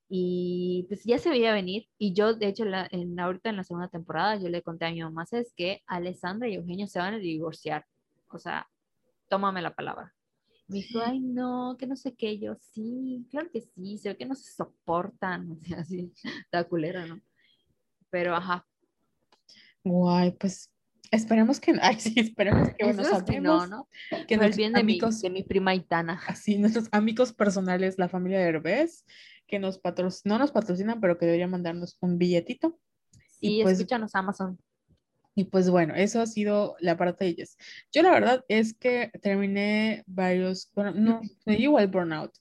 Y 0.09 0.85
pues 0.87 1.03
ya 1.03 1.17
se 1.17 1.29
veía 1.29 1.53
venir. 1.53 1.87
Y 1.97 2.13
yo, 2.13 2.33
de 2.33 2.47
hecho, 2.47 2.63
la, 2.63 2.87
en, 2.91 3.19
ahorita 3.19 3.49
en 3.49 3.57
la 3.57 3.63
segunda 3.63 3.89
temporada, 3.89 4.37
yo 4.37 4.47
le 4.49 4.61
conté 4.61 4.85
a 4.85 4.91
mi 4.91 5.01
mamá, 5.01 5.25
es 5.31 5.53
que 5.53 5.81
Alessandra 5.85 6.47
y 6.47 6.55
Eugenio 6.55 6.87
se 6.87 6.99
van 6.99 7.15
a 7.15 7.17
divorciar 7.17 7.85
o 8.31 8.39
sea, 8.39 8.67
tómame 9.29 9.61
la 9.61 9.73
palabra. 9.73 10.13
Me 10.67 10.79
dijo, 10.79 10.99
ay, 11.05 11.19
no, 11.19 11.77
que 11.79 11.87
no 11.87 11.95
sé 11.95 12.13
qué. 12.13 12.37
Yo, 12.37 12.55
sí, 12.55 13.25
claro 13.31 13.49
que 13.51 13.61
sí, 13.61 13.97
se 13.97 14.09
ve 14.09 14.17
que 14.17 14.25
no 14.25 14.35
se 14.35 14.51
soportan, 14.51 15.51
o 15.61 15.65
sea, 15.65 15.79
así, 15.79 16.11
está 16.41 16.63
culera, 16.65 17.05
¿no? 17.05 17.21
Pero, 18.09 18.35
ajá. 18.35 18.65
Guay, 19.83 20.31
pues 20.31 20.71
esperemos 21.11 21.59
que, 21.59 21.73
ay, 21.81 21.99
sí, 21.99 22.13
esperemos 22.17 22.69
que 22.77 22.83
bueno, 22.83 23.25
que 23.25 23.39
no, 23.39 23.67
¿no? 23.67 23.87
Que 24.27 24.35
no 24.37 24.49
bien 24.49 24.73
de, 24.73 24.81
amigos, 24.81 25.15
mi, 25.15 25.21
de 25.21 25.29
mi 25.29 25.43
prima 25.43 25.73
Itana. 25.73 26.21
Así, 26.27 26.57
nuestros 26.57 26.89
amigos 26.91 27.33
personales, 27.33 27.97
la 27.97 28.09
familia 28.09 28.39
de 28.39 28.45
Herbes, 28.49 29.05
que 29.47 29.59
nos 29.59 29.79
patrocinan, 29.79 30.37
no 30.37 30.39
nos 30.39 30.51
patrocinan, 30.51 30.99
pero 30.99 31.17
que 31.17 31.25
deberían 31.25 31.51
mandarnos 31.51 31.97
un 32.01 32.17
billetito. 32.17 32.77
Sí, 33.39 33.59
y 33.59 33.63
pues, 33.63 33.77
escúchanos 33.77 34.13
Amazon. 34.15 34.59
Y 35.37 35.43
pues 35.43 35.69
bueno, 35.69 35.93
eso 35.93 36.19
ha 36.19 36.25
sido 36.25 36.75
la 36.79 36.97
parte 36.97 37.25
de 37.25 37.29
ellas. 37.29 37.57
Yo 37.91 38.01
la 38.01 38.09
verdad 38.09 38.43
es 38.47 38.73
que 38.73 39.11
terminé 39.21 40.03
varios, 40.07 40.71
bueno, 40.73 40.93
no, 40.95 41.21
me 41.45 41.59
igual 41.59 41.89
burnout 41.89 42.31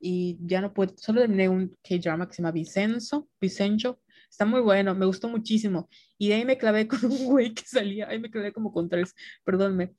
y 0.00 0.38
ya 0.40 0.62
no 0.62 0.72
puedo, 0.72 0.94
solo 0.96 1.20
terminé 1.20 1.50
un 1.50 1.76
K-drama 1.86 2.26
que 2.26 2.32
se 2.32 2.40
llama 2.40 2.52
Vicenzo, 2.52 3.28
Vicencio, 3.38 4.00
está 4.30 4.46
muy 4.46 4.62
bueno, 4.62 4.94
me 4.94 5.04
gustó 5.04 5.28
muchísimo. 5.28 5.90
Y 6.16 6.28
de 6.28 6.36
ahí 6.36 6.46
me 6.46 6.56
clavé 6.56 6.88
con 6.88 7.04
un 7.04 7.26
güey 7.26 7.52
que 7.52 7.66
salía, 7.66 8.08
ahí 8.08 8.18
me 8.18 8.30
clavé 8.30 8.50
como 8.50 8.72
con 8.72 8.88
tres, 8.88 9.14
perdónme. 9.44 9.92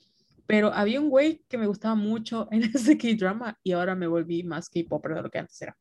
Pero 0.47 0.73
había 0.73 0.99
un 0.99 1.11
güey 1.11 1.43
que 1.47 1.59
me 1.59 1.67
gustaba 1.67 1.93
mucho 1.93 2.47
en 2.49 2.63
ese 2.73 2.97
K-drama 2.97 3.59
y 3.61 3.73
ahora 3.73 3.93
me 3.93 4.07
volví 4.07 4.41
más 4.41 4.71
K-popper 4.71 5.13
de 5.13 5.21
lo 5.21 5.29
que 5.29 5.37
antes 5.37 5.61
era. 5.61 5.77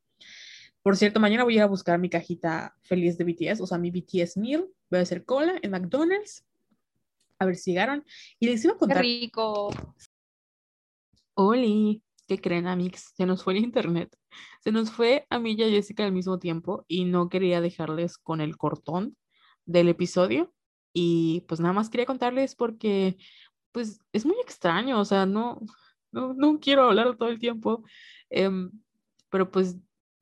Por 0.83 0.95
cierto, 0.95 1.19
mañana 1.19 1.45
voy 1.45 1.55
a 1.55 1.57
ir 1.57 1.61
a 1.63 1.65
buscar 1.65 1.97
mi 1.97 2.11
cajita 2.11 2.75
feliz 2.83 3.17
de 3.17 3.23
BTS, 3.23 3.59
o 3.61 3.65
sea, 3.65 3.79
mi 3.79 3.89
BTS 3.89 4.37
meal. 4.37 4.67
Voy 4.91 4.99
a 4.99 5.01
hacer 5.01 5.25
cola 5.25 5.55
en 5.63 5.71
McDonald's 5.71 6.45
a 7.39 7.45
ver 7.45 7.55
si 7.55 7.71
llegaron. 7.71 8.05
Y 8.39 8.47
les 8.47 8.63
iba 8.63 8.73
a 8.73 8.77
contar. 8.77 8.97
¡Qué 8.97 9.03
rico! 9.03 9.69
Oli, 11.33 12.03
¿qué 12.27 12.39
creen, 12.39 12.67
Amix? 12.67 13.13
Se 13.15 13.25
nos 13.25 13.43
fue 13.43 13.53
el 13.53 13.63
internet. 13.63 14.15
Se 14.61 14.71
nos 14.71 14.91
fue 14.91 15.25
a 15.29 15.39
mí 15.39 15.53
y 15.53 15.63
a 15.63 15.69
Jessica 15.69 16.05
al 16.05 16.11
mismo 16.11 16.37
tiempo 16.37 16.85
y 16.87 17.05
no 17.05 17.29
quería 17.29 17.61
dejarles 17.61 18.17
con 18.17 18.41
el 18.41 18.57
cortón 18.57 19.17
del 19.65 19.87
episodio. 19.87 20.53
Y 20.93 21.41
pues 21.47 21.59
nada 21.59 21.73
más 21.73 21.89
quería 21.89 22.05
contarles 22.05 22.55
porque, 22.55 23.17
pues, 23.71 24.01
es 24.11 24.25
muy 24.25 24.35
extraño, 24.41 24.99
o 24.99 25.05
sea, 25.05 25.25
no, 25.25 25.61
no, 26.11 26.33
no 26.33 26.59
quiero 26.59 26.83
hablar 26.83 27.15
todo 27.15 27.29
el 27.29 27.39
tiempo. 27.39 27.83
Em, 28.29 28.71
pero 29.29 29.49
pues 29.51 29.77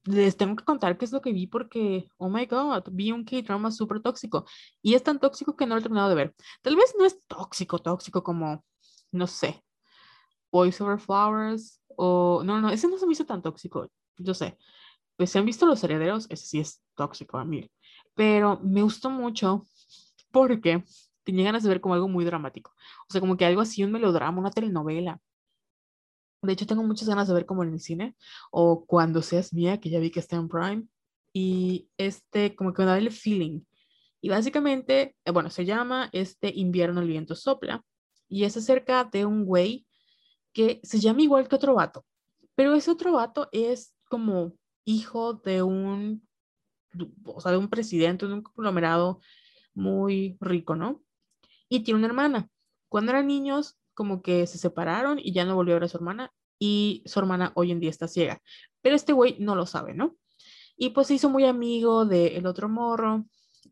les 0.07 0.38
tengo 0.38 0.55
que 0.55 0.63
contar 0.65 0.97
qué 0.97 1.05
es 1.05 1.11
lo 1.11 1.21
que 1.21 1.34
vi 1.34 1.47
porque, 1.47 2.09
oh 2.17 2.29
my 2.29 2.45
god, 2.45 2.84
vi 2.91 3.11
un 3.11 3.23
K-drama 3.23 3.71
súper 3.71 4.01
tóxico 4.01 4.45
y 4.81 4.95
es 4.95 5.03
tan 5.03 5.19
tóxico 5.19 5.55
que 5.55 5.65
no 5.65 5.75
lo 5.75 5.79
he 5.79 5.84
terminado 5.84 6.09
de 6.09 6.15
ver. 6.15 6.35
Tal 6.61 6.75
vez 6.75 6.95
no 6.97 7.05
es 7.05 7.21
tóxico, 7.27 7.79
tóxico 7.79 8.23
como, 8.23 8.63
no 9.11 9.27
sé, 9.27 9.63
Boys 10.51 10.79
Over 10.81 10.99
Flowers 10.99 11.81
o, 11.95 12.41
no, 12.43 12.61
no, 12.61 12.69
ese 12.69 12.88
no 12.88 12.97
se 12.97 13.05
me 13.05 13.13
hizo 13.13 13.25
tan 13.25 13.41
tóxico, 13.41 13.89
yo 14.17 14.34
sé. 14.34 14.57
Pues 15.15 15.31
si 15.31 15.39
han 15.39 15.45
visto 15.45 15.65
Los 15.65 15.84
Herederos, 15.84 16.27
ese 16.29 16.45
sí 16.45 16.59
es 16.59 16.84
tóxico 16.95 17.38
a 17.38 17.45
mí. 17.45 17.69
Pero 18.13 18.59
me 18.63 18.84
gustó 18.84 19.09
mucho 19.09 19.65
porque 20.31 20.84
tenía 21.23 21.45
ganas 21.45 21.63
de 21.63 21.69
ver 21.69 21.81
como 21.81 21.95
algo 21.95 22.07
muy 22.07 22.23
dramático. 22.23 22.71
O 23.09 23.11
sea, 23.11 23.21
como 23.21 23.35
que 23.35 23.45
algo 23.45 23.61
así, 23.61 23.84
un 23.84 23.91
melodrama, 23.91 24.39
una 24.39 24.51
telenovela. 24.51 25.19
De 26.41 26.53
hecho, 26.53 26.68
tengo 26.68 26.84
muchas 26.84 27.07
ganas 27.09 27.27
de 27.27 27.34
ver 27.34 27.45
como 27.45 27.64
en 27.64 27.73
el 27.73 27.80
cine 27.80 28.15
o 28.51 28.85
cuando 28.85 29.22
seas 29.22 29.53
mía, 29.53 29.80
que 29.80 29.89
ya 29.89 29.99
vi 29.99 30.11
que 30.11 30.19
está 30.19 30.35
en 30.35 30.47
Prime. 30.47 30.84
Y 31.34 31.89
este, 31.97 32.55
como 32.55 32.73
que 32.73 32.81
me 32.81 32.88
da 32.88 32.97
el 32.97 33.11
feeling. 33.11 33.61
Y 34.22 34.30
básicamente, 34.30 35.15
eh, 35.26 35.31
bueno, 35.31 35.49
se 35.49 35.65
llama 35.65 36.09
Este 36.11 36.51
invierno 36.55 37.01
el 37.01 37.07
viento 37.07 37.35
sopla. 37.35 37.84
Y 38.30 38.43
es 38.43 38.57
acerca 38.57 39.03
de 39.05 39.26
un 39.26 39.45
güey 39.45 39.85
que 40.53 40.80
se 40.84 40.99
llama 40.99 41.22
igual 41.22 41.47
que 41.47 41.55
otro 41.55 41.76
vato. 41.76 42.05
Pero 42.55 42.73
ese 42.73 42.91
otro 42.91 43.14
vato 43.14 43.49
es 43.51 43.93
como 44.09 44.53
hijo 44.85 45.34
de 45.34 45.61
un, 45.61 46.27
o 47.23 47.41
sea, 47.41 47.51
de 47.51 47.57
un 47.57 47.69
presidente, 47.69 48.26
de 48.26 48.34
un 48.34 48.41
conglomerado 48.41 49.22
muy 49.73 50.38
rico, 50.41 50.76
¿no? 50.76 51.03
Y 51.69 51.81
tiene 51.81 51.99
una 51.99 52.07
hermana. 52.07 52.49
Cuando 52.89 53.11
eran 53.11 53.27
niños, 53.27 53.77
como 53.98 54.22
que 54.22 54.45
se 54.45 54.60
separaron 54.60 55.18
y 55.19 55.34
ya 55.34 55.44
no 55.44 55.56
volvió 55.56 55.74
a 55.74 55.78
ver 55.78 55.86
a 55.86 55.88
su 55.88 55.98
hermana 55.98 56.32
y 56.60 57.02
su 57.07 57.18
hermana 57.18 57.52
hoy 57.56 57.72
en 57.72 57.80
día 57.80 57.90
está 57.90 58.07
ciega. 58.07 58.44
Pero 58.84 58.95
este 58.95 59.11
güey 59.11 59.38
no 59.40 59.56
lo 59.56 59.65
sabe, 59.65 59.95
¿no? 59.95 60.15
Y 60.78 60.91
pues 60.91 61.07
se 61.07 61.15
hizo 61.15 61.30
muy 61.30 61.45
amigo 61.45 62.06
del 62.06 62.45
otro 62.45 62.69
morro. 62.69 63.26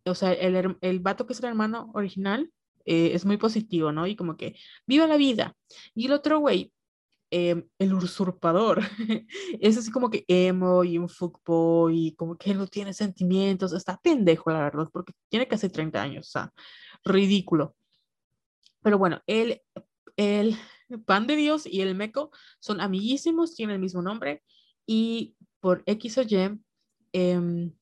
O 0.04 0.16
sea, 0.16 0.34
el, 0.34 0.78
el 0.82 1.00
vato 1.00 1.28
que 1.28 1.34
es 1.34 1.40
el 1.42 1.46
hermano 1.46 1.92
original 1.94 2.52
eh, 2.86 3.12
es 3.14 3.24
muy 3.24 3.38
positivo, 3.38 3.92
¿no? 3.92 4.08
Y 4.08 4.16
como 4.16 4.36
que 4.36 4.56
viva 4.88 5.06
la 5.06 5.18
vida. 5.18 5.56
Y 5.94 6.08
el 6.08 6.14
otro 6.14 6.40
güey, 6.40 6.74
em, 7.30 7.68
el 7.78 7.94
usurpador, 7.94 8.82
es 9.60 9.78
así 9.78 9.92
como 9.92 10.10
que 10.10 10.26
emo 10.28 10.84
y 10.84 10.98
un 10.98 11.08
fuckboy, 11.08 12.08
y 12.08 12.16
como 12.16 12.36
que 12.36 12.56
no 12.56 12.66
tiene 12.66 12.94
sentimientos. 12.94 13.74
Está 13.74 14.00
pendejo, 14.02 14.50
la 14.50 14.62
verdad, 14.64 14.90
porque 14.92 15.14
tiene 15.30 15.48
casi 15.48 15.70
30 15.70 16.02
años, 16.02 16.28
o 16.30 16.32
sea, 16.32 16.54
ridículo. 17.04 17.76
Pero 18.82 18.98
bueno, 19.00 19.22
él 19.28 19.62
el 20.18 20.58
pan 21.06 21.28
de 21.28 21.36
Dios 21.36 21.66
y 21.66 21.82
el 21.82 21.96
meco 21.96 22.32
son 22.60 22.82
amiguísimos, 22.82 23.56
tienen 23.56 23.76
el 23.76 23.82
mismo 23.82 24.02
nombre 24.02 24.44
y 24.86 25.36
por 25.60 25.84
X 25.86 26.18
o 26.20 26.22
Y, 26.22 26.60
em, 27.14 27.74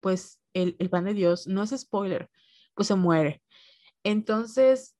pues 0.00 0.40
el, 0.54 0.76
pan 0.90 1.04
de 1.04 1.14
Dios 1.14 1.46
no 1.46 1.62
es 1.62 1.70
spoiler, 1.70 2.30
pues 2.74 2.88
se 2.88 2.94
muere. 2.94 3.42
Entonces, 4.04 4.96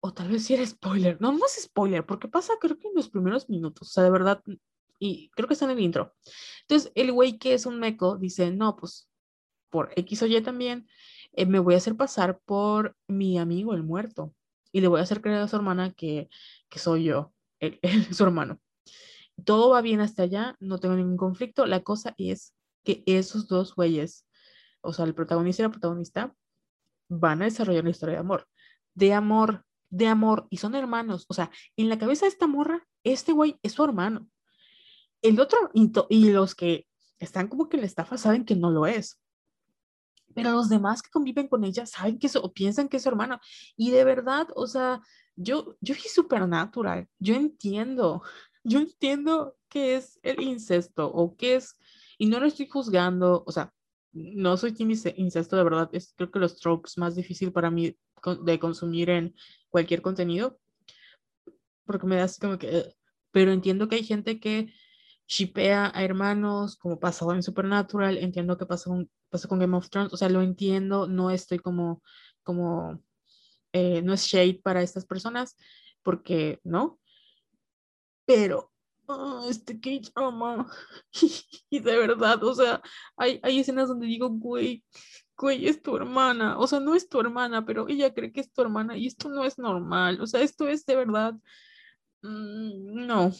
o 0.00 0.12
tal 0.12 0.28
vez 0.28 0.44
si 0.44 0.54
era 0.54 0.66
spoiler, 0.66 1.20
no, 1.20 1.32
no 1.32 1.46
es 1.46 1.62
spoiler, 1.62 2.04
porque 2.06 2.28
pasa 2.28 2.54
creo 2.60 2.78
que 2.78 2.88
en 2.88 2.94
los 2.94 3.10
primeros 3.10 3.48
minutos, 3.48 3.88
o 3.88 3.92
sea, 3.92 4.04
de 4.04 4.10
verdad, 4.10 4.42
y 4.98 5.30
creo 5.30 5.48
que 5.48 5.54
está 5.54 5.66
en 5.66 5.72
el 5.72 5.80
intro. 5.80 6.14
Entonces, 6.62 6.92
el 6.94 7.12
güey 7.12 7.38
que 7.38 7.54
es 7.54 7.66
un 7.66 7.78
meco 7.80 8.16
dice, 8.18 8.50
no, 8.50 8.76
pues 8.76 9.08
por 9.70 9.90
X 9.96 10.22
o 10.22 10.26
Y 10.26 10.40
también, 10.42 10.88
eh, 11.32 11.46
me 11.46 11.58
voy 11.58 11.74
a 11.74 11.78
hacer 11.78 11.96
pasar 11.96 12.40
por 12.44 12.96
mi 13.08 13.38
amigo 13.38 13.74
el 13.74 13.82
muerto 13.82 14.34
y 14.74 14.80
le 14.80 14.88
voy 14.88 14.98
a 14.98 15.04
hacer 15.04 15.20
creer 15.20 15.40
a 15.40 15.46
su 15.46 15.54
hermana 15.54 15.92
que, 15.92 16.28
que 16.68 16.80
soy 16.80 17.04
yo, 17.04 17.32
el, 17.60 17.78
su 18.12 18.24
hermano. 18.24 18.60
Todo 19.44 19.70
va 19.70 19.80
bien 19.80 20.00
hasta 20.00 20.24
allá, 20.24 20.56
no 20.58 20.78
tengo 20.78 20.96
ningún 20.96 21.16
conflicto. 21.16 21.64
La 21.64 21.84
cosa 21.84 22.14
es 22.18 22.54
que 22.82 23.04
esos 23.06 23.46
dos 23.46 23.76
güeyes, 23.76 24.26
o 24.80 24.92
sea, 24.92 25.04
el 25.04 25.14
protagonista 25.14 25.62
y 25.62 25.66
la 25.66 25.70
protagonista, 25.70 26.34
van 27.08 27.40
a 27.40 27.44
desarrollar 27.44 27.82
una 27.82 27.90
historia 27.90 28.16
de 28.16 28.20
amor. 28.20 28.48
De 28.94 29.12
amor, 29.12 29.64
de 29.90 30.08
amor, 30.08 30.48
y 30.50 30.56
son 30.56 30.74
hermanos. 30.74 31.24
O 31.28 31.34
sea, 31.34 31.52
en 31.76 31.88
la 31.88 31.98
cabeza 31.98 32.26
de 32.26 32.30
esta 32.30 32.48
morra, 32.48 32.84
este 33.04 33.30
güey 33.30 33.56
es 33.62 33.72
su 33.72 33.84
hermano. 33.84 34.28
El 35.22 35.38
otro, 35.38 35.70
y 35.72 36.30
los 36.30 36.56
que 36.56 36.88
están 37.20 37.46
como 37.46 37.68
que 37.68 37.76
en 37.76 37.82
la 37.82 37.86
estafa 37.86 38.18
saben 38.18 38.44
que 38.44 38.56
no 38.56 38.70
lo 38.70 38.86
es 38.86 39.20
pero 40.34 40.52
los 40.52 40.68
demás 40.68 41.02
que 41.02 41.10
conviven 41.10 41.48
con 41.48 41.64
ella 41.64 41.86
saben 41.86 42.18
que 42.18 42.28
o 42.36 42.52
piensan 42.52 42.88
que 42.88 42.96
es 42.98 43.02
su 43.02 43.08
hermano. 43.08 43.40
Y 43.76 43.90
de 43.90 44.04
verdad, 44.04 44.48
o 44.54 44.66
sea, 44.66 45.00
yo, 45.36 45.76
yo 45.80 45.94
vi 45.94 46.00
Supernatural, 46.02 47.08
yo 47.18 47.34
entiendo, 47.34 48.22
yo 48.64 48.78
entiendo 48.80 49.56
qué 49.68 49.96
es 49.96 50.18
el 50.22 50.40
incesto 50.40 51.06
o 51.06 51.36
qué 51.36 51.56
es, 51.56 51.76
y 52.18 52.26
no 52.26 52.40
lo 52.40 52.46
estoy 52.46 52.68
juzgando, 52.68 53.44
o 53.46 53.52
sea, 53.52 53.72
no 54.12 54.56
soy 54.56 54.72
team 54.72 54.92
incesto 55.16 55.56
de 55.56 55.64
verdad, 55.64 55.90
es 55.92 56.14
creo 56.16 56.30
que 56.30 56.38
los 56.38 56.56
tropes 56.60 56.96
más 56.98 57.16
difícil 57.16 57.52
para 57.52 57.70
mí 57.70 57.96
de 58.44 58.58
consumir 58.58 59.10
en 59.10 59.34
cualquier 59.68 60.02
contenido, 60.02 60.58
porque 61.84 62.06
me 62.06 62.16
da 62.16 62.24
así 62.24 62.40
como 62.40 62.58
que, 62.58 62.94
pero 63.32 63.50
entiendo 63.50 63.88
que 63.88 63.96
hay 63.96 64.04
gente 64.04 64.38
que 64.38 64.72
shipea 65.26 65.90
a 65.94 66.04
hermanos, 66.04 66.76
como 66.76 66.98
pasó 67.00 67.32
en 67.32 67.42
Supernatural, 67.42 68.18
entiendo 68.18 68.58
que 68.58 68.66
pasó 68.66 68.90
con, 68.90 69.10
pasó 69.30 69.48
con 69.48 69.58
Game 69.58 69.76
of 69.76 69.88
Thrones, 69.90 70.12
o 70.12 70.16
sea, 70.16 70.28
lo 70.28 70.42
entiendo, 70.42 71.06
no 71.06 71.30
estoy 71.30 71.58
como, 71.58 72.02
como, 72.42 73.02
eh, 73.72 74.02
no 74.02 74.12
es 74.12 74.24
shade 74.26 74.60
para 74.62 74.82
estas 74.82 75.06
personas, 75.06 75.56
porque, 76.02 76.60
¿no? 76.64 77.00
Pero, 78.26 78.72
oh, 79.06 79.46
este 79.48 79.80
que 79.80 80.00
drama, 80.14 80.70
y 81.70 81.80
de 81.80 81.98
verdad, 81.98 82.42
o 82.44 82.54
sea, 82.54 82.82
hay, 83.16 83.40
hay 83.42 83.60
escenas 83.60 83.88
donde 83.88 84.06
digo, 84.06 84.28
güey, 84.30 84.84
güey, 85.36 85.66
es 85.66 85.82
tu 85.82 85.96
hermana, 85.96 86.58
o 86.58 86.66
sea, 86.66 86.80
no 86.80 86.94
es 86.94 87.08
tu 87.08 87.20
hermana, 87.20 87.64
pero 87.66 87.88
ella 87.88 88.14
cree 88.14 88.32
que 88.32 88.40
es 88.40 88.52
tu 88.52 88.62
hermana 88.62 88.96
y 88.96 89.06
esto 89.06 89.28
no 89.28 89.44
es 89.44 89.58
normal, 89.58 90.20
o 90.20 90.26
sea, 90.26 90.42
esto 90.42 90.68
es 90.68 90.86
de 90.86 90.96
verdad, 90.96 91.34
mm, 92.22 93.06
no, 93.06 93.32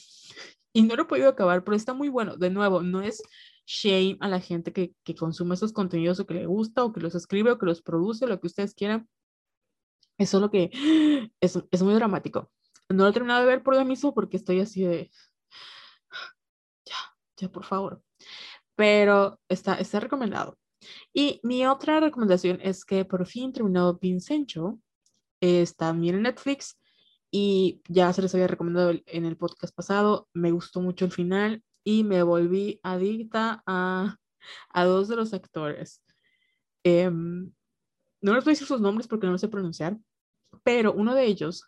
y 0.75 0.83
no 0.83 0.97
lo 0.97 1.03
he 1.03 1.07
podido 1.07 1.29
acabar, 1.29 1.63
pero 1.65 1.77
está 1.77 1.95
muy 1.95 2.09
bueno. 2.09 2.37
De 2.37 2.51
nuevo, 2.51 2.83
no 2.83 3.01
es 3.01 3.23
shame 3.65 4.19
a 4.21 4.29
la 4.29 4.41
gente 4.41 4.73
que, 4.73 4.93
que 5.05 5.15
consume 5.15 5.55
esos 5.55 5.73
contenidos 5.73 6.19
o 6.19 6.27
que 6.27 6.35
le 6.35 6.47
gusta 6.47 6.85
o 6.85 6.93
que 6.93 7.01
los 7.01 7.15
escribe 7.15 7.53
o 7.53 7.59
que 7.59 7.67
los 7.67 7.81
produce, 7.81 8.27
lo 8.27 8.41
que 8.41 8.49
ustedes 8.49 8.75
quieran. 8.75 9.09
Es 10.19 10.31
solo 10.31 10.51
que 10.51 10.71
es, 11.41 11.59
es 11.71 11.83
muy 11.83 11.95
dramático. 11.95 12.51
No 12.89 13.05
lo 13.05 13.11
he 13.11 13.13
terminado 13.13 13.41
de 13.41 13.47
ver 13.47 13.63
por 13.63 13.77
lo 13.77 13.85
mismo 13.85 14.13
porque 14.13 14.37
estoy 14.37 14.61
así 14.61 14.83
de... 14.83 15.11
Ya, 16.85 16.97
ya, 17.37 17.49
por 17.49 17.65
favor. 17.65 18.03
Pero 18.75 19.41
está, 19.49 19.77
está 19.77 20.01
recomendado. 20.01 20.59
Y 21.13 21.41
mi 21.45 21.65
otra 21.67 22.01
recomendación 22.01 22.59
es 22.61 22.85
que 22.85 23.05
por 23.05 23.27
fin 23.27 23.53
terminó 23.53 23.95
Vincenzo. 23.95 24.81
Está 25.41 25.87
también 25.87 26.17
en 26.17 26.23
Netflix 26.23 26.77
y 27.37 27.83
ya 27.89 28.13
se 28.13 28.23
les 28.23 28.33
había 28.33 28.47
recomendado 28.47 28.93
en 29.07 29.25
el 29.25 29.37
podcast 29.37 29.75
pasado, 29.75 30.29
me 30.35 30.53
gustó 30.53 30.81
mucho 30.81 31.05
el 31.05 31.11
final 31.11 31.65
y 31.83 32.05
me 32.05 32.23
volví 32.23 32.79
adicta 32.85 33.61
a, 33.67 34.19
a 34.69 34.85
dos 34.85 35.09
de 35.09 35.17
los 35.17 35.35
actores. 35.35 36.01
Em, 36.85 37.53
no 38.21 38.35
les 38.35 38.45
voy 38.45 38.53
a 38.53 38.55
decir 38.55 38.69
sus 38.69 38.81
nombres 38.81 39.09
porque 39.09 39.27
no 39.27 39.33
lo 39.33 39.39
sé 39.39 39.49
pronunciar, 39.49 39.99
pero 40.63 40.93
uno 40.93 41.13
de 41.13 41.27
ellos, 41.27 41.67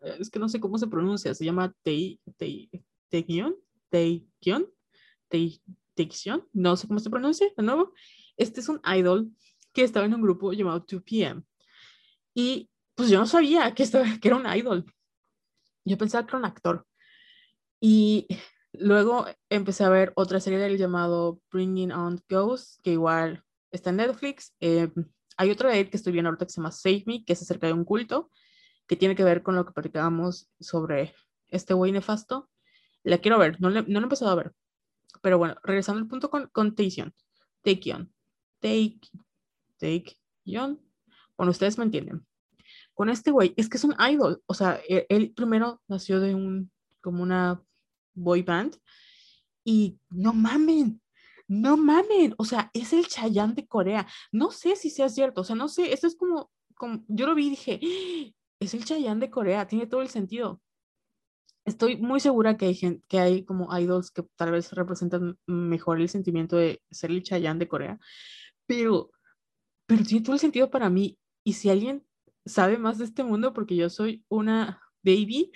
es 0.00 0.28
que 0.28 0.40
no 0.40 0.48
sé 0.48 0.58
cómo 0.58 0.76
se 0.76 0.88
pronuncia, 0.88 1.36
se 1.36 1.44
llama 1.44 1.72
Taegion, 1.84 3.54
Taegion, 3.90 4.66
Taegion, 5.94 6.48
no 6.52 6.76
sé 6.76 6.88
cómo 6.88 6.98
se 6.98 7.10
pronuncia, 7.10 7.46
de 7.56 7.62
nuevo. 7.62 7.92
Este 8.36 8.58
es 8.58 8.68
un 8.68 8.80
idol 8.96 9.30
que 9.72 9.84
estaba 9.84 10.04
en 10.06 10.14
un 10.14 10.22
grupo 10.22 10.52
llamado 10.52 10.84
2PM. 10.84 11.44
Y 12.34 12.69
pues 13.00 13.08
yo 13.10 13.18
no 13.18 13.26
sabía 13.26 13.72
que, 13.72 13.82
estaba, 13.82 14.04
que 14.20 14.28
era 14.28 14.36
un 14.36 14.46
idol. 14.46 14.84
Yo 15.86 15.96
pensaba 15.96 16.26
que 16.26 16.32
era 16.32 16.38
un 16.38 16.44
actor. 16.44 16.86
Y 17.80 18.28
luego 18.74 19.24
empecé 19.48 19.84
a 19.84 19.88
ver 19.88 20.12
otra 20.16 20.38
serie 20.38 20.58
del 20.58 20.76
llamado 20.76 21.40
Bringing 21.50 21.92
on 21.92 22.22
Ghosts, 22.28 22.78
que 22.82 22.92
igual 22.92 23.42
está 23.70 23.88
en 23.88 23.96
Netflix. 23.96 24.54
Eh, 24.60 24.92
hay 25.38 25.50
otra 25.50 25.70
de 25.70 25.80
él 25.80 25.88
que 25.88 25.96
estoy 25.96 26.12
viendo 26.12 26.28
ahorita 26.28 26.44
que 26.44 26.52
se 26.52 26.60
llama 26.60 26.72
Save 26.72 27.04
Me, 27.06 27.24
que 27.24 27.32
es 27.32 27.40
acerca 27.40 27.68
de 27.68 27.72
un 27.72 27.86
culto, 27.86 28.30
que 28.86 28.96
tiene 28.96 29.16
que 29.16 29.24
ver 29.24 29.42
con 29.42 29.56
lo 29.56 29.64
que 29.64 29.72
platicábamos 29.72 30.50
sobre 30.60 31.14
este 31.48 31.72
güey 31.72 31.92
nefasto. 31.92 32.50
La 33.02 33.16
quiero 33.16 33.38
ver, 33.38 33.58
no, 33.62 33.70
no 33.70 33.80
lo 33.80 33.98
he 34.00 34.02
empezado 34.02 34.30
a 34.30 34.34
ver. 34.34 34.52
Pero 35.22 35.38
bueno, 35.38 35.56
regresando 35.62 36.02
al 36.02 36.06
punto 36.06 36.28
con, 36.28 36.48
con 36.48 36.74
Taeyeon. 36.74 37.14
Taeyeon. 37.62 38.12
Take, 38.58 39.00
take, 39.78 40.18
Bueno, 40.44 41.50
ustedes 41.50 41.78
me 41.78 41.84
entienden 41.84 42.26
con 43.00 43.08
este 43.08 43.30
güey, 43.30 43.54
es 43.56 43.70
que 43.70 43.78
es 43.78 43.84
un 43.84 43.96
idol, 44.12 44.42
o 44.44 44.52
sea, 44.52 44.78
e-, 44.86 45.06
él, 45.08 45.32
primero 45.34 45.80
nació 45.88 46.20
de 46.20 46.34
un, 46.34 46.70
como 47.00 47.22
una 47.22 47.64
boy 48.12 48.42
band, 48.42 48.76
y 49.64 49.98
no 50.10 50.34
mamen, 50.34 51.00
no 51.48 51.78
mamen, 51.78 52.34
o 52.36 52.44
sea, 52.44 52.70
es 52.74 52.92
el 52.92 53.06
Chayanne 53.06 53.54
de 53.54 53.66
Corea, 53.66 54.06
no 54.32 54.50
sé 54.50 54.76
si 54.76 54.90
sea 54.90 55.08
cierto, 55.08 55.40
o 55.40 55.44
sea, 55.44 55.56
no 55.56 55.68
sé, 55.68 55.94
esto 55.94 56.06
es 56.08 56.14
como, 56.14 56.50
como 56.74 57.02
yo 57.08 57.26
lo 57.26 57.34
vi 57.34 57.46
y 57.46 57.50
dije, 57.50 57.80
¡Ah! 57.82 58.32
es 58.60 58.74
el 58.74 58.84
Chayanne 58.84 59.20
de 59.20 59.30
Corea, 59.30 59.66
tiene 59.66 59.86
todo 59.86 60.02
el 60.02 60.10
sentido. 60.10 60.60
Estoy 61.64 61.96
muy 61.96 62.20
segura 62.20 62.58
que 62.58 62.66
hay, 62.66 62.74
gente, 62.74 63.02
que 63.08 63.18
hay 63.18 63.44
como 63.46 63.74
idols 63.78 64.10
que 64.10 64.24
tal 64.36 64.50
vez 64.50 64.72
representan 64.72 65.38
mejor 65.46 66.02
el 66.02 66.10
sentimiento 66.10 66.58
de 66.58 66.82
ser 66.90 67.12
el 67.12 67.22
Chayanne 67.22 67.60
de 67.60 67.68
Corea, 67.68 67.98
pero, 68.66 69.10
pero 69.86 70.04
tiene 70.04 70.22
todo 70.22 70.34
el 70.34 70.40
sentido 70.40 70.70
para 70.70 70.90
mí. 70.90 71.16
Y 71.42 71.54
si 71.54 71.70
alguien 71.70 72.04
sabe 72.50 72.78
más 72.78 72.98
de 72.98 73.04
este 73.04 73.24
mundo 73.24 73.52
porque 73.52 73.76
yo 73.76 73.88
soy 73.90 74.24
una 74.28 74.80
baby, 75.02 75.52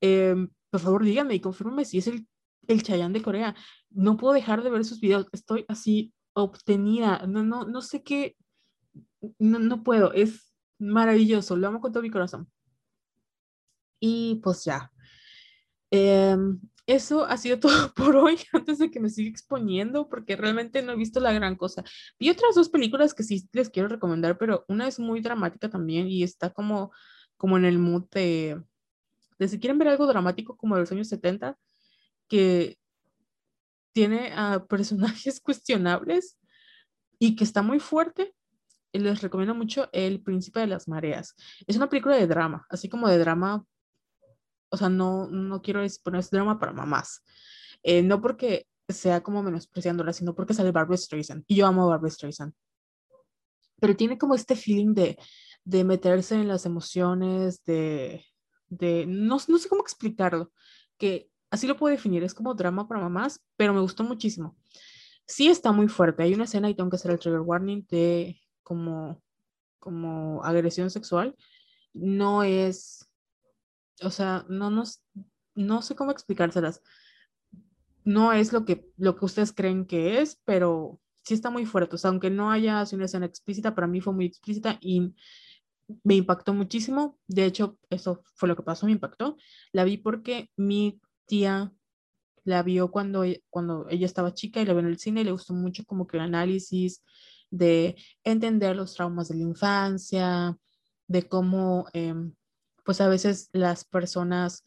em, 0.00 0.48
por 0.70 0.80
favor 0.80 1.04
díganme 1.04 1.34
y 1.34 1.40
confírmame 1.40 1.84
si 1.84 1.98
es 1.98 2.06
el, 2.06 2.26
el 2.68 2.82
Chayanne 2.82 3.18
de 3.18 3.22
Corea. 3.22 3.54
No 3.90 4.16
puedo 4.16 4.34
dejar 4.34 4.62
de 4.62 4.70
ver 4.70 4.84
sus 4.84 5.00
videos, 5.00 5.26
estoy 5.32 5.64
así 5.68 6.12
obtenida, 6.34 7.26
no, 7.26 7.42
no, 7.44 7.64
no 7.64 7.82
sé 7.82 8.02
qué, 8.02 8.36
no, 9.38 9.58
no 9.58 9.82
puedo, 9.82 10.12
es 10.12 10.52
maravilloso, 10.78 11.56
lo 11.56 11.68
amo 11.68 11.80
con 11.80 11.92
todo 11.92 12.02
mi 12.02 12.10
corazón. 12.10 12.50
Y 14.00 14.40
pues 14.42 14.64
ya. 14.64 14.90
Em, 15.90 16.60
eso 16.86 17.24
ha 17.24 17.36
sido 17.36 17.58
todo 17.60 17.92
por 17.94 18.16
hoy, 18.16 18.38
antes 18.52 18.78
de 18.78 18.90
que 18.90 19.00
me 19.00 19.10
siga 19.10 19.30
exponiendo, 19.30 20.08
porque 20.08 20.36
realmente 20.36 20.82
no 20.82 20.92
he 20.92 20.96
visto 20.96 21.20
la 21.20 21.32
gran 21.32 21.56
cosa. 21.56 21.84
Vi 22.18 22.30
otras 22.30 22.54
dos 22.54 22.68
películas 22.68 23.14
que 23.14 23.22
sí 23.22 23.48
les 23.52 23.70
quiero 23.70 23.88
recomendar, 23.88 24.38
pero 24.38 24.64
una 24.68 24.88
es 24.88 24.98
muy 24.98 25.20
dramática 25.20 25.68
también 25.68 26.08
y 26.08 26.22
está 26.22 26.50
como, 26.50 26.92
como 27.36 27.56
en 27.56 27.64
el 27.64 27.78
mood 27.78 28.04
de, 28.10 28.62
de 29.38 29.48
si 29.48 29.58
quieren 29.58 29.78
ver 29.78 29.88
algo 29.88 30.06
dramático 30.06 30.56
como 30.56 30.74
de 30.74 30.82
los 30.82 30.92
años 30.92 31.08
70, 31.08 31.56
que 32.28 32.78
tiene 33.92 34.32
a 34.34 34.64
personajes 34.68 35.40
cuestionables 35.40 36.38
y 37.18 37.36
que 37.36 37.44
está 37.44 37.62
muy 37.62 37.78
fuerte. 37.78 38.34
Les 38.94 39.22
recomiendo 39.22 39.54
mucho 39.54 39.88
El 39.92 40.20
Príncipe 40.20 40.60
de 40.60 40.66
las 40.66 40.86
Mareas. 40.86 41.34
Es 41.66 41.76
una 41.76 41.88
película 41.88 42.16
de 42.16 42.26
drama, 42.26 42.66
así 42.68 42.90
como 42.90 43.08
de 43.08 43.16
drama 43.16 43.64
o 44.72 44.76
sea, 44.78 44.88
no, 44.88 45.28
no 45.28 45.60
quiero 45.60 45.82
poner 46.02 46.20
ese 46.20 46.34
drama 46.34 46.58
para 46.58 46.72
mamás. 46.72 47.22
Eh, 47.82 48.02
no 48.02 48.22
porque 48.22 48.66
sea 48.88 49.22
como 49.22 49.42
menospreciándola, 49.42 50.14
sino 50.14 50.34
porque 50.34 50.54
sale 50.54 50.72
Barbara 50.72 50.96
Streisand. 50.96 51.44
Y 51.46 51.56
yo 51.56 51.66
amo 51.66 51.84
a 51.84 51.90
Barbara 51.90 52.10
Streisand. 52.10 52.54
Pero 53.78 53.94
tiene 53.94 54.16
como 54.16 54.34
este 54.34 54.56
feeling 54.56 54.94
de, 54.94 55.18
de 55.64 55.84
meterse 55.84 56.36
en 56.36 56.48
las 56.48 56.64
emociones, 56.64 57.62
de, 57.64 58.24
de 58.68 59.04
no, 59.06 59.36
no 59.46 59.58
sé 59.58 59.68
cómo 59.68 59.82
explicarlo, 59.82 60.50
que 60.96 61.28
así 61.50 61.66
lo 61.66 61.76
puedo 61.76 61.94
definir, 61.94 62.24
es 62.24 62.32
como 62.32 62.54
drama 62.54 62.88
para 62.88 63.02
mamás, 63.02 63.44
pero 63.56 63.74
me 63.74 63.80
gustó 63.80 64.04
muchísimo. 64.04 64.56
Sí 65.26 65.48
está 65.48 65.70
muy 65.70 65.88
fuerte, 65.88 66.22
hay 66.22 66.32
una 66.32 66.44
escena 66.44 66.70
y 66.70 66.74
tengo 66.74 66.88
que 66.88 66.96
hacer 66.96 67.10
el 67.10 67.18
trigger 67.18 67.40
warning 67.40 67.86
de 67.90 68.40
como, 68.62 69.22
como 69.78 70.42
agresión 70.44 70.90
sexual. 70.90 71.36
No 71.92 72.42
es 72.42 73.11
o 74.04 74.10
sea, 74.10 74.44
no 74.48 74.70
nos, 74.70 75.02
no 75.54 75.82
sé 75.82 75.94
cómo 75.94 76.10
explicárselas. 76.10 76.82
No 78.04 78.32
es 78.32 78.52
lo 78.52 78.64
que, 78.64 78.90
lo 78.96 79.16
que 79.16 79.24
ustedes 79.24 79.52
creen 79.52 79.86
que 79.86 80.20
es, 80.20 80.40
pero 80.44 81.00
sí 81.22 81.34
está 81.34 81.50
muy 81.50 81.66
fuerte. 81.66 81.96
O 81.96 81.98
sea, 81.98 82.10
aunque 82.10 82.30
no 82.30 82.50
haya 82.50 82.84
sido 82.86 82.98
una 82.98 83.06
escena 83.06 83.26
explícita, 83.26 83.74
para 83.74 83.86
mí 83.86 84.00
fue 84.00 84.12
muy 84.12 84.26
explícita 84.26 84.78
y 84.80 85.14
me 86.04 86.16
impactó 86.16 86.54
muchísimo. 86.54 87.18
De 87.26 87.44
hecho, 87.44 87.78
eso 87.90 88.22
fue 88.34 88.48
lo 88.48 88.56
que 88.56 88.62
pasó, 88.62 88.86
me 88.86 88.92
impactó. 88.92 89.36
La 89.72 89.84
vi 89.84 89.98
porque 89.98 90.50
mi 90.56 91.00
tía 91.26 91.72
la 92.44 92.62
vio 92.62 92.90
cuando, 92.90 93.24
cuando 93.50 93.86
ella 93.88 94.06
estaba 94.06 94.34
chica 94.34 94.60
y 94.60 94.66
la 94.66 94.72
vio 94.72 94.80
en 94.80 94.88
el 94.88 94.98
cine 94.98 95.20
y 95.20 95.24
le 95.24 95.32
gustó 95.32 95.54
mucho 95.54 95.84
como 95.84 96.06
que 96.06 96.16
el 96.16 96.24
análisis 96.24 97.02
de 97.50 97.96
entender 98.24 98.74
los 98.74 98.94
traumas 98.94 99.28
de 99.28 99.36
la 99.36 99.42
infancia, 99.42 100.56
de 101.06 101.28
cómo 101.28 101.86
em, 101.92 102.34
pues 102.84 103.00
a 103.00 103.08
veces 103.08 103.50
las 103.52 103.84
personas 103.84 104.64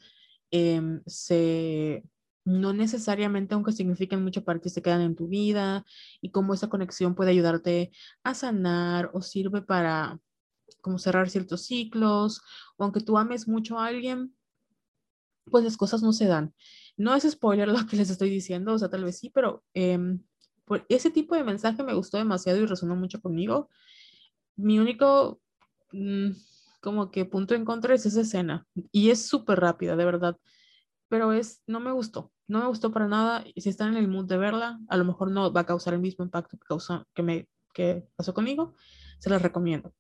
em, 0.51 1.01
se 1.05 2.03
no 2.45 2.73
necesariamente, 2.73 3.55
aunque 3.55 3.71
signifiquen 3.71 4.23
mucho 4.23 4.43
para 4.43 4.59
ti, 4.59 4.69
se 4.69 4.81
quedan 4.83 5.01
en 5.01 5.15
tu 5.15 5.27
vida 5.27 5.83
y 6.21 6.29
cómo 6.31 6.53
esa 6.53 6.69
conexión 6.69 7.15
puede 7.15 7.31
ayudarte 7.31 7.91
a 8.23 8.35
sanar 8.35 9.09
o 9.13 9.21
sirve 9.21 9.63
para 9.63 10.19
como 10.81 10.99
cerrar 10.99 11.29
ciertos 11.29 11.63
ciclos, 11.65 12.41
o 12.77 12.83
aunque 12.83 13.01
tú 13.01 13.17
ames 13.17 13.47
mucho 13.47 13.79
a 13.79 13.87
alguien, 13.87 14.35
pues 15.49 15.63
las 15.63 15.77
cosas 15.77 16.03
no 16.03 16.13
se 16.13 16.25
dan. 16.25 16.53
No 16.97 17.15
es 17.15 17.29
spoiler 17.29 17.67
lo 17.69 17.87
que 17.87 17.97
les 17.97 18.09
estoy 18.09 18.29
diciendo, 18.29 18.73
o 18.73 18.79
sea, 18.79 18.89
tal 18.89 19.03
vez 19.03 19.17
sí, 19.17 19.31
pero 19.31 19.63
eh, 19.73 19.97
ese 20.89 21.11
tipo 21.11 21.35
de 21.35 21.43
mensaje 21.43 21.83
me 21.83 21.93
gustó 21.93 22.17
demasiado 22.17 22.59
y 22.59 22.65
resonó 22.65 22.95
mucho 22.95 23.21
conmigo. 23.21 23.69
Mi 24.55 24.79
único, 24.79 25.41
mm, 25.91 26.31
como 26.85 27.09
que 27.09 27.25
punto 27.25 27.55
en 27.55 27.65
contra 27.65 27.95
es 27.95 28.05
esa 28.05 28.21
escena, 28.21 28.67
y 28.91 29.09
es 29.09 29.27
súper 29.27 29.59
rápida, 29.59 29.95
de 29.95 30.05
verdad, 30.05 30.37
pero 31.09 31.33
es, 31.33 31.63
no 31.65 31.79
me 31.79 31.91
gustó, 31.91 32.31
no 32.47 32.59
me 32.59 32.67
gustó 32.67 32.91
para 32.91 33.07
nada, 33.07 33.43
y 33.55 33.61
si 33.61 33.69
están 33.69 33.93
en 33.93 33.97
el 33.97 34.07
mood 34.07 34.25
de 34.25 34.37
verla, 34.37 34.79
a 34.87 34.95
lo 34.95 35.03
mejor 35.03 35.31
no 35.31 35.51
va 35.51 35.61
a 35.61 35.65
causar 35.65 35.95
el 35.95 35.99
mismo 35.99 36.23
impacto 36.23 36.57
que, 36.57 36.65
causó, 36.67 37.07
que, 37.15 37.23
me, 37.23 37.49
que 37.73 38.07
pasó 38.15 38.35
conmigo, 38.35 38.75
se 39.17 39.31
las 39.31 39.41
recomiendo. 39.41 39.95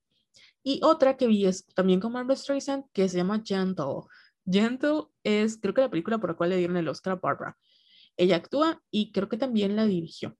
Y 0.61 0.79
otra 0.83 1.17
que 1.17 1.25
vi 1.25 1.47
es 1.47 1.65
también 1.73 1.99
con 1.99 2.11
Marvel 2.11 2.37
Streisand, 2.37 2.85
que 2.93 3.09
se 3.09 3.17
llama 3.17 3.41
Gentle. 3.43 4.03
Gentle 4.45 5.05
es, 5.23 5.57
creo 5.59 5.73
que 5.73 5.81
la 5.81 5.89
película 5.89 6.19
por 6.19 6.29
la 6.29 6.35
cual 6.35 6.51
le 6.51 6.57
dieron 6.57 6.77
el 6.77 6.87
Oscar 6.87 7.13
a 7.13 7.15
Barbara. 7.15 7.57
Ella 8.15 8.35
actúa 8.35 8.79
y 8.91 9.11
creo 9.11 9.27
que 9.27 9.37
también 9.37 9.75
la 9.75 9.85
dirigió. 9.85 10.37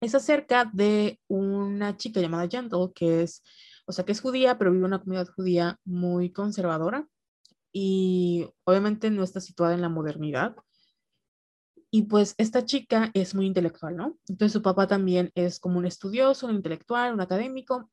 Es 0.00 0.14
acerca 0.14 0.64
de 0.72 1.20
una 1.28 1.96
chica 1.98 2.20
llamada 2.20 2.48
Gentle, 2.48 2.90
que 2.94 3.22
es, 3.22 3.42
o 3.90 3.92
sea, 3.92 4.04
que 4.04 4.12
es 4.12 4.20
judía, 4.20 4.56
pero 4.56 4.70
vive 4.70 4.82
en 4.82 4.86
una 4.86 5.00
comunidad 5.00 5.28
judía 5.34 5.78
muy 5.84 6.30
conservadora 6.30 7.08
y 7.72 8.48
obviamente 8.64 9.10
no 9.10 9.24
está 9.24 9.40
situada 9.40 9.74
en 9.74 9.80
la 9.80 9.88
modernidad. 9.88 10.54
Y 11.90 12.02
pues 12.02 12.36
esta 12.38 12.64
chica 12.64 13.10
es 13.14 13.34
muy 13.34 13.46
intelectual, 13.46 13.96
¿no? 13.96 14.16
Entonces 14.28 14.52
su 14.52 14.62
papá 14.62 14.86
también 14.86 15.32
es 15.34 15.58
como 15.58 15.78
un 15.78 15.86
estudioso, 15.86 16.46
un 16.46 16.54
intelectual, 16.54 17.12
un 17.12 17.20
académico, 17.20 17.90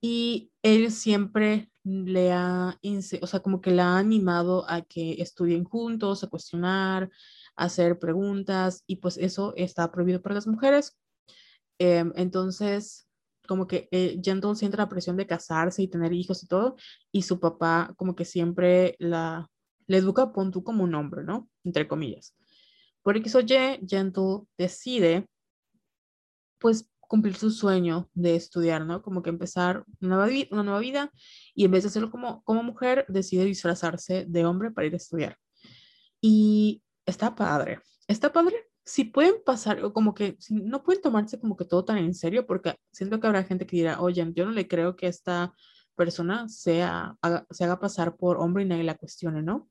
y 0.00 0.50
él 0.62 0.90
siempre 0.90 1.70
le 1.84 2.32
ha, 2.32 2.80
o 3.20 3.26
sea, 3.26 3.40
como 3.40 3.60
que 3.60 3.70
la 3.70 3.96
ha 3.96 3.98
animado 3.98 4.64
a 4.66 4.80
que 4.80 5.20
estudien 5.20 5.64
juntos, 5.64 6.24
a 6.24 6.28
cuestionar, 6.28 7.10
a 7.54 7.64
hacer 7.64 7.98
preguntas, 7.98 8.82
y 8.86 8.96
pues 8.96 9.18
eso 9.18 9.52
está 9.56 9.92
prohibido 9.92 10.22
para 10.22 10.36
las 10.36 10.46
mujeres. 10.46 10.96
Em, 11.78 12.12
entonces, 12.16 13.06
como 13.46 13.66
que 13.66 13.88
eh, 13.90 14.20
Gentle 14.22 14.54
siente 14.56 14.76
la 14.76 14.88
presión 14.88 15.16
de 15.16 15.26
casarse 15.26 15.82
y 15.82 15.88
tener 15.88 16.12
hijos 16.12 16.42
y 16.42 16.46
todo, 16.46 16.76
y 17.12 17.22
su 17.22 17.40
papá 17.40 17.92
como 17.96 18.14
que 18.14 18.24
siempre 18.24 18.96
la, 18.98 19.50
le 19.86 19.98
educa, 19.98 20.32
pon 20.32 20.50
tú 20.50 20.62
como 20.62 20.84
un 20.84 20.94
hombre, 20.94 21.24
¿no? 21.24 21.48
Entre 21.64 21.88
comillas. 21.88 22.36
Por 23.02 23.16
eso 23.16 23.40
Y, 23.40 23.80
Gentle 23.86 24.42
decide, 24.56 25.26
pues, 26.58 26.88
cumplir 27.00 27.36
su 27.36 27.50
sueño 27.50 28.08
de 28.14 28.34
estudiar, 28.34 28.86
¿no? 28.86 29.02
Como 29.02 29.22
que 29.22 29.30
empezar 29.30 29.84
una 30.00 30.16
nueva, 30.16 30.46
una 30.50 30.62
nueva 30.62 30.78
vida 30.80 31.12
y 31.54 31.64
en 31.64 31.70
vez 31.70 31.84
de 31.84 31.88
hacerlo 31.88 32.10
como, 32.10 32.42
como 32.44 32.62
mujer, 32.62 33.04
decide 33.08 33.44
disfrazarse 33.44 34.24
de 34.26 34.46
hombre 34.46 34.70
para 34.70 34.86
ir 34.86 34.94
a 34.94 34.96
estudiar. 34.96 35.38
Y 36.20 36.82
está 37.06 37.34
padre, 37.34 37.80
está 38.08 38.32
padre. 38.32 38.56
Si 38.84 39.04
pueden 39.04 39.36
pasar, 39.44 39.82
o 39.84 39.92
como 39.92 40.14
que 40.14 40.36
si 40.38 40.54
no 40.54 40.82
pueden 40.82 41.02
tomarse 41.02 41.40
como 41.40 41.56
que 41.56 41.64
todo 41.64 41.84
tan 41.84 41.98
en 41.98 42.14
serio, 42.14 42.46
porque 42.46 42.76
siento 42.92 43.18
que 43.18 43.26
habrá 43.26 43.44
gente 43.44 43.66
que 43.66 43.76
dirá, 43.76 44.00
oye, 44.00 44.30
yo 44.34 44.44
no 44.44 44.52
le 44.52 44.68
creo 44.68 44.96
que 44.96 45.06
esta 45.06 45.54
persona 45.96 46.48
sea, 46.48 47.16
se 47.50 47.64
haga 47.64 47.80
pasar 47.80 48.16
por 48.16 48.38
hombre 48.38 48.64
y 48.64 48.66
nadie 48.66 48.84
la 48.84 48.96
cuestione, 48.96 49.42
¿no? 49.42 49.68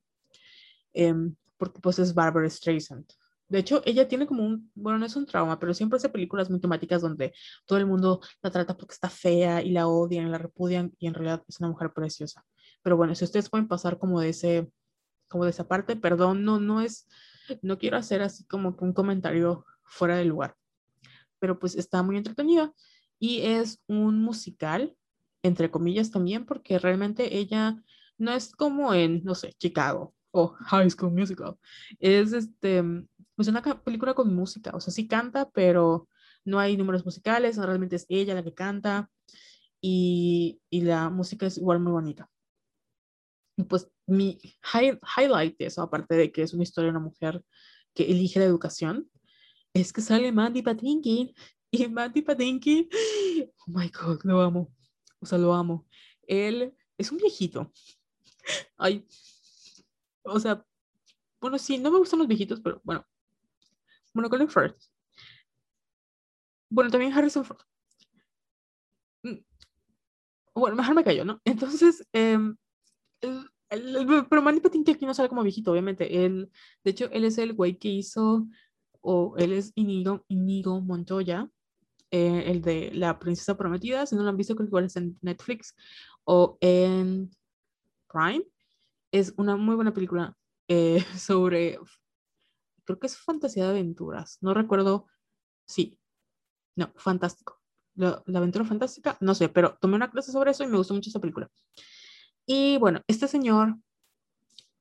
Em, 0.94 1.36
porque 1.58 1.80
pues 1.80 2.00
es 2.00 2.14
Barbara 2.14 2.50
Streisand. 2.50 3.06
De 3.48 3.60
hecho, 3.60 3.82
ella 3.86 4.08
tiene 4.08 4.26
como 4.26 4.44
un, 4.44 4.72
bueno, 4.74 4.98
no 5.00 5.06
es 5.06 5.16
un 5.16 5.26
trauma, 5.26 5.60
pero 5.60 5.74
siempre 5.74 5.98
hace 5.98 6.10
películas 6.10 6.50
muy 6.50 6.60
temáticas 6.60 7.02
donde 7.02 7.34
todo 7.66 7.78
el 7.78 7.86
mundo 7.86 8.22
la 8.42 8.50
trata 8.50 8.76
porque 8.76 8.94
está 8.94 9.10
fea 9.10 9.62
y 9.62 9.72
la 9.72 9.88
odian 9.88 10.32
la 10.32 10.38
repudian 10.38 10.92
y 10.98 11.08
en 11.08 11.14
realidad 11.14 11.44
es 11.48 11.60
una 11.60 11.70
mujer 11.70 11.92
preciosa. 11.94 12.44
Pero 12.82 12.98
bueno, 12.98 13.14
si 13.16 13.26
ustedes 13.26 13.50
pueden 13.50 13.68
pasar 13.68 14.00
como 14.00 14.20
de 14.22 14.30
ese, 14.30 14.72
como 15.28 15.44
de 15.44 15.52
esa 15.52 15.68
parte, 15.68 15.96
perdón, 15.96 16.44
no, 16.44 16.60
no 16.60 16.82
es, 16.82 17.08
no 17.62 17.78
quiero 17.78 17.98
hacer 17.98 18.22
así 18.22 18.46
como 18.46 18.76
un 18.80 18.94
comentario 18.94 19.66
fuera 19.84 20.18
de 20.18 20.26
lugar. 20.26 20.56
Pero 21.40 21.60
pues 21.60 21.76
está 21.76 22.04
muy 22.04 22.18
entretenida 22.18 22.74
y 23.20 23.42
es 23.42 23.82
un 23.88 24.22
musical, 24.22 24.96
entre 25.44 25.72
comillas 25.72 26.12
también, 26.12 26.46
porque 26.46 26.80
realmente 26.80 27.38
ella 27.38 27.82
no 28.18 28.34
es 28.34 28.56
como 28.56 28.94
en, 28.94 29.24
no 29.24 29.36
sé, 29.36 29.54
Chicago 29.54 30.14
o 30.32 30.48
High 30.48 30.90
School 30.90 31.14
Musical. 31.14 31.58
Es 32.00 32.34
este, 32.34 32.84
pues 33.36 33.48
una 33.48 33.62
película 33.62 34.14
con 34.14 34.34
música, 34.34 34.72
o 34.74 34.80
sea, 34.80 34.94
sí 34.94 35.08
canta, 35.08 35.50
pero 35.52 36.08
no 36.46 36.60
hay 36.60 36.78
números 36.78 37.06
musicales, 37.06 37.58
realmente 37.58 37.96
es 37.96 38.06
ella 38.10 38.36
la 38.36 38.44
que 38.44 38.54
canta 38.54 39.10
y, 39.82 40.62
y 40.70 40.82
la 40.82 41.10
música 41.10 41.46
es 41.46 41.58
igual 41.58 41.80
muy 41.80 41.92
bonita. 41.92 42.30
Y 43.58 43.64
pues 43.64 43.90
mi 44.06 44.40
highlight 45.18 45.58
de 45.58 45.66
eso, 45.66 45.82
aparte 45.82 46.16
de 46.16 46.32
que 46.32 46.42
es 46.44 46.54
una 46.54 46.64
historia 46.64 46.92
de 46.92 46.98
una 46.98 47.06
mujer 47.06 47.44
que 47.94 48.04
elige 48.04 48.40
la 48.40 48.46
educación, 48.46 49.10
es 49.74 49.94
que 49.94 50.02
sale 50.02 50.32
Mandy 50.32 50.62
Patinkin. 50.62 51.34
Y 51.72 51.88
Mandy 51.88 52.22
Patinkin, 52.22 52.88
oh 53.58 53.72
my 53.72 53.90
god, 53.90 54.22
lo 54.24 54.42
amo. 54.42 54.72
O 55.20 55.26
sea, 55.26 55.40
lo 55.40 55.54
amo. 55.54 55.88
Él 56.28 56.76
es 56.98 57.12
un 57.12 57.18
viejito. 57.18 57.72
Ay, 58.78 59.08
o 60.24 60.40
sea, 60.40 60.66
bueno, 61.42 61.58
sí, 61.58 61.78
no 61.78 61.92
me 61.92 61.98
gustan 61.98 62.20
los 62.20 62.28
viejitos, 62.28 62.62
pero 62.62 62.82
bueno, 62.84 63.06
bueno, 64.14 64.30
Colin 64.30 64.50
Firth. 64.50 64.82
Bueno, 66.70 66.90
también 66.90 67.14
Harrison 67.14 67.44
Ford. 67.44 67.62
Mm, 69.24 69.38
bueno, 70.56 70.76
mejor 70.76 70.96
me 70.96 71.04
cayó, 71.04 71.26
¿no? 71.26 71.42
Entonces, 71.46 72.08
em, 73.74 74.26
pero 74.30 74.42
Manny 74.42 74.60
Patinkin 74.60 74.96
aquí 74.96 75.06
no 75.06 75.14
sale 75.14 75.30
como 75.30 75.44
viejito, 75.44 75.72
obviamente. 75.72 76.26
Él, 76.26 76.52
de 76.84 76.92
hecho, 76.92 77.10
él 77.12 77.26
es 77.26 77.38
el 77.38 77.54
güey 77.54 77.78
que 77.78 77.90
hizo, 77.90 78.48
o 79.02 79.36
él 79.38 79.54
es 79.54 79.72
Inigo, 79.76 80.26
Inigo 80.28 80.82
Montoya, 80.82 81.50
eh, 82.12 82.44
el 82.48 82.62
de 82.62 82.92
La 82.94 83.20
Princesa 83.20 83.58
Prometida. 83.58 84.06
Si 84.06 84.16
no 84.16 84.24
lo 84.24 84.30
han 84.30 84.38
visto, 84.38 84.56
creo 84.56 84.68
que 84.68 84.70
igual 84.70 84.86
es 84.86 84.96
en 84.96 85.18
Netflix 85.22 85.76
o 86.24 86.58
en 86.62 87.32
Prime. 88.12 88.46
Es 89.12 89.34
una 89.38 89.56
muy 89.58 89.76
buena 89.76 89.94
película 89.94 90.36
eh, 90.68 91.04
sobre 91.18 91.80
creo 92.86 93.00
que 93.00 93.08
es 93.08 93.18
fantasía 93.18 93.66
de 93.66 93.72
aventuras, 93.72 94.38
no 94.42 94.54
recuerdo, 94.54 95.08
sí, 95.66 96.00
no, 96.76 96.92
fantástico. 96.96 97.60
La, 97.96 98.24
aventura 98.34 98.66
fantástica, 98.66 99.18
no 99.22 99.36
sé, 99.36 99.50
pero 99.50 99.78
tomé 99.80 99.96
una 99.96 100.10
clase 100.10 100.32
sobre 100.32 100.52
eso 100.52 100.64
y 100.64 100.68
me 100.68 100.78
gustó 100.78 100.96
mucho 100.96 101.10
esa 101.10 101.20
película. 101.20 101.50
Y 102.46 102.78
bueno, 102.78 103.02
este 103.08 103.28
señor 103.28 103.78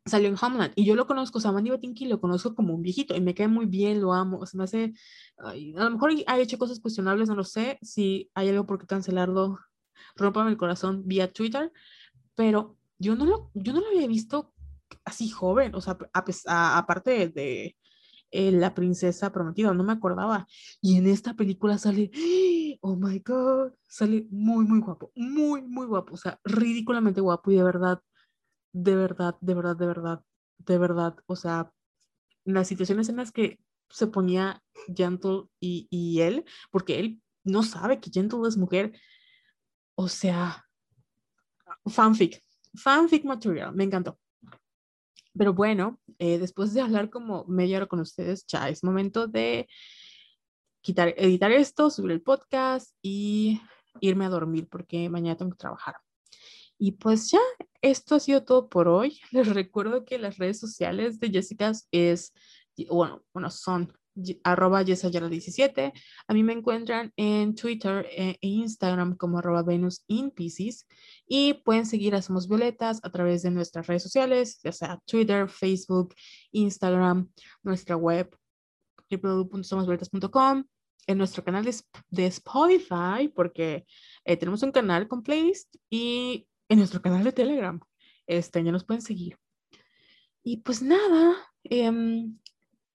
salió 0.04 0.28
en 0.28 0.36
Homeland 0.40 0.72
y 0.74 0.84
yo 0.84 0.96
lo 0.96 1.06
conozco, 1.06 1.38
o 1.38 1.40
sea, 1.40 1.52
Batinki 1.52 2.06
lo 2.06 2.20
conozco 2.20 2.54
como 2.54 2.74
un 2.74 2.82
viejito 2.82 3.14
y 3.14 3.20
me 3.20 3.34
cae 3.34 3.48
muy 3.48 3.66
bien, 3.66 4.00
lo 4.00 4.12
amo, 4.12 4.38
o 4.38 4.46
sea, 4.46 4.58
me 4.58 4.64
hace, 4.64 4.94
a 5.38 5.54
lo 5.54 5.90
mejor 5.90 6.12
ha 6.26 6.38
hecho 6.38 6.58
cosas 6.58 6.80
cuestionables, 6.80 7.28
no 7.28 7.36
lo 7.36 7.44
sé, 7.44 7.78
si 7.82 8.30
hay 8.34 8.48
algo 8.48 8.66
por 8.66 8.78
qué 8.78 8.86
cancelarlo, 8.86 9.58
rómpame 10.16 10.50
el 10.50 10.56
corazón 10.56 11.06
vía 11.06 11.32
Twitter, 11.32 11.72
pero 12.34 12.76
yo 12.98 13.14
no 13.14 13.26
lo, 13.26 13.50
yo 13.54 13.72
no 13.72 13.80
lo 13.80 13.88
había 13.88 14.06
visto 14.08 14.52
así 15.04 15.28
joven, 15.30 15.74
o 15.74 15.80
sea, 15.80 15.96
aparte 16.76 17.28
de, 17.28 17.76
eh, 18.32 18.50
la 18.50 18.74
princesa 18.74 19.30
prometida, 19.30 19.74
no 19.74 19.84
me 19.84 19.92
acordaba. 19.92 20.46
Y 20.80 20.96
en 20.96 21.06
esta 21.06 21.34
película 21.34 21.78
sale, 21.78 22.10
oh 22.80 22.96
my 22.96 23.18
god, 23.20 23.72
sale 23.86 24.26
muy, 24.30 24.64
muy 24.64 24.80
guapo, 24.80 25.12
muy, 25.14 25.62
muy 25.62 25.86
guapo, 25.86 26.14
o 26.14 26.16
sea, 26.16 26.40
ridículamente 26.44 27.20
guapo 27.20 27.50
y 27.50 27.56
de 27.56 27.62
verdad, 27.62 28.02
de 28.72 28.96
verdad, 28.96 29.36
de 29.40 29.54
verdad, 29.54 29.76
de 29.76 29.86
verdad, 29.86 30.22
de 30.58 30.78
verdad, 30.78 31.16
o 31.26 31.36
sea, 31.36 31.72
las 32.44 32.68
situaciones 32.68 33.08
en 33.10 33.16
las 33.16 33.32
que 33.32 33.60
se 33.90 34.06
ponía 34.06 34.62
Gentle 34.96 35.44
y, 35.60 35.86
y 35.90 36.20
él, 36.22 36.44
porque 36.70 36.98
él 36.98 37.22
no 37.44 37.62
sabe 37.62 38.00
que 38.00 38.10
Gentle 38.10 38.48
es 38.48 38.56
mujer, 38.56 38.92
o 39.94 40.08
sea, 40.08 40.64
fanfic, 41.86 42.42
fanfic 42.74 43.24
material, 43.24 43.74
me 43.74 43.84
encantó. 43.84 44.18
Pero 45.36 45.54
bueno, 45.54 45.98
eh, 46.18 46.38
después 46.38 46.74
de 46.74 46.80
hablar 46.80 47.10
como 47.10 47.44
media 47.46 47.78
hora 47.78 47.86
con 47.86 48.00
ustedes, 48.00 48.46
ya 48.46 48.68
es 48.68 48.84
momento 48.84 49.26
de 49.26 49.68
quitar, 50.82 51.14
editar 51.16 51.50
esto, 51.52 51.90
subir 51.90 52.12
el 52.12 52.22
podcast 52.22 52.94
y 53.02 53.60
irme 54.00 54.26
a 54.26 54.30
dormir 54.30 54.68
porque 54.68 55.08
mañana 55.08 55.36
tengo 55.36 55.52
que 55.52 55.58
trabajar. 55.58 55.96
Y 56.78 56.92
pues 56.92 57.30
ya, 57.30 57.40
esto 57.80 58.16
ha 58.16 58.20
sido 58.20 58.44
todo 58.44 58.68
por 58.68 58.88
hoy. 58.88 59.20
Les 59.30 59.46
recuerdo 59.48 60.04
que 60.04 60.18
las 60.18 60.38
redes 60.38 60.58
sociales 60.58 61.20
de 61.20 61.30
Jessica 61.30 61.72
es 61.90 62.32
bueno, 62.90 63.22
bueno, 63.32 63.50
son 63.50 63.92
arroba 64.44 64.82
yesayala17. 64.82 65.92
A 66.26 66.34
mí 66.34 66.42
me 66.42 66.52
encuentran 66.52 67.12
en 67.16 67.54
Twitter 67.54 68.06
eh, 68.10 68.36
e 68.40 68.48
Instagram 68.48 69.16
como 69.16 69.38
arroba 69.38 69.62
Venus 69.62 70.04
in 70.06 70.30
Pisces 70.30 70.86
y 71.26 71.54
pueden 71.54 71.86
seguir 71.86 72.14
a 72.14 72.22
Somos 72.22 72.48
Violetas 72.48 73.00
a 73.02 73.10
través 73.10 73.42
de 73.42 73.50
nuestras 73.50 73.86
redes 73.86 74.02
sociales, 74.02 74.60
ya 74.62 74.72
sea 74.72 75.00
Twitter, 75.06 75.48
Facebook, 75.48 76.14
Instagram, 76.52 77.30
nuestra 77.62 77.96
web 77.96 78.36
www.somosvioletas.com, 79.10 80.64
en 81.06 81.18
nuestro 81.18 81.44
canal 81.44 81.64
de, 81.64 82.26
Spotify, 82.26 83.28
porque 83.34 83.84
eh, 84.24 84.36
tenemos 84.36 84.62
un 84.62 84.72
canal 84.72 85.08
con 85.08 85.22
playlist 85.22 85.74
y 85.90 86.46
en 86.68 86.78
nuestro 86.78 87.02
canal 87.02 87.24
de 87.24 87.32
Telegram. 87.32 87.80
Este, 88.26 88.62
ya 88.62 88.72
nos 88.72 88.84
pueden 88.84 89.02
seguir. 89.02 89.36
Y 90.44 90.58
pues 90.58 90.82
nada, 90.82 91.36
eh, 91.64 91.90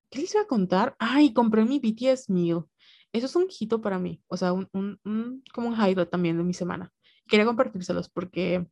¿Qué 0.10 0.20
les 0.20 0.34
iba 0.34 0.44
a 0.44 0.48
contar? 0.48 0.96
Ay, 1.00 1.34
compré 1.34 1.66
mi 1.66 1.80
BTS 1.80 2.30
Meal. 2.30 2.66
Eso 3.12 3.26
es 3.26 3.36
un 3.36 3.48
hito 3.48 3.82
para 3.82 4.00
mí. 4.00 4.22
O 4.28 4.38
sea, 4.38 4.54
un, 4.54 4.70
un, 4.74 5.44
como 5.54 5.70
un 5.70 5.74
highlight 5.74 6.10
también 6.10 6.38
de 6.38 6.44
mi 6.44 6.54
semana. 6.54 6.94
Quería 7.28 7.46
compartírselos 7.46 8.10
porque 8.10 8.68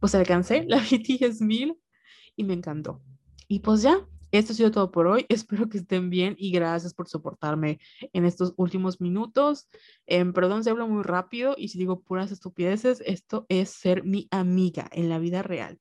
pues 0.00 0.14
alcancé 0.14 0.64
la 0.66 0.78
BTS 0.90 1.40
Meal 1.42 1.76
y 2.36 2.44
me 2.44 2.54
encantó. 2.54 3.02
Y 3.48 3.60
pues 3.60 3.82
ya, 3.82 4.06
esto 4.32 4.52
ha 4.52 4.56
sido 4.56 4.70
todo 4.70 4.90
por 4.90 5.06
hoy. 5.06 5.26
Espero 5.28 5.68
que 5.68 5.78
estén 5.78 6.10
bien 6.10 6.36
y 6.38 6.50
gracias 6.50 6.94
por 6.94 7.08
soportarme 7.08 7.78
en 8.12 8.24
estos 8.24 8.54
últimos 8.56 9.00
minutos. 9.00 9.68
Em, 10.06 10.32
perdón 10.32 10.64
si 10.64 10.70
hablo 10.70 10.88
muy 10.88 11.02
rápido 11.02 11.54
y 11.56 11.68
si 11.68 11.78
digo 11.78 12.00
puras 12.00 12.32
estupideces, 12.32 13.02
esto 13.06 13.46
es 13.48 13.70
ser 13.70 14.04
mi 14.04 14.28
amiga 14.30 14.88
en 14.92 15.08
la 15.08 15.18
vida 15.18 15.42
real. 15.42 15.78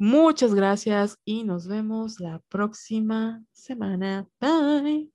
Muchas 0.00 0.54
gracias 0.54 1.18
y 1.24 1.44
nos 1.44 1.68
vemos 1.68 2.18
la 2.20 2.40
próxima 2.48 3.44
semana. 3.52 4.26
Bye. 4.40 5.12